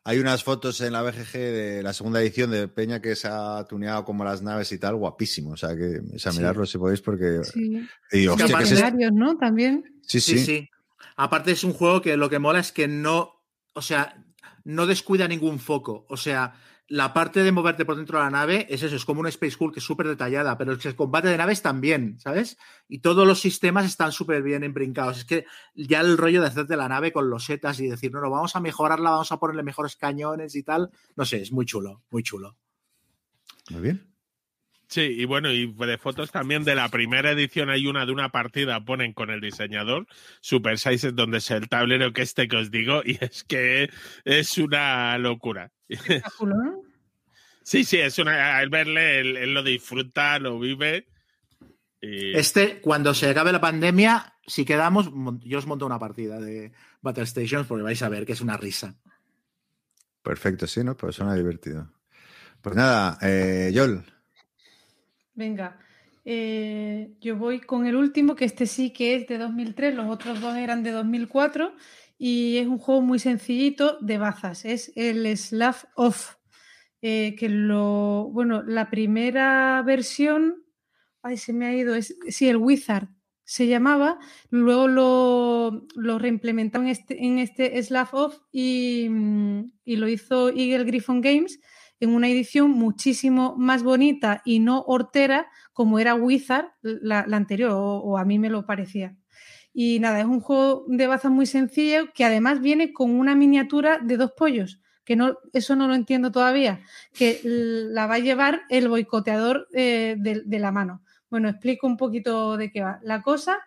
Hay 0.06 0.20
unas 0.20 0.44
fotos 0.44 0.82
en 0.82 0.92
la 0.92 1.02
BGG 1.02 1.32
de 1.32 1.84
la 1.84 1.94
segunda 1.94 2.22
edición 2.22 2.52
de 2.52 2.68
Peña 2.68 3.02
que 3.02 3.16
se 3.16 3.30
ha 3.30 3.66
tuneado 3.70 4.04
como 4.04 4.26
las 4.26 4.42
naves 4.42 4.72
y 4.74 4.78
tal, 4.78 4.96
guapísimo. 4.96 5.52
O 5.52 5.58
sea, 5.58 5.70
que 5.78 6.00
o 6.00 6.34
mirarlo 6.34 6.66
si 6.66 6.78
podéis 6.78 7.02
porque... 7.02 7.40
Sí. 7.44 7.88
Y, 8.12 8.26
¿no? 8.26 9.38
También. 9.38 10.02
Sí, 10.02 10.20
sí, 10.20 10.70
Aparte 11.16 11.52
es 11.52 11.64
un 11.64 11.74
juego 11.74 12.02
que 12.02 12.18
lo 12.18 12.30
que 12.30 12.40
mola 12.40 12.60
es 12.60 12.72
que 12.72 12.88
no, 12.88 13.32
o 13.74 13.82
sea, 13.82 14.26
no 14.66 14.88
descuida 14.88 15.28
ningún 15.28 15.60
foco. 15.60 16.06
O 16.10 16.18
sea, 16.18 16.54
la 16.88 17.14
parte 17.14 17.44
de 17.44 17.52
moverte 17.52 17.86
por 17.86 17.96
dentro 17.96 18.18
de 18.18 18.26
la 18.26 18.30
nave 18.30 18.68
es 18.70 18.84
eso, 18.84 18.96
es 18.96 19.06
como 19.06 19.22
un 19.22 19.28
Space 19.28 19.56
Hulk 19.58 19.74
que 19.74 19.80
es 19.80 19.86
súper 19.86 20.08
detallada, 20.08 20.58
pero 20.58 20.74
el 20.74 20.96
combate 20.96 21.30
de 21.30 21.38
naves 21.38 21.62
también, 21.62 22.20
¿sabes? 22.20 22.58
Y 22.88 23.00
todos 23.00 23.26
los 23.26 23.40
sistemas 23.40 23.86
están 23.86 24.12
súper 24.12 24.44
bien 24.44 24.64
embrincados. 24.64 25.20
Es 25.20 25.26
que 25.26 25.46
ya 25.76 26.02
el 26.02 26.18
rollo 26.18 26.42
de 26.42 26.48
hacerte 26.48 26.76
la 26.76 26.90
nave 26.90 27.14
con 27.14 27.30
los 27.30 27.46
setas 27.46 27.80
y 27.80 27.88
decir, 27.88 28.12
no, 28.12 28.22
no, 28.22 28.30
vamos 28.30 28.56
a 28.56 28.60
mejorarla, 28.60 29.12
vamos 29.12 29.32
a 29.32 29.38
ponerle 29.38 29.64
mejores 29.64 29.96
cañones 29.96 30.56
y 30.56 30.64
tal, 30.64 30.92
no 31.16 31.26
sé, 31.26 31.42
es 31.42 31.52
muy 31.52 31.66
chulo, 31.66 32.04
muy 32.10 32.24
chulo. 32.24 32.58
Muy 33.70 33.82
bien. 33.82 34.14
Sí, 34.94 35.02
y 35.02 35.26
bueno, 35.26 35.52
y 35.52 35.74
de 35.74 35.98
fotos 35.98 36.32
también 36.32 36.64
de 36.64 36.76
la 36.76 36.88
primera 36.90 37.32
edición 37.32 37.72
hay 37.72 37.88
una 37.88 38.06
de 38.06 38.12
una 38.12 38.30
partida, 38.30 38.86
ponen 38.86 39.14
con 39.14 39.32
el 39.32 39.42
diseñador 39.42 40.06
Super 40.40 40.78
Size, 40.78 41.14
donde 41.14 41.40
es 41.40 41.50
el 41.50 41.68
tablero 41.68 42.14
que 42.14 42.22
este 42.22 42.48
que 42.48 42.58
os 42.58 42.70
digo, 42.70 43.02
y 43.04 43.18
es 43.20 43.44
que 43.44 43.90
es 44.24 44.58
una 44.60 45.18
locura. 45.18 45.72
Sí, 47.64 47.84
sí, 47.84 47.98
es 47.98 48.20
una. 48.20 48.58
Al 48.58 48.70
verle, 48.70 49.22
él, 49.22 49.54
lo 49.54 49.64
disfruta, 49.64 50.38
lo 50.40 50.60
vive. 50.60 51.08
Este, 52.02 52.82
cuando 52.82 53.14
se 53.14 53.30
acabe 53.30 53.54
la 53.54 53.62
pandemia, 53.62 54.34
si 54.46 54.66
quedamos, 54.66 55.10
yo 55.46 55.58
os 55.58 55.66
monto 55.66 55.86
una 55.86 56.00
partida 56.00 56.40
de 56.40 56.74
Battle 57.02 57.26
Stations 57.26 57.66
porque 57.66 57.84
vais 57.84 58.02
a 58.02 58.10
ver 58.10 58.26
que 58.26 58.34
es 58.34 58.42
una 58.42 58.58
risa. 58.58 58.96
Perfecto, 60.22 60.68
sí, 60.68 60.84
¿no? 60.84 60.98
Pues 60.98 61.16
suena 61.16 61.34
divertido. 61.36 61.90
Pues 62.62 62.76
nada, 62.76 63.18
eh, 63.22 63.72
Yol. 63.74 64.04
Venga, 65.34 65.80
eh, 66.26 67.14
yo 67.20 67.36
voy 67.36 67.60
con 67.60 67.86
el 67.86 67.96
último, 67.96 68.36
que 68.36 68.46
este 68.46 68.66
sí 68.66 68.92
que 68.92 69.16
es 69.16 69.28
de 69.28 69.38
2003, 69.38 69.96
los 69.96 70.08
otros 70.08 70.40
dos 70.40 70.56
eran 70.56 70.84
de 70.84 70.92
2004 70.92 71.74
y 72.26 72.56
es 72.60 72.68
un 72.68 72.78
juego 72.78 73.02
muy 73.02 73.20
sencillito 73.20 73.98
de 74.00 74.18
bazas, 74.18 74.64
es 74.64 74.94
el 74.96 75.28
Slav 75.36 75.76
Off, 75.98 76.36
eh, 77.02 77.36
que 77.38 77.50
lo, 77.50 78.30
bueno, 78.32 78.64
la 78.64 78.90
primera 78.90 79.82
versión, 79.82 80.64
ay, 81.22 81.36
se 81.36 81.52
me 81.52 81.66
ha 81.66 81.76
ido, 81.76 81.96
es, 81.96 82.18
sí, 82.30 82.48
el 82.48 82.56
Wizard 82.56 83.10
se 83.44 83.68
llamaba, 83.68 84.20
luego 84.50 84.88
lo, 84.88 85.86
lo 85.98 86.18
reimplementaron 86.18 86.88
en 86.88 86.92
este, 86.94 87.26
en 87.26 87.40
este 87.40 87.84
Slav 87.84 88.08
Off 88.14 88.38
y, 88.54 89.08
mm, 89.10 89.74
y 89.84 89.98
lo 89.98 90.08
hizo 90.08 90.48
Eagle 90.48 90.86
Griffon 90.86 91.20
Games 91.20 91.60
en 92.00 92.12
una 92.12 92.30
edición 92.30 92.72
muchísimo 92.72 93.54
más 93.58 93.84
bonita 93.84 94.42
y 94.46 94.62
no 94.62 94.80
hortera 94.88 95.48
como 95.74 96.00
era 96.00 96.16
Wizard, 96.16 96.72
la, 96.82 97.20
anterior, 97.20 97.72
o, 97.74 98.18
a 98.18 98.24
mí 98.24 98.40
me 98.40 98.50
lo 98.50 98.66
parecía. 98.66 99.18
Y 99.74 100.00
nada, 100.00 100.20
es 100.20 100.26
un 100.26 100.40
juego 100.40 100.86
de 100.88 101.08
bazas 101.08 101.32
muy 101.32 101.48
sencillo 101.48 102.14
que 102.14 102.24
además 102.24 102.62
viene 102.62 102.94
con 102.94 103.12
una 103.12 103.36
miniatura 103.36 103.98
de 103.98 104.18
dos 104.18 104.32
pollos, 104.34 104.80
que 105.04 105.16
no, 105.16 105.38
eso 105.52 105.76
no 105.76 105.88
lo 105.88 105.96
entiendo 105.96 106.32
todavía, 106.32 106.82
que 107.12 107.42
la 107.44 108.06
va 108.06 108.16
a 108.16 108.20
llevar 108.20 108.62
el 108.70 108.88
boicoteador 108.88 109.68
eh, 109.74 110.16
de, 110.18 110.60
la 110.60 110.72
mano. 110.72 111.02
Bueno, 111.30 111.50
explico 111.50 111.88
un 111.88 111.98
poquito 111.98 112.56
de 112.56 112.72
qué 112.72 112.82
va. 112.82 113.00
La 113.02 113.24
cosa 113.24 113.60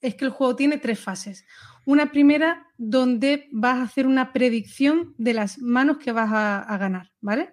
es 0.00 0.14
que 0.14 0.24
el 0.24 0.30
juego 0.30 0.56
tiene 0.56 0.78
tres 0.78 0.98
fases. 0.98 1.44
Una 1.84 2.10
primera 2.10 2.66
donde 2.78 3.48
vas 3.52 3.76
a 3.76 3.82
hacer 3.82 4.06
una 4.06 4.32
predicción 4.32 5.14
de 5.18 5.34
las 5.34 5.58
manos 5.58 5.98
que 5.98 6.12
vas 6.12 6.30
a, 6.32 6.78
ganar, 6.78 7.12
¿vale? 7.20 7.52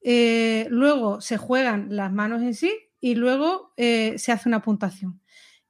Eh, 0.00 0.66
luego 0.70 1.20
se 1.20 1.36
juegan 1.36 1.88
las 1.90 2.10
manos 2.10 2.40
en 2.40 2.54
sí 2.54 2.72
y 3.00 3.14
luego 3.14 3.74
eh, 3.76 4.14
se 4.16 4.32
hace 4.32 4.48
una 4.48 4.62
puntuación. 4.62 5.20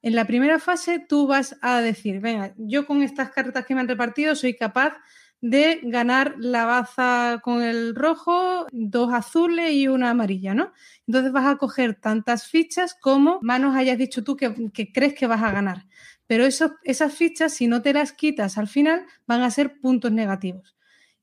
En 0.01 0.15
la 0.15 0.25
primera 0.25 0.59
fase 0.59 0.99
tú 0.99 1.27
vas 1.27 1.57
a 1.61 1.81
decir, 1.81 2.19
venga, 2.19 2.53
yo 2.57 2.87
con 2.87 3.03
estas 3.03 3.31
cartas 3.31 3.65
que 3.65 3.75
me 3.75 3.81
han 3.81 3.87
repartido 3.87 4.35
soy 4.35 4.55
capaz 4.55 4.97
de 5.41 5.79
ganar 5.83 6.35
la 6.37 6.65
baza 6.65 7.39
con 7.43 7.63
el 7.63 7.95
rojo, 7.95 8.67
dos 8.71 9.11
azules 9.11 9.73
y 9.73 9.87
una 9.87 10.11
amarilla, 10.11 10.53
¿no? 10.53 10.71
Entonces 11.07 11.31
vas 11.31 11.47
a 11.47 11.57
coger 11.57 11.95
tantas 11.95 12.47
fichas 12.47 12.93
como 12.93 13.39
manos 13.41 13.75
hayas 13.75 13.97
dicho 13.97 14.23
tú 14.23 14.37
que, 14.37 14.53
crees 14.93 15.15
que 15.15 15.27
vas 15.27 15.41
a 15.41 15.51
ganar. 15.51 15.87
Pero 16.27 16.45
esas 16.45 17.13
fichas, 17.13 17.53
si 17.53 17.67
no 17.67 17.81
te 17.81 17.93
las 17.93 18.13
quitas 18.13 18.57
al 18.57 18.67
final, 18.67 19.05
van 19.25 19.41
a 19.41 19.51
ser 19.51 19.79
puntos 19.81 20.11
negativos. 20.11 20.77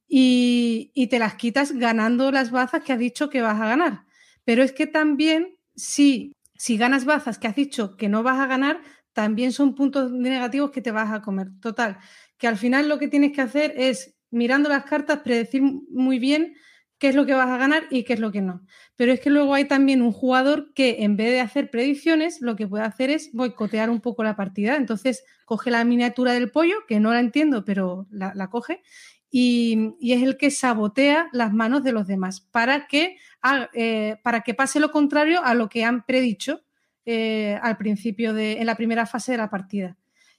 Y, 0.06 1.06
te 1.10 1.18
las 1.18 1.34
quitas 1.34 1.72
ganando 1.72 2.30
las 2.30 2.50
bazas 2.50 2.82
que 2.82 2.92
has 2.92 2.98
dicho 2.98 3.30
que 3.30 3.40
vas 3.40 3.60
a 3.60 3.68
ganar. 3.68 4.05
Pero 4.44 4.62
es 4.62 4.72
que 4.72 4.86
también, 4.86 5.56
si, 5.76 6.34
si 6.59 6.76
ganas 6.76 7.06
bazas 7.06 7.39
que 7.39 7.47
has 7.47 7.56
dicho 7.56 7.97
que 7.97 8.09
no 8.09 8.22
vas 8.22 8.39
a 8.39 8.47
ganar, 8.47 8.82
también 9.14 9.52
son 9.52 9.74
puntos 9.74 10.12
negativos 10.12 10.70
que 10.70 10.82
te 10.82 10.90
vas 10.90 11.10
a 11.12 11.22
comer. 11.22 11.48
Total, 11.60 11.98
que 12.36 12.47
al 12.47 12.59
final 12.59 12.89
lo 12.89 12.98
que 12.98 13.09
tienes 13.09 13.32
que 13.32 13.40
hacer 13.40 13.72
es, 13.76 14.16
mirando 14.30 14.68
las 14.68 14.85
cartas, 14.85 15.20
predecir 15.20 15.62
muy 15.62 16.18
bien 16.18 16.55
qué 16.98 17.09
es 17.09 17.14
lo 17.14 17.26
que 17.26 17.35
vas 17.35 17.48
a 17.48 17.56
ganar 17.56 17.85
y 17.90 18.02
qué 18.05 18.14
es 18.14 18.20
lo 18.20 18.32
que 18.32 18.43
no. 18.43 18.66
Pero 18.97 19.12
es 19.12 19.20
que 19.20 19.30
luego 19.30 19.55
hay 19.55 19.66
también 19.66 20.02
un 20.02 20.12
jugador 20.12 20.72
que 20.74 21.05
en 21.05 21.16
vez 21.16 21.30
de 21.30 21.40
hacer 21.40 21.70
predicciones, 21.70 22.40
lo 22.40 22.56
que 22.56 22.66
puede 22.66 22.85
hacer 22.85 23.10
es 23.10 23.30
boicotear 23.32 23.89
un 23.89 24.01
poco 24.01 24.24
la 24.24 24.36
partida. 24.36 24.76
Entonces 24.76 25.24
coge 25.44 25.70
la 25.70 25.85
miniatura 25.85 26.32
del 26.32 26.51
pollo, 26.51 26.74
que 26.89 26.98
no 26.98 27.12
la 27.12 27.20
entiendo, 27.20 27.64
pero 27.64 28.06
la, 28.10 28.51
coge, 28.51 28.82
y, 29.30 29.94
es 30.00 30.22
el 30.22 30.36
que 30.36 30.50
sabotea 30.50 31.28
las 31.32 31.52
manos 31.52 31.84
de 31.84 31.92
los 31.92 32.06
demás 32.06 32.40
para 32.40 32.86
que, 32.86 33.18
eh, 33.74 34.16
para 34.22 34.40
que 34.42 34.55
pase 34.55 34.80
lo 34.80 34.90
contrario 34.90 35.44
a 35.44 35.55
lo 35.55 35.68
que 35.68 35.84
han 35.84 36.05
predicho 36.05 36.62
eh, 37.05 37.59
al 37.62 37.76
principio 37.76 38.34
de, 38.34 38.60
en 38.60 38.66
la 38.66 38.76
primera 38.76 39.06
fase 39.06 39.32
de 39.32 39.38
la 39.38 39.50
partida. 39.50 39.96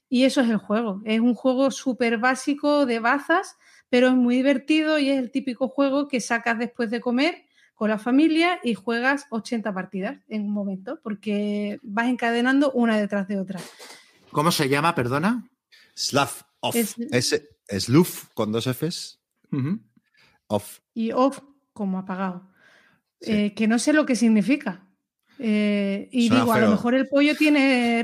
Y 0.09 0.23
eso 0.23 0.41
es 0.41 0.49
el 0.49 0.57
juego. 0.57 1.01
Es 1.05 1.19
un 1.19 1.35
juego 1.35 1.69
súper 1.69 2.17
básico 2.17 2.85
de 2.85 2.99
bazas 2.99 3.57
pero 3.89 4.07
es 4.07 4.13
muy 4.13 4.37
divertido 4.37 4.99
y 4.99 5.09
es 5.09 5.19
el 5.19 5.31
típico 5.31 5.67
juego 5.67 6.07
que 6.07 6.21
sacas 6.21 6.57
después 6.57 6.89
de 6.91 7.01
comer 7.01 7.45
con 7.75 7.89
la 7.89 7.97
familia 7.97 8.59
y 8.63 8.73
juegas 8.73 9.25
80 9.29 9.73
partidas 9.73 10.17
en 10.27 10.43
un 10.43 10.51
momento, 10.51 10.99
porque 11.01 11.79
vas 11.81 12.07
encadenando 12.07 12.71
una 12.71 12.99
detrás 12.99 13.27
de 13.27 13.39
otra. 13.39 13.59
¿Cómo 14.31 14.51
se 14.51 14.67
llama, 14.67 14.93
perdona? 14.95 15.49
Slav 15.95 16.29
off. 16.59 16.75
Es, 16.75 17.49
Sluf 17.69 18.25
con 18.33 18.51
dos 18.51 18.65
Fs. 18.67 19.19
Off. 20.47 20.79
Y 20.93 21.11
off 21.11 21.41
como 21.73 21.99
apagado. 21.99 22.51
Eh, 23.21 23.53
que 23.53 23.67
no 23.67 23.79
sé 23.79 23.93
lo 23.93 24.05
que 24.05 24.15
significa. 24.15 24.87
Eh, 25.39 26.09
y 26.11 26.29
digo, 26.29 26.51
a 26.51 26.59
lo 26.59 26.71
mejor 26.71 26.95
el 26.95 27.07
pollo 27.07 27.35
tiene 27.35 28.03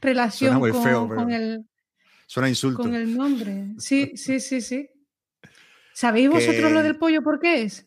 relación 0.00 0.60
con, 0.60 1.30
el. 1.30 1.66
Suena 2.26 2.48
insulto. 2.48 2.82
Con 2.82 2.94
el 2.94 3.16
nombre. 3.16 3.74
Sí, 3.78 4.12
sí, 4.16 4.40
sí, 4.40 4.60
sí. 4.60 4.88
¿Sabéis 5.92 6.28
vosotros 6.30 6.72
lo 6.72 6.82
del 6.82 6.96
pollo 6.96 7.22
por 7.22 7.38
qué 7.38 7.62
es? 7.62 7.86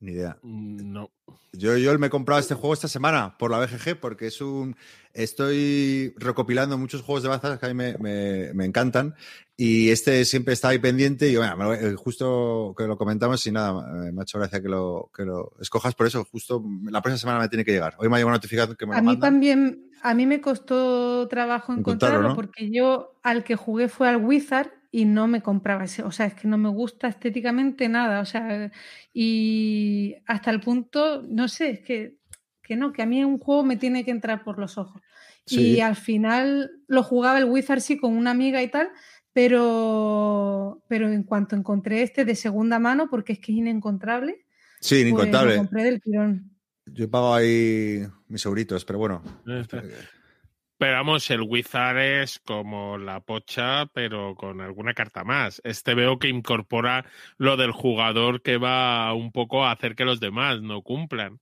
Ni 0.00 0.12
idea. 0.12 0.36
Mm, 0.42 0.92
no. 0.92 1.10
Yo, 1.52 1.76
yo 1.76 1.96
me 1.98 2.08
he 2.08 2.10
comprado 2.10 2.40
este 2.40 2.54
juego 2.54 2.74
esta 2.74 2.88
semana 2.88 3.36
por 3.38 3.50
la 3.50 3.58
BGG 3.58 3.98
porque 4.00 4.26
es 4.26 4.40
un. 4.40 4.76
Estoy 5.12 6.12
recopilando 6.16 6.76
muchos 6.76 7.02
juegos 7.02 7.22
de 7.22 7.28
bazas 7.28 7.58
que 7.58 7.66
a 7.66 7.72
mí 7.72 7.74
me, 7.74 8.64
encantan 8.64 9.14
y 9.56 9.90
este 9.90 10.24
siempre 10.24 10.54
está 10.54 10.70
ahí 10.70 10.80
pendiente 10.80 11.28
y 11.28 11.36
bueno, 11.36 11.72
eh, 11.72 11.94
justo 11.94 12.74
que 12.76 12.88
lo 12.88 12.98
comentamos 12.98 13.46
y 13.46 13.52
nada, 13.52 14.10
me 14.12 14.20
ha 14.20 14.22
hecho 14.22 14.38
gracia 14.40 14.60
que 14.60 14.68
lo, 14.68 15.10
que 15.14 15.24
lo 15.24 15.52
escojas 15.60 15.94
por 15.94 16.08
eso. 16.08 16.24
Justo 16.24 16.64
la 16.90 17.00
próxima 17.00 17.18
semana 17.18 17.38
me 17.38 17.48
tiene 17.48 17.64
que 17.64 17.70
llegar. 17.70 17.94
Hoy 17.98 18.08
me 18.08 18.16
ha 18.16 18.18
llegado 18.18 18.30
una 18.30 18.38
notificación 18.38 18.76
que 18.76 18.86
me 18.86 18.96
A 18.96 19.02
mí 19.02 19.16
también, 19.20 19.90
a 20.02 20.14
mí 20.14 20.26
me 20.26 20.40
costó 20.40 21.28
trabajo 21.28 21.72
encontrarlo, 21.72 22.34
porque 22.34 22.70
yo 22.70 23.14
al 23.22 23.44
que 23.44 23.54
jugué 23.54 23.88
fue 23.88 24.08
al 24.08 24.16
Wizard 24.16 24.72
y 24.94 25.06
no 25.06 25.26
me 25.26 25.42
compraba 25.42 25.86
ese, 25.86 26.04
o 26.04 26.12
sea, 26.12 26.26
es 26.26 26.34
que 26.34 26.46
no 26.46 26.56
me 26.56 26.68
gusta 26.68 27.08
estéticamente 27.08 27.88
nada, 27.88 28.20
o 28.20 28.24
sea, 28.24 28.70
y 29.12 30.14
hasta 30.24 30.52
el 30.52 30.60
punto, 30.60 31.20
no 31.28 31.48
sé, 31.48 31.70
es 31.70 31.80
que, 31.80 32.18
que 32.62 32.76
no, 32.76 32.92
que 32.92 33.02
a 33.02 33.06
mí 33.06 33.24
un 33.24 33.40
juego 33.40 33.64
me 33.64 33.76
tiene 33.76 34.04
que 34.04 34.12
entrar 34.12 34.44
por 34.44 34.56
los 34.56 34.78
ojos. 34.78 35.02
Y 35.46 35.80
al 35.80 35.96
final 35.96 36.70
lo 36.86 37.02
jugaba 37.02 37.38
el 37.38 37.46
Wizard 37.46 37.80
sí 37.80 37.98
con 37.98 38.16
una 38.16 38.30
amiga 38.30 38.62
y 38.62 38.68
tal, 38.68 38.88
pero, 39.32 40.80
pero 40.86 41.08
en 41.10 41.24
cuanto 41.24 41.56
encontré 41.56 42.02
este 42.02 42.24
de 42.24 42.36
segunda 42.36 42.78
mano, 42.78 43.10
porque 43.10 43.32
es 43.32 43.40
que 43.40 43.50
es 43.50 43.58
inencontrable. 43.58 44.46
Sí, 44.80 44.94
pues 44.94 45.00
inencontrable. 45.00 45.56
lo 45.56 45.62
compré 45.62 45.82
del 45.82 46.00
tirón. 46.00 46.52
Yo 46.86 47.10
pago 47.10 47.34
ahí 47.34 48.06
mis 48.28 48.46
euritos, 48.46 48.84
pero 48.84 49.00
bueno. 49.00 49.22
Pero 50.84 50.96
vamos, 50.96 51.30
el 51.30 51.40
Wizard 51.40 51.96
es 51.96 52.40
como 52.40 52.98
la 52.98 53.20
pocha, 53.20 53.86
pero 53.86 54.34
con 54.34 54.60
alguna 54.60 54.92
carta 54.92 55.24
más. 55.24 55.62
Este 55.64 55.94
veo 55.94 56.18
que 56.18 56.28
incorpora 56.28 57.06
lo 57.38 57.56
del 57.56 57.72
jugador 57.72 58.42
que 58.42 58.58
va 58.58 59.10
un 59.14 59.32
poco 59.32 59.64
a 59.64 59.72
hacer 59.72 59.94
que 59.96 60.04
los 60.04 60.20
demás 60.20 60.60
no 60.60 60.82
cumplan. 60.82 61.40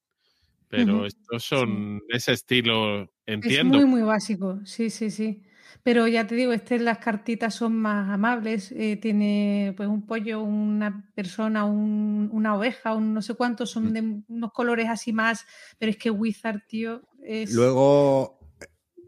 Pero 0.69 1.07
estos 1.07 1.43
son 1.43 2.03
ese 2.09 2.35
estilo, 2.35 3.11
entiendo. 3.27 3.79
Es 3.79 3.85
muy, 3.85 3.91
muy 3.91 4.03
básico, 4.03 4.61
sí, 4.65 4.91
sí, 4.91 5.11
sí. 5.11 5.43
Pero 5.83 6.07
ya 6.07 6.25
te 6.25 6.37
digo, 6.37 6.53
este, 6.53 6.79
las 6.79 6.99
cartitas 6.99 7.53
son 7.53 7.75
más 7.75 8.11
amables. 8.11 8.71
Eh, 8.71 8.97
tiene 8.97 9.75
pues 9.77 9.89
un 9.89 10.07
pollo, 10.07 10.41
una 10.41 11.11
persona, 11.17 11.65
una 11.65 12.55
oveja, 12.55 12.95
un 12.95 13.13
no 13.13 13.23
sé 13.23 13.35
cuántos, 13.35 13.73
son 13.73 13.87
mm. 13.87 13.93
de 13.93 14.23
unos 14.29 14.53
colores 14.53 14.89
así 14.89 15.13
más. 15.13 15.45
Pero 15.81 15.91
es 15.91 15.99
que 15.99 16.13
Wizard, 16.13 16.61
tío, 16.69 17.03
es. 17.25 17.53
Luego 17.53 18.39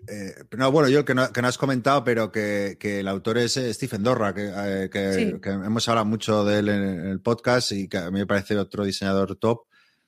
Eh, 0.08 0.34
no, 0.56 0.70
bueno, 0.72 0.88
yo 0.88 1.04
que 1.04 1.14
no, 1.14 1.32
que 1.32 1.42
no 1.42 1.48
has 1.48 1.58
comentado, 1.58 2.04
pero 2.04 2.30
que, 2.30 2.76
que 2.78 3.00
el 3.00 3.08
autor 3.08 3.38
es 3.38 3.56
eh, 3.56 3.72
Stephen 3.72 4.02
Dorra, 4.02 4.34
que, 4.34 4.50
eh, 4.54 4.90
que, 4.90 5.12
Sí. 5.12 5.40
que 5.40 5.50
hemos 5.50 5.88
hablado 5.88 6.06
mucho 6.06 6.44
de 6.44 6.58
él 6.58 6.68
en, 6.68 6.82
en 6.82 7.06
el 7.06 7.20
podcast 7.20 7.72
y 7.72 7.88
que 7.88 7.98
a 7.98 8.10
mí 8.10 8.18
me 8.20 8.26
parece 8.26 8.56
otro 8.58 8.84
diseñador 8.84 9.36
top, 9.36 9.62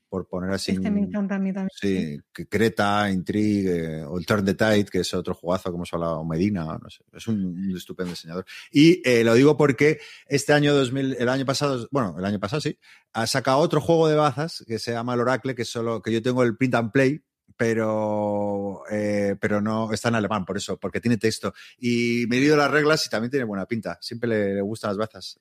por 0.08 0.28
poner 0.28 0.52
así. 0.52 0.72
Este 0.72 0.88
me 0.90 1.00
encanta 1.00 1.34
a 1.34 1.38
mí 1.38 1.52
también. 1.52 1.70
Sí, 1.74 2.20
que 2.32 2.46
Creta, 2.46 3.10
Intrigue, 3.10 4.04
o 4.04 4.18
el 4.18 4.24
Turn 4.24 4.44
the 4.44 4.54
Tide, 4.54 4.84
que 4.84 5.00
es 5.00 5.12
otro 5.14 5.34
jugazo 5.34 5.70
que 5.70 5.74
hemos 5.76 5.92
hablado, 5.92 6.24
Medina, 6.24 6.64
no 6.64 6.88
sé, 6.88 7.02
es 7.12 7.26
un, 7.26 7.44
un 7.44 7.76
estupendo 7.76 8.10
diseñador. 8.12 8.44
Y 8.70 9.02
eh, 9.04 9.24
lo 9.24 9.34
digo 9.34 9.56
porque 9.56 9.98
este 10.26 10.52
año 10.52 10.74
2000, 10.74 11.16
el 11.18 11.28
año 11.28 11.44
pasado, 11.44 11.88
bueno, 11.90 12.14
el 12.18 12.24
año 12.24 12.38
pasado 12.38 12.60
sí, 12.60 12.78
ha 13.14 13.26
sacado 13.26 13.58
otro 13.58 13.80
juego 13.80 14.06
de 14.08 14.14
bazas 14.14 14.64
que 14.66 14.78
se 14.78 14.92
llama 14.92 15.14
el 15.14 15.20
Oracle, 15.20 15.54
que 15.56 15.64
solo, 15.64 16.00
que 16.00 16.12
yo 16.12 16.22
tengo 16.22 16.44
el 16.44 16.56
print 16.56 16.76
and 16.76 16.92
play, 16.92 17.20
pero, 17.56 18.82
eh, 18.90 19.36
pero 19.40 19.60
no 19.60 19.92
está 19.92 20.08
en 20.08 20.16
alemán, 20.16 20.44
por 20.44 20.56
eso, 20.56 20.78
porque 20.78 21.00
tiene 21.00 21.16
texto. 21.16 21.54
Y 21.78 22.26
me 22.28 22.36
he 22.36 22.40
leído 22.40 22.56
las 22.56 22.70
reglas 22.70 23.06
y 23.06 23.10
también 23.10 23.30
tiene 23.30 23.44
buena 23.44 23.66
pinta. 23.66 23.98
Siempre 24.00 24.28
le, 24.28 24.54
le 24.54 24.60
gustan 24.62 24.90
las 24.90 24.98
bazas. 24.98 25.38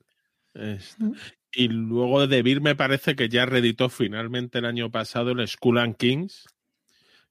Esto. 0.54 1.04
Mm. 1.04 1.14
Y 1.54 1.68
luego 1.70 2.28
de 2.28 2.42
Vir 2.42 2.62
me 2.62 2.76
parece 2.76 3.16
que 3.16 3.30
ya 3.30 3.46
reeditó 3.46 3.90
finalmente 3.90 4.60
el 4.60 4.66
año 4.66 4.92
pasado 4.92 5.32
el 5.32 5.48
Skull 5.48 5.78
and 5.78 5.96
Kings, 5.96 6.46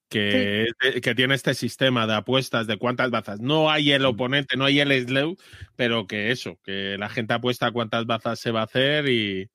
que, 0.09 0.67
que 1.03 1.15
tiene 1.15 1.35
este 1.35 1.55
sistema 1.55 2.07
de 2.07 2.15
apuestas 2.15 2.67
de 2.67 2.79
cuántas 2.79 3.11
bazas. 3.11 3.41
No 3.41 3.71
hay 3.71 3.93
el 3.93 4.05
oponente, 4.05 4.57
no 4.57 4.65
hay 4.65 4.81
el 4.81 4.93
slew, 5.07 5.37
pero 5.77 6.07
que 6.07 6.31
eso, 6.31 6.59
que 6.63 6.97
la 6.99 7.09
gente 7.09 7.35
apuesta 7.35 7.73
cuántas 7.73 8.07
bazas 8.07 8.39
se 8.39 8.51
va 8.51 8.61
a 8.61 8.65
hacer 8.65 9.09
y, 9.09 9.51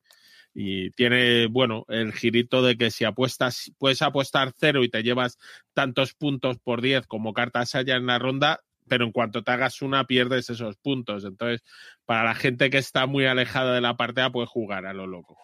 y 0.61 0.91
tiene, 0.91 1.48
bueno, 1.48 1.86
el 1.88 2.11
girito 2.11 2.61
de 2.61 2.76
que 2.77 2.91
si 2.91 3.06
apuestas, 3.06 3.72
puedes 3.77 4.02
apostar 4.02 4.52
cero 4.57 4.84
y 4.84 4.90
te 4.90 5.03
llevas 5.03 5.38
tantos 5.73 6.14
puntos 6.14 6.60
por 6.60 6.81
10 6.81 7.07
como 7.07 7.31
cartas 7.31 7.76
haya 7.76 7.95
en 7.95 8.07
la 8.07 8.19
ronda, 8.19 8.60
pero 8.90 9.06
en 9.06 9.14
cuanto 9.14 9.41
te 9.41 9.52
hagas 9.52 9.81
una 9.81 10.03
pierdes 10.03 10.49
esos 10.49 10.76
puntos. 10.76 11.23
Entonces, 11.23 11.64
para 12.06 12.26
la 12.26 12.36
gente 12.36 12.69
que 12.69 12.77
está 12.77 13.06
muy 13.06 13.26
alejada 13.26 13.73
de 13.73 13.80
la 13.80 13.95
partida, 13.95 14.34
puede 14.34 14.48
jugar 14.48 14.86
a 14.86 14.94
lo 14.94 15.07
loco. 15.07 15.38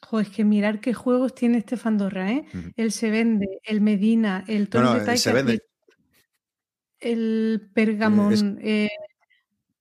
Jo, 0.00 0.20
es 0.20 0.30
que 0.30 0.44
mirar 0.44 0.80
qué 0.80 0.94
juegos 0.94 1.34
tiene 1.34 1.58
este 1.58 1.76
Fandorra, 1.76 2.32
¿eh? 2.32 2.46
El 2.76 2.90
Se 2.90 3.10
Vende, 3.10 3.60
el 3.64 3.82
Medina, 3.82 4.44
el 4.48 4.62
No, 4.62 4.68
Torn 4.70 4.84
no, 4.84 4.92
de 4.94 4.98
el 5.00 5.04
Taika, 5.04 5.18
Se 5.20 5.32
Vende. 5.34 5.60
el 7.00 7.70
Pergamon. 7.74 8.32
Es- 8.32 8.44
eh, 8.62 8.88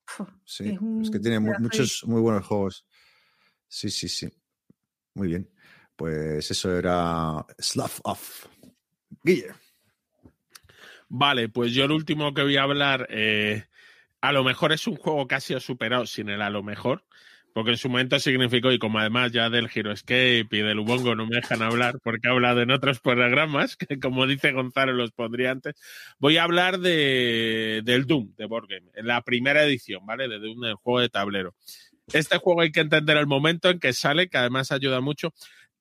fu, 0.05 0.27
Sí, 0.43 0.71
Es 0.73 0.79
un 0.81 1.03
es 1.03 1.09
que 1.09 1.19
tiene 1.19 1.39
muchos 1.39 2.03
muy 2.05 2.19
buenos 2.19 2.45
juegos. 2.45 2.85
Sí, 3.73 3.89
sí, 3.89 4.07
sí. 4.07 4.29
Muy 5.15 5.29
bien. 5.29 5.49
Pues 5.95 6.51
eso 6.51 6.77
era 6.77 7.43
Slough 7.57 8.01
Off. 8.03 8.45
Guille. 9.23 9.51
Vale, 11.09 11.49
pues 11.49 11.73
yo 11.73 11.85
el 11.85 11.91
último 11.91 12.35
que 12.35 12.43
voy 12.43 12.55
a 12.55 12.63
hablar, 12.63 13.07
eh, 13.09 13.65
a 14.21 14.31
lo 14.31 14.43
mejor 14.43 14.73
es 14.73 14.85
un 14.85 14.95
juego 14.95 15.27
que 15.27 15.35
ha 15.35 15.39
sido 15.39 15.59
superado 15.59 16.05
sin 16.05 16.29
el 16.29 16.43
a 16.43 16.51
lo 16.51 16.61
mejor, 16.61 17.03
porque 17.51 17.71
en 17.71 17.77
su 17.77 17.89
momento 17.89 18.19
significó, 18.19 18.71
y 18.71 18.77
como 18.77 18.99
además 18.99 19.31
ya 19.31 19.49
del 19.49 19.69
Hero 19.73 19.91
Escape 19.91 20.47
y 20.51 20.61
del 20.61 20.77
Ubongo 20.77 21.15
no 21.15 21.25
me 21.25 21.37
dejan 21.37 21.63
hablar 21.63 21.99
porque 22.03 22.27
he 22.27 22.31
hablado 22.31 22.61
en 22.61 22.69
otros 22.69 22.99
programas, 22.99 23.75
que 23.77 23.99
como 23.99 24.27
dice 24.27 24.51
Gonzalo 24.51 24.93
los 24.93 25.11
pondría 25.13 25.49
antes, 25.49 25.73
voy 26.19 26.37
a 26.37 26.43
hablar 26.43 26.77
de, 26.77 27.81
del 27.83 28.05
Doom, 28.05 28.35
de 28.35 28.45
Board 28.45 28.67
Game, 28.67 28.91
la 28.97 29.23
primera 29.23 29.63
edición, 29.63 30.05
¿vale? 30.05 30.27
De 30.27 30.37
Doom, 30.37 30.61
del 30.61 30.75
juego 30.75 30.99
de 30.99 31.09
tablero. 31.09 31.55
Este 32.11 32.37
juego 32.37 32.61
hay 32.61 32.71
que 32.71 32.81
entender 32.81 33.17
el 33.17 33.27
momento 33.27 33.69
en 33.69 33.79
que 33.79 33.93
sale, 33.93 34.27
que 34.27 34.37
además 34.37 34.71
ayuda 34.71 34.99
mucho. 34.99 35.33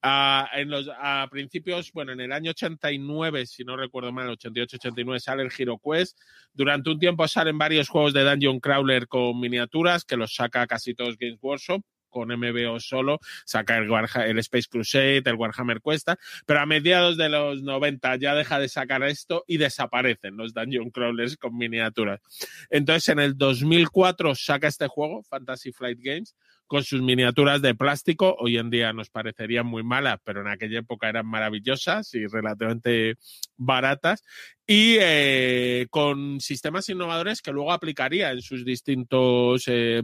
Ah, 0.04 0.48
en 0.54 0.68
los, 0.68 0.90
a 0.98 1.28
principios, 1.30 1.92
bueno, 1.92 2.12
en 2.12 2.20
el 2.20 2.32
año 2.32 2.50
89, 2.50 3.46
si 3.46 3.62
no 3.62 3.76
recuerdo 3.76 4.10
mal, 4.10 4.28
88-89, 4.36 5.20
sale 5.20 5.44
el 5.44 5.52
Hero 5.56 5.78
Quest. 5.78 6.18
Durante 6.52 6.90
un 6.90 6.98
tiempo 6.98 7.26
salen 7.28 7.56
varios 7.56 7.88
juegos 7.88 8.12
de 8.12 8.24
Dungeon 8.24 8.58
Crawler 8.58 9.06
con 9.06 9.38
miniaturas, 9.38 10.04
que 10.04 10.16
los 10.16 10.34
saca 10.34 10.66
casi 10.66 10.94
todos 10.94 11.16
Games 11.16 11.38
Workshop, 11.40 11.82
con 12.12 12.28
MBO 12.30 12.78
solo, 12.78 13.18
saca 13.44 13.78
el, 13.78 13.88
Warha- 13.88 14.28
el 14.28 14.38
Space 14.38 14.68
Crusade, 14.70 15.22
el 15.24 15.34
Warhammer 15.34 15.80
Cuesta, 15.80 16.16
pero 16.46 16.60
a 16.60 16.66
mediados 16.66 17.16
de 17.16 17.28
los 17.28 17.62
90 17.62 18.14
ya 18.16 18.34
deja 18.36 18.60
de 18.60 18.68
sacar 18.68 19.02
esto 19.02 19.42
y 19.48 19.56
desaparecen 19.56 20.36
los 20.36 20.54
Dungeon 20.54 20.90
Crawlers 20.90 21.36
con 21.36 21.56
miniaturas. 21.56 22.20
Entonces, 22.70 23.08
en 23.08 23.18
el 23.18 23.36
2004 23.36 24.36
saca 24.36 24.68
este 24.68 24.86
juego, 24.86 25.24
Fantasy 25.24 25.72
Flight 25.72 25.98
Games, 26.00 26.36
con 26.66 26.84
sus 26.84 27.02
miniaturas 27.02 27.60
de 27.60 27.74
plástico. 27.74 28.34
Hoy 28.38 28.56
en 28.56 28.70
día 28.70 28.92
nos 28.94 29.10
parecerían 29.10 29.66
muy 29.66 29.82
malas, 29.82 30.18
pero 30.24 30.40
en 30.40 30.48
aquella 30.48 30.78
época 30.78 31.08
eran 31.08 31.26
maravillosas 31.26 32.14
y 32.14 32.26
relativamente 32.26 33.16
baratas. 33.58 34.22
Y 34.66 34.96
eh, 35.00 35.86
con 35.90 36.40
sistemas 36.40 36.88
innovadores 36.88 37.42
que 37.42 37.52
luego 37.52 37.72
aplicaría 37.72 38.30
en 38.32 38.40
sus 38.40 38.64
distintos. 38.64 39.64
eh, 39.66 40.02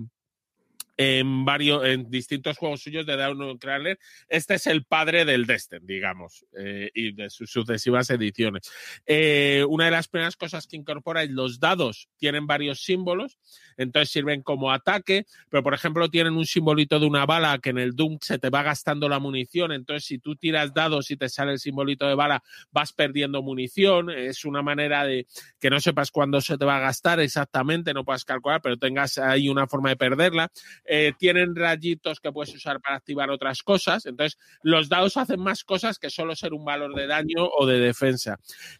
en 0.99 1.45
varios 1.45 1.87
en 1.87 2.11
distintos 2.11 2.59
juegos 2.59 2.83
suyos 2.83 3.07
de 3.07 3.16
Down 3.16 3.57
Crawler. 3.59 3.99
Este 4.29 4.55
es 4.55 4.66
el 4.66 4.85
padre 4.85 5.25
del 5.25 5.47
Destin, 5.47 5.87
digamos, 5.87 6.45
eh, 6.59 6.91
y 6.93 7.12
de 7.12 7.31
sus 7.31 7.51
sucesivas 7.51 8.11
ediciones. 8.11 8.70
Eh, 9.07 9.65
una 9.69 9.85
de 9.85 9.93
las 9.93 10.09
primeras 10.09 10.37
cosas 10.37 10.66
que 10.66 10.77
incorpora 10.77 11.23
es 11.23 11.31
los 11.31 11.61
dados 11.61 12.09
tienen 12.16 12.49
varios 12.49 12.83
símbolos, 12.83 13.39
entonces 13.77 14.11
sirven 14.11 14.43
como 14.43 14.73
ataque, 14.73 15.25
pero 15.49 15.62
por 15.62 15.73
ejemplo 15.73 16.11
tienen 16.11 16.35
un 16.35 16.47
simbolito 16.47 16.99
de 16.99 17.07
una 17.07 17.27
bala 17.27 17.59
que 17.59 17.70
en 17.70 17.79
el 17.79 17.95
Doom 17.95 18.19
se 18.20 18.41
te 18.41 18.51
va 18.51 18.65
gastando 18.65 19.09
la 19.09 19.20
munición, 19.20 19.70
entonces 19.70 20.05
si 20.05 20.19
tú 20.19 20.35
tiras 20.35 20.75
dados 20.75 21.12
y 21.12 21.16
te 21.16 21.29
sale 21.29 21.53
el 21.53 21.61
simbolito 21.61 22.09
de 22.09 22.16
bala, 22.16 22.43
vas 22.73 22.93
perdiendo 22.93 23.41
munición, 23.41 24.11
es 24.11 24.45
una 24.45 24.62
manera 24.62 25.05
de 25.05 25.29
que 25.61 25.70
no 25.70 25.79
sepas 25.79 26.11
cuándo 26.11 26.41
se 26.41 26.59
te 26.59 26.65
va 26.65 26.79
a 26.79 26.81
gastar 26.81 27.20
exactamente, 27.20 27.95
no 27.95 28.05
puedas 28.05 28.25
calcular, 28.25 28.61
pero 28.61 28.77
tengas 28.77 29.16
ahí 29.19 29.49
una 29.49 29.69
forma 29.69 29.91
de 29.91 29.97
perderla. 29.97 30.51
Eh, 30.90 31.12
tienen 31.19 31.55
rayitos 31.55 32.19
que 32.19 32.32
puedes 32.32 32.55
usar 32.55 32.81
para 32.81 32.97
activar 32.97 33.31
otras 33.31 33.62
cosas, 33.62 34.06
entonces 34.06 34.39
los 34.62 34.89
dados 34.89 35.19
hacen 35.19 35.39
más 35.39 35.62
cosas 35.62 35.98
que 35.98 36.09
solo 36.09 36.35
ser 36.35 36.55
un 36.55 36.65
valor 36.65 36.94
de 36.94 37.06
daño 37.06 37.47
o 37.47 37.66
de 37.66 37.78
defensa. 37.78 38.39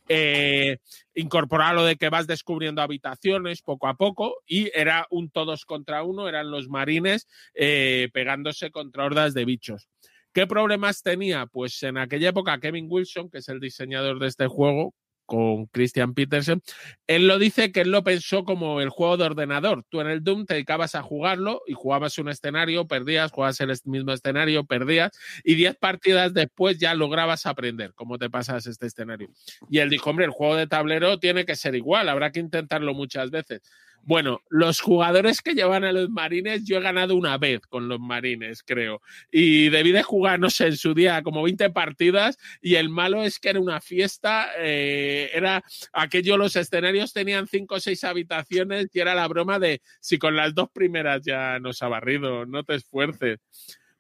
Eh, 0.09 0.79
lo 1.15 1.85
de 1.85 1.97
que 1.97 2.09
vas 2.09 2.27
descubriendo 2.27 2.81
habitaciones 2.81 3.61
poco 3.61 3.89
a 3.89 3.95
poco 3.95 4.37
y 4.47 4.71
era 4.75 5.07
un 5.11 5.31
todos 5.31 5.67
contra 5.67 6.03
uno, 6.03 6.29
eran 6.29 6.51
los 6.51 6.69
marines 6.69 7.29
eh, 7.55 8.09
pegándose 8.13 8.71
contra 8.71 9.05
hordas 9.05 9.35
de 9.35 9.45
bichos. 9.45 9.89
¿Qué 10.33 10.47
problemas 10.47 11.03
tenía? 11.03 11.47
Pues 11.47 11.83
en 11.83 11.99
aquella 11.99 12.31
época 12.31 12.59
Kevin 12.59 12.87
Wilson, 12.89 13.29
que 13.29 13.39
es 13.39 13.49
el 13.49 13.61
diseñador 13.61 14.19
de 14.19 14.29
este 14.29 14.47
juego, 14.47 14.95
con 15.29 15.67
Christian 15.67 16.15
Petersen, 16.15 16.63
él 17.07 17.29
lo 17.29 17.39
dice 17.39 17.71
que 17.71 17.83
él 17.83 17.91
lo 17.91 18.03
pensó 18.03 18.45
como 18.45 18.81
el 18.81 18.89
juego 18.89 19.19
de 19.19 19.25
ordenador. 19.25 19.85
Tú 19.91 20.01
en 20.01 20.07
el 20.07 20.25
Doom 20.25 20.47
te 20.47 20.55
dedicabas 20.55 20.95
a 20.95 21.03
jugarlo 21.03 21.61
y 21.67 21.75
jugabas 21.75 22.17
un 22.17 22.31
escenario, 22.31 22.89
perdías, 22.89 23.31
jugabas 23.31 23.61
el 23.61 23.71
mismo 23.85 24.13
escenario, 24.13 24.65
perdías, 24.65 25.13
y 25.45 25.55
10 25.55 25.77
partidas 25.77 26.33
después 26.33 26.79
ya 26.79 26.95
lograbas 26.95 27.45
aprender 27.45 27.93
cómo 27.95 28.17
te 28.17 28.31
pasas 28.31 28.67
este 28.67 28.87
escenario. 28.87 29.29
Y 29.69 29.81
él 29.81 29.91
dijo, 29.91 30.09
hombre, 30.09 30.25
el 30.25 30.31
juego 30.31 30.57
de 30.57 30.67
tablero 30.67 31.19
tiene 31.19 31.45
que 31.45 31.57
ser 31.57 31.75
igual, 31.75 32.09
habrá 32.09 32.33
que 32.33 32.41
intentarlo 32.41 32.95
muchas 32.95 33.31
veces. 33.31 33.61
Bueno, 34.03 34.41
los 34.49 34.81
jugadores 34.81 35.43
que 35.43 35.55
llevan 35.55 35.85
a 35.85 35.93
los 35.93 36.09
marines, 36.09 36.65
yo 36.65 36.79
he 36.79 36.81
ganado 36.81 37.15
una 37.15 37.37
vez 37.37 37.61
con 37.67 37.89
los 37.89 38.01
marines, 38.01 38.63
creo. 38.63 39.03
Y 39.31 39.69
debí 39.69 39.93
de 39.93 40.03
jugar, 40.03 40.41
no 40.41 40.49
sé, 40.49 40.69
en 40.69 40.77
su 40.77 40.95
día 40.95 41.23
como 41.23 41.43
20 41.43 41.71
partidas 41.71 42.39
y 42.63 42.77
el 42.77 42.89
malo 42.89 43.23
es 43.23 43.39
que 43.39 43.51
era 43.51 43.61
una 43.61 43.81
fiesta, 43.81 44.49
eh, 44.59 45.31
era 45.35 45.63
aquello, 45.93 46.39
los 46.39 46.57
escenarios 46.57 47.13
tenían 47.13 47.47
cinco 47.47 47.75
o 47.75 47.81
seis 47.81 48.03
habitaciones 48.05 48.89
y 48.95 49.01
era 49.01 49.15
la 49.15 49.29
broma 49.29 49.59
de 49.59 49.83
si 50.01 50.19
con 50.19 50.37
las 50.37 50.55
dos 50.55 50.71
primeras 50.71 51.23
ya 51.23 51.59
nos 51.59 51.83
ha 51.83 51.89
barrido, 51.89 52.47
no 52.47 52.65
te 52.65 52.77
esfuerces. 52.77 53.39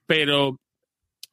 Pero 0.06 0.58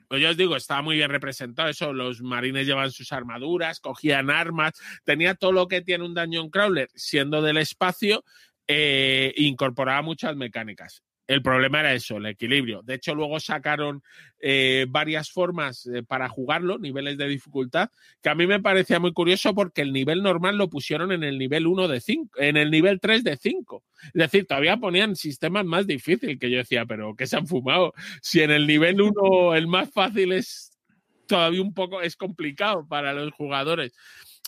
pues 0.07 0.21
yo 0.21 0.29
os 0.29 0.37
digo, 0.37 0.55
estaba 0.55 0.81
muy 0.81 0.97
bien 0.97 1.09
representado 1.09 1.69
eso. 1.69 1.93
Los 1.93 2.21
marines 2.21 2.67
llevan 2.67 2.91
sus 2.91 3.11
armaduras, 3.11 3.79
cogían 3.79 4.29
armas, 4.29 4.73
tenía 5.03 5.35
todo 5.35 5.51
lo 5.51 5.67
que 5.67 5.81
tiene 5.81 6.03
un 6.03 6.13
Dungeon 6.13 6.49
Crawler, 6.49 6.89
siendo 6.93 7.41
del 7.41 7.57
espacio, 7.57 8.23
eh, 8.67 9.33
incorporaba 9.37 10.01
muchas 10.01 10.35
mecánicas. 10.35 11.03
El 11.27 11.41
problema 11.41 11.79
era 11.79 11.93
eso, 11.93 12.17
el 12.17 12.27
equilibrio. 12.27 12.83
De 12.83 12.95
hecho, 12.95 13.15
luego 13.15 13.39
sacaron 13.39 14.03
eh, 14.39 14.85
varias 14.89 15.31
formas 15.31 15.87
eh, 15.87 16.03
para 16.03 16.29
jugarlo, 16.29 16.77
niveles 16.77 17.17
de 17.17 17.27
dificultad, 17.27 17.89
que 18.21 18.29
a 18.29 18.35
mí 18.35 18.45
me 18.45 18.61
parecía 18.61 18.99
muy 18.99 19.11
curioso 19.11 19.55
porque 19.55 19.81
el 19.81 19.91
nivel 19.91 20.21
normal 20.21 20.57
lo 20.57 20.69
pusieron 20.69 21.11
en 21.11 21.23
el 21.23 21.39
nivel 21.39 21.65
1 21.65 21.87
de 21.87 21.99
5, 21.99 22.39
en 22.39 22.57
el 22.57 22.69
nivel 22.69 22.99
3 22.99 23.23
de 23.23 23.37
5. 23.37 23.83
Es 24.03 24.13
decir, 24.13 24.45
todavía 24.45 24.77
ponían 24.77 25.15
sistemas 25.15 25.65
más 25.65 25.87
difíciles 25.87 26.37
que 26.39 26.51
yo 26.51 26.57
decía, 26.57 26.85
pero 26.85 27.15
¿qué 27.15 27.25
se 27.25 27.37
han 27.37 27.47
fumado? 27.47 27.93
Si 28.21 28.41
en 28.41 28.51
el 28.51 28.67
nivel 28.67 29.01
1 29.01 29.55
el 29.55 29.65
más 29.65 29.91
fácil 29.91 30.31
es 30.31 30.77
todavía 31.25 31.61
un 31.61 31.73
poco, 31.73 32.01
es 32.01 32.15
complicado 32.15 32.87
para 32.87 33.13
los 33.13 33.33
jugadores. 33.33 33.93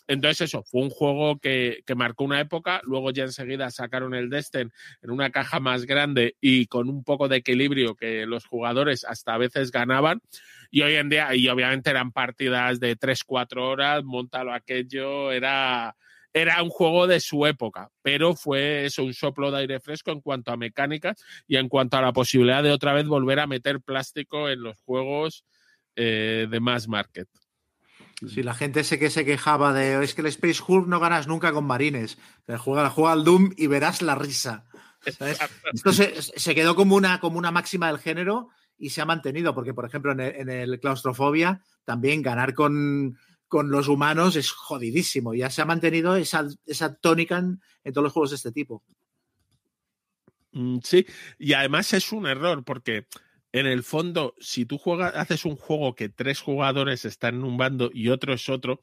Entonces 0.08 0.42
eso, 0.42 0.64
fue 0.64 0.82
un 0.82 0.90
juego 0.90 1.38
que, 1.40 1.84
que, 1.86 1.96
marcó 1.96 2.24
una 2.24 2.40
época, 2.40 2.82
luego 2.84 3.12
ya 3.12 3.24
enseguida 3.24 3.70
sacaron 3.72 4.14
el 4.14 4.30
Destin 4.30 4.72
en 5.02 5.12
una 5.12 5.32
caja 5.32 5.60
más 5.60 5.86
grande 5.86 6.38
y 6.40 6.68
con 6.68 6.90
un 6.90 7.04
poco 7.04 7.28
de 7.28 7.38
equilibrio 7.38 7.96
que 7.96 8.26
los 8.26 8.46
jugadores 8.46 9.04
hasta 9.04 9.34
a 9.34 9.38
veces 9.38 9.72
ganaban 9.72 10.22
y 10.72 10.82
hoy 10.82 10.96
en 10.96 11.10
día, 11.10 11.34
y 11.36 11.48
obviamente 11.48 11.90
eran 11.90 12.12
partidas 12.12 12.80
de 12.80 12.98
3-4 12.98 13.58
horas, 13.64 14.04
montalo 14.04 14.54
aquello, 14.54 15.32
era, 15.32 15.96
era 16.34 16.62
un 16.62 16.70
juego 16.70 17.08
de 17.08 17.20
su 17.20 17.46
época, 17.46 17.90
pero 18.02 18.36
fue 18.36 18.86
eso, 18.86 19.04
un 19.04 19.14
soplo 19.14 19.52
de 19.52 19.60
aire 19.60 19.80
fresco 19.80 20.12
en 20.12 20.22
cuanto 20.22 20.52
a 20.52 20.58
mecánicas 20.58 21.24
y 21.48 21.58
en 21.58 21.70
cuanto 21.70 21.98
a 21.98 22.02
la 22.02 22.14
posibilidad 22.14 22.64
de 22.64 22.72
otra 22.72 22.94
vez 22.94 23.08
volver 23.08 23.40
a 23.40 23.48
meter 23.48 23.82
plástico 23.82 24.50
en 24.50 24.62
los 24.62 24.78
juegos 24.82 25.46
eh, 25.96 26.48
de 26.50 26.60
mass 26.60 26.88
market. 26.88 27.28
Si 28.26 28.42
la 28.42 28.56
gente 28.56 28.84
sé 28.84 28.98
que 28.98 29.12
se 29.12 29.26
quejaba 29.26 29.74
de 29.74 30.04
es 30.04 30.16
que 30.16 30.22
el 30.22 30.28
Space 30.28 30.64
Hulk 30.66 30.88
no 30.88 31.00
ganas 31.00 31.28
nunca 31.28 31.52
con 31.52 31.66
marines. 31.66 32.18
Juega, 32.48 32.90
juega 32.90 33.12
al 33.12 33.24
Doom 33.24 33.52
y 33.56 33.68
verás 33.68 34.02
la 34.02 34.16
risa. 34.16 34.66
Esto 35.06 35.94
se, 35.94 36.56
quedó 36.56 36.76
como 36.76 36.96
una, 36.96 37.20
como 37.20 37.38
una 37.38 37.52
máxima 37.52 37.88
del 37.88 38.00
género 38.00 38.50
y 38.78 38.90
se 38.90 39.02
ha 39.02 39.06
mantenido, 39.06 39.54
porque 39.54 39.74
por 39.74 39.86
ejemplo 39.86 40.12
en 40.12 40.50
el, 40.50 40.80
claustrofobia 40.80 41.62
también 41.86 42.22
ganar 42.24 42.54
con, 42.54 43.18
los 43.52 43.88
humanos 43.88 44.36
es 44.36 44.52
jodidísimo. 44.52 45.36
Ya 45.36 45.52
se 45.52 45.62
ha 45.62 45.66
mantenido 45.66 46.16
esa, 46.16 46.48
esa 46.66 46.96
tónica 46.96 47.38
en, 47.38 47.62
todos 47.94 48.04
los 48.04 48.14
juegos 48.14 48.32
de 48.32 48.36
este 48.38 48.52
tipo. 48.52 48.84
Mm, 50.54 50.80
sí, 50.84 51.06
y 51.38 51.54
además 51.54 51.94
es 51.94 52.12
un 52.12 52.26
error 52.26 52.64
porque 52.64 53.06
en 53.58 53.68
el 53.68 53.84
fondo, 53.84 54.36
si 54.40 54.66
tú 54.66 54.78
juegas, 54.78 55.16
haces 55.16 55.46
un 55.46 55.56
juego 55.56 55.96
que 55.96 56.10
tres 56.10 56.42
jugadores 56.42 57.06
están 57.06 57.36
en 57.36 57.44
un 57.44 57.58
bando 57.58 57.90
y 57.94 58.10
otro 58.10 58.34
es 58.34 58.50
otro, 58.50 58.82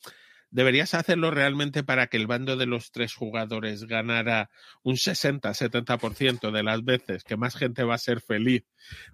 deberías 0.55 0.95
hacerlo 0.95 1.33
realmente 1.33 1.83
para 1.83 2.07
que 2.07 2.17
el 2.17 2.29
bando 2.29 2.57
de 2.57 2.67
los 2.67 2.93
tres 2.93 3.13
jugadores 3.13 3.85
ganara 3.85 4.51
un 4.85 4.95
60-70% 4.95 6.53
de 6.53 6.63
las 6.63 6.85
veces, 6.85 7.25
que 7.25 7.37
más 7.37 7.57
gente 7.57 7.83
va 7.83 7.97
a 7.97 7.99
ser 7.99 8.21
feliz. 8.21 8.63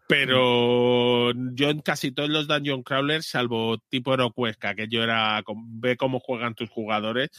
Pero 0.07 1.33
yo 1.55 1.71
en 1.71 1.81
casi 1.81 2.13
todos 2.13 2.29
los 2.29 2.47
Dungeon 2.47 2.83
Crawlers, 2.83 3.27
salvo 3.27 3.79
tipo 3.89 4.15
Cuesca, 4.33 4.75
que 4.75 4.89
yo 4.89 5.03
era, 5.03 5.43
ve 5.55 5.97
cómo 5.97 6.21
juegan 6.21 6.55
tus 6.55 6.69
jugadores, 6.69 7.31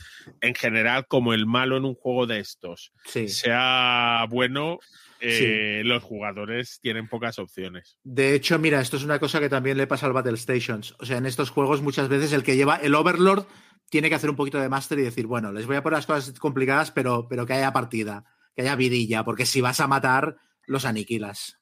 en 0.42 0.56
general, 0.56 1.06
como 1.08 1.36
el 1.36 1.46
malo 1.46 1.78
en 1.78 1.86
un 1.86 1.94
juego 1.94 2.26
de 2.26 2.40
estos, 2.40 2.92
sea 3.06 4.26
bueno, 4.32 4.80
eh, 5.22 5.82
los 5.86 6.04
jugadores 6.04 6.80
tienen 6.82 7.08
pocas 7.08 7.40
opciones. 7.40 7.98
De 8.04 8.36
hecho, 8.36 8.58
mira, 8.60 8.82
esto 8.82 8.98
es 8.98 9.04
una 9.04 9.20
cosa 9.20 9.40
que 9.40 9.50
también 9.50 9.78
le 9.78 9.88
pasa 9.88 10.08
al 10.08 10.14
Battle 10.14 10.38
Stations. 10.38 10.96
O 11.00 11.06
sea, 11.06 11.18
en 11.18 11.26
estos 11.26 11.50
juegos 11.50 11.82
muchas 11.82 12.10
veces 12.10 12.34
el 12.34 12.44
que 12.44 12.56
lleva 12.56 12.78
el 12.78 12.96
Overlord 12.96 13.46
tiene 13.90 14.10
que 14.10 14.16
hacer 14.16 14.30
un 14.30 14.36
poquito 14.36 14.60
de 14.60 14.70
máster 14.70 15.00
y 15.00 15.04
decir, 15.04 15.28
bueno, 15.28 15.52
les 15.52 15.68
voy 15.68 15.76
a 15.76 15.84
poner 15.84 15.98
las 15.98 16.06
cosas 16.06 16.40
complicadas, 16.40 16.92
pero, 16.92 17.28
pero 17.28 17.46
que 17.46 17.54
haya 17.54 17.74
partida, 17.74 18.24
que 18.56 18.64
haya 18.64 18.76
vidilla, 18.76 19.24
porque 19.24 19.46
si 19.46 19.62
vas 19.62 19.80
a 19.80 19.88
matar, 19.88 20.38
los 20.66 20.86
aniquilas. 20.86 21.60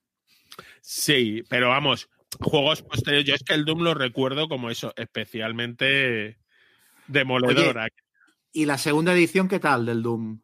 Sí, 0.81 1.43
pero 1.49 1.69
vamos, 1.69 2.09
juegos 2.39 2.83
posteriores, 2.83 3.27
yo 3.27 3.35
es 3.35 3.43
que 3.43 3.55
el 3.55 3.65
Doom 3.65 3.81
lo 3.81 3.93
recuerdo 3.93 4.47
como 4.47 4.69
eso, 4.69 4.93
especialmente 4.95 6.37
demoledora. 7.07 7.87
¿Y 8.51 8.65
la 8.65 8.77
segunda 8.77 9.13
edición 9.13 9.47
qué 9.47 9.59
tal 9.59 9.85
del 9.85 10.03
Doom? 10.03 10.41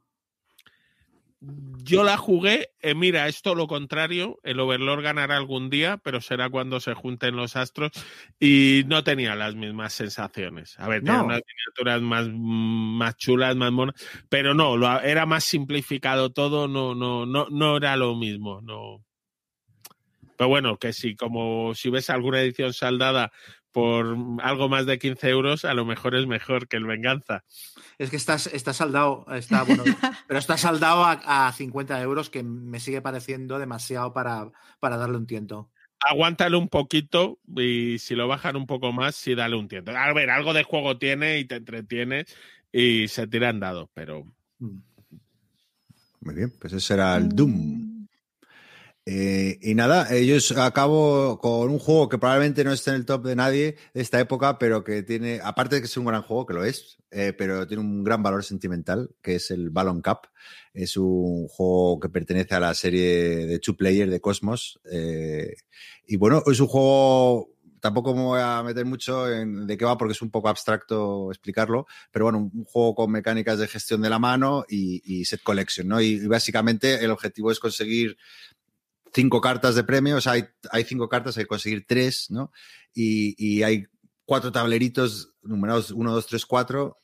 Yo 1.42 2.04
la 2.04 2.18
jugué, 2.18 2.72
eh, 2.82 2.96
mira, 2.96 3.28
esto 3.28 3.54
lo 3.54 3.68
contrario, 3.68 4.40
el 4.44 4.60
Overlord 4.60 5.04
ganará 5.04 5.38
algún 5.38 5.70
día, 5.70 5.98
pero 5.98 6.20
será 6.20 6.50
cuando 6.50 6.80
se 6.80 6.94
junten 6.96 7.36
los 7.36 7.56
astros 7.56 7.92
y 8.40 8.84
no 8.88 9.04
tenía 9.04 9.36
las 9.36 9.54
mismas 9.54 9.94
sensaciones. 9.94 10.80
A 10.80 10.88
ver, 10.88 11.04
tenía 11.04 11.22
unas 11.22 11.42
miniaturas 11.46 12.02
más, 12.02 12.30
más 12.32 13.18
chulas, 13.18 13.56
más 13.56 13.72
monas, 13.72 13.96
pero 14.30 14.56
no, 14.56 14.78
lo, 14.78 15.00
era 15.02 15.26
más 15.28 15.44
simplificado 15.44 16.32
todo, 16.32 16.68
no, 16.68 16.96
no, 16.96 17.26
no, 17.26 17.48
no 17.52 17.78
era 17.78 17.96
lo 17.98 18.16
mismo, 18.16 18.62
no. 18.62 19.06
Pero 20.38 20.48
bueno, 20.48 20.78
que 20.78 20.94
si 20.94 21.16
como 21.16 21.76
si 21.76 21.90
ves 21.90 22.10
alguna 22.10 22.42
edición 22.42 22.74
saldada 22.74 23.32
por 23.76 24.18
algo 24.42 24.70
más 24.70 24.86
de 24.86 24.98
15 24.98 25.28
euros, 25.28 25.66
a 25.66 25.74
lo 25.74 25.84
mejor 25.84 26.16
es 26.16 26.26
mejor 26.28 26.70
que 26.70 26.78
el 26.78 26.86
Venganza. 26.86 27.44
Es 27.98 28.10
que 28.10 28.16
estás, 28.16 28.48
está 28.48 28.72
saldado, 28.72 29.26
está, 29.34 29.64
bueno, 29.64 29.84
pero 30.30 30.40
está 30.40 30.56
saldado 30.56 31.04
a, 31.04 31.52
50 31.52 32.02
euros, 32.02 32.30
que 32.30 32.42
me 32.42 32.80
sigue 32.80 33.02
pareciendo 33.02 33.60
demasiado 33.60 34.14
para, 34.14 34.50
para 34.80 34.96
darle 34.96 35.18
un 35.18 35.28
tiento. 35.28 35.70
Aguántale 36.00 36.56
un 36.56 36.70
poquito 36.70 37.40
y 37.54 38.00
si 38.00 38.16
lo 38.16 38.30
bajan 38.30 38.56
un 38.56 38.66
poco 38.66 38.94
más, 38.94 39.14
sí 39.14 39.36
dale 39.36 39.58
un 39.58 39.68
tiento. 39.68 39.92
A 39.92 40.14
ver, 40.14 40.30
algo 40.30 40.54
de 40.54 40.64
juego 40.64 40.98
tiene 40.98 41.40
y 41.40 41.44
te 41.44 41.56
entretiene 41.56 42.24
y 42.72 43.10
se 43.10 43.28
tiran 43.28 43.60
dados, 43.60 43.90
pero. 43.94 44.24
Mm. 44.60 44.78
Muy 46.22 46.34
bien, 46.34 46.54
pues 46.62 46.72
ese 46.72 46.94
era 46.94 47.18
el 47.18 47.28
Doom. 47.28 47.85
Eh, 49.08 49.60
y 49.62 49.76
nada, 49.76 50.12
ellos 50.16 50.52
acabo 50.58 51.38
con 51.40 51.70
un 51.70 51.78
juego 51.78 52.10
que 52.10 52.18
probablemente 52.18 52.64
no 52.64 52.74
esté 52.74 52.90
en 52.90 52.96
el 52.96 53.06
top 53.06 53.24
de 53.24 53.36
nadie 53.36 53.76
de 53.94 54.02
esta 54.02 54.20
época, 54.20 54.58
pero 54.58 54.84
que 54.84 55.04
tiene, 55.04 55.40
aparte 55.44 55.76
de 55.76 55.82
que 55.82 55.86
es 55.86 55.98
un 55.98 56.06
gran 56.06 56.24
juego, 56.24 56.48
que 56.48 56.56
lo 56.56 56.66
es, 56.66 56.98
eh, 57.12 57.32
pero 57.38 57.68
tiene 57.68 57.84
un 57.84 58.04
gran 58.04 58.24
valor 58.24 58.44
sentimental, 58.44 59.12
que 59.22 59.36
es 59.36 59.52
el 59.52 59.70
Ballon 59.70 60.02
Cup. 60.02 60.30
Es 60.74 60.98
un 60.98 61.48
juego 61.48 62.00
que 62.00 62.10
pertenece 62.10 62.56
a 62.56 62.60
la 62.60 62.74
serie 62.74 63.46
de 63.46 63.60
Two 63.60 63.78
Player 63.78 64.10
de 64.10 64.20
Cosmos. 64.20 64.80
Eh, 64.92 65.54
y 66.08 66.16
bueno, 66.18 66.42
es 66.48 66.60
un 66.60 66.68
juego 66.68 67.52
tampoco 67.80 68.16
me 68.16 68.22
voy 68.22 68.42
a 68.42 68.64
meter 68.64 68.84
mucho 68.84 69.32
en 69.32 69.68
de 69.68 69.78
qué 69.78 69.86
va 69.86 69.96
porque 69.96 70.14
es 70.14 70.22
un 70.24 70.32
poco 70.32 70.50
abstracto 70.50 71.30
explicarlo, 71.30 71.86
pero 72.12 72.26
bueno, 72.26 72.40
un 72.40 72.66
juego 72.66 72.96
con 72.96 73.12
mecánicas 73.12 73.60
de 73.60 73.68
gestión 73.68 74.02
de 74.02 74.10
la 74.10 74.18
mano 74.18 74.66
y, 74.68 75.24
set 75.26 75.44
collection, 75.44 75.88
¿no? 75.88 76.02
y, 76.02 76.26
básicamente 76.26 77.06
el 77.06 77.12
objetivo 77.12 77.52
es 77.52 77.60
conseguir 77.60 78.18
cinco 79.16 79.40
cartas 79.40 79.76
de 79.76 79.86
premios, 79.86 80.28
hay, 80.28 80.44
hay 80.72 80.84
cinco 80.84 81.08
cartas, 81.08 81.38
hay 81.38 81.46
que 81.46 81.48
conseguir 81.48 81.86
tres, 81.88 82.28
¿no? 82.30 82.52
Y, 82.94 83.64
hay 83.64 83.86
cuatro 84.26 84.52
tableritos 84.52 85.34
numerados 85.42 85.92
1, 85.92 86.12
2, 86.12 86.28
3, 86.28 86.46
4. 86.46 86.98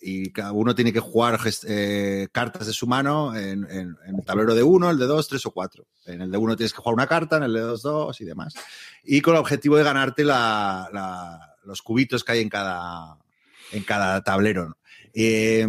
y 0.00 0.32
cada 0.32 0.52
uno 0.52 0.74
tiene 0.74 0.92
que 0.92 1.00
jugar 1.00 1.40
eh, 1.66 2.28
cartas 2.32 2.66
de 2.68 2.72
su 2.72 2.86
mano 2.86 3.34
en, 3.36 3.64
el 3.64 4.24
tablero 4.24 4.54
de 4.54 4.62
uno, 4.62 4.90
el 4.90 4.98
de 4.98 5.06
dos, 5.06 5.28
tres 5.28 5.44
o 5.46 5.50
cuatro. 5.50 5.86
En 6.06 6.22
el 6.22 6.30
de 6.30 6.38
uno 6.38 6.56
tienes 6.56 6.72
que 6.72 6.80
jugar 6.80 6.94
una 6.94 7.06
carta, 7.06 7.36
en 7.36 7.44
el 7.44 7.52
de 7.52 7.60
dos, 7.60 7.82
dos 7.82 8.20
y 8.20 8.24
demás. 8.24 8.54
Y 9.02 9.20
con 9.20 9.34
el 9.34 9.40
objetivo 9.40 9.76
de 9.76 9.84
ganarte 9.84 10.24
los 10.24 11.82
cubitos 11.82 12.22
que 12.22 12.32
hay 12.32 12.40
en 12.40 12.48
cada, 12.48 13.18
en 13.72 13.82
cada 13.82 14.22
tablero. 14.22 14.68
¿no? 14.68 14.76
Eh, 15.14 15.66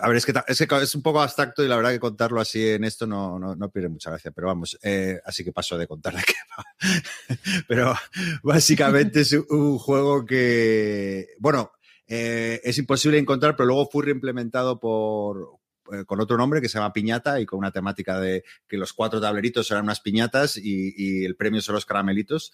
a 0.00 0.08
ver, 0.08 0.16
es 0.16 0.26
que, 0.26 0.32
es 0.46 0.58
que, 0.58 0.76
es 0.82 0.94
un 0.94 1.02
poco 1.02 1.20
abstracto 1.20 1.64
y 1.64 1.68
la 1.68 1.76
verdad 1.76 1.90
que 1.90 2.00
contarlo 2.00 2.40
así 2.40 2.68
en 2.68 2.84
esto 2.84 3.06
no, 3.06 3.38
no, 3.38 3.70
pierde 3.70 3.88
mucha 3.88 4.10
gracia, 4.10 4.30
pero 4.30 4.46
vamos, 4.46 4.78
eh, 4.82 5.20
así 5.24 5.44
que 5.44 5.52
paso 5.52 5.76
de 5.76 5.86
contar 5.86 6.14
de 6.14 6.22
qué 6.22 6.34
va. 6.56 6.64
pero 7.68 7.94
básicamente 8.42 9.20
es 9.20 9.32
un 9.32 9.78
juego 9.78 10.24
que, 10.24 11.28
bueno, 11.38 11.72
eh, 12.06 12.60
es 12.64 12.78
imposible 12.78 13.18
encontrar, 13.18 13.56
pero 13.56 13.66
luego 13.66 13.88
fue 13.90 14.06
reimplementado 14.06 14.78
por, 14.78 15.58
eh, 15.92 16.04
con 16.04 16.20
otro 16.20 16.36
nombre 16.36 16.60
que 16.60 16.68
se 16.68 16.78
llama 16.78 16.92
Piñata 16.92 17.40
y 17.40 17.46
con 17.46 17.58
una 17.58 17.72
temática 17.72 18.20
de 18.20 18.44
que 18.68 18.76
los 18.76 18.92
cuatro 18.92 19.20
tableritos 19.20 19.70
eran 19.70 19.84
unas 19.84 20.00
piñatas 20.00 20.56
y, 20.56 20.94
y 20.96 21.24
el 21.24 21.36
premio 21.36 21.60
son 21.60 21.74
los 21.74 21.86
caramelitos. 21.86 22.52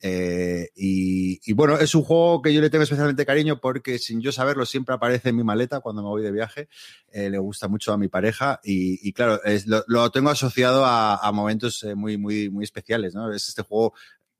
Eh, 0.00 0.70
y, 0.74 1.52
bueno, 1.52 1.78
es 1.78 1.94
un 1.94 2.02
juego 2.02 2.42
que 2.42 2.52
yo 2.52 2.60
le 2.60 2.70
tengo 2.70 2.82
especialmente 2.82 3.26
cariño 3.26 3.60
porque 3.60 3.98
sin 3.98 4.20
yo 4.20 4.32
saberlo 4.32 4.66
siempre 4.66 4.94
aparece 4.94 5.30
en 5.30 5.36
mi 5.36 5.44
maleta 5.44 5.80
cuando 5.80 6.02
me 6.02 6.08
voy 6.08 6.22
de 6.22 6.32
viaje. 6.32 6.68
Eh, 7.10 7.30
le 7.30 7.38
gusta 7.38 7.68
mucho 7.68 7.92
a 7.92 7.98
mi 7.98 8.08
pareja 8.08 8.60
y, 8.62 9.12
claro, 9.12 9.40
lo, 9.86 10.10
tengo 10.10 10.30
asociado 10.30 10.84
a, 10.84 11.30
momentos 11.32 11.82
eh, 11.84 11.94
muy, 11.94 12.18
muy, 12.18 12.50
muy 12.50 12.64
especiales. 12.64 13.14
¿no? 13.14 13.32
Es 13.32 13.48
este 13.48 13.62
juego 13.62 13.94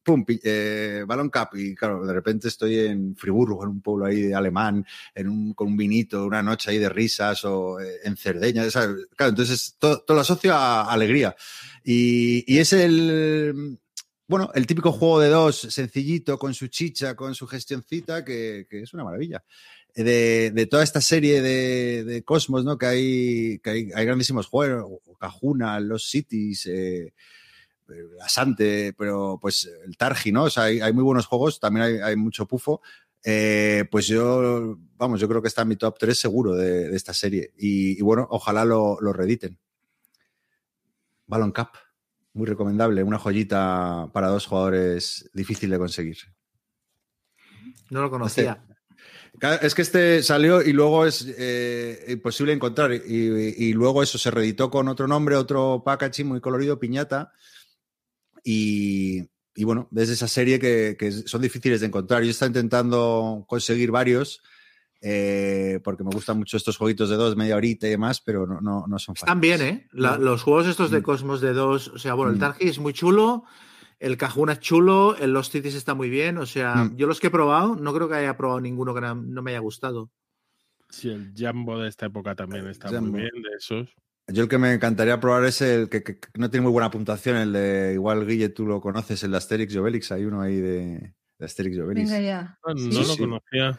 pum, 0.06 0.24
eh, 0.28 1.04
Balón 1.06 1.30
y 1.54 1.74
claro, 1.74 2.06
de 2.06 2.12
repente 2.12 2.46
estoy 2.46 2.78
en 2.78 3.16
Friburgo, 3.16 3.64
en 3.64 3.70
un 3.70 3.80
pueblo 3.82 4.06
ahí 4.06 4.32
alemán, 4.32 4.86
en 5.14 5.28
un, 5.28 5.52
con 5.52 5.66
un 5.66 5.76
vinito, 5.76 6.24
una 6.24 6.42
noche 6.42 6.70
ahí 6.70 6.78
de 6.78 6.88
risas, 6.88 7.44
o 7.44 7.78
en 7.80 8.16
Cerdeña, 8.16 8.62
claro, 8.70 9.30
entonces 9.30 9.74
todo, 9.78 10.04
lo 10.08 10.20
asocio 10.20 10.54
a, 10.54 10.92
alegría. 10.92 11.34
Y, 11.82 12.44
y, 12.46 12.58
es 12.58 12.72
el, 12.72 13.80
bueno, 14.28 14.50
el 14.54 14.66
típico 14.66 14.90
juego 14.92 15.20
de 15.20 15.28
dos, 15.28 15.56
sencillito, 15.56 16.38
con 16.38 16.52
su 16.52 16.66
chicha, 16.66 17.14
con 17.14 17.34
su 17.34 17.46
gestioncita, 17.46 18.24
que, 18.24 18.66
es 18.70 18.92
una 18.92 19.04
maravilla. 19.04 19.44
De, 19.94 20.50
de, 20.50 20.66
toda 20.66 20.82
esta 20.82 21.00
serie 21.00 21.40
de, 21.40 22.22
Cosmos, 22.24 22.64
¿no? 22.64 22.76
Que 22.76 22.86
hay, 22.86 23.58
que 23.60 23.70
hay, 23.70 24.04
grandísimos 24.04 24.48
juegos, 24.48 25.00
Cajuna, 25.18 25.78
Los 25.80 26.10
Cities, 26.10 26.66
eh, 26.66 27.14
Asante, 28.20 28.92
pero 28.98 29.38
pues 29.40 29.70
el 29.84 29.96
Targi, 29.96 30.32
¿no? 30.32 30.44
O 30.44 30.50
sea, 30.50 30.64
hay, 30.64 30.92
muy 30.92 31.04
buenos 31.04 31.26
juegos, 31.26 31.60
también 31.60 32.02
hay, 32.02 32.16
mucho 32.16 32.46
pufo. 32.46 32.82
Eh, 33.22 33.84
pues 33.90 34.08
yo, 34.08 34.76
vamos, 34.96 35.20
yo 35.20 35.28
creo 35.28 35.40
que 35.40 35.48
está 35.48 35.62
en 35.62 35.68
mi 35.68 35.76
top 35.76 35.96
3 35.98 36.18
seguro 36.18 36.54
de, 36.54 36.88
de 36.90 36.96
esta 36.96 37.14
serie. 37.14 37.52
Y, 37.56 37.98
y, 37.98 38.02
bueno, 38.02 38.26
ojalá 38.30 38.64
lo, 38.64 38.98
lo 39.00 39.12
rediten. 39.12 39.58
Ballon 41.26 41.52
Cup. 41.52 41.85
Muy 42.36 42.46
recomendable, 42.46 43.02
una 43.02 43.18
joyita 43.18 44.10
para 44.12 44.28
dos 44.28 44.44
jugadores 44.44 45.30
difícil 45.32 45.70
de 45.70 45.78
conseguir. 45.78 46.18
No 47.88 48.02
lo 48.02 48.10
conocía. 48.10 48.62
Este, 49.40 49.66
es 49.66 49.74
que 49.74 49.80
este 49.80 50.22
salió 50.22 50.60
y 50.60 50.74
luego 50.74 51.06
es 51.06 51.26
eh, 51.38 52.04
imposible 52.08 52.52
encontrar. 52.52 52.92
Y, 52.92 53.72
luego 53.72 54.02
eso 54.02 54.18
se 54.18 54.30
reeditó 54.30 54.70
con 54.70 54.86
otro 54.88 55.08
nombre, 55.08 55.34
otro 55.34 55.82
packaging 55.82 56.26
muy 56.26 56.42
colorido, 56.42 56.78
piñata. 56.78 57.32
Y, 58.44 59.30
bueno, 59.62 59.88
desde 59.90 60.12
esa 60.12 60.28
serie 60.28 60.58
que, 60.58 61.12
son 61.24 61.40
difíciles 61.40 61.80
de 61.80 61.86
encontrar. 61.86 62.22
Yo 62.22 62.32
estaba 62.32 62.48
intentando 62.48 63.46
conseguir 63.48 63.90
varios 63.90 64.42
eh, 65.08 65.78
porque 65.84 66.02
me 66.02 66.10
gustan 66.10 66.36
mucho 66.36 66.56
estos 66.56 66.76
jueguitos 66.76 67.08
de 67.10 67.14
dos, 67.16 67.36
media 67.36 67.54
horita 67.54 67.86
y 67.86 67.90
demás, 67.90 68.20
pero 68.20 68.44
no, 68.44 68.60
no, 68.60 68.86
no 68.88 68.98
son 68.98 69.14
fáciles. 69.14 69.22
Están 69.28 69.40
bien, 69.40 69.60
¿eh? 69.62 69.86
La- 69.92 70.18
los 70.18 70.42
juegos 70.42 70.66
estos 70.66 70.90
de 70.90 70.98
Mm. 70.98 71.02
Cosmos 71.04 71.40
de 71.40 71.52
dos, 71.52 71.88
o 71.88 71.98
sea, 71.98 72.14
bueno, 72.14 72.30
el 72.32 72.38
Mm. 72.38 72.40
Targi 72.40 72.68
es 72.68 72.80
muy 72.80 72.92
chulo, 72.92 73.44
el 74.00 74.16
Cajuna 74.16 74.54
es 74.54 74.58
chulo, 74.60 75.16
el 75.16 75.32
Lost 75.32 75.52
Cities 75.52 75.76
está 75.76 75.94
muy 75.94 76.10
bien, 76.10 76.38
o 76.38 76.46
sea, 76.46 76.74
Mm. 76.74 76.96
yo 76.96 77.06
los 77.06 77.20
que 77.20 77.28
he 77.28 77.30
probado, 77.30 77.76
no 77.76 77.94
creo 77.94 78.08
que 78.08 78.16
haya 78.16 78.36
probado 78.36 78.60
ninguno 78.60 78.94
que 78.94 79.00
no, 79.00 79.14
me 79.42 79.52
haya 79.52 79.60
gustado. 79.60 80.10
Sí, 80.90 81.08
el 81.10 81.32
Jambo 81.36 81.78
de 81.78 81.88
esta 81.88 82.06
época 82.06 82.34
también 82.34 82.66
está 82.66 82.88
Jambo. 82.88 83.12
muy 83.12 83.20
bien, 83.20 83.42
de 83.42 83.48
esos. 83.58 83.94
Yo 84.28 84.42
el 84.42 84.48
que 84.48 84.58
me 84.58 84.72
encantaría 84.72 85.20
probar 85.20 85.44
es 85.44 85.60
el 85.62 85.88
que, 85.88 86.02
que- 86.02 86.18
que 86.18 86.28
no 86.36 86.50
tiene 86.50 86.64
muy 86.64 86.72
buena 86.72 86.90
puntuación, 86.90 87.36
el 87.36 87.52
de, 87.52 87.92
igual 87.94 88.26
Guille, 88.26 88.48
tú 88.48 88.66
lo 88.66 88.80
conoces, 88.80 89.22
el 89.22 89.30
de 89.30 89.36
Asterix 89.36 89.72
y 89.72 89.78
Obelix, 89.78 90.10
hay 90.10 90.24
uno 90.24 90.40
ahí 90.40 90.56
de, 90.56 91.14
de 91.38 91.44
Asterix 91.46 91.76
y 91.76 91.80
Obelix. 91.80 92.10
Venga 92.10 92.20
ya. 92.26 92.58
Ah, 92.64 92.72
Sí, 92.76 92.88
no 92.92 92.98
lo 93.00 93.04
sí. 93.04 93.18
conocía. 93.18 93.78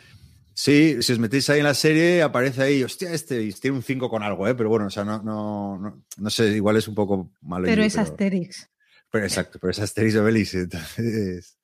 Sí, 0.60 1.04
si 1.04 1.14
os 1.14 1.20
metéis 1.20 1.48
ahí 1.52 1.60
en 1.60 1.66
la 1.66 1.76
serie, 1.76 2.24
aparece 2.24 2.64
ahí, 2.64 2.84
hostia, 2.84 3.14
este, 3.14 3.44
y 3.44 3.54
tiene 3.54 3.78
un 3.78 3.84
5 3.84 4.10
con 4.10 4.24
algo, 4.24 4.48
¿eh? 4.48 4.56
Pero 4.56 4.70
bueno, 4.70 4.88
o 4.88 4.90
sea, 4.90 5.04
no, 5.04 5.22
no, 5.22 5.78
no, 5.78 6.04
no 6.18 6.30
sé, 6.32 6.48
igual 6.48 6.76
es 6.78 6.88
un 6.88 6.96
poco 6.96 7.30
malo. 7.42 7.66
Pero 7.66 7.84
es 7.84 7.96
Asterix. 7.96 8.68
Pero 9.12 9.24
exacto, 9.24 9.60
pero 9.62 9.70
es 9.70 9.78
Asterix 9.78 10.16
y 10.16 10.18
Obelix, 10.18 10.56
entonces... 10.56 11.60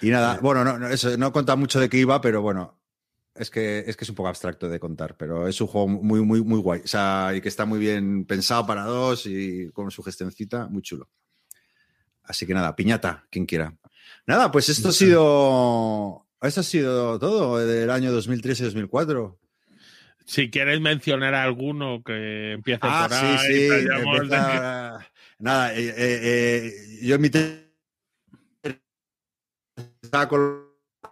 Y 0.00 0.08
nada, 0.08 0.38
bueno, 0.40 0.64
no, 0.64 0.78
no, 0.78 0.88
eso, 0.88 1.14
no 1.18 1.34
cuenta 1.34 1.54
mucho 1.54 1.78
de 1.78 1.90
qué 1.90 1.98
iba, 1.98 2.18
pero 2.22 2.40
bueno, 2.40 2.80
es 3.34 3.50
que, 3.50 3.80
es 3.86 3.94
que 3.94 4.04
es 4.04 4.08
un 4.08 4.16
poco 4.16 4.30
abstracto 4.30 4.70
de 4.70 4.80
contar, 4.80 5.14
pero 5.18 5.46
es 5.46 5.60
un 5.60 5.66
juego 5.66 5.88
muy, 5.88 6.22
muy, 6.22 6.42
muy 6.42 6.60
guay. 6.60 6.80
O 6.82 6.88
sea, 6.88 7.32
y 7.36 7.42
que 7.42 7.50
está 7.50 7.66
muy 7.66 7.78
bien 7.78 8.24
pensado 8.24 8.66
para 8.66 8.84
dos 8.84 9.26
y 9.26 9.70
con 9.72 9.90
su 9.90 10.02
gestencita, 10.02 10.66
muy 10.66 10.80
chulo. 10.80 11.10
Así 12.22 12.46
que 12.46 12.54
nada, 12.54 12.74
piñata, 12.74 13.26
quien 13.30 13.44
quiera. 13.44 13.76
Nada, 14.26 14.50
pues 14.50 14.70
esto 14.70 14.88
ha 14.88 14.92
sido. 14.92 16.21
Esto 16.42 16.60
ha 16.60 16.64
sido 16.64 17.18
todo 17.18 17.58
del 17.58 17.90
año 17.90 18.12
2003 18.12 18.60
y 18.60 18.64
2004. 18.64 19.38
Si 20.24 20.50
quieres 20.50 20.80
mencionar 20.80 21.34
alguo 21.34 22.02
que 22.04 22.52
empiece 22.52 22.80
Ah, 22.82 23.06
por 23.08 23.16
sí, 23.18 23.24
ahí, 23.26 23.38
sí. 23.38 23.52
de- 23.68 23.78
empieza- 24.02 25.06
Nada, 25.38 25.74
eh, 25.74 25.88
eh, 25.96 26.20
eh, 26.22 26.72
yo 27.02 27.18
mi 27.18 27.28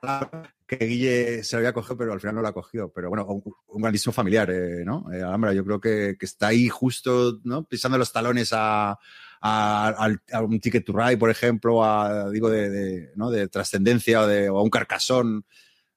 la- 0.02 0.52
que 0.66 0.76
Guille 0.86 1.42
se 1.42 1.56
lo 1.56 1.58
había 1.58 1.72
cogido, 1.72 1.96
pero 1.96 2.12
al 2.12 2.20
final 2.20 2.36
no 2.36 2.42
lo 2.42 2.48
ha 2.48 2.52
cogido. 2.54 2.92
Pero 2.92 3.08
bueno, 3.08 3.24
un, 3.26 3.42
un 3.68 3.82
grandísimo 3.82 4.12
familiar, 4.12 4.48
eh, 4.50 4.84
¿no? 4.84 5.06
Alhambra, 5.12 5.52
yo 5.52 5.64
creo 5.64 5.80
que, 5.80 6.16
que 6.18 6.26
está 6.26 6.48
ahí 6.48 6.68
justo, 6.68 7.40
¿no? 7.42 7.64
Pisando 7.64 7.98
los 7.98 8.12
talones 8.12 8.50
a, 8.52 8.96
a- 9.40 9.88
al- 9.88 10.22
a 10.32 10.42
un 10.42 10.60
Ticket 10.60 10.84
to 10.84 10.92
Ride, 10.92 11.16
por 11.18 11.30
ejemplo, 11.30 11.82
a, 11.84 12.30
digo, 12.30 12.50
de, 12.50 12.68
de, 12.70 13.12
¿no? 13.16 13.30
de 13.30 13.48
trascendencia 13.48 14.22
o, 14.22 14.26
de, 14.26 14.48
o 14.50 14.58
a 14.58 14.62
un 14.62 14.70
carcasón, 14.70 15.44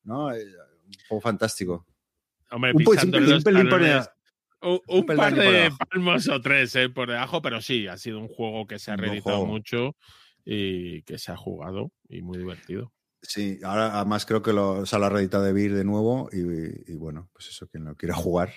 ¿no? 0.04 0.32
Eh, 0.34 0.44
un 0.44 0.94
juego 1.08 1.22
fantástico. 1.22 1.86
Hombre, 2.52 2.72
Un, 2.74 2.82
un 2.88 3.12
pelín, 3.12 3.30
los 3.30 3.44
pelín 3.44 3.70
por 3.70 3.80
talones. 3.82 4.10
Un, 4.62 4.72
un 4.72 4.80
un 5.00 5.06
peldaño 5.06 5.36
par 5.38 5.46
de 5.46 5.72
palmos 5.90 6.30
o 6.30 6.40
tres 6.42 6.76
eh, 6.76 6.90
por 6.90 7.10
debajo, 7.10 7.42
pero 7.42 7.62
sí, 7.62 7.88
ha 7.88 7.98
sido 7.98 8.20
un 8.20 8.30
juego 8.30 8.66
que 8.66 8.80
se 8.80 8.92
ha 8.92 8.96
reeditado 8.96 9.46
mucho 9.46 9.96
y 10.46 11.02
que 11.04 11.18
se 11.18 11.32
ha 11.34 11.36
jugado 11.38 11.92
y 12.08 12.22
muy 12.22 12.38
divertido. 12.38 12.94
Sí, 13.22 13.60
ahora 13.64 13.96
además 13.98 14.26
creo 14.26 14.42
que 14.42 14.54
lo, 14.54 14.86
se 14.86 14.98
lo 15.00 15.06
ha 15.06 15.10
reeditado 15.10 15.44
de 15.44 15.54
Vir 15.54 15.74
de 15.74 15.84
nuevo 15.86 16.30
y, 16.32 16.40
y 16.92 16.96
bueno, 16.96 17.30
pues 17.34 17.48
eso, 17.48 17.68
quien 17.68 17.86
lo 17.86 17.96
quiera 17.96 18.14
jugar, 18.16 18.54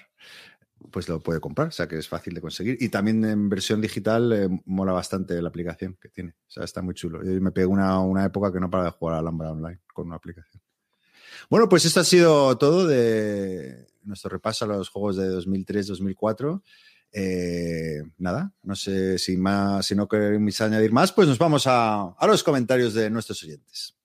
pues 0.91 1.09
lo 1.09 1.21
puede 1.21 1.41
comprar, 1.41 1.69
o 1.69 1.73
sea 1.73 1.89
que 1.89 1.99
es 1.99 2.09
fácil 2.09 2.35
de 2.35 2.41
conseguir. 2.41 2.77
Y 2.81 2.89
también 2.89 3.25
en 3.25 3.49
versión 3.49 3.81
digital 3.81 4.33
eh, 4.33 4.49
mola 4.67 4.93
bastante 4.93 5.41
la 5.41 5.49
aplicación 5.49 5.97
que 6.01 6.09
tiene, 6.09 6.31
o 6.31 6.51
sea, 6.51 6.65
está 6.65 6.83
muy 6.83 6.95
chulo. 6.95 7.23
Yo 7.25 7.41
me 7.41 7.53
pegué 7.53 7.67
una, 7.67 8.01
una 8.01 8.25
época 8.25 8.53
que 8.53 8.61
no 8.61 8.71
para 8.71 8.85
de 8.85 8.91
jugar 8.91 9.17
a 9.17 9.19
Alhambra 9.19 9.53
Online 9.53 9.81
con 9.93 10.07
una 10.07 10.17
aplicación. 10.17 10.63
Bueno, 11.49 11.69
pues 11.69 11.85
esto 11.85 12.01
ha 12.01 12.05
sido 12.05 12.57
todo 12.59 12.87
de 12.87 13.87
nuestro 14.03 14.31
repaso 14.31 14.65
a 14.65 14.69
los 14.69 14.89
juegos 14.89 15.17
de 15.17 15.31
2003-2004. 15.31 16.63
Eh, 17.13 18.03
nada, 18.19 18.53
no 18.63 18.75
sé 18.75 19.19
si 19.19 19.37
más, 19.37 19.87
si 19.87 19.95
no 19.95 20.09
queréis 20.09 20.61
añadir 20.61 20.93
más, 20.93 21.13
pues 21.13 21.29
nos 21.29 21.39
vamos 21.39 21.67
a, 21.67 22.11
a 22.11 22.27
los 22.27 22.43
comentarios 22.43 22.95
de 22.95 23.11
nuestros 23.11 23.43
oyentes. 23.43 23.96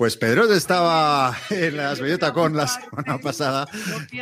Pues 0.00 0.16
Pedro 0.16 0.50
estaba 0.50 1.36
en 1.50 1.76
las 1.76 2.00
Bellota 2.00 2.32
con 2.32 2.56
la 2.56 2.66
semana 2.66 3.18
pasada 3.18 3.68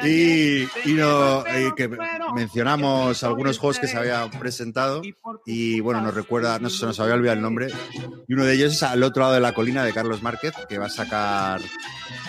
y, 0.03 0.63
y 0.63 0.95
no, 0.95 1.45
y 1.47 1.73
que 1.77 1.89
mencionamos 2.35 3.23
algunos 3.23 3.59
juegos 3.59 3.79
que 3.79 3.87
se 3.87 3.97
habían 3.97 4.29
presentado 4.41 5.03
y 5.47 5.79
bueno, 5.79 6.01
nos 6.01 6.15
recuerda, 6.15 6.59
no 6.59 6.69
sé, 6.69 6.79
se 6.79 6.87
nos 6.87 6.99
había 6.99 7.15
olvidado 7.15 7.37
el 7.37 7.43
nombre 7.43 7.69
y 8.27 8.35
uno 8.35 8.45
de 8.45 8.55
ellos 8.55 8.73
es 8.73 8.83
Al 8.83 9.05
otro 9.05 9.23
lado 9.23 9.35
de 9.35 9.41
la 9.41 9.55
colina 9.55 9.85
de 9.85 9.93
Carlos 9.93 10.21
Márquez 10.21 10.53
que 10.69 10.79
va 10.79 10.87
a 10.87 10.91
sacar 10.91 11.61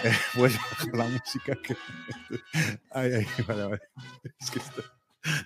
eh, 0.03 0.13
bueno, 0.35 0.59
la 0.93 1.05
música 1.05 1.57
que... 1.63 1.75
Ay, 2.91 3.13
ay, 3.15 3.27
vale, 3.47 3.63
vale. 3.63 3.81
Es 4.39 4.51
que 4.51 4.59
esto... 4.59 4.83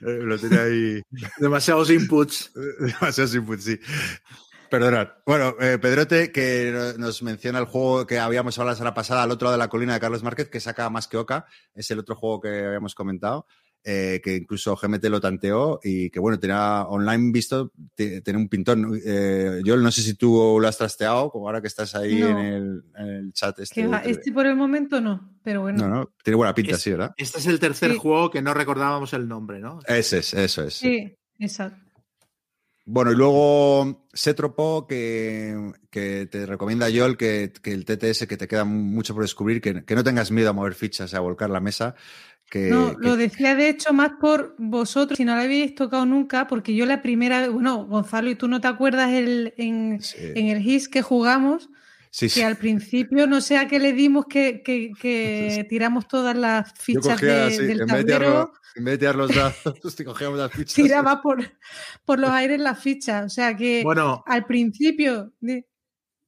eh, 0.01 0.19
Lo 0.23 0.38
tenía 0.38 0.63
ahí 0.63 1.01
Demasiados 1.38 1.89
inputs. 1.89 2.51
demasiados 2.80 3.34
inputs, 3.34 3.63
sí. 3.63 3.80
Perdonad. 4.79 5.07
Bueno, 5.25 5.55
eh, 5.59 5.77
Pedrote, 5.79 6.31
que 6.31 6.71
no- 6.73 6.93
nos 7.05 7.21
menciona 7.21 7.60
el 7.60 7.65
juego 7.65 8.07
que 8.07 8.18
habíamos 8.18 8.57
hablado 8.57 8.71
la 8.73 8.77
semana 8.77 8.93
pasada, 8.95 9.21
al 9.21 9.29
otro 9.29 9.45
lado 9.45 9.57
de 9.57 9.63
la 9.63 9.68
colina 9.69 9.93
de 9.93 9.99
Carlos 9.99 10.23
Márquez, 10.23 10.49
que 10.49 10.60
saca 10.60 10.89
más 10.89 11.07
que 11.07 11.18
Oca. 11.18 11.45
Es 11.76 11.91
el 11.91 11.99
otro 11.99 12.15
juego 12.15 12.41
que 12.41 12.65
habíamos 12.65 12.95
comentado, 12.95 13.45
eh, 13.84 14.19
que 14.23 14.35
incluso 14.35 14.76
GMT 14.76 15.10
lo 15.10 15.21
tanteó 15.21 15.79
y 15.84 16.10
que, 16.10 16.19
bueno, 16.19 16.39
tenía 16.39 16.85
online 16.87 17.31
visto, 17.31 17.71
tiene 17.93 18.35
un 18.35 18.49
pintón. 18.49 18.99
Eh, 19.05 19.61
yo 19.63 19.77
no 19.77 19.91
sé 19.91 20.02
si 20.02 20.15
tú 20.15 20.57
lo 20.60 20.68
has 20.68 20.77
trasteado, 20.79 21.29
como 21.29 21.45
ahora 21.47 21.61
que 21.61 21.68
estás 21.68 21.93
ahí 21.93 22.19
No. 22.21 22.29
en, 22.29 22.37
el, 22.39 22.84
en 22.97 23.07
el 23.10 23.34
chat. 23.34 23.60
Este, 23.60 23.85
va, 23.85 23.99
Este 23.99 24.31
por 24.31 24.47
el 24.47 24.55
momento 24.55 24.99
no, 24.99 25.37
pero 25.43 25.61
bueno. 25.61 25.87
No, 25.87 25.95
no, 25.95 26.10
tiene 26.23 26.35
buena 26.37 26.55
pinta, 26.55 26.77
Es- 26.77 26.81
sí, 26.81 26.89
¿verdad? 26.89 27.11
Este 27.15 27.37
es 27.37 27.45
el 27.45 27.60
tercer 27.60 27.91
Sí. 27.91 27.97
juego 27.99 28.31
que 28.31 28.41
no 28.41 28.55
recordábamos 28.55 29.13
el 29.13 29.27
nombre, 29.27 29.60
¿no? 29.60 29.77
Ese 29.85 30.18
es, 30.18 30.34
eso 30.34 30.63
es. 30.63 30.73
Sí, 30.73 31.15
exacto. 31.37 31.82
Bueno, 32.86 33.13
y 33.13 33.15
luego 33.15 34.05
Setropo, 34.12 34.87
que, 34.87 35.71
que 35.89 36.28
te 36.29 36.45
recomienda 36.45 36.87
Joel 36.94 37.15
que, 37.15 37.53
que 37.62 37.71
el 37.71 37.86
TTS 37.86 38.28
que 38.28 38.36
te 38.36 38.47
queda 38.47 38.65
mucho 38.65 39.13
por 39.13 39.23
descubrir, 39.23 39.62
que, 39.62 39.86
que 39.86 39.95
no 39.95 40.03
tengas 40.03 40.31
miedo 40.31 40.49
a 40.49 40.53
mover 40.53 40.73
fichas, 40.73 41.13
a 41.13 41.21
volcar 41.21 41.49
la 41.49 41.62
mesa. 41.62 41.95
Que, 42.49 42.70
No, 42.70 42.94
lo 42.99 43.15
decía 43.15 43.55
de 43.55 43.70
hecho 43.70 43.94
más 43.94 44.12
por 44.20 44.55
vosotros, 44.57 45.18
si 45.18 45.23
no 45.23 45.36
lo 45.36 45.41
habéis 45.41 45.76
tocado 45.76 46.05
nunca, 46.05 46.45
porque 46.47 46.76
yo 46.76 46.86
la 46.86 47.02
primera, 47.02 47.47
bueno, 47.47 47.86
Gonzalo, 47.86 48.29
y 48.29 48.36
tú 48.36 48.49
no 48.49 48.60
te 48.60 48.68
acuerdas 48.68 49.12
el, 49.13 49.53
en, 49.57 50.02
sí, 50.02 50.18
en 50.20 50.47
el 50.47 50.62
GIS 50.62 50.89
que 50.89 51.02
jugamos, 51.02 51.70
sí, 52.13 52.29
sí. 52.29 52.39
que 52.39 52.45
al 52.45 52.57
principio 52.57 53.25
no 53.25 53.41
sé 53.41 53.57
a 53.57 53.67
qué 53.67 53.79
le 53.79 53.91
dimos 53.91 54.25
que, 54.27 54.61
que- 54.63 54.91
que 55.01 55.65
tiramos 55.67 56.07
todas 56.07 56.37
las 56.37 56.71
Yo 56.75 56.81
fichas 57.01 57.07
cogía 57.19 57.45
de- 57.47 57.57
del 57.67 57.81
en 57.81 57.87
vez, 57.87 57.97
de 57.97 58.03
tirar 58.03 58.19
tablero, 58.21 58.33
los, 58.53 58.75
en 58.75 58.83
vez 58.85 58.91
de 58.93 58.97
tirar 58.99 59.15
los 59.15 59.35
dados, 59.35 59.95
te 59.95 60.05
cogíamos 60.05 60.37
las 60.37 60.51
fichas. 60.51 60.75
tiraba 60.75 61.21
por, 61.23 61.43
por 62.05 62.19
los 62.19 62.29
aires 62.29 62.59
las 62.59 62.79
fichas. 62.79 63.25
O 63.25 63.29
sea 63.29 63.57
que 63.57 63.81
Bueno, 63.83 64.23
al 64.27 64.45
principio, 64.45 65.33
de- 65.41 65.67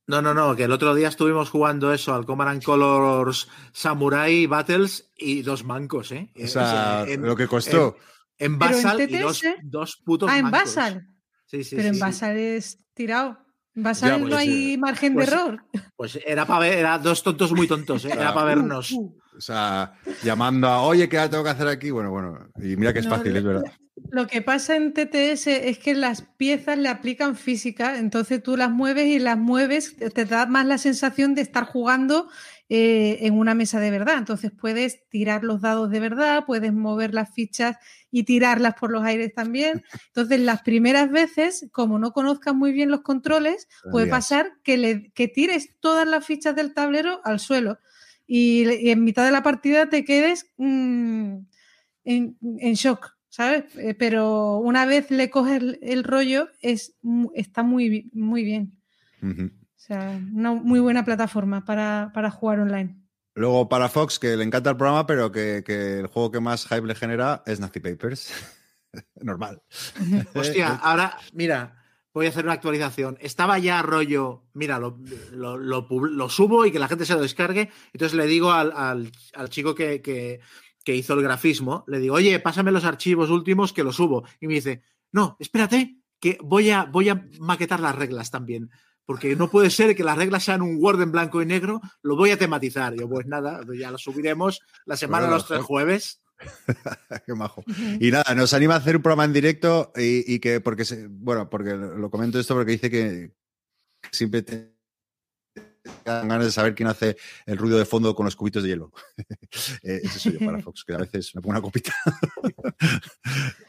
no, 0.07 0.22
no, 0.22 0.33
no, 0.33 0.55
que 0.55 0.64
el 0.64 0.72
otro 0.72 0.93
día 0.95 1.07
estuvimos 1.07 1.49
jugando 1.49 1.91
eso 1.93 2.14
al 2.14 2.25
Command 2.25 2.49
and 2.51 2.64
Colors 2.64 3.47
Samurai 3.73 4.45
Battles 4.47 5.11
y 5.17 5.41
dos 5.43 5.64
mancos, 5.64 6.11
¿eh? 6.11 6.31
O 6.43 6.47
sea, 6.47 7.05
en, 7.07 7.22
lo 7.23 7.35
que 7.35 7.47
costó. 7.47 7.95
en 8.38 8.59
Basal 8.59 9.01
y 9.01 9.17
dos, 9.17 9.41
dos 9.64 10.01
putos 10.05 10.30
ah, 10.31 10.38
en 10.38 10.43
mancos. 10.45 10.59
Basal, 10.75 11.07
Sí, 11.47 11.64
sí, 11.64 11.75
pero 11.75 11.83
sí, 11.83 11.88
en 11.89 11.93
sí. 11.95 12.01
Basal 12.01 12.38
es 12.38 12.80
tirado. 12.93 13.44
Basal 13.76 14.12
Ya, 14.12 14.18
no 14.18 14.28
pues, 14.28 14.40
hay 14.40 14.78
margen 14.78 15.14
pues, 15.14 15.30
de 15.30 15.36
error. 15.36 15.64
Pues 15.98 16.20
era 16.26 16.45
para 16.45 16.60
ver, 16.62 16.80
era 16.80 16.98
dos 16.98 17.22
tontos 17.24 17.52
muy 17.52 17.68
tontos, 17.68 18.06
¿eh? 18.06 18.10
Era 18.14 18.34
para 18.34 18.48
vernos. 18.48 18.92
Uh, 18.92 19.14
O 19.38 19.42
sea, 19.42 19.94
llamando 20.24 20.68
a, 20.68 20.82
oye, 20.82 21.10
¿qué 21.10 21.18
tengo 21.30 21.44
que 21.44 21.50
hacer 21.50 21.68
aquí? 21.68 21.92
Bueno, 21.92 22.10
bueno, 22.10 22.48
y 22.58 22.76
mira 22.78 22.94
que 22.94 23.00
es 23.00 23.06
No, 23.06 23.16
fácil, 23.16 23.34
lo- 23.34 23.40
es 23.40 23.44
verdad. 23.45 23.64
Lo 24.12 24.28
que 24.28 24.42
pasa 24.42 24.76
en 24.76 24.94
TTS 24.94 25.48
es 25.70 25.78
que 25.80 25.94
las 25.94 26.22
piezas 26.22 26.78
le 26.78 26.90
aplican 26.90 27.36
física, 27.36 27.98
entonces 27.98 28.44
tú 28.44 28.56
las 28.58 28.70
mueves 28.70 29.08
y 29.08 29.20
las 29.20 29.38
mueves, 29.38 29.95
te 29.98 30.26
da 30.26 30.45
más 30.45 30.66
la 30.66 30.78
sensación 30.78 31.34
de 31.34 31.42
estar 31.42 31.66
jugando 31.66 32.30
eh, 32.69 33.19
en 33.22 33.38
una 33.38 33.53
mesa 33.53 33.80
de 33.80 33.92
verdad. 33.92 34.18
Entonces 34.18 34.52
puedes 34.52 35.08
tirar 35.10 35.44
los 35.44 35.61
dados 35.61 35.90
de 35.92 36.00
verdad, 36.00 36.45
puedes 36.45 36.74
mover 36.74 37.14
las 37.14 37.34
fichas 37.34 37.77
y 38.11 38.24
tirarlas 38.24 38.76
por 38.76 38.92
los 38.92 39.03
aires 39.03 39.34
también. 39.34 39.84
Entonces 40.08 40.40
las 40.40 40.61
primeras 40.64 41.11
veces, 41.11 41.68
como 41.72 42.00
no 42.00 42.11
conozcas 42.11 42.56
muy 42.56 42.72
bien 42.72 42.90
los 42.90 43.02
controles, 43.02 43.68
puede 43.92 44.08
pasar 44.08 44.53
que, 44.64 44.77
le, 44.77 45.11
que 45.11 45.27
tires 45.27 45.77
todas 45.80 46.08
las 46.08 46.26
fichas 46.26 46.56
del 46.56 46.74
tablero 46.74 47.22
al 47.24 47.40
suelo 47.40 47.80
y, 48.27 48.68
y 48.68 48.90
en 48.90 49.03
mitad 49.03 49.26
de 49.26 49.32
la 49.32 49.44
partida 49.44 49.90
te 49.90 50.03
quedes 50.03 50.52
mm, 50.58 51.38
en, 52.06 52.38
en 52.42 52.74
shock, 52.74 53.16
¿sabes? 53.30 53.66
Eh, 53.77 53.94
Pero 53.94 54.58
una 54.58 54.85
vez 54.85 55.11
le 55.11 55.30
coges 55.30 55.61
el, 55.82 56.03
rollo, 56.03 56.50
es, 56.61 56.95
está 57.34 57.64
muy, 57.64 58.10
muy 58.14 58.44
bien. 58.44 58.74
Sea, 59.85 60.19
una 60.33 60.53
muy 60.53 60.80
buena 60.80 61.05
plataforma 61.05 61.64
para, 61.65 62.11
para 62.14 62.31
jugar 62.31 62.59
online. 62.59 62.95
Luego 63.35 63.67
para 63.67 63.89
Fox, 63.89 64.17
que 64.19 64.35
le 64.38 64.43
encanta 64.43 64.69
el 64.69 64.77
programa, 64.77 65.05
pero 65.05 65.31
que, 65.31 65.64
que 65.65 65.99
el 65.99 66.07
juego 66.07 66.31
que 66.31 66.39
más 66.39 66.65
hype 66.67 66.88
le 66.88 66.95
genera 66.95 67.43
es 67.45 67.59
Nazi 67.59 67.80
Papers. 67.80 68.33
Normal. 69.22 69.61
Hostia, 70.33 70.73
Eh, 70.75 70.80
ahora, 70.81 71.17
mira, 71.33 71.83
voy 72.14 72.27
a 72.27 72.30
hacer 72.30 72.45
una 72.45 72.53
actualización. 72.53 73.17
Estaba 73.19 73.59
ya 73.59 73.81
rollo, 73.81 74.45
mira, 74.53 74.80
lo, 74.80 74.97
lo- 75.31 75.57
lo 75.57 75.85
lo 75.89 76.30
subo 76.30 76.65
y 76.65 76.72
que 76.72 76.80
la 76.80 76.88
gente 76.88 77.05
se 77.05 77.14
lo 77.14 77.22
descargue. 77.22 77.69
Entonces 77.93 78.17
le 78.17 78.25
digo 78.25 78.51
al, 78.53 78.72
al- 78.75 79.11
al 79.33 79.49
chico 79.49 79.75
que, 79.75 80.01
que- 80.01 80.39
que 80.85 80.95
hizo 80.95 81.14
el 81.15 81.23
grafismo, 81.23 81.83
le 81.88 81.99
digo, 81.99 82.15
oye, 82.15 82.39
pásame 82.39 82.72
los 82.72 82.85
archivos 82.85 83.30
últimos 83.31 83.73
que 83.73 83.83
los 83.83 83.95
subo. 83.95 84.23
Y 84.39 84.47
me 84.47 84.53
dice, 84.53 84.83
no, 85.11 85.35
espérate, 85.39 85.97
que 86.19 86.38
voy 86.43 86.69
a, 86.69 86.83
voy 86.85 87.09
a 87.09 87.25
maquetar 87.39 87.80
las 87.80 87.95
reglas 87.95 88.30
también. 88.31 88.69
Porque 89.06 89.35
no 89.35 89.50
puede 89.51 89.69
ser 89.69 89.95
que 89.95 90.03
las 90.03 90.17
reglas 90.17 90.43
sean 90.43 90.61
un 90.61 90.77
Word 90.82 91.01
en 91.01 91.11
blanco 91.11 91.42
y 91.42 91.45
negro, 91.45 91.80
lo 92.01 92.16
voy 92.16 92.32
a 92.32 92.38
tematizar. 92.40 92.93
Yo, 92.95 93.08
pues 93.08 93.25
nada, 93.27 93.61
ya 93.77 93.92
lo 93.92 93.98
subiremos 93.98 94.61
la 94.85 94.98
semana 94.98 95.25
de 95.25 95.30
Bueno, 95.30 95.38
los 95.38 95.48
tres 95.48 95.61
jueves. 95.61 96.22
Qué 97.25 97.34
majo. 97.34 97.64
Y 98.00 98.11
nada, 98.11 98.34
nos 98.35 98.53
anima 98.53 98.74
a 98.74 98.77
hacer 98.77 98.95
un 98.98 99.01
programa 99.03 99.25
en 99.25 99.34
directo 99.34 99.92
y, 99.95 100.34
y 100.34 100.40
que, 100.40 100.59
porque, 100.59 100.85
se- 100.85 101.08
bueno, 101.08 101.50
porque 101.50 101.75
lo 101.75 102.09
comento 102.09 102.40
esto 102.40 102.56
porque 102.56 102.72
dice 102.74 102.90
que 102.90 103.32
siempre 104.11 104.42
te 104.42 104.74
dan 106.03 106.27
ganas 106.27 106.45
de 106.45 106.51
saber 106.51 106.74
quién 106.75 106.90
hace 106.90 107.16
el 107.45 107.58
ruido 107.58 107.77
de 107.77 107.85
fondo 107.85 108.16
con 108.16 108.25
los 108.25 108.35
cubitos 108.35 108.64
de 108.64 108.69
hielo. 108.69 108.92
Eh, 109.84 110.01
Ese 110.03 110.19
soy 110.19 110.34
yo 110.40 110.45
para 110.45 110.59
Fox, 110.64 110.84
que 110.84 110.93
a 110.93 110.98
veces 110.98 111.34
me 111.35 111.42
pongo 111.42 111.51
una 111.51 111.61
copita. 111.61 111.93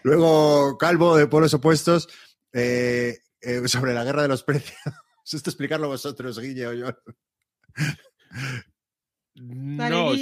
Luego, 0.03 0.77
Calvo 0.79 1.17
de 1.17 1.27
Polos 1.27 1.55
Opuestos, 1.55 2.09
eh, 2.53 3.19
eh, 3.41 3.69
sobre 3.69 3.95
la 3.95 4.03
guerra 4.05 4.23
de 4.23 4.29
los 4.29 4.43
precios. 4.43 4.77
Esto 5.33 5.51
explicarlo 5.51 5.89
vosotros, 5.89 6.39
Guille 6.39 6.67
o 6.67 6.73
yo. 6.75 6.87
No. 9.35 10.13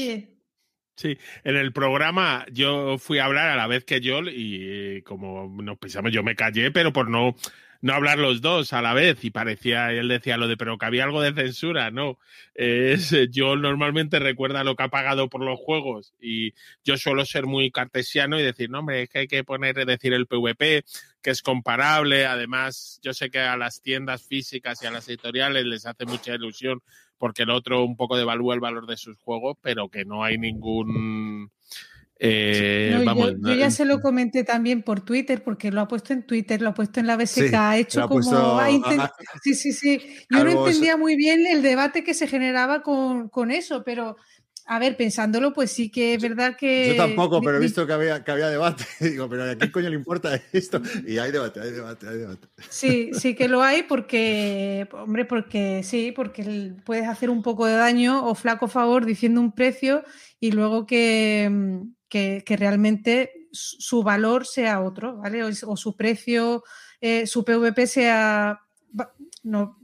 Sí, 0.96 1.18
en 1.42 1.56
el 1.56 1.72
programa 1.72 2.46
yo 2.52 2.98
fui 2.98 3.18
a 3.18 3.24
hablar 3.24 3.48
a 3.48 3.56
la 3.56 3.66
vez 3.66 3.84
que 3.84 4.00
Joel 4.02 4.30
y 4.32 5.02
como 5.02 5.48
nos 5.62 5.78
pisamos, 5.78 6.12
yo 6.12 6.22
me 6.22 6.36
callé, 6.36 6.70
pero 6.70 6.92
por 6.92 7.10
no, 7.10 7.34
no 7.84 7.92
hablar 7.92 8.18
los 8.18 8.40
dos 8.40 8.72
a 8.72 8.80
la 8.80 8.94
vez 8.94 9.24
y 9.24 9.30
parecía, 9.30 9.92
él 9.92 10.08
decía 10.08 10.36
lo 10.36 10.48
de, 10.48 10.56
pero 10.56 10.78
que 10.78 10.86
había 10.86 11.04
algo 11.04 11.20
de 11.20 11.34
censura, 11.34 11.90
no. 11.90 12.18
Es, 12.54 13.12
eh, 13.12 13.28
Joel 13.32 13.60
normalmente 13.60 14.20
recuerda 14.20 14.64
lo 14.64 14.76
que 14.76 14.84
ha 14.84 14.88
pagado 14.88 15.28
por 15.28 15.42
los 15.42 15.58
juegos 15.58 16.14
y 16.20 16.54
yo 16.84 16.96
suelo 16.96 17.26
ser 17.26 17.44
muy 17.44 17.70
cartesiano 17.70 18.38
y 18.38 18.42
decir, 18.42 18.70
no, 18.70 18.78
hombre, 18.78 19.02
es 19.02 19.10
que 19.10 19.18
hay 19.18 19.26
que 19.26 19.42
poner, 19.42 19.74
decir, 19.84 20.14
el 20.14 20.26
PVP, 20.26 20.84
que 21.24 21.30
es 21.30 21.42
comparable. 21.42 22.26
Además, 22.26 23.00
yo 23.02 23.14
sé 23.14 23.30
que 23.30 23.40
a 23.40 23.56
las 23.56 23.80
tiendas 23.80 24.22
físicas 24.22 24.80
y 24.82 24.86
a 24.86 24.90
las 24.92 25.08
editoriales 25.08 25.64
les 25.64 25.86
hace 25.86 26.04
mucha 26.04 26.34
ilusión 26.34 26.82
porque 27.18 27.42
el 27.44 27.50
otro 27.50 27.82
un 27.82 27.96
poco 27.96 28.16
devalúa 28.18 28.54
el 28.54 28.60
valor 28.60 28.86
de 28.86 28.98
sus 28.98 29.16
juegos, 29.18 29.56
pero 29.62 29.88
que 29.88 30.04
no 30.04 30.22
hay 30.22 30.36
ningún... 30.36 31.50
eh, 32.18 32.90
No, 32.92 32.98
yo- 33.00 33.04
vamos, 33.06 33.30
yo, 33.32 33.38
no- 33.38 33.54
ya 33.56 33.70
se 33.70 33.84
lo 33.86 34.00
comenté 34.00 34.44
también 34.44 34.82
por 34.82 35.00
Twitter, 35.00 35.42
porque 35.42 35.72
lo 35.72 35.80
ha 35.80 35.88
puesto 35.88 36.12
en 36.12 36.26
Twitter, 36.26 36.60
lo 36.60 36.70
ha 36.70 36.74
puesto 36.74 37.00
en 37.00 37.06
la 37.06 37.16
BSK, 37.16 37.48
Sí, 37.48 37.54
ha 37.54 37.78
hecho 37.78 38.02
ha 38.04 38.08
como. 38.08 38.58
ha 38.58 38.66
a- 38.66 39.12
Sí, 39.42 39.54
sí, 39.54 39.72
sí. 39.72 39.98
Yo 40.30 40.44
no 40.44 40.50
entendía 40.66 40.96
muy 40.98 41.16
bien 41.16 41.46
el 41.46 41.62
debate 41.62 42.04
que 42.04 42.12
se 42.14 42.26
generaba 42.26 42.82
con, 42.82 43.28
con 43.30 43.50
eso, 43.50 43.82
pero 43.84 44.16
a 44.66 44.78
ver, 44.78 44.96
pensándolo, 44.96 45.52
pues 45.52 45.70
sí 45.70 45.90
que 45.90 46.14
es 46.14 46.22
verdad 46.22 46.56
que. 46.56 46.88
Yo 46.88 46.96
tampoco, 46.96 47.42
pero 47.42 47.58
he 47.58 47.60
visto 47.60 47.86
que 47.86 47.92
había, 47.92 48.24
que 48.24 48.30
había 48.30 48.48
debate. 48.48 48.84
Digo, 49.00 49.28
pero 49.28 49.50
¿a 49.50 49.56
qué 49.56 49.70
coño 49.70 49.90
le 49.90 49.96
importa 49.96 50.40
esto? 50.52 50.80
Y 51.06 51.18
hay 51.18 51.32
debate, 51.32 51.60
hay 51.60 51.70
debate, 51.70 52.08
hay 52.08 52.18
debate. 52.18 52.48
Sí, 52.70 53.10
sí 53.12 53.34
que 53.34 53.48
lo 53.48 53.62
hay 53.62 53.82
porque, 53.82 54.88
hombre, 54.92 55.26
porque 55.26 55.82
sí, 55.82 56.12
porque 56.12 56.72
puedes 56.84 57.06
hacer 57.06 57.28
un 57.28 57.42
poco 57.42 57.66
de 57.66 57.74
daño 57.74 58.26
o 58.26 58.34
flaco 58.34 58.68
favor 58.68 59.04
diciendo 59.04 59.40
un 59.40 59.52
precio 59.52 60.04
y 60.40 60.52
luego 60.52 60.86
que, 60.86 61.48
mm, 61.50 61.94
que, 62.08 62.42
que 62.46 62.56
realmente 62.56 63.48
su 63.52 64.02
valor 64.02 64.46
sea 64.46 64.80
otro, 64.80 65.18
¿vale? 65.18 65.44
O, 65.44 65.48
o 65.48 65.76
su 65.76 65.96
precio, 65.96 66.64
eh, 67.00 67.26
su 67.26 67.44
PVP 67.44 67.86
sea... 67.86 68.60
No, 69.42 69.78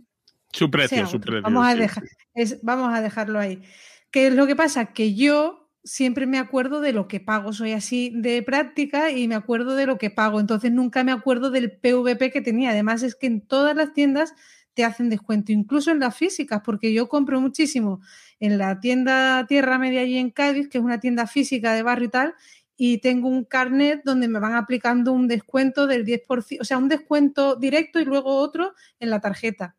su 0.52 0.70
precio, 0.70 0.96
sea 0.96 1.06
su 1.06 1.20
precio. 1.20 1.42
Vamos 1.42 1.66
a, 1.66 1.72
sí. 1.72 1.78
dejar, 1.78 2.04
es, 2.34 2.62
vamos 2.62 2.92
a 2.92 3.00
dejarlo 3.00 3.38
ahí. 3.38 3.62
¿Qué 4.10 4.28
es 4.28 4.34
lo 4.34 4.46
que 4.46 4.56
pasa? 4.56 4.92
Que 4.92 5.14
yo 5.14 5.70
siempre 5.84 6.26
me 6.26 6.38
acuerdo 6.38 6.80
de 6.80 6.92
lo 6.92 7.08
que 7.08 7.20
pago. 7.20 7.52
Soy 7.52 7.72
así 7.72 8.12
de 8.14 8.42
práctica 8.42 9.10
y 9.10 9.28
me 9.28 9.34
acuerdo 9.34 9.76
de 9.76 9.86
lo 9.86 9.98
que 9.98 10.10
pago. 10.10 10.40
Entonces 10.40 10.72
nunca 10.72 11.04
me 11.04 11.12
acuerdo 11.12 11.50
del 11.50 11.72
PVP 11.72 12.30
que 12.30 12.40
tenía. 12.40 12.70
Además 12.70 13.02
es 13.02 13.14
que 13.14 13.26
en 13.26 13.40
todas 13.40 13.76
las 13.76 13.92
tiendas 13.92 14.34
te 14.74 14.84
hacen 14.84 15.10
descuento, 15.10 15.52
incluso 15.52 15.90
en 15.90 15.98
las 15.98 16.16
físicas, 16.16 16.62
porque 16.64 16.92
yo 16.92 17.08
compro 17.08 17.40
muchísimo 17.40 18.00
en 18.38 18.56
la 18.56 18.80
tienda 18.80 19.44
Tierra 19.46 19.78
Media 19.78 20.02
allí 20.02 20.16
en 20.16 20.30
Cádiz, 20.30 20.68
que 20.68 20.78
es 20.78 20.84
una 20.84 21.00
tienda 21.00 21.26
física 21.26 21.72
de 21.74 21.82
barrio 21.82 22.06
y 22.06 22.10
tal, 22.10 22.34
y 22.76 22.98
tengo 22.98 23.28
un 23.28 23.44
carnet 23.44 24.00
donde 24.04 24.28
me 24.28 24.38
van 24.38 24.54
aplicando 24.54 25.12
un 25.12 25.28
descuento 25.28 25.86
del 25.86 26.06
10%, 26.06 26.60
o 26.60 26.64
sea, 26.64 26.78
un 26.78 26.88
descuento 26.88 27.56
directo 27.56 28.00
y 28.00 28.04
luego 28.04 28.36
otro 28.36 28.74
en 29.00 29.10
la 29.10 29.20
tarjeta. 29.20 29.76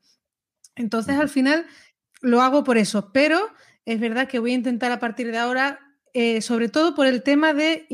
Entonces, 0.76 1.18
al 1.18 1.30
final, 1.30 1.66
lo 2.22 2.42
hago 2.42 2.64
por 2.64 2.78
eso, 2.78 3.12
pero 3.12 3.40
es 3.86 4.00
verdad 4.00 4.28
que 4.28 4.40
voy 4.40 4.52
a 4.52 4.56
intentar 4.56 4.92
a 4.92 5.00
partir 5.00 5.32
de 5.32 5.38
ahora, 5.38 5.80
eh, 6.14 6.42
sobre 6.42 6.70
todo 6.70 6.94
por 6.96 7.08
el 7.08 7.24
tema 7.24 7.54
de 7.54 7.88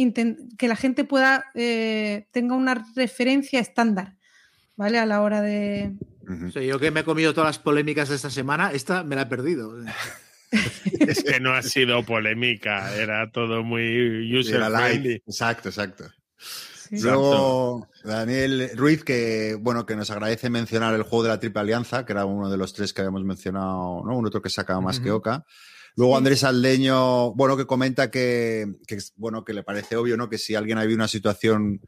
que 0.58 0.68
la 0.68 0.76
gente 0.76 1.04
pueda, 1.04 1.46
eh, 1.56 2.28
tenga 2.32 2.56
una 2.56 2.86
referencia 2.96 3.60
estándar, 3.60 4.18
¿vale? 4.76 5.00
A 5.00 5.06
la 5.06 5.22
hora 5.22 5.42
de... 5.42 5.94
Sea, 6.52 6.62
yo 6.62 6.78
que 6.80 6.92
me 6.92 7.02
he 7.02 7.04
comido 7.06 7.34
todas 7.34 7.50
las 7.50 7.60
polémicas 7.60 8.10
de 8.10 8.16
esta 8.16 8.30
semana, 8.30 8.72
esta 8.74 9.04
me 9.04 9.16
la 9.16 9.24
he 9.24 9.26
perdido. 9.28 9.74
Es 11.00 11.24
que 11.24 11.42
no 11.42 11.54
ha 11.54 11.62
sido 11.62 12.04
polémica, 12.06 12.96
era 12.96 13.30
todo 13.32 13.64
muy 13.64 14.34
user 14.34 14.56
Era 14.56 14.70
light. 14.70 14.92
friendly. 14.94 15.14
Exacto, 15.28 15.68
exacto. 15.70 16.06
sí. 16.38 17.02
Luego, 17.02 17.90
Daniel 18.04 18.72
Ruiz, 18.76 19.04
que 19.04 19.58
bueno, 19.60 19.86
que 19.86 19.98
nos 19.98 20.10
agradece 20.10 20.50
mencionar 20.50 20.94
el 20.94 21.04
juego 21.04 21.24
de 21.24 21.30
la 21.30 21.40
Triple 21.40 21.60
Alianza, 21.62 22.06
que 22.06 22.14
era 22.14 22.24
uno 22.26 22.50
de 22.50 22.56
los 22.56 22.74
tres 22.74 22.94
que 22.94 23.02
habíamos 23.02 23.26
mencionado, 23.26 24.04
¿no? 24.06 24.18
Un 24.18 24.26
otro 24.26 24.42
que 24.42 24.50
sacaba 24.50 24.80
más 24.80 25.02
que. 25.02 25.12
Oca. 25.12 25.46
Luego 25.98 26.14
Sí. 26.14 26.18
Andrés 26.20 26.44
Aldeño, 26.46 27.34
bueno, 27.34 27.58
que 27.58 27.66
comenta 27.66 28.10
que, 28.10 28.76
que, 28.88 29.00
bueno, 29.18 29.44
que 29.44 29.54
le 29.54 29.64
parece 29.64 29.98
obvio, 29.98 30.16
¿no? 30.16 30.30
Que 30.30 30.38
si 30.38 30.56
alguien 30.56 30.78
ha 30.78 30.82
habido 30.82 30.96
una 30.96 31.08
situación 31.10 31.82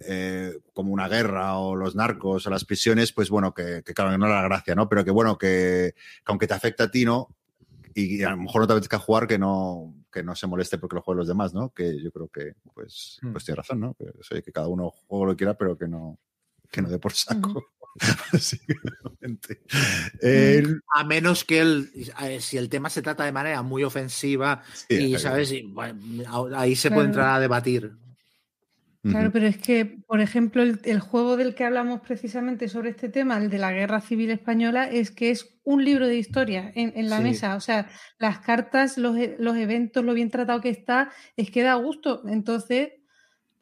eh, 0.00 0.58
como 0.74 0.92
una 0.92 1.08
guerra 1.08 1.56
o 1.56 1.76
los 1.76 1.94
narcos 1.94 2.46
o 2.46 2.50
las 2.50 2.64
prisiones, 2.64 3.12
pues 3.12 3.30
bueno, 3.30 3.54
que, 3.54 3.82
que 3.86 3.94
claro, 3.94 4.10
que 4.10 4.18
no 4.18 4.26
era 4.26 4.42
la 4.42 4.48
gracia, 4.48 4.74
¿no? 4.74 4.88
Pero 4.88 5.04
que 5.04 5.12
bueno, 5.12 5.38
que, 5.38 5.94
que 5.96 6.22
aunque 6.26 6.46
te 6.48 6.54
afecta 6.54 6.84
a 6.84 6.90
ti, 6.90 7.04
¿no? 7.04 7.28
Y 7.94 8.24
a 8.24 8.30
lo 8.30 8.38
mejor 8.38 8.62
no 8.62 8.66
te 8.66 8.72
apetezca 8.72 8.98
jugar, 8.98 9.28
que 9.28 9.38
no, 9.38 9.94
que 10.12 10.24
no 10.24 10.34
se 10.34 10.48
moleste 10.48 10.78
porque 10.78 10.96
lo 10.96 11.02
jueguen 11.02 11.18
los 11.20 11.28
demás, 11.28 11.54
¿no? 11.54 11.70
Que 11.72 12.02
yo 12.02 12.10
creo 12.10 12.26
que, 12.26 12.54
pues, 12.74 13.20
Hmm. 13.22 13.30
pues 13.32 13.44
tiene 13.44 13.56
razón, 13.56 13.78
¿no? 13.78 13.94
Que, 13.94 14.06
oye, 14.32 14.42
que 14.42 14.50
cada 14.50 14.66
uno 14.66 14.90
juegue 14.90 15.26
lo 15.26 15.32
que 15.32 15.36
quiera, 15.36 15.54
pero 15.56 15.78
que 15.78 15.86
no, 15.86 16.18
que 16.72 16.82
no 16.82 16.88
dé 16.88 16.98
por 16.98 17.12
saco. 17.12 17.64
Básicamente. 18.32 19.60
El- 20.20 20.80
A 20.94 21.04
menos 21.04 21.44
que 21.44 21.60
el, 21.60 21.90
eh, 22.22 22.40
si 22.40 22.56
el 22.56 22.68
tema 22.68 22.90
se 22.90 23.02
trata 23.02 23.24
de 23.24 23.32
manera 23.32 23.62
muy 23.62 23.84
ofensiva 23.84 24.62
sí, 24.72 25.12
y, 25.14 25.18
¿sabes? 25.18 25.50
bien. 25.50 25.66
Y, 25.68 25.72
bueno, 25.72 26.48
ahí 26.56 26.74
se 26.76 26.88
Claro. 26.88 26.96
puede 26.98 27.06
entrar 27.08 27.36
a 27.36 27.40
debatir. 27.40 27.92
Claro, 29.06 29.30
pero 29.30 29.46
es 29.46 29.58
que, 29.58 29.84
por 30.06 30.22
ejemplo, 30.22 30.62
el, 30.62 30.80
el 30.84 30.98
juego 30.98 31.36
del 31.36 31.54
que 31.54 31.64
hablamos 31.64 32.00
precisamente 32.00 32.70
sobre 32.70 32.88
este 32.88 33.10
tema, 33.10 33.36
el 33.36 33.50
de 33.50 33.58
la 33.58 33.70
Guerra 33.70 34.00
Civil 34.00 34.30
Española, 34.30 34.88
es 34.88 35.10
que 35.10 35.30
es 35.30 35.58
un 35.62 35.84
libro 35.84 36.08
de 36.08 36.16
historia 36.16 36.72
en, 36.74 36.94
en 36.96 37.10
la 37.10 37.18
Sí. 37.18 37.22
mesa. 37.24 37.54
O 37.54 37.60
sea, 37.60 37.90
las 38.18 38.38
cartas, 38.38 38.96
los, 38.96 39.14
los 39.38 39.56
eventos, 39.58 40.02
lo 40.02 40.14
bien 40.14 40.30
tratado 40.30 40.62
que 40.62 40.70
está, 40.70 41.12
es 41.36 41.50
que 41.50 41.62
da 41.62 41.74
gusto. 41.74 42.22
Entonces, 42.26 42.92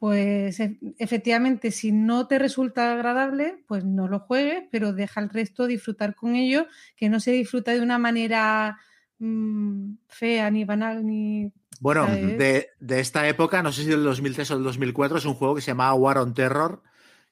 pues 0.03 0.59
efectivamente, 0.97 1.71
si 1.71 1.93
no 1.93 2.27
te 2.27 2.37
resulta 2.37 2.91
agradable, 2.91 3.63
pues 3.69 3.85
no 3.85 4.09
lo 4.09 4.19
juegues, 4.19 4.65
pero 4.69 4.91
deja 4.91 5.21
al 5.21 5.29
resto 5.29 5.65
disfrutar 5.65 6.13
con 6.13 6.35
ello, 6.35 6.67
que 6.97 7.07
no 7.07 7.21
se 7.21 7.31
disfruta 7.31 7.71
de 7.71 7.79
una 7.79 7.97
manera 7.97 8.77
mm, 9.19 9.93
fea, 10.09 10.51
ni 10.51 10.65
banal, 10.65 11.05
ni 11.05 11.53
Bueno, 11.79 12.05
de, 12.05 12.67
de 12.81 12.99
esta 12.99 13.25
época, 13.29 13.63
no 13.63 13.71
sé 13.71 13.83
si 13.83 13.91
del 13.91 14.03
2003 14.03 14.51
o 14.51 14.55
del 14.55 14.65
2004, 14.65 15.19
es 15.19 15.25
un 15.25 15.35
juego 15.35 15.55
que 15.55 15.61
se 15.61 15.71
llamaba 15.71 15.93
War 15.93 16.17
on 16.17 16.33
Terror, 16.33 16.83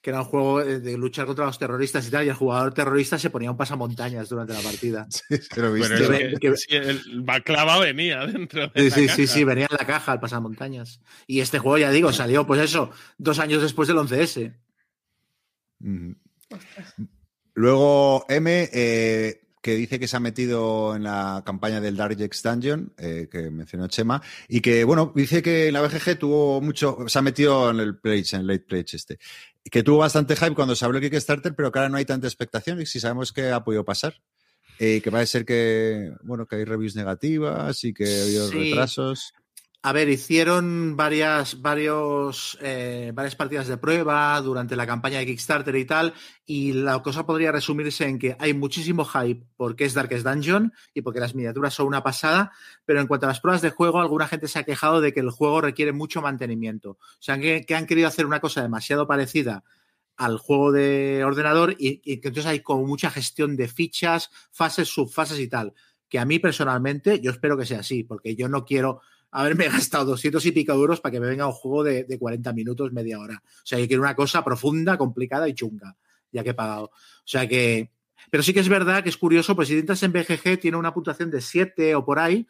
que 0.01 0.09
era 0.09 0.19
un 0.21 0.25
juego 0.25 0.63
de, 0.63 0.79
de 0.79 0.97
luchar 0.97 1.27
contra 1.27 1.45
los 1.45 1.59
terroristas 1.59 2.07
y 2.07 2.11
tal, 2.11 2.25
y 2.25 2.29
el 2.29 2.33
jugador 2.35 2.73
terrorista 2.73 3.19
se 3.19 3.29
ponía 3.29 3.51
un 3.51 3.57
pasamontañas 3.57 4.27
durante 4.29 4.53
la 4.53 4.61
partida. 4.61 5.07
Sí, 5.29 5.37
Pero 5.53 5.71
visto. 5.73 5.93
es 5.93 6.09
que- 6.09 6.37
que, 6.39 6.57
sí, 6.57 6.75
el 6.75 7.21
baklava 7.21 7.77
venía 7.79 8.25
dentro 8.25 8.67
de 8.69 8.71
Sí, 8.75 8.89
la 8.89 8.95
sí, 8.95 9.05
caja. 9.05 9.15
sí, 9.15 9.27
sí, 9.27 9.43
venía 9.43 9.67
en 9.69 9.77
la 9.79 9.85
caja 9.85 10.13
el 10.13 10.19
pasamontañas. 10.19 11.01
Y 11.27 11.39
este 11.41 11.59
juego, 11.59 11.77
ya 11.77 11.91
digo, 11.91 12.11
salió, 12.11 12.47
pues 12.47 12.61
eso, 12.61 12.89
dos 13.19 13.37
años 13.39 13.61
después 13.61 13.87
del 13.87 13.97
11S. 13.97 14.53
Ujú. 15.83 16.15
Ostras. 16.49 16.95
Luego 17.53 18.25
M, 18.29 18.69
eh, 18.73 19.41
que 19.61 19.75
dice 19.75 19.99
que 19.99 20.07
se 20.07 20.17
ha 20.17 20.19
metido 20.19 20.95
en 20.95 21.03
la 21.03 21.43
campaña 21.45 21.79
del 21.81 21.95
Dark 21.95 22.19
X 22.19 22.41
Dungeon, 22.43 22.93
eh, 22.97 23.27
que 23.31 23.51
mencionó 23.51 23.87
Chema, 23.87 24.21
y 24.47 24.59
que, 24.61 24.83
bueno, 24.83 25.11
dice 25.15 25.41
que 25.43 25.67
en 25.67 25.73
la 25.73 25.81
BGG 25.81 26.17
tuvo 26.17 26.61
mucho, 26.61 26.97
se 27.07 27.19
ha 27.19 27.21
metido 27.21 27.69
en 27.69 27.79
el 27.79 27.97
pledge, 27.99 28.33
en 28.35 28.41
el 28.41 28.47
late 28.47 28.65
pledge 28.65 28.95
este, 28.95 29.19
que 29.69 29.83
tuvo 29.83 29.99
bastante 29.99 30.35
hype 30.35 30.55
cuando 30.55 30.75
se 30.75 30.85
habló 30.85 30.99
de 30.99 31.09
Kickstarter, 31.09 31.53
pero 31.55 31.71
que 31.71 31.79
ahora 31.79 31.89
no 31.89 31.97
hay 31.97 32.05
tanta 32.05 32.27
expectación 32.27 32.81
y 32.81 32.85
si 32.85 32.99
sabemos 32.99 33.31
que 33.31 33.49
ha 33.51 33.63
podido 33.63 33.85
pasar. 33.85 34.15
Eh, 34.79 35.01
que 35.03 35.11
parece 35.11 35.31
ser 35.33 35.45
que, 35.45 36.11
bueno, 36.23 36.47
que 36.47 36.55
hay 36.55 36.65
reviews 36.65 36.95
negativas 36.95 37.83
y 37.83 37.93
que 37.93 38.03
ha 38.05 38.23
habido 38.23 38.47
Sí. 38.47 38.57
retrasos. 38.57 39.33
A 39.83 39.93
ver, 39.93 40.09
hicieron 40.09 40.95
varias, 40.95 41.59
varios, 41.59 42.55
eh, 42.61 43.11
varias 43.15 43.35
partidas 43.35 43.67
de 43.67 43.77
prueba 43.77 44.39
durante 44.39 44.75
la 44.75 44.85
campaña 44.85 45.17
de 45.17 45.25
Kickstarter 45.25 45.75
y 45.75 45.85
tal, 45.85 46.13
y 46.45 46.73
la 46.73 47.01
cosa 47.01 47.25
podría 47.25 47.51
resumirse 47.51 48.05
en 48.05 48.19
que 48.19 48.35
hay 48.37 48.53
muchísimo 48.53 49.05
hype 49.05 49.43
porque 49.57 49.85
es 49.85 49.95
Darkest 49.95 50.23
Dungeon 50.23 50.71
y 50.93 51.01
porque 51.01 51.19
las 51.19 51.33
miniaturas 51.33 51.73
son 51.73 51.87
una 51.87 52.03
pasada, 52.03 52.51
pero 52.85 53.01
en 53.01 53.07
cuanto 53.07 53.25
a 53.25 53.29
las 53.29 53.39
pruebas 53.39 53.63
de 53.63 53.71
juego, 53.71 53.99
alguna 53.99 54.27
gente 54.27 54.47
se 54.47 54.59
ha 54.59 54.63
quejado 54.65 55.01
de 55.01 55.13
que 55.13 55.21
el 55.21 55.31
juego 55.31 55.61
requiere 55.61 55.93
mucho 55.93 56.21
mantenimiento. 56.21 56.91
O 56.91 57.17
sea, 57.19 57.39
que, 57.39 57.65
han 57.73 57.87
querido 57.87 58.07
hacer 58.07 58.27
una 58.27 58.39
cosa 58.39 58.61
demasiado 58.61 59.07
parecida 59.07 59.63
al 60.15 60.37
juego 60.37 60.71
de 60.71 61.23
ordenador 61.25 61.75
y 61.79 61.97
que 62.01 62.27
entonces 62.27 62.45
hay 62.45 62.59
como 62.59 62.85
mucha 62.85 63.09
gestión 63.09 63.55
de 63.55 63.67
fichas, 63.67 64.29
fases, 64.51 64.89
subfases 64.89 65.39
y 65.39 65.47
tal. 65.47 65.73
Que 66.07 66.19
a 66.19 66.25
mí 66.25 66.37
personalmente, 66.37 67.19
yo 67.19 67.31
espero 67.31 67.57
que 67.57 67.65
sea 67.65 67.79
así, 67.79 68.03
porque 68.03 68.35
yo 68.35 68.47
no 68.47 68.63
quiero 68.63 69.01
haberme 69.31 69.69
gastado 69.69 70.05
200 70.05 70.45
y 70.45 70.51
pico 70.51 70.73
euros 70.73 71.01
para 71.01 71.13
que 71.13 71.19
me 71.19 71.27
venga 71.27 71.47
un 71.47 71.53
juego 71.53 71.83
de, 71.83 72.03
de 72.03 72.19
40 72.19 72.53
minutos, 72.53 72.91
media 72.91 73.19
hora. 73.19 73.41
O 73.45 73.65
sea, 73.65 73.79
yo 73.79 73.87
quiero 73.87 74.03
una 74.03 74.15
cosa 74.15 74.43
profunda, 74.43 74.97
complicada 74.97 75.47
y 75.47 75.53
chunga, 75.53 75.97
ya 76.31 76.43
que 76.43 76.51
he 76.51 76.53
pagado. 76.53 76.85
O 76.85 76.91
sea 77.25 77.47
que. 77.47 77.91
Pero 78.29 78.43
sí 78.43 78.53
que 78.53 78.59
es 78.59 78.69
verdad 78.69 79.03
que 79.03 79.09
es 79.09 79.17
curioso, 79.17 79.55
pues 79.55 79.67
si 79.67 79.77
entras 79.77 80.03
en 80.03 80.11
BGG 80.11 80.59
tiene 80.59 80.77
una 80.77 80.93
puntuación 80.93 81.31
de 81.31 81.41
7 81.41 81.95
o 81.95 82.05
por 82.05 82.19
ahí, 82.19 82.47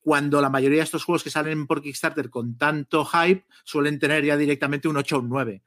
cuando 0.00 0.40
la 0.40 0.48
mayoría 0.48 0.78
de 0.78 0.84
estos 0.84 1.04
juegos 1.04 1.24
que 1.24 1.30
salen 1.30 1.66
por 1.66 1.82
Kickstarter 1.82 2.30
con 2.30 2.56
tanto 2.56 3.04
hype 3.04 3.44
suelen 3.64 3.98
tener 3.98 4.24
ya 4.24 4.36
directamente 4.36 4.88
un 4.88 4.96
8 4.96 5.16
o 5.16 5.20
un 5.20 5.28
9. 5.28 5.62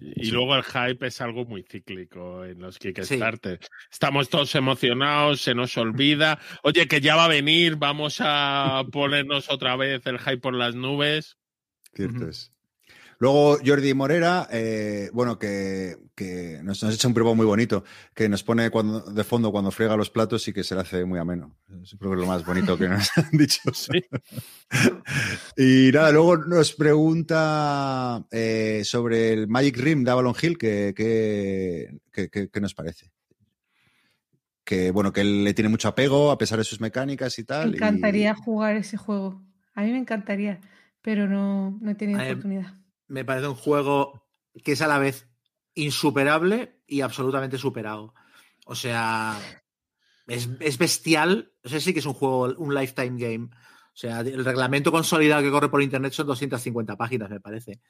Y 0.00 0.30
luego 0.30 0.56
el 0.56 0.62
hype 0.62 1.06
es 1.06 1.20
algo 1.20 1.44
muy 1.44 1.62
cíclico 1.62 2.44
en 2.44 2.60
los 2.60 2.78
Kickstarter. 2.78 3.60
Estamos 3.90 4.28
todos 4.28 4.54
emocionados, 4.54 5.40
se 5.40 5.54
nos 5.54 5.76
olvida. 5.76 6.38
Oye, 6.62 6.86
que 6.86 7.00
ya 7.00 7.16
va 7.16 7.24
a 7.24 7.28
venir, 7.28 7.76
vamos 7.76 8.18
a 8.20 8.84
ponernos 8.92 9.50
otra 9.50 9.76
vez 9.76 10.06
el 10.06 10.18
hype 10.18 10.38
por 10.38 10.54
las 10.54 10.74
nubes. 10.74 11.36
Cierto 11.94 12.28
es. 12.28 12.52
Luego 13.20 13.58
Jordi 13.66 13.94
Morera, 13.94 14.46
eh, 14.52 15.10
bueno, 15.12 15.38
que, 15.40 15.96
que 16.14 16.60
nos, 16.62 16.80
nos 16.84 16.94
echa 16.94 17.08
un 17.08 17.14
privado 17.14 17.34
muy 17.34 17.46
bonito, 17.46 17.82
que 18.14 18.28
nos 18.28 18.44
pone 18.44 18.70
cuando, 18.70 19.00
de 19.00 19.24
fondo 19.24 19.50
cuando 19.50 19.72
friega 19.72 19.96
los 19.96 20.08
platos 20.10 20.46
y 20.46 20.52
que 20.52 20.62
se 20.62 20.76
le 20.76 20.82
hace 20.82 21.04
muy 21.04 21.18
ameno. 21.18 21.56
Eso 21.82 21.98
creo 21.98 22.12
que 22.12 22.16
es 22.16 22.20
lo 22.20 22.26
más 22.28 22.46
bonito 22.46 22.78
que 22.78 22.88
nos 22.88 23.08
han 23.16 23.30
dicho. 23.32 23.60
Sí. 23.74 24.00
Y 25.56 25.90
nada, 25.92 26.12
luego 26.12 26.36
nos 26.36 26.72
pregunta 26.74 28.24
eh, 28.30 28.82
sobre 28.84 29.32
el 29.32 29.48
Magic 29.48 29.78
Rim 29.78 30.04
de 30.04 30.10
Avalon 30.10 30.34
Hill, 30.40 30.56
que, 30.58 30.92
que, 30.96 31.88
que- 32.12 32.28
que- 32.30 32.48
que 32.50 32.60
nos 32.60 32.74
parece. 32.74 33.10
Que 34.64 34.90
bueno, 34.90 35.12
que 35.12 35.22
él 35.22 35.44
le 35.44 35.54
tiene 35.54 35.70
mucho 35.70 35.88
apego 35.88 36.30
a 36.30 36.38
pesar 36.38 36.58
de 36.58 36.64
sus 36.64 36.80
mecánicas 36.80 37.38
y 37.38 37.42
Me 37.42 37.46
tal. 37.46 37.70
y- 37.72 37.76
encantaría 37.76 38.34
jugar 38.34 38.76
ese 38.76 38.96
juego. 38.96 39.42
A 39.74 39.82
mí 39.82 39.90
me 39.92 39.98
encantaría, 39.98 40.60
pero 41.02 41.26
no, 41.26 41.78
no 41.80 41.90
he 41.90 41.94
tenido 41.94 42.20
A 42.20 42.24
oportunidad. 42.24 42.74
Me 43.08 43.24
parece 43.24 43.48
un 43.48 43.54
juego 43.54 44.28
que 44.64 44.72
es 44.72 44.82
a 44.82 44.86
la 44.86 44.98
vez 44.98 45.28
insuperable 45.74 46.80
y 46.86 47.00
absolutamente 47.00 47.58
superado. 47.58 48.14
O 48.66 48.74
sea, 48.74 49.38
es, 50.26 50.48
es 50.60 50.78
bestial. 50.78 51.52
O 51.64 51.68
sea, 51.68 51.80
sí 51.80 51.92
que 51.92 52.00
es 52.00 52.06
un 52.06 52.14
juego, 52.14 52.54
un 52.58 52.74
lifetime 52.74 53.18
game. 53.20 53.44
O 53.46 54.00
sea, 54.00 54.20
el 54.20 54.44
reglamento 54.44 54.92
consolidado 54.92 55.42
que 55.42 55.50
corre 55.50 55.70
por 55.70 55.82
internet 55.82 56.12
son 56.12 56.26
250 56.28 56.96
páginas, 56.96 57.30
me 57.30 57.40
parece. 57.40 57.80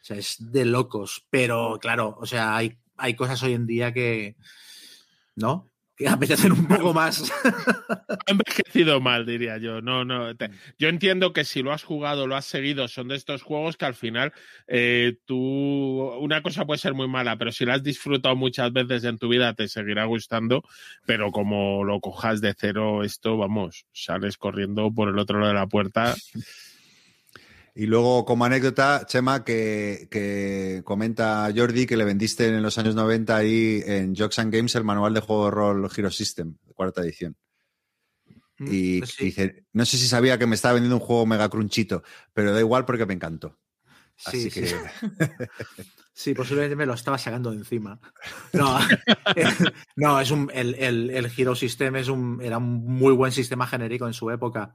O 0.00 0.04
sea, 0.04 0.16
es 0.16 0.36
de 0.38 0.64
locos. 0.64 1.26
Pero 1.28 1.78
claro, 1.80 2.16
o 2.18 2.26
sea, 2.26 2.56
hay, 2.56 2.78
hay 2.96 3.14
cosas 3.14 3.42
hoy 3.42 3.54
en 3.54 3.66
día 3.66 3.92
que. 3.92 4.36
¿No? 5.36 5.67
Que 5.98 6.06
apetecen 6.06 6.52
un 6.52 6.66
poco 6.66 6.94
más. 6.94 7.30
Ha 8.08 8.30
envejecido 8.30 9.00
mal, 9.00 9.26
diría 9.26 9.58
yo. 9.58 9.80
No, 9.80 10.04
no. 10.04 10.32
yo 10.78 10.88
entiendo 10.88 11.32
que 11.32 11.44
si 11.44 11.62
lo 11.62 11.72
has 11.72 11.82
jugado, 11.82 12.26
lo 12.26 12.36
has 12.36 12.44
seguido, 12.44 12.86
son 12.86 13.08
de 13.08 13.16
estos 13.16 13.42
juegos 13.42 13.76
que 13.76 13.86
al 13.86 13.94
final 13.94 14.32
eh, 14.66 15.16
tú. 15.24 15.36
Una 16.20 16.42
cosa 16.42 16.66
puede 16.66 16.78
ser 16.78 16.94
muy 16.94 17.08
mala, 17.08 17.36
pero 17.36 17.50
si 17.52 17.64
la 17.64 17.74
has 17.74 17.82
disfrutado 17.82 18.36
muchas 18.36 18.72
veces 18.72 19.04
en 19.04 19.18
tu 19.18 19.28
vida, 19.28 19.54
te 19.54 19.66
seguirá 19.66 20.04
gustando. 20.04 20.62
Pero 21.06 21.32
como 21.32 21.84
lo 21.84 22.00
cojas 22.00 22.40
de 22.40 22.54
cero, 22.56 23.02
esto, 23.02 23.36
vamos, 23.36 23.86
sales 23.92 24.36
corriendo 24.36 24.92
por 24.92 25.08
el 25.08 25.18
otro 25.18 25.40
lado 25.40 25.52
de 25.52 25.58
la 25.58 25.66
puerta. 25.66 26.14
Y 27.78 27.86
luego, 27.86 28.24
como 28.24 28.44
anécdota, 28.44 29.04
Chema, 29.06 29.44
que, 29.44 30.08
que 30.10 30.82
comenta 30.84 31.48
Jordi 31.54 31.86
que 31.86 31.96
le 31.96 32.04
vendiste 32.04 32.48
en 32.48 32.60
los 32.60 32.76
años 32.76 32.96
90 32.96 33.36
ahí 33.36 33.80
en 33.86 34.16
Jokes 34.16 34.40
and 34.40 34.52
Games 34.52 34.74
el 34.74 34.82
manual 34.82 35.14
de 35.14 35.20
juego 35.20 35.44
de 35.44 35.50
rol 35.52 35.88
Hero 35.96 36.10
System, 36.10 36.56
cuarta 36.74 37.02
edición. 37.02 37.36
Y 38.58 38.98
Pues 38.98 39.10
sí. 39.10 39.26
dice, 39.26 39.64
no 39.72 39.86
sé 39.86 39.96
si 39.96 40.08
sabía 40.08 40.36
que 40.40 40.46
me 40.46 40.56
estaba 40.56 40.74
vendiendo 40.74 40.96
un 40.96 41.02
juego 41.06 41.24
mega 41.24 41.48
crunchito, 41.48 42.02
pero 42.32 42.52
da 42.52 42.58
igual 42.58 42.84
porque 42.84 43.06
me 43.06 43.14
encantó. 43.14 43.56
Así 44.24 44.50
Sí, 44.50 44.60
que 44.60 44.66
sí. 44.66 44.74
Sí, 46.12 46.34
posiblemente 46.34 46.74
me 46.74 46.84
lo 46.84 46.94
estaba 46.94 47.16
sacando 47.16 47.52
de 47.52 47.58
encima. 47.58 48.00
No, 48.54 48.76
no 49.94 50.20
es 50.20 50.32
un, 50.32 50.50
el, 50.52 50.74
el, 50.74 51.10
el 51.10 51.30
Hero 51.36 51.54
System 51.54 51.94
es 51.94 52.08
un, 52.08 52.40
era 52.42 52.58
un 52.58 52.84
muy 52.84 53.14
buen 53.14 53.30
sistema 53.30 53.68
genérico 53.68 54.04
en 54.08 54.14
su 54.14 54.28
época. 54.32 54.74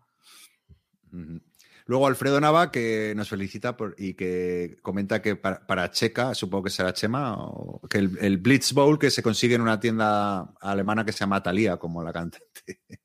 Ujú. 1.12 1.42
Luego 1.86 2.08
Alfredo 2.08 2.40
Nava, 2.40 2.72
que 2.72 3.14
nos 3.16 3.30
felicita 3.30 3.76
por- 3.76 3.96
y 3.98 4.14
que 4.14 4.78
comenta 4.82 5.22
que 5.22 5.36
para, 5.36 5.66
para 5.68 5.92
Checa, 5.92 6.34
supongo 6.34 6.66
que 6.66 6.70
será 6.70 6.94
Chema, 6.94 7.36
o 7.38 7.82
que 7.90 7.98
el, 7.98 8.18
el 8.22 8.38
Blitz 8.38 8.72
Bowl 8.74 8.98
que 8.98 9.12
se 9.12 9.22
consigue 9.22 9.56
en 9.56 9.62
una 9.62 9.80
tienda 9.80 10.54
alemana 10.62 11.04
que 11.06 11.12
se 11.12 11.20
llama 11.20 11.44
Thalía, 11.44 11.78
como 11.78 12.04
la 12.04 12.14
cantante. 12.14 12.48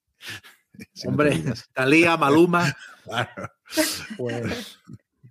Si 0.93 1.07
no 1.09 1.11
Hombre, 1.11 1.31
olvidas. 1.31 1.69
Talía, 1.73 2.17
Maluma, 2.17 2.77
Claro. 3.05 3.51
pues, 4.17 4.79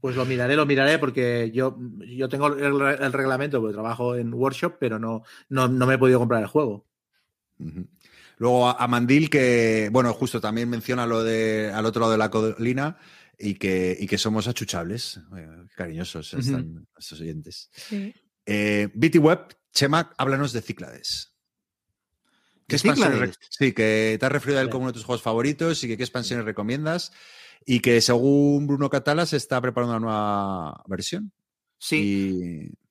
pues 0.01 0.16
lo 0.17 0.26
miraré, 0.26 0.58
lo 0.58 0.66
miraré 0.66 1.00
porque 1.00 1.51
yo, 1.53 1.77
yo 2.06 2.27
tengo 2.27 2.48
el, 2.48 2.77
re- 2.77 3.06
el 3.06 3.14
reglamento 3.14 3.61
porque 3.61 3.74
trabajo 3.74 4.17
en 4.17 4.34
workshop, 4.34 4.76
pero 4.77 5.00
no, 5.00 5.24
no, 5.48 5.69
no 5.69 5.88
me 5.88 5.93
he 5.93 5.98
podido 5.98 6.19
comprar 6.19 6.42
el 6.42 6.48
juego. 6.50 6.85
Luego 8.40 8.67
a, 8.67 8.74
a 8.74 8.88
Mandil, 8.90 9.30
que, 9.30 9.90
bueno, 9.92 10.14
justo 10.14 10.42
también 10.42 10.69
menciona 10.69 11.06
lo 11.08 11.24
de 11.24 11.72
al 11.74 11.85
otro 11.85 12.01
lado 12.01 12.11
de 12.11 12.17
la 12.17 12.30
colina 12.30 12.98
y 13.38 13.56
que, 13.56 13.95
y 13.99 14.07
que 14.07 14.17
somos 14.17 14.48
achuchables, 14.48 15.19
eh, 15.38 15.48
cariñosos 15.75 16.33
Ujú. 16.33 16.41
están 16.41 16.88
estos 16.98 17.22
oyentes. 17.22 17.69
Sí. 17.74 18.14
Eh, 18.45 18.90
BT 18.93 19.19
Web, 19.19 19.57
Chema, 19.74 20.14
háblanos 20.17 20.53
de 20.53 20.61
Cíclades. 20.61 21.33
¿Qué 22.67 22.75
¿De 22.75 22.90
expansiones 22.90 23.38
Sí, 23.49 23.72
que 23.72 24.17
te 24.19 24.25
has 24.25 24.32
referido 24.32 24.59
a 24.59 24.61
él 24.61 24.69
como 24.69 24.83
uno 24.83 24.91
de 24.91 24.95
tus 24.95 25.06
juegos 25.06 25.22
favoritos 25.22 25.83
y 25.83 25.88
que 25.88 25.98
qué 25.98 26.03
expansiones 26.03 26.45
recomiendas. 26.45 27.11
Y 27.66 27.80
que 27.80 28.01
según 28.01 28.67
Bruno 28.67 28.90
Catala 28.90 29.25
se 29.25 29.38
está 29.38 29.61
preparando 29.61 29.95
una 29.98 29.99
nueva 29.99 30.83
versión. 30.88 31.32
Sí, 31.80 31.98
Y 32.72 32.86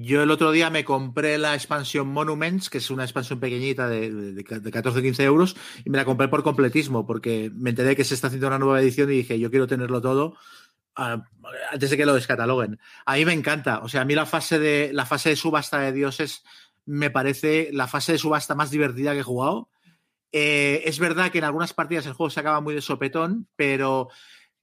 yo 0.00 0.22
el 0.22 0.30
otro 0.30 0.52
día 0.52 0.70
me 0.70 0.84
compré 0.84 1.38
la 1.38 1.54
expansión 1.54 2.08
Monuments, 2.08 2.70
que 2.70 2.78
es 2.78 2.90
una 2.90 3.02
expansión 3.02 3.40
pequeñita 3.40 3.88
de, 3.88 4.12
de, 4.12 4.32
de 4.32 4.44
14-15 4.44 5.20
euros, 5.22 5.56
y 5.84 5.90
me 5.90 5.98
la 5.98 6.04
compré 6.04 6.28
por 6.28 6.44
completismo, 6.44 7.04
porque 7.06 7.50
me 7.54 7.70
enteré 7.70 7.96
que 7.96 8.04
se 8.04 8.14
está 8.14 8.28
haciendo 8.28 8.46
una 8.46 8.58
nueva 8.58 8.80
edición 8.80 9.10
y 9.10 9.16
dije, 9.16 9.38
yo 9.38 9.50
quiero 9.50 9.66
tenerlo 9.66 10.00
todo 10.00 10.36
ah, 10.94 11.24
antes 11.72 11.90
de 11.90 11.96
que 11.96 12.06
lo 12.06 12.14
descataloguen. 12.14 12.78
A 13.06 13.16
mí 13.16 13.24
me 13.24 13.32
encanta, 13.32 13.80
o 13.80 13.88
sea, 13.88 14.02
a 14.02 14.04
mí 14.04 14.14
la 14.14 14.26
fase 14.26 14.58
de, 14.60 14.92
la 14.92 15.04
fase 15.04 15.30
de 15.30 15.36
subasta 15.36 15.80
de 15.80 15.92
dioses 15.92 16.44
me 16.86 17.10
parece 17.10 17.70
la 17.72 17.88
fase 17.88 18.12
de 18.12 18.18
subasta 18.18 18.54
más 18.54 18.70
divertida 18.70 19.12
que 19.12 19.20
he 19.20 19.24
jugado. 19.24 19.68
Eh, 20.30 20.82
es 20.84 20.98
verdad 20.98 21.30
que 21.32 21.38
en 21.38 21.44
algunas 21.44 21.74
partidas 21.74 22.06
el 22.06 22.12
juego 22.12 22.30
se 22.30 22.40
acaba 22.40 22.60
muy 22.60 22.74
de 22.74 22.82
sopetón, 22.82 23.48
pero 23.56 24.10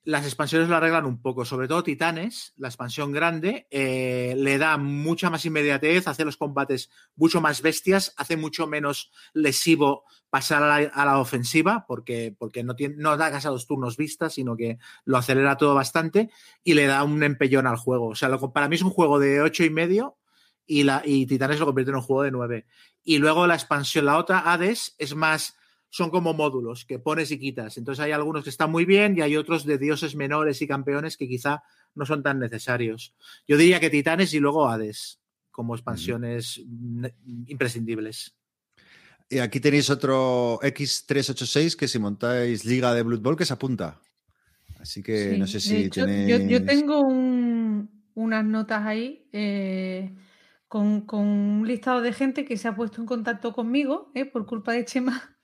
las 0.05 0.23
expansiones 0.23 0.69
lo 0.69 0.75
arreglan 0.75 1.07
un 1.07 1.19
poco, 1.19 1.45
sobre 1.45 1.67
todo 1.67 1.83
Titanes, 1.83 2.53
la 2.57 2.67
expansión 2.67 3.11
grande, 3.11 3.67
eh, 3.71 4.35
le 4.37 4.59
da 4.59 4.77
mucha 4.77 5.31
más 5.31 5.45
inmediatez, 5.45 6.07
hace 6.07 6.23
los 6.23 6.37
combates 6.37 6.91
mucho 7.15 7.41
más 7.41 7.63
bestias, 7.63 8.13
hace 8.15 8.37
mucho 8.37 8.67
menos 8.67 9.11
lesivo 9.33 10.03
pasar 10.29 10.61
a 10.93 11.05
la, 11.05 11.19
ofensiva, 11.19 11.85
porque, 11.87 12.35
porque 12.37 12.63
no, 12.63 12.75
tiene, 12.75 12.95
no 12.97 13.17
da 13.17 13.27
a 13.27 13.49
dos 13.49 13.65
turnos 13.65 13.97
vistas, 13.97 14.33
sino 14.33 14.55
que 14.55 14.77
lo 15.05 15.17
acelera 15.17 15.57
todo 15.57 15.73
bastante 15.73 16.29
y 16.63 16.75
le 16.75 16.85
da 16.85 17.03
un 17.03 17.23
empellón 17.23 17.65
al 17.65 17.77
juego. 17.77 18.09
O 18.09 18.15
sea, 18.15 18.29
para 18.53 18.67
mí 18.67 18.75
es 18.75 18.83
un 18.83 18.91
juego 18.91 19.17
de 19.17 19.41
ocho 19.41 19.63
y 19.63 19.71
medio 19.71 20.17
y, 20.67 20.83
la, 20.83 21.01
y 21.03 21.25
Titanes 21.25 21.59
lo 21.59 21.65
convierte 21.65 21.89
en 21.89 21.97
un 21.97 22.03
juego 22.03 22.21
de 22.21 22.31
9. 22.31 22.65
Y 23.03 23.17
luego 23.17 23.47
la 23.47 23.55
expansión, 23.55 24.05
la 24.05 24.17
otra, 24.17 24.51
Hades, 24.51 24.95
es 24.99 25.15
más, 25.15 25.57
son 25.89 26.09
como 26.09 26.33
módulos 26.33 26.85
que 26.85 26.99
pones 26.99 27.31
y 27.31 27.39
quitas. 27.39 27.77
Entonces 27.77 28.03
hay 28.03 28.11
algunos 28.11 28.43
que 28.43 28.49
están 28.49 28.71
muy 28.71 28.85
bien 28.85 29.17
y 29.17 29.21
hay 29.21 29.37
otros 29.37 29.65
de 29.65 29.77
dioses 29.77 30.15
menores 30.15 30.61
y 30.61 30.67
campeones 30.67 31.15
que 31.17 31.27
quizá 31.27 31.63
no 31.93 32.05
son 32.05 32.21
tan 32.23 32.39
necesarios. 32.39 33.13
Yo 33.47 33.57
diría 33.57 33.79
que 33.79 33.89
Titanes 33.89 34.33
y 34.33 34.39
luego 34.39 34.67
Hades 34.67 35.19
como 35.51 35.73
expansiones 35.75 36.61
mm, 36.65 37.05
imprescindibles. 37.47 38.35
Y 39.29 39.39
aquí 39.39 39.59
tenéis 39.59 39.89
otro 39.89 40.59
X386 40.61 41.75
que 41.75 41.87
si 41.87 41.97
montáis 41.97 42.65
Liga 42.65 42.93
de 42.93 43.01
Blood 43.03 43.21
Bowl 43.21 43.37
que 43.37 43.45
se 43.45 43.53
apunta. 43.53 43.99
Así 44.79 45.01
que 45.01 45.31
Sí, 45.33 45.39
no 45.39 45.47
sé 45.47 45.59
si 45.59 45.85
hecho, 45.85 46.05
tenéis... 46.05 46.41
yo, 46.43 46.59
yo 46.59 46.65
tengo 46.65 46.99
un- 47.01 47.89
unas 48.13 48.45
notas 48.45 48.85
ahí 48.85 49.27
eh, 49.33 50.13
con, 50.67 51.01
con 51.01 51.21
un 51.25 51.67
listado 51.67 52.01
de 52.01 52.13
gente 52.13 52.45
que 52.45 52.57
se 52.57 52.67
ha 52.67 52.75
puesto 52.75 53.01
en 53.01 53.07
contacto 53.07 53.51
conmigo 53.53 54.11
eh, 54.13 54.25
por 54.25 54.45
culpa 54.45 54.73
de 54.73 54.85
Chema, 54.85 55.34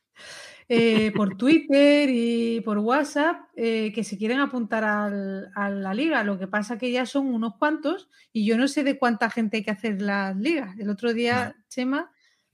eh, 0.69 1.11
por 1.15 1.35
Twitter 1.35 2.09
y 2.09 2.61
por 2.61 2.77
WhatsApp, 2.77 3.41
eh, 3.55 3.91
que 3.93 4.03
se 4.03 4.17
quieren 4.17 4.39
apuntar 4.39 4.83
al- 4.85 5.51
a 5.55 5.69
la 5.69 5.93
liga. 5.93 6.23
Lo 6.23 6.39
que 6.39 6.47
pasa 6.47 6.77
que 6.77 6.91
ya 6.91 7.05
son 7.05 7.27
unos 7.33 7.55
cuantos 7.57 8.07
y 8.31 8.45
yo 8.45 8.57
no 8.57 8.67
sé 8.69 8.83
de 8.83 8.97
cuánta 8.97 9.29
gente 9.29 9.57
hay 9.57 9.63
que 9.63 9.71
hacer 9.71 10.01
las 10.01 10.35
ligas. 10.37 10.77
El 10.79 10.89
otro 10.89 11.13
día, 11.13 11.55
Chema, 11.67 12.09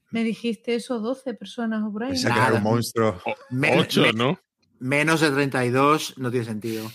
me 0.09 0.23
dijiste 0.23 0.73
eso, 0.75 0.99
12 0.99 1.33
personas 1.35 1.83
o 1.83 1.91
por 1.91 2.03
ahí. 2.05 2.09
Pensé 2.11 2.27
que 2.29 2.33
era 2.39 2.53
un 2.53 2.63
monstruo. 2.63 3.21
Men- 3.51 3.79
Ocho, 3.79 4.01
men- 4.01 4.15
¿no? 4.17 4.39
Menos 4.79 5.21
de 5.21 5.29
32 5.31 6.17
no 6.17 6.31
tiene 6.31 6.45
sentido. 6.45 6.89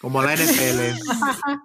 Como 0.00 0.22
la 0.22 0.34
NFL. 0.34 0.98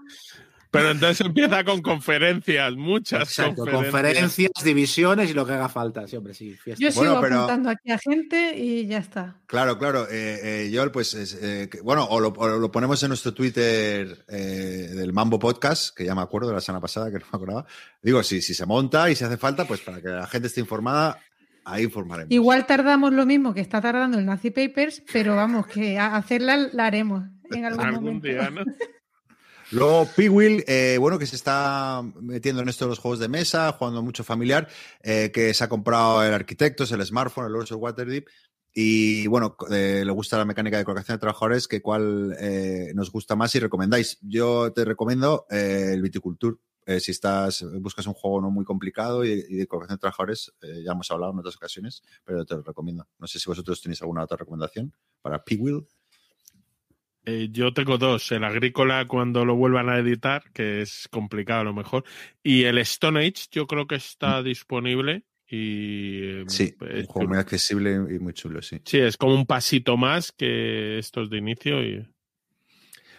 Pero 0.76 0.92
entonces 0.92 1.26
empieza 1.26 1.64
con 1.64 1.82
conferencias, 1.82 2.74
muchas 2.76 3.22
Exacto, 3.24 3.56
conferencias. 3.64 3.92
conferencias, 3.92 4.52
divisiones 4.64 5.30
y 5.30 5.34
lo 5.34 5.46
que 5.46 5.54
haga 5.54 5.70
falta. 5.70 6.08
Sí, 6.08 6.16
hombre, 6.16 6.34
sí, 6.34 6.54
fiesta. 6.56 6.82
Yo 6.84 6.92
Bueno, 6.96 7.12
sigo 7.12 7.22
pero- 7.22 7.36
apuntando 7.38 7.70
aquí 7.70 7.92
a 7.92 7.98
gente 7.98 8.58
y 8.58 8.88
ya 8.88 8.98
está. 9.00 9.36
Claro, 9.48 9.78
claro. 9.78 10.08
Eh, 10.10 10.40
eh, 10.68 10.72
Joel, 10.74 10.92
pues, 10.92 11.14
es, 11.14 11.38
eh, 11.42 11.68
que- 11.72 11.82
bueno, 11.82 12.06
o 12.06 12.20
lo, 12.20 12.30
o 12.30 12.48
lo 12.58 12.72
ponemos 12.72 13.02
en 13.04 13.10
nuestro 13.10 13.34
Twitter 13.34 14.26
eh, 14.28 14.92
del 14.96 15.14
Mambo 15.14 15.40
Podcast, 15.40 15.96
que 15.96 16.06
ya 16.06 16.16
me 16.16 16.22
acuerdo 16.22 16.48
de 16.50 16.56
la 16.56 16.62
semana 16.62 16.82
pasada, 16.82 17.08
que 17.12 17.20
no 17.20 17.26
me 17.32 17.36
acordaba. 17.38 17.66
Digo, 18.02 18.22
si, 18.24 18.42
si 18.42 18.54
se 18.54 18.66
monta 18.66 19.10
y 19.10 19.16
si 19.16 19.24
hace 19.24 19.38
falta, 19.38 19.66
pues 19.66 19.82
para 19.82 20.02
que 20.02 20.10
la 20.10 20.28
gente 20.28 20.48
esté 20.48 20.62
informada, 20.62 21.20
ahí 21.64 21.84
informaremos. 21.84 22.32
Igual 22.32 22.66
tardamos 22.66 23.14
lo 23.14 23.26
mismo 23.26 23.54
que 23.54 23.62
está 23.62 23.82
tardando 23.82 24.20
el 24.20 24.26
Nazi 24.26 24.52
Papers, 24.52 25.02
pero 25.12 25.36
vamos, 25.36 25.66
que 25.68 25.98
a 25.98 26.16
hacerla 26.16 26.58
la 26.74 26.86
haremos 26.86 27.24
en 27.52 27.66
algún, 27.66 27.86
Algún 27.86 28.04
momento. 28.04 28.28
día, 28.28 28.50
¿no? 28.50 28.64
Luego, 29.72 30.08
Pigwill, 30.16 30.64
eh, 30.68 30.98
bueno, 31.00 31.18
que 31.18 31.26
se 31.26 31.36
está 31.36 32.04
metiendo 32.22 32.62
en 32.62 32.70
esto 32.70 32.86
de 32.86 32.90
los 32.90 33.00
juegos 33.00 33.20
de 33.20 33.28
mesa, 33.28 33.72
jugando 33.72 34.04
mucho 34.04 34.24
familiar, 34.24 34.68
eh, 35.02 35.32
que 35.34 35.54
se 35.54 35.64
ha 35.64 35.70
comprado 35.70 36.24
el 36.24 36.34
Arquitectos, 36.34 36.92
el 36.92 37.04
Smartphone, 37.04 37.48
el 37.48 37.54
Lords 37.54 37.72
of 37.72 37.82
Waterdeep. 37.82 38.28
Y 38.74 39.26
bueno, 39.28 39.56
eh, 39.72 40.04
le 40.06 40.12
gusta 40.12 40.38
la 40.38 40.46
mecánica 40.46 40.78
de 40.78 40.84
colocación 40.84 41.16
de 41.16 41.22
trabajadores, 41.22 41.68
que 41.68 41.82
cuál 41.82 42.36
eh, 42.40 42.92
nos 42.94 43.12
gusta 43.12 43.36
más 43.36 43.56
y 43.56 43.60
recomendáis. 43.60 44.20
Yo 44.22 44.72
te 44.74 44.86
recomiendo 44.86 45.46
el 45.50 46.02
Viticulture. 46.02 46.58
Si 47.00 47.10
estás, 47.10 47.66
buscas 47.80 48.06
un 48.06 48.14
juego 48.14 48.42
no 48.42 48.52
muy 48.52 48.64
complicado 48.64 49.26
y, 49.26 49.42
de 49.42 49.66
colocación 49.66 49.96
de 49.96 50.02
trabajadores, 50.02 50.54
ya 50.62 50.92
hemos 50.92 51.10
hablado 51.10 51.34
en 51.34 51.40
otras 51.40 51.56
ocasiones, 51.56 52.04
pero 52.24 52.46
te 52.46 52.54
lo 52.54 52.62
recomiendo. 52.62 53.08
No 53.18 53.26
sé 53.26 53.40
si 53.40 53.50
vosotros 53.50 53.82
tenéis 53.82 54.04
alguna 54.04 54.24
otra 54.24 54.38
recomendación 54.38 54.94
para 55.24 55.44
Pigwill. 55.44 55.88
Eh, 57.26 57.50
yo 57.52 57.74
tengo 57.74 57.98
dos. 57.98 58.32
El 58.32 58.44
Agrícola 58.44 59.06
cuando 59.08 59.46
lo 59.46 59.56
vuelvan 59.56 59.90
a 59.90 59.98
editar, 59.98 60.44
que 60.54 60.82
es 60.82 61.08
complicado 61.10 61.62
a 61.62 61.64
lo 61.66 61.74
mejor. 61.74 62.04
Y 62.44 62.64
el 62.66 62.78
Stone 62.80 63.20
Age, 63.20 63.48
yo 63.52 63.66
creo 63.68 63.88
que 63.88 63.96
está 63.96 64.44
disponible. 64.44 65.24
Y 65.48 66.20
eh, 66.42 66.44
Sí, 66.48 66.76
es 66.90 67.00
un 67.02 67.06
juego 67.06 67.30
muy 67.30 67.38
accesible 67.38 67.94
y 67.94 68.20
muy 68.20 68.34
chulo, 68.34 68.62
sí. 68.62 68.80
Sí, 68.86 69.00
es 69.00 69.18
como 69.18 69.36
un 69.36 69.46
pasito 69.46 69.96
más 69.98 70.32
que 70.32 70.98
estos 71.00 71.30
de 71.30 71.38
inicio. 71.38 71.84
Y... 71.84 72.08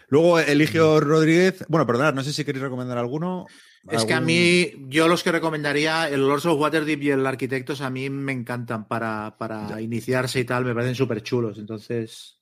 Luego 0.09 0.39
Eligio 0.39 0.99
Rodríguez. 0.99 1.65
Bueno, 1.67 1.85
perdonad, 1.85 2.13
no 2.13 2.23
sé 2.23 2.31
si 2.33 2.45
queréis 2.45 2.63
recomendar 2.63 2.97
alguno. 2.97 3.45
Es 3.89 4.03
que 4.05 4.13
a 4.13 4.17
¿Algún- 4.17 4.27
mí, 4.27 4.71
yo 4.89 5.07
los 5.07 5.23
que 5.23 5.31
recomendaría, 5.31 6.09
el 6.09 6.21
Lords 6.21 6.45
of 6.45 6.59
Waterdeep 6.59 7.01
y 7.03 7.09
el 7.11 7.25
Arquitectos, 7.25 7.81
a 7.81 7.89
mí 7.89 8.09
me 8.09 8.31
encantan 8.33 8.87
para, 8.87 9.35
para 9.37 9.81
iniciarse 9.81 10.39
y 10.41 10.45
tal, 10.45 10.65
me 10.65 10.73
parecen 10.73 10.95
súper 10.95 11.21
chulos. 11.23 11.57
Entonces, 11.57 12.36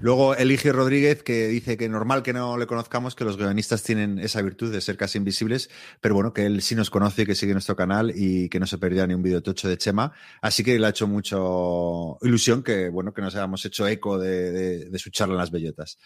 Luego 0.00 0.34
Eligio 0.34 0.72
Rodríguez, 0.72 1.22
que 1.22 1.46
dice 1.48 1.76
que 1.76 1.88
normal 1.88 2.22
que 2.22 2.32
no 2.32 2.56
le 2.58 2.66
conozcamos, 2.66 3.14
que 3.14 3.24
los 3.24 3.36
guionistas 3.36 3.82
tienen 3.82 4.18
esa 4.18 4.42
virtud 4.42 4.72
de 4.72 4.80
ser 4.80 4.96
casi 4.96 5.18
invisibles, 5.18 5.70
pero 6.00 6.14
bueno, 6.14 6.32
que 6.32 6.44
él 6.46 6.60
sí 6.62 6.74
nos 6.74 6.90
conoce 6.90 7.24
que 7.24 7.34
sigue 7.36 7.52
nuestro 7.52 7.76
canal 7.76 8.12
y 8.14 8.48
que 8.48 8.58
no 8.58 8.66
se 8.66 8.78
perdía 8.78 9.06
ni 9.06 9.14
un 9.14 9.22
video 9.22 9.42
tocho 9.42 9.68
de 9.68 9.78
Chema. 9.78 10.12
Así 10.40 10.64
que 10.64 10.78
le 10.78 10.86
ha 10.86 10.90
hecho 10.90 11.06
mucho 11.06 12.18
ilusión 12.22 12.62
que, 12.64 12.88
bueno, 12.88 13.12
que 13.12 13.22
nos 13.22 13.34
hayamos 13.36 13.64
hecho 13.64 13.86
eco 13.86 14.18
de, 14.18 14.50
de- 14.50 14.84
de 14.90 14.98
su 14.98 15.10
charla 15.10 15.34
en 15.34 15.38
las 15.38 15.50
bellotas. 15.52 15.98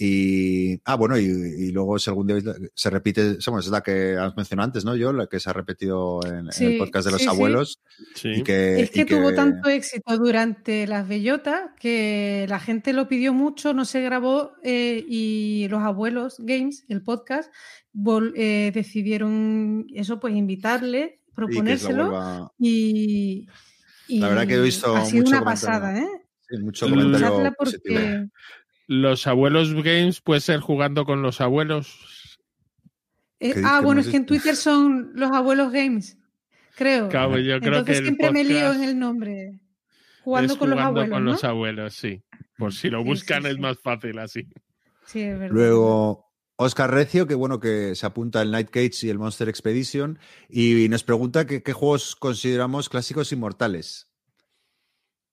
Y, 0.00 0.80
ah, 0.84 0.94
bueno, 0.94 1.18
y, 1.18 1.24
y 1.24 1.72
luego 1.72 1.98
si 1.98 2.08
algún 2.08 2.28
día 2.28 2.36
se 2.72 2.88
repite, 2.88 3.32
es 3.38 3.66
la 3.68 3.80
que 3.82 4.16
has 4.16 4.36
mencionado 4.36 4.66
antes, 4.66 4.84
¿no? 4.84 4.94
Yo, 4.94 5.12
la 5.12 5.26
que 5.26 5.40
se 5.40 5.50
ha 5.50 5.52
repetido 5.52 6.20
en, 6.24 6.48
en 6.56 6.72
el 6.72 6.78
podcast 6.78 7.06
de 7.06 7.12
los 7.12 7.22
sí, 7.22 7.26
abuelos. 7.26 7.80
Sí. 8.14 8.28
Y 8.36 8.42
que, 8.44 8.80
Es 8.80 8.90
que 8.92 9.00
y 9.00 9.04
tuvo 9.06 9.34
tanto 9.34 9.68
éxito 9.68 10.16
durante 10.16 10.86
las 10.86 11.08
bellotas 11.08 11.70
que 11.80 12.46
la 12.48 12.60
gente 12.60 12.92
lo 12.92 13.08
pidió 13.08 13.32
mucho, 13.34 13.74
no 13.74 13.84
se 13.84 14.00
grabó 14.00 14.52
eh, 14.62 15.04
y 15.08 15.66
los 15.68 15.82
abuelos 15.82 16.36
Games, 16.38 16.84
el 16.88 17.02
podcast, 17.02 17.52
vol- 17.92 18.32
eh, 18.36 18.70
decidieron 18.72 19.86
eso, 19.92 20.20
pues 20.20 20.32
invitarle, 20.36 21.22
y 21.28 21.34
proponérselo 21.34 22.10
vuelva- 22.10 22.52
y, 22.56 23.48
y 24.06 24.20
La 24.20 24.28
verdad 24.28 24.46
que 24.46 24.54
he 24.54 24.60
visto 24.62 24.94
ha 24.94 25.04
sido 25.04 25.24
mucho 25.24 25.30
una 25.30 25.38
comentario. 25.40 25.44
pasada, 25.44 25.98
¿eh? 25.98 26.06
sí, 26.48 26.58
mucho 26.58 26.88
comentario 26.88 27.52
porque 27.58 28.28
Los 28.88 29.26
abuelos 29.26 29.74
games 29.74 30.22
puede 30.22 30.40
ser 30.40 30.60
jugando 30.60 31.04
con 31.04 31.20
los 31.20 31.42
abuelos. 31.42 32.38
eh, 33.38 33.52
¿Qué- 33.52 33.62
ah, 33.62 33.80
bueno, 33.82 34.00
es 34.00 34.08
que 34.08 34.16
en? 34.16 34.24
Twitter 34.26 34.56
son 34.56 35.12
los 35.14 35.30
abuelos 35.30 35.70
Games, 35.70 36.16
creo. 36.74 37.08
Claro, 37.10 37.38
yo 37.38 37.60
creo 37.60 37.84
que 37.84 37.96
Entonces 37.96 38.00
siempre 38.00 38.32
me 38.32 38.44
lío 38.44 38.72
en 38.72 38.82
el 38.82 38.98
nombre. 38.98 39.60
Jugando 40.22 40.54
es 40.54 40.58
con 40.58 40.70
los 40.70 40.78
jugando 40.78 41.00
abuelos, 41.00 41.16
con 41.16 41.24
¿no? 41.24 41.30
los 41.32 41.44
abuelos, 41.44 41.94
sí. 41.94 42.22
Por 42.56 42.72
si 42.72 42.88
lo 42.88 42.98
Sí, 42.98 43.04
sí, 43.04 43.10
buscan 43.10 43.46
es 43.46 43.58
más 43.58 43.78
fácil 43.78 44.18
así. 44.18 44.48
Sí, 45.06 45.20
es 45.20 45.38
verdad. 45.38 45.54
Luego, 45.54 46.26
Oscar 46.56 46.90
Recio, 46.90 47.26
que 47.26 47.34
bueno, 47.34 47.60
que 47.60 47.94
se 47.94 48.06
apunta 48.06 48.40
el 48.42 48.50
Night 48.50 48.70
Cage 48.70 49.06
y 49.06 49.10
el 49.10 49.18
Monster 49.18 49.48
Expedition, 49.50 50.18
y 50.48 50.88
nos 50.88 51.04
pregunta 51.04 51.46
que, 51.46 51.62
qué 51.62 51.72
juegos 51.74 52.16
consideramos 52.16 52.88
clásicos 52.88 53.30
inmortales. 53.32 54.07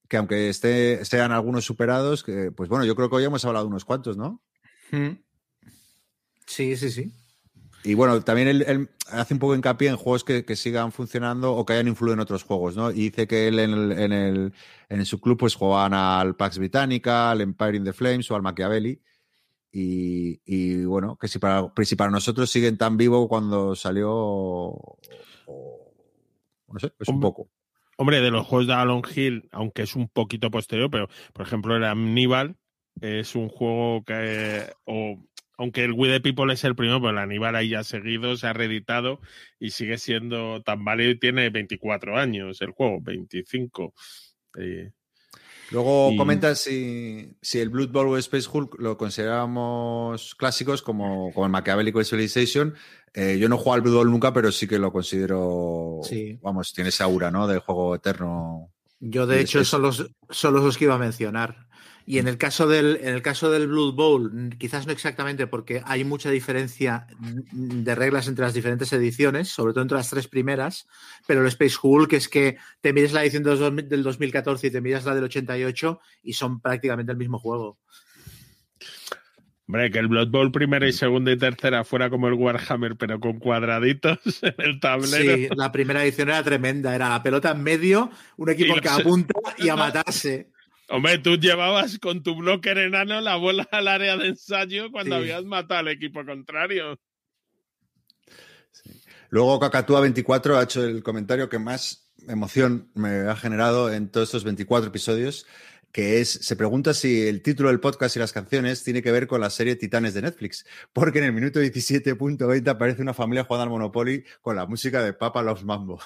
Que 0.07 0.17
aunque 0.17 0.49
esté, 0.49 1.03
sean 1.05 1.31
algunos 1.31 1.65
superados, 1.65 2.23
que, 2.23 2.51
pues 2.51 2.69
bueno, 2.69 2.85
yo 2.85 2.95
creo 2.95 3.09
que 3.09 3.15
hoy 3.15 3.23
hemos 3.23 3.43
hablado 3.45 3.65
de 3.65 3.69
unos 3.69 3.85
cuantos, 3.85 4.17
¿no? 4.17 4.41
mm. 4.91 5.17
sí, 6.45 6.75
sí, 6.77 6.89
sí. 6.91 7.11
Y 7.83 7.93
bueno, 7.93 8.19
también 8.21 8.47
él, 8.47 8.63
él 8.67 8.89
hace 9.11 9.35
un 9.35 9.39
poco 9.39 9.53
hincapié 9.55 9.89
en 9.89 9.95
juegos 9.95 10.23
que, 10.23 10.43
que 10.43 10.55
sigan 10.55 10.91
funcionando 10.91 11.53
o 11.53 11.65
que 11.65 11.73
hayan 11.73 11.87
influido 11.87 12.15
en 12.15 12.19
otros 12.19 12.43
juegos, 12.43 12.75
¿no? 12.75 12.89
Y 12.89 13.09
dice 13.09 13.27
que 13.27 13.47
él 13.47 13.59
en, 13.59 13.71
el, 13.73 13.91
en, 13.91 14.11
el, 14.11 14.53
en 14.89 15.05
su 15.05 15.21
club 15.21 15.37
pues 15.37 15.53
jugaban 15.53 15.93
al 15.93 16.35
Pax 16.35 16.57
Britannica, 16.57 17.29
al 17.29 17.41
Empire 17.41 17.77
in 17.77 17.83
the 17.83 17.93
Flames 17.93 18.29
o 18.31 18.35
al 18.35 18.41
Machiavelli. 18.41 18.99
Y, 19.71 20.41
y 20.45 20.83
bueno, 20.85 21.17
que 21.19 21.27
si 21.27 21.37
para, 21.37 21.71
si 21.83 21.95
para 21.95 22.09
nosotros 22.09 22.49
siguen 22.49 22.77
tan 22.77 22.97
vivo 22.97 23.27
cuando 23.27 23.75
salió, 23.75 24.09
o- 24.11 24.97
no 26.67 26.79
sé, 26.79 26.89
pues 26.97 27.09
un 27.09 27.19
poco. 27.19 27.49
Hombre, 27.97 28.19
de 28.21 28.31
los 28.31 28.45
juegos 28.45 28.67
de 28.67 28.73
Alon 28.73 29.01
Hill, 29.15 29.47
aunque 29.51 29.83
es 29.83 29.95
un 29.95 30.09
poquito 30.09 30.51
posterior, 30.51 30.89
pero 30.89 31.07
por 31.33 31.45
ejemplo 31.45 31.77
el 31.77 31.85
Aníbal 31.85 32.57
es 33.01 33.35
un 33.35 33.47
juego 33.47 34.03
que, 34.03 34.69
o, 34.85 35.17
aunque 35.57 35.85
el 35.85 35.93
We 35.93 36.09
the 36.09 36.19
People 36.19 36.51
es 36.53 36.63
el 36.65 36.75
primero, 36.75 36.99
pero 36.99 37.11
el 37.11 37.17
Aníbal 37.19 37.55
ahí 37.55 37.69
ya 37.69 37.79
ha 37.79 37.83
seguido, 37.83 38.35
se 38.35 38.47
ha 38.47 38.53
reeditado 38.53 39.21
y 39.59 39.71
sigue 39.71 39.97
siendo 39.97 40.61
tan 40.63 40.83
válido 40.83 41.11
y 41.11 41.19
tiene 41.19 41.49
24 41.49 42.17
años 42.17 42.61
el 42.61 42.71
juego, 42.71 42.99
25. 43.01 43.93
Eh, 44.59 44.91
Luego 45.71 46.11
Y- 46.11 46.17
comenta 46.17 46.53
si, 46.55 47.35
si 47.41 47.59
el 47.59 47.69
Blood 47.69 47.89
Bowl 47.89 48.07
o 48.09 48.17
Space 48.17 48.47
Hulk 48.51 48.75
lo 48.79 48.97
consideramos 48.97 50.35
clásicos 50.35 50.81
como, 50.81 51.31
como 51.33 51.45
el 51.45 51.51
Machiavellic 51.51 52.03
Civilization. 52.03 52.75
Eh, 53.13 53.37
yo 53.39 53.47
no 53.49 53.55
he 53.55 53.57
jugado 53.57 53.73
al 53.75 53.81
Blood 53.81 53.95
Bowl 53.95 54.11
nunca, 54.11 54.33
pero 54.33 54.51
sí 54.51 54.67
que 54.67 54.77
lo 54.77 54.91
considero. 54.91 55.99
Sí. 56.03 56.37
Vamos, 56.41 56.73
tiene 56.73 56.89
ese 56.89 57.03
aura, 57.03 57.31
¿no? 57.31 57.47
De 57.47 57.59
juego 57.59 57.95
eterno. 57.95 58.71
Yo, 58.99 59.27
de 59.27 59.41
hecho, 59.41 59.63
son 59.65 59.81
los, 59.83 60.09
son 60.29 60.53
los 60.53 60.63
dos 60.63 60.77
que 60.77 60.85
iba 60.85 60.95
a 60.95 60.99
mencionar. 60.99 61.64
Y 62.07 62.19
en 62.19 62.27
el 62.27 62.37
caso 62.37 62.67
del, 62.67 62.99
en 63.01 63.15
el 63.15 63.23
caso 63.23 63.49
del 63.49 63.67
Blood 63.67 63.95
Bowl, 63.95 64.55
quizás 64.59 64.85
no 64.85 64.93
exactamente 64.93 65.47
porque 65.47 65.81
hay 65.85 66.03
mucha 66.03 66.29
diferencia 66.29 67.07
de 67.51 67.95
reglas 67.95 68.27
entre 68.27 68.45
las 68.45 68.53
diferentes 68.53 68.93
ediciones, 68.93 69.49
sobre 69.49 69.73
todo 69.73 69.81
entre 69.81 69.97
las 69.97 70.11
tres 70.11 70.27
primeras, 70.27 70.87
pero 71.25 71.41
el 71.41 71.47
Space 71.47 71.77
Hulk 71.81 72.13
es 72.13 72.29
que 72.29 72.57
te 72.81 72.93
mides 72.93 73.11
la 73.11 73.23
edición 73.23 73.43
del 73.43 74.03
2014 74.03 74.67
y 74.67 74.71
te 74.71 74.81
miras 74.81 75.05
la 75.05 75.15
del 75.15 75.23
88 75.23 75.99
y 76.21 76.33
son 76.33 76.61
prácticamente 76.61 77.11
el 77.11 77.17
mismo 77.17 77.39
juego. 77.39 77.79
Hombre, 79.67 79.89
que 79.89 79.97
el 79.97 80.07
Blood 80.07 80.29
Bowl 80.29 80.51
primera 80.51 80.87
y 80.87 80.93
segunda 80.93 81.31
y 81.31 81.37
tercera 81.37 81.83
fuera 81.83 82.11
como 82.11 82.27
el 82.27 82.35
Warhammer, 82.35 82.97
pero 82.97 83.19
con 83.19 83.39
cuadraditos 83.39 84.19
en 84.43 84.53
el 84.59 84.79
tablero. 84.79 85.35
Sí, 85.35 85.47
la 85.55 85.71
primera 85.71 86.03
edición 86.03 86.29
era 86.29 86.43
tremenda, 86.43 86.93
era 86.93 87.09
la 87.09 87.23
pelota 87.23 87.51
en 87.51 87.63
medio, 87.63 88.11
un 88.37 88.49
equipo 88.49 88.75
en 88.75 88.81
cada 88.81 88.99
punta 88.99 89.33
y 89.57 89.69
a 89.69 89.75
matarse. 89.75 90.51
Hombre, 90.89 91.17
tú 91.17 91.35
llevabas 91.37 91.97
con 91.99 92.21
tu 92.21 92.35
blocker 92.35 92.77
enano 92.77 93.19
la 93.21 93.35
bola 93.37 93.67
al 93.71 93.87
área 93.87 94.17
de 94.17 94.27
ensayo 94.27 94.91
cuando 94.91 95.15
Sí. 95.15 95.21
habías 95.21 95.43
matado 95.45 95.79
al 95.79 95.87
equipo 95.87 96.23
contrario. 96.25 96.99
Luego 99.29 99.59
Cacatúa 99.59 100.01
24 100.01 100.57
ha 100.57 100.63
hecho 100.63 100.83
el 100.85 101.01
comentario 101.03 101.49
que 101.49 101.59
más 101.59 102.11
emoción 102.27 102.89
me 102.93 103.27
ha 103.29 103.35
generado 103.35 103.91
en 103.91 104.09
todos 104.09 104.29
estos 104.29 104.43
24 104.43 104.89
episodios, 104.89 105.45
que 105.91 106.21
es, 106.21 106.29
se 106.29 106.55
pregunta 106.55 106.93
si 106.93 107.27
el 107.27 107.41
título 107.41 107.69
del 107.69 107.79
podcast 107.79 108.15
y 108.15 108.19
las 108.19 108.33
canciones 108.33 108.83
tiene 108.83 109.01
que 109.01 109.11
ver 109.11 109.27
con 109.27 109.41
la 109.41 109.49
serie 109.49 109.75
Titanes 109.75 110.13
de 110.13 110.21
Netflix, 110.21 110.65
porque 110.93 111.19
en 111.19 111.25
el 111.25 111.33
minuto 111.33 111.59
17.20 111.61 112.67
aparece 112.69 113.01
una 113.01 113.13
familia 113.13 113.43
jugando 113.43 113.63
al 113.63 113.69
Monopoly 113.69 114.23
con 114.41 114.55
la 114.55 114.65
música 114.65 115.01
de 115.03 115.13
Papa 115.13 115.41
Loves 115.41 115.63
Mambo. 115.63 115.99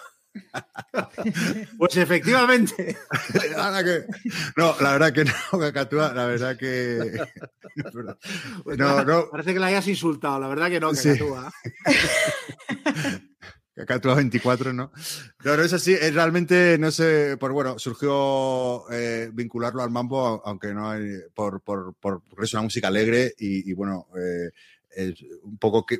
Pues 1.77 1.97
efectivamente. 1.97 2.97
Que- 3.83 4.05
no, 4.57 4.75
la 4.81 4.91
verdad 4.93 5.13
que 5.13 5.25
no, 5.25 5.59
Cacatúa, 5.59 6.13
la 6.13 6.25
verdad 6.25 6.57
que... 6.57 7.19
No, 8.77 9.03
no, 9.05 9.29
Parece 9.31 9.53
que 9.53 9.59
la 9.59 9.67
hayas 9.67 9.87
insultado, 9.87 10.39
la 10.39 10.47
verdad 10.47 10.69
que 10.69 10.79
no, 10.79 10.93
Sí. 10.93 11.09
Cacatúa. 11.09 11.51
Cacatúa 13.75 14.15
24, 14.15 14.73
¿no? 14.73 14.91
No, 15.45 15.55
no 15.55 15.63
es 15.63 15.71
así. 15.71 15.93
Es 15.93 16.13
realmente, 16.13 16.77
no 16.77 16.91
sé, 16.91 17.37
por 17.39 17.53
bueno, 17.53 17.79
surgió 17.79 18.83
eh, 18.91 19.29
vincularlo 19.33 19.81
al 19.81 19.89
mambo, 19.89 20.41
aunque 20.45 20.73
no 20.73 20.89
hay, 20.89 21.05
por, 21.33 21.61
por, 21.61 21.93
por- 21.95 22.21
porque 22.27 22.45
es 22.45 22.53
una 22.53 22.63
música 22.63 22.89
alegre 22.89 23.33
y, 23.37 23.69
y, 23.69 23.73
bueno, 23.73 24.07
eh, 24.17 24.49
es 24.89 25.13
un 25.43 25.57
poco 25.57 25.85
que 25.85 25.99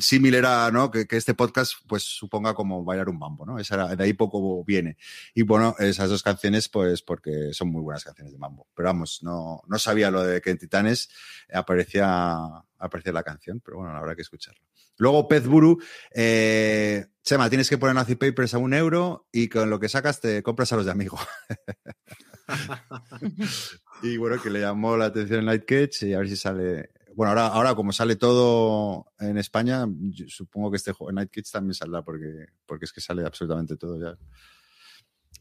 símil 0.00 0.34
era, 0.34 0.70
¿no? 0.70 0.90
Que, 0.90 1.06
que 1.06 1.16
este 1.16 1.34
podcast, 1.34 1.74
pues, 1.86 2.02
suponga 2.02 2.54
como 2.54 2.84
bailar 2.84 3.08
un 3.08 3.18
mambo, 3.18 3.46
¿no? 3.46 3.58
Esa 3.58 3.74
era- 3.74 3.96
de 3.96 4.04
ahí 4.04 4.12
poco 4.12 4.64
viene. 4.64 4.96
Y 5.34 5.42
bueno, 5.42 5.74
esas 5.78 6.10
dos 6.10 6.22
canciones, 6.22 6.68
pues, 6.68 7.02
porque 7.02 7.52
son 7.52 7.68
muy 7.70 7.82
buenas 7.82 8.04
canciones 8.04 8.32
de 8.32 8.38
mambo. 8.38 8.66
Pero 8.74 8.88
vamos, 8.88 9.20
no, 9.22 9.62
no 9.66 9.78
sabía 9.78 10.10
lo 10.10 10.22
de 10.22 10.40
que 10.40 10.50
en 10.50 10.58
Titanes 10.58 11.08
aparecía, 11.52 12.36
aparecía 12.78 13.12
la 13.12 13.22
canción, 13.22 13.60
pero 13.64 13.78
bueno, 13.78 13.96
habrá 13.96 14.14
que 14.14 14.22
escucharlo. 14.22 14.60
Luego, 14.96 15.28
Pez 15.28 15.46
Buru, 15.46 15.78
eh, 16.12 17.06
Chema, 17.22 17.48
tienes 17.48 17.68
que 17.68 17.78
poner 17.78 17.94
Nazi 17.94 18.16
Papers 18.16 18.54
a 18.54 18.58
un 18.58 18.74
euro 18.74 19.28
y 19.30 19.48
con 19.48 19.70
lo 19.70 19.78
que 19.78 19.88
sacas 19.88 20.20
te 20.20 20.42
compras 20.42 20.72
a 20.72 20.76
los 20.76 20.86
de 20.86 20.90
amigo. 20.90 21.18
y 24.02 24.16
bueno, 24.16 24.40
que 24.42 24.50
le 24.50 24.60
llamó 24.60 24.96
la 24.96 25.06
atención 25.06 25.44
Night 25.44 25.64
Catch 25.66 26.02
y 26.02 26.14
a 26.14 26.18
ver 26.18 26.28
si 26.28 26.36
sale. 26.36 26.90
Bueno, 27.18 27.30
ahora, 27.30 27.48
ahora 27.48 27.74
como 27.74 27.90
sale 27.90 28.14
todo 28.14 29.06
en 29.18 29.38
España, 29.38 29.88
supongo 30.28 30.70
que 30.70 30.76
este 30.76 30.92
juego, 30.92 31.10
Night 31.10 31.30
Catch 31.32 31.50
también 31.50 31.74
saldrá 31.74 32.00
porque, 32.02 32.46
porque 32.64 32.84
es 32.84 32.92
que 32.92 33.00
sale 33.00 33.26
absolutamente 33.26 33.76
todo 33.76 34.00
ya. 34.00 34.16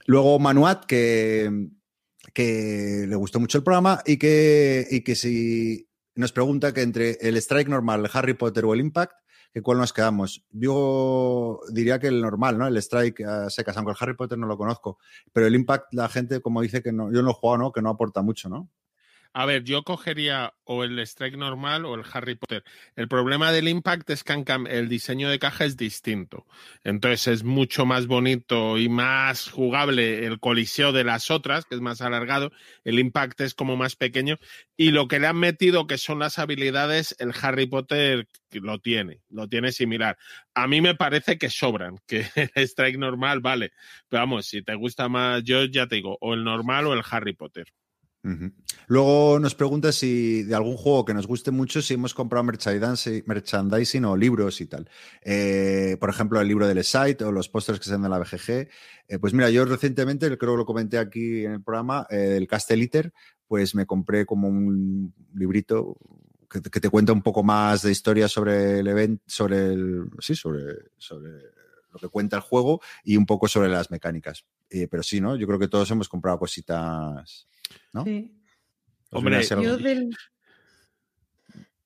Luego 0.07 0.39
Manuat, 0.39 0.85
que, 0.85 1.69
que 2.33 3.05
le 3.07 3.15
gustó 3.15 3.39
mucho 3.39 3.59
el 3.59 3.63
programa 3.63 4.01
y 4.07 4.17
que, 4.17 4.87
y 4.89 5.01
que 5.01 5.13
si 5.13 5.87
nos 6.15 6.31
pregunta 6.31 6.73
que 6.73 6.81
entre 6.81 7.11
el 7.21 7.37
Strike 7.37 7.69
normal, 7.69 8.03
el 8.03 8.11
Harry 8.11 8.33
Potter 8.33 8.65
o 8.65 8.73
el 8.73 8.79
Impact, 8.79 9.13
que 9.53 9.61
cuál 9.61 9.77
nos 9.77 9.93
quedamos. 9.93 10.47
Yo 10.49 11.59
diría 11.71 11.99
que 11.99 12.07
el 12.07 12.23
normal, 12.23 12.57
¿no? 12.57 12.65
El 12.65 12.77
Strike 12.77 13.21
a 13.21 13.51
secas, 13.51 13.77
aunque 13.77 13.91
el 13.91 13.97
Harry 13.99 14.15
Potter 14.15 14.39
no 14.39 14.47
lo 14.47 14.57
conozco. 14.57 14.97
Pero 15.31 15.45
el 15.45 15.53
Impact, 15.53 15.93
la 15.93 16.09
gente, 16.09 16.41
como 16.41 16.63
dice 16.63 16.81
que 16.81 16.91
no, 16.91 17.13
yo 17.13 17.21
no 17.21 17.29
he 17.29 17.33
jugado, 17.35 17.59
¿no? 17.59 17.71
Que 17.71 17.83
no 17.83 17.91
aporta 17.91 18.23
mucho, 18.23 18.49
¿no? 18.49 18.67
A 19.39 19.45
ver, 19.45 19.63
yo 19.63 19.83
cogería 19.83 20.55
o 20.63 20.83
el 20.83 20.97
Strike 20.97 21.37
normal 21.37 21.85
o 21.85 21.93
el 21.93 22.03
Harry 22.11 22.33
Potter. 22.33 22.63
El 22.95 23.07
problema 23.07 23.51
del 23.51 23.67
Impact 23.67 24.09
es 24.09 24.23
que 24.23 24.33
el 24.67 24.89
diseño 24.89 25.29
de 25.29 25.37
caja 25.37 25.63
es 25.65 25.77
distinto. 25.77 26.47
Entonces 26.83 27.27
es 27.27 27.43
mucho 27.43 27.85
más 27.85 28.07
bonito 28.07 28.79
y 28.79 28.89
más 28.89 29.51
jugable 29.51 30.25
el 30.25 30.39
coliseo 30.39 30.91
de 30.91 31.03
las 31.03 31.29
otras, 31.29 31.65
que 31.65 31.75
es 31.75 31.81
más 31.81 32.01
alargado. 32.01 32.51
El 32.83 32.97
Impact 32.97 33.39
es 33.41 33.53
como 33.53 33.77
más 33.77 33.95
pequeño. 33.95 34.39
Y 34.75 34.89
lo 34.89 35.07
que 35.07 35.19
le 35.19 35.27
han 35.27 35.37
metido, 35.37 35.85
que 35.85 35.99
son 35.99 36.17
las 36.17 36.39
habilidades, 36.39 37.15
el 37.19 37.31
Harry 37.39 37.67
Potter 37.67 38.27
lo 38.49 38.79
tiene, 38.79 39.21
lo 39.29 39.47
tiene 39.47 39.71
similar. 39.71 40.17
A 40.55 40.67
mí 40.67 40.81
me 40.81 40.95
parece 40.95 41.37
que 41.37 41.51
sobran, 41.51 41.99
que 42.07 42.25
el 42.35 42.63
Strike 42.63 42.97
normal 42.97 43.41
vale. 43.41 43.71
Pero 44.09 44.23
vamos, 44.23 44.47
si 44.47 44.63
te 44.63 44.73
gusta 44.73 45.09
más, 45.09 45.43
yo 45.43 45.63
ya 45.65 45.85
te 45.85 45.97
digo, 45.97 46.17
o 46.21 46.33
el 46.33 46.43
normal 46.43 46.87
o 46.87 46.93
el 46.93 47.03
Harry 47.07 47.33
Potter. 47.33 47.67
Luego 48.87 49.39
nos 49.39 49.55
pregunta 49.55 49.91
si 49.91 50.43
de 50.43 50.55
algún 50.55 50.77
juego 50.77 51.05
que 51.05 51.13
nos 51.13 51.27
guste 51.27 51.51
mucho, 51.51 51.81
si 51.81 51.93
hemos 51.95 52.13
comprado 52.13 52.43
merchandising, 52.45 54.05
o 54.05 54.15
libros 54.15 54.61
y 54.61 54.65
tal. 54.67 54.89
Eh, 55.23 55.97
por 55.99 56.09
ejemplo, 56.09 56.39
el 56.39 56.47
libro 56.47 56.67
del 56.67 56.83
site 56.83 57.23
o 57.23 57.31
los 57.31 57.49
pósters 57.49 57.79
que 57.79 57.85
se 57.85 57.91
dan 57.91 58.03
de 58.03 58.09
la 58.09 58.19
BGG. 58.19 58.67
Eh, 59.09 59.19
pues 59.19 59.33
mira, 59.33 59.49
yo 59.49 59.65
recientemente, 59.65 60.25
creo 60.37 60.53
que 60.53 60.57
lo 60.57 60.65
comenté 60.65 60.97
aquí 60.97 61.45
en 61.45 61.53
el 61.53 61.63
programa, 61.63 62.07
eh, 62.09 62.35
el 62.37 62.47
Casteliter, 62.47 63.13
pues 63.47 63.75
me 63.75 63.85
compré 63.85 64.25
como 64.25 64.47
un 64.47 65.13
librito 65.33 65.97
que, 66.49 66.61
te- 66.61 66.89
cuenta 66.89 67.11
un 67.13 67.21
poco 67.21 67.43
más 67.43 67.81
de 67.81 67.91
historia 67.91 68.27
sobre 68.27 68.79
el 68.79 68.87
evento, 68.87 69.23
sobre 69.27 69.57
el, 69.67 70.09
sí, 70.19 70.35
sobre, 70.35 70.63
sobre 70.97 71.31
lo 71.91 71.99
que 71.99 72.07
cuenta 72.09 72.37
el 72.37 72.41
juego 72.41 72.81
y 73.03 73.17
un 73.17 73.25
poco 73.25 73.47
sobre 73.47 73.69
las 73.69 73.91
mecánicas. 73.91 74.45
Pero 74.69 75.03
sí, 75.03 75.19
¿no? 75.21 75.35
Yo 75.35 75.47
creo 75.47 75.59
que 75.59 75.67
todos 75.67 75.89
hemos 75.91 76.09
comprado 76.09 76.39
cositas. 76.39 77.47
¿No? 77.93 78.03
Sí. 78.03 78.33
Hombre, 79.11 79.41
Yo 79.43 79.77
del, 79.77 80.09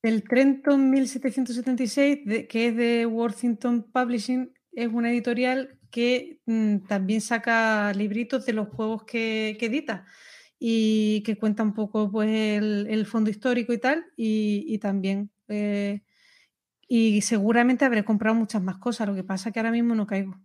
del 0.02 0.24
Trenton 0.24 0.90
1776, 0.90 2.26
de- 2.26 2.48
que 2.48 2.68
es 2.68 2.76
de 2.76 3.06
Worthington 3.06 3.84
Publishing, 3.92 4.52
es 4.72 4.88
una 4.92 5.12
editorial 5.12 5.78
que 5.92 6.40
mm, 6.46 6.78
también 6.88 7.22
saca 7.22 7.94
libritos 7.94 8.46
de 8.46 8.54
los 8.54 8.70
juegos 8.70 9.04
que, 9.04 9.58
que 9.60 9.66
edita 9.68 10.06
y 10.58 11.22
que 11.24 11.38
cuenta 11.38 11.64
un 11.64 11.74
poco 11.74 12.10
pues, 12.12 12.30
el, 12.30 12.88
el 12.90 13.06
fondo 13.06 13.30
histórico 13.30 13.74
y 13.74 13.78
tal, 13.78 14.06
y, 14.16 14.66
y 14.68 14.78
también. 14.80 15.30
eh, 15.48 16.02
y 16.88 17.22
seguramente 17.22 17.86
habré 17.86 18.04
comprado 18.04 18.36
muchas 18.36 18.62
más 18.62 18.78
cosas, 18.78 19.08
lo 19.08 19.16
que 19.16 19.24
pasa 19.24 19.52
que 19.52 19.60
ahora 19.60 19.72
mismo 19.72 19.96
no 19.96 20.06
caigo. 20.06 20.38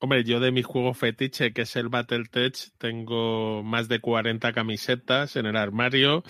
Hombre, 0.00 0.22
yo 0.22 0.38
de 0.38 0.52
mi 0.52 0.62
juego 0.62 0.94
fetiche, 0.94 1.52
que 1.52 1.62
es 1.62 1.74
el 1.74 1.88
Battletech, 1.88 2.70
tengo 2.78 3.64
más 3.64 3.88
de 3.88 4.00
40 4.00 4.52
camisetas 4.52 5.34
en 5.34 5.46
el 5.46 5.56
armario, 5.56 6.22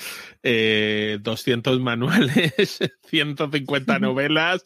eh, 0.43 1.19
200 1.21 1.79
manuales, 1.81 2.79
150 3.09 3.99
novelas. 4.01 4.65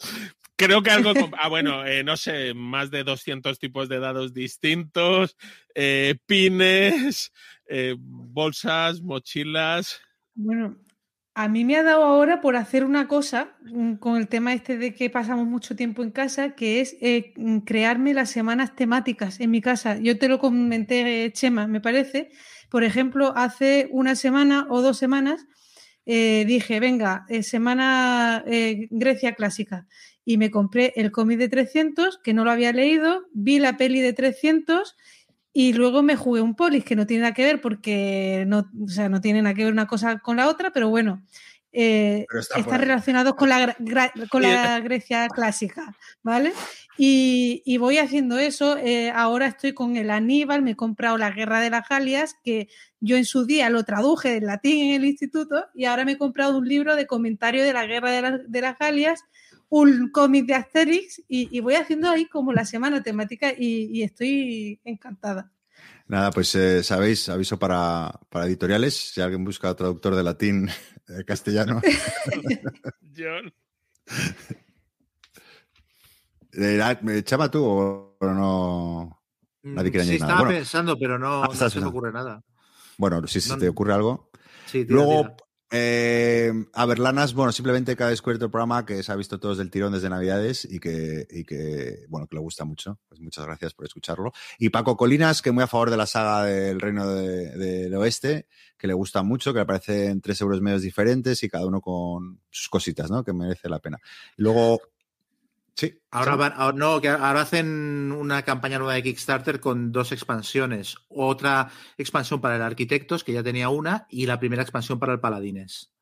Creo 0.54 0.82
que 0.84 0.90
algo... 0.90 1.12
Ah, 1.36 1.48
bueno, 1.48 1.84
eh, 1.84 2.04
no 2.04 2.16
sé, 2.16 2.54
más 2.54 2.92
de 2.92 3.02
200 3.02 3.58
tipos 3.58 3.88
de 3.88 3.98
dados 3.98 4.32
distintos, 4.32 5.36
eh, 5.74 6.14
pines, 6.26 7.32
eh, 7.68 7.96
bolsas, 7.98 9.00
mochilas. 9.02 10.00
Bueno, 10.34 10.76
a 11.34 11.48
mí 11.48 11.64
me 11.64 11.76
ha 11.76 11.82
dado 11.82 12.04
ahora 12.04 12.40
por 12.40 12.56
hacer 12.56 12.84
una 12.84 13.08
cosa 13.08 13.56
mm, 13.62 13.94
con 13.94 14.16
el 14.16 14.28
tema 14.28 14.52
este 14.52 14.76
de 14.76 14.94
que 14.94 15.08
pasamos 15.08 15.46
mucho 15.46 15.74
tiempo 15.74 16.02
en 16.02 16.10
casa, 16.10 16.54
que 16.54 16.80
es 16.80 16.96
eh, 17.00 17.32
mm, 17.36 17.58
crearme 17.60 18.12
las 18.14 18.30
semanas 18.30 18.76
temáticas 18.76 19.40
en 19.40 19.50
mi 19.50 19.60
casa. 19.62 19.98
Yo 19.98 20.18
te 20.18 20.28
lo 20.28 20.38
comenté, 20.38 21.30
Chema, 21.32 21.66
me 21.66 21.80
parece. 21.80 22.30
Por 22.70 22.84
ejemplo, 22.84 23.32
hace 23.36 23.88
una 23.90 24.14
semana 24.14 24.66
o 24.68 24.82
dos 24.82 24.98
semanas 24.98 25.46
eh, 26.04 26.44
dije, 26.46 26.80
venga, 26.80 27.24
eh, 27.28 27.42
semana 27.42 28.44
Grecia 28.90 29.34
clásica. 29.34 29.86
Y 30.24 30.36
me 30.38 30.50
compré 30.50 30.92
el 30.96 31.10
cómic 31.10 31.38
de 31.38 31.48
300, 31.48 32.18
que 32.18 32.34
no 32.34 32.44
lo 32.44 32.50
había 32.50 32.72
leído, 32.72 33.24
vi 33.32 33.58
la 33.58 33.76
peli 33.76 34.00
de 34.00 34.12
300 34.12 34.96
y 35.52 35.72
luego 35.74 36.02
me 36.02 36.16
jugué 36.16 36.40
un 36.40 36.54
polis 36.54 36.84
que 36.84 36.96
no 36.96 37.06
tiene 37.06 37.22
nada 37.22 37.34
que 37.34 37.44
ver 37.44 37.60
porque 37.60 38.44
no, 38.46 38.70
o 38.84 38.88
sea, 38.88 39.08
no 39.08 39.20
tiene 39.20 39.42
nada 39.42 39.54
que 39.54 39.64
ver 39.64 39.72
una 39.72 39.86
cosa 39.86 40.18
con 40.18 40.36
la 40.36 40.48
otra, 40.48 40.72
pero 40.72 40.88
bueno, 40.88 41.22
eh, 41.74 42.26
Pero 42.28 42.40
está 42.40 42.54
por 42.54 42.60
está 42.60 42.74
ahí. 42.74 42.80
relacionado 42.82 43.34
con 43.36 43.48
la, 43.48 43.76
con 44.28 44.42
la 44.42 44.80
Grecia 44.80 45.28
clásica, 45.28 45.96
¿vale? 46.22 46.52
Y, 46.98 47.62
y 47.64 47.78
voy 47.78 47.96
haciendo 47.98 48.38
eso. 48.38 48.76
eh, 48.76 49.10
ahora 49.10 49.46
estoy 49.46 49.72
con 49.72 49.96
el 49.96 50.10
Aníbal, 50.10 50.60
me 50.62 50.72
he 50.72 50.76
comprado 50.76 51.16
la 51.16 51.30
Guerra 51.30 51.60
de 51.60 51.70
las 51.70 51.88
Galias, 51.88 52.36
que 52.44 52.68
yo 53.00 53.16
en 53.16 53.24
su 53.24 53.46
día 53.46 53.70
lo 53.70 53.84
traduje 53.84 54.30
del 54.30 54.44
latín 54.46 54.84
en 54.86 54.94
el 55.00 55.06
instituto, 55.06 55.66
y 55.74 55.86
ahora 55.86 56.04
me 56.04 56.12
he 56.12 56.18
comprado 56.18 56.58
un 56.58 56.68
libro 56.68 56.94
de 56.94 57.06
comentario 57.06 57.64
de 57.64 57.72
la 57.72 57.86
Guerra 57.86 58.10
de, 58.10 58.22
la- 58.22 58.38
de 58.38 58.60
las 58.60 58.78
Galias, 58.78 59.24
un 59.74 60.10
cómic 60.10 60.44
de 60.44 60.54
Asterix, 60.54 61.18
y, 61.28 61.48
y 61.56 61.60
voy 61.60 61.76
haciendo 61.76 62.10
ahí 62.10 62.26
como 62.26 62.52
la 62.52 62.66
semana 62.66 63.02
temática 63.02 63.52
y, 63.56 63.88
y 63.90 64.02
estoy 64.02 64.78
encantada. 64.84 65.50
Nada, 66.08 66.30
pues 66.30 66.54
eh, 66.56 66.82
sabéis, 66.82 67.30
aviso 67.30 67.58
para, 67.58 68.12
para 68.28 68.44
editoriales, 68.46 68.94
si 69.14 69.22
alguien 69.22 69.44
busca 69.44 69.74
traductor 69.74 70.14
de 70.14 70.22
latín 70.22 70.68
a 70.68 71.22
castellano. 71.26 71.80
John. 73.16 73.50
Eh, 76.52 76.78
ah, 76.82 77.00
Chama 77.24 77.50
tú 77.50 77.64
o 77.64 78.16
no? 78.20 79.22
Nadie 79.62 79.90
quiere 79.90 80.04
Mm, 80.04 80.06
sí, 80.06 80.14
añadir 80.16 80.20
nada. 80.20 80.32
estaba 80.34 80.40
Bueno. 80.40 80.58
pensando, 80.58 80.98
pero 80.98 81.18
no, 81.18 81.44
no 81.46 81.70
se 81.70 81.80
me 81.80 81.86
ocurre 81.86 82.12
nada. 82.12 82.42
Bueno, 82.98 83.26
si 83.26 83.40
se 83.40 83.48
No, 83.54 83.58
te 83.58 83.68
ocurre 83.70 83.94
algo. 83.94 84.30
Sí, 84.66 84.84
tira, 84.84 84.98
Luego, 84.98 85.22
tira. 85.22 85.36
Eh, 85.74 86.52
a 86.74 86.84
ver, 86.86 86.98
Lanas, 86.98 87.32
bueno, 87.32 87.50
simplemente 87.50 87.96
ha 87.98 88.06
descubierto 88.08 88.44
el 88.44 88.50
programa 88.50 88.84
que 88.84 89.02
se 89.02 89.10
ha 89.10 89.16
visto 89.16 89.40
todos 89.40 89.56
del 89.56 89.70
tirón 89.70 89.92
desde 89.92 90.10
Navidades 90.10 90.66
y 90.70 90.78
que, 90.78 91.26
y 91.30 91.44
que, 91.44 92.04
bueno, 92.08 92.26
que 92.26 92.36
le 92.36 92.42
gusta 92.42 92.64
mucho. 92.66 93.00
Pues 93.08 93.20
muchas 93.22 93.46
gracias 93.46 93.72
por 93.72 93.86
escucharlo. 93.86 94.32
Y 94.58 94.68
Paco 94.68 94.96
Colinas, 94.96 95.40
que 95.40 95.50
muy 95.50 95.64
a 95.64 95.66
favor 95.66 95.90
de 95.90 95.96
la 95.96 96.06
saga 96.06 96.44
del 96.44 96.78
Reino 96.78 97.08
de- 97.08 97.56
del 97.56 97.94
Oeste, 97.94 98.46
que 98.76 98.86
le 98.86 98.92
gusta 98.92 99.22
mucho, 99.22 99.52
que 99.54 99.60
le 99.60 99.66
parecen 99.66 100.20
tres 100.20 100.40
euros 100.42 100.60
medios 100.60 100.82
diferentes 100.82 101.42
y 101.42 101.48
cada 101.48 101.66
uno 101.66 101.80
con 101.80 102.40
sus 102.50 102.68
cositas, 102.68 103.10
¿no? 103.10 103.24
Que 103.24 103.32
merece 103.32 103.68
la 103.70 103.78
pena. 103.78 103.98
Luego, 104.36 104.80
sí. 105.74 105.98
Ahora, 106.10 106.36
van- 106.36 106.52
ahora- 106.56 106.76
no, 106.76 107.00
que 107.00 107.08
ahora 107.08 107.40
hacen 107.42 108.12
una 108.12 108.42
campaña 108.42 108.78
nueva 108.78 108.94
de 108.94 109.02
Kickstarter 109.02 109.60
con 109.60 109.92
dos 109.92 110.12
expansiones. 110.12 110.96
Otra 111.08 111.70
expansión 111.98 112.40
para 112.40 112.56
el 112.56 112.62
Arquitectos, 112.62 113.24
que 113.24 113.32
ya 113.32 113.42
tenía 113.42 113.68
una, 113.68 114.06
y 114.10 114.26
la 114.26 114.38
primera 114.38 114.62
expansión 114.62 114.98
para 114.98 115.12
el 115.12 115.20
Paladines. 115.20 115.92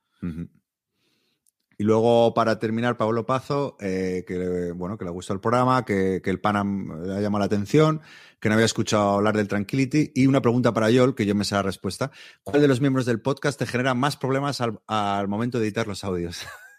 Y 1.78 1.82
luego, 1.84 2.34
para 2.34 2.58
terminar, 2.58 2.98
Pablo 2.98 3.24
Pazo, 3.24 3.78
eh, 3.80 4.22
que, 4.26 4.34
le- 4.36 4.72
bueno, 4.72 4.98
que 4.98 5.06
le 5.06 5.10
gustó 5.10 5.32
el 5.32 5.40
programa, 5.40 5.84
que, 5.86 6.20
que 6.22 6.28
el 6.28 6.38
Panam 6.38 7.04
le 7.06 7.14
ha 7.16 7.20
llamado 7.22 7.38
la 7.40 7.46
atención, 7.46 8.02
que 8.38 8.50
no 8.50 8.54
había 8.54 8.66
escuchado 8.66 9.12
hablar 9.12 9.34
del 9.34 9.48
Tranquility. 9.48 10.12
Y 10.14 10.26
una 10.26 10.42
pregunta 10.42 10.74
para 10.74 10.90
Yol, 10.90 11.14
que 11.14 11.24
yo 11.24 11.34
me 11.34 11.44
sé 11.46 11.54
la 11.54 11.62
respuesta. 11.62 12.10
¿Cuál 12.42 12.60
de 12.60 12.68
los 12.68 12.82
miembros 12.82 13.06
del 13.06 13.22
podcast 13.22 13.58
te 13.58 13.64
genera 13.64 13.94
más 13.94 14.18
problemas 14.18 14.60
al, 14.60 14.78
al 14.88 15.26
momento 15.28 15.58
de 15.58 15.64
editar 15.66 15.86
los 15.86 16.04
audios? 16.04 16.44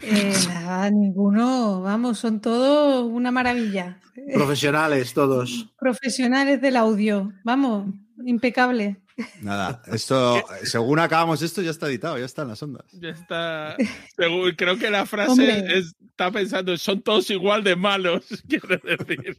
Eh, 0.00 0.32
nada, 0.48 0.90
ninguno, 0.90 1.80
vamos, 1.82 2.18
son 2.18 2.40
todos 2.40 3.04
una 3.10 3.30
maravilla. 3.32 3.98
Profesionales 4.32 5.12
todos. 5.14 5.68
Profesionales 5.78 6.60
del 6.60 6.76
audio, 6.76 7.32
vamos, 7.44 7.92
impecable. 8.24 8.98
Nada, 9.42 9.82
esto, 9.88 10.44
según 10.62 11.00
acabamos 11.00 11.42
esto, 11.42 11.60
ya 11.62 11.70
está 11.72 11.88
editado, 11.88 12.18
ya 12.18 12.24
está 12.24 12.42
en 12.42 12.48
las 12.48 12.62
ondas. 12.62 12.84
Ya 12.92 13.08
está. 13.08 13.76
Según- 14.16 14.52
creo 14.56 14.78
que 14.78 14.90
la 14.90 15.06
frase 15.06 15.64
es- 15.76 15.96
está 16.00 16.30
pensando, 16.30 16.76
son 16.76 17.02
todos 17.02 17.28
igual 17.30 17.64
de 17.64 17.74
malos, 17.74 18.24
quiere 18.48 18.80
decir. 18.84 19.36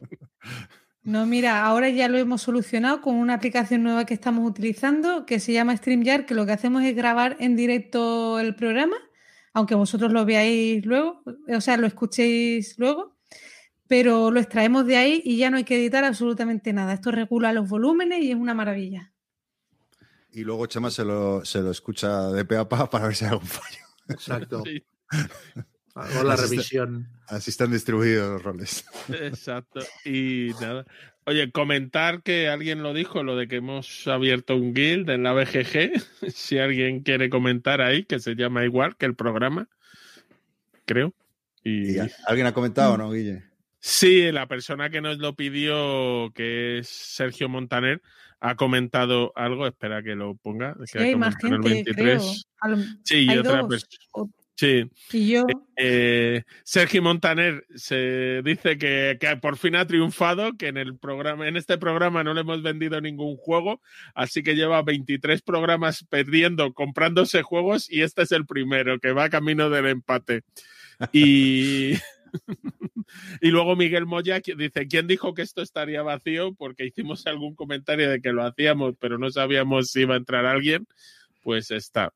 No, 1.02 1.24
mira, 1.24 1.64
ahora 1.64 1.88
ya 1.88 2.08
lo 2.08 2.18
hemos 2.18 2.42
solucionado 2.42 3.00
con 3.00 3.14
una 3.16 3.32
aplicación 3.32 3.82
nueva 3.82 4.04
que 4.04 4.12
estamos 4.12 4.46
utilizando 4.46 5.24
que 5.24 5.40
se 5.40 5.54
llama 5.54 5.74
StreamYard, 5.74 6.26
que 6.26 6.34
lo 6.34 6.44
que 6.44 6.52
hacemos 6.52 6.82
es 6.84 6.94
grabar 6.94 7.36
en 7.40 7.56
directo 7.56 8.38
el 8.38 8.54
programa, 8.54 8.96
aunque 9.52 9.74
vosotros 9.74 10.12
lo 10.12 10.24
veáis 10.24 10.84
luego, 10.86 11.22
o 11.48 11.60
sea, 11.60 11.76
lo 11.76 11.86
escuchéis 11.86 12.78
luego, 12.78 13.16
pero 13.86 14.30
lo 14.30 14.38
extraemos 14.40 14.86
de 14.86 14.96
ahí 14.96 15.22
y 15.24 15.36
ya 15.36 15.50
no 15.50 15.56
hay 15.56 15.64
que 15.64 15.76
editar 15.76 16.04
absolutamente 16.04 16.72
nada. 16.72 16.92
Esto 16.94 17.10
regula 17.10 17.52
los 17.52 17.68
volúmenes 17.68 18.20
y 18.22 18.30
es 18.30 18.36
una 18.36 18.54
maravilla. 18.54 19.12
Y 20.32 20.44
luego 20.44 20.66
Chema 20.66 20.90
se 20.90 21.04
lo, 21.04 21.44
se 21.44 21.60
lo 21.60 21.72
escucha 21.72 22.28
de 22.28 22.44
pe 22.44 22.56
a 22.56 22.68
pa 22.68 22.88
para 22.88 23.06
ver 23.08 23.16
si 23.16 23.24
hay 23.24 23.32
algún 23.32 23.48
fallo. 23.48 23.84
Exacto. 24.08 24.62
Sí, 24.64 24.84
Hago 25.94 26.22
la 26.22 26.34
Así 26.34 26.44
está. 26.44 26.54
revisión. 26.54 27.08
Así 27.26 27.50
están 27.50 27.72
distribuidos 27.72 28.30
los 28.30 28.42
roles. 28.44 28.84
exacto. 29.08 29.80
Y 30.04 30.50
nada. 30.60 30.86
Oye, 31.30 31.52
comentar 31.52 32.22
que 32.24 32.48
alguien 32.48 32.82
lo 32.82 32.92
dijo, 32.92 33.22
lo 33.22 33.36
de 33.36 33.46
que 33.46 33.56
hemos 33.56 34.08
abierto 34.08 34.56
un 34.56 34.74
guild 34.74 35.08
en 35.10 35.22
la 35.22 35.32
BGG. 35.32 35.92
Si 36.34 36.58
alguien 36.58 37.02
quiere 37.04 37.30
comentar 37.30 37.80
ahí, 37.80 38.04
que 38.04 38.18
se 38.18 38.34
llama 38.34 38.64
igual 38.64 38.96
que 38.96 39.06
el 39.06 39.14
programa, 39.14 39.68
creo. 40.86 41.14
Y, 41.62 41.92
¿Y 41.94 41.98
¿Alguien 42.26 42.48
ha 42.48 42.52
comentado 42.52 42.94
o 42.94 42.96
no, 42.96 43.12
Guille? 43.12 43.44
Sí, 43.78 44.32
la 44.32 44.48
persona 44.48 44.90
que 44.90 45.00
nos 45.00 45.18
lo 45.18 45.36
pidió, 45.36 46.32
que 46.34 46.78
es 46.78 46.88
Sergio 46.88 47.48
Montaner, 47.48 48.02
ha 48.40 48.56
comentado 48.56 49.32
algo. 49.36 49.68
Espera 49.68 50.02
que 50.02 50.16
lo 50.16 50.34
ponga. 50.34 50.74
que 50.80 50.86
Sí, 50.86 50.98
ha 50.98 51.02
hay 51.02 51.14
más 51.14 51.36
gente, 51.36 51.58
creo. 51.94 52.18
23. 52.18 52.46
A 52.60 52.68
lo- 52.70 52.76
Sí, 53.04 53.26
y 53.30 53.38
otra 53.38 53.58
dos. 53.62 53.68
persona. 53.68 54.02
O- 54.14 54.30
Sí, 54.60 54.90
Y 55.10 55.30
yo, 55.30 55.46
eh, 55.74 56.42
Sergio 56.64 57.00
Montaner 57.00 57.64
se 57.76 58.42
dice 58.44 58.76
que, 58.76 59.16
que 59.18 59.36
por 59.38 59.56
fin 59.56 59.74
ha 59.74 59.86
triunfado, 59.86 60.52
que 60.58 60.68
en 60.68 60.76
el 60.76 60.98
programa, 60.98 61.48
en 61.48 61.56
este 61.56 61.78
programa 61.78 62.22
no 62.22 62.34
le 62.34 62.42
hemos 62.42 62.62
vendido 62.62 63.00
ningún 63.00 63.38
juego, 63.38 63.80
así 64.14 64.42
que 64.42 64.56
lleva 64.56 64.82
23 64.82 65.40
programas 65.40 66.04
perdiendo, 66.04 66.74
comprándose 66.74 67.40
juegos, 67.40 67.90
y 67.90 68.02
este 68.02 68.20
es 68.20 68.32
el 68.32 68.44
primero, 68.44 69.00
que 69.00 69.12
va 69.12 69.30
camino 69.30 69.70
del 69.70 69.86
empate. 69.86 70.42
Y, 71.10 71.94
y 73.40 73.50
luego 73.50 73.76
Miguel 73.76 74.04
Moya 74.04 74.42
dice, 74.44 74.88
¿quién 74.88 75.06
dijo 75.06 75.32
que 75.32 75.40
esto 75.40 75.62
estaría 75.62 76.02
vacío? 76.02 76.52
Porque 76.52 76.84
hicimos 76.84 77.26
algún 77.26 77.54
comentario 77.54 78.10
de 78.10 78.20
que 78.20 78.34
lo 78.34 78.44
hacíamos, 78.44 78.92
pero 79.00 79.16
no 79.16 79.30
sabíamos 79.30 79.90
si 79.90 80.00
iba 80.02 80.16
a 80.16 80.18
entrar 80.18 80.44
alguien. 80.44 80.86
Pues 81.42 81.70
está. 81.70 82.12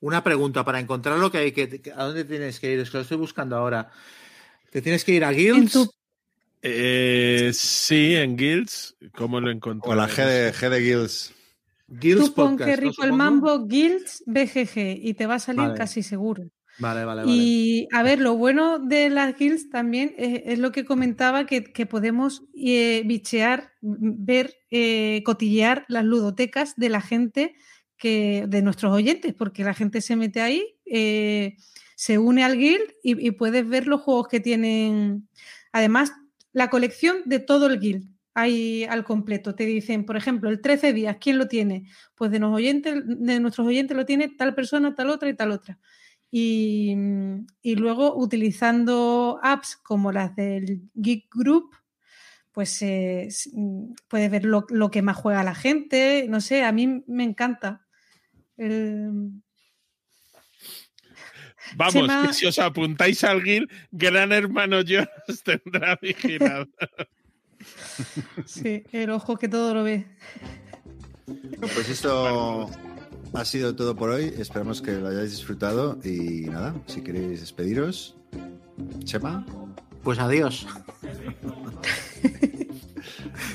Una 0.00 0.22
pregunta 0.22 0.64
para 0.64 0.80
encontrar 0.80 1.18
lo 1.18 1.30
que 1.30 1.38
hay 1.38 1.52
que. 1.52 1.92
¿A 1.94 2.04
dónde 2.04 2.24
tienes 2.24 2.60
que 2.60 2.72
ir? 2.72 2.80
Es 2.80 2.90
que 2.90 2.98
lo 2.98 3.02
estoy 3.02 3.16
buscando 3.16 3.56
ahora. 3.56 3.90
¿Te 4.70 4.82
tienes 4.82 5.04
que 5.04 5.12
ir 5.12 5.24
a 5.24 5.30
en 5.30 5.36
Guilds? 5.36 5.72
tu 5.72 5.90
Eh, 6.62 7.50
sí, 7.54 8.14
en 8.14 8.36
Guilds, 8.36 8.96
¿cómo 9.14 9.40
lo 9.40 9.50
encontré? 9.50 9.90
O 9.90 9.94
la 9.94 10.08
G 10.08 10.24
de, 10.24 10.52
G 10.52 10.68
de 10.68 10.80
Guilds. 10.80 11.34
Guilds 11.88 12.26
Tú 12.26 12.34
pon 12.34 12.52
Podcast, 12.52 12.70
que 12.70 12.84
¿no? 12.84 12.90
rico 12.90 13.04
el 13.04 13.12
mambo 13.12 13.66
Guilds 13.66 14.24
BGG 14.26 14.98
y 15.02 15.14
te 15.14 15.26
va 15.26 15.36
a 15.36 15.38
salir 15.38 15.62
Vale. 15.62 15.78
casi 15.78 16.02
seguro. 16.02 16.50
Vale, 16.78 17.04
vale, 17.04 17.22
vale. 17.22 17.32
Y 17.32 17.88
a 17.92 18.02
ver, 18.02 18.18
lo 18.18 18.36
bueno 18.36 18.78
de 18.78 19.08
las 19.08 19.36
guilds 19.36 19.70
también 19.70 20.14
es, 20.18 20.42
es 20.44 20.58
lo 20.58 20.72
que 20.72 20.84
comentaba, 20.84 21.46
que, 21.46 21.64
que 21.64 21.86
podemos 21.86 22.42
eh, 22.54 23.02
bichear, 23.06 23.72
ver, 23.80 24.54
eh, 24.70 25.22
cotillear 25.24 25.86
las 25.88 26.04
ludotecas 26.04 26.76
de 26.76 26.88
la 26.90 27.00
gente, 27.00 27.54
que, 27.96 28.44
de 28.48 28.62
nuestros 28.62 28.92
oyentes, 28.92 29.34
porque 29.34 29.64
la 29.64 29.74
gente 29.74 30.00
se 30.00 30.16
mete 30.16 30.40
ahí, 30.40 30.76
eh, 30.84 31.56
se 31.96 32.18
une 32.18 32.44
al 32.44 32.58
guild 32.58 32.92
y, 33.02 33.30
puedes 33.32 33.66
ver 33.66 33.86
los 33.86 34.02
juegos 34.02 34.28
que 34.28 34.40
tienen. 34.40 35.28
Además, 35.72 36.12
la 36.52 36.68
colección 36.70 37.18
de 37.24 37.38
todo 37.38 37.66
el 37.66 37.80
guild. 37.80 38.08
Ahí 38.34 38.84
al 38.84 39.02
completo. 39.02 39.54
Te 39.54 39.64
dicen, 39.64 40.04
por 40.04 40.16
ejemplo, 40.16 40.50
el 40.50 40.60
13 40.60 40.92
días, 40.92 41.16
¿quién 41.18 41.38
lo 41.38 41.48
tiene? 41.48 41.88
Pues 42.14 42.30
de, 42.30 42.38
los 42.38 42.54
oyentes, 42.54 43.02
de 43.06 43.40
nuestros 43.40 43.66
oyentes 43.66 43.96
lo 43.96 44.04
tiene 44.04 44.28
tal 44.28 44.54
persona, 44.54 44.94
tal 44.94 45.08
otra 45.08 45.30
y 45.30 45.34
tal 45.34 45.52
otra. 45.52 45.78
Y, 46.30 46.94
y 47.62 47.76
luego 47.76 48.14
utilizando 48.14 49.40
apps 49.42 49.76
como 49.76 50.12
las 50.12 50.36
del 50.36 50.82
Geek 50.94 51.34
Group, 51.34 51.76
pues 52.52 52.80
eh, 52.82 53.28
mm, 53.52 53.92
puedes 54.08 54.30
ver 54.30 54.44
lo, 54.44 54.66
lo 54.68 54.90
que 54.90 55.00
más 55.00 55.16
juega 55.16 55.42
la 55.42 55.54
gente. 55.54 56.26
No 56.28 56.42
sé, 56.42 56.62
a 56.62 56.72
mí 56.72 57.04
me 57.06 57.24
encanta. 57.24 57.85
El- 58.56 59.42
Vamos, 61.74 61.94
Chema- 61.94 62.26
que 62.28 62.32
si 62.34 62.46
os 62.46 62.58
apuntáis 62.60 63.24
al 63.24 63.42
guild, 63.42 63.68
Gran 63.90 64.30
Hermano 64.32 64.82
yo 64.82 65.00
os 65.28 65.42
tendrá 65.42 65.98
vigilado. 66.00 66.66
sí, 68.46 68.84
el 68.92 69.10
ojo 69.10 69.36
que 69.36 69.48
todo 69.48 69.74
lo 69.74 69.82
ve. 69.82 70.06
Pues 71.60 71.88
esto 71.88 72.70
ha 73.34 73.44
sido 73.44 73.74
todo 73.74 73.96
por 73.96 74.10
hoy. 74.10 74.32
Esperamos 74.38 74.80
que 74.80 74.92
lo 74.92 75.08
hayáis 75.08 75.32
disfrutado. 75.32 75.98
Y 76.04 76.42
nada, 76.42 76.72
si 76.86 77.02
queréis 77.02 77.40
despediros, 77.40 78.16
Chema. 79.04 79.44
Pues 80.04 80.20
adiós. 80.20 80.68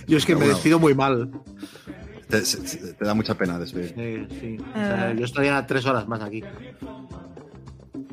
Yo 0.08 0.18
es 0.18 0.26
que 0.26 0.36
me 0.36 0.48
despido 0.48 0.80
muy 0.80 0.94
mal. 0.94 1.32
Te, 2.32 2.94
te 2.94 3.06
da 3.06 3.14
mucha 3.14 3.36
pena 3.36 3.60
despedir. 3.60 4.28
Sí, 4.30 4.38
sí. 4.40 4.58
O 4.60 4.64
Ah. 4.74 4.86
sea, 4.88 5.14
yo 5.14 5.26
estaría 5.26 5.66
tres 5.68 5.86
horas 5.86 6.08
más 6.08 6.22
aquí. 6.22 6.44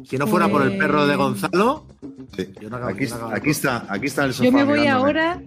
Si 0.04 0.16
no 0.18 0.26
fuera 0.26 0.48
por 0.48 0.62
el 0.62 0.76
perro 0.78 1.06
de 1.06 1.16
Pues- 1.16 1.18
Gonzalo, 1.40 1.86
Sí. 2.36 2.52
Yo 2.60 2.68
no 2.68 2.76
acabo- 2.76 2.92
Aquí, 2.92 3.06
yo 3.06 3.10
no 3.10 3.16
acabo. 3.16 3.34
aquí 3.34 3.50
está, 3.50 3.86
aquí 3.88 4.06
está 4.06 4.24
el 4.26 4.32
sofá. 4.34 4.44
Yo 4.44 4.52
me 4.52 4.62
voy 4.64 4.80
mirándome. 4.80 5.08
ahora 5.08 5.40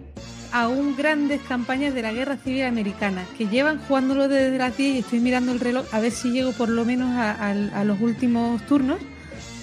a 0.51 0.67
un 0.67 0.97
grandes 0.97 1.39
campañas 1.47 1.93
de 1.93 2.01
la 2.01 2.11
Guerra 2.11 2.37
Civil 2.37 2.63
Americana, 2.63 3.23
que 3.37 3.47
llevan 3.47 3.79
jugándolo 3.87 4.27
desde 4.27 4.57
las 4.57 4.75
10 4.75 4.95
y 4.95 4.99
estoy 4.99 5.19
mirando 5.19 5.51
el 5.51 5.59
reloj 5.59 5.85
a 5.93 5.99
ver 5.99 6.11
si 6.11 6.31
llego 6.31 6.51
por 6.53 6.69
lo 6.69 6.83
menos 6.83 7.09
a, 7.11 7.31
a- 7.31 7.51
a 7.79 7.83
los 7.85 8.01
últimos 8.01 8.61
turnos 8.65 8.97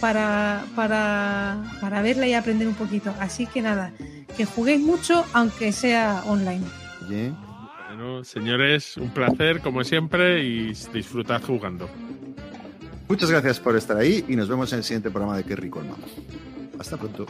para, 0.00 0.64
para, 0.76 1.58
para 1.80 2.02
verla 2.02 2.26
y 2.28 2.34
aprender 2.34 2.68
un 2.68 2.74
poquito. 2.74 3.12
Así 3.20 3.46
que 3.46 3.60
nada, 3.62 3.92
que 4.36 4.44
juguéis 4.44 4.80
mucho 4.80 5.24
aunque 5.34 5.72
sea 5.72 6.22
online. 6.26 6.64
Oye, 7.06 7.32
bueno, 7.98 8.22
señores, 8.22 8.96
un 8.96 9.10
placer 9.10 9.60
como 9.60 9.82
siempre 9.82 10.44
y 10.44 10.72
disfrutad 10.92 11.42
jugando. 11.42 11.90
Muchas 13.08 13.28
gracias 13.28 13.58
por 13.58 13.76
estar 13.76 13.96
ahí 13.96 14.24
y 14.28 14.36
nos 14.36 14.48
vemos 14.48 14.72
en 14.72 14.78
el 14.78 14.84
siguiente 14.84 15.10
programa 15.10 15.36
de 15.36 15.42
Qué 15.42 15.56
rico. 15.56 15.82
Hasta 16.78 16.96
pronto. 16.96 17.26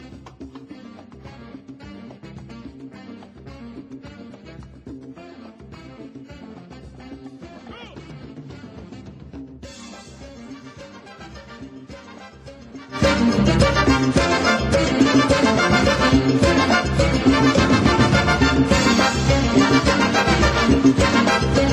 Yeah. 20.97 21.68